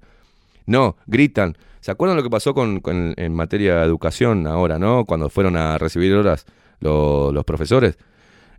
No, 0.67 0.97
gritan. 1.07 1.57
¿Se 1.83 1.91
acuerdan 1.91 2.15
lo 2.15 2.23
que 2.23 2.29
pasó 2.29 2.53
con, 2.53 2.81
en 2.85 3.33
materia 3.33 3.75
de 3.79 3.85
educación 3.85 4.47
ahora, 4.47 4.79
no? 4.79 5.03
Cuando 5.03 5.29
fueron 5.29 5.57
a 5.57 5.77
recibir 5.77 6.13
horas 6.13 6.45
lo- 6.79 7.33
los 7.33 7.43
profesores. 7.43 7.97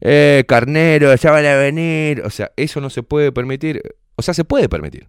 Eh, 0.03 0.45
carnero, 0.47 1.15
ya 1.15 1.31
van 1.31 1.47
a 1.47 1.55
venir. 1.55 2.21
O 2.27 2.29
sea, 2.29 2.53
eso 2.57 2.83
no 2.83 2.91
se 2.91 3.03
puede 3.03 3.33
permitir. 3.33 3.81
O 4.17 4.21
sea, 4.21 4.35
se 4.35 4.45
puede 4.45 4.69
permitir. 4.69 5.09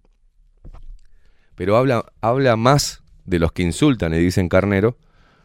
Pero 1.55 1.75
habla, 1.75 2.05
habla 2.21 2.55
más 2.55 3.03
de 3.25 3.37
los 3.39 3.51
que 3.51 3.63
insultan 3.63 4.13
y 4.13 4.19
dicen 4.19 4.47
carnero 4.47 4.97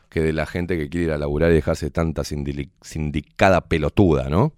que 0.09 0.21
de 0.21 0.33
la 0.33 0.47
gente 0.47 0.79
que 0.79 0.89
quiere 0.89 1.07
ir 1.07 1.13
a 1.13 1.19
laburar 1.19 1.51
y 1.51 1.55
dejarse 1.55 1.91
tanta 1.91 2.23
sindicada 2.23 3.63
pelotuda, 3.63 4.29
¿no? 4.29 4.53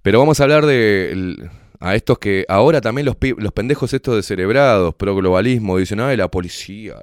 Pero 0.00 0.18
vamos 0.20 0.40
a 0.40 0.44
hablar 0.44 0.64
de 0.64 1.50
a 1.80 1.94
estos 1.94 2.18
que 2.18 2.44
ahora 2.48 2.82
también 2.82 3.06
los, 3.06 3.16
los 3.38 3.52
pendejos 3.52 3.92
estos 3.94 4.14
descerebrados, 4.14 4.94
pro 4.94 5.16
globalismo, 5.16 5.78
dicen, 5.78 6.00
ay, 6.00 6.16
la 6.16 6.30
policía, 6.30 6.96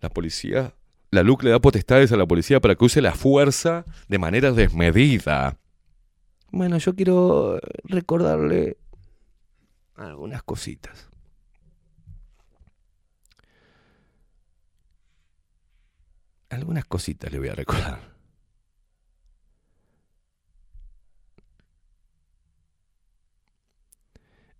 la 0.00 0.08
policía, 0.08 0.74
la 1.10 1.22
LUC 1.22 1.44
le 1.44 1.50
da 1.50 1.60
potestades 1.60 2.10
a 2.10 2.16
la 2.16 2.26
policía 2.26 2.58
para 2.60 2.74
que 2.74 2.84
use 2.84 3.02
la 3.02 3.12
fuerza 3.12 3.84
de 4.08 4.18
manera 4.18 4.50
desmedida. 4.50 5.58
Bueno, 6.50 6.78
yo 6.78 6.94
quiero 6.94 7.60
recordarle 7.84 8.78
algunas 9.94 10.42
cositas. 10.42 11.10
Algunas 16.48 16.84
cositas 16.86 17.30
le 17.30 17.38
voy 17.38 17.48
a 17.48 17.54
recordar. 17.54 18.13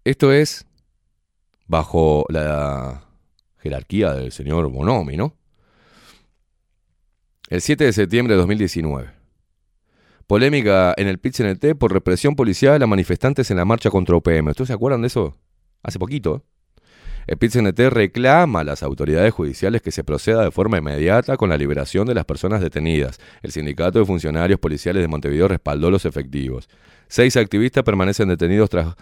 Esto 0.05 0.33
es 0.33 0.67
bajo 1.67 2.27
la 2.29 3.05
jerarquía 3.57 4.13
del 4.13 4.33
señor 4.33 4.69
Bonomi, 4.71 5.17
¿no? 5.17 5.35
El 7.49 7.63
7 7.63 7.85
de 7.85 7.93
septiembre 7.95 8.35
de 8.35 8.39
2019. 8.41 9.11
Polémica 10.27 10.93
en 10.99 11.09
el 11.09 11.19
PIT-CNT 11.19 11.75
por 11.79 11.93
represión 11.93 12.37
policial 12.37 12.83
a 12.83 12.87
manifestantes 12.87 13.51
en 13.51 13.57
la 13.57 13.65
marcha 13.65 13.91
contra 13.91 14.17
UPM. 14.17 14.49
¿Ustedes 14.49 14.69
se 14.69 14.75
acuerdan 14.75 15.01
de 15.01 15.07
eso? 15.07 15.39
Hace 15.83 15.99
poquito. 15.99 16.45
El 17.27 17.39
PIT-CNT 17.39 17.89
reclama 17.89 18.61
a 18.61 18.65
las 18.65 18.83
autoridades 18.83 19.33
judiciales 19.33 19.81
que 19.81 19.91
se 19.91 20.05
proceda 20.05 20.45
de 20.45 20.51
forma 20.51 20.77
inmediata 20.77 21.39
con 21.39 21.49
la 21.49 21.57
liberación 21.57 22.07
de 22.07 22.15
las 22.15 22.27
personas 22.27 22.61
detenidas. 22.61 23.19
El 23.43 23.53
sindicato 23.53 24.01
de 24.01 24.05
funcionarios 24.05 24.61
policiales 24.61 25.03
de 25.03 25.09
Montevideo 25.09 25.49
respaldó 25.49 25.91
los 25.91 26.05
efectivos. 26.05 26.69
Seis 27.09 27.39
activistas 27.39 27.85
permanecen 27.85 28.29
detenidos 28.29 28.69
tras 28.69 28.95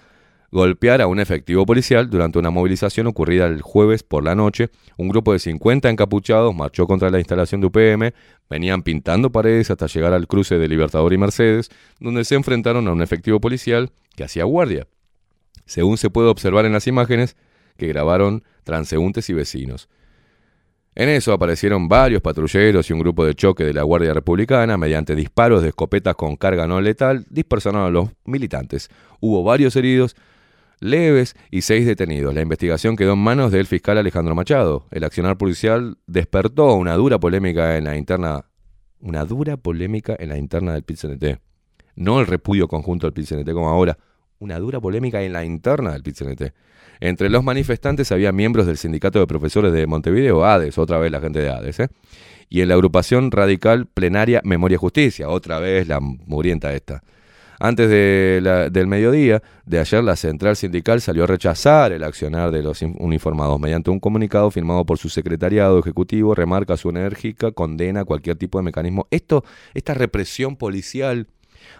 golpear 0.52 1.00
a 1.00 1.06
un 1.06 1.18
efectivo 1.18 1.64
policial 1.64 2.10
durante 2.10 2.38
una 2.38 2.50
movilización 2.50 3.06
ocurrida 3.06 3.46
el 3.46 3.62
jueves 3.62 4.02
por 4.02 4.22
la 4.22 4.34
noche. 4.34 4.68
Un 4.98 5.08
grupo 5.08 5.32
de 5.32 5.38
50 5.38 5.88
encapuchados 5.88 6.54
marchó 6.54 6.86
contra 6.86 7.10
la 7.10 7.18
instalación 7.18 7.62
de 7.62 7.68
UPM, 7.68 8.12
venían 8.50 8.82
pintando 8.82 9.32
paredes 9.32 9.70
hasta 9.70 9.86
llegar 9.86 10.12
al 10.12 10.28
cruce 10.28 10.58
de 10.58 10.68
Libertador 10.68 11.12
y 11.14 11.18
Mercedes, 11.18 11.70
donde 11.98 12.24
se 12.24 12.34
enfrentaron 12.34 12.86
a 12.86 12.92
un 12.92 13.00
efectivo 13.00 13.40
policial 13.40 13.90
que 14.14 14.24
hacía 14.24 14.44
guardia. 14.44 14.86
Según 15.64 15.96
se 15.96 16.10
puede 16.10 16.28
observar 16.28 16.66
en 16.66 16.72
las 16.74 16.86
imágenes 16.86 17.34
que 17.78 17.88
grabaron 17.88 18.44
transeúntes 18.62 19.30
y 19.30 19.32
vecinos. 19.32 19.88
En 20.94 21.08
eso 21.08 21.32
aparecieron 21.32 21.88
varios 21.88 22.20
patrulleros 22.20 22.90
y 22.90 22.92
un 22.92 22.98
grupo 22.98 23.24
de 23.24 23.34
choque 23.34 23.64
de 23.64 23.72
la 23.72 23.82
Guardia 23.82 24.12
Republicana 24.12 24.76
mediante 24.76 25.14
disparos 25.14 25.62
de 25.62 25.68
escopetas 25.68 26.14
con 26.16 26.36
carga 26.36 26.66
no 26.66 26.82
letal 26.82 27.24
dispersaron 27.30 27.80
a 27.80 27.88
los 27.88 28.10
militantes. 28.26 28.90
Hubo 29.18 29.42
varios 29.42 29.74
heridos 29.76 30.14
leves 30.82 31.34
y 31.50 31.62
seis 31.62 31.86
detenidos. 31.86 32.34
La 32.34 32.42
investigación 32.42 32.96
quedó 32.96 33.12
en 33.12 33.20
manos 33.20 33.52
del 33.52 33.66
fiscal 33.66 33.98
Alejandro 33.98 34.34
Machado. 34.34 34.86
El 34.90 35.04
accionar 35.04 35.38
policial 35.38 35.96
despertó 36.06 36.74
una 36.74 36.94
dura 36.94 37.18
polémica 37.18 37.76
en 37.76 37.84
la 37.84 37.96
interna, 37.96 38.46
una 39.00 39.24
dura 39.24 39.56
polémica 39.56 40.16
en 40.18 40.28
la 40.28 40.38
interna 40.38 40.72
del 40.74 40.82
PIT-CNT. 40.82 41.38
No 41.94 42.20
el 42.20 42.26
repudio 42.26 42.68
conjunto 42.68 43.06
del 43.06 43.14
PIT-CNT 43.14 43.52
como 43.52 43.68
ahora, 43.68 43.96
una 44.38 44.58
dura 44.58 44.80
polémica 44.80 45.22
en 45.22 45.32
la 45.32 45.44
interna 45.44 45.92
del 45.92 46.02
PIT-CNT. 46.02 46.52
Entre 47.00 47.30
los 47.30 47.42
manifestantes 47.42 48.12
había 48.12 48.32
miembros 48.32 48.66
del 48.66 48.76
Sindicato 48.76 49.18
de 49.18 49.26
Profesores 49.26 49.72
de 49.72 49.86
Montevideo, 49.86 50.44
ADES, 50.44 50.78
otra 50.78 50.98
vez 50.98 51.10
la 51.10 51.20
gente 51.20 51.40
de 51.40 51.50
ADES, 51.50 51.80
¿eh? 51.80 51.88
y 52.48 52.60
en 52.60 52.68
la 52.68 52.74
agrupación 52.74 53.30
radical 53.30 53.86
plenaria 53.86 54.40
Memoria 54.44 54.78
Justicia, 54.78 55.28
otra 55.28 55.58
vez 55.58 55.88
la 55.88 56.00
mugrienta 56.00 56.72
esta. 56.74 57.02
Antes 57.64 57.88
de 57.88 58.40
la- 58.42 58.70
del 58.70 58.88
mediodía 58.88 59.40
de 59.64 59.78
ayer, 59.78 60.02
la 60.02 60.16
central 60.16 60.56
sindical 60.56 61.00
salió 61.00 61.22
a 61.22 61.26
rechazar 61.28 61.92
el 61.92 62.02
accionar 62.02 62.50
de 62.50 62.60
los 62.60 62.82
uniformados. 62.82 63.60
Mediante 63.60 63.88
un 63.88 64.00
comunicado 64.00 64.50
firmado 64.50 64.84
por 64.84 64.98
su 64.98 65.08
secretariado 65.08 65.78
ejecutivo, 65.78 66.34
remarca 66.34 66.76
su 66.76 66.90
enérgica 66.90 67.52
condena 67.52 68.04
cualquier 68.04 68.34
tipo 68.36 68.58
de 68.58 68.64
mecanismo. 68.64 69.06
Esto, 69.12 69.44
esta 69.74 69.94
represión 69.94 70.56
policial, 70.56 71.28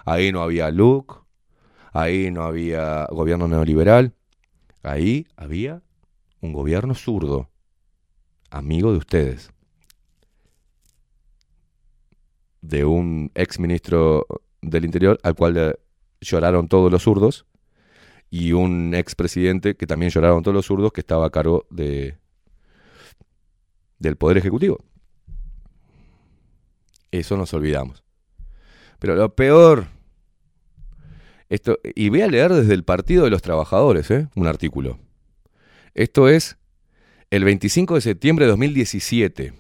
ahí 0.05 0.31
no 0.31 0.43
había 0.43 0.71
LUC, 0.71 1.25
ahí 1.93 2.31
no 2.31 2.45
había 2.45 3.07
gobierno 3.11 3.49
neoliberal, 3.49 4.15
ahí 4.85 5.27
había 5.35 5.83
un 6.41 6.53
gobierno 6.53 6.95
zurdo, 6.95 7.51
amigo 8.51 8.93
de 8.93 8.99
ustedes, 8.99 9.51
de 12.61 12.85
un 12.85 13.33
ex 13.35 13.59
ministro 13.59 14.25
del 14.63 14.85
Interior 14.85 15.19
al 15.23 15.35
cual 15.35 15.55
le 15.55 15.79
lloraron 16.21 16.69
todos 16.69 16.91
los 16.91 17.03
zurdos 17.03 17.47
y 18.31 18.53
un 18.53 18.95
expresidente 18.95 19.77
que 19.77 19.87
también 19.87 20.11
lloraron 20.11 20.43
todos 20.43 20.55
los 20.55 20.67
zurdos 20.67 20.93
que 20.93 21.01
estaba 21.03 21.27
a 21.27 21.31
cargo 21.31 21.67
de 21.71 22.17
del 23.99 24.17
Poder 24.17 24.39
Ejecutivo. 24.39 24.79
Eso 27.11 27.37
nos 27.37 27.53
olvidamos. 27.55 28.03
Pero 28.99 29.15
lo 29.15 29.35
peor, 29.35 29.87
esto, 31.49 31.79
y 31.95 32.09
voy 32.09 32.23
a 32.23 32.29
leer 32.29 32.53
desde 32.53 32.75
el 32.75 32.85
Partido 32.85 33.25
de 33.25 33.31
los 33.31 33.43
Trabajadores, 33.43 34.11
¿eh? 34.11 34.29
un 34.35 34.47
artículo. 34.47 34.99
Esto 35.95 36.29
es 36.29 36.57
el 37.31 37.45
25 37.45 37.97
de 37.97 38.01
septiembre 38.01 38.47
de 38.47 38.51
2017. 38.51 39.53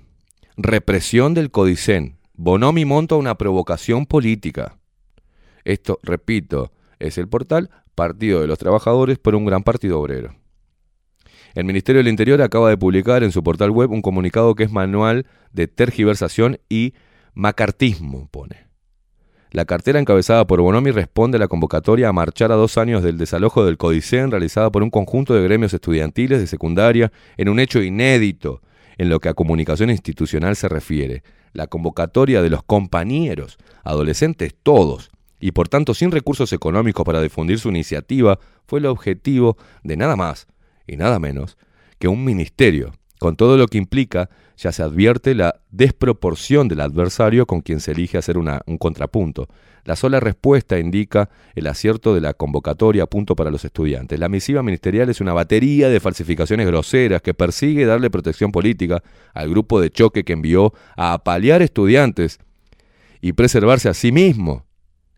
Represión 0.57 1.35
del 1.35 1.51
Codicen. 1.51 2.19
Bonomi 2.35 2.85
monta 2.85 3.17
una 3.17 3.37
provocación 3.37 4.07
política. 4.07 4.79
Esto, 5.65 5.99
repito, 6.03 6.73
es 6.99 7.19
el 7.19 7.29
portal 7.29 7.71
Partido 7.95 8.41
de 8.41 8.47
los 8.47 8.59
Trabajadores 8.59 9.19
por 9.19 9.35
un 9.35 9.45
gran 9.45 9.63
partido 9.63 10.01
obrero. 10.01 10.35
El 11.55 11.65
Ministerio 11.65 11.99
del 11.99 12.09
Interior 12.09 12.41
acaba 12.41 12.71
de 12.71 12.79
publicar 12.79 13.23
en 13.23 13.33
su 13.33 13.43
portal 13.43 13.71
web 13.71 13.91
un 13.91 14.01
comunicado 14.01 14.55
que 14.55 14.65
es 14.65 14.73
manual 14.73 15.27
de 15.53 15.69
tergiversación 15.69 16.59
y 16.71 16.95
macartismo, 17.35 18.29
pone. 18.31 18.73
La 19.51 19.67
cartera 19.67 19.99
encabezada 19.99 20.47
por 20.47 20.63
Bonomi 20.63 20.93
responde 20.93 21.37
a 21.37 21.41
la 21.41 21.49
convocatoria 21.49 22.09
a 22.09 22.13
marchar 22.15 22.53
a 22.53 22.55
dos 22.55 22.79
años 22.79 23.03
del 23.03 23.19
desalojo 23.19 23.67
del 23.67 23.77
Codicen 23.77 24.31
realizada 24.31 24.73
por 24.73 24.83
un 24.83 24.89
conjunto 24.89 25.35
de 25.35 25.43
gremios 25.43 25.75
estudiantiles 25.75 26.41
de 26.41 26.47
secundaria 26.47 27.13
en 27.37 27.51
un 27.51 27.61
hecho 27.61 27.83
inédito 27.83 28.63
en 28.97 29.11
lo 29.11 29.21
que 29.21 29.29
a 29.29 29.35
comunicación 29.35 29.91
institucional 29.91 30.57
se 30.57 30.71
refiere. 30.71 31.23
La 31.53 31.67
convocatoria 31.67 32.41
de 32.41 32.49
los 32.49 32.63
compañeros, 32.63 33.59
adolescentes 33.85 34.55
todos, 34.63 35.12
y 35.43 35.51
por 35.51 35.69
tanto 35.69 35.93
sin 35.93 36.13
recursos 36.13 36.53
económicos 36.53 37.05
para 37.05 37.21
difundir 37.21 37.59
su 37.59 37.69
iniciativa, 37.69 38.39
fue 38.65 38.79
el 38.79 38.87
objetivo 38.87 39.59
de 39.83 39.97
nada 39.97 40.17
más 40.17 40.47
y 40.87 40.97
nada 40.97 41.19
menos 41.19 41.59
que 41.99 42.09
un 42.09 42.25
ministerio. 42.25 42.93
Con 43.19 43.37
todo 43.37 43.57
lo 43.57 43.67
que 43.67 43.79
implica, 43.79 44.31
ya 44.57 44.71
se 44.73 44.83
advierte 44.83 45.35
la 45.35 45.61
desproporción 45.71 46.69
del 46.69 46.81
adversario 46.81 47.47
con 47.47 47.61
quien 47.61 47.81
se 47.81 47.91
elige 47.93 48.19
hacer 48.19 48.39
una- 48.39 48.63
un 48.67 48.79
contrapunto. 48.79 49.49
La 49.85 49.97
sola 49.97 50.21
respuesta 50.21 50.79
indica 50.79 51.29
el 51.57 51.67
acierto 51.67 52.15
de 52.15 52.21
la 52.21 52.35
convocatoria 52.35 53.03
a 53.03 53.07
punto 53.07 53.35
para 53.35 53.51
los 53.51 53.65
estudiantes. 53.65 54.21
La 54.21 54.29
misiva 54.29 54.63
ministerial 54.63 55.09
es 55.09 55.21
una 55.21 55.33
batería 55.33 55.89
de 55.89 55.99
falsificaciones 55.99 56.67
groseras 56.69 57.21
que 57.21 57.35
persigue 57.35 57.85
darle 57.85 58.11
protección 58.11 58.53
política 58.53 59.03
al 59.35 59.51
grupo 59.51 59.81
de 59.81 59.91
choque 59.91 60.23
que 60.25 60.35
envió 60.35 60.73
a 60.97 61.15
apalear 61.15 61.63
estudiantes 61.63 62.39
y 63.21 63.33
preservarse 63.33 63.89
a 63.89 63.95
sí 63.95 64.13
mismo. 64.13 64.67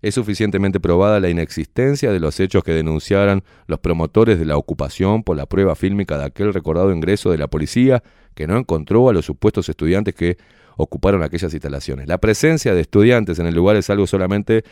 Es 0.05 0.17
suficientemente 0.17 0.81
probada 0.81 1.19
la 1.19 1.31
inexistencia 1.31 2.13
de 2.13 2.21
los 2.21 2.39
hechos 2.39 2.63
que 2.63 2.73
denunciaran 2.73 3.43
los 3.67 3.79
promotores 3.79 4.39
de 4.39 4.45
la 4.45 4.59
ocupación 4.59 5.23
por 5.23 5.35
la 5.35 5.47
prueba 5.47 5.75
fílmica 5.75 6.19
de 6.19 6.25
aquel 6.27 6.53
recordado 6.53 6.93
ingreso 6.93 7.31
de 7.31 7.39
la 7.39 7.49
policía 7.49 8.03
que 8.35 8.47
no 8.47 8.59
encontró 8.59 9.09
a 9.09 9.15
los 9.15 9.25
supuestos 9.25 9.67
estudiantes 9.71 10.15
que 10.15 10.37
ocuparon 10.77 11.23
aquellas 11.23 11.55
instalaciones. 11.55 12.07
La 12.07 12.19
presencia 12.19 12.75
de 12.75 12.83
estudiantes 12.83 13.39
en 13.39 13.47
el 13.47 13.55
lugar 13.55 13.77
es 13.77 13.89
algo 13.89 14.07
solamente 14.07 14.63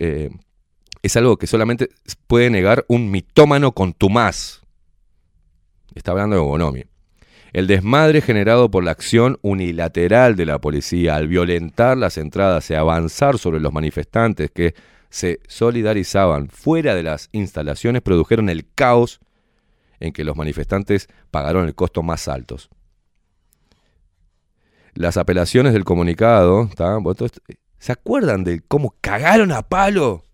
eh, 0.00 0.30
es 1.02 1.16
algo 1.16 1.36
que 1.36 1.46
solamente 1.46 1.90
puede 2.26 2.50
negar 2.50 2.84
un 2.88 3.12
mitómano 3.12 3.70
contumaz. 3.70 4.62
Está 5.94 6.10
hablando 6.10 6.34
de 6.34 6.42
Bonomi. 6.42 6.82
El 7.54 7.68
desmadre 7.68 8.20
generado 8.20 8.68
por 8.68 8.82
la 8.82 8.90
acción 8.90 9.38
unilateral 9.40 10.34
de 10.34 10.44
la 10.44 10.60
policía 10.60 11.14
al 11.14 11.28
violentar 11.28 11.96
las 11.96 12.18
entradas 12.18 12.68
y 12.68 12.74
avanzar 12.74 13.38
sobre 13.38 13.60
los 13.60 13.72
manifestantes 13.72 14.50
que 14.50 14.74
se 15.08 15.38
solidarizaban 15.46 16.48
fuera 16.48 16.96
de 16.96 17.04
las 17.04 17.28
instalaciones 17.30 18.02
produjeron 18.02 18.48
el 18.48 18.66
caos 18.74 19.20
en 20.00 20.12
que 20.12 20.24
los 20.24 20.34
manifestantes 20.34 21.06
pagaron 21.30 21.66
el 21.66 21.76
costo 21.76 22.02
más 22.02 22.26
altos. 22.26 22.70
Las 24.94 25.16
apelaciones 25.16 25.74
del 25.74 25.84
comunicado, 25.84 26.68
¿se 27.78 27.92
acuerdan 27.92 28.42
de 28.42 28.62
cómo 28.66 28.96
cagaron 29.00 29.52
a 29.52 29.62
palo 29.62 30.24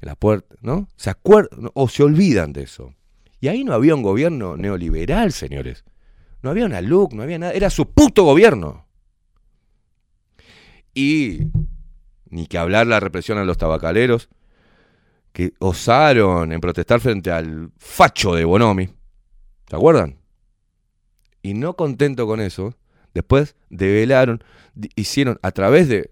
la 0.00 0.14
puerta, 0.14 0.54
no? 0.60 0.86
¿Se 0.94 1.10
acuerdan 1.10 1.68
o 1.74 1.88
se 1.88 2.04
olvidan 2.04 2.52
de 2.52 2.62
eso? 2.62 2.94
Y 3.40 3.48
ahí 3.48 3.64
no 3.64 3.72
había 3.72 3.96
un 3.96 4.02
gobierno 4.02 4.56
neoliberal, 4.56 5.32
señores. 5.32 5.84
No 6.42 6.50
había 6.50 6.66
una 6.66 6.80
LUC, 6.80 7.14
no 7.14 7.22
había 7.22 7.38
nada. 7.38 7.52
Era 7.52 7.70
su 7.70 7.86
puto 7.90 8.24
gobierno. 8.24 8.86
Y 10.94 11.48
ni 12.30 12.46
que 12.46 12.58
hablar 12.58 12.86
la 12.86 13.00
represión 13.00 13.38
a 13.38 13.44
los 13.44 13.58
tabacaleros 13.58 14.28
que 15.32 15.52
osaron 15.58 16.52
en 16.52 16.60
protestar 16.60 17.00
frente 17.00 17.30
al 17.30 17.70
facho 17.78 18.34
de 18.34 18.44
Bonomi. 18.44 18.88
¿Se 19.68 19.76
acuerdan? 19.76 20.18
Y 21.42 21.54
no 21.54 21.74
contento 21.74 22.26
con 22.26 22.40
eso, 22.40 22.74
después 23.14 23.54
develaron, 23.70 24.42
hicieron 24.96 25.38
a 25.42 25.52
través 25.52 25.88
de 25.88 26.10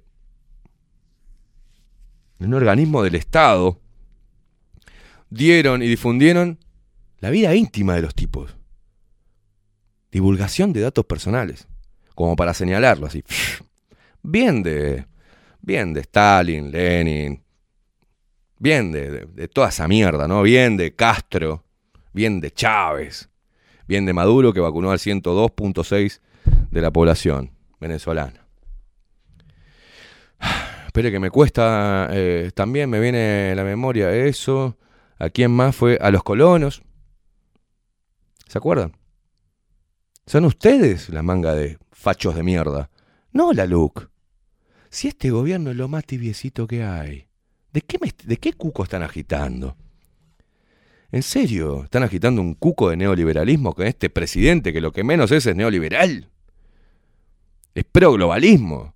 un 2.39 2.55
organismo 2.55 3.03
del 3.03 3.15
Estado, 3.15 3.81
dieron 5.31 5.83
y 5.83 5.89
difundieron 5.89 6.59
la 7.19 7.31
vida 7.31 7.55
íntima 7.55 7.95
de 7.95 8.03
los 8.03 8.15
tipos. 8.15 8.57
Divulgación 10.11 10.73
de 10.73 10.81
datos 10.81 11.05
personales, 11.05 11.67
como 12.15 12.37
para 12.37 12.55
señalarlo 12.55 13.07
así. 13.07 13.23
Bien 14.23 14.63
de, 14.63 15.07
bien 15.61 15.93
de 15.93 16.01
Stalin, 16.01 16.71
Lenin, 16.71 17.43
bien 18.59 18.93
de, 18.93 19.27
de- 19.27 19.49
toda 19.49 19.69
esa 19.69 19.87
mierda, 19.89 20.27
¿no? 20.27 20.43
Bien 20.43 20.77
de 20.77 20.95
Castro, 20.95 21.65
bien 22.13 22.41
de 22.41 22.51
Chávez, 22.51 23.29
bien 23.87 24.07
de 24.07 24.13
Maduro 24.13 24.53
que 24.53 24.61
vacunó 24.61 24.91
al 24.91 24.99
102.6 24.99 26.21
de 26.71 26.81
la 26.81 26.91
población 26.91 27.53
venezolana. 27.81 28.47
Espere 30.87 31.11
que 31.11 31.21
me 31.21 31.31
cuesta, 31.31 32.09
eh, 32.11 32.51
también 32.55 32.89
me 32.89 32.99
viene 33.01 33.55
la 33.55 33.65
memoria 33.65 34.13
eso. 34.15 34.79
¿A 35.19 35.29
quién 35.31 35.51
más 35.51 35.75
fue? 35.77 35.99
A 36.01 36.11
los 36.11 36.23
colonos. 36.23 36.83
¿Se 38.49 38.59
acuerdan? 38.59 38.93
Son 40.27 40.45
ustedes 40.45 41.09
la 41.11 41.23
manga 41.23 41.55
de 41.55 41.79
fachos 41.93 42.35
de 42.35 42.43
mierda. 42.43 42.91
No 43.33 43.53
la 43.53 43.67
LUC. 43.67 44.09
Si 44.91 45.09
este 45.09 45.31
gobierno 45.31 45.71
es 45.71 45.77
lo 45.77 45.89
más 45.89 46.05
tibiecito 46.05 46.67
que 46.67 46.83
hay. 46.83 47.29
¿De 47.73 47.83
qué, 47.83 47.99
me- 48.01 48.13
¿De 48.25 48.37
qué 48.39 48.53
cuco 48.55 48.83
están 48.85 49.03
agitando? 49.03 49.77
¿En 51.13 51.23
serio? 51.23 51.85
¿Están 51.85 52.03
agitando 52.03 52.41
un 52.43 52.55
cuco 52.55 52.91
de 52.91 52.97
neoliberalismo 52.97 53.75
con 53.75 53.87
este 53.87 54.11
presidente 54.11 54.73
que 54.73 54.81
lo 54.81 54.93
que 54.93 55.05
menos 55.05 55.31
es 55.31 55.47
es 55.47 55.55
neoliberal? 55.55 56.29
Es 57.75 57.85
pro-globalismo. 57.85 58.95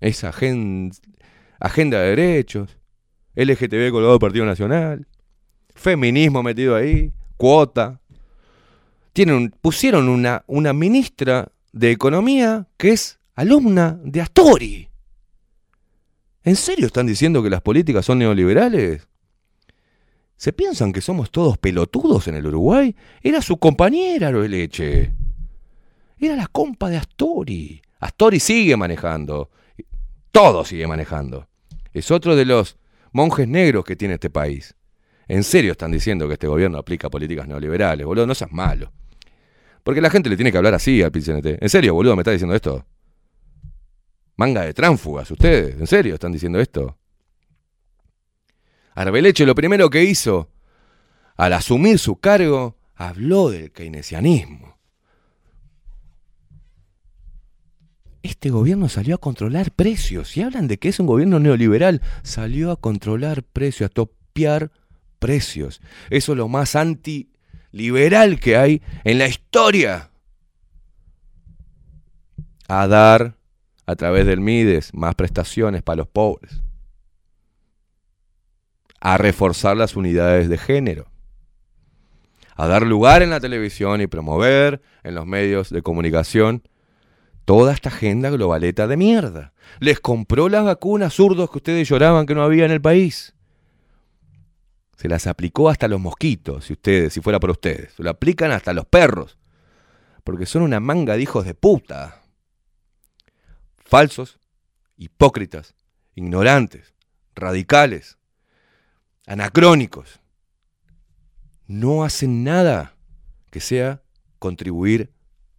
Es 0.00 0.24
agen- 0.24 0.90
agenda 1.60 2.00
de 2.00 2.16
derechos. 2.16 2.78
LGTB 3.36 3.90
colgado 3.92 4.12
del 4.14 4.20
Partido 4.20 4.44
Nacional. 4.44 5.06
Feminismo 5.74 6.42
metido 6.42 6.74
ahí. 6.74 7.12
Cuota. 7.36 8.00
Tienen 9.12 9.50
pusieron 9.50 10.08
una, 10.08 10.44
una 10.46 10.72
ministra 10.72 11.52
de 11.72 11.90
Economía 11.90 12.66
que 12.76 12.90
es 12.90 13.18
alumna 13.34 13.98
de 14.02 14.20
Astori. 14.20 14.88
¿En 16.44 16.56
serio 16.56 16.86
están 16.86 17.06
diciendo 17.06 17.42
que 17.42 17.50
las 17.50 17.62
políticas 17.62 18.04
son 18.04 18.18
neoliberales? 18.18 19.06
¿Se 20.36 20.52
piensan 20.52 20.92
que 20.92 21.00
somos 21.00 21.30
todos 21.30 21.56
pelotudos 21.58 22.26
en 22.26 22.34
el 22.34 22.46
Uruguay? 22.46 22.96
Era 23.22 23.40
su 23.42 23.58
compañera 23.58 24.32
Leche. 24.32 25.12
Era 26.18 26.34
la 26.34 26.48
compa 26.48 26.90
de 26.90 26.96
Astori. 26.96 27.80
Astori 28.00 28.40
sigue 28.40 28.76
manejando. 28.76 29.50
Todo 30.32 30.64
sigue 30.64 30.86
manejando. 30.86 31.46
Es 31.92 32.10
otro 32.10 32.34
de 32.34 32.44
los 32.44 32.76
monjes 33.12 33.46
negros 33.46 33.84
que 33.84 33.94
tiene 33.94 34.14
este 34.14 34.30
país. 34.30 34.74
¿En 35.28 35.44
serio 35.44 35.72
están 35.72 35.92
diciendo 35.92 36.26
que 36.26 36.34
este 36.34 36.48
gobierno 36.48 36.78
aplica 36.78 37.08
políticas 37.08 37.46
neoliberales, 37.46 38.04
boludo? 38.04 38.26
No 38.26 38.34
seas 38.34 38.50
malo. 38.50 38.90
Porque 39.82 40.00
la 40.00 40.10
gente 40.10 40.30
le 40.30 40.36
tiene 40.36 40.52
que 40.52 40.58
hablar 40.58 40.74
así 40.74 41.02
al 41.02 41.10
PCNT. 41.10 41.62
¿En 41.62 41.68
serio, 41.68 41.94
boludo, 41.94 42.14
me 42.16 42.22
está 42.22 42.30
diciendo 42.30 42.54
esto? 42.54 42.84
Manga 44.36 44.62
de 44.62 44.74
tránfugas, 44.74 45.30
ustedes. 45.30 45.78
¿En 45.78 45.86
serio 45.86 46.14
están 46.14 46.32
diciendo 46.32 46.60
esto? 46.60 46.96
Arbeleche 48.94 49.46
lo 49.46 49.54
primero 49.54 49.90
que 49.90 50.04
hizo 50.04 50.50
al 51.36 51.54
asumir 51.54 51.98
su 51.98 52.16
cargo, 52.16 52.76
habló 52.94 53.50
del 53.50 53.72
keynesianismo. 53.72 54.78
Este 58.22 58.50
gobierno 58.50 58.88
salió 58.88 59.16
a 59.16 59.18
controlar 59.18 59.72
precios. 59.72 60.36
Y 60.36 60.42
hablan 60.42 60.68
de 60.68 60.78
que 60.78 60.88
es 60.88 61.00
un 61.00 61.06
gobierno 61.06 61.40
neoliberal. 61.40 62.00
Salió 62.22 62.70
a 62.70 62.80
controlar 62.80 63.42
precios, 63.42 63.90
a 63.90 63.92
topear 63.92 64.70
precios. 65.18 65.80
Eso 66.10 66.32
es 66.32 66.38
lo 66.38 66.46
más 66.46 66.76
antiliberal 67.72 68.38
que 68.38 68.56
hay 68.56 68.82
en 69.04 69.18
la 69.18 69.26
historia. 69.26 70.10
A 72.68 72.86
dar 72.86 73.36
a 73.86 73.96
través 73.96 74.26
del 74.26 74.40
MIDES 74.40 74.94
más 74.94 75.14
prestaciones 75.14 75.82
para 75.82 75.96
los 75.96 76.08
pobres. 76.08 76.62
A 79.00 79.18
reforzar 79.18 79.76
las 79.76 79.96
unidades 79.96 80.48
de 80.48 80.58
género. 80.58 81.06
A 82.54 82.66
dar 82.66 82.86
lugar 82.86 83.22
en 83.22 83.30
la 83.30 83.40
televisión 83.40 84.00
y 84.00 84.06
promover 84.06 84.82
en 85.02 85.14
los 85.14 85.26
medios 85.26 85.70
de 85.70 85.82
comunicación 85.82 86.62
toda 87.44 87.72
esta 87.72 87.88
agenda 87.88 88.30
globaleta 88.30 88.86
de 88.86 88.96
mierda. 88.96 89.52
Les 89.80 89.98
compró 89.98 90.48
las 90.48 90.64
vacunas 90.64 91.14
zurdos 91.14 91.50
que 91.50 91.58
ustedes 91.58 91.88
lloraban 91.88 92.26
que 92.26 92.34
no 92.34 92.42
había 92.42 92.64
en 92.64 92.70
el 92.70 92.80
país. 92.80 93.34
Se 94.96 95.08
las 95.08 95.26
aplicó 95.26 95.68
hasta 95.68 95.88
los 95.88 96.00
mosquitos, 96.00 96.66
si 96.66 96.74
ustedes, 96.74 97.12
si 97.12 97.20
fuera 97.20 97.40
por 97.40 97.50
ustedes. 97.50 97.92
Se 97.94 98.02
lo 98.02 98.10
aplican 98.10 98.50
hasta 98.50 98.72
los 98.72 98.86
perros. 98.86 99.38
Porque 100.24 100.46
son 100.46 100.62
una 100.62 100.80
manga 100.80 101.16
de 101.16 101.22
hijos 101.22 101.44
de 101.44 101.54
puta. 101.54 102.22
Falsos, 103.78 104.38
hipócritas, 104.96 105.74
ignorantes, 106.14 106.94
radicales, 107.34 108.18
anacrónicos. 109.26 110.20
No 111.66 112.04
hacen 112.04 112.44
nada 112.44 112.94
que 113.50 113.60
sea 113.60 114.02
contribuir 114.38 115.12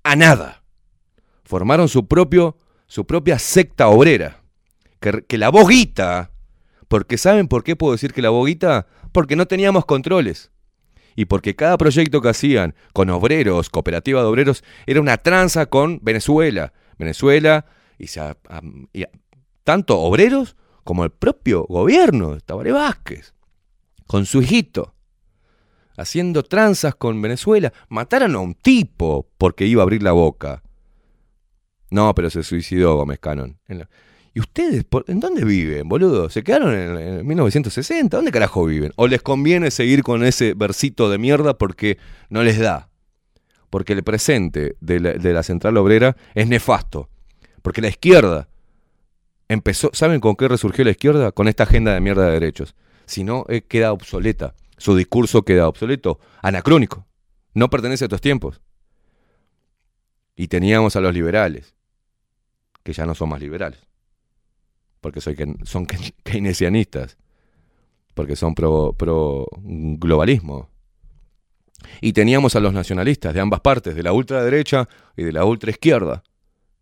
a 0.04 0.16
nada. 0.16 0.64
Formaron 1.44 1.90
su 1.90 2.08
propio 2.08 2.58
su 2.94 3.08
propia 3.08 3.40
secta 3.40 3.88
obrera 3.88 4.44
que, 5.00 5.38
la 5.40 5.50
boguita, 5.50 6.30
porque 6.94 7.18
¿saben 7.18 7.48
por 7.48 7.64
qué 7.64 7.76
puedo 7.76 7.94
decir 7.94 8.14
que 8.14 8.22
la 8.22 8.30
boguita? 8.30 8.86
Porque 9.12 9.36
no 9.36 9.48
teníamos 9.48 9.84
controles. 9.84 10.52
Y 11.16 11.26
porque 11.26 11.56
cada 11.56 11.76
proyecto 11.76 12.22
que 12.22 12.30
hacían 12.30 12.76
con 12.94 13.10
obreros, 13.10 13.72
cooperativa 13.72 14.22
de 14.22 14.28
obreros, 14.28 14.64
era 14.86 15.02
una 15.02 15.18
tranza 15.18 15.66
con 15.66 16.02
Venezuela. 16.04 16.72
Venezuela 17.00 17.66
y, 17.98 18.06
tanto 19.64 20.02
obreros 20.02 20.56
como 20.84 21.04
el 21.04 21.10
propio 21.10 21.64
gobierno 21.64 22.36
de 22.36 22.42
Tabaré 22.42 22.72
Vázquez, 22.72 23.34
con 24.06 24.28
su 24.28 24.44
hijito, 24.44 24.94
haciendo 25.98 26.44
tranzas 26.44 26.94
con 26.94 27.20
Venezuela. 27.24 27.74
Mataron 27.90 28.36
a 28.36 28.40
un 28.40 28.54
tipo 28.54 29.32
porque 29.40 29.66
iba 29.66 29.82
a 29.82 29.86
abrir 29.86 30.04
la 30.04 30.12
boca. 30.12 30.62
No, 31.90 32.14
pero 32.14 32.30
se 32.30 32.44
suicidó 32.44 32.98
Gómez 32.98 33.18
Canón. 33.18 33.58
¿Y 34.36 34.40
ustedes 34.40 34.86
en 35.08 35.20
dónde 35.20 35.46
viven, 35.46 35.88
boludo? 35.88 36.30
¿Se 36.30 36.44
quedaron 36.44 36.74
en, 36.74 36.98
en 36.98 37.28
1960? 37.28 38.18
¿Dónde 38.18 38.32
carajo 38.32 38.66
viven? 38.66 38.92
¿O 38.96 39.08
les 39.08 39.22
conviene 39.22 39.70
seguir 39.70 40.02
con 40.02 40.24
ese 40.24 40.56
versito 40.56 41.10
de 41.10 41.20
mierda 41.20 41.58
porque 41.58 42.00
no 42.30 42.42
les 42.42 42.58
da? 42.58 42.90
Porque 43.70 43.94
el 43.94 44.04
presente 44.04 44.76
de 44.82 45.00
la, 45.00 45.14
de 45.14 45.34
la 45.34 45.44
central 45.44 45.78
obrera 45.78 46.16
es 46.34 46.48
nefasto. 46.48 47.10
Porque 47.62 47.82
la 47.82 47.90
izquierda 47.90 48.50
empezó, 49.48 49.92
¿saben 49.94 50.20
con 50.20 50.36
qué 50.36 50.48
resurgió 50.48 50.84
la 50.84 50.92
izquierda? 50.92 51.32
Con 51.32 51.48
esta 51.48 51.64
agenda 51.64 51.94
de 51.94 52.02
mierda 52.02 52.26
de 52.26 52.32
derechos. 52.32 52.76
Si 53.06 53.24
no, 53.24 53.46
eh, 53.50 53.62
queda 53.62 53.94
obsoleta. 53.94 54.56
Su 54.78 54.96
discurso 54.96 55.44
queda 55.44 55.68
obsoleto, 55.68 56.20
anacrónico. 56.42 57.06
No 57.54 57.70
pertenece 57.70 58.06
a 58.06 58.08
estos 58.08 58.22
tiempos. 58.22 58.62
Y 60.36 60.48
teníamos 60.48 60.96
a 60.96 61.02
los 61.02 61.14
liberales, 61.14 61.76
que 62.82 62.94
ya 62.94 63.06
no 63.06 63.14
son 63.14 63.30
más 63.30 63.40
liberales. 63.40 63.80
Porque 65.04 65.20
soy, 65.22 65.36
son 65.66 65.86
keyn- 65.86 66.16
keynesianistas. 66.24 67.18
Porque 68.16 68.36
son 68.38 68.56
pro, 68.56 68.94
pro 68.98 69.46
globalismo. 69.62 70.70
Y 72.00 72.14
teníamos 72.14 72.56
a 72.56 72.62
los 72.62 72.74
nacionalistas 72.74 73.34
de 73.34 73.42
ambas 73.42 73.60
partes, 73.60 73.96
de 73.96 74.02
la 74.04 74.14
ultraderecha 74.14 74.88
y 75.18 75.24
de 75.24 75.34
la 75.34 75.44
ultraizquierda. 75.44 76.24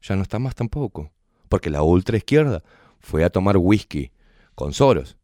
Ya 0.04 0.16
no 0.16 0.22
está 0.22 0.38
más 0.38 0.54
tampoco. 0.54 1.12
Porque 1.50 1.72
la 1.72 1.82
ultraizquierda 1.82 2.64
fue 3.00 3.24
a 3.24 3.32
tomar 3.32 3.58
whisky 3.58 4.12
con 4.54 4.74
Soros. 4.74 5.18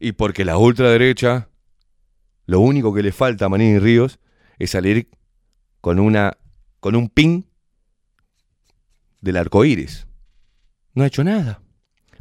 Y 0.00 0.12
porque 0.12 0.44
la 0.44 0.58
ultraderecha, 0.58 1.48
lo 2.46 2.58
único 2.60 2.92
que 2.92 3.02
le 3.04 3.12
falta 3.12 3.44
a 3.44 3.48
Manini 3.48 3.78
Ríos 3.78 4.18
es 4.58 4.70
salir 4.70 5.08
con, 5.80 6.00
una, 6.00 6.36
con 6.80 6.96
un 6.96 7.08
pin 7.08 7.46
del 9.20 9.36
arco 9.36 9.64
iris. 9.64 10.06
No 10.94 11.04
ha 11.04 11.06
hecho 11.06 11.22
nada. 11.22 11.62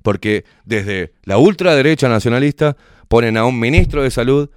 Porque 0.01 0.45
desde 0.65 1.13
la 1.23 1.37
ultraderecha 1.37 2.09
nacionalista 2.09 2.77
ponen 3.07 3.37
a 3.37 3.45
un 3.45 3.59
ministro 3.59 4.03
de 4.03 4.11
salud 4.11 4.49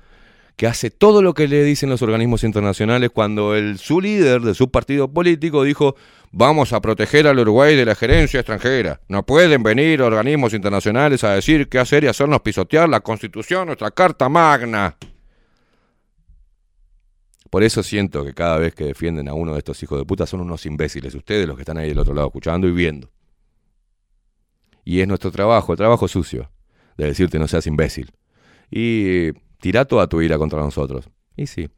que 0.57 0.67
hace 0.67 0.91
todo 0.91 1.23
lo 1.23 1.35
que 1.35 1.49
le 1.49 1.65
dicen 1.65 1.89
los 1.89 2.03
organismos 2.03 2.45
internacionales 2.45 3.11
cuando 3.13 3.57
el, 3.57 3.79
su 3.79 4.01
líder 4.01 4.43
de 4.43 4.55
su 4.55 4.71
partido 4.71 5.09
político 5.09 5.65
dijo 5.65 5.97
vamos 6.33 6.73
a 6.73 6.81
proteger 6.81 7.27
al 7.27 7.39
Uruguay 7.39 7.77
de 7.77 7.85
la 7.85 7.95
gerencia 7.95 8.41
extranjera. 8.41 9.01
No 9.09 9.25
pueden 9.25 9.63
venir 9.63 10.03
organismos 10.03 10.55
internacionales 10.55 11.23
a 11.25 11.35
decir 11.35 11.69
qué 11.69 11.79
hacer 11.79 12.05
y 12.05 12.09
hacernos 12.09 12.41
pisotear 12.41 12.89
la 12.89 13.01
constitución, 13.01 13.67
nuestra 13.67 13.91
carta 13.91 14.29
magna. 14.29 14.97
Por 17.51 17.63
eso 17.63 17.83
siento 17.83 18.25
que 18.25 18.33
cada 18.33 18.57
vez 18.57 18.75
que 18.75 18.85
defienden 18.85 19.29
a 19.29 19.35
uno 19.35 19.53
de 19.53 19.59
estos 19.59 19.83
hijos 19.83 19.99
de 19.99 20.07
puta 20.07 20.27
son 20.27 20.41
unos 20.41 20.65
imbéciles, 20.65 21.15
ustedes 21.15 21.47
los 21.47 21.57
que 21.57 21.63
están 21.63 21.77
ahí 21.77 21.91
del 21.91 21.99
otro 21.99 22.15
lado 22.15 22.29
escuchando 22.29 22.67
y 22.67 22.73
viendo. 22.73 23.11
Y 24.85 25.01
es 25.01 25.09
nuestro 25.09 25.31
trabajo, 25.31 25.73
el 25.73 25.79
trabajo 25.79 26.09
sucio, 26.09 26.51
de 26.97 27.07
decirte 27.07 27.39
no 27.39 27.49
seas 27.49 27.67
imbécil. 27.67 28.13
Y 28.71 29.33
tirá 29.61 29.85
toda 29.85 30.07
tu 30.09 30.21
ira 30.23 30.39
contra 30.39 30.61
nosotros. 30.61 31.09
Y 31.37 31.47
sí, 31.47 31.69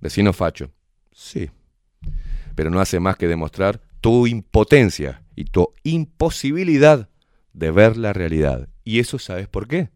decinos 0.00 0.36
facho. 0.36 0.70
Sí. 1.12 1.50
Pero 2.54 2.70
no 2.70 2.80
hace 2.80 3.00
más 3.00 3.16
que 3.16 3.28
demostrar 3.28 3.80
tu 4.00 4.26
impotencia 4.26 5.22
y 5.36 5.44
tu 5.44 5.72
imposibilidad 5.84 7.08
de 7.52 7.70
ver 7.70 7.96
la 7.96 8.12
realidad. 8.12 8.68
Y 8.84 8.98
eso 8.98 9.18
sabes 9.18 9.48
por 9.48 9.68
qué. 9.68 9.90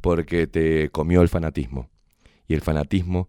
Porque 0.00 0.46
te 0.46 0.90
comió 0.90 1.22
el 1.22 1.28
fanatismo. 1.28 1.90
Y 2.46 2.54
el 2.54 2.60
fanatismo 2.60 3.28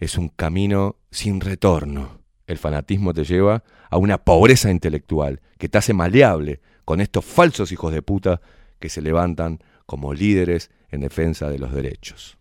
es 0.00 0.16
un 0.16 0.28
camino 0.28 0.96
sin 1.10 1.40
retorno. 1.40 2.17
El 2.48 2.58
fanatismo 2.58 3.14
te 3.14 3.24
lleva 3.24 3.62
a 3.90 3.98
una 3.98 4.18
pobreza 4.18 4.70
intelectual 4.70 5.40
que 5.58 5.68
te 5.68 5.78
hace 5.78 5.92
maleable 5.92 6.60
con 6.84 7.00
estos 7.00 7.24
falsos 7.24 7.70
hijos 7.70 7.92
de 7.92 8.02
puta 8.02 8.40
que 8.80 8.88
se 8.88 9.02
levantan 9.02 9.62
como 9.84 10.14
líderes 10.14 10.70
en 10.90 11.02
defensa 11.02 11.50
de 11.50 11.58
los 11.58 11.72
derechos. 11.72 12.38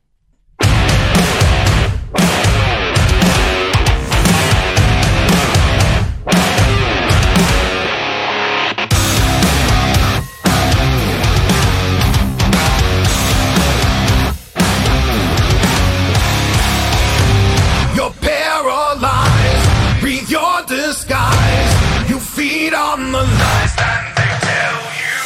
On 22.98 23.12
the 23.12 23.22
lies 23.22 23.74
that 23.78 24.10
they 24.18 24.34
tell 24.50 24.82
you. 24.98 25.18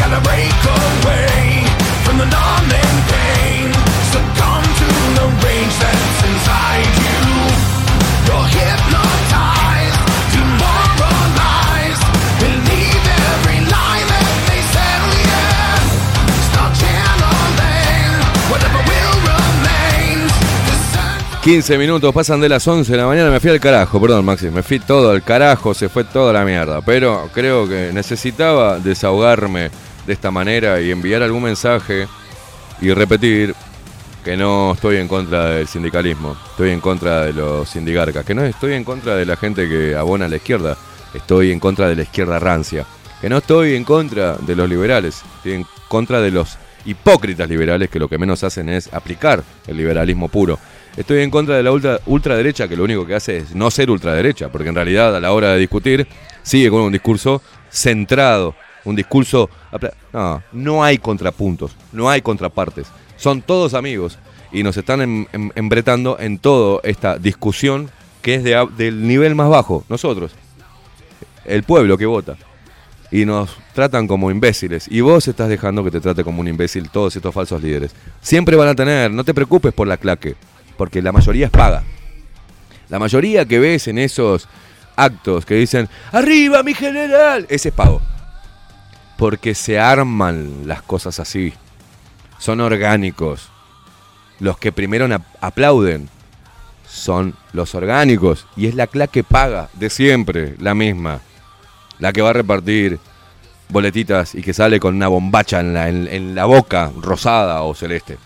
Gotta 0.00 0.20
break 0.24 0.56
away 0.80 1.68
from 2.04 2.16
the 2.16 2.24
numbing 2.24 2.61
15 21.42 21.76
minutos 21.76 22.14
pasan 22.14 22.40
de 22.40 22.48
las 22.48 22.68
11 22.68 22.92
de 22.92 22.98
la 22.98 23.06
mañana, 23.08 23.28
me 23.28 23.40
fui 23.40 23.50
al 23.50 23.58
carajo, 23.58 24.00
perdón 24.00 24.24
Maxi, 24.24 24.48
me 24.48 24.62
fui 24.62 24.78
todo 24.78 25.10
al 25.10 25.24
carajo, 25.24 25.74
se 25.74 25.88
fue 25.88 26.04
toda 26.04 26.32
la 26.32 26.44
mierda, 26.44 26.82
pero 26.82 27.28
creo 27.34 27.68
que 27.68 27.90
necesitaba 27.92 28.78
desahogarme 28.78 29.68
de 30.06 30.12
esta 30.12 30.30
manera 30.30 30.80
y 30.80 30.92
enviar 30.92 31.20
algún 31.20 31.42
mensaje 31.42 32.06
y 32.80 32.92
repetir 32.92 33.56
que 34.24 34.36
no 34.36 34.74
estoy 34.74 34.98
en 34.98 35.08
contra 35.08 35.46
del 35.46 35.66
sindicalismo, 35.66 36.36
estoy 36.52 36.70
en 36.70 36.80
contra 36.80 37.22
de 37.22 37.32
los 37.32 37.68
sindigarcas, 37.68 38.24
que 38.24 38.36
no 38.36 38.44
estoy 38.44 38.74
en 38.74 38.84
contra 38.84 39.16
de 39.16 39.26
la 39.26 39.34
gente 39.34 39.68
que 39.68 39.96
abona 39.96 40.26
a 40.26 40.28
la 40.28 40.36
izquierda, 40.36 40.76
estoy 41.12 41.50
en 41.50 41.58
contra 41.58 41.88
de 41.88 41.96
la 41.96 42.02
izquierda 42.02 42.38
rancia, 42.38 42.86
que 43.20 43.28
no 43.28 43.38
estoy 43.38 43.74
en 43.74 43.82
contra 43.82 44.36
de 44.36 44.54
los 44.54 44.68
liberales, 44.70 45.22
estoy 45.38 45.54
en 45.54 45.66
contra 45.88 46.20
de 46.20 46.30
los 46.30 46.56
hipócritas 46.84 47.48
liberales 47.48 47.90
que 47.90 47.98
lo 47.98 48.08
que 48.08 48.18
menos 48.18 48.44
hacen 48.44 48.68
es 48.68 48.92
aplicar 48.94 49.42
el 49.66 49.76
liberalismo 49.76 50.28
puro. 50.28 50.58
Estoy 50.96 51.20
en 51.22 51.30
contra 51.30 51.56
de 51.56 51.62
la 51.62 51.72
ultra, 51.72 52.00
ultraderecha 52.06 52.68
que 52.68 52.76
lo 52.76 52.84
único 52.84 53.06
que 53.06 53.14
hace 53.14 53.38
es 53.38 53.54
no 53.54 53.70
ser 53.70 53.90
ultraderecha, 53.90 54.50
porque 54.50 54.68
en 54.68 54.74
realidad 54.74 55.16
a 55.16 55.20
la 55.20 55.32
hora 55.32 55.52
de 55.52 55.58
discutir 55.58 56.06
sigue 56.42 56.68
con 56.70 56.82
un 56.82 56.92
discurso 56.92 57.40
centrado, 57.70 58.54
un 58.84 58.94
discurso... 58.96 59.48
No, 60.12 60.42
no 60.52 60.84
hay 60.84 60.98
contrapuntos, 60.98 61.74
no 61.92 62.10
hay 62.10 62.20
contrapartes, 62.20 62.88
son 63.16 63.40
todos 63.40 63.72
amigos 63.74 64.18
y 64.52 64.62
nos 64.62 64.76
están 64.76 65.00
em- 65.00 65.26
em- 65.32 65.50
embretando 65.54 66.18
en 66.20 66.38
toda 66.38 66.80
esta 66.84 67.16
discusión 67.16 67.90
que 68.20 68.34
es 68.34 68.44
de 68.44 68.68
del 68.76 69.06
nivel 69.06 69.34
más 69.34 69.48
bajo, 69.48 69.84
nosotros, 69.88 70.32
el 71.44 71.62
pueblo 71.62 71.96
que 71.96 72.06
vota. 72.06 72.36
Y 73.10 73.26
nos 73.26 73.58
tratan 73.74 74.06
como 74.06 74.30
imbéciles. 74.30 74.86
Y 74.88 75.02
vos 75.02 75.28
estás 75.28 75.50
dejando 75.50 75.84
que 75.84 75.90
te 75.90 76.00
trate 76.00 76.24
como 76.24 76.40
un 76.40 76.48
imbécil 76.48 76.88
todos 76.88 77.14
estos 77.14 77.34
falsos 77.34 77.62
líderes. 77.62 77.94
Siempre 78.22 78.56
van 78.56 78.68
a 78.68 78.74
tener, 78.74 79.10
no 79.10 79.22
te 79.22 79.34
preocupes 79.34 79.74
por 79.74 79.86
la 79.86 79.98
claque, 79.98 80.34
porque 80.82 81.00
la 81.00 81.12
mayoría 81.12 81.46
es 81.46 81.52
paga. 81.52 81.84
La 82.88 82.98
mayoría 82.98 83.44
que 83.44 83.60
ves 83.60 83.86
en 83.86 83.98
esos 83.98 84.48
actos 84.96 85.46
que 85.46 85.54
dicen, 85.54 85.88
arriba 86.10 86.64
mi 86.64 86.74
general, 86.74 87.46
ese 87.48 87.68
es 87.68 87.74
pago. 87.76 88.02
Porque 89.16 89.54
se 89.54 89.78
arman 89.78 90.66
las 90.66 90.82
cosas 90.82 91.20
así. 91.20 91.52
Son 92.40 92.60
orgánicos. 92.60 93.48
Los 94.40 94.58
que 94.58 94.72
primero 94.72 95.06
aplauden 95.40 96.08
son 96.84 97.36
los 97.52 97.76
orgánicos. 97.76 98.48
Y 98.56 98.66
es 98.66 98.74
la 98.74 98.88
claque 98.88 99.22
paga 99.22 99.68
de 99.74 99.88
siempre, 99.88 100.56
la 100.58 100.74
misma. 100.74 101.20
La 102.00 102.12
que 102.12 102.22
va 102.22 102.30
a 102.30 102.32
repartir 102.32 102.98
boletitas 103.68 104.34
y 104.34 104.42
que 104.42 104.52
sale 104.52 104.80
con 104.80 104.96
una 104.96 105.06
bombacha 105.06 105.60
en 105.60 105.74
la, 105.74 105.88
en 105.88 106.34
la 106.34 106.46
boca, 106.46 106.90
rosada 107.00 107.62
o 107.62 107.72
celeste. 107.72 108.18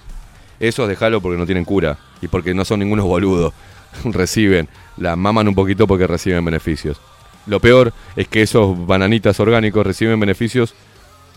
Esos 0.60 0.88
dejalo 0.88 1.20
porque 1.20 1.38
no 1.38 1.46
tienen 1.46 1.64
cura 1.64 1.98
y 2.20 2.28
porque 2.28 2.54
no 2.54 2.64
son 2.64 2.80
ningunos 2.80 3.04
boludos. 3.04 3.52
reciben, 4.04 4.68
la 4.96 5.16
maman 5.16 5.48
un 5.48 5.54
poquito 5.54 5.86
porque 5.86 6.06
reciben 6.06 6.44
beneficios. 6.44 7.00
Lo 7.46 7.60
peor 7.60 7.92
es 8.16 8.28
que 8.28 8.42
esos 8.42 8.86
bananitas 8.86 9.38
orgánicos 9.40 9.86
reciben 9.86 10.18
beneficios 10.18 10.74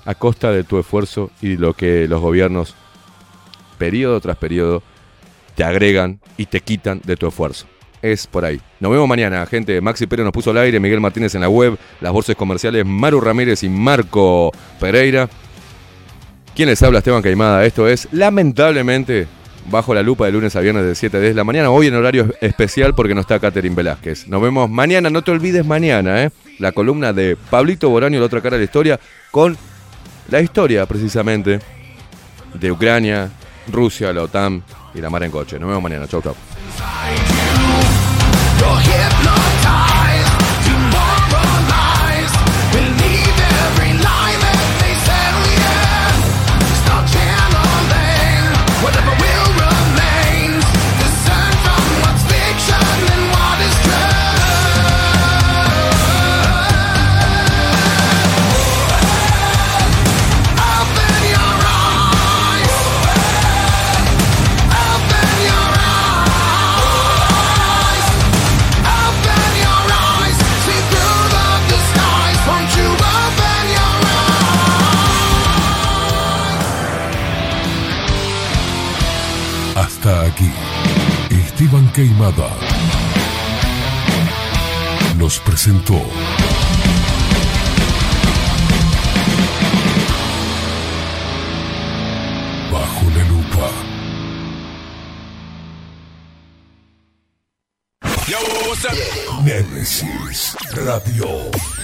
a 0.05 0.15
costa 0.15 0.51
de 0.51 0.63
tu 0.63 0.79
esfuerzo 0.79 1.29
y 1.41 1.57
lo 1.57 1.73
que 1.73 2.07
los 2.07 2.21
gobiernos, 2.21 2.75
periodo 3.77 4.19
tras 4.19 4.37
periodo, 4.37 4.81
te 5.55 5.63
agregan 5.63 6.19
y 6.37 6.47
te 6.47 6.61
quitan 6.61 7.01
de 7.03 7.15
tu 7.15 7.27
esfuerzo. 7.27 7.67
Es 8.01 8.27
por 8.27 8.45
ahí. 8.45 8.61
Nos 8.79 8.91
vemos 8.91 9.09
mañana, 9.09 9.45
gente. 9.45 9.81
Maxi 9.81 10.07
Pérez 10.07 10.23
nos 10.23 10.31
puso 10.31 10.51
al 10.51 10.57
aire, 10.57 10.79
Miguel 10.79 11.01
Martínez 11.01 11.35
en 11.35 11.41
la 11.41 11.49
web, 11.49 11.77
las 11.99 12.13
bolsas 12.13 12.35
comerciales, 12.37 12.85
Maru 12.85 13.19
Ramírez 13.19 13.61
y 13.63 13.69
Marco 13.69 14.51
Pereira. 14.79 15.29
¿Quién 16.59 16.67
les 16.67 16.83
habla? 16.83 16.97
Esteban 16.97 17.21
Caimada. 17.21 17.63
Esto 17.63 17.87
es, 17.87 18.09
lamentablemente, 18.11 19.27
bajo 19.71 19.93
la 19.93 20.03
lupa 20.03 20.25
de 20.25 20.33
lunes 20.33 20.57
a 20.57 20.59
viernes 20.59 20.83
de 20.83 20.93
7 20.93 21.15
a 21.15 21.19
10 21.21 21.31
de 21.31 21.35
la 21.37 21.45
mañana. 21.45 21.69
Hoy 21.69 21.87
en 21.87 21.95
horario 21.95 22.33
especial 22.41 22.93
porque 22.93 23.15
no 23.15 23.21
está 23.21 23.39
Catherine 23.39 23.73
Velázquez. 23.73 24.27
Nos 24.27 24.41
vemos 24.41 24.69
mañana, 24.69 25.09
no 25.09 25.21
te 25.21 25.31
olvides 25.31 25.65
mañana, 25.65 26.21
¿eh? 26.25 26.31
La 26.57 26.73
columna 26.73 27.13
de 27.13 27.37
Pablito 27.49 27.89
Boraño, 27.89 28.19
la 28.19 28.25
otra 28.25 28.41
cara 28.41 28.57
de 28.57 28.63
la 28.63 28.65
historia, 28.65 28.99
con 29.31 29.55
la 30.27 30.41
historia 30.41 30.85
precisamente 30.85 31.61
de 32.53 32.71
Ucrania, 32.73 33.31
Rusia, 33.71 34.11
la 34.11 34.23
OTAN 34.23 34.61
y 34.93 34.99
la 34.99 35.09
mar 35.09 35.23
en 35.23 35.31
coche. 35.31 35.57
Nos 35.59 35.69
vemos 35.69 35.81
mañana. 35.81 36.09
Chau, 36.09 36.21
chau. 36.21 36.35
Queimada 81.99 82.55
nos 85.17 85.37
presentó 85.39 85.95
Bajo 92.71 93.05
la 93.09 93.23
lupa. 93.25 93.69
Némesis 99.43 100.55
Radio. 100.71 101.78